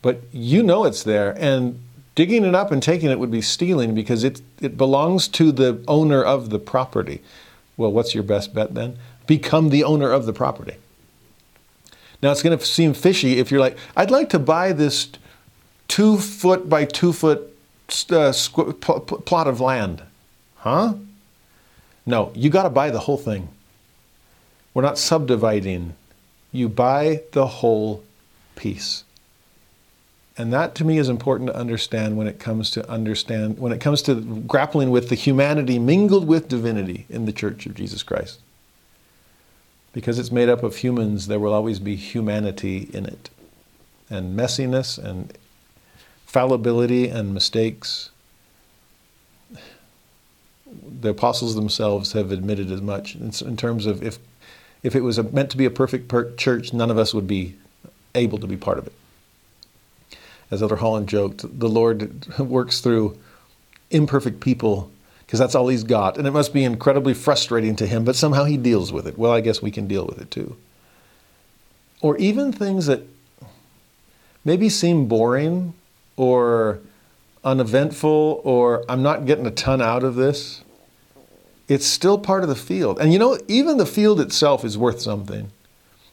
But 0.01 0.21
you 0.33 0.63
know 0.63 0.83
it's 0.83 1.03
there, 1.03 1.33
and 1.39 1.81
Digging 2.19 2.43
it 2.43 2.53
up 2.53 2.69
and 2.69 2.83
taking 2.83 3.09
it 3.09 3.17
would 3.17 3.31
be 3.31 3.41
stealing 3.41 3.95
because 3.95 4.25
it, 4.25 4.41
it 4.59 4.75
belongs 4.75 5.25
to 5.29 5.53
the 5.53 5.81
owner 5.87 6.21
of 6.21 6.49
the 6.49 6.59
property. 6.59 7.21
Well, 7.77 7.93
what's 7.93 8.13
your 8.13 8.25
best 8.25 8.53
bet 8.53 8.75
then? 8.75 8.99
Become 9.25 9.69
the 9.69 9.85
owner 9.85 10.11
of 10.11 10.25
the 10.25 10.33
property. 10.33 10.75
Now, 12.21 12.33
it's 12.33 12.43
going 12.43 12.59
to 12.59 12.65
seem 12.65 12.93
fishy 12.93 13.39
if 13.39 13.49
you're 13.49 13.61
like, 13.61 13.77
I'd 13.95 14.11
like 14.11 14.27
to 14.31 14.37
buy 14.37 14.73
this 14.73 15.07
two 15.87 16.17
foot 16.17 16.67
by 16.67 16.83
two 16.83 17.13
foot 17.13 17.39
uh, 17.87 18.35
squ- 18.35 18.81
pl- 18.81 18.99
pl- 18.99 19.21
plot 19.21 19.47
of 19.47 19.61
land. 19.61 20.03
Huh? 20.57 20.95
No, 22.05 22.33
you 22.35 22.49
got 22.49 22.63
to 22.63 22.69
buy 22.69 22.89
the 22.89 22.99
whole 22.99 23.15
thing. 23.15 23.47
We're 24.73 24.81
not 24.81 24.97
subdividing. 24.97 25.95
You 26.51 26.67
buy 26.67 27.21
the 27.31 27.47
whole 27.47 28.03
piece. 28.57 29.05
And 30.39 30.53
that 30.53 30.73
to 30.75 30.85
me 30.85 30.97
is 30.97 31.09
important 31.09 31.49
to 31.49 31.55
understand 31.55 32.15
when 32.15 32.25
it 32.25 32.39
comes 32.39 32.71
to 32.71 32.89
understand 32.89 33.59
when 33.59 33.73
it 33.73 33.81
comes 33.81 34.01
to 34.03 34.15
grappling 34.15 34.89
with 34.89 35.09
the 35.09 35.15
humanity 35.15 35.77
mingled 35.77 36.25
with 36.25 36.47
divinity 36.47 37.05
in 37.09 37.25
the 37.25 37.33
Church 37.33 37.65
of 37.65 37.75
Jesus 37.75 38.03
Christ. 38.03 38.39
Because 39.91 40.17
it's 40.17 40.31
made 40.31 40.47
up 40.47 40.63
of 40.63 40.77
humans, 40.77 41.27
there 41.27 41.41
will 41.41 41.53
always 41.53 41.79
be 41.79 41.97
humanity 41.97 42.89
in 42.93 43.05
it. 43.05 43.29
And 44.09 44.39
messiness 44.39 44.97
and 44.97 45.37
fallibility 46.25 47.09
and 47.09 47.33
mistakes. 47.33 48.09
The 51.01 51.09
apostles 51.09 51.55
themselves 51.55 52.13
have 52.13 52.31
admitted 52.31 52.71
as 52.71 52.81
much 52.81 53.15
in 53.15 53.57
terms 53.57 53.85
of 53.85 54.01
if 54.01 54.19
if 54.83 54.95
it 54.95 55.01
was 55.01 55.21
meant 55.33 55.51
to 55.51 55.57
be 55.57 55.65
a 55.65 55.69
perfect 55.69 56.09
church, 56.37 56.71
none 56.71 56.89
of 56.89 56.97
us 56.97 57.13
would 57.13 57.27
be 57.27 57.57
able 58.15 58.37
to 58.37 58.47
be 58.47 58.55
part 58.55 58.77
of 58.77 58.87
it 58.87 58.93
as 60.51 60.61
Elder 60.61 60.77
Holland 60.77 61.07
joked, 61.07 61.59
the 61.59 61.69
Lord 61.69 62.27
works 62.39 62.81
through 62.81 63.17
imperfect 63.91 64.39
people 64.39 64.91
because 65.25 65.39
that's 65.39 65.53
all 65.53 65.67
he's 65.67 65.83
got. 65.83 66.17
And 66.17 66.25
it 66.25 66.31
must 66.31 66.53
be 66.53 66.63
incredibly 66.63 67.13
frustrating 67.13 67.75
to 67.75 67.85
him, 67.85 68.03
but 68.03 68.15
somehow 68.15 68.45
he 68.45 68.57
deals 68.57 68.91
with 68.91 69.07
it. 69.07 69.17
Well, 69.17 69.31
I 69.31 69.41
guess 69.41 69.61
we 69.61 69.71
can 69.71 69.87
deal 69.87 70.05
with 70.05 70.19
it 70.19 70.31
too. 70.31 70.57
Or 72.01 72.17
even 72.17 72.51
things 72.51 72.87
that 72.87 73.01
maybe 74.43 74.69
seem 74.69 75.07
boring 75.07 75.73
or 76.17 76.79
uneventful 77.43 78.41
or 78.43 78.83
I'm 78.89 79.03
not 79.03 79.25
getting 79.25 79.45
a 79.45 79.51
ton 79.51 79.81
out 79.81 80.03
of 80.03 80.15
this. 80.15 80.63
It's 81.67 81.85
still 81.85 82.17
part 82.17 82.41
of 82.41 82.49
the 82.49 82.55
field. 82.55 82.99
And 82.99 83.13
you 83.13 83.19
know, 83.19 83.37
even 83.47 83.77
the 83.77 83.85
field 83.85 84.19
itself 84.19 84.65
is 84.65 84.77
worth 84.77 84.99
something. 84.99 85.51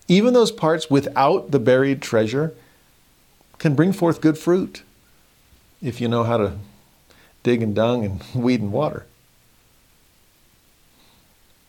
Even 0.08 0.34
those 0.34 0.52
parts 0.52 0.90
without 0.90 1.50
the 1.50 1.58
buried 1.58 2.02
treasure 2.02 2.54
can 3.58 3.74
bring 3.74 3.92
forth 3.92 4.20
good 4.20 4.38
fruit 4.38 4.82
if 5.82 6.00
you 6.00 6.08
know 6.08 6.24
how 6.24 6.36
to 6.36 6.58
dig 7.42 7.62
and 7.62 7.74
dung 7.74 8.04
and 8.04 8.22
weed 8.34 8.60
and 8.60 8.72
water. 8.72 9.06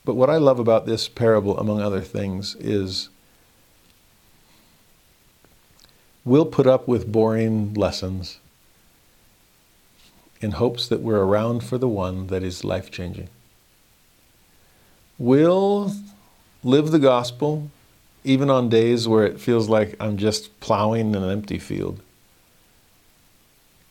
But 0.05 0.15
what 0.15 0.29
I 0.29 0.37
love 0.37 0.57
about 0.57 0.85
this 0.85 1.09
parable, 1.09 1.57
among 1.59 1.81
other 1.81 2.01
things, 2.01 2.55
is 2.59 3.09
we'll 6.23 6.45
put 6.45 6.65
up 6.65 6.87
with 6.87 7.11
boring 7.11 7.73
lessons 7.73 8.39
in 10.39 10.51
hopes 10.51 10.87
that 10.87 11.01
we're 11.01 11.23
around 11.23 11.63
for 11.63 11.77
the 11.77 11.87
one 11.87 12.27
that 12.27 12.43
is 12.43 12.63
life 12.63 12.89
changing. 12.89 13.27
We'll 15.17 15.91
live 16.63 16.91
the 16.91 16.99
gospel 16.99 17.71
even 18.27 18.49
on 18.49 18.67
days 18.67 19.07
where 19.07 19.25
it 19.25 19.39
feels 19.39 19.69
like 19.69 19.95
I'm 20.01 20.17
just 20.17 20.59
plowing 20.59 21.15
in 21.15 21.23
an 21.23 21.29
empty 21.29 21.57
field, 21.57 22.01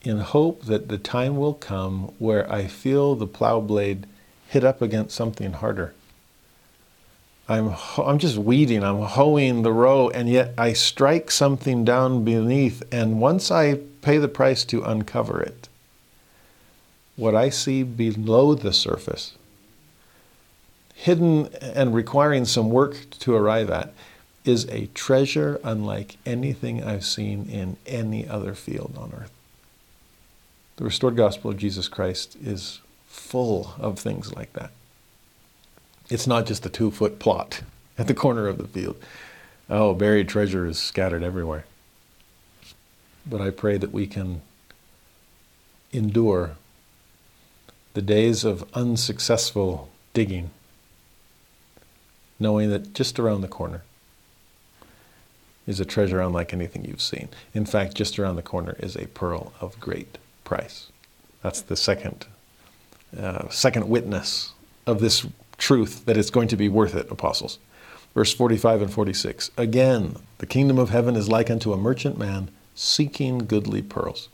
in 0.03 0.19
hope 0.19 0.67
that 0.67 0.89
the 0.89 0.99
time 0.99 1.39
will 1.39 1.55
come 1.55 2.15
where 2.19 2.51
I 2.53 2.67
feel 2.67 3.15
the 3.15 3.27
plow 3.27 3.61
blade 3.61 4.07
hit 4.47 4.63
up 4.63 4.83
against 4.83 5.17
something 5.17 5.55
harder. 5.55 5.95
I'm, 7.49 7.75
I'm 7.97 8.19
just 8.19 8.37
weeding, 8.37 8.85
I'm 8.85 9.01
hoeing 9.01 9.63
the 9.63 9.73
row, 9.73 10.11
and 10.11 10.29
yet 10.29 10.53
I 10.59 10.75
strike 10.75 11.31
something 11.31 11.85
down 11.85 12.23
beneath, 12.23 12.83
and 12.93 13.21
once 13.21 13.51
I 13.51 13.81
pay 14.03 14.19
the 14.19 14.29
price 14.29 14.65
to 14.67 14.83
uncover 14.83 15.41
it, 15.41 15.69
what 17.17 17.35
I 17.35 17.49
see 17.49 17.83
below 17.85 18.55
the 18.55 18.75
surface, 18.75 19.33
hidden 20.95 21.47
and 21.63 21.95
requiring 21.95 22.45
some 22.45 22.71
work 22.71 23.09
to 23.21 23.35
arrive 23.35 23.71
at, 23.71 23.95
is 24.47 24.65
a 24.69 24.87
treasure 24.95 25.61
unlike 25.65 26.17
anything 26.25 26.83
I've 26.83 27.05
seen 27.05 27.49
in 27.51 27.77
any 27.85 28.29
other 28.29 28.55
field 28.55 28.95
on 28.97 29.13
earth. 29.13 29.33
The 30.77 30.85
restored 30.85 31.17
gospel 31.17 31.51
of 31.51 31.57
Jesus 31.57 31.89
Christ 31.89 32.37
is 32.43 32.81
full 33.09 33.75
of 33.79 33.99
things 33.99 34.35
like 34.35 34.53
that. 34.53 34.71
It's 36.09 36.27
not 36.27 36.47
just 36.47 36.65
a 36.65 36.71
two 36.71 36.91
foot 36.91 37.19
plot 37.19 37.63
at 37.99 38.07
the 38.07 38.15
corner 38.15 38.47
of 38.47 38.59
the 38.59 38.69
field. 38.69 38.97
Oh, 39.69 39.95
buried 39.95 40.29
treasure 40.29 40.65
is 40.65 40.79
scattered 40.79 41.25
everywhere. 41.25 41.65
But 43.29 43.41
I 43.41 43.51
pray 43.51 43.79
that 43.79 43.93
we 43.93 44.07
can 44.07 44.43
endure 45.93 46.53
the 47.95 48.03
days 48.03 48.45
of 48.45 48.69
unsuccessful 48.75 49.89
digging, 50.15 50.51
knowing 52.39 52.71
that 52.71 52.95
just 52.95 53.19
around 53.19 53.41
the 53.41 53.49
corner 53.49 53.83
is 55.67 55.81
a 55.81 55.85
treasure 55.85 56.21
unlike 56.21 56.53
anything 56.53 56.85
you've 56.85 57.03
seen. 57.03 57.29
In 57.55 57.67
fact, 57.67 57.95
just 57.95 58.19
around 58.19 58.37
the 58.37 58.43
corner 58.43 58.77
is 58.79 58.97
a 58.97 59.07
pearl 59.09 59.53
of 59.61 59.79
great 59.81 60.19
price. 60.45 60.91
That's 61.43 61.61
the 61.61 61.77
second, 61.77 62.27
uh, 63.19 63.49
second 63.49 63.89
witness 63.89 64.53
of 64.87 65.01
this 65.01 65.27
truth 65.59 66.05
that 66.07 66.17
it's 66.17 66.31
going 66.31 66.49
to 66.49 66.57
be 66.57 66.69
worth 66.69 66.95
it, 66.95 67.11
apostles. 67.11 67.59
Verse 68.15 68.33
45 68.33 68.83
and 68.83 68.93
46. 68.93 69.51
Again, 69.57 70.17
the 70.39 70.47
kingdom 70.47 70.79
of 70.79 70.91
heaven 70.91 71.17
is 71.17 71.29
like 71.29 71.51
unto 71.51 71.73
a 71.73 71.77
merchant 71.77 72.19
man 72.19 72.51
seeking 72.75 73.39
goodly 73.39 73.83
pearls. 73.83 74.29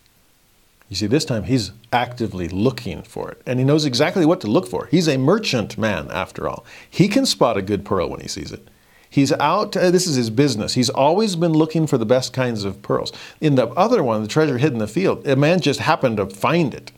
You 0.88 0.96
see, 0.96 1.06
this 1.06 1.24
time 1.24 1.44
he's 1.44 1.72
actively 1.90 2.48
looking 2.48 3.02
for 3.02 3.30
it, 3.30 3.40
and 3.46 3.58
he 3.58 3.64
knows 3.64 3.86
exactly 3.86 4.26
what 4.26 4.42
to 4.42 4.46
look 4.46 4.66
for. 4.66 4.86
He's 4.90 5.08
a 5.08 5.16
merchant 5.16 5.78
man, 5.78 6.10
after 6.10 6.46
all. 6.46 6.66
He 6.90 7.08
can 7.08 7.24
spot 7.24 7.56
a 7.56 7.62
good 7.62 7.84
pearl 7.84 8.10
when 8.10 8.20
he 8.20 8.28
sees 8.28 8.52
it. 8.52 8.68
He's 9.12 9.30
out, 9.32 9.76
uh, 9.76 9.90
this 9.90 10.06
is 10.06 10.16
his 10.16 10.30
business. 10.30 10.72
He's 10.72 10.88
always 10.88 11.36
been 11.36 11.52
looking 11.52 11.86
for 11.86 11.98
the 11.98 12.06
best 12.06 12.32
kinds 12.32 12.64
of 12.64 12.80
pearls. 12.80 13.12
In 13.42 13.56
the 13.56 13.66
other 13.68 14.02
one, 14.02 14.22
the 14.22 14.26
treasure 14.26 14.56
hid 14.56 14.72
in 14.72 14.78
the 14.78 14.86
field, 14.86 15.28
a 15.28 15.36
man 15.36 15.60
just 15.60 15.80
happened 15.80 16.16
to 16.16 16.24
find 16.30 16.72
it. 16.72 16.92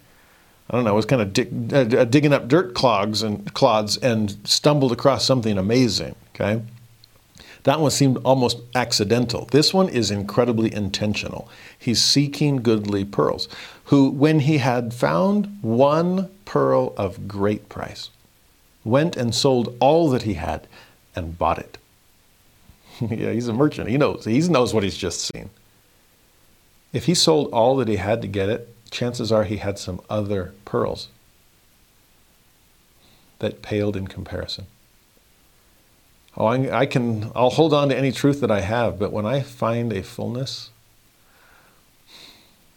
I 0.70 0.76
don't 0.76 0.84
know, 0.84 0.94
was 0.94 1.07
kind 1.07 1.20
of 1.20 1.33
dig, 1.33 1.73
uh, 1.75 1.78
uh, 1.78 2.05
digging 2.05 2.33
up 2.33 2.47
dirt 2.47 2.73
clogs 2.73 3.23
and 3.23 3.52
clods 3.52 3.97
and 3.97 4.36
stumbled 4.44 4.93
across 4.93 5.25
something 5.25 5.59
amazing, 5.59 6.15
okay? 6.36 6.62
That 7.65 7.81
one 7.81 7.91
seemed 7.91 8.18
almost 8.18 8.60
accidental. 8.76 9.47
This 9.47 9.75
one 9.75 9.89
is 9.89 10.12
incredibly 10.12 10.73
intentional. 10.73 11.49
He's 11.76 12.01
seeking 12.01 12.62
goodly 12.62 13.05
pearls, 13.05 13.49
who, 13.86 14.09
when 14.09 14.39
he 14.39 14.59
had 14.59 14.94
found 14.94 15.59
one 15.62 16.31
pearl 16.44 16.94
of 16.97 17.26
great 17.26 17.68
price, 17.68 18.10
went 18.84 19.17
and 19.17 19.34
sold 19.34 19.76
all 19.81 20.09
that 20.10 20.23
he 20.23 20.34
had 20.34 20.68
and 21.17 21.36
bought 21.36 21.59
it. 21.59 21.76
yeah, 23.11 23.33
he's 23.33 23.49
a 23.49 23.53
merchant. 23.53 23.89
He 23.89 23.99
knows. 23.99 24.25
He 24.25 24.39
knows 24.41 24.73
what 24.75 24.83
he's 24.83 24.97
just 24.97 25.21
seen. 25.33 25.51
If 26.93 27.07
he 27.07 27.15
sold 27.15 27.53
all 27.53 27.77
that 27.77 27.89
he 27.89 27.97
had 27.97 28.23
to 28.23 28.29
get 28.29 28.49
it, 28.49 28.69
chances 28.91 29.33
are 29.33 29.45
he 29.45 29.57
had 29.57 29.79
some 29.79 30.01
other 30.09 30.55
pearls 30.65 31.09
that 33.41 33.63
paled 33.63 33.97
in 33.97 34.07
comparison. 34.07 34.67
Oh, 36.37 36.47
I, 36.47 36.81
I, 36.81 36.87
can, 36.87 37.31
I'll 37.35 37.51
hold 37.51 37.73
on 37.73 37.89
to 37.89 37.97
any 37.97 38.13
truth 38.13 38.41
that 38.41 38.51
I 38.51 38.61
have, 38.61 38.99
but 38.99 39.13
when 39.13 39.27
I 39.27 39.41
find 39.41 39.93
a 39.93 40.03
fullness, 40.03 40.71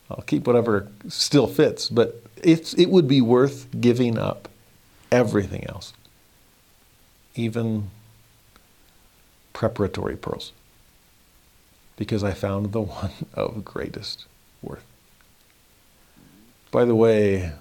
I'll 0.10 0.24
keep 0.24 0.46
whatever 0.46 0.88
still 1.08 1.48
fits, 1.48 1.90
but 1.90 2.22
it's, 2.44 2.74
it 2.74 2.88
would 2.88 3.08
be 3.08 3.22
worth 3.22 3.68
giving 3.80 4.18
up 4.18 4.48
everything 5.12 5.66
else, 5.68 5.94
even 7.36 7.90
preparatory 9.58 10.16
pearls, 10.16 10.52
because 11.96 12.24
I 12.24 12.32
found 12.32 12.74
the 12.74 12.82
one 13.00 13.10
of 13.34 13.66
greatest 13.66 14.28
worth. 14.62 14.86
By 16.70 16.86
the 16.86 16.94
way, 16.94 17.54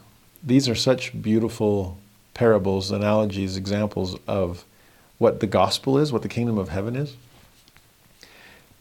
these 0.44 0.68
are 0.68 0.74
such 0.74 1.22
beautiful 1.22 1.96
parables, 2.34 2.90
analogies, 2.90 3.56
examples 3.56 4.18
of 4.28 4.66
what 5.16 5.40
the 5.40 5.46
gospel 5.46 5.96
is, 5.96 6.12
what 6.12 6.20
the 6.20 6.28
kingdom 6.28 6.58
of 6.58 6.68
heaven 6.68 6.96
is. 6.96 7.16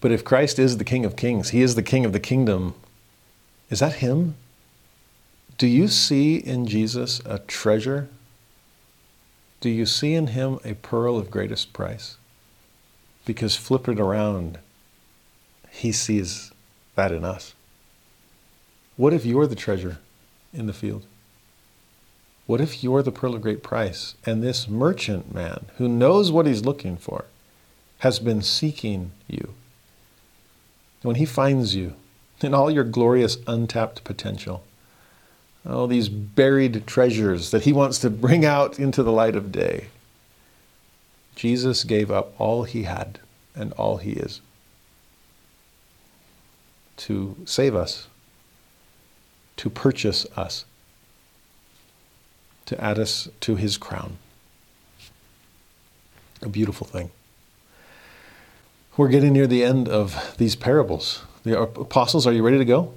But 0.01 0.11
if 0.11 0.25
Christ 0.25 0.59
is 0.59 0.75
the 0.75 0.83
King 0.83 1.05
of 1.05 1.15
kings, 1.15 1.51
He 1.51 1.61
is 1.61 1.75
the 1.75 1.81
King 1.81 2.03
of 2.03 2.11
the 2.11 2.19
kingdom, 2.19 2.73
is 3.69 3.79
that 3.79 3.93
Him? 3.93 4.35
Do 5.57 5.67
you 5.67 5.87
see 5.87 6.35
in 6.35 6.67
Jesus 6.67 7.21
a 7.23 7.39
treasure? 7.39 8.09
Do 9.61 9.69
you 9.69 9.85
see 9.85 10.15
in 10.15 10.27
Him 10.27 10.59
a 10.65 10.73
pearl 10.73 11.17
of 11.17 11.31
greatest 11.31 11.71
price? 11.71 12.17
Because 13.25 13.55
flip 13.55 13.87
it 13.87 13.99
around, 13.99 14.59
He 15.69 15.91
sees 15.91 16.51
that 16.95 17.11
in 17.11 17.25
us. 17.25 17.53
What 18.97 19.13
if 19.13 19.25
you're 19.25 19.47
the 19.47 19.55
treasure 19.55 19.97
in 20.53 20.67
the 20.67 20.73
field? 20.73 21.05
What 22.45 22.61
if 22.61 22.83
you're 22.83 23.03
the 23.03 23.11
pearl 23.11 23.35
of 23.35 23.41
great 23.41 23.63
price 23.63 24.13
and 24.25 24.41
this 24.41 24.67
merchant 24.67 25.33
man 25.33 25.65
who 25.77 25.89
knows 25.89 26.31
what 26.31 26.45
he's 26.45 26.63
looking 26.63 26.95
for 26.95 27.25
has 27.99 28.19
been 28.19 28.41
seeking 28.41 29.11
you? 29.27 29.55
When 31.01 31.15
he 31.15 31.25
finds 31.25 31.75
you 31.75 31.95
in 32.41 32.53
all 32.53 32.69
your 32.69 32.83
glorious 32.83 33.37
untapped 33.47 34.03
potential, 34.03 34.63
all 35.67 35.87
these 35.87 36.07
buried 36.07 36.85
treasures 36.85 37.49
that 37.49 37.63
he 37.63 37.73
wants 37.73 37.97
to 37.99 38.09
bring 38.09 38.45
out 38.45 38.77
into 38.77 39.01
the 39.01 39.11
light 39.11 39.35
of 39.35 39.51
day, 39.51 39.87
Jesus 41.35 41.83
gave 41.83 42.09
up 42.09 42.33
all 42.39 42.63
he 42.63 42.83
had 42.83 43.19
and 43.55 43.73
all 43.73 43.97
he 43.97 44.11
is 44.11 44.41
to 46.97 47.35
save 47.45 47.75
us, 47.75 48.07
to 49.57 49.69
purchase 49.69 50.25
us 50.37 50.65
to 52.65 52.83
add 52.83 52.99
us 52.99 53.29
to 53.41 53.55
his 53.55 53.77
crown. 53.77 54.17
A 56.41 56.49
beautiful 56.49 56.85
thing. 56.85 57.11
We're 58.97 59.09
getting 59.09 59.33
near 59.33 59.47
the 59.47 59.63
end 59.63 59.87
of 59.89 60.35
these 60.37 60.55
parables. 60.55 61.23
The 61.43 61.59
apostles, 61.59 62.25
are 62.25 62.31
you 62.31 62.43
ready 62.43 62.57
to 62.57 62.65
go? 62.65 62.93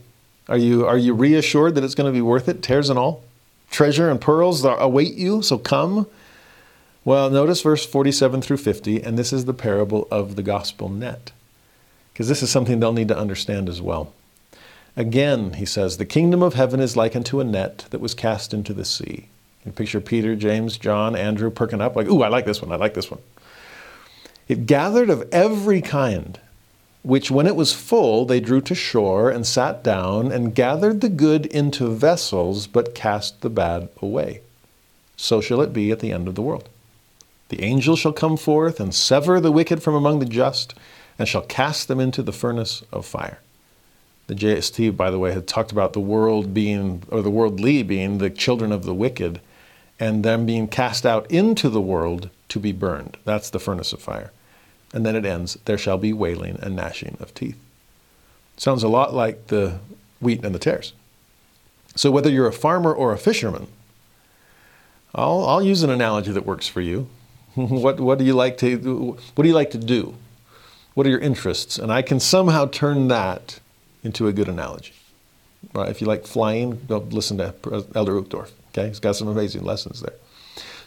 Are 0.48 0.56
you, 0.56 0.86
are 0.86 0.96
you 0.96 1.12
reassured 1.12 1.74
that 1.74 1.84
it's 1.84 1.94
going 1.94 2.10
to 2.10 2.16
be 2.16 2.22
worth 2.22 2.48
it, 2.48 2.62
tares 2.62 2.88
and 2.88 2.98
all? 2.98 3.24
Treasure 3.70 4.08
and 4.08 4.20
pearls 4.20 4.64
await 4.64 5.14
you, 5.14 5.42
so 5.42 5.58
come. 5.58 6.06
Well, 7.08 7.30
notice 7.30 7.62
verse 7.62 7.86
47 7.86 8.42
through 8.42 8.58
50, 8.58 9.02
and 9.02 9.18
this 9.18 9.32
is 9.32 9.46
the 9.46 9.54
parable 9.54 10.06
of 10.10 10.36
the 10.36 10.42
gospel 10.42 10.90
net, 10.90 11.32
because 12.12 12.28
this 12.28 12.42
is 12.42 12.50
something 12.50 12.80
they'll 12.80 12.92
need 12.92 13.08
to 13.08 13.16
understand 13.16 13.70
as 13.70 13.80
well. 13.80 14.12
Again, 14.94 15.54
he 15.54 15.64
says, 15.64 15.96
the 15.96 16.04
kingdom 16.04 16.42
of 16.42 16.52
heaven 16.52 16.80
is 16.80 16.98
like 16.98 17.16
unto 17.16 17.40
a 17.40 17.44
net 17.44 17.86
that 17.88 18.02
was 18.02 18.12
cast 18.12 18.52
into 18.52 18.74
the 18.74 18.84
sea 18.84 19.28
you 19.64 19.72
picture 19.72 20.02
Peter, 20.02 20.36
James, 20.36 20.76
John, 20.76 21.16
Andrew 21.16 21.48
perking 21.48 21.80
up, 21.80 21.96
like, 21.96 22.08
ooh, 22.08 22.22
I 22.22 22.28
like 22.28 22.44
this 22.44 22.60
one, 22.60 22.72
I 22.72 22.76
like 22.76 22.92
this 22.92 23.10
one. 23.10 23.20
It 24.46 24.66
gathered 24.66 25.08
of 25.08 25.26
every 25.32 25.80
kind, 25.80 26.38
which 27.02 27.30
when 27.30 27.46
it 27.46 27.56
was 27.56 27.72
full, 27.72 28.26
they 28.26 28.38
drew 28.38 28.60
to 28.60 28.74
shore 28.74 29.30
and 29.30 29.46
sat 29.46 29.82
down 29.82 30.30
and 30.30 30.54
gathered 30.54 31.00
the 31.00 31.08
good 31.08 31.46
into 31.46 31.88
vessels, 31.88 32.66
but 32.66 32.94
cast 32.94 33.40
the 33.40 33.48
bad 33.48 33.88
away. 34.02 34.42
So 35.16 35.40
shall 35.40 35.62
it 35.62 35.72
be 35.72 35.90
at 35.90 36.00
the 36.00 36.12
end 36.12 36.28
of 36.28 36.34
the 36.34 36.42
world. 36.42 36.68
The 37.48 37.62
angel 37.62 37.96
shall 37.96 38.12
come 38.12 38.36
forth 38.36 38.78
and 38.80 38.94
sever 38.94 39.40
the 39.40 39.52
wicked 39.52 39.82
from 39.82 39.94
among 39.94 40.18
the 40.18 40.26
just, 40.26 40.74
and 41.18 41.26
shall 41.26 41.42
cast 41.42 41.88
them 41.88 41.98
into 41.98 42.22
the 42.22 42.32
furnace 42.32 42.82
of 42.92 43.06
fire. 43.06 43.40
The 44.28 44.34
JST, 44.34 44.96
by 44.96 45.10
the 45.10 45.18
way, 45.18 45.32
had 45.32 45.48
talked 45.48 45.72
about 45.72 45.94
the 45.94 46.00
world 46.00 46.52
being, 46.52 47.02
or 47.08 47.22
the 47.22 47.30
worldly 47.30 47.82
being, 47.82 48.18
the 48.18 48.30
children 48.30 48.72
of 48.72 48.84
the 48.84 48.94
wicked 48.94 49.40
and 50.00 50.24
them 50.24 50.46
being 50.46 50.68
cast 50.68 51.04
out 51.04 51.28
into 51.30 51.68
the 51.68 51.80
world 51.80 52.30
to 52.48 52.60
be 52.60 52.72
burned. 52.72 53.16
That's 53.24 53.50
the 53.50 53.58
furnace 53.58 53.92
of 53.92 54.00
fire. 54.00 54.30
And 54.92 55.04
then 55.04 55.16
it 55.16 55.26
ends, 55.26 55.58
there 55.64 55.78
shall 55.78 55.98
be 55.98 56.12
wailing 56.12 56.58
and 56.62 56.76
gnashing 56.76 57.16
of 57.20 57.34
teeth. 57.34 57.58
Sounds 58.56 58.82
a 58.82 58.88
lot 58.88 59.14
like 59.14 59.48
the 59.48 59.80
wheat 60.20 60.44
and 60.44 60.54
the 60.54 60.58
tares. 60.58 60.92
So 61.94 62.10
whether 62.10 62.30
you're 62.30 62.46
a 62.46 62.52
farmer 62.52 62.92
or 62.92 63.12
a 63.12 63.18
fisherman, 63.18 63.66
I'll, 65.14 65.44
I'll 65.46 65.62
use 65.62 65.82
an 65.82 65.90
analogy 65.90 66.32
that 66.32 66.46
works 66.46 66.68
for 66.68 66.80
you. 66.80 67.08
what, 67.82 67.98
what 67.98 68.18
do 68.18 68.24
you 68.24 68.34
like 68.34 68.56
to 68.58 69.16
what 69.34 69.42
do 69.42 69.48
you 69.48 69.54
like 69.54 69.70
to 69.72 69.78
do? 69.78 70.14
What 70.94 71.06
are 71.06 71.10
your 71.10 71.18
interests? 71.18 71.78
And 71.78 71.92
I 71.92 72.02
can 72.02 72.20
somehow 72.20 72.66
turn 72.66 73.08
that 73.08 73.60
into 74.04 74.28
a 74.28 74.32
good 74.32 74.48
analogy. 74.48 74.94
Right? 75.74 75.88
If 75.88 76.00
you 76.00 76.06
like 76.06 76.26
flying, 76.26 76.84
go 76.86 76.98
listen 76.98 77.38
to 77.38 77.54
Elder 77.94 78.20
Uchtdorf. 78.20 78.50
Okay, 78.68 78.88
he's 78.88 79.00
got 79.00 79.16
some 79.16 79.26
amazing 79.26 79.64
lessons 79.64 80.00
there. 80.00 80.14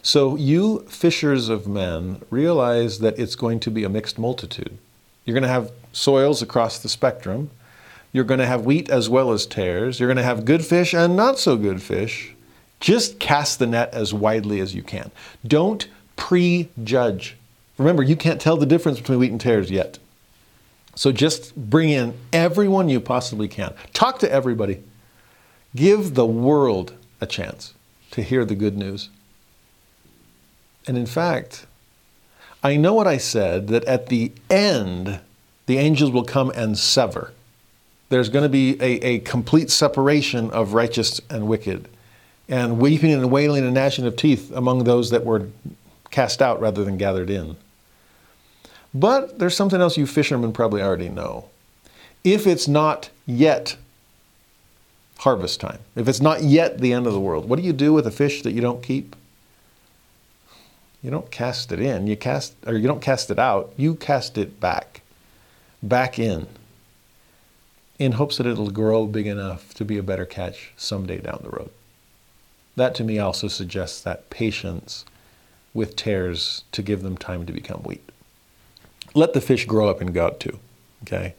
So 0.02 0.38
you 0.38 0.86
fishers 0.88 1.50
of 1.50 1.68
men 1.68 2.22
realize 2.30 3.00
that 3.00 3.20
it's 3.20 3.36
going 3.36 3.60
to 3.62 3.72
be 3.72 3.84
a 3.84 3.90
mixed 3.90 4.18
multitude. 4.18 4.78
You're 5.26 5.34
going 5.34 5.44
to 5.44 5.50
have 5.50 5.72
soils 5.92 6.42
across 6.42 6.80
the 6.80 6.90
spectrum. 6.90 7.52
You're 8.14 8.24
going 8.24 8.40
to 8.40 8.46
have 8.46 8.66
wheat 8.66 8.90
as 8.90 9.10
well 9.10 9.32
as 9.32 9.46
tares. 9.46 10.00
You're 10.00 10.08
going 10.08 10.18
to 10.18 10.24
have 10.24 10.46
good 10.46 10.66
fish 10.66 10.94
and 10.94 11.18
not 11.18 11.38
so 11.38 11.58
good 11.58 11.82
fish. 11.82 12.34
Just 12.80 13.20
cast 13.20 13.60
the 13.60 13.68
net 13.68 13.94
as 13.94 14.14
widely 14.14 14.60
as 14.60 14.74
you 14.74 14.84
can. 14.84 15.12
Don't 15.46 15.88
prejudge. 16.22 17.36
Remember, 17.80 18.04
you 18.04 18.16
can't 18.16 18.40
tell 18.40 18.56
the 18.56 18.68
difference 18.68 19.00
between 19.00 19.18
wheat 19.18 19.32
and 19.32 19.42
tares 19.42 19.72
yet. 19.72 19.98
So 20.94 21.12
just 21.12 21.56
bring 21.56 21.90
in 21.90 22.14
everyone 22.32 22.90
you 22.90 23.00
possibly 23.00 23.48
can. 23.48 23.74
Talk 23.92 24.20
to 24.20 24.32
everybody. 24.32 24.84
Give 25.76 26.14
the 26.14 26.28
world 26.28 26.94
a 27.20 27.26
chance 27.26 27.74
to 28.12 28.22
hear 28.22 28.46
the 28.46 28.54
good 28.54 28.78
news. 28.78 29.10
And 30.86 30.96
in 30.96 31.08
fact, 31.08 31.66
I 32.64 32.76
know 32.76 32.94
what 32.94 33.08
I 33.08 33.18
said 33.18 33.70
that 33.70 33.84
at 33.86 34.08
the 34.08 34.32
end, 34.48 35.22
the 35.66 35.80
angels 35.80 36.12
will 36.12 36.24
come 36.24 36.52
and 36.52 36.78
sever. 36.78 37.34
There's 38.10 38.30
going 38.30 38.44
to 38.44 38.50
be 38.50 38.80
a, 38.80 39.00
a 39.04 39.20
complete 39.20 39.72
separation 39.72 40.52
of 40.52 40.76
righteous 40.76 41.20
and 41.32 41.48
wicked, 41.48 41.88
and 42.48 42.78
weeping 42.78 43.12
and 43.12 43.32
wailing 43.32 43.64
and 43.64 43.74
gnashing 43.74 44.06
of 44.06 44.16
teeth 44.16 44.52
among 44.52 44.84
those 44.84 45.10
that 45.10 45.26
were 45.26 45.48
cast 46.12 46.42
out 46.42 46.62
rather 46.62 46.84
than 46.84 46.98
gathered 46.98 47.30
in. 47.30 47.58
But 48.94 49.40
there's 49.40 49.56
something 49.56 49.80
else 49.82 49.98
you 49.98 50.06
fishermen 50.06 50.52
probably 50.52 50.82
already 50.82 51.10
know. 51.10 51.50
If 52.24 52.46
it's 52.46 52.68
not 52.68 53.10
yet 53.26 53.78
harvest 55.20 55.60
time, 55.62 55.80
if 55.96 56.08
it's 56.08 56.22
not 56.22 56.44
yet 56.44 56.80
the 56.80 56.94
end 56.94 57.08
of 57.08 57.14
the 57.14 57.20
world, 57.20 57.48
what 57.48 57.58
do 57.58 57.64
you 57.66 57.74
do 57.74 57.94
with 57.94 58.06
a 58.06 58.12
fish 58.12 58.42
that 58.44 58.52
you 58.52 58.62
don't 58.62 58.84
keep? 58.84 59.16
You 61.02 61.10
don't 61.10 61.32
cast 61.32 61.72
it 61.72 61.80
in, 61.80 62.06
you 62.06 62.16
cast 62.16 62.54
or 62.68 62.76
you 62.76 62.88
don't 62.88 63.02
cast 63.02 63.32
it 63.32 63.40
out, 63.40 63.74
you 63.78 63.96
cast 63.96 64.38
it 64.38 64.60
back. 64.60 65.02
Back 65.82 66.20
in. 66.20 66.48
In 67.98 68.14
hopes 68.14 68.38
that 68.38 68.46
it'll 68.46 68.70
grow 68.70 69.06
big 69.06 69.26
enough 69.26 69.74
to 69.76 69.86
be 69.86 69.98
a 69.98 70.04
better 70.04 70.26
catch 70.26 70.74
someday 70.76 71.20
down 71.20 71.42
the 71.44 71.50
road. 71.50 71.72
That 72.76 72.94
to 72.96 73.04
me 73.04 73.20
also 73.20 73.48
suggests 73.48 74.02
that 74.02 74.30
patience 74.30 75.06
with 75.74 75.96
tares 75.96 76.64
to 76.72 76.82
give 76.82 77.02
them 77.02 77.18
time 77.18 77.46
to 77.46 77.54
become 77.54 77.82
wheat. 77.84 78.08
Let 79.14 79.34
the 79.34 79.42
fish 79.42 79.66
grow 79.66 79.90
up 79.90 80.02
in 80.02 80.12
God 80.12 80.40
too, 80.40 80.60
okay? 81.04 81.36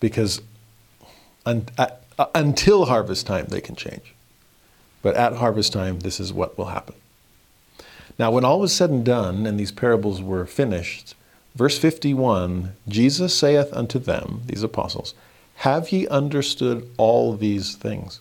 Because 0.00 0.40
un- 1.46 1.66
uh, 1.76 1.88
until 2.34 2.86
harvest 2.86 3.26
time, 3.26 3.46
they 3.48 3.60
can 3.60 3.76
change. 3.76 4.14
But 5.02 5.16
at 5.16 5.34
harvest 5.34 5.72
time, 5.72 6.00
this 6.00 6.18
is 6.18 6.32
what 6.32 6.58
will 6.58 6.66
happen. 6.66 6.94
Now, 8.18 8.32
when 8.32 8.44
all 8.44 8.58
was 8.60 8.74
said 8.74 8.90
and 8.90 9.04
done, 9.04 9.46
and 9.46 9.58
these 9.58 9.70
parables 9.70 10.20
were 10.20 10.44
finished, 10.44 11.14
verse 11.54 11.78
51 11.78 12.72
Jesus 12.88 13.34
saith 13.34 13.72
unto 13.72 13.98
them, 13.98 14.42
these 14.46 14.62
apostles, 14.62 15.14
Have 15.56 15.92
ye 15.92 16.08
understood 16.08 16.88
all 16.96 17.36
these 17.36 17.76
things? 17.76 18.20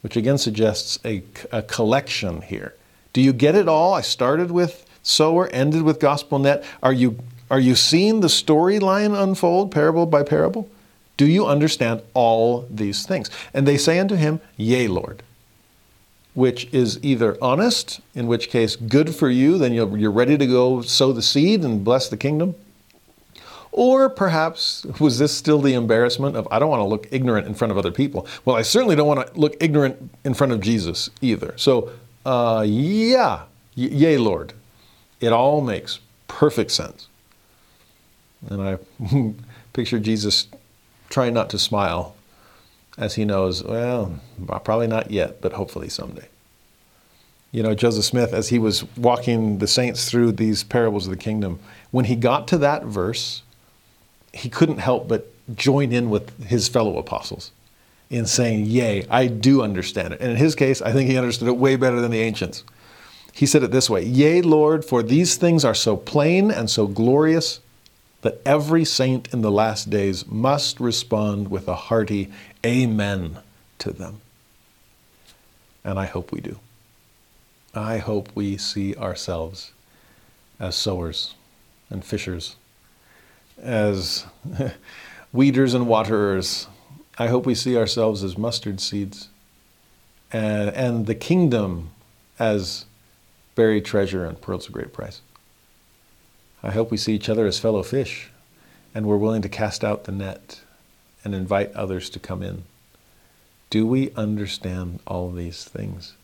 Which 0.00 0.16
again 0.16 0.38
suggests 0.38 0.98
a, 1.04 1.22
a 1.52 1.62
collection 1.62 2.40
here. 2.40 2.74
Do 3.12 3.20
you 3.20 3.32
get 3.32 3.54
it 3.54 3.68
all? 3.68 3.94
I 3.94 4.00
started 4.00 4.50
with 4.50 4.86
sower, 5.02 5.48
ended 5.48 5.82
with 5.82 6.00
gospel 6.00 6.38
net. 6.38 6.64
Are 6.82 6.92
you, 6.92 7.18
are 7.50 7.60
you 7.60 7.74
seeing 7.74 8.20
the 8.20 8.28
storyline 8.28 9.20
unfold, 9.20 9.72
parable 9.72 10.06
by 10.06 10.22
parable? 10.22 10.68
Do 11.16 11.26
you 11.26 11.46
understand 11.46 12.02
all 12.14 12.66
these 12.70 13.06
things? 13.06 13.30
And 13.52 13.66
they 13.66 13.76
say 13.76 13.98
unto 13.98 14.14
him, 14.14 14.40
Yea, 14.56 14.88
Lord 14.88 15.22
which 16.34 16.72
is 16.72 17.02
either 17.02 17.36
honest, 17.42 18.00
in 18.14 18.26
which 18.26 18.48
case 18.48 18.76
good 18.76 19.14
for 19.14 19.28
you, 19.28 19.58
then 19.58 19.72
you're 19.72 20.10
ready 20.10 20.38
to 20.38 20.46
go 20.46 20.80
sow 20.80 21.12
the 21.12 21.22
seed 21.22 21.64
and 21.64 21.84
bless 21.84 22.08
the 22.08 22.16
kingdom. 22.16 22.54
Or 23.72 24.08
perhaps 24.08 24.84
was 24.98 25.18
this 25.18 25.36
still 25.36 25.60
the 25.60 25.74
embarrassment 25.74 26.36
of, 26.36 26.48
I 26.50 26.58
don't 26.58 26.70
want 26.70 26.80
to 26.80 26.86
look 26.86 27.06
ignorant 27.10 27.46
in 27.46 27.54
front 27.54 27.70
of 27.70 27.78
other 27.78 27.92
people? 27.92 28.26
Well, 28.44 28.56
I 28.56 28.62
certainly 28.62 28.96
don't 28.96 29.06
want 29.06 29.26
to 29.26 29.40
look 29.40 29.56
ignorant 29.60 30.10
in 30.24 30.34
front 30.34 30.52
of 30.52 30.60
Jesus 30.60 31.10
either. 31.20 31.54
So, 31.56 31.90
uh, 32.24 32.64
yeah, 32.66 33.42
y- 33.76 33.88
yay, 33.92 34.18
Lord. 34.18 34.52
It 35.20 35.32
all 35.32 35.60
makes 35.60 36.00
perfect 36.28 36.70
sense. 36.70 37.08
And 38.48 38.62
I 38.62 38.78
picture 39.72 39.98
Jesus 39.98 40.48
trying 41.08 41.34
not 41.34 41.50
to 41.50 41.58
smile 41.58 42.14
as 42.96 43.14
he 43.14 43.24
knows, 43.24 43.62
well, 43.64 44.20
probably 44.64 44.86
not 44.86 45.10
yet, 45.10 45.40
but 45.40 45.52
hopefully 45.52 45.88
someday. 45.88 46.28
You 47.52 47.62
know, 47.62 47.74
Joseph 47.74 48.04
Smith, 48.04 48.32
as 48.32 48.48
he 48.48 48.58
was 48.58 48.84
walking 48.96 49.58
the 49.58 49.66
saints 49.66 50.08
through 50.08 50.32
these 50.32 50.62
parables 50.62 51.06
of 51.06 51.10
the 51.10 51.16
kingdom, 51.16 51.58
when 51.90 52.04
he 52.04 52.14
got 52.14 52.46
to 52.48 52.58
that 52.58 52.84
verse, 52.84 53.42
he 54.32 54.48
couldn't 54.48 54.78
help 54.78 55.08
but 55.08 55.32
join 55.56 55.92
in 55.92 56.10
with 56.10 56.44
his 56.44 56.68
fellow 56.68 56.96
apostles 56.96 57.50
in 58.10 58.26
saying, 58.26 58.66
Yea, 58.66 59.06
I 59.08 59.28
do 59.28 59.62
understand 59.62 60.12
it. 60.12 60.20
And 60.20 60.32
in 60.32 60.36
his 60.36 60.54
case, 60.54 60.82
I 60.82 60.92
think 60.92 61.08
he 61.08 61.16
understood 61.16 61.48
it 61.48 61.56
way 61.56 61.76
better 61.76 62.00
than 62.00 62.10
the 62.10 62.20
ancients. 62.20 62.64
He 63.32 63.46
said 63.46 63.62
it 63.62 63.70
this 63.70 63.88
way 63.88 64.04
Yea, 64.04 64.42
Lord, 64.42 64.84
for 64.84 65.02
these 65.02 65.36
things 65.36 65.64
are 65.64 65.74
so 65.74 65.96
plain 65.96 66.50
and 66.50 66.68
so 66.68 66.86
glorious 66.86 67.60
that 68.22 68.40
every 68.44 68.84
saint 68.84 69.32
in 69.32 69.40
the 69.40 69.50
last 69.50 69.88
days 69.88 70.26
must 70.26 70.78
respond 70.78 71.50
with 71.50 71.68
a 71.68 71.74
hearty 71.74 72.30
amen 72.66 73.38
to 73.78 73.92
them. 73.92 74.20
And 75.84 75.98
I 75.98 76.04
hope 76.04 76.32
we 76.32 76.40
do. 76.40 76.58
I 77.74 77.98
hope 77.98 78.28
we 78.34 78.56
see 78.56 78.94
ourselves 78.96 79.72
as 80.58 80.74
sowers 80.74 81.34
and 81.88 82.04
fishers, 82.04 82.56
as 83.62 84.26
weeders 85.32 85.72
and 85.72 85.86
waterers. 85.86 86.66
I 87.20 87.26
hope 87.26 87.44
we 87.44 87.54
see 87.54 87.76
ourselves 87.76 88.24
as 88.24 88.38
mustard 88.38 88.80
seeds 88.80 89.28
and, 90.32 90.70
and 90.70 91.04
the 91.04 91.14
kingdom 91.14 91.90
as 92.38 92.86
buried 93.54 93.84
treasure 93.84 94.24
and 94.24 94.40
pearls 94.40 94.66
of 94.66 94.72
great 94.72 94.94
price. 94.94 95.20
I 96.62 96.70
hope 96.70 96.90
we 96.90 96.96
see 96.96 97.12
each 97.12 97.28
other 97.28 97.46
as 97.46 97.58
fellow 97.58 97.82
fish 97.82 98.30
and 98.94 99.04
we're 99.04 99.18
willing 99.18 99.42
to 99.42 99.50
cast 99.50 99.84
out 99.84 100.04
the 100.04 100.12
net 100.12 100.62
and 101.22 101.34
invite 101.34 101.70
others 101.74 102.08
to 102.08 102.18
come 102.18 102.42
in. 102.42 102.62
Do 103.68 103.86
we 103.86 104.12
understand 104.12 105.00
all 105.06 105.30
these 105.30 105.64
things? 105.64 106.14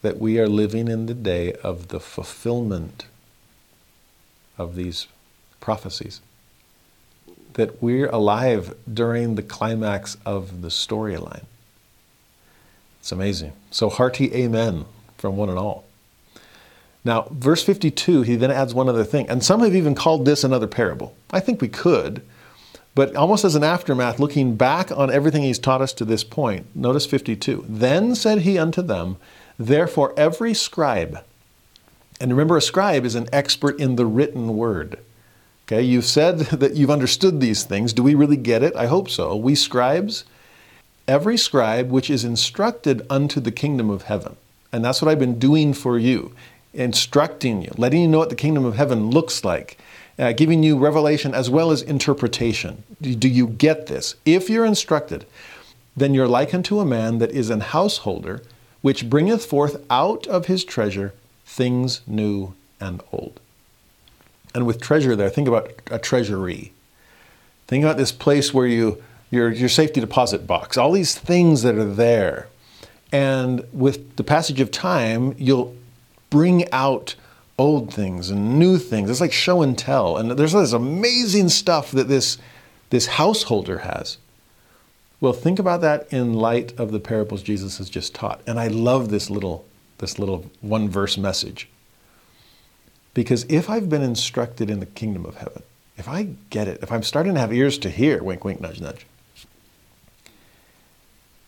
That 0.00 0.18
we 0.18 0.38
are 0.40 0.48
living 0.48 0.88
in 0.88 1.04
the 1.04 1.12
day 1.12 1.52
of 1.62 1.88
the 1.88 2.00
fulfillment 2.00 3.04
of 4.56 4.74
these 4.74 5.06
prophecies. 5.60 6.22
That 7.54 7.82
we're 7.82 8.08
alive 8.08 8.74
during 8.92 9.34
the 9.34 9.42
climax 9.42 10.16
of 10.24 10.62
the 10.62 10.68
storyline. 10.68 11.44
It's 13.00 13.12
amazing. 13.12 13.52
So, 13.70 13.88
hearty 13.88 14.34
amen 14.34 14.84
from 15.18 15.36
one 15.36 15.48
and 15.48 15.58
all. 15.58 15.84
Now, 17.04 17.26
verse 17.30 17.64
52, 17.64 18.22
he 18.22 18.36
then 18.36 18.50
adds 18.50 18.74
one 18.74 18.88
other 18.88 19.04
thing. 19.04 19.28
And 19.28 19.42
some 19.44 19.60
have 19.60 19.74
even 19.74 19.94
called 19.94 20.24
this 20.24 20.44
another 20.44 20.68
parable. 20.68 21.16
I 21.32 21.40
think 21.40 21.60
we 21.60 21.68
could, 21.68 22.22
but 22.94 23.16
almost 23.16 23.44
as 23.44 23.54
an 23.54 23.64
aftermath, 23.64 24.20
looking 24.20 24.54
back 24.54 24.92
on 24.92 25.10
everything 25.10 25.42
he's 25.42 25.58
taught 25.58 25.82
us 25.82 25.92
to 25.94 26.04
this 26.04 26.22
point, 26.22 26.66
notice 26.76 27.06
52. 27.06 27.64
Then 27.68 28.14
said 28.14 28.42
he 28.42 28.58
unto 28.58 28.82
them, 28.82 29.16
Therefore, 29.58 30.14
every 30.16 30.54
scribe, 30.54 31.24
and 32.20 32.30
remember, 32.30 32.56
a 32.56 32.62
scribe 32.62 33.04
is 33.04 33.16
an 33.16 33.28
expert 33.32 33.80
in 33.80 33.96
the 33.96 34.06
written 34.06 34.56
word. 34.56 34.98
Okay, 35.72 35.80
you've 35.80 36.04
said 36.04 36.38
that 36.60 36.74
you've 36.76 36.90
understood 36.90 37.40
these 37.40 37.64
things. 37.64 37.94
Do 37.94 38.02
we 38.02 38.14
really 38.14 38.36
get 38.36 38.62
it? 38.62 38.76
I 38.76 38.86
hope 38.86 39.08
so. 39.08 39.34
We 39.34 39.54
scribes, 39.54 40.24
every 41.08 41.38
scribe 41.38 41.90
which 41.90 42.10
is 42.10 42.24
instructed 42.24 43.06
unto 43.08 43.40
the 43.40 43.50
kingdom 43.50 43.88
of 43.88 44.02
heaven. 44.02 44.36
And 44.70 44.84
that's 44.84 45.00
what 45.00 45.10
I've 45.10 45.18
been 45.18 45.38
doing 45.38 45.72
for 45.72 45.98
you 45.98 46.34
instructing 46.74 47.62
you, 47.62 47.70
letting 47.76 48.00
you 48.02 48.08
know 48.08 48.18
what 48.18 48.30
the 48.30 48.34
kingdom 48.34 48.64
of 48.66 48.76
heaven 48.76 49.10
looks 49.10 49.44
like, 49.44 49.78
uh, 50.18 50.32
giving 50.32 50.62
you 50.62 50.78
revelation 50.78 51.34
as 51.34 51.48
well 51.50 51.70
as 51.70 51.82
interpretation. 51.82 52.82
Do, 53.00 53.14
do 53.14 53.28
you 53.28 53.46
get 53.46 53.86
this? 53.86 54.14
If 54.24 54.48
you're 54.48 54.64
instructed, 54.64 55.26
then 55.96 56.14
you're 56.14 56.28
like 56.28 56.54
unto 56.54 56.80
a 56.80 56.84
man 56.86 57.18
that 57.18 57.30
is 57.30 57.48
an 57.50 57.60
householder 57.60 58.42
which 58.82 59.08
bringeth 59.08 59.44
forth 59.44 59.82
out 59.90 60.26
of 60.26 60.46
his 60.46 60.64
treasure 60.64 61.12
things 61.46 62.00
new 62.06 62.54
and 62.80 63.02
old. 63.12 63.38
And 64.54 64.66
with 64.66 64.80
treasure 64.80 65.16
there, 65.16 65.30
think 65.30 65.48
about 65.48 65.72
a 65.90 65.98
treasury. 65.98 66.72
Think 67.66 67.84
about 67.84 67.96
this 67.96 68.12
place 68.12 68.52
where 68.52 68.66
you 68.66 69.02
your 69.30 69.50
your 69.50 69.68
safety 69.68 70.00
deposit 70.00 70.46
box, 70.46 70.76
all 70.76 70.92
these 70.92 71.16
things 71.16 71.62
that 71.62 71.76
are 71.76 71.84
there. 71.84 72.48
And 73.10 73.66
with 73.72 74.16
the 74.16 74.24
passage 74.24 74.60
of 74.60 74.70
time, 74.70 75.34
you'll 75.38 75.74
bring 76.30 76.70
out 76.72 77.14
old 77.58 77.92
things 77.92 78.30
and 78.30 78.58
new 78.58 78.78
things. 78.78 79.10
It's 79.10 79.20
like 79.20 79.32
show 79.32 79.62
and 79.62 79.76
tell. 79.78 80.16
And 80.16 80.32
there's 80.32 80.54
all 80.54 80.62
this 80.62 80.72
amazing 80.72 81.48
stuff 81.48 81.90
that 81.92 82.08
this 82.08 82.38
this 82.90 83.06
householder 83.06 83.78
has. 83.78 84.18
Well, 85.20 85.32
think 85.32 85.58
about 85.58 85.80
that 85.82 86.12
in 86.12 86.34
light 86.34 86.78
of 86.78 86.90
the 86.90 86.98
parables 86.98 87.42
Jesus 87.42 87.78
has 87.78 87.88
just 87.88 88.14
taught. 88.14 88.40
And 88.46 88.58
I 88.58 88.66
love 88.66 89.10
this 89.10 89.30
little 89.30 89.64
this 89.98 90.18
little 90.18 90.50
one 90.60 90.88
verse 90.88 91.16
message. 91.16 91.68
Because 93.14 93.44
if 93.48 93.68
I've 93.68 93.88
been 93.88 94.02
instructed 94.02 94.70
in 94.70 94.80
the 94.80 94.86
kingdom 94.86 95.26
of 95.26 95.36
heaven, 95.36 95.62
if 95.96 96.08
I 96.08 96.28
get 96.50 96.68
it, 96.68 96.82
if 96.82 96.90
I'm 96.90 97.02
starting 97.02 97.34
to 97.34 97.40
have 97.40 97.52
ears 97.52 97.78
to 97.78 97.90
hear, 97.90 98.22
wink, 98.22 98.44
wink, 98.44 98.60
nudge, 98.60 98.80
nudge, 98.80 99.06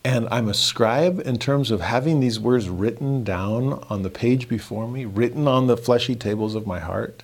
and 0.05 0.27
I'm 0.29 0.47
a 0.47 0.53
scribe 0.53 1.19
in 1.25 1.39
terms 1.39 1.71
of 1.71 1.81
having 1.81 2.19
these 2.19 2.39
words 2.39 2.69
written 2.69 3.23
down 3.23 3.83
on 3.89 4.03
the 4.03 4.11
page 4.11 4.47
before 4.47 4.87
me, 4.87 5.03
written 5.03 5.47
on 5.47 5.65
the 5.65 5.75
fleshy 5.75 6.13
tables 6.13 6.53
of 6.53 6.67
my 6.67 6.77
heart, 6.79 7.23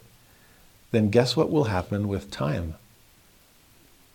then 0.90 1.12
guess 1.12 1.38
what 1.38 1.52
will 1.52 1.66
happen 1.66 2.08
with 2.08 2.32
time? 2.32 2.74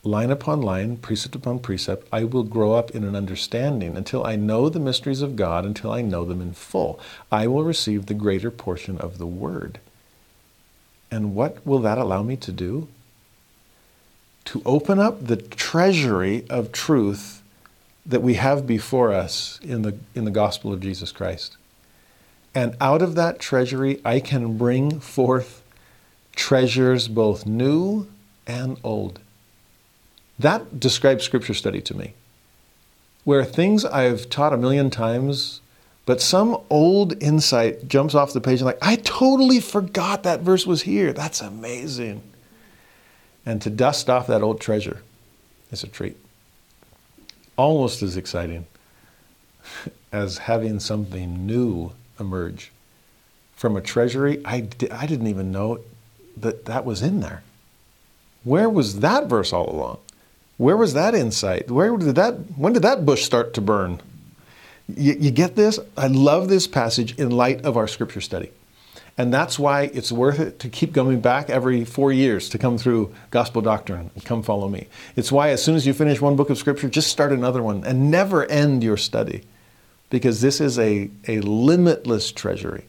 Line 0.02 0.32
upon 0.32 0.62
line, 0.62 0.96
precept 0.96 1.36
upon 1.36 1.60
precept, 1.60 2.08
I 2.12 2.24
will 2.24 2.42
grow 2.42 2.72
up 2.72 2.90
in 2.90 3.05
an 3.05 3.14
understanding 3.14 3.96
until 3.96 4.26
I 4.26 4.34
know 4.34 4.68
the 4.68 4.80
mysteries 4.80 5.22
of 5.22 5.36
God, 5.36 5.64
until 5.64 5.92
I 5.92 6.02
know 6.02 6.24
them 6.24 6.40
in 6.40 6.52
full. 6.52 6.98
I 7.30 7.46
will 7.46 7.62
receive 7.62 8.06
the 8.06 8.14
greater 8.14 8.50
portion 8.50 8.98
of 8.98 9.18
the 9.18 9.26
Word. 9.26 9.78
And 11.16 11.34
what 11.34 11.66
will 11.66 11.78
that 11.78 11.96
allow 11.96 12.22
me 12.22 12.36
to 12.36 12.52
do? 12.52 12.88
To 14.44 14.60
open 14.66 14.98
up 14.98 15.26
the 15.26 15.38
treasury 15.38 16.44
of 16.50 16.72
truth 16.72 17.42
that 18.04 18.20
we 18.20 18.34
have 18.34 18.66
before 18.66 19.14
us 19.14 19.58
in 19.62 19.80
the, 19.80 19.96
in 20.14 20.26
the 20.26 20.30
gospel 20.30 20.74
of 20.74 20.80
Jesus 20.80 21.12
Christ. 21.12 21.56
And 22.54 22.76
out 22.82 23.00
of 23.00 23.14
that 23.14 23.38
treasury, 23.38 23.98
I 24.04 24.20
can 24.20 24.58
bring 24.58 25.00
forth 25.00 25.62
treasures 26.34 27.08
both 27.08 27.46
new 27.46 28.08
and 28.46 28.76
old. 28.84 29.18
That 30.38 30.78
describes 30.78 31.24
scripture 31.24 31.54
study 31.54 31.80
to 31.80 31.96
me, 31.96 32.12
where 33.24 33.42
things 33.42 33.86
I've 33.86 34.28
taught 34.28 34.52
a 34.52 34.58
million 34.58 34.90
times 34.90 35.62
but 36.07 36.20
some 36.20 36.59
old 36.70 37.20
insight 37.20 37.89
jumps 37.89 38.15
off 38.15 38.33
the 38.33 38.41
page 38.41 38.60
and 38.60 38.67
like, 38.67 38.78
I 38.81 38.97
totally 38.97 39.59
forgot 39.59 40.23
that 40.23 40.41
verse 40.41 40.65
was 40.65 40.83
here. 40.83 41.12
That's 41.12 41.41
amazing. 41.41 42.23
And 43.44 43.60
to 43.62 43.70
dust 43.70 44.09
off 44.09 44.28
that 44.28 44.41
old 44.41 44.60
treasure 44.60 45.02
is 45.73 45.83
a 45.83 45.89
treat. 45.89 46.17
Almost 47.57 48.02
as 48.02 48.17
exciting 48.17 48.67
as 50.12 50.39
having 50.39 50.78
something 50.78 51.44
new 51.44 51.93
emerge 52.20 52.70
from 53.57 53.76
a 53.76 53.81
treasury 53.81 54.41
I, 54.44 54.60
di- 54.60 54.91
I 54.91 55.07
didn't 55.07 55.26
even 55.26 55.51
know 55.51 55.81
that 56.36 56.67
that 56.67 56.85
was 56.85 57.02
in 57.02 57.20
there. 57.20 57.43
Where 58.44 58.70
was 58.70 59.01
that 59.01 59.26
verse 59.26 59.52
all 59.52 59.68
along? 59.68 59.99
Where 60.57 60.76
was 60.76 60.94
that 60.94 61.15
insight? 61.15 61.68
Where 61.70 61.97
did 61.97 62.15
that 62.15 62.35
when 62.57 62.73
did 62.75 62.83
that 62.83 63.05
bush 63.05 63.25
start 63.25 63.55
to 63.55 63.60
burn? 63.60 64.01
You, 64.89 65.15
you 65.18 65.31
get 65.31 65.56
this? 65.56 65.78
I 65.97 66.06
love 66.06 66.48
this 66.48 66.66
passage 66.66 67.18
in 67.18 67.31
light 67.31 67.65
of 67.65 67.76
our 67.76 67.89
scripture 67.89 68.20
study. 68.20 68.50
And 69.18 69.32
that's 69.32 69.58
why 69.58 69.84
it's 69.94 70.12
worth 70.12 70.39
it 70.39 70.58
to 70.60 70.68
keep 70.68 70.92
coming 70.92 71.20
back 71.20 71.48
every 71.48 71.84
four 71.84 72.12
years 72.12 72.50
to 72.50 72.58
come 72.58 72.76
through 72.76 73.15
gospel 73.31 73.62
doctrine 73.62 74.10
and 74.15 74.24
come 74.24 74.42
follow 74.42 74.68
me. 74.68 74.89
It's 75.16 75.32
why 75.32 75.50
as 75.50 75.65
soon 75.65 75.74
as 75.74 75.86
you 75.86 75.94
finish 75.94 76.20
one 76.20 76.36
book 76.36 76.50
of 76.50 76.58
scripture, 76.58 76.89
just 76.89 77.10
start 77.10 77.32
another 77.32 77.62
one 77.62 77.82
and 77.84 78.10
never 78.10 78.44
end 78.44 78.84
your 78.84 78.98
study. 78.98 79.44
Because 80.10 80.40
this 80.40 80.60
is 80.60 80.78
a, 80.78 81.10
a 81.26 81.40
limitless 81.40 82.31
treasury 82.31 82.84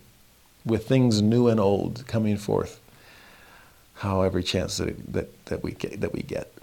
with 0.65 0.87
things 0.87 1.21
new 1.21 1.47
and 1.47 1.59
old 1.59 2.05
coming 2.07 2.37
forth. 2.37 2.79
How 3.95 4.21
every 4.21 4.43
chance 4.43 4.77
that, 4.77 5.13
that, 5.13 5.45
that, 5.45 5.63
we 5.63 5.71
that 5.71 6.13
we 6.13 6.21
get. 6.21 6.53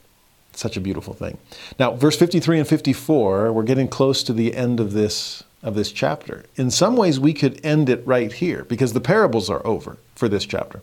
Such 0.55 0.77
a 0.77 0.81
beautiful 0.81 1.15
thing. 1.15 1.39
Now, 1.79 1.93
verse 1.93 2.17
53 2.17 2.61
and 2.61 2.69
54, 2.69 3.53
we're 3.53 3.63
getting 3.65 3.89
close 3.89 4.23
to 4.23 4.33
the 4.33 4.55
end 4.55 4.81
of 4.81 4.93
this 4.93 5.43
of 5.65 5.75
this 5.75 5.91
chapter. 5.91 6.45
In 6.57 6.71
some 6.71 6.95
ways 6.95 7.19
we 7.19 7.33
could 7.33 7.59
end 7.65 7.89
it 7.89 8.07
right 8.07 8.31
here 8.31 8.65
because 8.65 8.93
the 8.93 9.01
parables 9.01 9.49
are 9.49 9.67
over 9.67 9.97
for 10.15 10.29
this 10.29 10.45
chapter. 10.45 10.83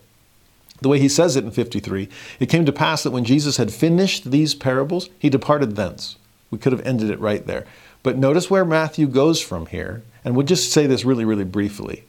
The 0.80 0.88
way 0.88 0.98
he 0.98 1.08
says 1.08 1.36
it 1.36 1.44
in 1.44 1.52
53, 1.52 2.08
it 2.40 2.48
came 2.48 2.66
to 2.66 2.72
pass 2.72 3.04
that 3.04 3.12
when 3.12 3.24
Jesus 3.24 3.56
had 3.56 3.72
finished 3.72 4.32
these 4.32 4.56
parables, 4.56 5.08
he 5.20 5.30
departed 5.30 5.76
thence. 5.76 6.16
We 6.50 6.58
could 6.58 6.72
have 6.72 6.84
ended 6.84 7.08
it 7.10 7.20
right 7.20 7.46
there. 7.46 7.64
But 8.02 8.18
notice 8.18 8.50
where 8.50 8.64
Matthew 8.64 9.06
goes 9.06 9.40
from 9.40 9.66
here, 9.66 10.02
and 10.24 10.34
we'll 10.34 10.44
just 10.44 10.72
say 10.72 10.88
this 10.88 11.04
really, 11.04 11.24
really 11.24 11.44
briefly. 11.44 12.02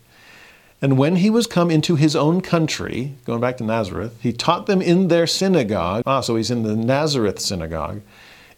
And 0.83 0.97
when 0.97 1.15
he 1.15 1.29
was 1.29 1.47
come 1.47 1.71
into 1.71 1.95
his 1.95 2.13
own 2.13 2.41
country, 2.41 3.13
going 3.23 3.39
back 3.39 3.55
to 3.57 3.63
Nazareth, 3.63 4.17
he 4.21 4.33
taught 4.33 4.65
them 4.65 4.81
in 4.81 5.07
their 5.07 5.25
synagogue. 5.25 6.03
Ah, 6.05 6.19
so 6.19 6.35
he's 6.35 6.51
in 6.51 6.63
the 6.63 6.75
Nazareth 6.75 7.39
synagogue, 7.39 8.01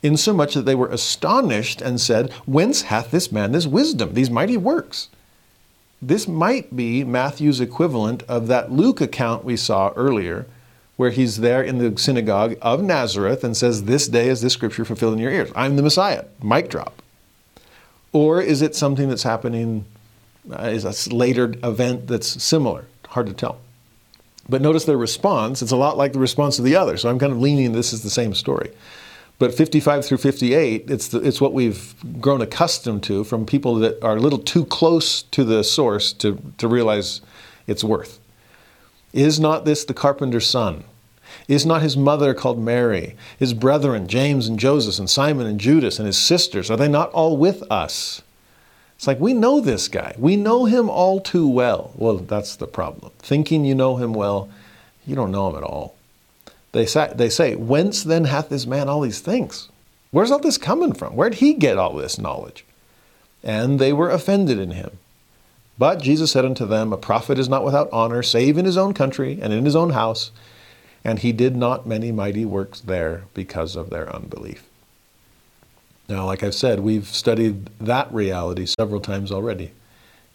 insomuch 0.01 0.55
that 0.55 0.63
they 0.63 0.73
were 0.73 0.89
astonished 0.89 1.81
and 1.81 2.01
said, 2.01 2.33
Whence 2.47 2.81
hath 2.81 3.11
this 3.11 3.31
man 3.31 3.51
this 3.51 3.67
wisdom, 3.67 4.15
these 4.15 4.31
mighty 4.31 4.57
works? 4.57 5.09
This 6.01 6.27
might 6.27 6.75
be 6.75 7.03
Matthew's 7.03 7.61
equivalent 7.61 8.23
of 8.23 8.47
that 8.47 8.71
Luke 8.71 9.01
account 9.01 9.45
we 9.45 9.55
saw 9.55 9.93
earlier, 9.95 10.47
where 10.95 11.11
he's 11.11 11.37
there 11.37 11.61
in 11.61 11.77
the 11.77 11.95
synagogue 11.95 12.55
of 12.59 12.81
Nazareth 12.81 13.43
and 13.43 13.55
says, 13.55 13.83
This 13.83 14.07
day 14.07 14.29
is 14.29 14.41
this 14.41 14.53
scripture 14.53 14.83
fulfilled 14.83 15.13
in 15.13 15.19
your 15.19 15.31
ears. 15.31 15.51
I'm 15.55 15.75
the 15.75 15.83
Messiah. 15.83 16.25
Mic 16.41 16.69
drop. 16.69 17.03
Or 18.11 18.41
is 18.41 18.63
it 18.63 18.75
something 18.75 19.09
that's 19.09 19.21
happening 19.21 19.85
Uh, 20.51 20.63
is 20.63 20.85
a 20.85 21.15
later 21.15 21.53
event 21.63 22.07
that's 22.07 22.41
similar. 22.43 22.85
Hard 23.07 23.27
to 23.27 23.33
tell. 23.33 23.59
But 24.47 24.61
notice 24.61 24.85
their 24.85 24.97
response. 24.97 25.61
It's 25.61 25.71
a 25.71 25.77
lot 25.77 25.97
like 25.97 26.13
the 26.13 26.19
response 26.19 26.59
of 26.59 26.65
the 26.65 26.75
other. 26.75 26.97
So 26.97 27.09
I'm 27.09 27.17
kind 27.17 27.31
of 27.31 27.39
leaning 27.39 27.71
this 27.71 27.93
is 27.93 28.03
the 28.03 28.09
same 28.09 28.35
story. 28.35 28.71
But 29.37 29.53
55 29.53 30.05
through 30.05 30.19
58, 30.19 30.89
it's, 30.89 31.09
the, 31.09 31.19
it's 31.19 31.41
what 31.41 31.51
we've 31.51 31.93
grown 32.21 32.41
accustomed 32.41 33.03
to 33.03 33.23
from 33.23 33.45
people 33.45 33.75
that 33.75 34.01
are 34.03 34.15
a 34.15 34.19
little 34.19 34.39
too 34.39 34.65
close 34.65 35.23
to 35.23 35.43
the 35.43 35.63
source 35.63 36.13
to, 36.13 36.39
to 36.57 36.67
realize 36.67 37.21
its 37.67 37.83
worth. 37.83 38.19
Is 39.11 39.39
not 39.39 39.65
this 39.65 39.83
the 39.83 39.93
carpenter's 39.93 40.49
son? 40.49 40.83
Is 41.47 41.65
not 41.65 41.81
his 41.81 41.97
mother 41.97 42.33
called 42.33 42.59
Mary? 42.59 43.15
His 43.37 43.53
brethren, 43.53 44.07
James 44.07 44.47
and 44.47 44.59
Joseph, 44.59 44.99
and 44.99 45.09
Simon 45.09 45.47
and 45.47 45.59
Judas, 45.59 45.99
and 45.99 46.05
his 46.05 46.17
sisters, 46.17 46.71
are 46.71 46.77
they 46.77 46.87
not 46.87 47.11
all 47.11 47.35
with 47.35 47.63
us? 47.71 48.21
It's 48.95 49.07
like, 49.07 49.19
we 49.19 49.33
know 49.33 49.59
this 49.59 49.87
guy. 49.87 50.15
We 50.17 50.35
know 50.37 50.65
him 50.65 50.89
all 50.89 51.19
too 51.19 51.47
well. 51.47 51.91
Well, 51.95 52.17
that's 52.17 52.55
the 52.55 52.67
problem. 52.67 53.11
Thinking 53.19 53.65
you 53.65 53.75
know 53.75 53.97
him 53.97 54.13
well, 54.13 54.49
you 55.05 55.15
don't 55.15 55.31
know 55.31 55.49
him 55.49 55.57
at 55.57 55.63
all. 55.63 55.95
They 56.71 56.85
say, 56.85 57.11
they 57.15 57.29
say, 57.29 57.55
Whence 57.55 58.03
then 58.03 58.25
hath 58.25 58.49
this 58.49 58.65
man 58.65 58.89
all 58.89 59.01
these 59.01 59.19
things? 59.19 59.69
Where's 60.11 60.31
all 60.31 60.39
this 60.39 60.57
coming 60.57 60.93
from? 60.93 61.15
Where'd 61.15 61.35
he 61.35 61.53
get 61.53 61.77
all 61.77 61.95
this 61.95 62.17
knowledge? 62.17 62.65
And 63.43 63.79
they 63.79 63.93
were 63.93 64.09
offended 64.09 64.57
in 64.59 64.71
him. 64.71 64.97
But 65.77 66.01
Jesus 66.01 66.31
said 66.31 66.45
unto 66.45 66.65
them, 66.65 66.93
A 66.93 66.97
prophet 66.97 67.37
is 67.37 67.49
not 67.49 67.65
without 67.65 67.89
honor, 67.91 68.23
save 68.23 68.57
in 68.57 68.65
his 68.65 68.77
own 68.77 68.93
country 68.93 69.39
and 69.41 69.51
in 69.51 69.65
his 69.65 69.75
own 69.75 69.89
house. 69.91 70.31
And 71.03 71.19
he 71.19 71.31
did 71.31 71.55
not 71.55 71.85
many 71.85 72.11
mighty 72.11 72.45
works 72.45 72.79
there 72.79 73.25
because 73.33 73.75
of 73.75 73.89
their 73.89 74.13
unbelief. 74.13 74.63
Now, 76.07 76.25
like 76.25 76.43
I've 76.43 76.55
said, 76.55 76.81
we've 76.81 77.07
studied 77.07 77.65
that 77.79 78.13
reality 78.13 78.65
several 78.65 79.01
times 79.01 79.31
already 79.31 79.71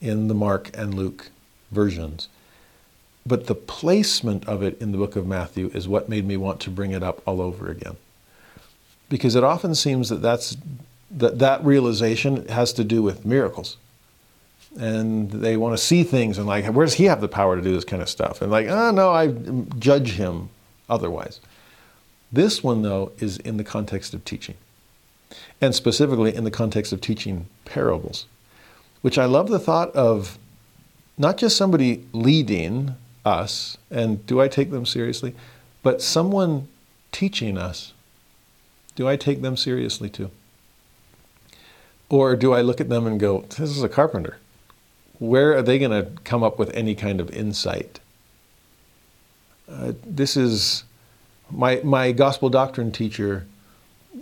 in 0.01 0.29
the 0.29 0.35
Mark 0.35 0.71
and 0.77 0.95
Luke 0.95 1.31
versions. 1.71 2.29
But 3.25 3.47
the 3.47 3.55
placement 3.55 4.49
of 4.49 4.63
it 4.63 4.81
in 4.81 4.93
the 4.93 4.99
book 4.99 5.15
of 5.15 5.27
Matthew 5.27 5.71
is 5.73 5.87
what 5.87 6.09
made 6.09 6.27
me 6.27 6.37
want 6.37 6.59
to 6.61 6.71
bring 6.71 6.91
it 6.91 7.03
up 7.03 7.23
all 7.27 7.41
over 7.41 7.71
again. 7.71 7.97
Because 9.09 9.35
it 9.35 9.45
often 9.45 9.75
seems 9.75 10.09
that 10.09 10.23
that's, 10.23 10.57
that, 11.11 11.39
that 11.39 11.65
realization 11.65 12.49
has 12.49 12.73
to 12.73 12.85
do 12.85 13.03
with 13.03 13.25
miracles. 13.25 13.77
And 14.79 15.31
they 15.31 15.57
want 15.57 15.77
to 15.77 15.83
see 15.83 16.03
things 16.03 16.39
and 16.39 16.47
like, 16.47 16.65
where 16.67 16.87
does 16.87 16.95
he 16.95 17.05
have 17.05 17.21
the 17.21 17.29
power 17.29 17.57
to 17.57 17.63
do 17.63 17.73
this 17.73 17.85
kind 17.85 18.03
of 18.03 18.09
stuff? 18.09 18.41
And 18.41 18.51
like, 18.51 18.69
oh 18.69 18.91
no, 18.91 19.11
I 19.11 19.29
judge 19.79 20.13
him 20.13 20.49
otherwise. 20.89 21.41
This 22.33 22.63
one, 22.63 22.83
though, 22.83 23.11
is 23.19 23.39
in 23.39 23.57
the 23.57 23.65
context 23.65 24.15
of 24.15 24.25
teaching 24.25 24.55
and 25.61 25.75
specifically 25.75 26.35
in 26.35 26.45
the 26.45 26.51
context 26.51 26.93
of 26.93 27.01
teaching 27.01 27.47
parables, 27.65 28.27
which 29.03 29.19
I 29.19 29.25
love 29.25 29.49
the 29.49 29.59
thought 29.59 29.95
of 29.95 30.39
not 31.19 31.37
just 31.37 31.57
somebody 31.57 32.07
leading 32.13 32.95
us, 33.25 33.77
and 33.91 34.25
do 34.27 34.41
I 34.41 34.49
take 34.49 34.71
them 34.71 34.87
seriously, 34.87 35.35
but 35.83 36.01
someone 36.01 36.69
teaching 37.13 37.59
us. 37.59 37.93
Do 38.95 39.09
I 39.09 39.17
take 39.17 39.43
them 39.43 39.57
seriously 39.57 40.09
too? 40.09 40.31
Or 42.09 42.35
do 42.37 42.53
I 42.53 42.61
look 42.61 42.81
at 42.81 42.89
them 42.89 43.07
and 43.07 43.21
go, 43.21 43.43
this 43.49 43.71
is 43.71 43.83
a 43.83 43.89
carpenter? 43.89 44.39
where 45.21 45.55
are 45.55 45.63
they 45.63 45.79
going 45.79 45.91
to 45.91 46.11
come 46.23 46.43
up 46.43 46.59
with 46.59 46.75
any 46.75 46.95
kind 46.95 47.21
of 47.21 47.31
insight? 47.31 48.01
Uh, 49.71 49.93
this 50.05 50.37
is 50.37 50.83
my, 51.51 51.81
my 51.85 52.11
gospel 52.11 52.49
doctrine 52.49 52.91
teacher 52.91 53.47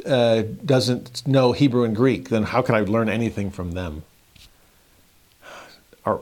uh, 0.04 0.42
doesn't 0.64 1.26
know 1.26 1.52
Hebrew 1.52 1.84
and 1.84 1.94
Greek, 1.96 2.28
then 2.28 2.44
how 2.44 2.62
can 2.62 2.74
I 2.74 2.80
learn 2.80 3.08
anything 3.08 3.50
from 3.50 3.72
them? 3.72 4.04
Are, 6.04 6.20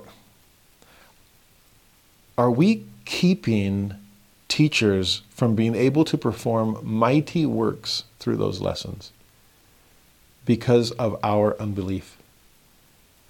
are 2.38 2.50
we 2.50 2.84
keeping 3.04 3.94
teachers 4.48 5.22
from 5.30 5.54
being 5.54 5.74
able 5.74 6.04
to 6.04 6.16
perform 6.16 6.78
mighty 6.82 7.46
works 7.46 8.04
through 8.18 8.36
those 8.36 8.60
lessons 8.60 9.12
because 10.44 10.90
of 10.92 11.18
our 11.22 11.60
unbelief? 11.60 12.16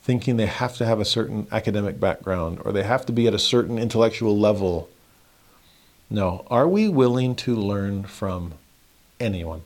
Thinking 0.02 0.36
they 0.36 0.46
have 0.46 0.76
to 0.76 0.86
have 0.86 1.00
a 1.00 1.04
certain 1.04 1.48
academic 1.50 1.98
background 1.98 2.60
or 2.64 2.72
they 2.72 2.84
have 2.84 3.04
to 3.06 3.12
be 3.12 3.26
at 3.26 3.34
a 3.34 3.38
certain 3.38 3.78
intellectual 3.78 4.38
level. 4.38 4.88
No. 6.08 6.46
Are 6.48 6.68
we 6.68 6.88
willing 6.88 7.34
to 7.36 7.56
learn 7.56 8.04
from 8.04 8.54
anyone? 9.18 9.62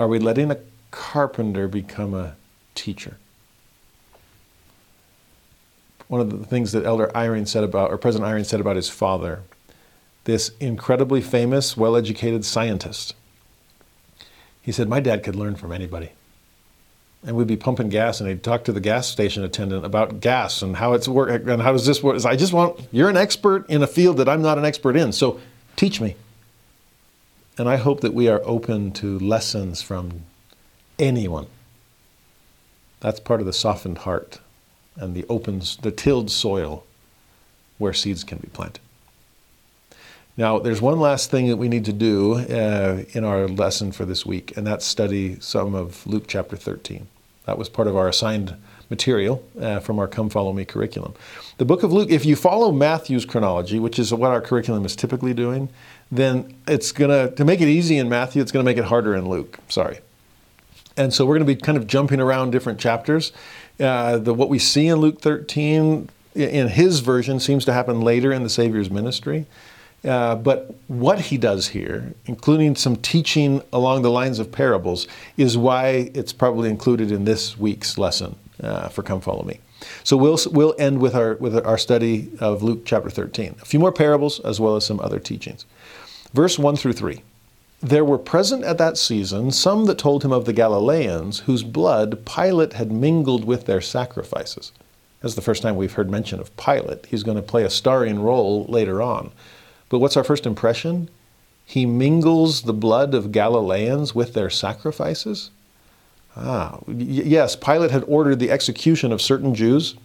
Are 0.00 0.08
we 0.08 0.18
letting 0.18 0.50
a 0.50 0.56
carpenter 0.90 1.68
become 1.68 2.14
a 2.14 2.34
teacher? 2.74 3.18
One 6.08 6.22
of 6.22 6.30
the 6.30 6.46
things 6.46 6.72
that 6.72 6.86
Elder 6.86 7.12
Eyring 7.14 7.46
said 7.46 7.64
about, 7.64 7.90
or 7.90 7.98
President 7.98 8.28
Eyring 8.28 8.46
said 8.46 8.60
about 8.60 8.76
his 8.76 8.88
father, 8.88 9.42
this 10.24 10.52
incredibly 10.58 11.20
famous, 11.20 11.76
well 11.76 11.96
educated 11.96 12.46
scientist. 12.46 13.14
He 14.62 14.72
said, 14.72 14.88
My 14.88 15.00
dad 15.00 15.22
could 15.22 15.36
learn 15.36 15.54
from 15.54 15.70
anybody. 15.70 16.12
And 17.22 17.36
we'd 17.36 17.46
be 17.46 17.58
pumping 17.58 17.90
gas, 17.90 18.20
and 18.20 18.28
he'd 18.30 18.42
talk 18.42 18.64
to 18.64 18.72
the 18.72 18.80
gas 18.80 19.06
station 19.06 19.44
attendant 19.44 19.84
about 19.84 20.20
gas 20.20 20.62
and 20.62 20.76
how 20.76 20.94
it's 20.94 21.08
work 21.08 21.46
and 21.46 21.60
how 21.60 21.72
does 21.72 21.84
this 21.84 22.02
work. 22.02 22.24
I 22.24 22.36
just 22.36 22.54
want, 22.54 22.80
you're 22.90 23.10
an 23.10 23.18
expert 23.18 23.68
in 23.68 23.82
a 23.82 23.86
field 23.86 24.16
that 24.16 24.30
I'm 24.30 24.40
not 24.40 24.56
an 24.56 24.64
expert 24.64 24.96
in, 24.96 25.12
so 25.12 25.38
teach 25.76 26.00
me. 26.00 26.16
And 27.60 27.68
I 27.68 27.76
hope 27.76 28.00
that 28.00 28.14
we 28.14 28.26
are 28.26 28.40
open 28.46 28.90
to 28.92 29.18
lessons 29.18 29.82
from 29.82 30.22
anyone. 30.98 31.46
That's 33.00 33.20
part 33.20 33.40
of 33.40 33.46
the 33.46 33.52
softened 33.52 33.98
heart 33.98 34.40
and 34.96 35.14
the 35.14 35.26
open, 35.28 35.60
the 35.82 35.90
tilled 35.90 36.30
soil 36.30 36.86
where 37.76 37.92
seeds 37.92 38.24
can 38.24 38.38
be 38.38 38.48
planted. 38.48 38.80
Now, 40.38 40.58
there's 40.58 40.80
one 40.80 41.00
last 41.00 41.30
thing 41.30 41.48
that 41.48 41.58
we 41.58 41.68
need 41.68 41.84
to 41.84 41.92
do 41.92 42.36
uh, 42.36 43.04
in 43.10 43.24
our 43.24 43.46
lesson 43.46 43.92
for 43.92 44.06
this 44.06 44.24
week, 44.24 44.56
and 44.56 44.66
that's 44.66 44.86
study 44.86 45.38
some 45.38 45.74
of 45.74 46.06
Luke 46.06 46.24
chapter 46.26 46.56
13. 46.56 47.08
That 47.44 47.58
was 47.58 47.68
part 47.68 47.88
of 47.88 47.94
our 47.94 48.08
assigned 48.08 48.56
material 48.88 49.44
uh, 49.60 49.80
from 49.80 49.98
our 49.98 50.08
Come 50.08 50.30
Follow 50.30 50.54
Me 50.54 50.64
curriculum. 50.64 51.12
The 51.58 51.66
book 51.66 51.82
of 51.82 51.92
Luke, 51.92 52.08
if 52.10 52.24
you 52.24 52.36
follow 52.36 52.72
Matthew's 52.72 53.26
chronology, 53.26 53.78
which 53.78 53.98
is 53.98 54.14
what 54.14 54.30
our 54.30 54.40
curriculum 54.40 54.86
is 54.86 54.96
typically 54.96 55.34
doing, 55.34 55.68
then 56.10 56.54
it's 56.66 56.92
going 56.92 57.10
to, 57.10 57.34
to 57.34 57.44
make 57.44 57.60
it 57.60 57.68
easy 57.68 57.98
in 57.98 58.08
Matthew, 58.08 58.42
it's 58.42 58.52
going 58.52 58.64
to 58.64 58.68
make 58.68 58.78
it 58.78 58.84
harder 58.84 59.14
in 59.14 59.28
Luke. 59.28 59.58
Sorry. 59.68 60.00
And 60.96 61.14
so 61.14 61.24
we're 61.24 61.38
going 61.38 61.46
to 61.46 61.54
be 61.54 61.60
kind 61.60 61.78
of 61.78 61.86
jumping 61.86 62.20
around 62.20 62.50
different 62.50 62.80
chapters. 62.80 63.32
Uh, 63.78 64.18
the, 64.18 64.34
what 64.34 64.48
we 64.48 64.58
see 64.58 64.88
in 64.88 64.98
Luke 64.98 65.20
13, 65.20 66.10
in 66.34 66.68
his 66.68 67.00
version, 67.00 67.40
seems 67.40 67.64
to 67.64 67.72
happen 67.72 68.00
later 68.00 68.32
in 68.32 68.42
the 68.42 68.50
Savior's 68.50 68.90
ministry. 68.90 69.46
Uh, 70.04 70.34
but 70.34 70.74
what 70.88 71.20
he 71.20 71.36
does 71.36 71.68
here, 71.68 72.14
including 72.26 72.74
some 72.74 72.96
teaching 72.96 73.62
along 73.72 74.02
the 74.02 74.10
lines 74.10 74.38
of 74.38 74.50
parables, 74.50 75.06
is 75.36 75.58
why 75.58 76.10
it's 76.14 76.32
probably 76.32 76.70
included 76.70 77.12
in 77.12 77.24
this 77.24 77.58
week's 77.58 77.98
lesson 77.98 78.34
uh, 78.62 78.88
for 78.88 79.02
Come 79.02 79.20
Follow 79.20 79.44
Me. 79.44 79.60
So 80.04 80.16
we'll, 80.16 80.38
we'll 80.50 80.74
end 80.78 81.00
with 81.00 81.14
our, 81.14 81.34
with 81.34 81.54
our 81.66 81.78
study 81.78 82.30
of 82.40 82.62
Luke 82.62 82.82
chapter 82.84 83.10
13. 83.10 83.56
A 83.60 83.64
few 83.64 83.78
more 83.78 83.92
parables 83.92 84.40
as 84.40 84.60
well 84.60 84.76
as 84.76 84.84
some 84.86 85.00
other 85.00 85.18
teachings. 85.18 85.66
Verse 86.32 86.58
1 86.58 86.76
through 86.76 86.92
3. 86.92 87.22
There 87.80 88.04
were 88.04 88.18
present 88.18 88.62
at 88.64 88.78
that 88.78 88.98
season 88.98 89.50
some 89.50 89.86
that 89.86 89.98
told 89.98 90.22
him 90.22 90.32
of 90.32 90.44
the 90.44 90.52
Galileans 90.52 91.40
whose 91.40 91.62
blood 91.62 92.26
Pilate 92.26 92.74
had 92.74 92.92
mingled 92.92 93.44
with 93.44 93.66
their 93.66 93.80
sacrifices. 93.80 94.72
That's 95.20 95.34
the 95.34 95.42
first 95.42 95.62
time 95.62 95.76
we've 95.76 95.94
heard 95.94 96.10
mention 96.10 96.40
of 96.40 96.54
Pilate. 96.56 97.06
He's 97.06 97.22
going 97.22 97.36
to 97.36 97.42
play 97.42 97.64
a 97.64 97.70
starring 97.70 98.20
role 98.20 98.64
later 98.66 99.02
on. 99.02 99.32
But 99.88 99.98
what's 99.98 100.16
our 100.16 100.24
first 100.24 100.46
impression? 100.46 101.08
He 101.64 101.86
mingles 101.86 102.62
the 102.62 102.72
blood 102.72 103.14
of 103.14 103.32
Galileans 103.32 104.14
with 104.14 104.34
their 104.34 104.50
sacrifices? 104.50 105.50
Ah, 106.36 106.78
yes, 106.86 107.56
Pilate 107.56 107.90
had 107.90 108.04
ordered 108.06 108.38
the 108.38 108.50
execution 108.50 109.12
of 109.12 109.22
certain 109.22 109.54
Jews 109.54 109.96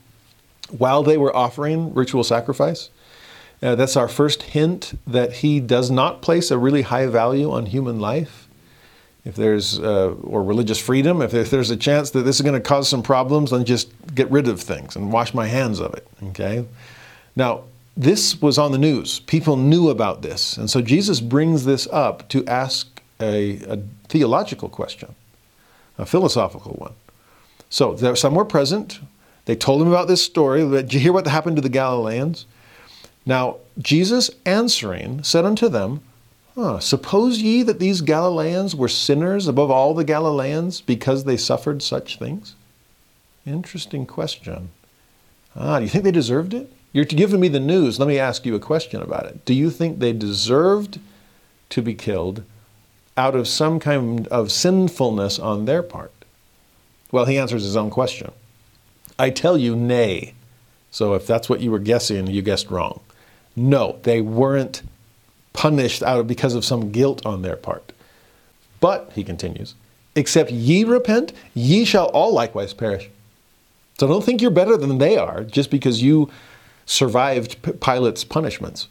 while 0.69 1.03
they 1.03 1.17
were 1.17 1.35
offering 1.35 1.93
ritual 1.93 2.23
sacrifice. 2.23 2.89
Uh, 3.61 3.75
that's 3.75 3.95
our 3.95 4.07
first 4.07 4.43
hint 4.43 4.99
that 5.07 5.33
he 5.33 5.59
does 5.59 5.89
not 5.89 6.21
place 6.21 6.51
a 6.51 6.57
really 6.57 6.83
high 6.83 7.07
value 7.07 7.51
on 7.51 7.65
human 7.67 7.99
life. 7.99 8.47
If 9.23 9.35
there's, 9.35 9.79
uh, 9.79 10.13
or 10.23 10.43
religious 10.43 10.79
freedom, 10.79 11.21
if, 11.21 11.31
there's 11.49 11.71
a 11.71 11.77
chance 11.77 12.11
that 12.11 12.21
this 12.21 12.35
is 12.35 12.41
going 12.43 12.53
to 12.53 12.59
cause 12.61 12.87
some 12.87 13.01
problems, 13.01 13.51
then 13.51 13.65
just 13.65 13.89
get 14.13 14.29
rid 14.29 14.47
of 14.47 14.61
things 14.61 14.95
and 14.95 15.11
wash 15.11 15.33
my 15.33 15.47
hands 15.47 15.79
of 15.79 15.95
it. 15.95 16.07
Okay? 16.25 16.65
Now, 17.35 17.63
this 17.97 18.39
was 18.41 18.57
on 18.57 18.71
the 18.71 18.77
news. 18.77 19.21
People 19.21 19.55
knew 19.55 19.89
about 19.89 20.21
this. 20.21 20.57
And 20.57 20.69
so 20.69 20.81
Jesus 20.81 21.21
brings 21.21 21.65
this 21.65 21.87
up 21.91 22.27
to 22.29 22.45
ask 22.45 23.01
a, 23.19 23.57
a 23.63 23.79
theological 24.09 24.69
question, 24.69 25.15
a 25.97 26.05
philosophical 26.05 26.73
one. 26.73 26.93
So 27.69 27.93
there, 27.93 28.15
some 28.15 28.35
were 28.35 28.45
present. 28.45 28.99
They 29.45 29.55
told 29.55 29.81
him 29.81 29.87
about 29.87 30.07
this 30.07 30.23
story. 30.23 30.67
Did 30.69 30.93
you 30.93 30.99
hear 30.99 31.13
what 31.13 31.25
happened 31.25 31.55
to 31.55 31.61
the 31.61 31.69
Galileans? 31.69 32.45
Now, 33.25 33.57
Jesus 33.79 34.29
answering 34.45 35.23
said 35.23 35.45
unto 35.45 35.67
them, 35.67 36.01
huh, 36.55 36.79
Suppose 36.79 37.41
ye 37.41 37.63
that 37.63 37.79
these 37.79 38.01
Galileans 38.01 38.75
were 38.75 38.87
sinners 38.87 39.47
above 39.47 39.71
all 39.71 39.93
the 39.93 40.03
Galileans 40.03 40.81
because 40.81 41.23
they 41.23 41.37
suffered 41.37 41.81
such 41.81 42.19
things? 42.19 42.55
Interesting 43.45 44.05
question. 44.05 44.69
Ah, 45.55 45.79
do 45.79 45.85
you 45.85 45.89
think 45.89 46.03
they 46.03 46.11
deserved 46.11 46.53
it? 46.53 46.71
You're 46.93 47.05
giving 47.05 47.39
me 47.39 47.47
the 47.47 47.59
news. 47.59 47.99
Let 47.99 48.07
me 48.07 48.17
ask 48.17 48.45
you 48.45 48.55
a 48.55 48.59
question 48.59 49.01
about 49.01 49.25
it. 49.25 49.43
Do 49.45 49.53
you 49.53 49.69
think 49.69 49.99
they 49.99 50.13
deserved 50.13 50.99
to 51.69 51.81
be 51.81 51.93
killed 51.93 52.43
out 53.17 53.35
of 53.35 53.47
some 53.47 53.79
kind 53.79 54.27
of 54.27 54.51
sinfulness 54.51 55.39
on 55.39 55.65
their 55.65 55.83
part? 55.83 56.11
Well, 57.11 57.25
he 57.25 57.37
answers 57.37 57.63
his 57.63 57.75
own 57.75 57.89
question. 57.89 58.31
I 59.17 59.29
tell 59.29 59.57
you, 59.57 59.75
nay. 59.75 60.33
So 60.91 61.13
if 61.13 61.27
that's 61.27 61.49
what 61.49 61.61
you 61.61 61.71
were 61.71 61.79
guessing, 61.79 62.27
you 62.27 62.41
guessed 62.41 62.69
wrong. 62.69 63.01
No, 63.55 63.99
they 64.03 64.21
weren't 64.21 64.81
punished 65.53 66.03
out 66.03 66.19
of 66.19 66.27
because 66.27 66.55
of 66.55 66.65
some 66.65 66.91
guilt 66.91 67.25
on 67.25 67.41
their 67.41 67.55
part. 67.55 67.91
But, 68.79 69.11
he 69.15 69.23
continues, 69.23 69.75
except 70.15 70.51
ye 70.51 70.83
repent, 70.83 71.31
ye 71.53 71.85
shall 71.85 72.07
all 72.07 72.33
likewise 72.33 72.73
perish. 72.73 73.09
So 73.97 74.07
don't 74.07 74.23
think 74.23 74.41
you're 74.41 74.51
better 74.51 74.75
than 74.75 74.97
they 74.97 75.17
are 75.17 75.43
just 75.43 75.71
because 75.71 76.03
you 76.03 76.29
survived 76.85 77.79
Pilate's 77.79 78.23
punishments. 78.23 78.89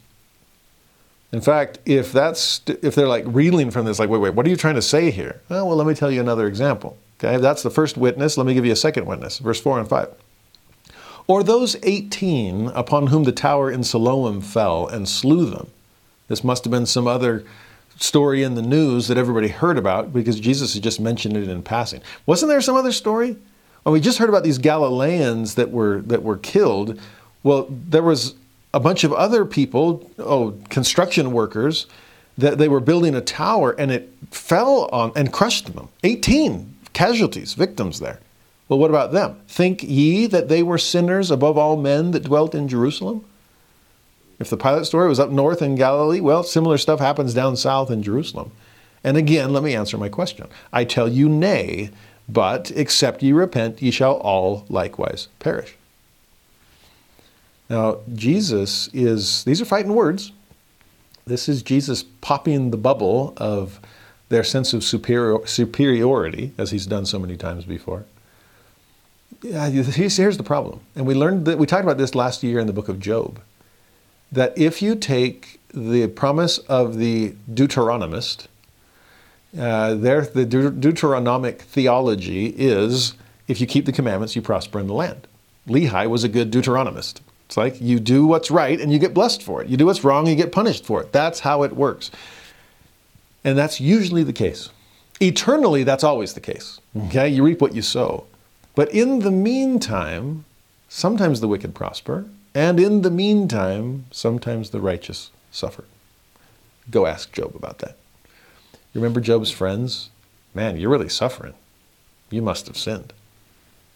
In 1.30 1.40
fact, 1.40 1.78
if 1.84 2.12
that's 2.12 2.62
if 2.66 2.94
they're 2.94 3.08
like 3.08 3.24
reeling 3.26 3.70
from 3.70 3.84
this, 3.84 3.98
like, 3.98 4.08
wait, 4.08 4.20
wait, 4.20 4.34
what 4.34 4.46
are 4.46 4.48
you 4.48 4.56
trying 4.56 4.76
to 4.76 4.82
say 4.82 5.10
here? 5.10 5.40
Well, 5.48 5.74
let 5.74 5.86
me 5.86 5.94
tell 5.94 6.10
you 6.10 6.20
another 6.20 6.46
example. 6.46 6.96
Okay, 7.18 7.36
that's 7.38 7.62
the 7.62 7.70
first 7.70 7.96
witness. 7.96 8.38
Let 8.38 8.46
me 8.46 8.54
give 8.54 8.64
you 8.64 8.72
a 8.72 8.76
second 8.76 9.06
witness, 9.06 9.38
verse 9.38 9.60
four 9.60 9.78
and 9.78 9.88
five. 9.88 10.08
Or 11.26 11.42
those 11.42 11.76
eighteen 11.82 12.68
upon 12.68 13.08
whom 13.08 13.24
the 13.24 13.32
tower 13.32 13.70
in 13.70 13.82
Siloam 13.84 14.40
fell 14.40 14.86
and 14.86 15.08
slew 15.08 15.46
them. 15.46 15.70
This 16.28 16.44
must 16.44 16.64
have 16.64 16.70
been 16.70 16.86
some 16.86 17.06
other 17.06 17.44
story 17.98 18.42
in 18.42 18.54
the 18.54 18.62
news 18.62 19.08
that 19.08 19.16
everybody 19.16 19.48
heard 19.48 19.78
about 19.78 20.12
because 20.12 20.40
Jesus 20.40 20.74
had 20.74 20.82
just 20.82 21.00
mentioned 21.00 21.36
it 21.36 21.48
in 21.48 21.62
passing. 21.62 22.02
Wasn't 22.26 22.48
there 22.48 22.60
some 22.60 22.76
other 22.76 22.92
story? 22.92 23.36
Well, 23.84 23.92
we 23.92 24.00
just 24.00 24.18
heard 24.18 24.28
about 24.28 24.44
these 24.44 24.58
Galileans 24.58 25.54
that 25.54 25.70
were 25.70 26.00
that 26.02 26.22
were 26.22 26.38
killed. 26.38 27.00
Well, 27.42 27.68
there 27.70 28.02
was 28.02 28.34
a 28.72 28.80
bunch 28.80 29.04
of 29.04 29.12
other 29.12 29.44
people, 29.44 30.10
oh, 30.18 30.58
construction 30.68 31.32
workers, 31.32 31.86
that 32.36 32.58
they 32.58 32.68
were 32.68 32.80
building 32.80 33.14
a 33.14 33.20
tower 33.20 33.72
and 33.78 33.92
it 33.92 34.12
fell 34.30 34.88
on 34.92 35.12
and 35.14 35.32
crushed 35.32 35.74
them. 35.74 35.88
18 36.02 36.74
casualties, 36.92 37.54
victims 37.54 38.00
there. 38.00 38.20
Well, 38.74 38.80
what 38.80 38.90
about 38.90 39.12
them? 39.12 39.36
Think 39.46 39.84
ye 39.84 40.26
that 40.26 40.48
they 40.48 40.60
were 40.60 40.78
sinners 40.78 41.30
above 41.30 41.56
all 41.56 41.76
men 41.76 42.10
that 42.10 42.24
dwelt 42.24 42.56
in 42.56 42.66
Jerusalem? 42.66 43.24
If 44.40 44.50
the 44.50 44.56
Pilate 44.56 44.86
story 44.86 45.08
was 45.08 45.20
up 45.20 45.30
north 45.30 45.62
in 45.62 45.76
Galilee, 45.76 46.18
well, 46.18 46.42
similar 46.42 46.76
stuff 46.76 46.98
happens 46.98 47.34
down 47.34 47.54
south 47.54 47.88
in 47.88 48.02
Jerusalem. 48.02 48.50
And 49.04 49.16
again, 49.16 49.52
let 49.52 49.62
me 49.62 49.76
answer 49.76 49.96
my 49.96 50.08
question. 50.08 50.48
I 50.72 50.82
tell 50.82 51.06
you, 51.06 51.28
nay, 51.28 51.90
but 52.28 52.72
except 52.74 53.22
ye 53.22 53.30
repent, 53.30 53.80
ye 53.80 53.92
shall 53.92 54.14
all 54.14 54.66
likewise 54.68 55.28
perish. 55.38 55.76
Now, 57.70 57.98
Jesus 58.12 58.88
is, 58.92 59.44
these 59.44 59.62
are 59.62 59.66
fighting 59.66 59.94
words. 59.94 60.32
This 61.28 61.48
is 61.48 61.62
Jesus 61.62 62.02
popping 62.22 62.72
the 62.72 62.76
bubble 62.76 63.34
of 63.36 63.78
their 64.30 64.42
sense 64.42 64.72
of 64.72 64.82
superior, 64.82 65.46
superiority, 65.46 66.50
as 66.58 66.72
he's 66.72 66.86
done 66.86 67.06
so 67.06 67.20
many 67.20 67.36
times 67.36 67.66
before. 67.66 68.04
Yeah, 69.44 69.68
here's, 69.68 70.16
here's 70.16 70.36
the 70.38 70.42
problem. 70.42 70.80
And 70.96 71.06
we 71.06 71.12
learned 71.14 71.44
that 71.44 71.58
we 71.58 71.66
talked 71.66 71.84
about 71.84 71.98
this 71.98 72.14
last 72.14 72.42
year 72.42 72.58
in 72.58 72.66
the 72.66 72.72
book 72.72 72.88
of 72.88 72.98
Job. 72.98 73.40
That 74.32 74.56
if 74.56 74.80
you 74.80 74.96
take 74.96 75.60
the 75.72 76.06
promise 76.08 76.56
of 76.58 76.96
the 76.96 77.34
Deuteronomist, 77.52 78.46
uh, 79.56 79.94
there, 79.94 80.22
the 80.22 80.46
Deuteronomic 80.46 81.60
theology 81.60 82.54
is 82.56 83.14
if 83.46 83.60
you 83.60 83.66
keep 83.66 83.84
the 83.84 83.92
commandments, 83.92 84.34
you 84.34 84.40
prosper 84.40 84.80
in 84.80 84.86
the 84.86 84.94
land. 84.94 85.26
Lehi 85.68 86.08
was 86.08 86.24
a 86.24 86.28
good 86.28 86.50
Deuteronomist. 86.50 87.20
It's 87.46 87.58
like 87.58 87.78
you 87.82 88.00
do 88.00 88.26
what's 88.26 88.50
right 88.50 88.80
and 88.80 88.90
you 88.90 88.98
get 88.98 89.12
blessed 89.12 89.42
for 89.42 89.60
it. 89.62 89.68
You 89.68 89.76
do 89.76 89.84
what's 89.84 90.02
wrong, 90.02 90.26
you 90.26 90.36
get 90.36 90.52
punished 90.52 90.86
for 90.86 91.02
it. 91.02 91.12
That's 91.12 91.40
how 91.40 91.64
it 91.64 91.76
works. 91.76 92.10
And 93.44 93.58
that's 93.58 93.78
usually 93.78 94.22
the 94.22 94.32
case. 94.32 94.70
Eternally, 95.20 95.84
that's 95.84 96.02
always 96.02 96.32
the 96.32 96.40
case. 96.40 96.80
Okay? 97.08 97.28
You 97.28 97.44
reap 97.44 97.60
what 97.60 97.74
you 97.74 97.82
sow. 97.82 98.26
But 98.74 98.92
in 98.92 99.20
the 99.20 99.30
meantime, 99.30 100.44
sometimes 100.88 101.40
the 101.40 101.48
wicked 101.48 101.74
prosper, 101.74 102.26
and 102.54 102.78
in 102.78 103.02
the 103.02 103.10
meantime, 103.10 104.06
sometimes 104.10 104.70
the 104.70 104.80
righteous 104.80 105.30
suffer. 105.50 105.84
Go 106.90 107.06
ask 107.06 107.32
Job 107.32 107.54
about 107.54 107.78
that. 107.78 107.96
You 108.92 109.00
remember 109.00 109.20
Job's 109.20 109.50
friends? 109.50 110.10
Man, 110.54 110.76
you're 110.76 110.90
really 110.90 111.08
suffering. 111.08 111.54
You 112.30 112.42
must 112.42 112.66
have 112.66 112.76
sinned. 112.76 113.12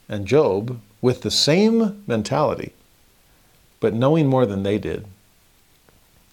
And 0.08 0.26
Job, 0.26 0.80
with 1.00 1.22
the 1.22 1.30
same 1.30 2.02
mentality, 2.06 2.72
but 3.80 3.94
knowing 3.94 4.26
more 4.26 4.46
than 4.46 4.62
they 4.62 4.78
did, 4.78 5.06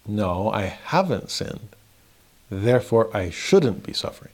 no, 0.08 0.52
I 0.52 0.64
haven't 0.64 1.30
sinned. 1.30 1.70
Therefore, 2.50 3.16
I 3.16 3.30
shouldn't 3.30 3.84
be 3.84 3.94
suffering. 3.94 4.32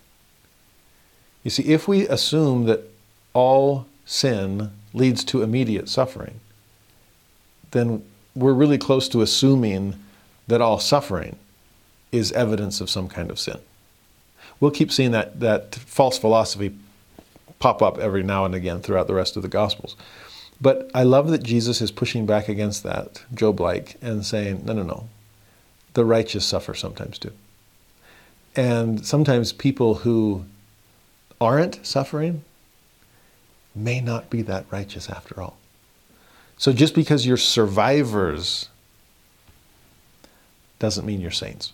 You 1.43 1.49
see, 1.51 1.63
if 1.63 1.87
we 1.87 2.07
assume 2.07 2.65
that 2.65 2.89
all 3.33 3.85
sin 4.11 4.69
leads 4.93 5.23
to 5.23 5.41
immediate 5.41 5.87
suffering, 5.87 6.41
then 7.71 8.03
we're 8.35 8.53
really 8.53 8.77
close 8.77 9.07
to 9.07 9.21
assuming 9.21 9.95
that 10.47 10.59
all 10.61 10.79
suffering 10.79 11.37
is 12.11 12.33
evidence 12.33 12.81
of 12.81 12.89
some 12.89 13.07
kind 13.07 13.31
of 13.31 13.39
sin. 13.39 13.57
We'll 14.59 14.71
keep 14.71 14.91
seeing 14.91 15.11
that, 15.11 15.39
that 15.39 15.75
false 15.75 16.17
philosophy 16.17 16.75
pop 17.59 17.81
up 17.81 17.99
every 17.99 18.21
now 18.21 18.43
and 18.43 18.53
again 18.53 18.81
throughout 18.81 19.07
the 19.07 19.13
rest 19.13 19.37
of 19.37 19.43
the 19.43 19.47
Gospels. 19.47 19.95
But 20.59 20.91
I 20.93 21.03
love 21.03 21.29
that 21.29 21.43
Jesus 21.43 21.81
is 21.81 21.89
pushing 21.89 22.25
back 22.25 22.49
against 22.49 22.83
that, 22.83 23.23
Job 23.33 23.61
like, 23.61 23.95
and 24.01 24.25
saying, 24.25 24.65
no, 24.65 24.73
no, 24.73 24.83
no. 24.83 25.07
The 25.93 26.03
righteous 26.03 26.45
suffer 26.45 26.73
sometimes 26.73 27.17
too. 27.17 27.31
And 28.55 29.05
sometimes 29.05 29.53
people 29.53 29.95
who 29.95 30.45
aren't 31.39 31.85
suffering 31.85 32.43
may 33.73 34.01
not 34.01 34.29
be 34.29 34.41
that 34.43 34.65
righteous 34.69 35.09
after 35.09 35.41
all. 35.41 35.57
So 36.57 36.73
just 36.73 36.93
because 36.93 37.25
you're 37.25 37.37
survivors 37.37 38.69
doesn't 40.79 41.05
mean 41.05 41.21
you're 41.21 41.31
saints. 41.31 41.73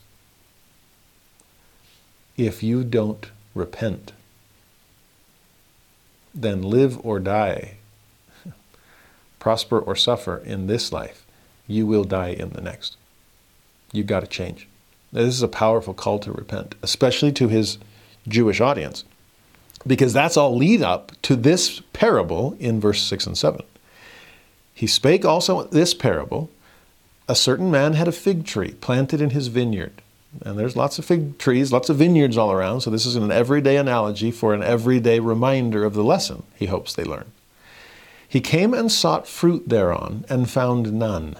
If 2.35 2.61
you 2.61 2.83
don't 2.83 3.31
repent, 3.55 4.11
then 6.35 6.61
live 6.61 7.03
or 7.05 7.19
die, 7.19 7.77
prosper 9.39 9.79
or 9.79 9.95
suffer 9.95 10.37
in 10.37 10.67
this 10.67 10.91
life, 10.91 11.25
you 11.67 11.87
will 11.87 12.03
die 12.03 12.29
in 12.29 12.49
the 12.49 12.61
next. 12.61 12.95
You've 13.91 14.07
got 14.07 14.19
to 14.19 14.27
change. 14.27 14.67
This 15.11 15.33
is 15.33 15.41
a 15.41 15.47
powerful 15.47 15.93
call 15.93 16.19
to 16.19 16.31
repent, 16.31 16.75
especially 16.83 17.31
to 17.33 17.47
his 17.47 17.77
Jewish 18.27 18.61
audience 18.61 19.03
because 19.85 20.13
that's 20.13 20.37
all 20.37 20.55
lead 20.55 20.81
up 20.81 21.11
to 21.23 21.35
this 21.35 21.81
parable 21.93 22.55
in 22.59 22.79
verse 22.79 23.01
6 23.03 23.27
and 23.27 23.37
7. 23.37 23.61
He 24.73 24.87
spake 24.87 25.25
also 25.25 25.63
this 25.63 25.93
parable 25.93 26.49
A 27.29 27.35
certain 27.35 27.69
man 27.69 27.93
had 27.93 28.07
a 28.07 28.13
fig 28.13 28.45
tree 28.45 28.75
planted 28.79 29.21
in 29.21 29.31
his 29.31 29.47
vineyard. 29.47 30.01
And 30.45 30.57
there's 30.57 30.75
lots 30.75 30.99
of 30.99 31.05
fig 31.05 31.37
trees, 31.37 31.71
lots 31.71 31.89
of 31.89 31.97
vineyards 31.97 32.37
all 32.37 32.51
around, 32.51 32.81
so 32.81 32.89
this 32.89 33.05
is 33.05 33.15
an 33.15 33.31
everyday 33.31 33.77
analogy 33.77 34.31
for 34.31 34.53
an 34.53 34.63
everyday 34.63 35.19
reminder 35.19 35.83
of 35.83 35.93
the 35.93 36.03
lesson 36.03 36.43
he 36.55 36.67
hopes 36.67 36.93
they 36.93 37.03
learn. 37.03 37.31
He 38.27 38.41
came 38.41 38.73
and 38.73 38.91
sought 38.91 39.27
fruit 39.27 39.69
thereon 39.69 40.25
and 40.29 40.49
found 40.49 40.93
none. 40.93 41.35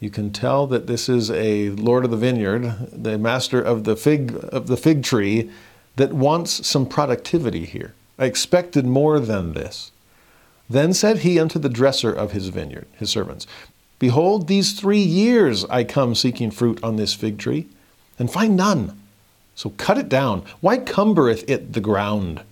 You 0.00 0.10
can 0.10 0.32
tell 0.32 0.66
that 0.66 0.86
this 0.86 1.08
is 1.08 1.30
a 1.30 1.70
lord 1.70 2.04
of 2.04 2.10
the 2.10 2.16
vineyard, 2.16 2.76
the 2.92 3.16
master 3.16 3.60
of 3.60 3.84
the 3.84 3.96
fig 3.96 4.38
of 4.52 4.66
the 4.66 4.76
fig 4.76 5.02
tree 5.02 5.50
that 5.96 6.12
wants 6.12 6.66
some 6.66 6.86
productivity 6.86 7.64
here. 7.64 7.94
I 8.18 8.26
expected 8.26 8.86
more 8.86 9.20
than 9.20 9.54
this. 9.54 9.90
Then 10.68 10.94
said 10.94 11.18
he 11.18 11.38
unto 11.38 11.58
the 11.58 11.68
dresser 11.68 12.12
of 12.12 12.32
his 12.32 12.48
vineyard, 12.48 12.86
his 12.98 13.10
servants, 13.10 13.46
Behold, 13.98 14.48
these 14.48 14.72
three 14.72 14.98
years 15.00 15.64
I 15.66 15.84
come 15.84 16.14
seeking 16.14 16.50
fruit 16.50 16.82
on 16.82 16.96
this 16.96 17.14
fig 17.14 17.38
tree, 17.38 17.68
and 18.18 18.30
find 18.30 18.56
none. 18.56 19.00
So 19.54 19.70
cut 19.70 19.98
it 19.98 20.08
down. 20.08 20.44
Why 20.60 20.78
cumbereth 20.78 21.48
it 21.48 21.72
the 21.72 21.80
ground? 21.80 22.42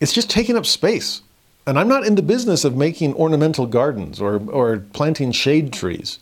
It's 0.00 0.12
just 0.12 0.28
taking 0.28 0.56
up 0.56 0.66
space. 0.66 1.22
And 1.66 1.78
I'm 1.78 1.88
not 1.88 2.06
in 2.06 2.14
the 2.14 2.22
business 2.22 2.64
of 2.64 2.76
making 2.76 3.14
ornamental 3.14 3.66
gardens 3.66 4.20
or, 4.20 4.40
or 4.50 4.84
planting 4.92 5.32
shade 5.32 5.72
trees. 5.72 6.18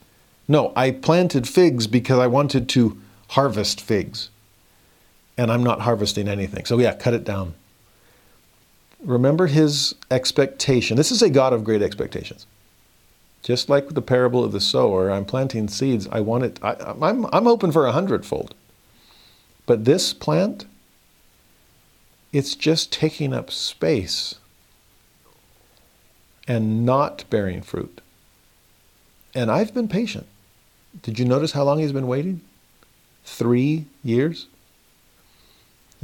No, 0.47 0.73
I 0.77 0.93
planted 0.93 1.49
figs 1.49 1.87
because 1.87 2.19
I 2.19 2.27
wanted 2.27 2.69
to 2.71 2.99
harvest 3.29 3.81
figs 3.81 4.31
and 5.37 5.51
I'm 5.51 5.65
not 5.65 5.81
harvesting 5.81 6.29
anything. 6.29 6.65
So, 6.65 6.79
yeah, 6.79 6.95
cut 6.95 7.15
it 7.15 7.25
down. 7.25 7.55
Remember 9.01 9.47
his 9.47 9.95
expectation. 10.11 10.97
This 10.97 11.13
is 11.13 11.23
a 11.23 11.31
God 11.31 11.53
of 11.53 11.65
great 11.65 11.83
expectations. 11.83 12.47
Just 13.43 13.69
like 13.69 13.91
the 13.91 14.01
parable 14.01 14.43
of 14.43 14.53
the 14.53 14.61
sower, 14.61 15.11
I'm 15.11 15.27
planting 15.27 15.69
seeds. 15.69 16.09
I 16.11 16.21
want 16.21 16.45
it, 16.45 16.59
I, 16.63 16.77
am 16.81 17.03
I'm, 17.03 17.27
I'm 17.33 17.47
open 17.47 17.73
for 17.73 17.87
a 17.87 17.93
hundredfold. 17.93 18.55
But 19.67 19.85
this 19.85 20.15
plant, 20.15 20.65
it's 22.33 22.55
just 22.55 22.93
taking 22.93 23.35
up 23.35 23.51
space 23.51 24.37
and 26.49 26.87
not 26.87 27.25
bearing 27.29 27.61
fruit. 27.61 28.01
And 29.35 29.51
I've 29.51 29.75
been 29.75 29.89
patient. 29.89 30.27
Did 31.03 31.19
you 31.19 31.25
notice 31.25 31.53
how 31.53 31.65
long 31.65 31.81
he's 31.81 31.93
been 31.93 32.07
waiting? 32.07 32.41
Three 33.25 33.87
years? 34.03 34.47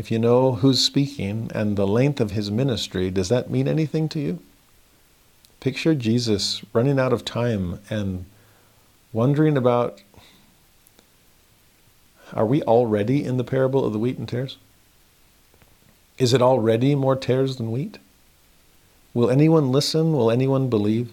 If 0.00 0.10
you 0.10 0.18
know 0.18 0.52
who's 0.52 0.80
speaking 0.80 1.50
and 1.54 1.76
the 1.76 1.86
length 1.86 2.22
of 2.22 2.30
his 2.30 2.50
ministry, 2.50 3.10
does 3.10 3.28
that 3.28 3.50
mean 3.50 3.68
anything 3.68 4.08
to 4.08 4.18
you? 4.18 4.38
Picture 5.60 5.94
Jesus 5.94 6.62
running 6.72 6.98
out 6.98 7.12
of 7.12 7.22
time 7.22 7.80
and 7.90 8.24
wondering 9.12 9.58
about 9.58 10.00
are 12.32 12.46
we 12.46 12.62
already 12.62 13.22
in 13.22 13.36
the 13.36 13.44
parable 13.44 13.84
of 13.84 13.92
the 13.92 13.98
wheat 13.98 14.16
and 14.16 14.26
tares? 14.26 14.56
Is 16.16 16.32
it 16.32 16.40
already 16.40 16.94
more 16.94 17.14
tares 17.14 17.56
than 17.56 17.70
wheat? 17.70 17.98
Will 19.12 19.28
anyone 19.28 19.70
listen? 19.70 20.14
Will 20.14 20.30
anyone 20.30 20.70
believe? 20.70 21.12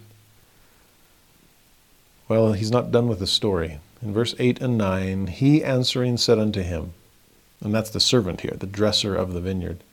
Well, 2.29 2.53
he's 2.53 2.71
not 2.71 2.93
done 2.93 3.09
with 3.09 3.19
the 3.19 3.27
story. 3.27 3.81
In 4.01 4.13
verse 4.13 4.33
8 4.39 4.61
and 4.61 4.77
9, 4.77 5.27
he 5.27 5.61
answering 5.61 6.15
said 6.15 6.39
unto 6.39 6.61
him, 6.61 6.93
and 7.63 7.73
that's 7.73 7.89
the 7.89 7.99
servant 7.99 8.41
here, 8.41 8.55
the 8.57 8.67
dresser 8.67 9.15
of 9.15 9.33
the 9.33 9.41
vineyard. 9.41 9.83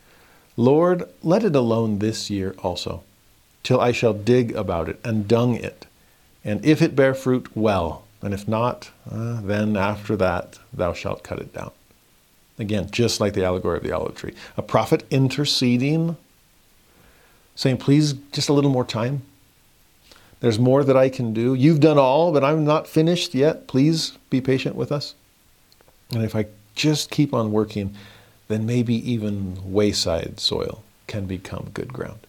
Lord, 0.57 1.09
let 1.23 1.44
it 1.44 1.57
alone 1.57 1.99
this 1.99 2.31
year 2.31 2.55
also, 2.62 3.02
till 3.62 3.81
I 3.81 3.93
shall 3.93 4.12
dig 4.12 4.55
about 4.55 4.89
it 4.89 5.01
and 5.05 5.26
dung 5.26 5.55
it. 5.55 5.86
And 6.44 6.65
if 6.65 6.83
it 6.83 6.94
bear 6.94 7.15
fruit, 7.15 7.57
well. 7.57 8.05
And 8.23 8.33
if 8.33 8.47
not, 8.47 8.91
uh, 9.10 9.41
then 9.41 9.76
after 9.76 10.17
that 10.17 10.59
thou 10.73 10.93
shalt 10.93 11.23
cut 11.23 11.41
it 11.41 11.52
down. 11.52 11.73
Again, 12.59 12.91
just 12.91 13.20
like 13.20 13.33
the 13.34 13.44
allegory 13.44 13.78
of 13.78 13.83
the 13.83 13.93
olive 13.93 14.15
tree. 14.15 14.34
A 14.57 14.62
prophet 14.62 15.05
interceding, 15.10 16.17
saying, 17.57 17.78
please, 17.78 18.12
just 18.33 18.49
a 18.49 18.52
little 18.52 18.70
more 18.70 18.84
time. 18.84 19.23
There's 20.41 20.59
more 20.59 20.84
that 20.84 20.97
I 20.97 21.09
can 21.09 21.33
do. 21.33 21.55
You've 21.55 21.81
done 21.81 21.99
all, 21.99 22.33
but 22.33 22.44
I'm 22.44 22.65
not 22.65 22.86
finished 22.86 23.34
yet. 23.34 23.67
Please 23.67 24.18
be 24.31 24.41
patient 24.41 24.76
with 24.76 24.93
us. 24.93 25.15
And 26.12 26.23
if 26.23 26.36
I 26.36 26.47
just 26.74 27.10
keep 27.10 27.32
on 27.32 27.52
working, 27.52 27.94
then 28.48 28.66
maybe 28.66 28.94
even 29.10 29.58
wayside 29.64 30.40
soil 30.40 30.82
can 31.06 31.26
become 31.26 31.70
good 31.74 31.92
ground. 31.92 32.26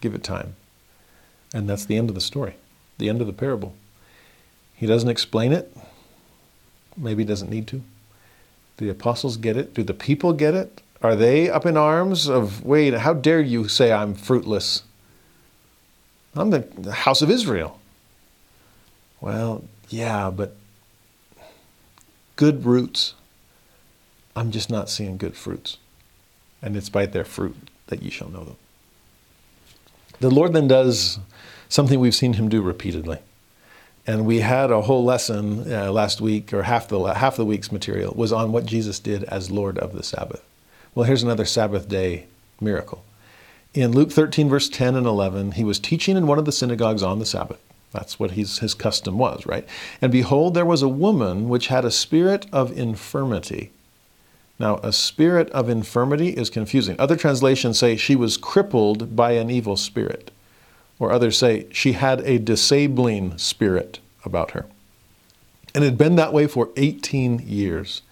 Give 0.00 0.14
it 0.14 0.24
time. 0.24 0.56
And 1.52 1.68
that's 1.68 1.84
the 1.84 1.96
end 1.96 2.08
of 2.08 2.14
the 2.14 2.20
story, 2.20 2.56
the 2.98 3.08
end 3.08 3.20
of 3.20 3.26
the 3.26 3.32
parable. 3.32 3.74
He 4.74 4.86
doesn't 4.86 5.08
explain 5.08 5.52
it. 5.52 5.76
Maybe 6.96 7.22
he 7.22 7.28
doesn't 7.28 7.50
need 7.50 7.66
to. 7.68 7.82
Do 8.76 8.86
the 8.86 8.90
apostles 8.90 9.36
get 9.36 9.56
it? 9.56 9.74
Do 9.74 9.82
the 9.82 9.94
people 9.94 10.32
get 10.32 10.54
it? 10.54 10.80
Are 11.02 11.16
they 11.16 11.48
up 11.48 11.66
in 11.66 11.76
arms 11.76 12.28
of, 12.28 12.64
wait, 12.64 12.94
how 12.94 13.14
dare 13.14 13.40
you 13.40 13.68
say 13.68 13.92
I'm 13.92 14.14
fruitless? 14.14 14.82
I'm 16.34 16.50
the, 16.50 16.60
the 16.78 16.92
house 16.92 17.22
of 17.22 17.30
Israel. 17.30 17.78
Well, 19.20 19.64
yeah, 19.88 20.30
but 20.30 20.56
good 22.36 22.64
roots 22.64 23.14
I'm 24.36 24.50
just 24.50 24.70
not 24.70 24.88
seeing 24.88 25.16
good 25.16 25.36
fruits. 25.36 25.78
And 26.62 26.76
it's 26.76 26.88
by 26.88 27.06
their 27.06 27.24
fruit 27.24 27.56
that 27.86 28.02
ye 28.02 28.10
shall 28.10 28.28
know 28.28 28.44
them. 28.44 28.56
The 30.20 30.30
Lord 30.30 30.52
then 30.52 30.68
does 30.68 31.18
something 31.68 31.98
we've 31.98 32.14
seen 32.14 32.34
him 32.34 32.48
do 32.48 32.60
repeatedly. 32.60 33.18
And 34.06 34.26
we 34.26 34.40
had 34.40 34.70
a 34.70 34.82
whole 34.82 35.04
lesson 35.04 35.72
uh, 35.72 35.92
last 35.92 36.20
week, 36.20 36.52
or 36.52 36.64
half 36.64 36.88
the, 36.88 37.00
half 37.14 37.36
the 37.36 37.44
week's 37.44 37.70
material 37.70 38.12
was 38.16 38.32
on 38.32 38.52
what 38.52 38.66
Jesus 38.66 38.98
did 38.98 39.24
as 39.24 39.50
Lord 39.50 39.78
of 39.78 39.92
the 39.92 40.02
Sabbath. 40.02 40.42
Well, 40.94 41.06
here's 41.06 41.22
another 41.22 41.44
Sabbath 41.44 41.88
day 41.88 42.26
miracle. 42.60 43.04
In 43.72 43.92
Luke 43.92 44.10
13, 44.10 44.48
verse 44.48 44.68
10 44.68 44.96
and 44.96 45.06
11, 45.06 45.52
he 45.52 45.64
was 45.64 45.78
teaching 45.78 46.16
in 46.16 46.26
one 46.26 46.38
of 46.38 46.44
the 46.44 46.52
synagogues 46.52 47.02
on 47.02 47.18
the 47.18 47.26
Sabbath. 47.26 47.60
That's 47.92 48.18
what 48.18 48.32
his, 48.32 48.58
his 48.58 48.74
custom 48.74 49.16
was, 49.18 49.46
right? 49.46 49.66
And 50.02 50.10
behold, 50.10 50.54
there 50.54 50.64
was 50.64 50.82
a 50.82 50.88
woman 50.88 51.48
which 51.48 51.68
had 51.68 51.84
a 51.84 51.90
spirit 51.90 52.46
of 52.52 52.76
infirmity. 52.76 53.70
Now, 54.60 54.76
a 54.82 54.92
spirit 54.92 55.48
of 55.52 55.70
infirmity 55.70 56.28
is 56.28 56.50
confusing. 56.50 56.94
Other 56.98 57.16
translations 57.16 57.78
say 57.78 57.96
she 57.96 58.14
was 58.14 58.36
crippled 58.36 59.16
by 59.16 59.32
an 59.32 59.50
evil 59.50 59.74
spirit, 59.74 60.30
or 60.98 61.10
others 61.10 61.38
say 61.38 61.66
she 61.72 61.92
had 61.92 62.20
a 62.20 62.38
disabling 62.38 63.38
spirit 63.38 64.00
about 64.22 64.50
her. 64.50 64.66
And 65.74 65.82
it 65.82 65.86
had 65.88 65.98
been 65.98 66.16
that 66.16 66.34
way 66.34 66.46
for 66.46 66.68
18 66.76 67.38
years. 67.38 68.02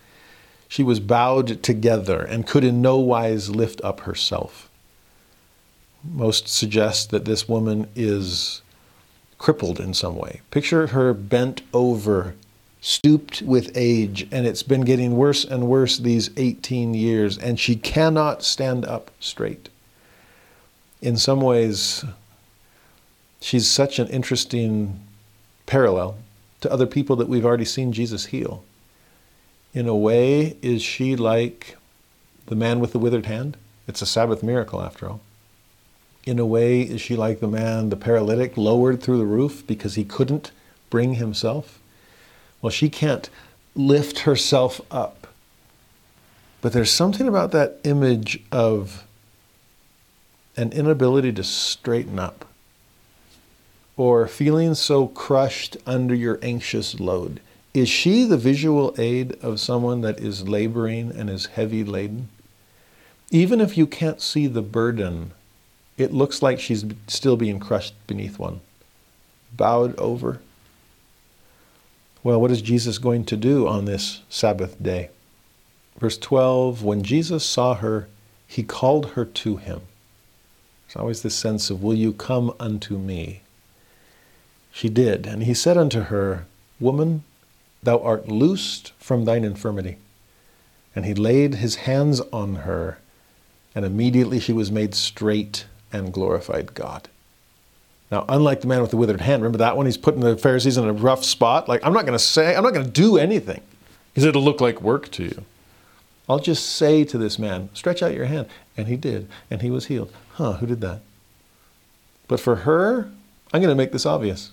She 0.68 0.82
was 0.82 1.00
bowed 1.00 1.62
together 1.62 2.22
and 2.22 2.46
could 2.46 2.64
in 2.64 2.80
no 2.80 2.96
wise 2.96 3.50
lift 3.50 3.82
up 3.84 4.00
herself. 4.00 4.70
Most 6.02 6.48
suggest 6.48 7.10
that 7.10 7.26
this 7.26 7.46
woman 7.46 7.88
is 7.94 8.62
crippled 9.36 9.80
in 9.80 9.92
some 9.92 10.16
way. 10.16 10.40
Picture 10.50 10.88
her 10.88 11.12
bent 11.12 11.60
over, 11.74 12.36
stooped 12.80 13.42
with 13.42 13.72
age, 13.74 14.26
and 14.30 14.46
it's 14.46 14.62
been 14.62 14.82
getting 14.82 15.16
worse 15.16 15.44
and 15.44 15.68
worse 15.68 15.98
these 15.98 16.30
18 16.36 16.94
years, 16.94 17.36
and 17.36 17.58
she 17.58 17.74
cannot 17.74 18.42
stand 18.42 18.84
up 18.84 19.10
straight. 19.20 19.68
In 21.00 21.16
some 21.16 21.40
ways, 21.40 22.04
she's 23.40 23.70
such 23.70 23.98
an 23.98 24.08
interesting 24.08 25.00
parallel 25.66 26.16
to 26.60 26.72
other 26.72 26.86
people 26.86 27.16
that 27.16 27.28
we've 27.28 27.44
already 27.44 27.64
seen 27.64 27.92
Jesus 27.92 28.26
heal. 28.26 28.64
In 29.74 29.86
a 29.86 29.96
way, 29.96 30.56
is 30.62 30.82
she 30.82 31.14
like 31.14 31.76
the 32.46 32.56
man 32.56 32.80
with 32.80 32.92
the 32.92 32.98
withered 32.98 33.26
hand? 33.26 33.56
It's 33.86 34.02
a 34.02 34.06
Sabbath 34.06 34.42
miracle, 34.42 34.82
after 34.82 35.08
all. 35.08 35.20
In 36.24 36.38
a 36.38 36.46
way, 36.46 36.82
is 36.82 37.00
she 37.00 37.16
like 37.16 37.40
the 37.40 37.48
man, 37.48 37.90
the 37.90 37.96
paralytic, 37.96 38.56
lowered 38.56 39.02
through 39.02 39.18
the 39.18 39.24
roof 39.24 39.66
because 39.66 39.94
he 39.94 40.04
couldn't 40.04 40.50
bring 40.90 41.14
himself? 41.14 41.78
Well, 42.60 42.70
she 42.70 42.88
can't 42.88 43.28
lift 43.74 44.20
herself 44.20 44.80
up. 44.90 45.28
But 46.60 46.72
there's 46.72 46.90
something 46.90 47.28
about 47.28 47.52
that 47.52 47.78
image 47.84 48.40
of 48.50 49.04
an 50.56 50.72
inability 50.72 51.32
to 51.32 51.44
straighten 51.44 52.18
up 52.18 52.44
or 53.96 54.26
feeling 54.26 54.74
so 54.74 55.06
crushed 55.08 55.76
under 55.86 56.14
your 56.14 56.38
anxious 56.42 56.98
load. 56.98 57.40
Is 57.74 57.88
she 57.88 58.24
the 58.24 58.36
visual 58.36 58.94
aid 58.98 59.36
of 59.42 59.60
someone 59.60 60.00
that 60.00 60.18
is 60.18 60.48
laboring 60.48 61.12
and 61.12 61.30
is 61.30 61.46
heavy 61.46 61.84
laden? 61.84 62.28
Even 63.30 63.60
if 63.60 63.76
you 63.76 63.86
can't 63.86 64.20
see 64.20 64.46
the 64.46 64.62
burden, 64.62 65.32
it 65.96 66.12
looks 66.12 66.42
like 66.42 66.58
she's 66.58 66.84
still 67.06 67.36
being 67.36 67.60
crushed 67.60 67.94
beneath 68.06 68.38
one, 68.38 68.60
bowed 69.56 69.96
over. 69.98 70.40
Well, 72.28 72.42
what 72.42 72.50
is 72.50 72.60
Jesus 72.60 72.98
going 72.98 73.24
to 73.24 73.38
do 73.38 73.66
on 73.66 73.86
this 73.86 74.20
Sabbath 74.28 74.82
day? 74.82 75.08
Verse 75.98 76.18
12 76.18 76.82
When 76.82 77.02
Jesus 77.02 77.42
saw 77.42 77.72
her, 77.76 78.06
he 78.46 78.62
called 78.62 79.12
her 79.12 79.24
to 79.24 79.56
him. 79.56 79.80
There's 80.86 80.96
always 80.96 81.22
this 81.22 81.34
sense 81.34 81.70
of, 81.70 81.82
Will 81.82 81.94
you 81.94 82.12
come 82.12 82.52
unto 82.60 82.98
me? 82.98 83.40
She 84.70 84.90
did. 84.90 85.26
And 85.26 85.44
he 85.44 85.54
said 85.54 85.78
unto 85.78 86.00
her, 86.00 86.44
Woman, 86.78 87.24
Thou 87.82 87.98
art 88.00 88.28
loosed 88.28 88.92
from 88.98 89.24
thine 89.24 89.42
infirmity. 89.42 89.96
And 90.94 91.06
he 91.06 91.14
laid 91.14 91.54
his 91.54 91.76
hands 91.76 92.20
on 92.30 92.56
her, 92.56 92.98
and 93.74 93.86
immediately 93.86 94.38
she 94.38 94.52
was 94.52 94.70
made 94.70 94.94
straight 94.94 95.64
and 95.90 96.12
glorified 96.12 96.74
God. 96.74 97.08
Now, 98.10 98.24
unlike 98.28 98.62
the 98.62 98.66
man 98.66 98.80
with 98.80 98.90
the 98.90 98.96
withered 98.96 99.20
hand, 99.20 99.42
remember 99.42 99.58
that 99.58 99.76
one? 99.76 99.86
He's 99.86 99.98
putting 99.98 100.20
the 100.20 100.36
Pharisees 100.36 100.78
in 100.78 100.84
a 100.84 100.92
rough 100.92 101.24
spot. 101.24 101.68
Like, 101.68 101.84
I'm 101.84 101.92
not 101.92 102.06
going 102.06 102.18
to 102.18 102.24
say, 102.24 102.56
I'm 102.56 102.62
not 102.62 102.72
going 102.72 102.86
to 102.86 102.90
do 102.90 103.18
anything 103.18 103.60
because 104.12 104.24
it'll 104.24 104.42
look 104.42 104.60
like 104.60 104.80
work 104.80 105.10
to 105.12 105.24
you. 105.24 105.44
I'll 106.28 106.38
just 106.38 106.66
say 106.76 107.04
to 107.04 107.18
this 107.18 107.38
man, 107.38 107.70
stretch 107.74 108.02
out 108.02 108.14
your 108.14 108.26
hand. 108.26 108.46
And 108.76 108.86
he 108.86 108.96
did, 108.96 109.28
and 109.50 109.62
he 109.62 109.70
was 109.70 109.86
healed. 109.86 110.12
Huh, 110.32 110.54
who 110.54 110.66
did 110.66 110.80
that? 110.80 111.00
But 112.28 112.40
for 112.40 112.56
her, 112.56 113.10
I'm 113.52 113.60
going 113.60 113.68
to 113.68 113.74
make 113.74 113.92
this 113.92 114.06
obvious. 114.06 114.52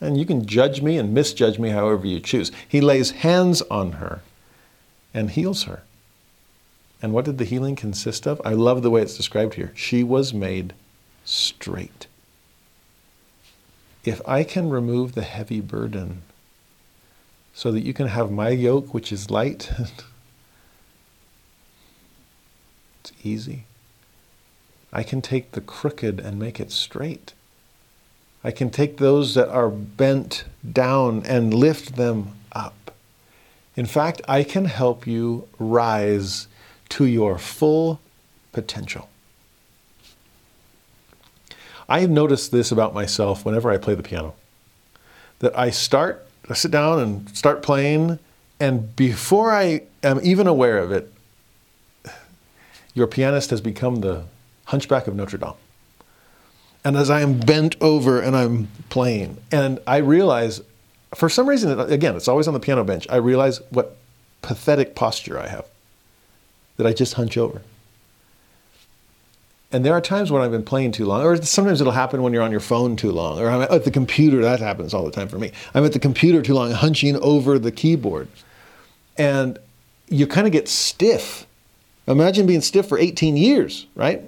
And 0.00 0.18
you 0.18 0.26
can 0.26 0.44
judge 0.44 0.82
me 0.82 0.98
and 0.98 1.14
misjudge 1.14 1.58
me 1.58 1.70
however 1.70 2.06
you 2.06 2.20
choose. 2.20 2.52
He 2.68 2.80
lays 2.80 3.12
hands 3.12 3.62
on 3.62 3.92
her 3.92 4.22
and 5.12 5.30
heals 5.30 5.64
her. 5.64 5.82
And 7.00 7.12
what 7.12 7.24
did 7.24 7.38
the 7.38 7.44
healing 7.44 7.76
consist 7.76 8.26
of? 8.26 8.40
I 8.44 8.50
love 8.50 8.82
the 8.82 8.90
way 8.90 9.02
it's 9.02 9.16
described 9.16 9.54
here. 9.54 9.72
She 9.74 10.02
was 10.02 10.34
made 10.34 10.74
straight. 11.24 12.06
If 14.04 14.20
I 14.28 14.44
can 14.44 14.68
remove 14.68 15.14
the 15.14 15.22
heavy 15.22 15.60
burden 15.60 16.22
so 17.54 17.72
that 17.72 17.80
you 17.80 17.94
can 17.94 18.08
have 18.08 18.30
my 18.30 18.50
yoke, 18.50 18.92
which 18.92 19.10
is 19.10 19.30
light, 19.30 19.70
it's 23.00 23.12
easy. 23.22 23.64
I 24.92 25.02
can 25.02 25.22
take 25.22 25.52
the 25.52 25.60
crooked 25.60 26.20
and 26.20 26.38
make 26.38 26.60
it 26.60 26.70
straight. 26.70 27.32
I 28.44 28.50
can 28.50 28.68
take 28.68 28.98
those 28.98 29.34
that 29.34 29.48
are 29.48 29.70
bent 29.70 30.44
down 30.70 31.24
and 31.24 31.54
lift 31.54 31.96
them 31.96 32.32
up. 32.52 32.92
In 33.74 33.86
fact, 33.86 34.20
I 34.28 34.44
can 34.44 34.66
help 34.66 35.06
you 35.06 35.48
rise 35.58 36.46
to 36.90 37.06
your 37.06 37.38
full 37.38 38.00
potential. 38.52 39.08
I 41.88 42.00
have 42.00 42.10
noticed 42.10 42.50
this 42.50 42.72
about 42.72 42.94
myself 42.94 43.44
whenever 43.44 43.70
I 43.70 43.78
play 43.78 43.94
the 43.94 44.02
piano 44.02 44.34
that 45.40 45.56
I 45.58 45.70
start, 45.70 46.26
I 46.48 46.54
sit 46.54 46.70
down 46.70 47.00
and 47.00 47.36
start 47.36 47.62
playing, 47.62 48.18
and 48.60 48.94
before 48.96 49.52
I 49.52 49.82
am 50.02 50.20
even 50.22 50.46
aware 50.46 50.78
of 50.78 50.92
it, 50.92 51.12
your 52.94 53.06
pianist 53.06 53.50
has 53.50 53.60
become 53.60 53.96
the 53.96 54.24
hunchback 54.66 55.06
of 55.06 55.14
Notre 55.14 55.38
Dame 55.38 55.54
and 56.84 56.96
as 56.96 57.08
I 57.08 57.22
am 57.22 57.40
bent 57.40 57.76
over 57.80 58.20
and 58.20 58.36
I'm 58.36 58.68
playing, 58.90 59.38
and 59.50 59.80
I 59.86 59.96
realize, 59.96 60.60
for 61.14 61.30
some 61.30 61.48
reason, 61.48 61.80
again, 61.80 62.14
it's 62.14 62.28
always 62.28 62.46
on 62.46 62.54
the 62.54 62.60
piano 62.60 62.84
bench, 62.84 63.06
I 63.08 63.16
realize 63.16 63.62
what 63.70 63.96
pathetic 64.42 64.94
posture 64.94 65.38
I 65.38 65.48
have, 65.48 65.66
that 66.76 66.86
I 66.86 66.92
just 66.92 67.14
hunch 67.14 67.38
over. 67.38 67.62
And 69.74 69.84
there 69.84 69.92
are 69.92 70.00
times 70.00 70.30
when 70.30 70.40
I've 70.40 70.52
been 70.52 70.62
playing 70.62 70.92
too 70.92 71.04
long, 71.04 71.22
or 71.22 71.42
sometimes 71.42 71.80
it'll 71.80 71.92
happen 71.92 72.22
when 72.22 72.32
you're 72.32 72.44
on 72.44 72.52
your 72.52 72.60
phone 72.60 72.94
too 72.94 73.10
long, 73.10 73.40
or 73.40 73.50
I'm 73.50 73.62
at 73.62 73.82
the 73.82 73.90
computer, 73.90 74.40
that 74.40 74.60
happens 74.60 74.94
all 74.94 75.04
the 75.04 75.10
time 75.10 75.26
for 75.26 75.36
me. 75.36 75.50
I'm 75.74 75.84
at 75.84 75.92
the 75.92 75.98
computer 75.98 76.42
too 76.42 76.54
long, 76.54 76.70
hunching 76.70 77.16
over 77.16 77.58
the 77.58 77.72
keyboard. 77.72 78.28
And 79.18 79.58
you 80.08 80.28
kind 80.28 80.46
of 80.46 80.52
get 80.52 80.68
stiff. 80.68 81.48
Imagine 82.06 82.46
being 82.46 82.60
stiff 82.60 82.86
for 82.86 83.00
18 83.00 83.36
years, 83.36 83.88
right? 83.96 84.22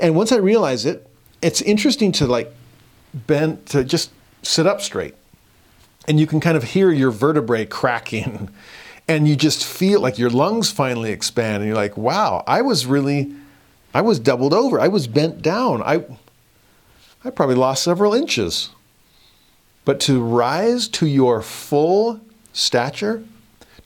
And 0.00 0.16
once 0.16 0.32
I 0.32 0.36
realize 0.38 0.84
it, 0.84 1.08
it's 1.42 1.62
interesting 1.62 2.10
to 2.12 2.26
like 2.26 2.52
bend 3.14 3.66
to 3.66 3.84
just 3.84 4.10
sit 4.42 4.66
up 4.66 4.80
straight 4.80 5.14
and 6.08 6.18
you 6.18 6.26
can 6.26 6.40
kind 6.40 6.56
of 6.56 6.64
hear 6.64 6.90
your 6.90 7.12
vertebrae 7.12 7.66
cracking 7.66 8.50
and 9.06 9.28
you 9.28 9.36
just 9.36 9.64
feel 9.64 10.00
like 10.00 10.18
your 10.18 10.30
lungs 10.30 10.72
finally 10.72 11.12
expand 11.12 11.62
and 11.62 11.66
you're 11.66 11.76
like 11.76 11.96
wow 11.96 12.44
i 12.46 12.60
was 12.60 12.84
really 12.84 13.32
i 13.94 14.00
was 14.00 14.18
doubled 14.18 14.54
over 14.54 14.80
i 14.80 14.88
was 14.88 15.06
bent 15.06 15.42
down 15.42 15.82
i 15.82 16.04
i 17.24 17.30
probably 17.30 17.54
lost 17.54 17.82
several 17.82 18.14
inches 18.14 18.70
but 19.84 20.00
to 20.00 20.22
rise 20.22 20.88
to 20.88 21.06
your 21.06 21.40
full 21.42 22.20
stature 22.52 23.22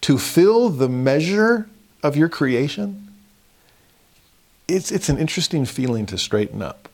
to 0.01 0.19
fill 0.19 0.69
the 0.69 0.89
measure 0.89 1.69
of 2.03 2.17
your 2.17 2.29
creation 2.29 3.09
it's 4.69 4.91
it's 4.91 5.09
an 5.09 5.19
interesting 5.19 5.65
feeling 5.65 6.07
to 6.07 6.17
straighten 6.17 6.63
up 6.63 6.89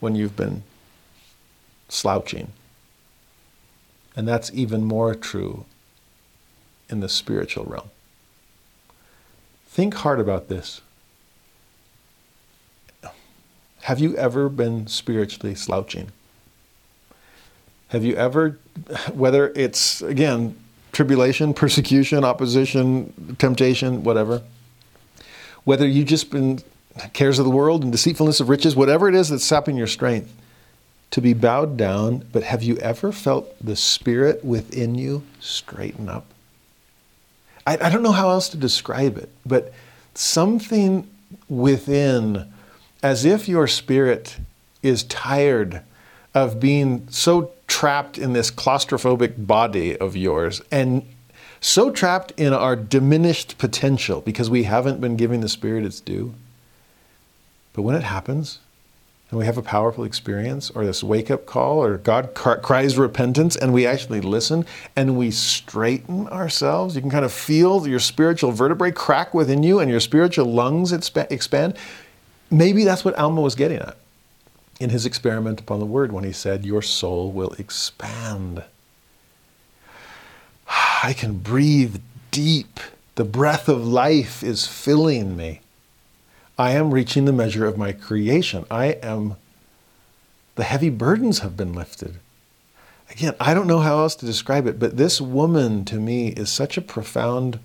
when 0.00 0.14
you've 0.14 0.36
been 0.36 0.62
slouching. 1.88 2.52
And 4.16 4.28
that's 4.28 4.52
even 4.52 4.84
more 4.84 5.14
true 5.14 5.64
in 6.88 7.00
the 7.00 7.08
spiritual 7.08 7.64
realm. 7.64 7.90
Think 9.66 9.94
hard 9.94 10.20
about 10.20 10.48
this. 10.48 10.80
Have 13.84 14.00
you 14.00 14.16
ever 14.16 14.48
been 14.48 14.86
spiritually 14.86 15.54
slouching? 15.54 16.10
Have 17.88 18.02
you 18.02 18.16
ever, 18.16 18.58
whether 19.12 19.52
it's, 19.54 20.00
again, 20.00 20.56
tribulation, 20.92 21.52
persecution, 21.64 22.24
opposition, 22.24 23.36
temptation, 23.38 24.02
whatever, 24.02 24.40
whether 25.64 25.86
you've 25.86 26.06
just 26.06 26.30
been 26.30 26.60
cares 27.12 27.38
of 27.38 27.44
the 27.44 27.50
world 27.50 27.82
and 27.82 27.92
deceitfulness 27.92 28.40
of 28.40 28.48
riches, 28.48 28.74
whatever 28.74 29.06
it 29.06 29.14
is 29.14 29.28
that's 29.28 29.44
sapping 29.44 29.76
your 29.76 29.86
strength, 29.86 30.32
to 31.10 31.20
be 31.20 31.34
bowed 31.34 31.76
down, 31.76 32.24
but 32.32 32.42
have 32.42 32.62
you 32.62 32.78
ever 32.78 33.12
felt 33.12 33.54
the 33.62 33.76
spirit 33.76 34.42
within 34.42 34.94
you 34.94 35.24
straighten 35.40 36.08
up? 36.08 36.24
I, 37.66 37.76
I 37.76 37.90
don't 37.90 38.02
know 38.02 38.12
how 38.12 38.30
else 38.30 38.48
to 38.48 38.56
describe 38.56 39.18
it, 39.18 39.28
but 39.44 39.74
something 40.14 41.06
within, 41.50 42.50
as 43.04 43.26
if 43.26 43.46
your 43.46 43.66
spirit 43.66 44.38
is 44.82 45.04
tired 45.04 45.82
of 46.32 46.58
being 46.58 47.06
so 47.10 47.52
trapped 47.66 48.16
in 48.16 48.32
this 48.32 48.50
claustrophobic 48.50 49.46
body 49.46 49.94
of 49.98 50.16
yours 50.16 50.62
and 50.72 51.06
so 51.60 51.90
trapped 51.90 52.32
in 52.38 52.54
our 52.54 52.74
diminished 52.74 53.58
potential 53.58 54.22
because 54.22 54.48
we 54.48 54.62
haven't 54.62 55.02
been 55.02 55.16
giving 55.16 55.42
the 55.42 55.48
Spirit 55.50 55.84
its 55.84 56.00
due. 56.00 56.34
But 57.74 57.82
when 57.82 57.94
it 57.94 58.02
happens, 58.02 58.58
and 59.30 59.38
we 59.38 59.46
have 59.46 59.58
a 59.58 59.62
powerful 59.62 60.04
experience 60.04 60.70
or 60.70 60.86
this 60.86 61.02
wake 61.02 61.30
up 61.30 61.44
call 61.44 61.82
or 61.82 61.98
God 61.98 62.34
cries 62.34 62.96
repentance 62.96 63.56
and 63.56 63.72
we 63.72 63.86
actually 63.86 64.20
listen 64.20 64.64
and 64.94 65.16
we 65.16 65.30
straighten 65.30 66.28
ourselves, 66.28 66.94
you 66.94 67.00
can 67.00 67.10
kind 67.10 67.24
of 67.24 67.32
feel 67.32 67.86
your 67.88 67.98
spiritual 67.98 68.52
vertebrae 68.52 68.92
crack 68.92 69.34
within 69.34 69.62
you 69.62 69.80
and 69.80 69.90
your 69.90 70.00
spiritual 70.00 70.46
lungs 70.46 70.92
expand. 70.92 71.76
Maybe 72.54 72.84
that's 72.84 73.04
what 73.04 73.18
Alma 73.18 73.40
was 73.40 73.56
getting 73.56 73.78
at 73.78 73.96
in 74.78 74.90
his 74.90 75.04
experiment 75.04 75.58
upon 75.58 75.80
the 75.80 75.86
word 75.86 76.12
when 76.12 76.22
he 76.22 76.30
said, 76.30 76.64
Your 76.64 76.82
soul 76.82 77.32
will 77.32 77.52
expand. 77.54 78.62
I 81.02 81.14
can 81.14 81.38
breathe 81.38 82.00
deep. 82.30 82.78
The 83.16 83.24
breath 83.24 83.68
of 83.68 83.84
life 83.84 84.44
is 84.44 84.68
filling 84.68 85.36
me. 85.36 85.62
I 86.56 86.70
am 86.72 86.94
reaching 86.94 87.24
the 87.24 87.32
measure 87.32 87.66
of 87.66 87.76
my 87.76 87.90
creation. 87.90 88.64
I 88.70 88.86
am, 89.02 89.34
the 90.54 90.62
heavy 90.62 90.90
burdens 90.90 91.40
have 91.40 91.56
been 91.56 91.72
lifted. 91.72 92.18
Again, 93.10 93.34
I 93.40 93.52
don't 93.52 93.66
know 93.66 93.80
how 93.80 93.98
else 93.98 94.14
to 94.16 94.26
describe 94.26 94.68
it, 94.68 94.78
but 94.78 94.96
this 94.96 95.20
woman 95.20 95.84
to 95.86 95.96
me 95.96 96.28
is 96.28 96.50
such 96.50 96.76
a 96.76 96.82
profound 96.82 97.58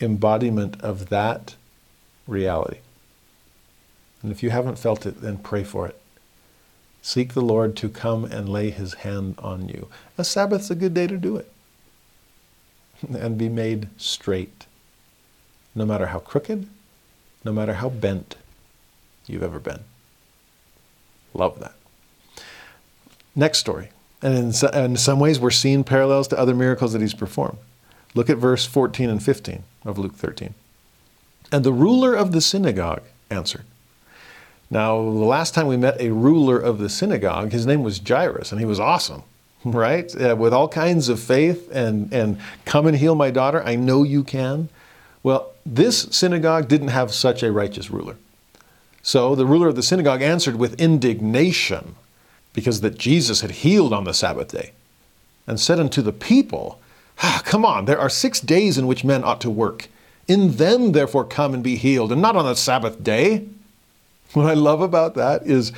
embodiment 0.00 0.80
of 0.80 1.10
that 1.10 1.54
reality. 2.26 2.78
And 4.22 4.30
if 4.30 4.42
you 4.42 4.50
haven't 4.50 4.78
felt 4.78 5.04
it, 5.06 5.20
then 5.20 5.38
pray 5.38 5.64
for 5.64 5.86
it. 5.86 6.00
Seek 7.02 7.34
the 7.34 7.40
Lord 7.40 7.76
to 7.76 7.88
come 7.88 8.24
and 8.24 8.48
lay 8.48 8.70
his 8.70 8.94
hand 8.94 9.34
on 9.38 9.68
you. 9.68 9.88
A 10.16 10.24
Sabbath's 10.24 10.70
a 10.70 10.76
good 10.76 10.94
day 10.94 11.06
to 11.06 11.16
do 11.16 11.36
it. 11.36 11.50
And 13.08 13.36
be 13.36 13.48
made 13.48 13.88
straight. 13.96 14.66
No 15.74 15.84
matter 15.84 16.06
how 16.06 16.20
crooked, 16.20 16.68
no 17.44 17.52
matter 17.52 17.74
how 17.74 17.88
bent 17.88 18.36
you've 19.26 19.42
ever 19.42 19.58
been. 19.58 19.80
Love 21.34 21.58
that. 21.58 21.74
Next 23.34 23.58
story. 23.58 23.88
And 24.20 24.34
in, 24.38 24.52
so, 24.52 24.68
in 24.68 24.96
some 24.96 25.18
ways, 25.18 25.40
we're 25.40 25.50
seeing 25.50 25.82
parallels 25.82 26.28
to 26.28 26.38
other 26.38 26.54
miracles 26.54 26.92
that 26.92 27.02
he's 27.02 27.14
performed. 27.14 27.58
Look 28.14 28.30
at 28.30 28.36
verse 28.36 28.66
14 28.66 29.10
and 29.10 29.22
15 29.22 29.64
of 29.84 29.98
Luke 29.98 30.14
13. 30.14 30.54
And 31.50 31.64
the 31.64 31.72
ruler 31.72 32.14
of 32.14 32.32
the 32.32 32.40
synagogue 32.40 33.02
answered, 33.30 33.64
now, 34.72 34.96
the 35.02 35.26
last 35.26 35.52
time 35.52 35.66
we 35.66 35.76
met 35.76 36.00
a 36.00 36.08
ruler 36.08 36.58
of 36.58 36.78
the 36.78 36.88
synagogue, 36.88 37.52
his 37.52 37.66
name 37.66 37.82
was 37.82 37.98
Jairus, 37.98 38.52
and 38.52 38.58
he 38.58 38.64
was 38.64 38.80
awesome, 38.80 39.22
right? 39.66 40.10
Uh, 40.18 40.34
with 40.34 40.54
all 40.54 40.66
kinds 40.66 41.10
of 41.10 41.20
faith 41.20 41.70
and, 41.70 42.10
and 42.10 42.40
come 42.64 42.86
and 42.86 42.96
heal 42.96 43.14
my 43.14 43.30
daughter. 43.30 43.62
I 43.62 43.76
know 43.76 44.02
you 44.02 44.24
can. 44.24 44.70
Well, 45.22 45.50
this 45.66 46.04
synagogue 46.10 46.68
didn't 46.68 46.88
have 46.88 47.12
such 47.12 47.42
a 47.42 47.52
righteous 47.52 47.90
ruler. 47.90 48.16
So 49.02 49.34
the 49.34 49.44
ruler 49.44 49.68
of 49.68 49.76
the 49.76 49.82
synagogue 49.82 50.22
answered 50.22 50.56
with 50.56 50.80
indignation 50.80 51.96
because 52.54 52.80
that 52.80 52.96
Jesus 52.96 53.42
had 53.42 53.50
healed 53.50 53.92
on 53.92 54.04
the 54.04 54.14
Sabbath 54.14 54.52
day 54.52 54.72
and 55.46 55.60
said 55.60 55.80
unto 55.80 56.00
the 56.00 56.14
people, 56.14 56.80
ah, 57.18 57.42
Come 57.44 57.66
on, 57.66 57.84
there 57.84 58.00
are 58.00 58.08
six 58.08 58.40
days 58.40 58.78
in 58.78 58.86
which 58.86 59.04
men 59.04 59.22
ought 59.22 59.42
to 59.42 59.50
work. 59.50 59.88
In 60.28 60.56
them, 60.56 60.92
therefore, 60.92 61.26
come 61.26 61.52
and 61.52 61.62
be 61.62 61.76
healed, 61.76 62.10
and 62.10 62.22
not 62.22 62.36
on 62.36 62.46
the 62.46 62.56
Sabbath 62.56 63.04
day. 63.04 63.48
What 64.34 64.46
I 64.46 64.54
love 64.54 64.80
about 64.80 65.14
that 65.16 65.46
is 65.46 65.72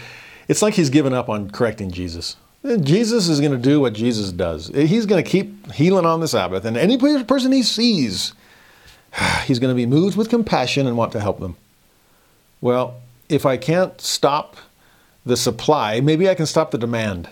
it's 0.46 0.62
like 0.62 0.74
he's 0.74 0.90
given 0.90 1.12
up 1.12 1.28
on 1.28 1.50
correcting 1.50 1.90
Jesus. 1.90 2.36
Jesus 2.80 3.28
is 3.28 3.40
going 3.40 3.52
to 3.52 3.58
do 3.58 3.80
what 3.80 3.92
Jesus 3.92 4.30
does. 4.32 4.68
He's 4.68 5.06
going 5.06 5.22
to 5.22 5.28
keep 5.28 5.72
healing 5.72 6.06
on 6.06 6.20
the 6.20 6.28
Sabbath, 6.28 6.64
and 6.64 6.76
any 6.76 6.96
person 6.96 7.52
he 7.52 7.62
sees, 7.62 8.32
he's 9.44 9.58
going 9.58 9.70
to 9.70 9.74
be 9.74 9.86
moved 9.86 10.16
with 10.16 10.30
compassion 10.30 10.86
and 10.86 10.96
want 10.96 11.12
to 11.12 11.20
help 11.20 11.40
them. 11.40 11.56
Well, 12.60 13.02
if 13.28 13.44
I 13.44 13.56
can't 13.56 14.00
stop 14.00 14.56
the 15.26 15.36
supply, 15.36 16.00
maybe 16.00 16.28
I 16.28 16.34
can 16.34 16.46
stop 16.46 16.70
the 16.70 16.78
demand. 16.78 17.28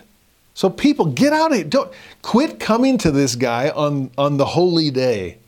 So 0.54 0.68
people, 0.68 1.06
get 1.06 1.32
out 1.32 1.52
of 1.52 1.56
here. 1.56 1.64
Don't 1.64 1.92
quit 2.20 2.60
coming 2.60 2.98
to 2.98 3.10
this 3.10 3.36
guy 3.36 3.70
on, 3.70 4.10
on 4.18 4.36
the 4.36 4.44
holy 4.44 4.90
day. 4.90 5.38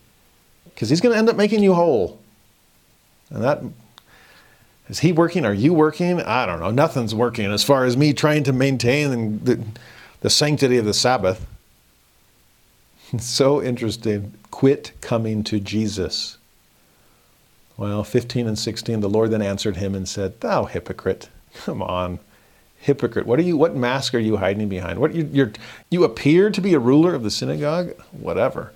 Because 0.65 0.89
he's 0.89 1.01
going 1.01 1.13
to 1.13 1.19
end 1.19 1.29
up 1.29 1.37
making 1.37 1.63
you 1.63 1.75
whole. 1.75 2.21
And 3.31 3.43
that 3.45 3.63
is 4.89 5.01
he 5.01 5.13
working? 5.13 5.45
Are 5.47 5.55
you 5.55 5.73
working? 5.73 6.21
I 6.21 6.45
don't 6.45 6.61
know. 6.61 6.71
Nothing's 6.71 7.15
working 7.15 7.51
as 7.51 7.65
far 7.65 7.85
as 7.85 7.97
me 7.97 8.13
trying 8.13 8.45
to 8.45 8.53
maintain 8.53 9.43
the, 9.43 9.65
the 10.21 10.31
sanctity 10.31 10.77
of 10.77 10.85
the 10.85 10.95
Sabbath. 10.95 11.47
so 13.19 13.63
interesting. 13.63 14.35
Quit 14.51 14.93
coming 15.01 15.43
to 15.45 15.59
Jesus. 15.59 16.37
Well, 17.77 18.05
15 18.05 18.47
and 18.47 18.59
16, 18.59 19.01
the 19.01 19.09
Lord 19.09 19.31
then 19.31 19.43
answered 19.43 19.77
him 19.77 19.95
and 19.95 20.09
said, 20.09 20.41
Thou 20.41 20.67
hypocrite, 20.67 21.29
come 21.55 21.83
on. 21.83 22.21
Hypocrite, 22.79 23.27
what 23.27 23.39
are 23.39 23.43
you? 23.43 23.57
What 23.57 23.75
mask 23.75 24.15
are 24.15 24.19
you 24.19 24.37
hiding 24.37 24.69
behind? 24.69 24.99
What 24.99 25.15
you 25.15 25.29
you 25.33 25.53
you 25.91 26.05
appear 26.05 26.51
to 26.51 26.61
be 26.61 26.75
a 26.75 26.79
ruler 26.79 27.15
of 27.15 27.23
the 27.23 27.31
synagogue? 27.31 27.95
Whatever. 28.13 28.73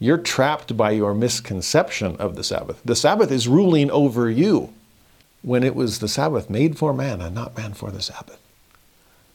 You're 0.00 0.18
trapped 0.18 0.76
by 0.76 0.90
your 0.90 1.14
misconception 1.14 2.16
of 2.16 2.34
the 2.34 2.42
Sabbath. 2.42 2.82
The 2.84 2.96
Sabbath 2.96 3.30
is 3.30 3.46
ruling 3.46 3.88
over 3.92 4.28
you 4.28 4.74
when 5.42 5.62
it 5.62 5.74
was 5.74 5.98
the 5.98 6.08
Sabbath 6.08 6.50
made 6.50 6.78
for 6.78 6.92
man 6.92 7.20
and 7.20 7.34
not 7.34 7.56
man 7.56 7.74
for 7.74 7.90
the 7.90 8.02
Sabbath. 8.02 8.38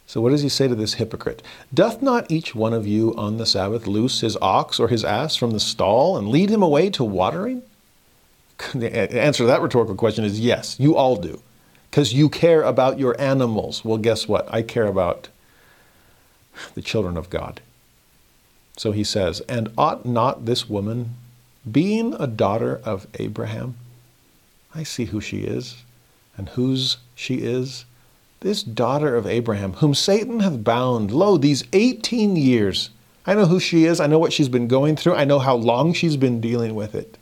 So, 0.05 0.19
what 0.19 0.31
does 0.31 0.41
he 0.41 0.49
say 0.49 0.67
to 0.67 0.75
this 0.75 0.95
hypocrite? 0.95 1.41
Doth 1.73 2.01
not 2.01 2.29
each 2.29 2.53
one 2.53 2.73
of 2.73 2.85
you 2.85 3.15
on 3.15 3.37
the 3.37 3.45
Sabbath 3.45 3.87
loose 3.87 4.19
his 4.19 4.37
ox 4.41 4.77
or 4.77 4.89
his 4.89 5.05
ass 5.05 5.37
from 5.37 5.51
the 5.51 5.59
stall 5.59 6.17
and 6.17 6.27
lead 6.27 6.49
him 6.49 6.61
away 6.61 6.89
to 6.91 7.03
watering? 7.03 7.63
The 8.75 8.93
answer 8.93 9.43
to 9.43 9.47
that 9.47 9.61
rhetorical 9.61 9.95
question 9.95 10.23
is 10.23 10.39
yes, 10.39 10.79
you 10.79 10.95
all 10.95 11.15
do. 11.15 11.41
Because 11.89 12.13
you 12.13 12.29
care 12.29 12.61
about 12.61 12.99
your 12.99 13.19
animals. 13.19 13.83
Well, 13.83 13.97
guess 13.97 14.27
what? 14.27 14.53
I 14.53 14.61
care 14.61 14.85
about 14.85 15.29
the 16.75 16.81
children 16.81 17.17
of 17.17 17.29
God. 17.29 17.61
So 18.77 18.91
he 18.91 19.03
says, 19.03 19.41
And 19.41 19.71
ought 19.77 20.05
not 20.05 20.45
this 20.45 20.69
woman, 20.69 21.15
being 21.69 22.15
a 22.15 22.27
daughter 22.27 22.81
of 22.83 23.07
Abraham, 23.19 23.77
I 24.73 24.83
see 24.83 25.05
who 25.05 25.21
she 25.21 25.39
is, 25.41 25.83
and 26.37 26.49
whose 26.49 26.97
she 27.15 27.35
is? 27.35 27.85
This 28.41 28.63
daughter 28.63 29.15
of 29.15 29.27
Abraham, 29.27 29.73
whom 29.73 29.93
Satan 29.93 30.39
hath 30.39 30.63
bound, 30.63 31.11
lo, 31.11 31.37
these 31.37 31.63
18 31.73 32.35
years. 32.35 32.89
I 33.25 33.35
know 33.35 33.45
who 33.45 33.59
she 33.59 33.85
is. 33.85 33.99
I 33.99 34.07
know 34.07 34.17
what 34.17 34.33
she's 34.33 34.49
been 34.49 34.67
going 34.67 34.95
through. 34.95 35.15
I 35.15 35.25
know 35.25 35.39
how 35.39 35.55
long 35.55 35.93
she's 35.93 36.17
been 36.17 36.41
dealing 36.41 36.73
with 36.73 36.95
it. 36.95 37.17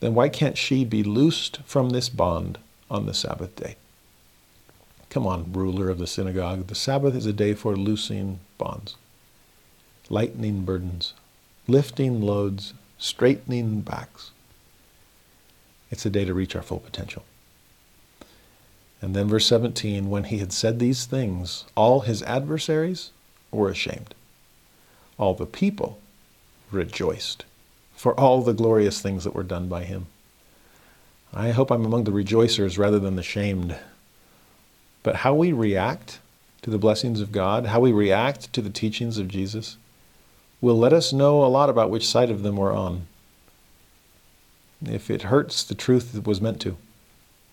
Then 0.00 0.14
why 0.14 0.28
can't 0.28 0.56
she 0.56 0.84
be 0.84 1.02
loosed 1.02 1.58
from 1.66 1.90
this 1.90 2.08
bond 2.08 2.58
on 2.90 3.06
the 3.06 3.14
Sabbath 3.14 3.56
day? 3.56 3.76
Come 5.10 5.26
on, 5.26 5.52
ruler 5.52 5.88
of 5.88 5.98
the 5.98 6.06
synagogue. 6.06 6.66
The 6.66 6.74
Sabbath 6.74 7.16
is 7.16 7.26
a 7.26 7.32
day 7.32 7.54
for 7.54 7.74
loosing 7.74 8.40
bonds, 8.58 8.96
lightening 10.10 10.64
burdens, 10.64 11.14
lifting 11.66 12.20
loads, 12.20 12.74
straightening 12.98 13.80
backs. 13.80 14.30
It's 15.90 16.06
a 16.06 16.10
day 16.10 16.24
to 16.24 16.34
reach 16.34 16.54
our 16.54 16.62
full 16.62 16.80
potential. 16.80 17.24
And 19.00 19.14
then 19.14 19.28
verse 19.28 19.46
17, 19.46 20.10
when 20.10 20.24
he 20.24 20.38
had 20.38 20.52
said 20.52 20.78
these 20.78 21.04
things, 21.04 21.64
all 21.76 22.00
his 22.00 22.22
adversaries 22.24 23.10
were 23.50 23.70
ashamed. 23.70 24.14
All 25.18 25.34
the 25.34 25.46
people 25.46 26.00
rejoiced 26.70 27.44
for 27.94 28.18
all 28.18 28.42
the 28.42 28.52
glorious 28.52 29.00
things 29.00 29.24
that 29.24 29.34
were 29.34 29.42
done 29.42 29.68
by 29.68 29.84
him. 29.84 30.06
I 31.32 31.50
hope 31.50 31.70
I'm 31.70 31.84
among 31.84 32.04
the 32.04 32.12
rejoicers 32.12 32.78
rather 32.78 32.98
than 32.98 33.16
the 33.16 33.22
shamed. 33.22 33.76
But 35.02 35.16
how 35.16 35.34
we 35.34 35.52
react 35.52 36.20
to 36.62 36.70
the 36.70 36.78
blessings 36.78 37.20
of 37.20 37.32
God, 37.32 37.66
how 37.66 37.80
we 37.80 37.92
react 37.92 38.52
to 38.52 38.62
the 38.62 38.70
teachings 38.70 39.18
of 39.18 39.28
Jesus, 39.28 39.76
will 40.60 40.78
let 40.78 40.92
us 40.92 41.12
know 41.12 41.44
a 41.44 41.46
lot 41.46 41.70
about 41.70 41.90
which 41.90 42.06
side 42.06 42.30
of 42.30 42.42
them 42.42 42.56
we're 42.56 42.74
on. 42.74 43.06
If 44.84 45.10
it 45.10 45.22
hurts 45.22 45.62
the 45.62 45.74
truth 45.74 46.12
that 46.12 46.26
was 46.26 46.40
meant 46.40 46.60
to, 46.62 46.76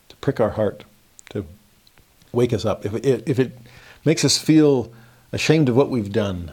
to 0.10 0.16
prick 0.18 0.40
our 0.40 0.52
heart, 0.52 0.84
to 1.30 1.46
wake 2.32 2.54
us 2.54 2.66
up, 2.66 2.86
if 2.86 2.94
it, 2.94 3.24
if 3.28 3.40
it 3.40 3.58
makes 4.04 4.26
us 4.26 4.38
feel 4.38 4.92
ashamed 5.32 5.70
of 5.70 5.76
what 5.76 5.90
we've 5.90 6.12
done, 6.12 6.52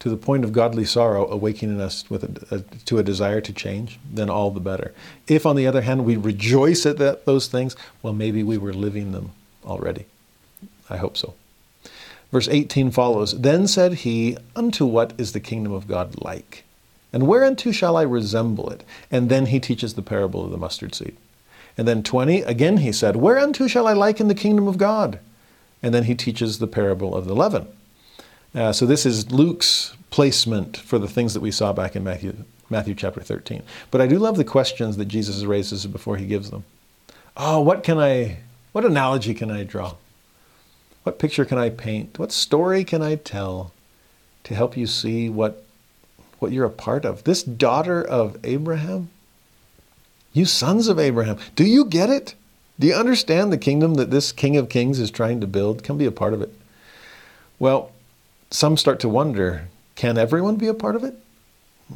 to 0.00 0.08
the 0.08 0.16
point 0.16 0.44
of 0.44 0.52
godly 0.52 0.84
sorrow 0.84 1.28
awakening 1.28 1.80
us 1.80 2.08
with 2.08 2.22
a, 2.24 2.56
a, 2.56 2.60
to 2.84 2.98
a 2.98 3.02
desire 3.02 3.40
to 3.40 3.52
change, 3.52 3.98
then 4.08 4.30
all 4.30 4.50
the 4.50 4.60
better. 4.60 4.94
If, 5.26 5.44
on 5.44 5.56
the 5.56 5.66
other 5.66 5.82
hand, 5.82 6.04
we 6.04 6.16
rejoice 6.16 6.86
at 6.86 6.98
that, 6.98 7.24
those 7.24 7.48
things, 7.48 7.74
well, 8.02 8.12
maybe 8.12 8.42
we 8.42 8.58
were 8.58 8.72
living 8.72 9.12
them 9.12 9.32
already. 9.64 10.06
I 10.88 10.98
hope 10.98 11.16
so. 11.16 11.34
Verse 12.30 12.48
18 12.48 12.90
follows 12.90 13.40
Then 13.40 13.66
said 13.66 13.94
he, 13.94 14.36
Unto 14.54 14.86
what 14.86 15.14
is 15.18 15.32
the 15.32 15.40
kingdom 15.40 15.72
of 15.72 15.88
God 15.88 16.22
like? 16.22 16.64
And 17.12 17.26
whereunto 17.26 17.72
shall 17.72 17.96
I 17.96 18.02
resemble 18.02 18.70
it? 18.70 18.84
And 19.10 19.28
then 19.28 19.46
he 19.46 19.60
teaches 19.60 19.94
the 19.94 20.02
parable 20.02 20.44
of 20.44 20.50
the 20.50 20.58
mustard 20.58 20.94
seed. 20.94 21.16
And 21.78 21.86
then 21.86 22.02
20, 22.02 22.42
again 22.42 22.78
he 22.78 22.92
said, 22.92 23.16
Whereunto 23.16 23.68
shall 23.68 23.86
I 23.86 23.92
liken 23.92 24.26
the 24.28 24.34
kingdom 24.34 24.66
of 24.66 24.76
God? 24.76 25.20
And 25.82 25.94
then 25.94 26.04
he 26.04 26.14
teaches 26.16 26.58
the 26.58 26.66
parable 26.66 27.14
of 27.14 27.24
the 27.24 27.34
leaven. 27.34 27.68
Uh, 28.54 28.72
so 28.72 28.84
this 28.84 29.06
is 29.06 29.30
Luke's 29.30 29.96
placement 30.10 30.76
for 30.76 30.98
the 30.98 31.08
things 31.08 31.34
that 31.34 31.40
we 31.40 31.52
saw 31.52 31.72
back 31.72 31.94
in 31.94 32.02
Matthew, 32.02 32.34
Matthew 32.68 32.94
chapter 32.94 33.20
13. 33.20 33.62
But 33.90 34.00
I 34.00 34.08
do 34.08 34.18
love 34.18 34.36
the 34.36 34.44
questions 34.44 34.96
that 34.96 35.04
Jesus 35.06 35.44
raises 35.44 35.86
before 35.86 36.16
he 36.16 36.26
gives 36.26 36.50
them. 36.50 36.64
Oh, 37.36 37.60
what 37.60 37.84
can 37.84 37.98
I, 37.98 38.38
what 38.72 38.84
analogy 38.84 39.32
can 39.32 39.50
I 39.50 39.62
draw? 39.62 39.94
What 41.04 41.20
picture 41.20 41.44
can 41.44 41.58
I 41.58 41.70
paint? 41.70 42.18
What 42.18 42.32
story 42.32 42.84
can 42.84 43.02
I 43.02 43.14
tell 43.14 43.72
to 44.44 44.54
help 44.54 44.76
you 44.76 44.86
see 44.86 45.28
what, 45.28 45.64
what 46.40 46.52
you're 46.52 46.66
a 46.66 46.70
part 46.70 47.04
of? 47.04 47.24
This 47.24 47.42
daughter 47.42 48.02
of 48.02 48.36
Abraham, 48.42 49.10
you 50.32 50.44
sons 50.44 50.88
of 50.88 50.98
Abraham, 50.98 51.38
do 51.56 51.64
you 51.64 51.84
get 51.84 52.10
it? 52.10 52.34
Do 52.78 52.86
you 52.86 52.94
understand 52.94 53.52
the 53.52 53.58
kingdom 53.58 53.94
that 53.94 54.10
this 54.10 54.30
King 54.30 54.56
of 54.56 54.68
Kings 54.68 55.00
is 55.00 55.10
trying 55.10 55.40
to 55.40 55.46
build? 55.46 55.82
Come 55.82 55.98
be 55.98 56.04
a 56.04 56.12
part 56.12 56.32
of 56.32 56.42
it. 56.42 56.52
Well, 57.58 57.90
some 58.50 58.76
start 58.76 59.00
to 59.00 59.08
wonder 59.08 59.68
can 59.94 60.16
everyone 60.16 60.56
be 60.56 60.68
a 60.68 60.74
part 60.74 60.94
of 60.94 61.02
it? 61.02 61.16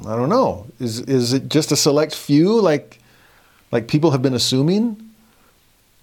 I 0.01 0.17
don't 0.17 0.29
know. 0.29 0.67
Is, 0.81 1.01
is 1.01 1.33
it 1.33 1.49
just 1.49 1.71
a 1.71 1.77
select 1.77 2.15
few 2.15 2.61
like, 2.61 2.99
like 3.71 3.87
people 3.87 4.11
have 4.11 4.23
been 4.23 4.35
assuming? 4.35 5.11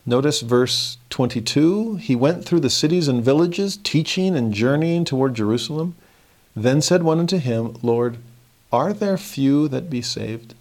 Notice 0.06 0.40
verse 0.40 0.98
22 1.10 1.98
He 1.98 2.16
went 2.16 2.46
through 2.46 2.62
the 2.62 2.70
cities 2.70 3.10
and 3.10 3.24
villages, 3.24 3.78
teaching 3.78 4.36
and 4.36 4.54
journeying 4.54 5.04
toward 5.04 5.34
Jerusalem. 5.34 5.96
Then 6.56 6.82
said 6.82 7.04
one 7.04 7.20
unto 7.20 7.38
him, 7.38 7.78
Lord, 7.82 8.18
are 8.72 8.94
there 8.94 9.18
few 9.18 9.68
that 9.68 9.90
be 9.90 10.02
saved? 10.02 10.56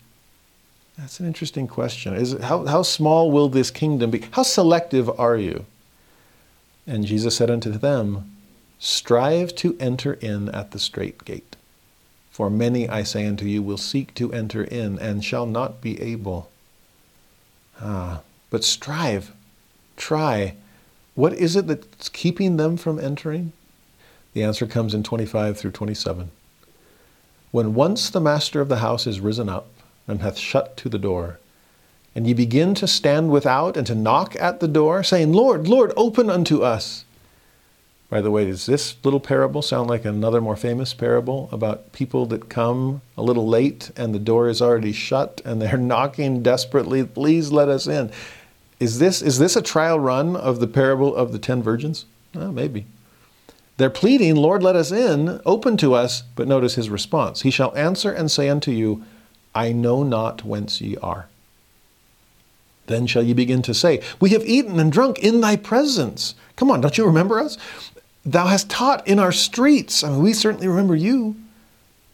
That's 0.98 1.20
an 1.20 1.26
interesting 1.26 1.68
question. 1.68 2.14
Is 2.14 2.32
how, 2.42 2.66
how 2.66 2.82
small 2.82 3.30
will 3.30 3.48
this 3.48 3.70
kingdom 3.70 4.10
be? 4.10 4.24
How 4.32 4.42
selective 4.42 5.08
are 5.18 5.36
you? 5.36 5.64
And 6.88 7.06
Jesus 7.06 7.36
said 7.36 7.50
unto 7.50 7.70
them, 7.70 8.34
Strive 8.80 9.54
to 9.56 9.76
enter 9.78 10.14
in 10.14 10.48
at 10.48 10.72
the 10.72 10.78
strait 10.80 11.24
gate. 11.24 11.56
For 12.30 12.50
many, 12.50 12.88
I 12.88 13.04
say 13.04 13.26
unto 13.26 13.44
you, 13.44 13.62
will 13.62 13.76
seek 13.76 14.12
to 14.14 14.32
enter 14.32 14.64
in 14.64 14.98
and 14.98 15.24
shall 15.24 15.46
not 15.46 15.80
be 15.80 16.00
able. 16.00 16.50
Ah, 17.80 18.22
but 18.50 18.64
strive, 18.64 19.32
try. 19.96 20.54
What 21.14 21.32
is 21.32 21.54
it 21.54 21.68
that's 21.68 22.08
keeping 22.08 22.56
them 22.56 22.76
from 22.76 22.98
entering? 22.98 23.52
The 24.34 24.42
answer 24.42 24.66
comes 24.66 24.94
in 24.94 25.04
25 25.04 25.58
through 25.58 25.72
27. 25.72 26.30
When 27.50 27.74
once 27.74 28.10
the 28.10 28.20
master 28.20 28.60
of 28.60 28.68
the 28.68 28.78
house 28.78 29.06
is 29.06 29.20
risen 29.20 29.48
up 29.48 29.68
and 30.08 30.22
hath 30.22 30.38
shut 30.38 30.76
to 30.78 30.88
the 30.88 30.98
door, 30.98 31.38
and 32.14 32.26
ye 32.26 32.34
begin 32.34 32.74
to 32.74 32.88
stand 32.88 33.30
without 33.30 33.76
and 33.76 33.86
to 33.86 33.94
knock 33.94 34.34
at 34.40 34.58
the 34.58 34.66
door, 34.66 35.04
saying, 35.04 35.32
Lord, 35.32 35.68
Lord, 35.68 35.92
open 35.96 36.28
unto 36.28 36.62
us. 36.62 37.04
By 38.08 38.22
the 38.22 38.30
way, 38.30 38.46
does 38.46 38.64
this 38.64 38.96
little 39.04 39.20
parable 39.20 39.60
sound 39.60 39.90
like 39.90 40.06
another 40.06 40.40
more 40.40 40.56
famous 40.56 40.94
parable 40.94 41.50
about 41.52 41.92
people 41.92 42.24
that 42.26 42.48
come 42.48 43.02
a 43.18 43.22
little 43.22 43.46
late 43.46 43.90
and 43.96 44.14
the 44.14 44.18
door 44.18 44.48
is 44.48 44.62
already 44.62 44.92
shut 44.92 45.42
and 45.44 45.60
they're 45.60 45.76
knocking 45.92 46.42
desperately, 46.42 47.04
please 47.04 47.52
let 47.52 47.68
us 47.68 47.86
in? 47.86 48.10
Is 48.80 48.98
this, 48.98 49.20
is 49.20 49.38
this 49.38 49.56
a 49.56 49.62
trial 49.62 50.00
run 50.00 50.36
of 50.36 50.58
the 50.58 50.66
parable 50.66 51.14
of 51.14 51.32
the 51.32 51.38
ten 51.38 51.62
virgins? 51.62 52.06
Well, 52.34 52.52
maybe. 52.52 52.86
They're 53.76 53.90
pleading, 53.90 54.36
Lord, 54.36 54.62
let 54.62 54.74
us 54.74 54.90
in, 54.90 55.40
open 55.44 55.76
to 55.76 55.94
us, 55.94 56.22
but 56.34 56.48
notice 56.48 56.74
his 56.74 56.90
response. 56.90 57.42
He 57.42 57.50
shall 57.50 57.76
answer 57.76 58.10
and 58.10 58.30
say 58.30 58.48
unto 58.48 58.70
you, 58.70 59.04
I 59.54 59.72
know 59.72 60.02
not 60.02 60.44
whence 60.44 60.80
ye 60.80 60.96
are. 60.98 61.28
Then 62.86 63.06
shall 63.06 63.22
ye 63.22 63.34
begin 63.34 63.62
to 63.62 63.74
say, 63.74 64.02
We 64.20 64.30
have 64.30 64.44
eaten 64.46 64.80
and 64.80 64.90
drunk 64.90 65.18
in 65.18 65.40
thy 65.40 65.56
presence. 65.56 66.34
Come 66.56 66.70
on, 66.70 66.80
don't 66.80 66.98
you 66.98 67.06
remember 67.06 67.38
us? 67.38 67.58
Thou 68.24 68.46
hast 68.46 68.68
taught 68.68 69.06
in 69.06 69.18
our 69.18 69.32
streets. 69.32 70.02
I 70.02 70.10
mean, 70.10 70.22
we 70.22 70.32
certainly 70.32 70.68
remember 70.68 70.96
you. 70.96 71.36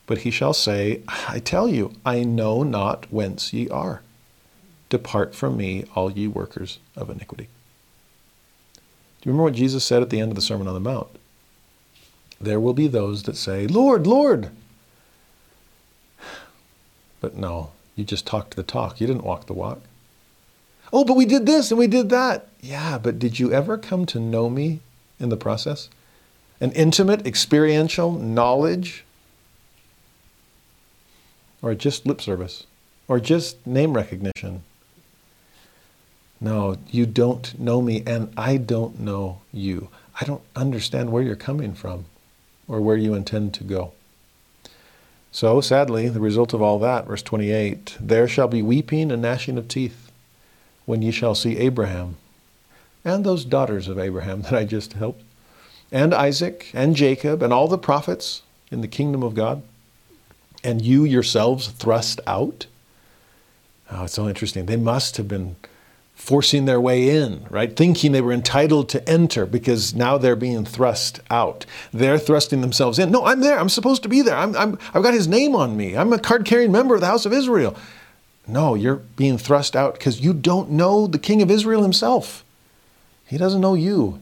But 0.07 0.19
he 0.19 0.31
shall 0.31 0.53
say, 0.53 1.01
I 1.09 1.39
tell 1.39 1.69
you, 1.69 1.93
I 2.05 2.25
know 2.25 2.63
not 2.63 3.11
whence 3.11 3.53
ye 3.53 3.69
are. 3.69 4.03
Depart 4.91 5.35
from 5.35 5.57
me, 5.57 5.85
all 5.95 6.13
ye 6.13 6.29
workers 6.29 6.79
of 6.95 7.09
iniquity. 7.09 7.49
Do 8.75 9.31
you 9.31 9.33
remember 9.33 9.45
what 9.45 9.55
Jesus 9.55 9.85
said 9.85 10.03
at 10.03 10.11
the 10.11 10.21
end 10.21 10.31
of 10.31 10.37
the 10.37 10.43
Sermon 10.43 10.69
on 10.69 10.75
the 10.75 10.81
Mount? 10.81 11.09
There 12.41 12.61
will 12.61 12.75
be 12.75 12.87
those 12.87 13.23
that 13.23 13.37
say, 13.37 13.67
Lord, 13.67 14.07
Lord. 14.07 14.51
But 17.25 17.39
no, 17.39 17.71
you 17.97 18.05
just 18.05 18.27
talked 18.27 18.55
the 18.55 18.63
talk. 18.63 19.01
You 19.01 19.07
didn't 19.07 19.25
walk 19.25 19.47
the 19.47 19.55
walk. 19.55 19.81
Oh, 20.93 21.07
but 21.07 21.17
we 21.17 21.25
did 21.25 21.47
this 21.47 21.71
and 21.71 21.79
we 21.79 21.87
did 21.87 22.11
that. 22.11 22.49
Yeah, 22.61 22.99
but 22.99 23.19
did 23.19 23.39
you 23.39 23.51
ever 23.51 23.79
come 23.79 24.05
to 24.05 24.21
know 24.21 24.51
me 24.51 24.81
in 25.19 25.31
the 25.31 25.37
process? 25.39 25.89
An 26.61 26.71
intimate, 26.73 27.27
experiential 27.27 28.13
knowledge? 28.13 29.07
Or 31.63 31.75
just 31.75 32.05
lip 32.05 32.21
service? 32.21 32.67
Or 33.09 33.19
just 33.19 33.67
name 33.67 33.95
recognition? 33.95 34.63
No, 36.43 36.77
you 36.91 37.07
don't 37.07 37.59
know 37.59 37.81
me, 37.81 38.03
and 38.07 38.35
I 38.37 38.59
don't 38.59 39.01
know 39.01 39.41
you. 39.51 39.89
I 40.21 40.27
don't 40.27 40.43
understand 40.55 41.11
where 41.11 41.23
you're 41.23 41.37
coming 41.37 41.73
from 41.73 42.05
or 42.69 42.83
where 42.83 42.99
you 42.99 43.15
intend 43.15 43.55
to 43.55 43.65
go. 43.65 43.95
So, 45.35 45.61
sadly, 45.61 46.09
the 46.09 46.21
result 46.21 46.55
of 46.55 46.63
all 46.63 46.79
that, 46.79 47.09
verse 47.09 47.21
28 47.21 47.97
there 47.99 48.29
shall 48.29 48.47
be 48.47 48.63
weeping 48.63 49.11
and 49.11 49.21
gnashing 49.21 49.59
of 49.59 49.67
teeth 49.67 50.13
when 50.87 51.03
ye 51.03 51.11
shall 51.11 51.35
see 51.35 51.59
Abraham 51.59 52.19
and 53.05 53.25
those 53.25 53.45
daughters 53.45 53.89
of 53.89 53.99
Abraham 53.99 54.43
that 54.43 54.55
I 54.55 54.65
just 54.65 54.93
helped, 54.93 55.25
and 55.91 56.15
Isaac 56.15 56.71
and 56.73 56.95
Jacob 56.95 57.43
and 57.43 57.53
all 57.53 57.67
the 57.67 57.77
prophets 57.77 58.43
in 58.71 58.81
the 58.81 58.87
kingdom 58.87 59.25
of 59.25 59.35
God, 59.35 59.63
and 60.63 60.81
you 60.81 61.03
yourselves 61.03 61.67
thrust 61.67 62.21
out. 62.29 62.67
Oh, 63.91 64.05
it's 64.05 64.15
so 64.15 64.29
interesting. 64.29 64.67
They 64.67 64.77
must 64.77 65.17
have 65.17 65.27
been 65.27 65.57
forcing 66.25 66.65
their 66.65 66.81
way 66.81 67.11
in, 67.11 67.47
right? 67.51 67.77
Thinking 67.77 68.13
they 68.13 68.23
were 68.23 68.33
entitled 68.33 68.89
to 68.89 69.07
enter 69.07 69.45
because 69.45 69.95
now 69.95 70.17
they're 70.17 70.35
being 70.35 70.65
thrust 70.65 71.21
out. 71.31 71.67
They're 71.93 72.19
thrusting 72.19 72.63
themselves 72.63 72.99
in. 72.99 73.11
No, 73.11 73.27
I'm 73.27 73.41
there. 73.41 73.59
I'm 73.61 73.69
supposed 73.69 74.03
to 74.05 74.09
be 74.09 74.23
there. 74.23 74.35
I'm, 74.35 74.57
I'm, 74.57 74.79
I've 74.95 75.03
got 75.03 75.13
his 75.13 75.29
name 75.29 75.55
on 75.55 75.77
me. 75.77 75.95
I'm 75.95 76.15
a 76.15 76.19
card 76.19 76.47
carrying 76.47 76.73
member 76.73 76.95
of 76.95 77.03
the 77.03 77.09
house 77.09 77.27
of 77.27 77.35
Israel. 77.35 77.77
No, 78.47 78.75
you're 78.75 79.03
being 79.17 79.37
thrust 79.37 79.77
out 79.77 79.93
because 79.99 80.23
you 80.23 80.33
don't 80.33 80.71
know 80.71 81.07
the 81.07 81.19
king 81.19 81.43
of 81.43 81.51
Israel 81.51 81.83
himself. 81.83 82.43
He 83.27 83.37
doesn't 83.37 83.61
know 83.61 83.75
you. 83.75 84.19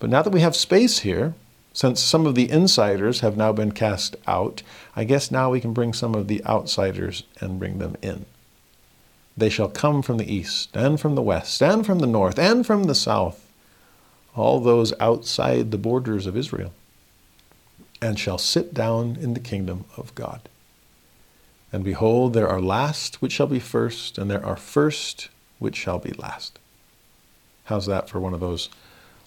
But 0.00 0.10
now 0.10 0.22
that 0.22 0.32
we 0.32 0.40
have 0.40 0.56
space 0.56 0.98
here, 0.98 1.34
since 1.72 2.00
some 2.00 2.26
of 2.26 2.34
the 2.34 2.50
insiders 2.50 3.20
have 3.20 3.36
now 3.36 3.52
been 3.52 3.70
cast 3.70 4.16
out, 4.26 4.64
I 4.96 5.04
guess 5.04 5.30
now 5.30 5.50
we 5.50 5.60
can 5.60 5.72
bring 5.72 5.92
some 5.92 6.16
of 6.16 6.26
the 6.26 6.44
outsiders 6.44 7.22
and 7.40 7.60
bring 7.60 7.78
them 7.78 7.96
in. 8.02 8.26
They 9.36 9.48
shall 9.48 9.68
come 9.68 10.02
from 10.02 10.18
the 10.18 10.32
east, 10.32 10.76
and 10.76 11.00
from 11.00 11.14
the 11.14 11.22
west, 11.22 11.60
and 11.62 11.84
from 11.84 11.98
the 11.98 12.06
north, 12.06 12.38
and 12.38 12.64
from 12.64 12.84
the 12.84 12.94
south, 12.94 13.50
all 14.36 14.60
those 14.60 14.92
outside 15.00 15.70
the 15.70 15.78
borders 15.78 16.26
of 16.26 16.36
Israel, 16.36 16.72
and 18.00 18.18
shall 18.18 18.38
sit 18.38 18.74
down 18.74 19.16
in 19.20 19.34
the 19.34 19.40
kingdom 19.40 19.84
of 19.96 20.14
God. 20.14 20.48
And 21.72 21.82
behold, 21.82 22.34
there 22.34 22.48
are 22.48 22.60
last 22.60 23.20
which 23.20 23.32
shall 23.32 23.48
be 23.48 23.58
first, 23.58 24.18
and 24.18 24.30
there 24.30 24.44
are 24.44 24.56
first 24.56 25.28
which 25.58 25.76
shall 25.76 25.98
be 25.98 26.12
last. 26.12 26.58
How's 27.64 27.86
that 27.86 28.08
for 28.08 28.20
one 28.20 28.34
of 28.34 28.40
those 28.40 28.68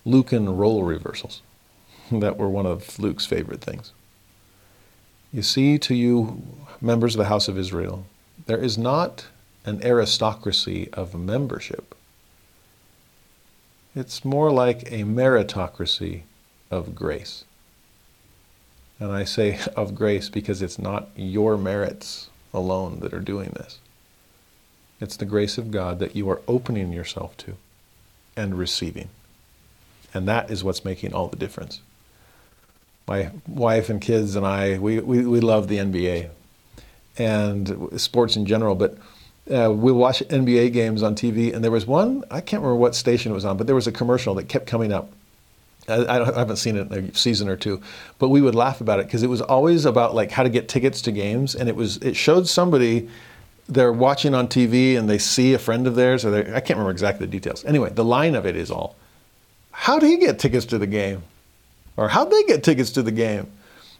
Lucan 0.05 0.55
role 0.55 0.83
reversals 0.83 1.41
that 2.11 2.37
were 2.37 2.49
one 2.49 2.65
of 2.65 2.97
Luke's 2.99 3.25
favorite 3.25 3.61
things? 3.61 3.91
You 5.33 5.41
see, 5.41 5.77
to 5.79 5.93
you, 5.93 6.41
members 6.79 7.15
of 7.15 7.19
the 7.19 7.25
house 7.25 7.49
of 7.49 7.57
Israel, 7.57 8.05
there 8.45 8.57
is 8.57 8.77
not 8.77 9.25
an 9.67 9.83
aristocracy 9.83 10.87
of 10.93 11.13
membership. 11.13 11.93
It's 13.93 14.23
more 14.23 14.49
like 14.49 14.83
a 14.83 15.03
meritocracy 15.03 16.21
of 16.71 16.95
grace. 16.95 17.43
And 18.97 19.11
I 19.11 19.25
say 19.25 19.59
of 19.75 19.93
grace 19.93 20.29
because 20.29 20.61
it's 20.61 20.79
not 20.79 21.09
your 21.17 21.57
merits 21.57 22.29
alone 22.53 23.01
that 23.01 23.13
are 23.13 23.19
doing 23.19 23.49
this. 23.55 23.79
It's 25.01 25.17
the 25.17 25.25
grace 25.25 25.57
of 25.57 25.69
God 25.69 25.99
that 25.99 26.15
you 26.15 26.29
are 26.29 26.41
opening 26.47 26.93
yourself 26.93 27.35
to 27.37 27.57
and 28.37 28.57
receiving. 28.57 29.09
And 30.13 30.27
that 30.29 30.49
is 30.49 30.63
what's 30.63 30.85
making 30.85 31.13
all 31.13 31.27
the 31.27 31.35
difference. 31.35 31.81
My 33.05 33.31
wife 33.45 33.89
and 33.89 34.01
kids 34.01 34.37
and 34.37 34.45
I, 34.45 34.77
we, 34.77 35.01
we, 35.01 35.25
we 35.25 35.41
love 35.41 35.67
the 35.67 35.77
NBA 35.77 36.29
and 37.17 37.99
sports 37.99 38.37
in 38.37 38.45
general, 38.45 38.73
but 38.73 38.97
uh, 39.51 39.71
we 39.71 39.91
watch 39.91 40.19
NBA 40.19 40.73
games 40.73 41.03
on 41.03 41.15
TV, 41.15 41.53
and 41.53 41.63
there 41.63 41.71
was 41.71 41.85
one, 41.85 42.23
I 42.29 42.41
can't 42.41 42.61
remember 42.61 42.75
what 42.75 42.95
station 42.95 43.31
it 43.31 43.35
was 43.35 43.45
on, 43.45 43.57
but 43.57 43.67
there 43.67 43.75
was 43.75 43.87
a 43.87 43.91
commercial 43.91 44.35
that 44.35 44.49
kept 44.49 44.67
coming 44.67 44.91
up. 44.91 45.09
I, 45.87 46.19
I, 46.19 46.25
haven't 46.25 46.57
seen 46.57 46.75
it 46.75 46.91
in 46.91 47.05
a 47.05 47.15
season 47.15 47.47
or 47.47 47.55
two, 47.55 47.81
but 48.19 48.27
we 48.27 48.41
would 48.41 48.55
laugh 48.55 48.81
about 48.81 48.99
it 48.99 49.05
because 49.05 49.23
it 49.23 49.29
was 49.29 49.41
always 49.41 49.85
about 49.85 50.13
like 50.13 50.31
how 50.31 50.43
to 50.43 50.49
get 50.49 50.67
tickets 50.67 51.01
to 51.03 51.11
games, 51.11 51.55
and 51.55 51.69
it 51.69 51.75
was 51.75 51.97
it 51.97 52.15
showed 52.15 52.47
somebody 52.47 53.07
they're 53.69 53.93
watching 53.93 54.33
on 54.33 54.47
TV 54.47 54.97
and 54.97 55.09
they 55.09 55.17
see 55.17 55.53
a 55.53 55.59
friend 55.59 55.87
of 55.87 55.95
theirs, 55.95 56.25
or 56.25 56.35
I 56.35 56.59
can't 56.59 56.71
remember 56.71 56.91
exactly 56.91 57.25
the 57.25 57.31
details. 57.31 57.63
Anyway, 57.63 57.89
the 57.89 58.03
line 58.03 58.35
of 58.35 58.45
it 58.45 58.55
is 58.55 58.69
all, 58.69 58.95
how 59.71 59.99
did 59.99 60.09
he 60.09 60.17
get 60.17 60.39
tickets 60.39 60.65
to 60.67 60.77
the 60.77 60.87
game, 60.87 61.23
or 61.95 62.09
how'd 62.09 62.31
they 62.31 62.43
get 62.43 62.63
tickets 62.63 62.91
to 62.91 63.03
the 63.03 63.11
game? 63.11 63.49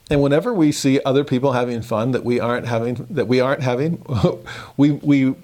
And 0.10 0.22
whenever 0.22 0.54
we 0.54 0.72
see 0.72 1.02
other 1.04 1.24
people 1.24 1.52
having 1.52 1.82
fun 1.82 2.12
that 2.12 2.24
we 2.24 2.40
aren't 2.40 2.66
having, 2.66 3.06
that 3.10 3.28
we 3.28 3.42
aren't 3.42 3.62
having, 3.62 4.06
we 4.78 4.92
we 4.92 5.36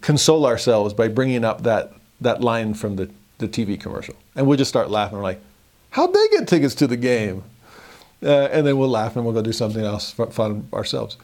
console 0.00 0.46
ourselves 0.46 0.94
by 0.94 1.08
bringing 1.08 1.44
up 1.44 1.62
that 1.62 1.92
that 2.20 2.40
line 2.40 2.74
from 2.74 2.96
the 2.96 3.10
the 3.38 3.48
TV 3.48 3.78
commercial, 3.78 4.14
and 4.34 4.46
we'll 4.46 4.58
just 4.58 4.70
start 4.70 4.90
laughing. 4.90 5.18
We're 5.18 5.24
like 5.24 5.40
How'd 5.92 6.14
they 6.14 6.28
get 6.28 6.48
tickets 6.48 6.74
to 6.76 6.86
the 6.86 6.96
game? 6.96 7.44
Uh, 8.22 8.48
and 8.50 8.66
then 8.66 8.78
we'll 8.78 8.88
laugh 8.88 9.14
and 9.14 9.24
we'll 9.24 9.34
go 9.34 9.42
do 9.42 9.52
something 9.52 9.84
else 9.84 10.12
fun 10.12 10.66
ourselves. 10.72 11.18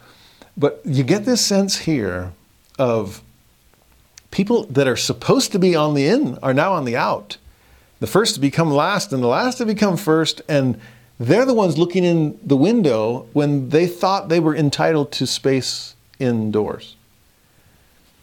But 0.56 0.80
you 0.84 1.04
get 1.04 1.24
this 1.24 1.44
sense 1.44 1.78
here 1.78 2.32
of 2.78 3.22
people 4.30 4.64
that 4.64 4.86
are 4.86 4.96
supposed 4.96 5.52
to 5.52 5.58
be 5.58 5.74
on 5.74 5.94
the 5.94 6.06
in 6.06 6.36
are 6.42 6.52
now 6.52 6.74
on 6.74 6.84
the 6.84 6.96
out. 6.96 7.38
The 8.00 8.06
first 8.06 8.34
to 8.34 8.40
become 8.40 8.70
last 8.70 9.12
and 9.12 9.22
the 9.22 9.28
last 9.28 9.58
to 9.58 9.66
become 9.66 9.96
first, 9.96 10.42
and 10.48 10.78
they're 11.18 11.44
the 11.44 11.54
ones 11.54 11.78
looking 11.78 12.04
in 12.04 12.38
the 12.42 12.56
window 12.56 13.26
when 13.32 13.70
they 13.70 13.86
thought 13.86 14.28
they 14.28 14.40
were 14.40 14.54
entitled 14.54 15.12
to 15.12 15.26
space 15.26 15.94
indoors. 16.18 16.96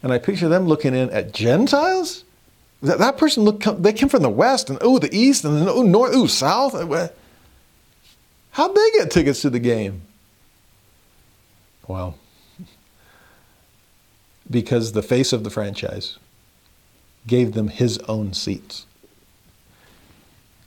And 0.01 0.13
I 0.13 0.19
picture 0.19 0.47
them 0.47 0.67
looking 0.67 0.93
in 0.93 1.09
at 1.09 1.33
Gentiles 1.33 2.25
that, 2.81 2.99
that 2.99 3.17
person 3.17 3.43
looked, 3.43 3.81
they 3.81 3.93
came 3.93 4.09
from 4.09 4.21
the 4.21 4.29
west 4.29 4.69
and 4.69 4.77
oh, 4.81 4.99
the 4.99 5.13
east 5.15 5.43
and 5.43 5.67
oh, 5.67 5.81
north, 5.81 6.11
oh, 6.13 6.27
south. 6.27 6.75
Uh, 6.75 7.09
how'd 8.51 8.75
they 8.75 8.91
get 8.91 9.11
tickets 9.11 9.41
to 9.41 9.49
the 9.49 9.59
game? 9.59 10.01
Well, 11.87 12.17
because 14.49 14.91
the 14.91 15.03
face 15.03 15.33
of 15.33 15.43
the 15.43 15.49
franchise 15.49 16.17
gave 17.27 17.53
them 17.53 17.67
his 17.67 17.97
own 17.99 18.33
seats. 18.33 18.85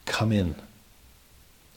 Come 0.07 0.33
in, 0.33 0.57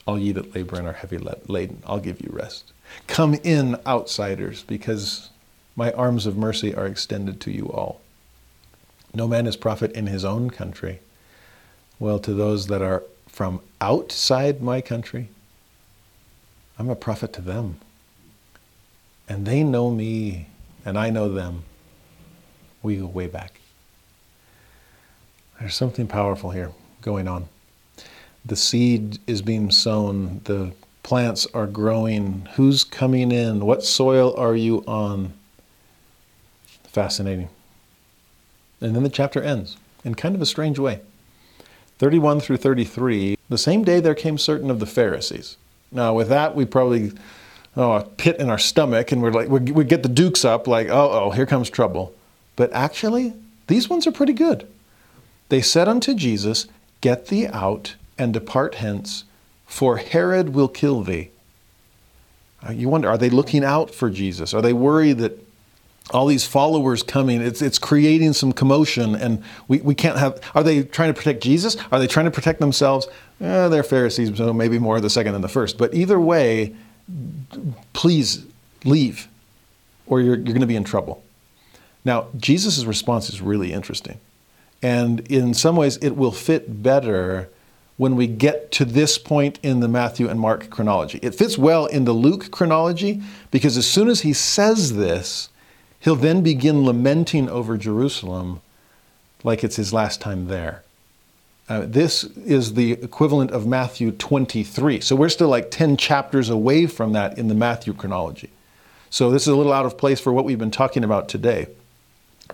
all 0.06 0.18
ye 0.18 0.32
that 0.32 0.54
labor 0.54 0.76
and 0.76 0.86
are 0.86 0.92
heavy 0.92 1.18
laden, 1.18 1.82
I'll 1.86 2.00
give 2.00 2.20
you 2.20 2.30
rest. 2.32 2.72
Come 3.06 3.34
in, 3.34 3.78
outsiders, 3.86 4.62
because 4.64 5.30
my 5.76 5.92
arms 5.92 6.26
of 6.26 6.36
mercy 6.36 6.74
are 6.74 6.86
extended 6.86 7.40
to 7.42 7.50
you 7.50 7.66
all. 7.66 8.00
No 9.14 9.28
man 9.28 9.46
is 9.46 9.56
prophet 9.56 9.92
in 9.92 10.06
his 10.06 10.24
own 10.24 10.50
country. 10.50 11.00
Well, 11.98 12.18
to 12.20 12.34
those 12.34 12.66
that 12.66 12.82
are 12.82 13.04
from 13.28 13.60
outside 13.80 14.62
my 14.62 14.80
country, 14.80 15.28
I'm 16.78 16.88
a 16.90 16.96
prophet 16.96 17.32
to 17.34 17.42
them. 17.42 17.78
And 19.28 19.46
they 19.46 19.62
know 19.62 19.90
me, 19.90 20.48
and 20.84 20.98
I 20.98 21.10
know 21.10 21.32
them. 21.32 21.64
We 22.82 22.96
go 22.96 23.06
way 23.06 23.28
back. 23.28 23.60
There's 25.60 25.74
something 25.74 26.08
powerful 26.08 26.50
here 26.50 26.72
going 27.02 27.28
on. 27.28 27.48
The 28.44 28.56
seed 28.56 29.18
is 29.26 29.42
being 29.42 29.70
sown, 29.70 30.40
the 30.44 30.72
plants 31.02 31.46
are 31.54 31.66
growing. 31.66 32.48
Who's 32.54 32.84
coming 32.84 33.30
in? 33.32 33.64
What 33.66 33.84
soil 33.84 34.34
are 34.36 34.54
you 34.54 34.84
on? 34.86 35.32
Fascinating. 36.84 37.48
And 38.80 38.96
then 38.96 39.02
the 39.02 39.08
chapter 39.08 39.42
ends 39.42 39.76
in 40.04 40.14
kind 40.14 40.34
of 40.34 40.42
a 40.42 40.46
strange 40.46 40.78
way. 40.78 41.00
31 41.98 42.40
through 42.40 42.56
33, 42.56 43.38
the 43.48 43.58
same 43.58 43.84
day 43.84 44.00
there 44.00 44.14
came 44.14 44.36
certain 44.36 44.70
of 44.70 44.80
the 44.80 44.86
Pharisees. 44.86 45.56
Now, 45.92 46.14
with 46.14 46.28
that, 46.30 46.56
we 46.56 46.64
probably, 46.64 47.12
oh, 47.76 47.92
a 47.92 48.04
pit 48.04 48.40
in 48.40 48.50
our 48.50 48.58
stomach, 48.58 49.12
and 49.12 49.22
we're 49.22 49.30
like, 49.30 49.48
we 49.48 49.84
get 49.84 50.02
the 50.02 50.08
dukes 50.08 50.44
up, 50.44 50.66
like, 50.66 50.88
oh, 50.88 51.10
oh, 51.10 51.30
here 51.30 51.46
comes 51.46 51.70
trouble. 51.70 52.12
But 52.56 52.72
actually, 52.72 53.34
these 53.68 53.88
ones 53.88 54.06
are 54.06 54.12
pretty 54.12 54.32
good. 54.32 54.66
They 55.48 55.60
said 55.60 55.88
unto 55.88 56.14
Jesus, 56.14 56.66
Get 57.00 57.26
thee 57.26 57.46
out 57.46 57.94
and 58.18 58.32
depart 58.32 58.76
hence, 58.76 59.24
for 59.66 59.96
Herod 59.96 60.50
will 60.50 60.68
kill 60.68 61.02
thee. 61.02 61.30
Uh, 62.66 62.72
you 62.72 62.88
wonder, 62.88 63.08
are 63.08 63.18
they 63.18 63.30
looking 63.30 63.64
out 63.64 63.92
for 63.92 64.10
Jesus? 64.10 64.54
Are 64.54 64.62
they 64.62 64.72
worried 64.72 65.18
that 65.18 65.38
all 66.10 66.26
these 66.26 66.46
followers 66.46 67.02
coming, 67.02 67.40
it's, 67.40 67.62
it's 67.62 67.78
creating 67.78 68.32
some 68.32 68.52
commotion, 68.52 69.14
and 69.14 69.42
we, 69.68 69.80
we 69.80 69.94
can't 69.94 70.18
have. 70.18 70.40
Are 70.54 70.62
they 70.62 70.82
trying 70.82 71.12
to 71.12 71.14
protect 71.14 71.42
Jesus? 71.42 71.76
Are 71.90 71.98
they 71.98 72.06
trying 72.06 72.26
to 72.26 72.30
protect 72.30 72.60
themselves? 72.60 73.06
Eh, 73.40 73.68
they're 73.68 73.82
Pharisees, 73.82 74.36
so 74.36 74.52
maybe 74.52 74.78
more 74.78 75.00
the 75.00 75.10
second 75.10 75.32
than 75.32 75.42
the 75.42 75.48
first. 75.48 75.78
But 75.78 75.94
either 75.94 76.20
way, 76.20 76.74
please 77.92 78.44
leave, 78.84 79.28
or 80.06 80.20
you're, 80.20 80.34
you're 80.34 80.44
going 80.44 80.60
to 80.60 80.66
be 80.66 80.76
in 80.76 80.84
trouble. 80.84 81.22
Now, 82.04 82.26
Jesus' 82.36 82.84
response 82.84 83.28
is 83.30 83.40
really 83.40 83.72
interesting. 83.72 84.18
And 84.82 85.20
in 85.30 85.54
some 85.54 85.76
ways, 85.76 85.96
it 85.98 86.16
will 86.16 86.32
fit 86.32 86.82
better 86.82 87.48
when 88.02 88.16
we 88.16 88.26
get 88.26 88.70
to 88.72 88.84
this 88.84 89.16
point 89.16 89.58
in 89.62 89.80
the 89.80 89.88
Matthew 89.88 90.28
and 90.28 90.38
Mark 90.38 90.68
chronology. 90.70 91.18
It 91.22 91.34
fits 91.34 91.56
well 91.56 91.86
in 91.86 92.04
the 92.04 92.12
Luke 92.12 92.50
chronology 92.50 93.22
because 93.50 93.76
as 93.76 93.88
soon 93.88 94.08
as 94.08 94.22
he 94.22 94.32
says 94.32 94.96
this, 94.96 95.48
He'll 96.02 96.16
then 96.16 96.42
begin 96.42 96.84
lamenting 96.84 97.48
over 97.48 97.78
Jerusalem 97.78 98.60
like 99.44 99.62
it's 99.62 99.76
his 99.76 99.92
last 99.92 100.20
time 100.20 100.48
there. 100.48 100.82
Uh, 101.68 101.84
this 101.86 102.24
is 102.24 102.74
the 102.74 102.92
equivalent 102.92 103.52
of 103.52 103.68
Matthew 103.68 104.10
23. 104.10 105.00
So 105.00 105.14
we're 105.14 105.28
still 105.28 105.48
like 105.48 105.70
10 105.70 105.96
chapters 105.96 106.50
away 106.50 106.88
from 106.88 107.12
that 107.12 107.38
in 107.38 107.46
the 107.46 107.54
Matthew 107.54 107.94
chronology. 107.94 108.50
So 109.10 109.30
this 109.30 109.42
is 109.42 109.48
a 109.48 109.54
little 109.54 109.72
out 109.72 109.86
of 109.86 109.96
place 109.96 110.18
for 110.18 110.32
what 110.32 110.44
we've 110.44 110.58
been 110.58 110.72
talking 110.72 111.04
about 111.04 111.28
today. 111.28 111.68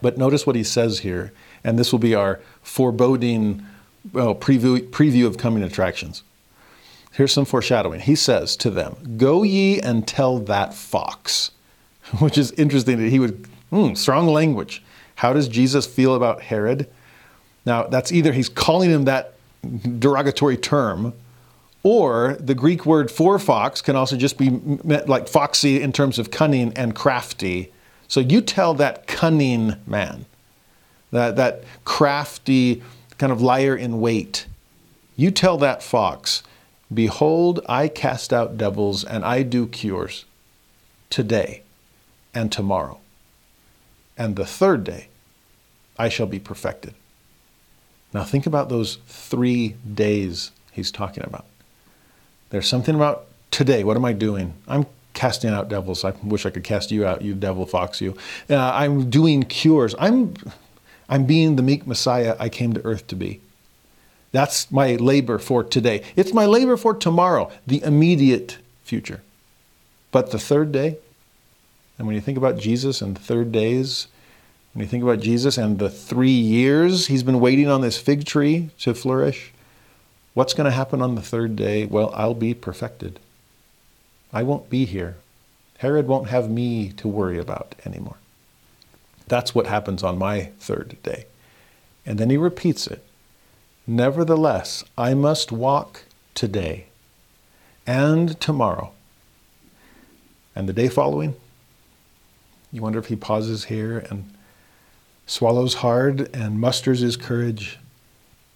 But 0.03 0.19
notice 0.19 0.47
what 0.47 0.55
he 0.55 0.63
says 0.63 0.99
here, 0.99 1.33
and 1.65 1.79
this 1.79 1.91
will 1.91 1.99
be 1.99 2.15
our 2.15 2.41
foreboding 2.63 3.65
well, 4.13 4.35
preview, 4.35 4.81
preview 4.91 5.27
of 5.27 5.39
coming 5.39 5.63
attractions. 5.63 6.23
Here's 7.13 7.33
some 7.33 7.45
foreshadowing. 7.45 8.01
He 8.01 8.15
says 8.15 8.57
to 8.59 8.71
them, 8.71 9.17
Go 9.17 9.43
ye 9.43 9.81
and 9.81 10.07
tell 10.07 10.39
that 10.39 10.75
fox. 10.75 11.51
which 12.19 12.39
is 12.39 12.53
interesting 12.53 12.99
that 12.99 13.11
he 13.11 13.19
would, 13.19 13.47
hmm, 13.71 13.95
strong 13.95 14.27
language. 14.27 14.83
How 15.17 15.33
does 15.33 15.49
Jesus 15.49 15.87
feel 15.87 16.15
about 16.15 16.43
Herod? 16.43 16.89
Now, 17.67 17.85
that's 17.85 18.13
either 18.13 18.33
he's 18.33 18.49
calling 18.49 18.91
him 18.91 19.05
that 19.05 19.35
derogatory 19.99 20.57
term, 20.57 21.13
or 21.83 22.37
the 22.41 22.55
Greek 22.55 22.87
word 22.87 23.11
for 23.11 23.39
fox 23.39 23.81
can 23.83 23.97
also 23.97 24.17
just 24.17 24.39
be 24.39 24.51
meant 24.51 25.09
like 25.09 25.29
foxy 25.29 25.81
in 25.81 25.93
terms 25.93 26.19
of 26.19 26.31
cunning 26.31 26.73
and 26.75 26.95
crafty. 26.95 27.73
So 28.09 28.21
you 28.21 28.41
tell 28.41 28.75
that 28.75 29.07
cunning 29.07 29.75
man, 29.87 30.27
that, 31.11 31.37
that 31.37 31.65
crafty 31.85 32.83
kind 33.19 33.33
of 33.33 33.43
liar 33.43 33.77
in 33.77 34.01
wait, 34.01 34.47
you 35.17 35.31
tell 35.31 35.59
that 35.59 35.83
fox, 35.83 36.43
Behold, 36.93 37.61
I 37.69 37.89
cast 37.89 38.33
out 38.33 38.57
devils 38.57 39.05
and 39.05 39.25
I 39.25 39.43
do 39.43 39.67
cures 39.67 40.25
today 41.11 41.63
and 42.33 42.51
tomorrow. 42.51 42.99
And 44.17 44.37
the 44.37 44.47
third 44.47 44.85
day, 44.85 45.09
I 45.99 46.09
shall 46.09 46.27
be 46.27 46.39
perfected. 46.39 46.95
Now, 48.15 48.25
think 48.25 48.47
about 48.47 48.69
those 48.69 48.97
three 49.07 49.77
days 49.95 50.51
he's 50.73 50.91
talking 50.91 51.25
about. 51.25 51.45
There's 52.51 52.67
something 52.67 52.95
about 52.95 53.27
today. 53.51 53.85
What 53.85 53.97
am 53.97 54.05
I 54.05 54.15
doing? 54.15 54.55
I'm 54.67 54.87
casting 55.13 55.51
out 55.51 55.69
devils. 55.69 56.05
I 56.05 56.13
wish 56.23 56.47
I 56.47 56.51
could 56.51 56.65
cast 56.65 56.91
you 56.91 57.05
out, 57.05 57.21
you 57.21 57.35
devil 57.35 57.67
fox, 57.67 58.01
you. 58.01 58.17
Uh, 58.49 58.57
I'm 58.57 59.11
doing 59.11 59.43
cures. 59.43 59.95
I'm, 59.99 60.35
I'm 61.09 61.25
being 61.25 61.57
the 61.57 61.63
meek 61.63 61.87
Messiah 61.87 62.37
I 62.39 62.49
came 62.49 62.73
to 62.75 62.85
earth 62.85 63.07
to 63.09 63.17
be. 63.17 63.41
That's 64.31 64.71
my 64.71 64.97
labor 64.97 65.39
for 65.39 65.65
today. 65.65 66.03
It's 66.17 66.35
my 66.35 66.45
labor 66.45 66.77
for 66.77 66.95
tomorrow, 66.95 67.51
the 67.67 67.83
immediate 67.83 68.59
future. 68.83 69.23
But 70.13 70.31
the 70.31 70.39
third 70.39 70.71
day, 70.73 70.99
and 71.97 72.07
when 72.07 72.15
you 72.15 72.21
think 72.21 72.39
about 72.39 72.59
Jesus 72.59 73.01
and 73.01 73.19
third 73.19 73.53
days, 73.53 74.09
when 74.73 74.85
you 74.85 74.89
think 74.89 75.03
about 75.03 75.21
Jesus 75.21 75.57
and 75.59 75.79
the 75.79 75.91
three 75.91 76.31
years 76.31 77.07
he's 77.07 77.23
been 77.23 77.41
waiting 77.41 77.69
on 77.69 77.81
this 77.81 77.99
fig 77.99 78.25
tree 78.25 78.71
to 78.81 78.95
flourish, 78.95 79.53
what's 80.35 80.55
going 80.55 80.67
to 80.67 80.71
happen 80.71 81.03
on 81.03 81.15
the 81.15 81.23
third 81.23 81.57
day? 81.57 81.87
Well, 81.87 82.13
I'll 82.15 82.35
be 82.35 82.55
perfected. 82.55 83.19
I 84.33 84.43
won't 84.43 84.69
be 84.69 84.85
here. 84.85 85.17
Herod 85.79 86.07
won't 86.07 86.29
have 86.29 86.51
me 86.51 86.91
to 86.93 87.09
worry 87.09 87.39
about 87.39 87.75
anymore. 87.87 88.17
That's 89.29 89.55
what 89.55 89.67
happens 89.67 90.03
on 90.03 90.19
my 90.19 90.51
third 90.59 90.97
day. 91.03 91.27
And 92.07 92.19
then 92.19 92.31
he 92.31 92.37
repeats 92.37 92.87
it. 92.87 93.05
Nevertheless, 93.87 94.85
I 94.97 95.15
must 95.15 95.53
walk 95.53 96.05
today 96.35 96.87
and 97.87 98.39
tomorrow 98.41 98.93
and 100.55 100.69
the 100.69 100.73
day 100.73 100.89
following 100.89 101.35
you 102.71 102.83
wonder 102.83 102.99
if 102.99 103.07
he 103.07 103.17
pauses 103.17 103.65
here 103.65 103.99
and 104.11 104.33
swallows 105.27 105.75
hard 105.75 106.35
and 106.35 106.61
musters 106.61 107.01
his 107.01 107.17
courage 107.17 107.79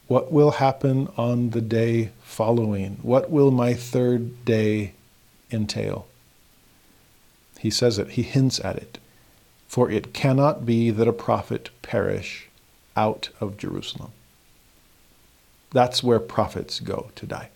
What 0.07 0.31
will 0.31 0.52
happen 0.52 1.09
on 1.17 1.51
the 1.51 1.62
day 1.62 2.10
following? 2.23 2.99
What 3.02 3.31
will 3.31 3.51
my 3.51 3.73
third 3.73 4.44
day 4.44 4.92
entail? 5.51 6.07
He 7.59 7.70
says 7.70 7.99
it, 7.99 8.10
he 8.10 8.23
hints 8.23 8.60
at 8.60 8.76
it. 8.76 8.99
For 9.73 9.91
it 9.91 10.12
cannot 10.12 10.67
be 10.67 10.91
that 10.91 11.09
a 11.09 11.15
prophet 11.15 11.70
perish 11.81 12.51
out 12.94 13.31
of 13.41 13.57
Jerusalem. 13.57 14.12
That's 15.70 16.02
where 16.02 16.20
prophets 16.20 16.78
go 16.78 17.09
to 17.15 17.25
die. 17.25 17.49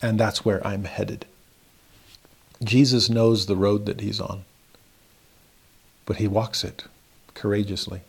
And 0.00 0.18
that's 0.18 0.46
where 0.46 0.66
I'm 0.66 0.84
headed. 0.84 1.26
Jesus 2.64 3.10
knows 3.10 3.44
the 3.44 3.54
road 3.54 3.84
that 3.84 4.00
he's 4.00 4.18
on, 4.18 4.46
but 6.06 6.16
he 6.16 6.26
walks 6.26 6.64
it 6.64 6.84
courageously. 7.34 8.00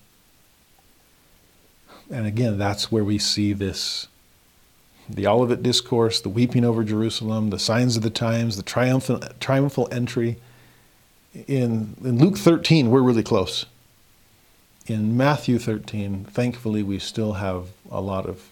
And 2.09 2.25
again, 2.25 2.57
that's 2.57 2.89
where 2.89 3.03
we 3.03 3.17
see 3.17 3.51
this 3.51 4.07
the 5.09 5.27
Olivet 5.27 5.61
Discourse, 5.61 6.21
the 6.21 6.29
weeping 6.29 6.63
over 6.63 6.85
Jerusalem, 6.85 7.49
the 7.49 7.59
signs 7.59 7.97
of 7.97 8.03
the 8.03 8.09
times, 8.09 8.55
the 8.55 8.63
triumphal 9.41 9.89
entry. 9.91 10.37
In, 11.47 11.95
in 12.03 12.17
Luke 12.17 12.37
13, 12.37 12.89
we're 12.89 13.01
really 13.01 13.23
close. 13.23 13.65
In 14.87 15.15
Matthew 15.15 15.59
13, 15.59 16.25
thankfully, 16.25 16.83
we 16.83 16.99
still 16.99 17.33
have 17.33 17.67
a 17.91 18.01
lot 18.01 18.25
of 18.25 18.49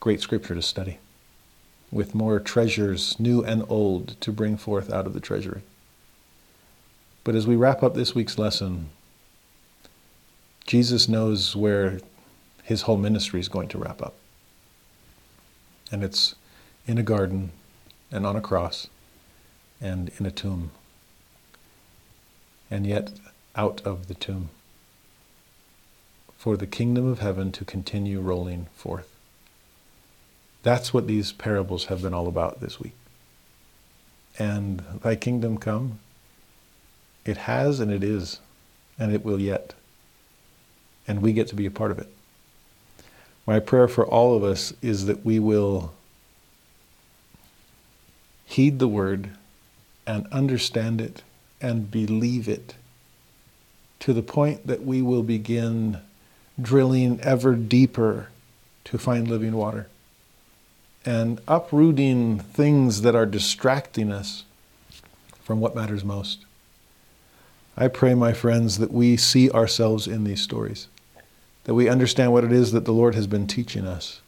great 0.00 0.20
scripture 0.20 0.54
to 0.54 0.62
study, 0.62 0.98
with 1.90 2.14
more 2.14 2.38
treasures, 2.38 3.18
new 3.18 3.42
and 3.42 3.64
old, 3.68 4.20
to 4.20 4.30
bring 4.30 4.56
forth 4.56 4.92
out 4.92 5.06
of 5.06 5.14
the 5.14 5.20
treasury. 5.20 5.62
But 7.24 7.34
as 7.34 7.46
we 7.46 7.56
wrap 7.56 7.82
up 7.82 7.94
this 7.94 8.14
week's 8.14 8.38
lesson, 8.38 8.90
Jesus 10.66 11.08
knows 11.08 11.56
where 11.56 12.00
his 12.62 12.82
whole 12.82 12.98
ministry 12.98 13.40
is 13.40 13.48
going 13.48 13.68
to 13.68 13.78
wrap 13.78 14.02
up. 14.02 14.14
And 15.90 16.04
it's 16.04 16.34
in 16.86 16.98
a 16.98 17.02
garden 17.02 17.52
and 18.12 18.26
on 18.26 18.36
a 18.36 18.40
cross 18.40 18.88
and 19.80 20.10
in 20.18 20.26
a 20.26 20.30
tomb. 20.30 20.70
And 22.70 22.86
yet 22.86 23.12
out 23.56 23.82
of 23.84 24.08
the 24.08 24.14
tomb 24.14 24.50
for 26.36 26.56
the 26.56 26.66
kingdom 26.66 27.06
of 27.06 27.20
heaven 27.20 27.52
to 27.52 27.64
continue 27.64 28.20
rolling 28.20 28.66
forth. 28.74 29.08
That's 30.62 30.92
what 30.92 31.06
these 31.06 31.32
parables 31.32 31.86
have 31.86 32.02
been 32.02 32.14
all 32.14 32.28
about 32.28 32.60
this 32.60 32.80
week. 32.80 32.94
And 34.38 34.82
thy 35.02 35.14
kingdom 35.14 35.58
come, 35.58 36.00
it 37.24 37.36
has 37.36 37.80
and 37.80 37.90
it 37.90 38.02
is, 38.02 38.40
and 38.98 39.12
it 39.12 39.24
will 39.24 39.40
yet. 39.40 39.74
And 41.06 41.22
we 41.22 41.32
get 41.32 41.48
to 41.48 41.54
be 41.54 41.66
a 41.66 41.70
part 41.70 41.90
of 41.90 41.98
it. 41.98 42.08
My 43.46 43.60
prayer 43.60 43.88
for 43.88 44.06
all 44.06 44.36
of 44.36 44.42
us 44.42 44.72
is 44.82 45.06
that 45.06 45.24
we 45.24 45.38
will 45.38 45.94
heed 48.44 48.78
the 48.78 48.88
word 48.88 49.30
and 50.06 50.26
understand 50.32 51.00
it 51.00 51.22
and 51.64 51.90
believe 51.90 52.46
it 52.46 52.74
to 53.98 54.12
the 54.12 54.22
point 54.22 54.66
that 54.66 54.84
we 54.84 55.00
will 55.00 55.22
begin 55.22 55.98
drilling 56.60 57.18
ever 57.22 57.54
deeper 57.54 58.28
to 58.84 58.98
find 58.98 59.26
living 59.26 59.54
water 59.54 59.88
and 61.06 61.40
uprooting 61.48 62.38
things 62.38 63.00
that 63.00 63.14
are 63.14 63.24
distracting 63.24 64.12
us 64.12 64.44
from 65.42 65.58
what 65.58 65.74
matters 65.74 66.04
most. 66.04 66.44
I 67.78 67.88
pray, 67.88 68.14
my 68.14 68.34
friends, 68.34 68.76
that 68.76 68.92
we 68.92 69.16
see 69.16 69.50
ourselves 69.50 70.06
in 70.06 70.24
these 70.24 70.42
stories 70.42 70.88
that 71.64 71.72
we 71.72 71.88
understand 71.88 72.30
what 72.30 72.44
it 72.44 72.52
is 72.52 72.72
that 72.72 72.84
the 72.84 72.92
Lord 72.92 73.14
has 73.14 73.26
been 73.26 73.46
teaching 73.46 73.86
us, 73.86 74.20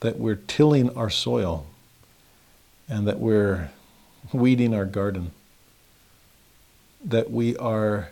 that 0.00 0.18
we're 0.18 0.40
tilling 0.48 0.90
our 0.96 1.08
soil, 1.08 1.66
and 2.88 3.06
that 3.06 3.20
we're 3.20 3.70
weeding 4.32 4.74
our 4.74 4.84
garden, 4.84 5.30
that 7.06 7.30
we 7.30 7.56
are 7.56 8.10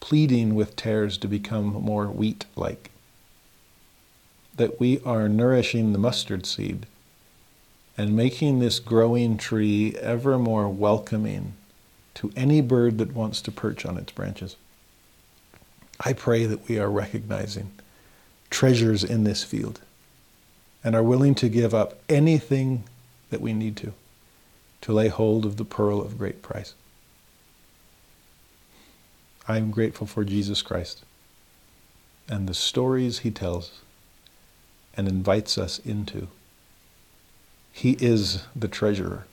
pleading 0.00 0.54
with 0.54 0.74
tares 0.74 1.18
to 1.18 1.28
become 1.28 1.66
more 1.66 2.06
wheat 2.06 2.46
like, 2.56 2.90
that 4.56 4.80
we 4.80 4.98
are 5.04 5.28
nourishing 5.28 5.92
the 5.92 5.98
mustard 5.98 6.46
seed 6.46 6.86
and 7.98 8.16
making 8.16 8.58
this 8.58 8.80
growing 8.80 9.36
tree 9.36 9.94
ever 10.00 10.38
more 10.38 10.68
welcoming 10.68 11.52
to 12.14 12.32
any 12.34 12.62
bird 12.62 12.96
that 12.96 13.14
wants 13.14 13.42
to 13.42 13.52
perch 13.52 13.84
on 13.84 13.98
its 13.98 14.12
branches. 14.12 14.56
I 16.00 16.14
pray 16.14 16.46
that 16.46 16.66
we 16.66 16.78
are 16.78 16.90
recognizing 16.90 17.72
treasures 18.48 19.04
in 19.04 19.24
this 19.24 19.44
field 19.44 19.80
and 20.82 20.96
are 20.96 21.02
willing 21.02 21.34
to 21.36 21.48
give 21.48 21.74
up 21.74 21.98
anything 22.08 22.84
that 23.30 23.42
we 23.42 23.52
need 23.52 23.76
to 23.76 23.92
to 24.80 24.92
lay 24.92 25.08
hold 25.08 25.44
of 25.44 25.58
the 25.58 25.64
pearl 25.64 26.00
of 26.00 26.18
great 26.18 26.42
price. 26.42 26.74
I 29.48 29.58
am 29.58 29.70
grateful 29.70 30.06
for 30.06 30.24
Jesus 30.24 30.62
Christ 30.62 31.04
and 32.28 32.48
the 32.48 32.54
stories 32.54 33.20
he 33.20 33.30
tells 33.30 33.80
and 34.94 35.08
invites 35.08 35.58
us 35.58 35.78
into. 35.80 36.28
He 37.72 37.96
is 38.00 38.44
the 38.54 38.68
treasurer. 38.68 39.26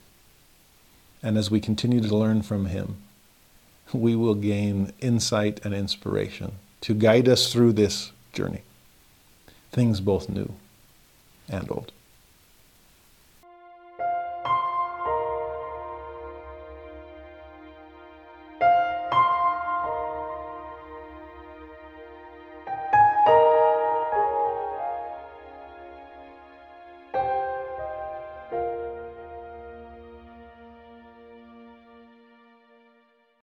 And 1.22 1.36
as 1.36 1.50
we 1.50 1.60
continue 1.60 2.00
to 2.00 2.16
learn 2.16 2.42
from 2.42 2.66
him, 2.66 2.96
we 3.92 4.16
will 4.16 4.34
gain 4.34 4.92
insight 5.00 5.60
and 5.64 5.74
inspiration 5.74 6.52
to 6.82 6.94
guide 6.94 7.28
us 7.28 7.52
through 7.52 7.72
this 7.72 8.12
journey. 8.32 8.62
Things 9.72 10.00
both 10.00 10.28
new 10.28 10.54
and 11.48 11.70
old. 11.70 11.92